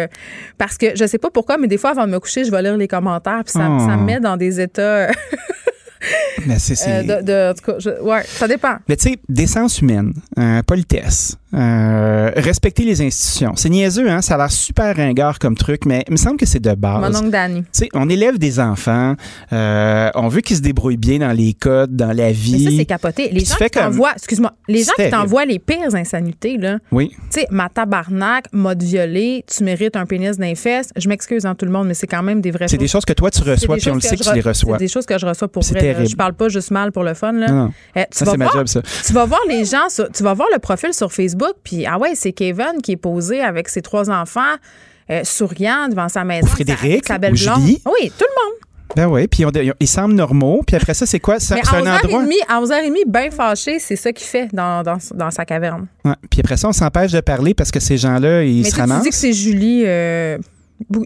parce 0.57 0.77
que 0.77 0.87
je 0.95 1.05
sais 1.05 1.17
pas 1.19 1.29
pourquoi, 1.29 1.57
mais 1.57 1.67
des 1.67 1.77
fois, 1.77 1.91
avant 1.91 2.07
de 2.07 2.11
me 2.11 2.19
coucher, 2.19 2.45
je 2.45 2.51
vais 2.51 2.61
lire 2.63 2.77
les 2.77 2.87
commentaires, 2.87 3.41
puis 3.45 3.51
ça, 3.53 3.67
Oh. 3.69 3.79
ça 3.79 3.95
me 3.95 4.05
met 4.05 4.19
dans 4.19 4.37
des 4.37 4.59
états. 4.59 4.70
Euh, 4.79 5.07
Mais 6.47 6.57
c'est- 6.59 6.75
c'est- 6.75 7.09
euh, 7.09 7.21
de, 7.21 7.25
de- 7.25 7.51
en 7.51 7.53
tout 7.53 7.71
cas, 7.71 7.79
je- 7.79 8.01
ouais, 8.01 8.23
ça 8.25 8.47
dépend. 8.47 8.77
Mais 8.87 8.95
tu 8.97 9.09
sais, 9.09 9.19
décence 9.29 9.81
humaine, 9.81 10.13
euh, 10.39 10.61
politesse, 10.63 11.37
euh, 11.53 12.31
respecter 12.35 12.83
les 12.83 13.01
institutions. 13.01 13.53
C'est 13.55 13.69
niaiseux, 13.69 14.09
hein? 14.09 14.21
Ça 14.21 14.35
a 14.35 14.37
l'air 14.37 14.51
super 14.51 14.95
ringard 14.95 15.39
comme 15.39 15.55
truc, 15.55 15.85
mais 15.85 16.03
il 16.07 16.11
me 16.13 16.17
semble 16.17 16.37
que 16.37 16.45
c'est 16.45 16.59
de 16.59 16.73
base. 16.73 17.11
Mon 17.11 17.17
oncle 17.19 17.29
Danny. 17.31 17.61
Tu 17.63 17.67
sais, 17.73 17.89
on 17.93 18.09
élève 18.09 18.37
des 18.37 18.59
enfants, 18.59 19.15
euh, 19.53 20.09
on 20.15 20.27
veut 20.27 20.41
qu'ils 20.41 20.57
se 20.57 20.61
débrouillent 20.61 20.97
bien 20.97 21.19
dans 21.19 21.31
les 21.31 21.53
codes, 21.53 21.95
dans 21.95 22.11
la 22.15 22.31
vie. 22.31 22.63
Mais 22.65 22.71
ça, 22.71 22.77
c'est 22.77 22.85
capoté. 22.85 23.23
Les 23.31 23.41
Puis 23.41 23.45
gens 23.45 23.55
qui 23.65 23.69
t'envoient, 23.71 24.13
excuse-moi, 24.15 24.53
les 24.67 24.83
C'est 24.83 24.91
gens 24.97 25.03
qui 25.05 25.09
t'envoient 25.11 25.45
les 25.45 25.59
pires 25.59 25.93
insanités, 25.93 26.57
là. 26.57 26.77
Oui. 26.91 27.11
Tu 27.31 27.41
sais, 27.41 27.47
ma 27.51 27.69
tabarnak, 27.69 28.45
mode 28.53 28.81
violé, 28.83 29.43
tu 29.47 29.63
mérites 29.63 29.95
un 29.95 30.05
pénis 30.05 30.37
d'un 30.37 30.55
fesse. 30.55 30.89
Je 30.95 31.07
m'excuse 31.09 31.45
en 31.45 31.55
tout 31.55 31.65
le 31.65 31.71
monde, 31.71 31.87
mais 31.87 31.93
c'est 31.93 32.07
quand 32.07 32.23
même 32.23 32.41
des 32.41 32.51
vraies 32.51 32.67
C'est 32.67 32.75
choses. 32.77 32.79
des 32.79 32.87
choses 32.87 33.05
que 33.05 33.13
toi, 33.13 33.29
tu 33.31 33.41
C'est 33.43 33.49
reçois, 33.51 33.77
puis 33.77 33.91
on 33.91 33.95
le 33.95 34.01
sait 34.01 34.15
que 34.15 34.23
tu 34.23 34.33
les 34.33 34.41
re- 34.41 34.47
reçois. 34.47 34.77
C'est 34.77 34.85
des 34.85 34.87
choses 34.87 35.05
que 35.05 35.17
je 35.17 35.25
reçois 35.25 35.47
pour 35.47 35.63
C'est 35.63 35.73
vrai. 35.73 35.87
là. 35.87 35.93
terrible. 35.93 36.09
Je 36.09 36.15
parle 36.15 36.33
pas 36.33 36.49
juste 36.49 36.71
mal 36.71 36.91
pour 36.91 37.03
le 37.03 37.13
fun. 37.13 37.31
Là. 37.33 37.47
Non, 37.49 37.55
non. 37.65 37.71
Tu 37.95 38.01
Ça, 38.11 38.25
c'est 38.25 38.37
ma 38.37 38.47
job, 38.49 38.67
ça. 38.67 38.81
Tu 39.05 39.13
vas 39.13 39.25
voir 39.25 39.41
les 39.49 39.65
gens, 39.65 39.89
sur- 39.89 40.09
tu 40.11 40.23
vas 40.23 40.33
voir 40.33 40.47
le 40.53 40.59
profil 40.59 40.93
sur 40.93 41.11
Facebook, 41.11 41.40
puis 41.63 41.85
ah 41.85 41.97
ouais, 41.97 42.15
c'est 42.15 42.31
Kevin 42.31 42.81
qui 42.83 42.93
est 42.93 42.97
posé 42.97 43.41
avec 43.41 43.69
ses 43.69 43.81
trois 43.81 44.09
enfants, 44.09 44.55
euh, 45.09 45.21
souriant 45.23 45.87
devant 45.89 46.09
sa 46.09 46.23
maison. 46.23 46.47
Frédéric, 46.47 47.07
sa, 47.07 47.15
sa 47.15 47.17
belle 47.19 47.33
ou 47.33 47.37
blonde. 47.43 47.59
Julie? 47.61 47.81
Oui, 47.85 48.11
tout 48.17 48.25
le 48.25 48.43
monde. 48.49 48.59
Ben 48.93 49.07
oui, 49.07 49.25
puis 49.27 49.45
on- 49.45 49.51
ils 49.79 49.87
semblent 49.87 50.15
normaux, 50.15 50.63
puis 50.67 50.75
après 50.75 50.93
ça, 50.93 51.05
c'est 51.05 51.19
quoi? 51.21 51.39
C'est 51.39 51.53
un 51.73 51.79
endroit. 51.79 52.23
11h30, 52.23 52.33
à 52.49 52.59
11h30, 52.61 52.93
bien 53.07 53.31
fâché, 53.31 53.79
c'est 53.79 53.95
ça 53.95 54.11
qu'il 54.11 54.27
fait 54.27 54.49
dans, 54.53 54.83
dans, 54.83 54.97
dans 55.15 55.31
sa 55.31 55.45
caverne. 55.45 55.87
Ouais. 56.03 56.11
Puis 56.29 56.41
après 56.41 56.57
ça, 56.57 56.67
on 56.67 56.73
s'empêche 56.73 57.13
de 57.13 57.21
parler 57.21 57.53
parce 57.53 57.71
que 57.71 57.79
ces 57.79 57.95
gens-là, 57.97 58.43
ils 58.43 58.57
Mais 58.57 58.63
se 58.65 58.69
tu, 58.71 58.75
tu 58.75 58.81
ramassent. 58.81 59.03
dis 59.03 59.09
que 59.09 59.15
c'est 59.15 59.31
Julie. 59.31 59.83
euh, 59.85 60.37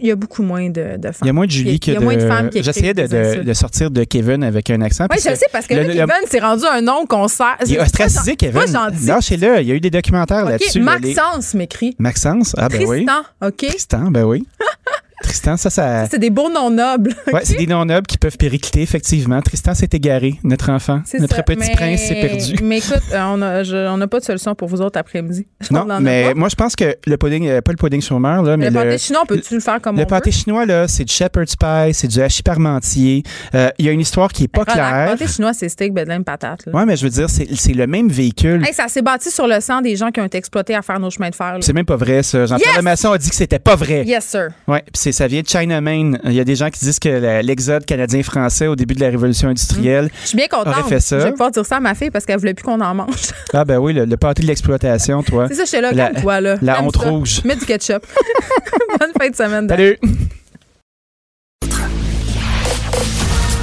il 0.02 0.08
y 0.08 0.12
a 0.12 0.16
beaucoup 0.16 0.44
moins 0.44 0.70
de, 0.70 0.98
de 0.98 1.08
femmes. 1.12 1.20
Il 1.24 1.28
y 1.28 1.30
a 1.30 1.34
moins 1.34 1.46
de 1.46 1.52
Julie 1.52 1.80
que 1.80 1.92
il 1.92 1.94
y 1.94 1.98
a 1.98 2.00
de. 2.00 2.04
moins 2.04 2.16
de 2.16 2.28
femmes 2.28 2.50
qui 2.50 2.64
J'essayais 2.64 2.94
de, 2.94 3.08
de- 3.08 3.44
de 3.44 3.54
sortir 3.54 3.92
de 3.92 4.04
Kevin 4.04 4.44
avec 4.44 4.70
un 4.70 4.82
accent. 4.82 5.06
Oui, 5.12 5.18
je 5.24 5.30
le 5.30 5.36
sais, 5.36 5.46
parce 5.52 5.68
que 5.68 5.74
le- 5.74 5.82
là, 5.82 5.88
le- 5.88 5.94
Kevin, 5.94 6.28
c'est 6.30 6.40
rendu 6.40 6.64
un 6.66 6.82
nom 6.82 7.06
qu'on 7.06 7.28
sert. 7.28 7.58
Il 7.66 7.76
est 7.76 7.80
ostracisé, 7.80 8.36
Kevin. 8.36 8.62
Pas 8.62 8.66
gentil. 8.68 9.06
Lâchez-le. 9.06 9.62
Il 9.62 9.68
y 9.68 9.72
a 9.72 9.76
eu 9.76 9.80
des 9.80 9.90
documentaires 9.92 10.46
là-dessus. 10.46 10.80
là, 10.80 11.00
Maxence 11.00 11.54
m'écrit. 11.54 11.96
Maxence? 12.00 12.54
Ah, 12.58 12.70
ben 12.70 12.84
oui. 12.88 13.06
Tristan, 13.06 13.22
OK? 13.48 13.58
Tristan, 13.68 14.12
ben 14.12 14.24
oui. 14.24 14.46
Tristan, 15.24 15.58
ça, 15.58 15.70
ça. 15.70 16.08
C'est 16.10 16.20
des 16.20 16.30
beaux 16.30 16.50
noms 16.52 16.70
nobles. 16.70 17.14
Ouais, 17.32 17.42
c'est 17.44 17.58
des 17.58 17.68
noms 17.68 17.86
nobles 17.86 18.06
qui 18.08 18.18
peuvent 18.18 18.38
péricliter, 18.38 18.82
effectivement. 18.82 19.42
Tristan 19.42 19.74
s'est 19.74 19.90
égaré, 19.94 20.36
notre 20.44 20.70
enfant. 20.72 21.02
Notre 21.20 21.36
ça. 21.38 21.44
petit 21.44 21.60
Mais- 21.60 21.74
prince 21.76 22.02
s'est 22.02 22.16
perdu. 22.16 22.56
Mais 22.64 22.78
écoute, 22.80 23.02
euh, 23.14 23.88
on 23.90 23.98
n'a 23.98 24.08
pas 24.08 24.20
de 24.20 24.26
solution 24.26 24.56
pour 24.56 24.68
vous 24.68 24.82
autres 24.82 25.00
après-midi. 25.00 25.48
On 25.72 25.86
Non, 25.86 26.00
mais 26.00 26.34
moi, 26.34 26.50
je 26.50 26.56
pense 26.56 26.76
que 26.76 26.96
le 27.06 27.18
pudding, 27.18 27.48
euh, 27.48 27.62
pas 27.62 27.72
le 27.72 27.78
pudding 27.78 28.02
sur 28.02 28.20
mer, 28.20 28.42
là, 28.44 28.58
mais 28.58 28.70
le 28.70 28.76
le. 28.76 28.84
pâté 28.84 28.98
chinois, 28.98 29.24
peux-tu 29.28 29.54
le 29.56 29.60
faire 29.60 29.80
comme 29.82 29.98
le 29.98 30.06
pâté 30.06 30.32
chinois, 30.32 30.66
là, 30.66 30.88
c'est 30.88 31.04
du 31.06 31.14
shepherd's 31.14 31.56
pie, 31.56 31.94
c'est 31.94 32.08
du 32.08 32.22
hachis 32.22 32.44
parmentier. 32.44 33.24
Euh, 33.54 33.70
Il 33.78 33.86
y 33.86 33.90
a 33.90 33.92
une 33.92 34.02
histoire 34.02 34.32
qui 34.32 34.44
est 34.44 34.48
pas 34.48 34.62
Relax, 34.62 34.74
claire. 34.76 35.08
pâté 35.18 35.28
chinois, 35.28 35.54
c'est 35.54 35.70
steak, 35.70 35.94
bedlin, 35.94 36.22
patate. 36.24 36.66
Ouais, 36.74 36.86
mais 36.86 36.96
je 36.98 37.04
veux 37.04 37.10
dire, 37.10 37.30
c'est 37.30 37.74
le 37.74 37.88
même 37.88 38.10
véhicule. 38.10 38.64
Hey, 38.66 38.74
ça 38.74 38.88
s'est 38.88 39.02
bâti 39.02 39.32
sur 39.32 39.48
le 39.48 39.60
sang 39.60 39.82
des 39.82 39.96
gens 39.96 40.12
qui 40.12 40.20
ont 40.20 40.26
été 40.26 40.38
exploités 40.38 40.76
à 40.76 40.82
faire 40.82 41.00
nos 41.00 41.10
chemins 41.10 41.30
de 41.30 41.36
fer. 41.36 41.58
C'est 41.62 41.74
même 41.74 41.86
pas 41.86 41.96
vrai, 41.96 42.22
ça. 42.24 42.46
Jean-Pierre 42.46 42.82
Yes! 42.84 43.06
A 43.06 43.18
dit 43.18 43.30
que 43.30 43.36
c'était 43.36 43.60
pas 43.60 43.76
vrai. 43.76 44.04
Yes, 44.06 44.26
sir. 44.26 44.48
Ouais, 44.68 44.84
c'est 45.06 45.12
ça 45.12 45.28
vient 45.28 45.42
de 45.44 45.48
China 45.48 45.82
Main. 45.82 46.14
Il 46.24 46.34
y 46.34 46.40
a 46.40 46.44
des 46.44 46.56
gens 46.56 46.72
qui 46.72 46.80
disent 46.80 46.98
que 46.98 47.42
l'exode 47.44 47.86
canadien-français 47.86 48.66
au 48.66 48.76
début 48.76 48.96
de 48.96 49.02
la 49.02 49.10
révolution 49.10 49.50
industrielle. 49.50 50.10
Je 50.24 50.30
suis 50.30 50.36
bien 50.38 50.48
contente. 50.48 50.70
Aurait 50.80 50.90
fait 50.90 51.00
ça. 51.00 51.20
Je 51.20 51.26
vais 51.26 51.32
pouvoir 51.32 51.52
dire 51.52 51.64
ça 51.64 51.78
à 51.78 51.80
ma 51.80 51.94
fille 51.94 52.10
parce 52.10 52.26
qu'elle 52.26 52.40
voulait 52.40 52.56
plus 52.56 52.64
qu'on 52.64 52.82
en 52.82 52.96
mange. 52.96 53.14
Ah 53.54 53.64
ben 53.64 53.78
oui, 53.78 53.94
le, 53.94 54.06
le 54.06 54.18
pâté 54.18 54.42
de 54.42 54.48
l'exploitation, 54.48 55.22
toi. 55.22 55.46
C'est 55.48 55.54
ça, 55.56 55.66
j'étais 55.66 55.82
là, 55.82 55.92
La- 55.94 56.10
comme 56.10 56.22
toi, 56.24 56.42
là. 56.42 56.58
la 56.62 56.82
honte 56.82 56.96
rouge. 56.98 57.42
Mets 57.46 57.56
du 57.56 57.66
ketchup. 57.66 58.04
Bonne 59.00 59.12
fin 59.18 59.30
de 59.30 59.36
semaine. 59.36 59.70
Salut. 59.70 59.98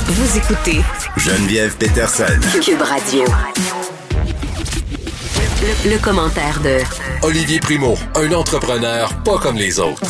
Vous 0.06 0.38
écoutez 0.38 0.80
Geneviève 1.16 1.74
Peterson. 1.76 2.24
Cube 2.64 2.80
Radio. 2.82 3.24
Le, 5.62 5.90
le 5.90 5.98
commentaire 5.98 6.60
de 6.62 6.78
Olivier 7.26 7.58
Primo, 7.60 7.96
un 8.14 8.32
entrepreneur 8.32 9.12
pas 9.24 9.38
comme 9.38 9.56
les 9.56 9.78
autres. 9.80 10.02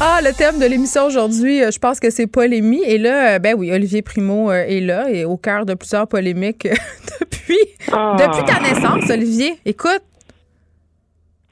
Ah, 0.00 0.20
le 0.22 0.32
thème 0.32 0.60
de 0.60 0.66
l'émission 0.66 1.06
aujourd'hui, 1.06 1.62
euh, 1.62 1.70
je 1.72 1.78
pense 1.78 1.98
que 1.98 2.10
c'est 2.10 2.28
polémie. 2.28 2.82
Et 2.84 2.98
là, 2.98 3.34
euh, 3.34 3.38
ben 3.40 3.56
oui, 3.58 3.72
Olivier 3.72 4.00
Primo 4.02 4.50
euh, 4.50 4.64
est 4.66 4.80
là 4.80 5.10
et 5.10 5.24
au 5.24 5.36
cœur 5.36 5.66
de 5.66 5.74
plusieurs 5.74 6.06
polémiques 6.06 6.68
depuis, 7.20 7.58
Ah. 7.92 8.16
depuis 8.18 8.44
ta 8.44 8.60
naissance, 8.60 9.10
Olivier. 9.10 9.58
Écoute. 9.66 10.02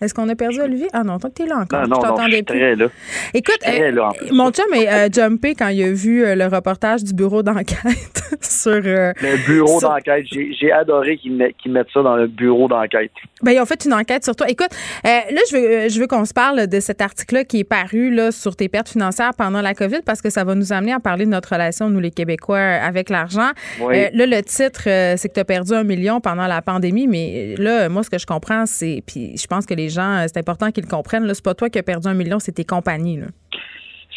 Est-ce 0.00 0.12
qu'on 0.12 0.28
a 0.28 0.34
perdu 0.34 0.60
Olivier? 0.60 0.88
Ah 0.92 1.04
non, 1.04 1.18
tant 1.18 1.28
que 1.28 1.34
t'es 1.34 1.46
là 1.46 1.56
encore. 1.56 1.80
Non, 1.80 1.84
je 1.86 1.90
non, 1.90 1.96
non, 1.96 2.02
je 2.02 2.08
t'entendais 2.08 2.32
suis 2.36 2.42
plus. 2.42 2.58
très 2.58 2.76
là. 2.76 2.86
Écoute, 3.32 3.58
Très 3.62 3.80
euh, 3.82 3.90
là, 3.92 4.10
mon 4.30 4.50
chum 4.50 4.66
est 4.74 4.88
euh, 4.88 5.08
jumpé 5.10 5.54
quand 5.54 5.68
il 5.68 5.82
a 5.84 5.90
vu 5.92 6.22
euh, 6.22 6.34
le 6.34 6.46
reportage 6.46 7.02
du 7.02 7.14
bureau 7.14 7.42
d'enquête 7.42 7.76
sur. 8.42 8.72
Le 8.82 9.46
bureau 9.46 9.78
sur- 9.80 9.88
d'enquête, 9.88 10.26
j'ai 10.30 10.70
adoré 10.70 11.16
qu'ils 11.16 11.34
met- 11.34 11.54
qu'ils 11.54 11.72
mettent 11.72 11.86
ça 11.94 12.02
dans 12.02 12.16
le 12.16 12.26
bureau 12.26 12.68
d'enquête. 12.68 13.10
Ben, 13.42 13.52
ils 13.52 13.60
ont 13.60 13.64
fait 13.64 13.84
une 13.86 13.94
enquête 13.94 14.22
sur 14.22 14.36
toi. 14.36 14.46
Écoute, 14.50 14.68
là, 15.04 15.22
je 15.50 15.56
veux, 15.56 15.88
je 15.88 15.98
veux 15.98 16.06
qu'on 16.06 16.26
se 16.26 16.34
parle 16.34 16.66
de 16.66 16.80
cet 16.80 17.00
article-là 17.00 17.44
qui 17.44 17.60
est 17.60 17.64
paru 17.64 18.10
là, 18.14 18.32
sur 18.32 18.54
tes 18.54 18.68
pertes 18.68 18.90
financières 18.90 19.32
pendant 19.36 19.62
la 19.62 19.72
COVID 19.74 20.00
parce 20.04 20.20
que 20.20 20.28
ça 20.28 20.44
va 20.44 20.54
nous 20.54 20.74
amener 20.74 20.92
à 20.92 21.00
parler 21.00 21.24
de 21.24 21.30
notre 21.30 21.52
relation, 21.54 21.88
nous, 21.88 22.00
les 22.00 22.10
Québécois, 22.10 22.58
avec 22.58 23.08
l'argent. 23.08 23.50
Oui. 23.80 23.94
Là, 24.12 24.26
le 24.26 24.42
titre, 24.42 24.82
c'est 24.84 25.28
que 25.28 25.34
tu 25.34 25.40
as 25.40 25.44
perdu 25.46 25.72
un 25.72 25.84
million 25.84 26.20
pendant 26.20 26.46
la 26.46 26.60
pandémie, 26.60 27.06
mais 27.06 27.54
là, 27.56 27.88
moi, 27.88 28.02
ce 28.02 28.10
que 28.10 28.18
je 28.18 28.26
comprends, 28.26 28.66
c'est, 28.66 29.02
puis 29.06 29.36
je 29.38 29.46
pense 29.46 29.64
que 29.64 29.72
les 29.74 29.85
gens, 29.88 30.18
euh, 30.18 30.24
c'est 30.26 30.38
important 30.38 30.70
qu'ils 30.70 30.86
comprennent, 30.86 31.32
c'est 31.32 31.44
pas 31.44 31.54
toi 31.54 31.68
qui 31.70 31.78
as 31.78 31.82
perdu 31.82 32.08
un 32.08 32.14
million, 32.14 32.38
c'est 32.38 32.52
tes 32.52 32.64
compagnies. 32.64 33.18
Là. 33.18 33.26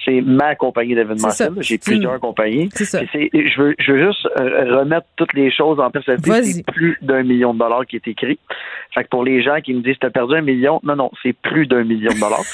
C'est 0.05 0.21
ma 0.21 0.55
compagnie 0.55 0.95
d'événementiel. 0.95 1.51
J'ai 1.59 1.77
plusieurs 1.77 2.13
une- 2.13 2.19
compagnies. 2.19 2.69
Je 2.73 3.61
veux, 3.61 3.75
je 3.77 3.91
veux 3.91 4.07
juste 4.07 4.27
euh, 4.39 4.79
remettre 4.79 5.05
toutes 5.17 5.33
les 5.33 5.51
choses 5.51 5.79
en 5.79 5.91
perspective. 5.91 6.33
C'est 6.43 6.65
plus 6.65 6.97
d'un 7.01 7.21
million 7.23 7.53
de 7.53 7.59
dollars 7.59 7.85
qui 7.85 7.97
est 7.97 8.07
écrit. 8.07 8.39
Fait 8.93 9.03
que 9.03 9.09
pour 9.09 9.23
les 9.25 9.43
gens 9.43 9.59
qui 9.61 9.73
me 9.73 9.81
disent 9.81 9.97
t'as 9.99 10.09
perdu 10.09 10.35
un 10.35 10.41
million, 10.41 10.79
non, 10.83 10.95
non, 10.95 11.11
c'est 11.21 11.33
plus 11.33 11.67
d'un 11.67 11.83
million 11.83 12.11
de 12.13 12.19
dollars. 12.19 12.43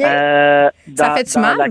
Euh, 0.00 0.70
Ça 0.96 1.14
fait-tu 1.14 1.38
mal? 1.38 1.56
la 1.58 1.66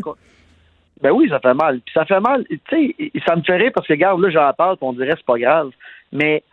Ben 1.01 1.11
oui, 1.11 1.27
ça 1.29 1.39
fait 1.39 1.53
mal. 1.53 1.79
Puis 1.79 1.93
ça 1.93 2.05
fait 2.05 2.19
mal, 2.19 2.45
tu 2.47 2.59
sais, 2.69 2.95
ça 3.25 3.35
me 3.35 3.41
fait 3.41 3.57
rire 3.57 3.71
parce 3.73 3.87
que, 3.87 3.93
regarde, 3.93 4.21
là, 4.21 4.29
j'en 4.29 4.53
parle, 4.53 4.77
on 4.81 4.93
dirait 4.93 5.13
c'est 5.15 5.25
pas 5.25 5.37
grave. 5.39 5.69
Mais 6.11 6.43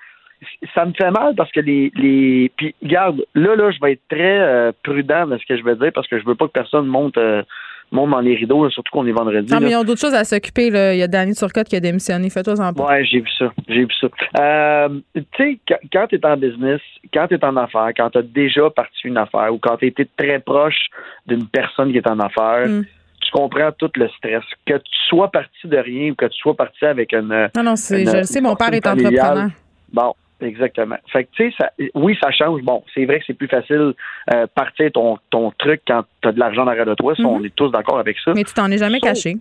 ça 0.74 0.84
me 0.84 0.92
fait 0.92 1.10
mal 1.10 1.34
parce 1.36 1.50
que 1.52 1.60
les. 1.60 1.90
les... 1.96 2.50
Puis, 2.56 2.74
regarde, 2.82 3.24
là, 3.34 3.56
là, 3.56 3.70
je 3.70 3.78
vais 3.80 3.92
être 3.92 4.02
très 4.08 4.38
euh, 4.40 4.72
prudent 4.82 5.26
dans 5.26 5.38
ce 5.38 5.46
que 5.46 5.56
je 5.56 5.64
vais 5.64 5.76
dire 5.76 5.90
parce 5.94 6.06
que 6.08 6.18
je 6.18 6.24
veux 6.24 6.34
pas 6.34 6.46
que 6.46 6.52
personne 6.52 6.86
monte, 6.86 7.16
euh, 7.18 7.42
monte 7.90 8.10
dans 8.10 8.20
les 8.20 8.34
rideaux, 8.36 8.64
là, 8.64 8.70
surtout 8.70 8.90
qu'on 8.92 9.06
est 9.06 9.12
vendredi. 9.12 9.52
Non, 9.52 9.60
mais 9.60 9.70
ils 9.70 9.76
ont 9.76 9.84
d'autres 9.84 10.00
choses 10.00 10.14
à 10.14 10.24
s'occuper. 10.24 10.70
là. 10.70 10.94
Il 10.94 10.98
y 10.98 11.02
a 11.02 11.08
Danny 11.08 11.34
Turcotte 11.34 11.68
qui 11.68 11.76
a 11.76 11.80
démissionné. 11.80 12.30
Fais-toi 12.30 12.54
en 12.60 12.72
pas. 12.72 12.84
Ouais, 12.86 13.04
j'ai 13.04 13.20
vu 13.20 13.28
ça. 13.38 13.52
J'ai 13.68 13.84
vu 13.84 13.94
ça. 14.00 14.06
Euh, 14.38 14.88
tu 15.14 15.22
sais, 15.36 15.58
quand- 15.92 16.06
tu 16.06 16.16
es 16.16 16.26
en 16.26 16.36
business, 16.36 16.80
quand 17.12 17.26
tu 17.28 17.34
es 17.34 17.44
en 17.44 17.56
affaires, 17.56 17.90
quand 17.96 18.10
tu 18.10 18.18
as 18.18 18.22
déjà 18.22 18.68
parti 18.70 18.98
une 19.04 19.16
affaire 19.16 19.52
ou 19.52 19.58
quand 19.58 19.76
tu 19.78 19.86
été 19.86 20.06
très 20.16 20.38
proche 20.38 20.86
d'une 21.26 21.46
personne 21.46 21.90
qui 21.92 21.98
est 21.98 22.08
en 22.08 22.20
affaires, 22.20 22.68
Mm. 22.68 22.84
tu 23.20 23.30
comprends 23.32 23.72
tout 23.72 23.90
le 23.96 24.08
stress. 24.10 24.42
Que 24.66 24.74
tu 24.74 24.92
sois 25.08 25.30
parti 25.30 25.66
de 25.66 25.76
rien 25.78 26.12
ou 26.12 26.14
que 26.14 26.26
tu 26.26 26.38
sois 26.38 26.54
parti 26.54 26.84
avec 26.84 27.12
une. 27.12 27.48
Non, 27.56 27.62
non, 27.62 27.76
c'est, 27.76 28.04
je 28.04 28.22
sais, 28.22 28.40
mon 28.40 28.54
père 28.54 28.72
est 28.72 28.86
entrepreneur. 28.86 29.48
Bon, 29.92 30.12
exactement. 30.40 30.96
Fait 31.12 31.24
que, 31.24 31.30
tu 31.32 31.52
sais, 31.52 31.90
oui, 31.94 32.16
ça 32.22 32.30
change. 32.30 32.62
Bon, 32.62 32.82
c'est 32.94 33.04
vrai 33.04 33.18
que 33.20 33.24
c'est 33.26 33.34
plus 33.34 33.48
facile 33.48 33.92
euh, 34.32 34.46
partir 34.54 34.90
ton, 34.92 35.18
ton 35.30 35.50
truc 35.58 35.82
quand 35.86 36.04
tu 36.22 36.28
as 36.28 36.32
de 36.32 36.38
l'argent 36.40 36.64
derrière 36.64 36.86
de 36.86 36.94
toi. 36.94 37.14
Ça, 37.14 37.22
On 37.22 37.38
Mhm. 37.38 37.46
est 37.46 37.54
tous 37.54 37.70
d'accord 37.70 37.98
avec 37.98 38.18
ça. 38.24 38.32
Mais 38.34 38.44
tu 38.44 38.54
t'en 38.54 38.70
es 38.70 38.78
jamais 38.78 39.00
caché. 39.00 39.36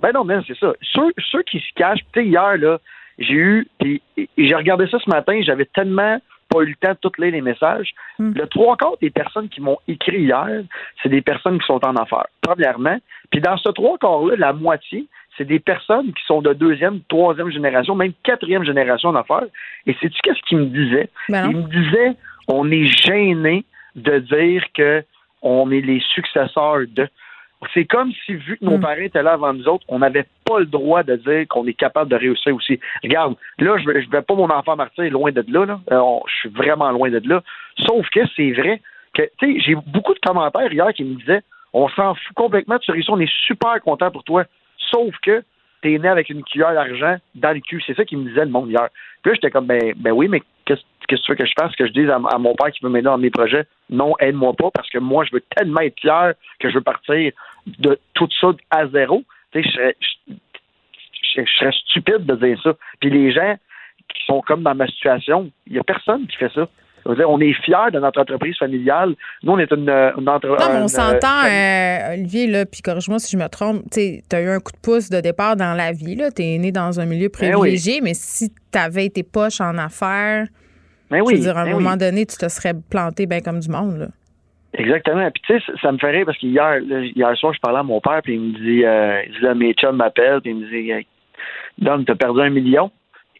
Ben 0.00 0.12
non, 0.14 0.24
mais 0.24 0.36
c'est 0.46 0.56
ça. 0.58 0.72
Ceux, 0.82 1.12
ceux 1.30 1.42
qui 1.42 1.58
se 1.58 1.72
cachent, 1.74 2.00
tu 2.12 2.20
sais, 2.20 2.26
hier, 2.26 2.56
là, 2.56 2.78
j'ai 3.18 3.34
eu, 3.34 3.68
puis 3.80 4.00
j'ai 4.36 4.54
regardé 4.54 4.86
ça 4.88 4.98
ce 5.04 5.10
matin, 5.10 5.40
j'avais 5.42 5.64
tellement 5.64 6.18
pas 6.48 6.60
eu 6.62 6.66
le 6.66 6.74
temps 6.76 6.92
de 6.92 6.98
toutes 7.02 7.18
lire 7.18 7.32
les 7.32 7.40
messages. 7.42 7.90
Le 8.18 8.46
trois 8.46 8.76
quarts 8.76 8.96
des 9.02 9.10
personnes 9.10 9.48
qui 9.48 9.60
m'ont 9.60 9.78
écrit 9.88 10.22
hier, 10.22 10.48
c'est 11.02 11.08
des 11.10 11.20
personnes 11.20 11.58
qui 11.58 11.66
sont 11.66 11.84
en 11.84 11.94
affaires, 11.96 12.26
premièrement. 12.40 12.96
Puis 13.30 13.40
dans 13.40 13.56
ce 13.58 13.68
trois 13.70 13.98
quarts-là, 13.98 14.36
la 14.38 14.52
moitié, 14.54 15.06
c'est 15.38 15.44
des 15.46 15.60
personnes 15.60 16.12
qui 16.12 16.22
sont 16.26 16.42
de 16.42 16.52
deuxième, 16.52 17.00
troisième 17.08 17.50
génération, 17.50 17.94
même 17.94 18.12
quatrième 18.24 18.64
génération 18.64 19.08
en 19.10 19.14
affaires. 19.14 19.46
Et 19.86 19.94
sais-tu 19.94 20.18
qu'est-ce 20.22 20.42
qu'ils 20.48 20.58
me 20.58 20.66
disaient? 20.66 21.08
Ben. 21.28 21.48
Ils 21.50 21.56
me 21.56 21.62
disaient, 21.62 22.12
on 22.48 22.70
est 22.70 22.84
gêné 22.86 23.64
de 23.96 24.18
dire 24.18 24.64
que 24.74 25.02
on 25.42 25.70
est 25.70 25.80
les 25.80 26.00
successeurs 26.14 26.80
de. 26.88 27.08
C'est 27.74 27.86
comme 27.86 28.12
si, 28.24 28.34
vu 28.34 28.56
que 28.58 28.64
nos 28.64 28.76
Mm. 28.78 28.80
parents 28.80 29.00
étaient 29.00 29.22
là 29.22 29.32
avant 29.32 29.52
nous 29.52 29.66
autres, 29.66 29.84
on 29.88 29.98
n'avait 30.00 30.26
pas 30.44 30.60
le 30.60 30.66
droit 30.66 31.02
de 31.02 31.16
dire 31.16 31.46
qu'on 31.48 31.66
est 31.66 31.72
capable 31.74 32.10
de 32.10 32.16
réussir 32.16 32.54
aussi. 32.54 32.78
Regarde, 33.02 33.34
là, 33.58 33.76
je 33.78 33.88
ne 33.88 34.10
vais 34.10 34.22
pas 34.22 34.34
mon 34.34 34.48
enfant 34.50 34.76
martyr 34.76 35.10
loin 35.10 35.32
de 35.32 35.44
là. 35.48 35.64
là. 35.66 35.80
Euh, 35.90 35.98
on- 35.98 36.22
je 36.28 36.34
suis 36.40 36.48
vraiment 36.50 36.90
loin 36.92 37.10
de 37.10 37.20
là. 37.28 37.42
Sauf 37.86 38.08
que 38.10 38.20
c'est 38.36 38.52
vrai 38.52 38.80
que, 39.14 39.22
tu 39.38 39.54
sais, 39.54 39.60
j'ai 39.60 39.74
beaucoup 39.74 40.14
de 40.14 40.20
commentaires 40.20 40.72
hier 40.72 40.92
qui 40.94 41.02
me 41.04 41.16
disaient 41.16 41.42
on 41.72 41.88
s'en 41.90 42.14
fout 42.14 42.34
complètement, 42.34 42.78
tu 42.78 42.90
réussis, 42.92 43.10
on 43.10 43.20
est 43.20 43.30
super 43.46 43.80
content 43.82 44.10
pour 44.10 44.24
toi. 44.24 44.44
Sauf 44.90 45.14
que 45.22 45.42
t'es 45.82 45.98
né 45.98 46.08
avec 46.08 46.28
une 46.30 46.42
cuillère 46.42 46.74
d'argent 46.74 47.16
dans 47.34 47.52
le 47.52 47.60
cul. 47.60 47.82
C'est 47.86 47.94
ça 47.94 48.04
qu'il 48.04 48.18
me 48.18 48.28
disait 48.28 48.44
le 48.44 48.50
monde 48.50 48.70
hier. 48.70 48.88
Puis 49.22 49.30
là, 49.30 49.34
j'étais 49.34 49.50
comme, 49.50 49.66
ben, 49.66 49.92
ben 49.96 50.12
oui, 50.12 50.28
mais 50.28 50.42
qu'est-ce 50.64 50.82
que 51.06 51.16
tu 51.16 51.30
veux 51.30 51.36
que 51.36 51.46
je 51.46 51.52
fasse? 51.58 51.74
Que 51.76 51.86
je 51.86 51.92
dise 51.92 52.10
à, 52.10 52.18
mon 52.18 52.54
père 52.54 52.72
qui 52.72 52.82
veut 52.82 52.90
m'aider 52.90 53.04
dans 53.04 53.18
mes 53.18 53.30
projets, 53.30 53.64
non, 53.90 54.14
aide-moi 54.18 54.52
pas, 54.54 54.70
parce 54.72 54.90
que 54.90 54.98
moi, 54.98 55.24
je 55.24 55.30
veux 55.32 55.42
tellement 55.56 55.80
être 55.80 55.98
fier 56.00 56.34
que 56.58 56.68
je 56.68 56.74
veux 56.74 56.82
partir 56.82 57.32
de 57.66 57.98
tout 58.14 58.28
ça 58.40 58.52
à 58.70 58.86
zéro. 58.88 59.22
Tu 59.52 59.62
sais, 59.62 59.94
je 60.28 60.34
je, 61.36 61.42
serais 61.58 61.72
stupide 61.72 62.26
de 62.26 62.34
dire 62.34 62.60
ça. 62.62 62.74
Puis 63.00 63.10
les 63.10 63.32
gens 63.32 63.56
qui 64.08 64.24
sont 64.24 64.40
comme 64.42 64.62
dans 64.62 64.74
ma 64.74 64.86
situation, 64.86 65.50
il 65.66 65.74
y 65.74 65.78
a 65.78 65.84
personne 65.84 66.26
qui 66.26 66.36
fait 66.36 66.52
ça. 66.52 66.68
Dire, 67.14 67.30
on 67.30 67.40
est 67.40 67.52
fiers 67.64 67.90
de 67.92 67.98
notre 68.00 68.20
entreprise 68.20 68.56
familiale. 68.58 69.14
Nous, 69.42 69.52
on 69.52 69.58
est 69.58 69.70
une, 69.72 69.88
une 69.88 70.28
entreprise. 70.28 70.66
Non, 70.66 70.74
mais 70.74 70.82
on 70.82 70.88
s'entend, 70.88 71.44
euh, 71.46 72.14
Olivier, 72.14 72.46
là, 72.46 72.66
puis 72.66 72.82
corrige-moi 72.82 73.18
si 73.18 73.34
je 73.36 73.42
me 73.42 73.48
trompe, 73.48 73.82
tu 73.90 74.20
as 74.32 74.40
eu 74.42 74.48
un 74.48 74.60
coup 74.60 74.72
de 74.72 74.78
pouce 74.82 75.08
de 75.10 75.20
départ 75.20 75.56
dans 75.56 75.74
la 75.74 75.92
vie, 75.92 76.14
là, 76.16 76.30
tu 76.30 76.42
es 76.42 76.58
né 76.58 76.70
dans 76.72 77.00
un 77.00 77.06
milieu 77.06 77.28
Ben 77.28 77.46
oui. 77.46 77.50
privilégié, 77.52 78.00
mais 78.02 78.12
si 78.14 78.50
tu 78.50 78.78
avais 78.78 79.06
été 79.06 79.22
poche 79.22 79.60
en 79.60 79.76
affaires, 79.78 80.46
Ben 81.10 81.22
je 81.26 81.34
veux 81.34 81.40
dire, 81.40 81.56
à 81.56 81.62
un 81.62 81.64
ben 81.64 81.72
moment 81.72 81.92
oui. 81.92 81.98
donné, 81.98 82.26
tu 82.26 82.36
te 82.36 82.48
serais 82.48 82.74
planté 82.90 83.26
bien 83.26 83.40
comme 83.40 83.60
du 83.60 83.70
monde. 83.70 83.96
Là. 83.98 84.06
Exactement. 84.74 85.30
Puis 85.30 85.42
tu 85.46 85.58
sais, 85.58 85.72
ça- 85.80 85.90
me 85.92 85.98
rire 85.98 86.26
parce 86.26 86.36
qu'hier, 86.38 86.78
hier 87.16 87.36
soir, 87.38 87.54
je 87.54 87.60
parlais 87.60 87.78
à 87.78 87.82
mon 87.82 88.00
père, 88.00 88.20
puis 88.22 88.34
il 88.34 88.40
me 88.40 88.52
dit, 88.52 88.84
euh, 88.84 89.22
il 89.26 89.32
dit 89.32 89.40
là, 89.40 89.54
mes 89.54 89.72
chums 89.72 89.96
m'appellent, 89.96 90.40
puis 90.42 90.50
il 90.50 90.56
me 90.58 90.68
dit, 90.68 90.92
euh, 90.92 91.00
Don, 91.78 92.04
t'as 92.04 92.16
perdu 92.16 92.40
un 92.42 92.50
million. 92.50 92.90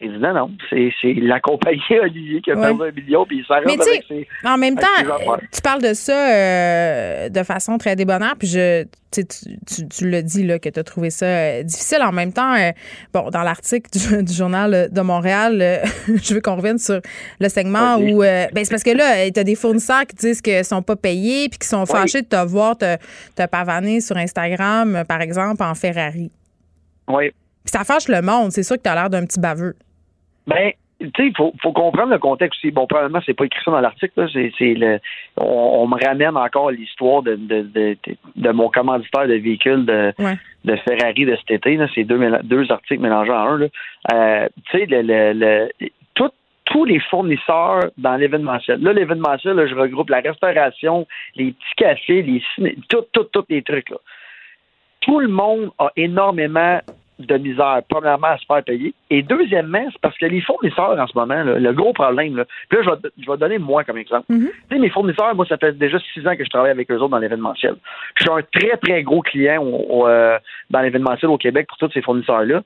Il 0.01 0.13
dit 0.13 0.17
non, 0.19 0.33
non, 0.33 0.51
c'est, 0.69 0.91
la 1.03 1.41
compagnie 1.41 1.81
Olivier 2.01 2.41
qui 2.41 2.51
a 2.51 2.55
Ouais. 2.55 2.61
perdu 2.67 2.83
un 2.83 2.91
million, 2.91 3.25
puis 3.25 3.39
il 3.39 3.45
s'arrête 3.45 3.65
Mais 3.65 3.75
tu 3.75 3.83
sais, 3.83 3.89
avec 3.89 4.05
ses. 4.07 4.27
En 4.45 4.57
même 4.57 4.75
temps, 4.75 4.87
tu 5.51 5.61
parles 5.61 5.81
de 5.81 5.93
ça 5.93 6.31
euh, 6.31 7.27
de 7.29 7.43
façon 7.43 7.77
très 7.77 7.97
débonnaire, 7.97 8.35
puis 8.39 8.47
je, 8.47 8.85
tu, 9.11 9.25
tu, 9.25 9.87
tu, 9.89 10.09
l'as 10.09 10.21
dit 10.21 10.45
là, 10.45 10.57
que 10.57 10.69
tu 10.69 10.79
as 10.79 10.83
trouvé 10.85 11.09
ça 11.09 11.25
euh, 11.25 11.63
difficile. 11.63 12.01
En 12.01 12.13
même 12.13 12.31
temps, 12.31 12.53
euh, 12.55 12.71
bon, 13.13 13.29
dans 13.29 13.41
l'article 13.43 13.89
du, 13.91 14.23
du 14.23 14.33
Journal 14.33 14.87
de 14.89 15.01
Montréal, 15.01 15.81
je 16.07 16.33
veux 16.33 16.39
qu'on 16.39 16.55
revienne 16.55 16.77
sur 16.79 17.01
le 17.41 17.49
segment 17.49 17.97
où. 17.97 18.19
ben, 18.21 18.49
c'est 18.55 18.69
parce 18.69 18.83
que 18.83 18.91
là, 18.95 19.29
tu 19.29 19.37
as 19.37 19.43
des 19.43 19.55
fournisseurs 19.55 20.05
qui 20.05 20.15
disent 20.15 20.41
qu'ils 20.41 20.63
sont 20.63 20.81
pas 20.81 20.95
payés, 20.95 21.49
puis 21.49 21.59
qui 21.59 21.67
sont 21.67 21.85
fâchés 21.85 22.21
de 22.21 22.27
te 22.27 22.45
voir 22.45 22.77
te, 22.77 22.95
te 23.35 23.45
pavaner 23.47 23.99
sur 23.99 24.15
Instagram, 24.15 25.03
par 25.09 25.19
exemple, 25.19 25.61
en 25.61 25.75
Ferrari. 25.75 26.31
Oui. 27.09 27.31
Puis 27.65 27.71
ça 27.73 27.83
fâche 27.83 28.07
le 28.07 28.21
monde. 28.21 28.53
C'est 28.53 28.63
sûr 28.63 28.77
que 28.77 28.83
tu 28.83 28.89
as 28.89 28.95
l'air 28.95 29.09
d'un 29.09 29.25
petit 29.25 29.39
baveux. 29.41 29.75
Ben, 30.49 30.71
tu 30.99 31.07
sais, 31.15 31.27
il 31.27 31.33
faut, 31.37 31.53
faut 31.61 31.71
comprendre 31.71 32.11
le 32.11 32.19
contexte 32.19 32.59
aussi. 32.59 32.71
Bon, 32.71 32.85
probablement, 32.85 33.21
c'est 33.25 33.33
pas 33.33 33.45
écrit 33.45 33.61
ça 33.63 33.71
dans 33.71 33.79
l'article. 33.79 34.11
là. 34.17 34.27
C'est, 34.33 34.51
c'est 34.57 34.73
le, 34.73 34.99
on, 35.37 35.45
on 35.83 35.87
me 35.87 35.95
ramène 36.05 36.35
encore 36.35 36.71
l'histoire 36.71 37.21
de, 37.21 37.35
de, 37.35 37.61
de, 37.61 37.97
de, 38.35 38.49
mon 38.51 38.69
commanditaire 38.69 39.25
de 39.27 39.35
véhicule 39.35 39.85
de, 39.85 40.11
de 40.65 40.75
Ferrari 40.75 41.25
de 41.25 41.37
cet 41.37 41.51
été. 41.51 41.77
Là. 41.77 41.87
C'est 41.95 42.03
deux, 42.03 42.19
deux 42.43 42.69
articles 42.69 43.01
mélangés 43.01 43.31
en 43.31 43.61
un. 43.61 43.67
Euh, 44.13 44.49
tu 44.69 44.77
sais, 44.77 44.85
le, 44.87 45.01
le, 45.01 45.33
le- 45.33 45.89
tout- 46.15 46.31
tous 46.65 46.83
les 46.83 46.99
fournisseurs 46.99 47.85
dans 47.97 48.17
l'événementiel. 48.17 48.81
Là, 48.81 48.91
l'événementiel, 48.91 49.55
je 49.69 49.75
regroupe 49.75 50.09
la 50.09 50.19
restauration, 50.19 51.07
les 51.37 51.53
petits 51.53 51.75
cafés, 51.77 52.21
les 52.23 52.43
ciné, 52.55 52.75
tout, 52.89 53.05
tout, 53.13 53.23
tous 53.31 53.45
les 53.49 53.61
trucs. 53.63 53.89
Là. 53.89 53.97
Tout 54.99 55.21
le 55.21 55.29
monde 55.29 55.71
a 55.79 55.91
énormément 55.95 56.79
de 57.19 57.37
misère, 57.37 57.81
premièrement, 57.89 58.27
à 58.27 58.37
se 58.37 58.45
faire 58.45 58.63
payer. 58.63 58.93
Et 59.09 59.21
deuxièmement, 59.21 59.85
c'est 59.91 60.01
parce 60.01 60.17
que 60.17 60.25
les 60.25 60.41
fournisseurs, 60.41 60.97
en 60.97 61.05
ce 61.07 61.17
moment, 61.17 61.43
là, 61.43 61.59
le 61.59 61.73
gros 61.73 61.91
problème, 61.93 62.37
là, 62.37 62.45
puis 62.69 62.79
là, 62.79 62.83
je 62.85 62.89
vais, 62.89 63.09
je 63.21 63.29
vais 63.29 63.37
donner 63.37 63.57
moi 63.57 63.83
comme 63.83 63.97
exemple. 63.97 64.25
Tu 64.29 64.51
sais, 64.75 64.79
mes 64.79 64.89
fournisseurs, 64.89 65.35
moi, 65.35 65.45
ça 65.45 65.57
fait 65.57 65.77
déjà 65.77 65.97
six 66.13 66.25
ans 66.27 66.35
que 66.35 66.45
je 66.45 66.49
travaille 66.49 66.71
avec 66.71 66.89
eux 66.89 66.95
autres 66.95 67.09
dans 67.09 67.17
l'événementiel. 67.19 67.75
Je 68.15 68.23
suis 68.23 68.31
un 68.31 68.41
très, 68.41 68.77
très 68.77 69.03
gros 69.03 69.21
client 69.21 69.61
au- 69.61 69.85
au, 70.03 70.07
euh, 70.07 70.37
dans 70.69 70.79
l'événementiel 70.81 71.29
au 71.29 71.37
Québec 71.37 71.67
pour 71.67 71.77
tous 71.77 71.91
ces 71.93 72.01
fournisseurs-là. 72.01 72.61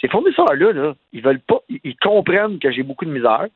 Ces 0.00 0.08
fournisseurs-là, 0.08 0.72
là, 0.72 0.94
ils 1.12 1.22
veulent 1.22 1.40
pas, 1.40 1.60
ils, 1.68 1.96
comprennent 1.96 2.58
que 2.58 2.70
j'ai 2.70 2.82
beaucoup 2.82 3.06
de 3.06 3.10
misère. 3.10 3.46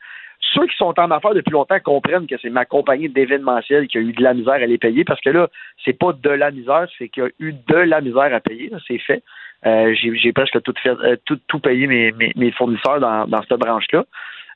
Ceux 0.54 0.66
qui 0.66 0.76
sont 0.76 0.98
en 0.98 1.10
affaires 1.10 1.34
depuis 1.34 1.52
longtemps 1.52 1.78
comprennent 1.84 2.26
que 2.26 2.34
c'est 2.40 2.48
ma 2.50 2.64
compagnie 2.64 3.08
d'événementiel 3.10 3.86
qui 3.86 3.98
a 3.98 4.00
eu 4.00 4.12
de 4.12 4.22
la 4.22 4.32
misère 4.34 4.54
à 4.54 4.66
les 4.66 4.78
payer 4.78 5.04
parce 5.04 5.20
que 5.20 5.30
là, 5.30 5.48
c'est 5.84 5.92
pas 5.92 6.12
de 6.12 6.30
la 6.30 6.50
misère, 6.50 6.86
c'est 6.98 7.08
qu'il 7.08 7.22
y 7.22 7.26
a 7.26 7.30
eu 7.38 7.52
de 7.52 7.76
la 7.76 8.00
misère 8.00 8.34
à 8.34 8.40
payer. 8.40 8.72
C'est 8.88 8.98
fait. 8.98 9.22
Euh, 9.66 9.94
j'ai, 9.94 10.32
presque 10.32 10.60
tout 10.62 10.74
fait, 10.82 10.90
euh, 10.90 11.16
tout, 11.26 11.38
tout 11.46 11.58
payé 11.58 11.86
mes, 11.86 12.12
mes, 12.12 12.32
mes 12.34 12.50
fournisseurs 12.52 13.00
dans, 13.00 13.26
dans 13.26 13.42
cette 13.42 13.58
branche-là. 13.58 14.04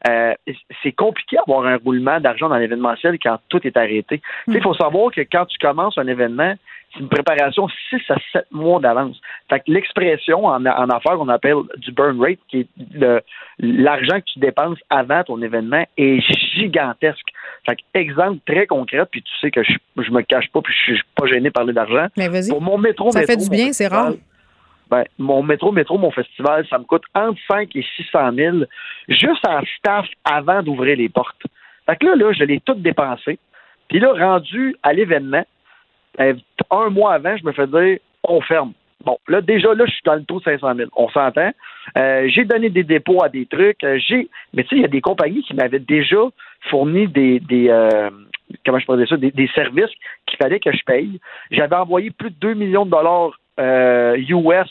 Euh, 0.07 0.35
c'est 0.83 0.93
compliqué 0.93 1.37
d'avoir 1.37 1.67
un 1.67 1.77
roulement 1.77 2.21
d'argent 2.21 2.49
dans 2.49 2.59
l'événementiel 2.59 3.19
quand 3.23 3.39
tout 3.49 3.67
est 3.67 3.77
arrêté. 3.77 4.21
Il 4.49 4.63
faut 4.63 4.75
savoir 4.75 5.11
que 5.11 5.23
quand 5.23 5.47
tu 5.47 5.57
commences 5.59 5.97
un 5.97 6.07
événement, 6.07 6.55
c'est 6.93 7.01
une 7.01 7.09
préparation 7.09 7.69
6 7.91 7.97
à 8.11 8.17
7 8.33 8.47
mois 8.51 8.81
d'avance. 8.81 9.19
Fait 9.49 9.61
que 9.61 9.65
l'expression 9.73 10.45
en, 10.45 10.65
en 10.65 10.89
affaires, 10.91 11.19
on 11.19 11.29
appelle 11.29 11.57
du 11.79 11.91
burn 11.93 12.21
rate, 12.21 12.39
qui 12.49 12.61
est 12.61 13.23
l'argent 13.59 14.21
que 14.21 14.27
tu 14.33 14.39
dépenses 14.41 14.79
avant 14.91 15.25
ton 15.25 15.41
événement, 15.41 15.85
est 15.97 16.21
gigantesque. 16.55 17.27
Fait 17.67 17.77
que, 17.77 17.83
exemple 17.95 18.39
très 18.47 18.67
concret, 18.67 19.07
puis 19.11 19.23
tu 19.23 19.33
sais 19.41 19.51
que 19.51 19.63
je, 19.63 19.73
je 20.03 20.11
me 20.11 20.21
cache 20.21 20.51
pas, 20.53 20.61
puis 20.61 20.75
je 20.87 20.95
suis 20.95 21.03
pas 21.17 21.27
gêné 21.27 21.49
de 21.49 21.55
parler 21.55 21.73
d'argent. 21.73 22.09
Mais 22.19 22.29
vas-y. 22.29 22.51
Pour 22.51 22.61
mon 22.61 22.77
métro, 22.77 23.11
Ça 23.11 23.21
métro, 23.21 23.33
fait 23.33 23.43
du 23.43 23.49
bien, 23.49 23.73
c'est 23.73 23.87
rare. 23.87 24.13
Ben, 24.95 25.05
mon 25.19 25.43
métro, 25.43 25.73
métro, 25.73 25.99
mon 25.99 26.13
festival, 26.13 26.65
ça 26.69 26.79
me 26.79 26.85
coûte 26.85 27.03
entre 27.15 27.41
5 27.51 27.75
et 27.75 27.85
600 27.97 28.33
000 28.33 28.57
juste 29.09 29.45
en 29.49 29.61
staff 29.77 30.07
avant 30.25 30.63
d'ouvrir 30.63 30.97
les 30.97 31.09
portes. 31.09 31.43
Fait 31.87 31.97
que 31.97 32.07
là, 32.07 32.15
là, 32.15 32.33
je 32.33 32.45
l'ai 32.45 32.61
tout 32.61 32.75
dépensé. 32.75 33.41
Puis 33.89 33.99
là, 33.99 34.13
rendu 34.13 34.77
à 34.85 34.93
l'événement, 34.93 35.45
ben, 36.17 36.39
un 36.71 36.91
mois 36.91 37.15
avant, 37.15 37.37
je 37.37 37.45
me 37.45 37.51
fais 37.51 37.67
dire, 37.67 37.99
on 38.23 38.41
ferme. 38.41 38.73
Bon, 39.05 39.19
là, 39.27 39.41
déjà, 39.41 39.75
là, 39.75 39.85
je 39.85 39.91
suis 39.91 40.03
dans 40.05 40.15
le 40.15 40.25
taux 40.25 40.39
de 40.39 40.45
500 40.45 40.77
000. 40.77 40.91
On 40.95 41.09
s'entend. 41.09 41.51
Euh, 41.97 42.29
j'ai 42.29 42.45
donné 42.45 42.71
des 42.71 42.85
dépôts 42.85 43.23
à 43.23 43.29
des 43.29 43.47
trucs. 43.47 43.83
Euh, 43.83 43.99
j'ai, 43.99 44.29
mais 44.53 44.63
tu 44.63 44.71
sais, 44.71 44.77
il 44.77 44.83
y 44.83 44.87
a 44.87 44.89
des 44.89 45.01
compagnies 45.01 45.43
qui 45.43 45.55
m'avaient 45.55 45.81
déjà 45.81 46.23
fourni 46.71 47.09
des, 47.09 47.41
des 47.41 47.69
euh, 47.69 48.11
comment 48.65 48.79
je 48.79 48.87
pourrais 48.87 49.07
ça, 49.07 49.17
des, 49.17 49.33
des 49.33 49.49
services 49.49 49.91
qu'il 50.27 50.39
fallait 50.39 50.61
que 50.61 50.73
je 50.73 50.83
paye. 50.87 51.21
J'avais 51.51 51.77
envoyé 51.77 52.13
plus 52.13 52.31
de 52.31 52.37
2 52.37 52.55
millions 52.55 52.87
de 52.87 52.93
dollars 52.93 53.33
US 53.59 54.71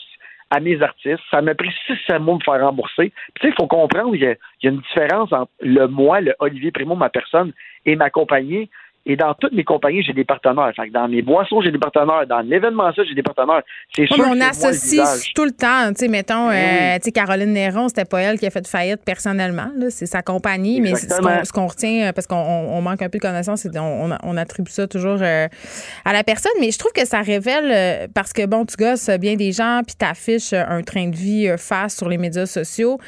à 0.54 0.60
mes 0.60 0.80
artistes. 0.82 1.22
Ça 1.30 1.42
m'a 1.42 1.54
pris 1.54 1.72
6 1.86 2.18
mois 2.20 2.34
de 2.34 2.38
me 2.38 2.44
faire 2.44 2.64
rembourser. 2.64 3.12
Puis, 3.34 3.40
tu 3.40 3.46
sais, 3.46 3.48
il 3.52 3.56
faut 3.56 3.66
comprendre, 3.66 4.14
il 4.14 4.22
y, 4.22 4.26
a, 4.26 4.32
il 4.32 4.64
y 4.64 4.66
a 4.68 4.70
une 4.70 4.80
différence 4.80 5.32
entre 5.32 5.50
le 5.60 5.86
moi, 5.86 6.20
le 6.20 6.34
Olivier 6.38 6.70
Primo, 6.70 6.94
ma 6.94 7.10
personne, 7.10 7.52
et 7.86 7.96
ma 7.96 8.10
compagnie. 8.10 8.70
Et 9.06 9.16
dans 9.16 9.34
toutes 9.34 9.52
mes 9.52 9.64
compagnies, 9.64 10.02
j'ai 10.02 10.14
des 10.14 10.24
partenaires. 10.24 10.72
Fait 10.74 10.88
que 10.88 10.92
dans 10.92 11.06
mes 11.08 11.20
boissons, 11.20 11.60
j'ai 11.60 11.70
des 11.70 11.78
partenaires. 11.78 12.26
Dans 12.26 12.40
l'événementiel, 12.40 13.06
j'ai 13.06 13.14
des 13.14 13.22
partenaires. 13.22 13.62
C'est 13.94 14.02
Ouais, 14.02 14.06
sûr 14.08 14.16
mais 14.18 14.22
que 14.24 14.28
on 14.30 14.32
c'est 14.32 14.38
moi 14.38 14.70
le 14.70 14.70
associe 15.04 15.32
tout 15.34 15.44
le 15.44 15.50
temps, 15.50 15.88
tu 15.88 15.94
sais, 15.96 16.08
mettons, 16.08 16.48
Ben 16.48 16.54
oui. 16.54 16.56
euh, 16.56 16.96
tu 16.96 17.02
sais, 17.04 17.12
Caroline 17.12 17.52
Néron, 17.52 17.88
c'était 17.88 18.06
pas 18.06 18.20
elle 18.22 18.38
qui 18.38 18.46
a 18.46 18.50
fait 18.50 18.66
faillite 18.66 19.04
personnellement, 19.04 19.68
c'est 19.90 20.06
sa 20.06 20.22
compagnie, 20.22 20.80
mais 20.80 20.94
ce 20.94 21.52
qu'on, 21.52 21.66
retient, 21.66 22.08
euh, 22.08 22.12
parce 22.12 22.26
qu'on 22.26 22.36
on- 22.36 22.78
on 22.78 22.80
manque 22.80 23.02
un 23.02 23.10
peu 23.10 23.18
de 23.18 23.22
connaissance, 23.22 23.66
on, 23.74 23.78
on- 24.10 24.16
on 24.22 24.36
attribue 24.38 24.70
ça 24.70 24.86
toujours 24.86 25.18
euh, 25.20 25.48
à 26.06 26.12
la 26.14 26.24
personne, 26.24 26.52
mais 26.58 26.70
je 26.70 26.78
trouve 26.78 26.92
que 26.92 27.06
ça 27.06 27.20
révèle, 27.20 27.70
euh, 27.70 28.06
parce 28.14 28.32
que 28.32 28.46
bon, 28.46 28.64
tu 28.64 28.76
gosses 28.76 29.10
bien 29.20 29.36
des 29.36 29.52
gens, 29.52 29.82
puis 29.86 29.96
t'affiches 29.96 30.54
un 30.54 30.80
train 30.82 31.08
de 31.08 31.14
vie 31.16 31.48
face 31.58 31.96
sur 31.98 32.08
les 32.08 32.16
médias 32.16 32.46
sociaux. 32.46 32.98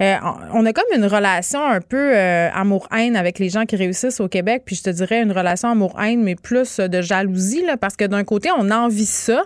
On 0.00 0.66
a 0.66 0.72
comme 0.74 0.84
une 0.94 1.06
relation 1.06 1.64
un 1.66 1.80
peu 1.80 2.14
amour-haine 2.14 3.16
avec 3.16 3.38
les 3.38 3.48
gens 3.48 3.64
qui 3.64 3.76
réussissent 3.76 4.20
au 4.20 4.28
Québec, 4.28 4.64
puis 4.66 4.76
je 4.76 4.82
te 4.82 4.90
dirais 4.90 5.22
une 5.22 5.32
relation 5.32 5.45
amour-haine, 5.64 6.22
mais 6.22 6.34
plus 6.34 6.78
euh, 6.78 6.88
de 6.88 7.00
jalousie, 7.00 7.64
là, 7.64 7.76
parce 7.76 7.96
que 7.96 8.04
d'un 8.04 8.24
côté, 8.24 8.50
on 8.56 8.70
envie 8.70 9.06
ça. 9.06 9.42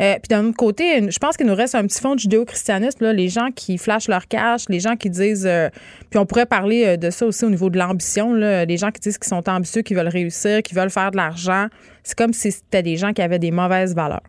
Euh, 0.00 0.14
puis 0.14 0.28
d'un 0.30 0.46
autre 0.46 0.56
côté, 0.56 1.10
je 1.10 1.18
pense 1.18 1.36
qu'il 1.36 1.46
nous 1.46 1.54
reste 1.54 1.74
un 1.74 1.86
petit 1.86 2.00
fond 2.00 2.14
de 2.14 2.20
judéo-christianisme, 2.20 3.10
les 3.12 3.28
gens 3.28 3.50
qui 3.54 3.78
flashent 3.78 4.08
leur 4.08 4.26
cash, 4.26 4.62
les 4.68 4.80
gens 4.80 4.96
qui 4.96 5.10
disent, 5.10 5.46
euh, 5.46 5.68
puis 6.10 6.18
on 6.18 6.26
pourrait 6.26 6.46
parler 6.46 6.96
de 6.96 7.10
ça 7.10 7.26
aussi 7.26 7.44
au 7.44 7.50
niveau 7.50 7.70
de 7.70 7.78
l'ambition, 7.78 8.32
les 8.32 8.76
gens 8.78 8.90
qui 8.90 9.00
disent 9.00 9.18
qu'ils 9.18 9.28
sont 9.28 9.48
ambitieux, 9.48 9.82
qui 9.82 9.94
veulent 9.94 10.08
réussir, 10.08 10.62
qui 10.62 10.74
veulent 10.74 10.90
faire 10.90 11.10
de 11.10 11.18
l'argent. 11.18 11.66
C'est 12.02 12.16
comme 12.16 12.32
si 12.32 12.50
c'était 12.50 12.82
des 12.82 12.96
gens 12.96 13.12
qui 13.12 13.22
avaient 13.22 13.38
des 13.38 13.50
mauvaises 13.50 13.94
valeurs. 13.94 14.22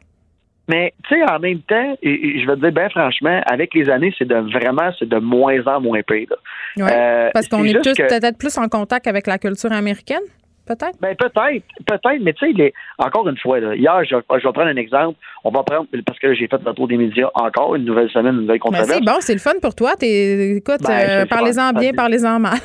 Mais 0.69 0.93
tu 1.07 1.15
sais, 1.15 1.23
en 1.29 1.39
même 1.39 1.59
temps, 1.61 1.97
et, 2.01 2.39
je 2.39 2.47
vais 2.47 2.55
te 2.55 2.61
dire 2.61 2.71
bien 2.71 2.89
franchement, 2.89 3.41
avec 3.45 3.73
les 3.73 3.89
années, 3.89 4.13
c'est 4.17 4.27
de 4.27 4.35
vraiment, 4.35 4.91
c'est 4.97 5.09
de 5.09 5.17
moins 5.17 5.61
en 5.65 5.81
moins 5.81 6.01
pire. 6.03 6.29
Ouais, 6.77 7.29
parce 7.33 7.49
qu'on 7.49 7.63
est, 7.65 7.73
tous 7.81 7.95
peut-être 7.95 8.37
plus 8.37 8.57
en 8.57 8.69
contact 8.69 9.07
avec 9.07 9.27
la 9.27 9.37
culture 9.37 9.71
américaine? 9.71 10.21
Peut-être? 10.65 10.97
Ben, 11.01 11.13
peut-être, 11.15 11.65
peut-être, 11.85 12.21
mais 12.21 12.31
tu 12.33 12.55
sais, 12.55 12.73
encore 12.97 13.27
une 13.27 13.37
fois, 13.37 13.59
là, 13.59 13.75
hier, 13.75 14.03
je, 14.05 14.15
vais 14.15 14.21
prendre 14.41 14.61
un 14.61 14.77
exemple. 14.77 15.19
On 15.43 15.51
va 15.51 15.63
prendre, 15.63 15.87
parce 16.05 16.17
que 16.19 16.33
j'ai 16.33 16.47
fait 16.47 16.61
le 16.65 16.73
tour 16.73 16.87
des 16.87 16.95
médias 16.95 17.29
encore, 17.33 17.75
une 17.75 17.83
nouvelle 17.83 18.09
semaine, 18.09 18.35
une 18.35 18.41
nouvelle 18.41 18.59
ben, 18.59 18.71
controverse. 18.71 18.93
c'est 18.93 19.05
bon, 19.05 19.17
c'est 19.19 19.33
le 19.33 19.39
fun 19.39 19.59
pour 19.61 19.75
toi. 19.75 19.93
écoute, 19.99 20.81
ben, 20.87 21.09
euh, 21.09 21.25
parlez-en 21.25 21.73
bien, 21.73 21.91
parlez-en 21.93 22.39
mal. 22.39 22.57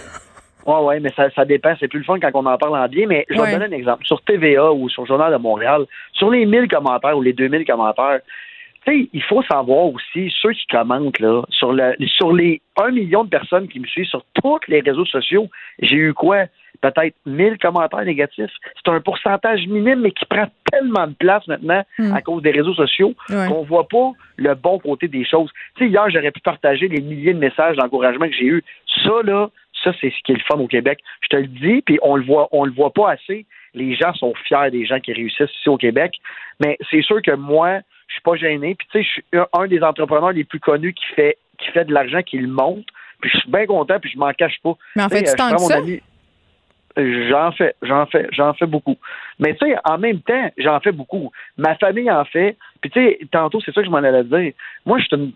Oui, 0.66 0.74
oui, 0.82 0.94
mais 1.00 1.10
ça, 1.16 1.30
ça 1.30 1.46
dépend. 1.46 1.72
C'est 1.80 1.88
plus 1.88 2.00
le 2.00 2.04
fun 2.04 2.18
quand 2.20 2.30
on 2.34 2.44
en 2.44 2.58
parle 2.58 2.76
en 2.76 2.86
bien. 2.88 3.06
Mais 3.06 3.24
je 3.30 3.40
vais 3.40 3.52
donner 3.52 3.74
un 3.74 3.78
exemple. 3.78 4.04
Sur 4.04 4.20
TVA 4.20 4.70
ou 4.70 4.90
sur 4.90 5.04
le 5.04 5.08
Journal 5.08 5.32
de 5.32 5.38
Montréal, 5.38 5.86
sur 6.12 6.30
les 6.30 6.44
1000 6.44 6.68
commentaires 6.68 7.16
ou 7.16 7.22
les 7.22 7.32
2000 7.32 7.64
commentaires, 7.64 8.20
il 8.92 9.22
faut 9.22 9.42
savoir 9.42 9.86
aussi, 9.86 10.32
ceux 10.40 10.52
qui 10.52 10.66
commentent, 10.70 11.18
là, 11.20 11.42
sur, 11.50 11.72
le, 11.72 11.94
sur 12.06 12.32
les 12.32 12.60
1 12.76 12.90
million 12.90 13.24
de 13.24 13.30
personnes 13.30 13.68
qui 13.68 13.80
me 13.80 13.86
suivent 13.86 14.06
sur 14.06 14.24
tous 14.34 14.60
les 14.68 14.80
réseaux 14.80 15.04
sociaux, 15.06 15.48
j'ai 15.80 15.96
eu 15.96 16.14
quoi? 16.14 16.44
Peut-être 16.80 17.14
1000 17.26 17.58
commentaires 17.58 18.04
négatifs. 18.04 18.50
C'est 18.76 18.90
un 18.90 19.00
pourcentage 19.00 19.66
minime, 19.66 20.00
mais 20.00 20.12
qui 20.12 20.24
prend 20.26 20.46
tellement 20.70 21.06
de 21.06 21.14
place 21.14 21.46
maintenant 21.46 21.82
hmm. 21.98 22.12
à 22.14 22.22
cause 22.22 22.42
des 22.42 22.50
réseaux 22.50 22.74
sociaux 22.74 23.14
qu'on 23.28 23.62
voit 23.62 23.88
pas 23.88 24.12
le 24.36 24.54
bon 24.54 24.78
côté 24.78 25.08
des 25.08 25.24
choses. 25.24 25.50
Tu 25.76 25.84
sais, 25.84 25.90
hier, 25.90 26.08
j'aurais 26.10 26.30
pu 26.30 26.40
partager 26.40 26.88
les 26.88 27.00
milliers 27.00 27.34
de 27.34 27.38
messages 27.38 27.76
d'encouragement 27.76 28.26
que 28.26 28.34
j'ai 28.34 28.46
eu. 28.46 28.64
Ça, 29.02 29.22
là, 29.24 29.50
ça, 29.84 29.92
c'est 30.00 30.10
ce 30.10 30.22
qui 30.24 30.32
est 30.32 30.36
le 30.36 30.42
fun 30.46 30.58
au 30.58 30.66
Québec. 30.66 31.00
Je 31.22 31.28
te 31.28 31.36
le 31.36 31.46
dis, 31.46 31.82
puis 31.82 31.98
on 32.02 32.16
le 32.16 32.24
voit, 32.24 32.48
on 32.52 32.64
le 32.64 32.72
voit 32.72 32.92
pas 32.92 33.12
assez. 33.12 33.46
Les 33.74 33.94
gens 33.94 34.12
sont 34.14 34.34
fiers 34.46 34.70
des 34.70 34.86
gens 34.86 35.00
qui 35.00 35.12
réussissent 35.12 35.54
ici 35.60 35.68
au 35.68 35.76
Québec. 35.76 36.14
Mais 36.60 36.78
c'est 36.90 37.02
sûr 37.02 37.22
que 37.22 37.32
moi, 37.32 37.80
je 38.08 38.14
suis 38.14 38.22
pas 38.22 38.36
gêné. 38.36 38.74
Puis 38.74 38.88
tu 38.90 38.98
sais, 38.98 39.04
je 39.04 39.10
suis 39.10 39.24
un 39.52 39.66
des 39.66 39.82
entrepreneurs 39.82 40.32
les 40.32 40.44
plus 40.44 40.60
connus 40.60 40.94
qui 40.94 41.04
fait 41.14 41.38
qui 41.58 41.70
fait 41.72 41.84
de 41.84 41.92
l'argent, 41.92 42.22
qui 42.22 42.38
le 42.38 42.48
monte. 42.48 42.86
Puis 43.20 43.30
je 43.32 43.38
suis 43.38 43.50
bien 43.50 43.66
content, 43.66 43.98
puis 43.98 44.10
je 44.10 44.18
m'en 44.18 44.32
cache 44.32 44.58
pas. 44.62 44.74
Mais 44.94 45.02
en 45.02 45.08
fait, 45.08 45.24
tu 45.24 45.34
tant 45.34 45.50
que 45.50 45.62
ça? 45.62 45.80
J'en 46.98 47.52
fais, 47.52 47.74
j'en 47.82 48.06
fais, 48.06 48.26
j'en 48.32 48.54
fais 48.54 48.66
beaucoup. 48.66 48.96
Mais 49.38 49.54
tu 49.54 49.68
sais, 49.68 49.76
en 49.84 49.98
même 49.98 50.20
temps, 50.20 50.50
j'en 50.58 50.80
fais 50.80 50.90
beaucoup. 50.90 51.30
Ma 51.56 51.76
famille 51.76 52.10
en 52.10 52.24
fait. 52.24 52.56
Puis 52.80 52.90
tu 52.90 53.00
sais, 53.00 53.18
tantôt, 53.30 53.60
c'est 53.60 53.72
ça 53.72 53.80
que 53.80 53.86
je 53.86 53.90
m'en 53.90 53.98
allais 53.98 54.24
dire. 54.24 54.52
Moi, 54.84 54.98
je 54.98 55.04
suis 55.04 55.16
une, 55.16 55.32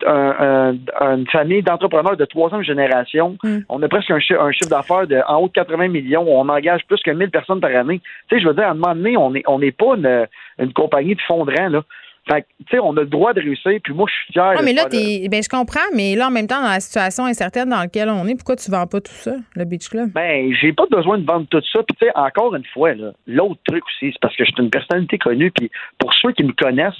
une 1.01 1.27
famille 1.29 1.63
d'entrepreneurs 1.63 2.17
de 2.17 2.25
troisième 2.25 2.63
génération. 2.63 3.37
Hmm. 3.43 3.61
On 3.69 3.83
a 3.83 3.89
presque 3.89 4.11
un, 4.11 4.19
chiffre 4.19 4.69
d'affaires 4.69 5.07
de 5.07 5.21
en 5.27 5.39
haut 5.39 5.49
de 5.49 5.53
80 5.53 5.89
millions. 5.89 6.27
On 6.27 6.49
engage 6.49 6.85
plus 6.87 7.01
que 7.01 7.11
1000 7.11 7.31
personnes 7.31 7.61
par 7.61 7.75
année. 7.75 8.01
Tu 8.29 8.37
sais, 8.37 8.43
je 8.43 8.49
veux 8.49 8.55
dire, 8.55 8.67
à 8.67 8.71
un 8.71 8.75
moment 8.75 8.95
donné, 8.95 9.17
on 9.17 9.31
n'est 9.31 9.43
on 9.47 9.61
est 9.61 9.77
pas 9.77 9.95
une, 9.97 10.27
une 10.59 10.73
compagnie 10.73 11.15
de 11.15 11.23
fondrant, 11.23 11.69
là. 11.69 11.83
Fait 12.29 12.47
tu 12.59 12.65
sais, 12.71 12.79
on 12.79 12.97
a 12.97 13.01
le 13.01 13.07
droit 13.07 13.33
de 13.33 13.41
réussir, 13.41 13.73
puis 13.83 13.93
moi, 13.93 14.07
je 14.09 14.15
suis 14.15 14.33
fier. 14.33 14.55
Ah, 14.57 14.63
mais 14.63 14.73
là, 14.73 14.87
ben, 14.89 15.43
je 15.43 15.49
comprends, 15.49 15.81
mais 15.93 16.15
là, 16.15 16.29
en 16.29 16.31
même 16.31 16.47
temps, 16.47 16.63
dans 16.63 16.69
la 16.69 16.79
situation 16.79 17.25
incertaine 17.25 17.69
dans 17.69 17.81
laquelle 17.81 18.09
on 18.11 18.27
est, 18.29 18.37
pourquoi 18.37 18.55
tu 18.55 18.71
vends 18.71 18.87
pas 18.87 19.01
tout 19.01 19.13
ça, 19.13 19.33
le 19.57 19.65
Beach 19.65 19.89
Club? 19.89 20.11
Ben, 20.13 20.55
j'ai 20.61 20.73
pas 20.73 20.87
besoin 20.89 21.19
de 21.19 21.27
vendre 21.27 21.47
tout 21.51 21.61
ça. 21.73 21.81
Puis, 21.83 21.97
tu 21.99 22.07
sais, 22.07 22.13
encore 22.15 22.55
une 22.55 22.65
fois, 22.73 22.93
l'autre 23.27 23.61
truc 23.67 23.83
aussi, 23.87 24.13
c'est 24.13 24.21
parce 24.21 24.37
que 24.37 24.45
je 24.45 24.53
suis 24.53 24.63
une 24.63 24.71
personnalité 24.71 25.19
connue, 25.19 25.51
puis 25.51 25.69
pour 25.99 26.15
ceux 26.15 26.31
qui 26.31 26.45
me 26.45 26.53
connaissent, 26.53 26.95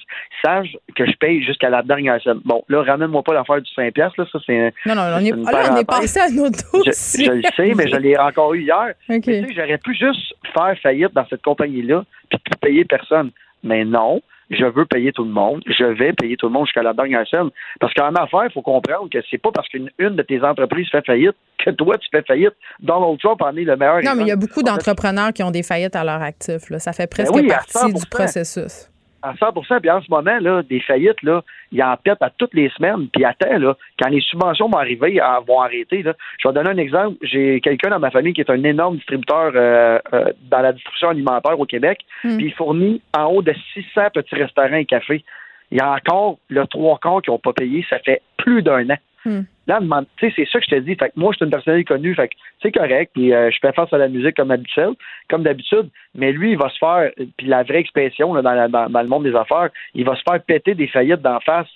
savent 0.45 0.67
que 0.97 1.07
je 1.07 1.17
paye 1.19 1.41
jusqu'à 1.45 1.71
la 1.71 1.83
dernière 1.83 2.21
somme. 2.21 2.41
Bon, 2.45 2.65
là, 2.69 2.83
ramène-moi 2.83 3.23
pas 3.23 3.35
l'affaire 3.35 3.63
du 3.63 3.71
5$, 3.71 3.93
là, 3.97 4.11
ça, 4.33 4.39
c'est. 4.45 4.75
Non, 4.87 4.97
non, 4.97 5.03
on 5.15 5.25
est, 5.25 5.31
là, 5.31 5.71
on 5.73 5.77
est 5.77 5.89
passé 5.89 6.19
à 6.19 6.31
nos 6.31 6.51
dossiers. 6.51 7.27
Je, 7.27 7.31
je, 7.31 7.33
le 7.33 7.43
sais, 7.57 7.75
mais 7.77 7.89
je 7.89 7.97
l'ai 7.97 8.19
encore 8.19 8.55
eu 8.55 8.63
hier. 8.63 8.95
Tu 9.23 9.23
sais, 9.23 9.47
j'aurais 9.55 9.79
pu 9.79 9.95
juste 9.95 10.35
faire 10.53 10.77
faillite 10.83 11.13
dans 11.15 11.27
cette 11.29 11.43
compagnie-là, 11.43 12.05
puis 12.29 12.41
payer 12.61 12.85
personne. 12.85 13.31
Mais 13.63 13.85
non, 13.85 14.21
je 14.53 14.65
veux 14.67 14.85
payer 14.85 15.13
tout 15.13 15.25
le 15.25 15.31
monde, 15.31 15.63
je 15.67 15.85
vais 15.85 16.13
payer 16.13 16.37
tout 16.37 16.47
le 16.47 16.53
monde 16.53 16.67
jusqu'à 16.67 16.83
la 16.83 16.93
dernière 16.93 17.27
scène. 17.29 17.51
Parce 17.81 17.93
qu'en 17.95 18.15
affaires, 18.15 18.45
il 18.45 18.53
faut 18.53 18.63
comprendre 18.63 19.09
que 19.11 19.19
c'est 19.31 19.39
pas 19.39 19.51
parce 19.53 19.69
qu'une 19.69 19.91
de 19.99 20.23
tes 20.23 20.43
entreprises 20.43 20.89
fait 20.91 21.05
faillite 21.05 21.37
que 21.59 21.71
toi, 21.71 21.97
tu 21.99 22.09
fais 22.11 22.23
faillite. 22.23 22.55
Donald 22.81 23.19
Trump 23.21 23.41
en 23.43 23.57
est 23.57 23.65
le 23.65 23.77
meilleur. 23.77 24.03
Non, 24.03 24.15
mais 24.17 24.23
il 24.23 24.29
y 24.29 24.33
a 24.33 24.37
beaucoup 24.37 24.63
d'entrepreneurs 24.63 25.33
qui 25.33 25.43
ont 25.43 25.51
des 25.51 25.63
faillites 25.63 25.97
à 25.97 26.05
leur 26.05 26.23
actif. 26.23 26.63
Ça 26.79 26.93
fait 26.93 27.05
ben 27.05 27.25
presque 27.25 27.49
partie 27.49 27.93
du 27.93 28.07
processus 28.07 28.92
à 29.23 29.35
100% 29.35 29.81
Puis 29.81 29.91
en 29.91 30.03
ce 30.03 30.11
moment, 30.11 30.39
là, 30.41 30.63
des 30.63 30.81
faillites, 30.81 31.23
là, 31.23 31.43
ils 31.71 31.83
en 31.83 31.97
pètent 31.97 32.23
à 32.23 32.31
toutes 32.31 32.55
les 32.55 32.69
semaines. 32.71 33.09
Puis 33.13 33.25
attends, 33.25 33.59
là, 33.59 33.77
quand 34.01 34.09
les 34.09 34.21
subventions 34.21 34.69
vont 34.69 34.79
arriver, 34.79 35.21
vont 35.47 35.61
arrêter. 35.61 36.03
Là. 36.03 36.15
Je 36.39 36.49
vais 36.49 36.55
donner 36.55 36.71
un 36.71 36.79
exemple. 36.79 37.17
J'ai 37.23 37.61
quelqu'un 37.61 37.91
dans 37.91 37.99
ma 37.99 38.11
famille 38.11 38.35
qui 38.35 38.41
est 38.41 38.51
un 38.51 38.63
énorme 38.65 38.97
distributeur 38.97 39.53
euh, 39.55 39.99
euh, 40.13 40.33
dans 40.51 40.61
la 40.61 40.73
distribution 40.73 41.11
alimentaire 41.11 41.59
au 41.59 41.67
Québec. 41.67 42.01
Hmm. 42.25 42.37
Puis 42.37 42.47
il 42.47 42.53
fournit 42.53 43.01
en 43.17 43.25
haut 43.27 43.43
de 43.43 43.55
600 43.75 44.11
petits 44.13 44.35
restaurants 44.35 44.75
et 44.75 44.85
cafés. 44.85 45.25
Il 45.71 45.79
y 45.79 45.81
a 45.81 45.93
encore 45.93 46.39
le 46.49 46.67
trois 46.67 46.99
quarts 46.99 47.23
qui 47.23 47.31
n'ont 47.31 47.39
pas 47.39 47.53
payé. 47.53 47.85
Ça 47.89 47.99
fait 48.01 48.21
plus 48.37 48.63
d'un 48.63 48.91
an. 48.91 48.97
Hmm. 49.25 49.43
Là, 49.69 49.81
tu 50.17 50.27
sais, 50.27 50.33
c'est 50.35 50.49
ça 50.51 50.59
que 50.59 50.65
je 50.69 50.75
te 50.77 50.81
dis. 50.81 50.97
Fait 50.97 51.09
que 51.09 51.13
moi, 51.17 51.33
je 51.33 51.37
suis 51.37 51.45
une 51.45 51.51
personnalité 51.51 51.85
connue, 51.85 52.17
c'est 52.61 52.73
correct, 52.73 53.13
puis 53.15 53.33
euh, 53.33 53.51
je 53.51 53.59
fais 53.61 53.73
face 53.73 53.93
à 53.93 53.99
la 53.99 54.09
musique 54.09 54.37
comme 54.37 54.49
d'habitude, 54.49 54.95
comme 55.31 55.45
d'habitude, 55.45 55.89
mais 56.15 56.33
lui, 56.33 56.53
il 56.53 56.59
va 56.59 56.69
se 56.71 56.79
faire, 56.79 57.11
puis 57.37 57.47
la 57.47 57.63
vraie 57.63 57.79
expression 57.79 58.35
dans, 58.35 59.03
le 59.03 59.09
monde 59.09 59.25
des 59.25 59.37
affaires, 59.37 59.71
il 59.95 60.05
va 60.05 60.17
se 60.17 60.23
faire 60.29 60.43
péter 60.43 60.75
des 60.75 60.89
faillites 60.89 61.23
d'en 61.23 61.39
face 61.41 61.69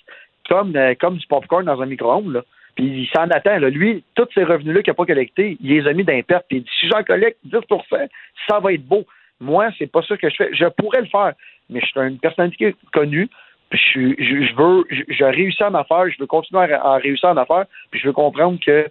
comme, 0.49 0.75
euh, 0.75 0.95
comme 0.99 1.17
du 1.17 1.27
popcorn 1.27 1.65
dans 1.65 1.81
un 1.81 1.85
micro-ondes, 1.85 2.43
Puis 2.75 2.85
il 2.85 3.07
s'en 3.07 3.29
attend. 3.29 3.57
Lui, 3.57 4.03
tous 4.15 4.27
ces 4.33 4.43
revenus-là 4.43 4.81
qu'il 4.81 4.91
n'a 4.91 4.95
pas 4.95 5.05
collectés, 5.05 5.57
il 5.61 5.69
les 5.69 5.87
a 5.87 5.93
mis 5.93 6.03
d'imperte. 6.03 6.45
Puis 6.47 6.57
il 6.57 6.63
dit 6.63 6.71
si 6.79 6.87
j'en 6.89 7.03
collecte 7.03 7.39
10 7.45 7.57
ça 8.47 8.59
va 8.59 8.73
être 8.73 8.85
beau. 8.85 9.05
Moi, 9.39 9.69
c'est 9.77 9.91
pas 9.91 10.01
ça 10.01 10.17
que 10.17 10.29
je 10.29 10.35
fais. 10.35 10.49
Je 10.53 10.65
pourrais 10.65 11.01
le 11.01 11.07
faire, 11.07 11.33
mais 11.69 11.79
je 11.79 11.85
suis 11.85 11.99
une 11.99 12.19
personnalité 12.19 12.75
connue 12.91 13.29
je, 13.71 14.13
je, 14.17 14.55
veux, 14.55 14.85
je, 14.89 15.23
réussis 15.23 15.63
en 15.63 15.73
affaires, 15.73 16.09
je 16.09 16.19
veux 16.19 16.27
continuer 16.27 16.73
à, 16.73 16.95
réussir 16.95 17.29
en 17.29 17.37
affaires, 17.37 17.65
puis 17.91 17.99
je 17.99 18.07
veux 18.07 18.13
comprendre 18.13 18.59
que 18.65 18.87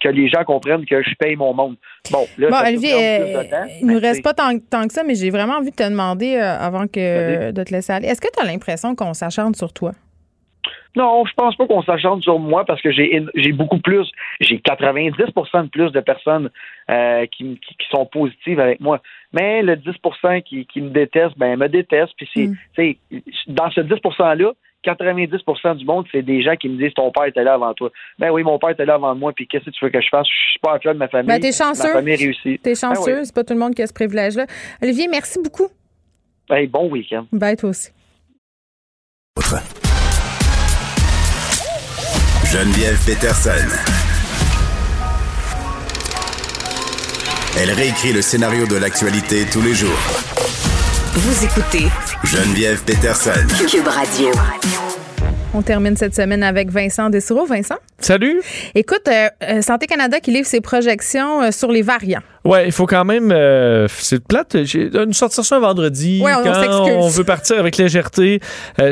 que 0.00 0.08
les 0.08 0.28
gens 0.28 0.44
comprennent 0.44 0.86
que 0.86 1.02
je 1.02 1.14
paye 1.16 1.36
mon 1.36 1.52
monde. 1.52 1.76
Bon, 2.10 2.26
là, 2.38 2.64
Olivier, 2.66 2.94
euh, 2.94 3.64
il 3.80 3.86
ne 3.86 3.92
nous 3.92 4.00
reste 4.00 4.24
pas 4.24 4.32
tant, 4.32 4.58
que 4.58 4.92
ça, 4.92 5.04
mais 5.04 5.14
j'ai 5.14 5.28
vraiment 5.28 5.58
envie 5.58 5.70
de 5.70 5.76
te 5.76 5.88
demander 5.88 6.36
euh, 6.36 6.58
avant 6.58 6.86
que 6.86 7.52
de 7.52 7.62
te 7.62 7.70
laisser 7.70 7.92
aller. 7.92 8.08
Est-ce 8.08 8.20
que 8.20 8.28
tu 8.34 8.42
as 8.42 8.46
l'impression 8.46 8.96
qu'on 8.96 9.12
s'acharne 9.12 9.54
sur 9.54 9.72
toi? 9.72 9.92
Non, 10.96 11.24
je 11.26 11.32
pense 11.34 11.54
pas 11.56 11.66
qu'on 11.66 11.82
s'acharne 11.82 12.20
sur 12.22 12.38
moi 12.38 12.64
parce 12.64 12.82
que 12.82 12.90
j'ai 12.90 13.24
j'ai 13.34 13.52
beaucoup 13.52 13.78
plus, 13.78 14.10
j'ai 14.40 14.56
90% 14.56 15.64
de 15.64 15.68
plus 15.68 15.92
de 15.92 16.00
personnes 16.00 16.50
euh, 16.90 17.26
qui, 17.26 17.58
qui, 17.60 17.86
sont 17.90 18.06
positives 18.06 18.60
avec 18.60 18.80
moi. 18.80 19.00
Mais 19.32 19.62
le 19.62 19.76
10 19.76 19.90
qui, 20.44 20.66
qui 20.66 20.80
me 20.80 20.90
déteste, 20.90 21.38
ben 21.38 21.56
me 21.56 21.68
déteste. 21.68 22.12
Puis 22.16 22.28
c'est, 22.74 22.96
mm. 23.10 23.20
dans 23.48 23.70
ce 23.70 23.80
10% 23.80 24.36
là, 24.36 24.52
90% 24.84 25.76
du 25.76 25.84
monde, 25.84 26.06
c'est 26.12 26.22
des 26.22 26.42
gens 26.42 26.56
qui 26.56 26.68
me 26.68 26.78
disent 26.78 26.94
ton 26.94 27.10
père 27.10 27.24
était 27.24 27.42
là 27.42 27.54
avant 27.54 27.74
toi. 27.74 27.90
Ben 28.18 28.30
oui, 28.30 28.42
mon 28.42 28.58
père 28.58 28.70
était 28.70 28.84
là 28.84 28.94
avant 28.94 29.14
moi, 29.14 29.32
puis 29.32 29.46
qu'est-ce 29.46 29.64
que 29.64 29.70
tu 29.70 29.84
veux 29.84 29.90
que 29.90 30.00
je 30.00 30.08
fasse? 30.08 30.26
Je 30.26 30.50
suis 30.50 30.60
pas 30.60 30.78
un 30.84 30.94
de 30.94 30.98
ma 30.98 31.08
famille. 31.08 31.28
Ben, 31.28 31.40
t'es 31.40 31.52
chanceux. 31.52 31.88
Ma 31.88 31.94
famille 31.94 32.16
réussit. 32.16 32.62
T'es 32.62 32.70
ben 32.70 32.76
chanceux, 32.76 33.24
c'est 33.24 33.34
pas 33.34 33.44
tout 33.44 33.54
le 33.54 33.60
monde 33.60 33.74
qui 33.74 33.82
a 33.82 33.86
ce 33.86 33.92
privilège-là. 33.92 34.46
Olivier, 34.82 35.08
merci 35.08 35.38
beaucoup. 35.42 35.68
Ben, 36.48 36.66
bon 36.68 36.88
week-end. 36.88 37.26
Ben, 37.32 37.56
toi 37.56 37.70
aussi. 37.70 37.90
Geneviève 42.50 42.98
Peterson. 43.04 43.50
Elle 47.58 47.70
réécrit 47.72 48.14
le 48.14 48.22
scénario 48.22 48.66
de 48.66 48.76
l'actualité 48.76 49.44
tous 49.52 49.60
les 49.60 49.74
jours. 49.74 49.98
Vous 51.12 51.44
écoutez 51.44 51.88
Geneviève 52.24 52.82
Peterson. 52.84 53.46
Cube 53.70 53.86
Radio. 53.86 54.30
On 55.52 55.60
termine 55.60 55.94
cette 55.98 56.14
semaine 56.14 56.42
avec 56.42 56.70
Vincent 56.70 57.10
Dessureau. 57.10 57.44
Vincent? 57.44 57.76
Salut. 58.00 58.40
Écoute, 58.76 59.08
euh, 59.08 59.28
euh, 59.42 59.60
Santé 59.60 59.86
Canada 59.86 60.20
qui 60.20 60.30
livre 60.30 60.46
ses 60.46 60.60
projections 60.60 61.42
euh, 61.42 61.50
sur 61.50 61.72
les 61.72 61.82
variants. 61.82 62.20
Ouais, 62.44 62.66
il 62.66 62.72
faut 62.72 62.86
quand 62.86 63.04
même. 63.04 63.32
Euh, 63.32 63.88
c'est 63.88 64.24
plate. 64.24 64.56
J'ai 64.62 64.88
une 64.94 65.12
sortir 65.12 65.44
ça 65.44 65.56
un 65.56 65.58
vendredi. 65.58 66.20
Ouais, 66.22 66.32
on, 66.32 66.44
quand 66.44 66.86
on, 66.86 67.08
veut 67.08 67.24
partir 67.24 67.58
avec 67.58 67.76
légèreté. 67.76 68.40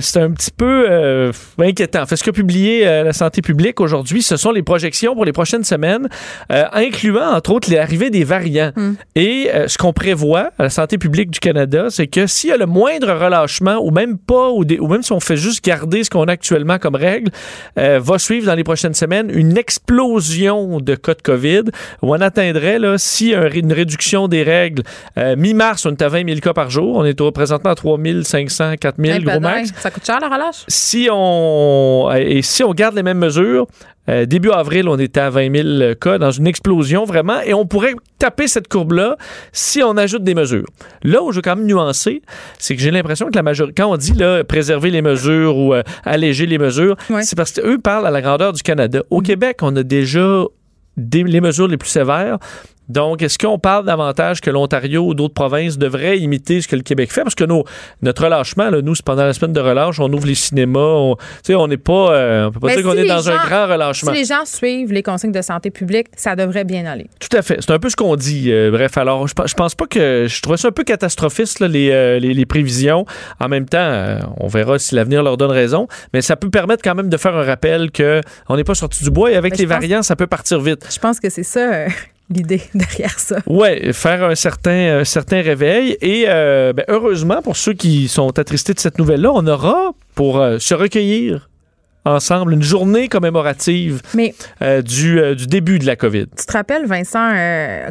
C'est 0.00 0.20
un 0.20 0.32
petit 0.32 0.50
peu 0.50 1.30
inquiétant. 1.58 2.04
Fait 2.04 2.16
ce 2.16 2.24
qu'a 2.24 2.32
publié 2.32 2.84
la 2.84 3.12
santé 3.12 3.40
publique 3.40 3.80
aujourd'hui, 3.80 4.22
ce 4.22 4.36
sont 4.36 4.50
les 4.50 4.62
projections 4.62 5.14
pour 5.14 5.24
les 5.24 5.32
prochaines 5.32 5.64
semaines, 5.64 6.08
incluant 6.50 7.32
entre 7.32 7.52
autres 7.52 7.72
l'arrivée 7.72 8.10
des 8.10 8.24
variants. 8.24 8.72
Hmm. 8.76 8.94
Et 9.14 9.48
ce 9.68 9.78
qu'on 9.78 9.92
prévoit 9.92 10.50
à 10.58 10.64
la 10.64 10.70
santé 10.70 10.98
publique 10.98 11.30
du 11.30 11.38
Canada, 11.38 11.86
c'est 11.88 12.08
que 12.08 12.26
s'il 12.26 12.50
y 12.50 12.52
a 12.52 12.58
le 12.58 12.66
moindre 12.66 13.12
relâchement, 13.12 13.78
ou 13.80 13.90
même 13.90 14.18
pas, 14.18 14.50
ou, 14.50 14.64
ou, 14.64 14.88
même 14.88 15.02
si 15.02 15.12
on 15.12 15.20
fait 15.20 15.36
juste 15.36 15.64
garder 15.64 16.04
ce 16.04 16.10
qu'on 16.10 16.24
a 16.24 16.32
actuellement 16.32 16.78
comme 16.78 16.96
règle, 16.96 17.30
va 17.76 18.18
suivre 18.18 18.46
dans 18.46 18.54
les 18.54 18.64
prochaines 18.64 18.95
semaines 18.96 19.30
une 19.32 19.56
explosion 19.56 20.80
de 20.80 20.94
cas 20.94 21.14
de 21.14 21.22
COVID 21.22 21.62
où 22.02 22.14
on 22.14 22.20
atteindrait, 22.20 22.78
là, 22.78 22.98
si 22.98 23.32
une 23.32 23.72
réduction 23.72 24.28
des 24.28 24.42
règles, 24.42 24.82
euh, 25.18 25.36
mi-mars, 25.36 25.86
on 25.86 25.90
est 25.90 26.02
à 26.02 26.08
20 26.08 26.26
000 26.28 26.40
cas 26.40 26.52
par 26.52 26.70
jour. 26.70 26.96
On 26.96 27.04
est 27.04 27.20
au, 27.20 27.30
présentement 27.30 27.70
à 27.70 27.74
3 27.74 27.98
500, 28.22 28.74
4 28.80 28.96
000, 29.02 29.20
gros 29.20 29.40
max. 29.40 29.72
Ça 29.78 29.90
coûte 29.90 30.04
cher, 30.04 30.18
la 30.20 30.28
relâche? 30.28 30.64
Si 30.68 31.08
on, 31.10 32.10
et 32.16 32.42
si 32.42 32.64
on 32.64 32.72
garde 32.72 32.94
les 32.94 33.02
mêmes 33.02 33.18
mesures, 33.18 33.66
euh, 34.08 34.26
début 34.26 34.50
avril, 34.50 34.88
on 34.88 34.98
était 34.98 35.20
à 35.20 35.30
20 35.30 35.78
000 35.78 35.94
cas 36.00 36.18
dans 36.18 36.30
une 36.30 36.46
explosion 36.46 37.04
vraiment, 37.04 37.40
et 37.40 37.54
on 37.54 37.66
pourrait 37.66 37.94
taper 38.18 38.48
cette 38.48 38.68
courbe-là 38.68 39.16
si 39.52 39.82
on 39.82 39.96
ajoute 39.96 40.24
des 40.24 40.34
mesures. 40.34 40.66
Là 41.02 41.22
où 41.22 41.32
je 41.32 41.36
veux 41.36 41.42
quand 41.42 41.56
même 41.56 41.66
nuancer, 41.66 42.22
c'est 42.58 42.74
que 42.74 42.82
j'ai 42.82 42.90
l'impression 42.90 43.28
que 43.28 43.36
la 43.36 43.42
majorité, 43.42 43.82
quand 43.82 43.92
on 43.92 43.96
dit 43.96 44.14
là, 44.14 44.42
préserver 44.44 44.90
les 44.90 45.02
mesures 45.02 45.56
ou 45.56 45.74
euh, 45.74 45.82
alléger 46.04 46.46
les 46.46 46.58
mesures, 46.58 46.96
c'est 47.20 47.36
parce 47.36 47.52
qu'eux 47.52 47.78
parlent 47.78 48.06
à 48.06 48.10
la 48.10 48.22
grandeur 48.22 48.52
du 48.52 48.62
Canada. 48.62 49.02
Au. 49.10 49.20
Québec, 49.26 49.58
on 49.62 49.74
a 49.74 49.82
déjà 49.82 50.44
les 50.96 51.40
mesures 51.40 51.66
les 51.66 51.76
plus 51.76 51.88
sévères. 51.88 52.38
Donc, 52.88 53.22
est-ce 53.22 53.38
qu'on 53.38 53.58
parle 53.58 53.84
davantage 53.84 54.40
que 54.40 54.50
l'Ontario 54.50 55.06
ou 55.06 55.14
d'autres 55.14 55.34
provinces 55.34 55.78
devraient 55.78 56.18
imiter 56.18 56.60
ce 56.60 56.68
que 56.68 56.76
le 56.76 56.82
Québec 56.82 57.12
fait? 57.12 57.22
Parce 57.22 57.34
que 57.34 57.44
notre 58.02 58.24
relâchement, 58.24 58.70
là, 58.70 58.80
nous, 58.82 58.94
c'est 58.94 59.04
pendant 59.04 59.24
la 59.24 59.32
semaine 59.32 59.52
de 59.52 59.60
relâche, 59.60 59.98
on 59.98 60.12
ouvre 60.12 60.26
les 60.26 60.34
cinémas, 60.34 61.14
on 61.48 61.68
n'est 61.68 61.76
pas, 61.76 62.12
euh, 62.12 62.46
on 62.46 62.52
peut 62.52 62.60
pas 62.60 62.74
dire 62.74 62.84
qu'on 62.84 62.92
est 62.92 63.06
dans 63.06 63.28
un 63.28 63.36
grand 63.36 63.66
relâchement. 63.66 64.12
Si 64.12 64.18
les 64.18 64.24
gens 64.24 64.44
suivent 64.44 64.92
les 64.92 65.02
consignes 65.02 65.32
de 65.32 65.42
santé 65.42 65.70
publique, 65.70 66.08
ça 66.16 66.36
devrait 66.36 66.64
bien 66.64 66.86
aller. 66.86 67.06
Tout 67.18 67.36
à 67.36 67.42
fait. 67.42 67.58
C'est 67.60 67.72
un 67.72 67.78
peu 67.78 67.90
ce 67.90 67.96
qu'on 67.96 68.16
dit. 68.16 68.52
Euh, 68.52 68.70
bref, 68.70 68.96
alors, 68.98 69.26
je, 69.26 69.34
je 69.44 69.54
pense 69.54 69.74
pas 69.74 69.86
que. 69.86 70.26
Je 70.28 70.42
trouve 70.42 70.56
ça 70.56 70.68
un 70.68 70.72
peu 70.72 70.84
catastrophiste, 70.84 71.60
là, 71.60 71.68
les, 71.68 71.90
euh, 71.90 72.18
les, 72.18 72.34
les, 72.34 72.46
prévisions. 72.46 73.04
En 73.40 73.48
même 73.48 73.66
temps, 73.66 74.18
on 74.38 74.46
verra 74.46 74.78
si 74.78 74.94
l'avenir 74.94 75.22
leur 75.22 75.36
donne 75.36 75.50
raison. 75.50 75.88
Mais 76.12 76.22
ça 76.22 76.36
peut 76.36 76.50
permettre 76.50 76.82
quand 76.82 76.94
même 76.94 77.08
de 77.08 77.16
faire 77.16 77.36
un 77.36 77.44
rappel 77.44 77.90
qu'on 77.90 78.56
n'est 78.56 78.64
pas 78.64 78.74
sorti 78.74 79.02
du 79.02 79.10
bois 79.10 79.32
et 79.32 79.36
avec 79.36 79.58
les 79.58 79.66
variants, 79.66 80.02
ça 80.02 80.16
peut 80.16 80.26
partir 80.26 80.60
vite. 80.60 80.86
Je 80.92 80.98
pense 80.98 81.20
que 81.20 81.30
c'est 81.30 81.42
ça 81.42 81.86
l'idée 82.30 82.62
derrière 82.74 83.18
ça. 83.18 83.38
Oui, 83.46 83.92
faire 83.92 84.24
un 84.24 84.34
certain, 84.34 85.04
certain 85.04 85.42
réveil. 85.42 85.96
Et 86.00 86.24
euh, 86.28 86.72
ben, 86.72 86.84
heureusement, 86.88 87.42
pour 87.42 87.56
ceux 87.56 87.72
qui 87.72 88.08
sont 88.08 88.38
attristés 88.38 88.74
de 88.74 88.80
cette 88.80 88.98
nouvelle-là, 88.98 89.30
on 89.32 89.46
aura, 89.46 89.92
pour 90.14 90.38
euh, 90.38 90.58
se 90.58 90.74
recueillir 90.74 91.48
ensemble, 92.04 92.52
une 92.52 92.62
journée 92.62 93.08
commémorative 93.08 94.00
euh, 94.62 94.80
du, 94.80 95.34
du, 95.34 95.46
début 95.48 95.80
de 95.80 95.86
la 95.86 95.96
COVID. 95.96 96.26
Tu 96.38 96.46
te 96.46 96.52
rappelles, 96.52 96.86
Vincent, 96.86 97.32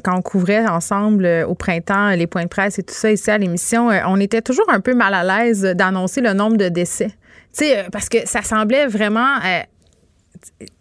quand 0.05 0.17
on 0.17 0.21
couvrait 0.21 0.65
ensemble 0.65 1.27
au 1.45 1.53
printemps 1.53 2.11
les 2.11 2.25
points 2.25 2.43
de 2.43 2.47
presse 2.47 2.79
et 2.79 2.83
tout 2.83 2.93
ça 2.93 3.11
ici 3.11 3.29
à 3.29 3.37
l'émission, 3.37 3.89
on 4.07 4.17
était 4.21 4.41
toujours 4.41 4.69
un 4.69 4.79
peu 4.79 4.93
mal 4.93 5.13
à 5.13 5.43
l'aise 5.43 5.63
d'annoncer 5.63 6.21
le 6.21 6.31
nombre 6.31 6.55
de 6.55 6.69
décès. 6.69 7.09
Tu 7.57 7.65
sais, 7.65 7.87
parce 7.91 8.07
que 8.07 8.19
ça 8.25 8.41
semblait 8.41 8.87
vraiment 8.87 9.35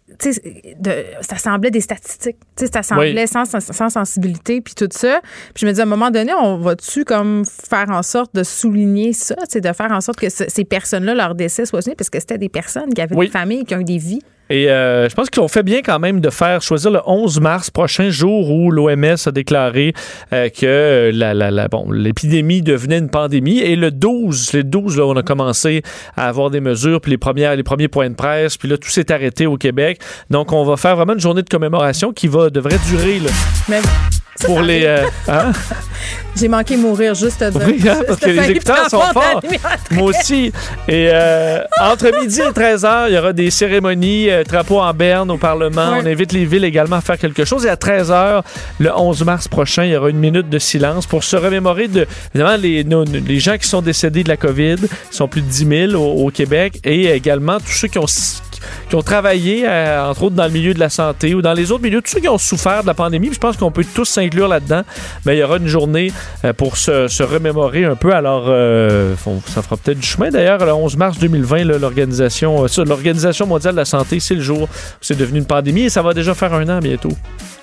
de, 0.07 0.91
ça 1.21 1.37
semblait 1.37 1.71
des 1.71 1.81
statistiques. 1.81 2.37
ça 2.55 2.83
semblait 2.83 3.25
sans, 3.25 3.45
sans, 3.45 3.89
sensibilité, 3.89 4.61
puis 4.61 4.75
tout 4.75 4.87
ça. 4.91 5.19
Puis 5.53 5.61
je 5.61 5.65
me 5.65 5.71
dis, 5.71 5.79
à 5.79 5.83
un 5.83 5.87
moment 5.87 6.11
donné, 6.11 6.31
on 6.33 6.57
va-tu 6.57 7.05
comme 7.05 7.43
faire 7.45 7.89
en 7.89 8.03
sorte 8.03 8.35
de 8.35 8.43
souligner 8.43 9.13
ça, 9.13 9.35
de 9.35 9.73
faire 9.73 9.91
en 9.91 10.01
sorte 10.01 10.19
que 10.19 10.29
ces 10.29 10.63
personnes-là, 10.63 11.15
leur 11.15 11.33
décès 11.33 11.65
soit 11.65 11.81
souligné, 11.81 11.95
parce 11.95 12.11
que 12.11 12.19
c'était 12.19 12.37
des 12.37 12.49
personnes 12.49 12.93
qui 12.93 13.01
avaient 13.01 13.15
des 13.15 13.27
familles, 13.27 13.65
qui 13.65 13.73
ont 13.75 13.79
eu 13.79 13.85
des 13.85 13.97
vies. 13.97 14.21
Et 14.49 14.69
euh, 14.69 15.09
je 15.09 15.15
pense 15.15 15.29
qu'ils 15.29 15.41
ont 15.41 15.47
fait 15.47 15.63
bien 15.63 15.81
quand 15.83 15.99
même 15.99 16.21
de 16.21 16.29
faire 16.29 16.61
choisir 16.61 16.91
le 16.91 16.99
11 17.05 17.39
mars 17.41 17.71
prochain, 17.71 18.09
jour 18.09 18.51
où 18.51 18.69
l'OMS 18.71 19.15
a 19.25 19.31
déclaré 19.31 19.93
euh, 20.33 20.49
que 20.49 21.11
la, 21.13 21.33
la, 21.33 21.49
la, 21.49 21.67
bon, 21.67 21.91
l'épidémie 21.91 22.61
devenait 22.61 22.99
une 22.99 23.09
pandémie. 23.09 23.59
Et 23.59 23.75
le 23.75 23.91
12, 23.91 24.53
les 24.53 24.63
12, 24.63 24.97
là, 24.97 25.05
on 25.05 25.15
a 25.15 25.23
commencé 25.23 25.81
à 26.15 26.27
avoir 26.27 26.51
des 26.51 26.61
mesures, 26.61 27.01
puis 27.01 27.11
les, 27.11 27.17
premières, 27.17 27.55
les 27.55 27.63
premiers 27.63 27.87
points 27.87 28.09
de 28.09 28.15
presse, 28.15 28.57
puis 28.57 28.69
là, 28.69 28.77
tout 28.77 28.89
s'est 28.89 29.11
arrêté 29.11 29.47
au 29.47 29.57
Québec. 29.57 29.99
Donc, 30.29 30.53
on 30.53 30.63
va 30.63 30.77
faire 30.77 30.95
vraiment 30.95 31.13
une 31.13 31.19
journée 31.19 31.41
de 31.41 31.49
commémoration 31.49 32.13
qui 32.13 32.27
va 32.27 32.49
devrait 32.49 32.79
durer. 32.89 33.19
Là. 33.19 33.79
Pour 34.43 34.61
les. 34.61 34.85
Euh, 34.85 35.05
hein? 35.27 35.51
J'ai 36.37 36.49
manqué 36.49 36.75
mourir 36.75 37.15
juste 37.15 37.41
de 37.41 37.57
Oui, 37.65 37.81
hein, 37.87 38.01
parce 38.05 38.19
que 38.19 38.29
les 38.29 38.51
écouteurs 38.51 38.89
sont 38.89 38.99
forts. 38.99 39.41
Moi 39.91 40.09
aussi. 40.09 40.51
Et 40.87 41.09
euh, 41.13 41.61
entre 41.79 42.11
midi 42.19 42.41
et 42.41 42.49
13h, 42.49 43.05
il 43.07 43.15
y 43.15 43.17
aura 43.17 43.31
des 43.31 43.49
cérémonies, 43.49 44.29
euh, 44.29 44.43
drapeau 44.43 44.81
en 44.81 44.93
berne 44.93 45.31
au 45.31 45.37
Parlement. 45.37 45.93
On 45.93 46.05
invite 46.05 46.33
les 46.33 46.43
villes 46.43 46.65
également 46.65 46.97
à 46.97 47.01
faire 47.01 47.17
quelque 47.17 47.45
chose. 47.45 47.65
Et 47.65 47.69
à 47.69 47.75
13h, 47.75 48.43
le 48.79 48.91
11 48.93 49.23
mars 49.23 49.47
prochain, 49.47 49.85
il 49.85 49.91
y 49.91 49.95
aura 49.95 50.09
une 50.09 50.19
minute 50.19 50.49
de 50.49 50.59
silence 50.59 51.05
pour 51.05 51.23
se 51.23 51.37
remémorer 51.37 51.87
de, 51.87 52.05
évidemment, 52.33 52.57
les, 52.57 52.83
les 52.83 53.39
gens 53.39 53.57
qui 53.57 53.67
sont 53.67 53.81
décédés 53.81 54.23
de 54.23 54.29
la 54.29 54.37
COVID. 54.37 54.75
Ils 54.81 55.15
sont 55.15 55.29
plus 55.29 55.41
de 55.41 55.47
10 55.47 55.89
000 55.91 55.93
au, 55.93 56.25
au 56.27 56.31
Québec. 56.31 56.81
Et 56.83 57.11
également 57.11 57.59
tous 57.59 57.71
ceux 57.71 57.87
qui 57.87 57.97
ont 57.97 58.07
qui 58.89 58.95
ont 58.95 59.01
travaillé, 59.01 59.63
euh, 59.67 60.09
entre 60.09 60.23
autres, 60.23 60.35
dans 60.35 60.45
le 60.45 60.51
milieu 60.51 60.73
de 60.73 60.79
la 60.79 60.89
santé 60.89 61.33
ou 61.33 61.41
dans 61.41 61.53
les 61.53 61.71
autres 61.71 61.83
milieux, 61.83 62.01
tous 62.01 62.11
ceux 62.11 62.19
qui 62.19 62.29
ont 62.29 62.37
souffert 62.37 62.81
de 62.81 62.87
la 62.87 62.93
pandémie. 62.93 63.29
Je 63.33 63.39
pense 63.39 63.57
qu'on 63.57 63.71
peut 63.71 63.85
tous 63.93 64.05
s'inclure 64.05 64.47
là-dedans. 64.47 64.83
Mais 65.25 65.37
il 65.37 65.39
y 65.39 65.43
aura 65.43 65.57
une 65.57 65.67
journée 65.67 66.11
euh, 66.43 66.53
pour 66.53 66.77
se, 66.77 67.23
remémorer 67.23 67.85
un 67.85 67.95
peu. 67.95 68.13
Alors, 68.13 68.45
euh, 68.47 69.15
ça 69.47 69.61
fera 69.61 69.77
peut-être 69.77 69.99
du 69.99 70.07
chemin. 70.07 70.29
D'ailleurs, 70.29 70.63
le 70.65 70.73
11 70.73 70.97
mars 70.97 71.17
2020, 71.17 71.63
l'organisation, 71.79 72.65
l'organisation 72.85 73.47
mondiale 73.47 73.73
de 73.73 73.79
la 73.79 73.85
santé, 73.85 74.19
c'est 74.19 74.35
le 74.35 74.41
jour 74.41 74.67
c'est 75.01 75.17
devenu 75.17 75.39
une 75.39 75.45
pandémie 75.45 75.83
et 75.83 75.89
ça 75.89 76.01
va 76.01 76.13
déjà 76.13 76.33
faire 76.33 76.53
un 76.53 76.67
an 76.69 76.79
bientôt. 76.79 77.11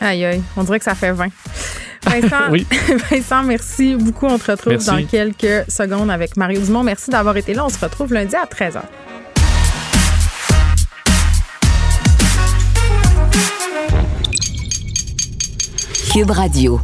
Aïe, 0.00 0.24
aïe, 0.24 0.42
on 0.56 0.64
dirait 0.64 0.78
que 0.78 0.84
ça 0.84 0.94
fait 0.94 1.12
20. 1.12 1.26
Vincent, 2.04 2.50
oui. 2.50 2.66
Vincent, 3.10 3.42
merci 3.44 3.94
beaucoup. 3.94 4.26
On 4.26 4.38
te 4.38 4.50
retrouve 4.50 4.84
dans 4.84 5.04
quelques 5.06 5.70
secondes 5.70 6.10
avec 6.10 6.36
Mario 6.36 6.60
Dumont. 6.60 6.82
Merci 6.82 7.10
d'avoir 7.10 7.36
été 7.36 7.54
là. 7.54 7.64
On 7.64 7.68
se 7.68 7.78
retrouve 7.78 8.12
lundi 8.12 8.34
à 8.34 8.44
13h. 8.44 8.80
Cube 16.12 16.32
Radio. 16.32 16.78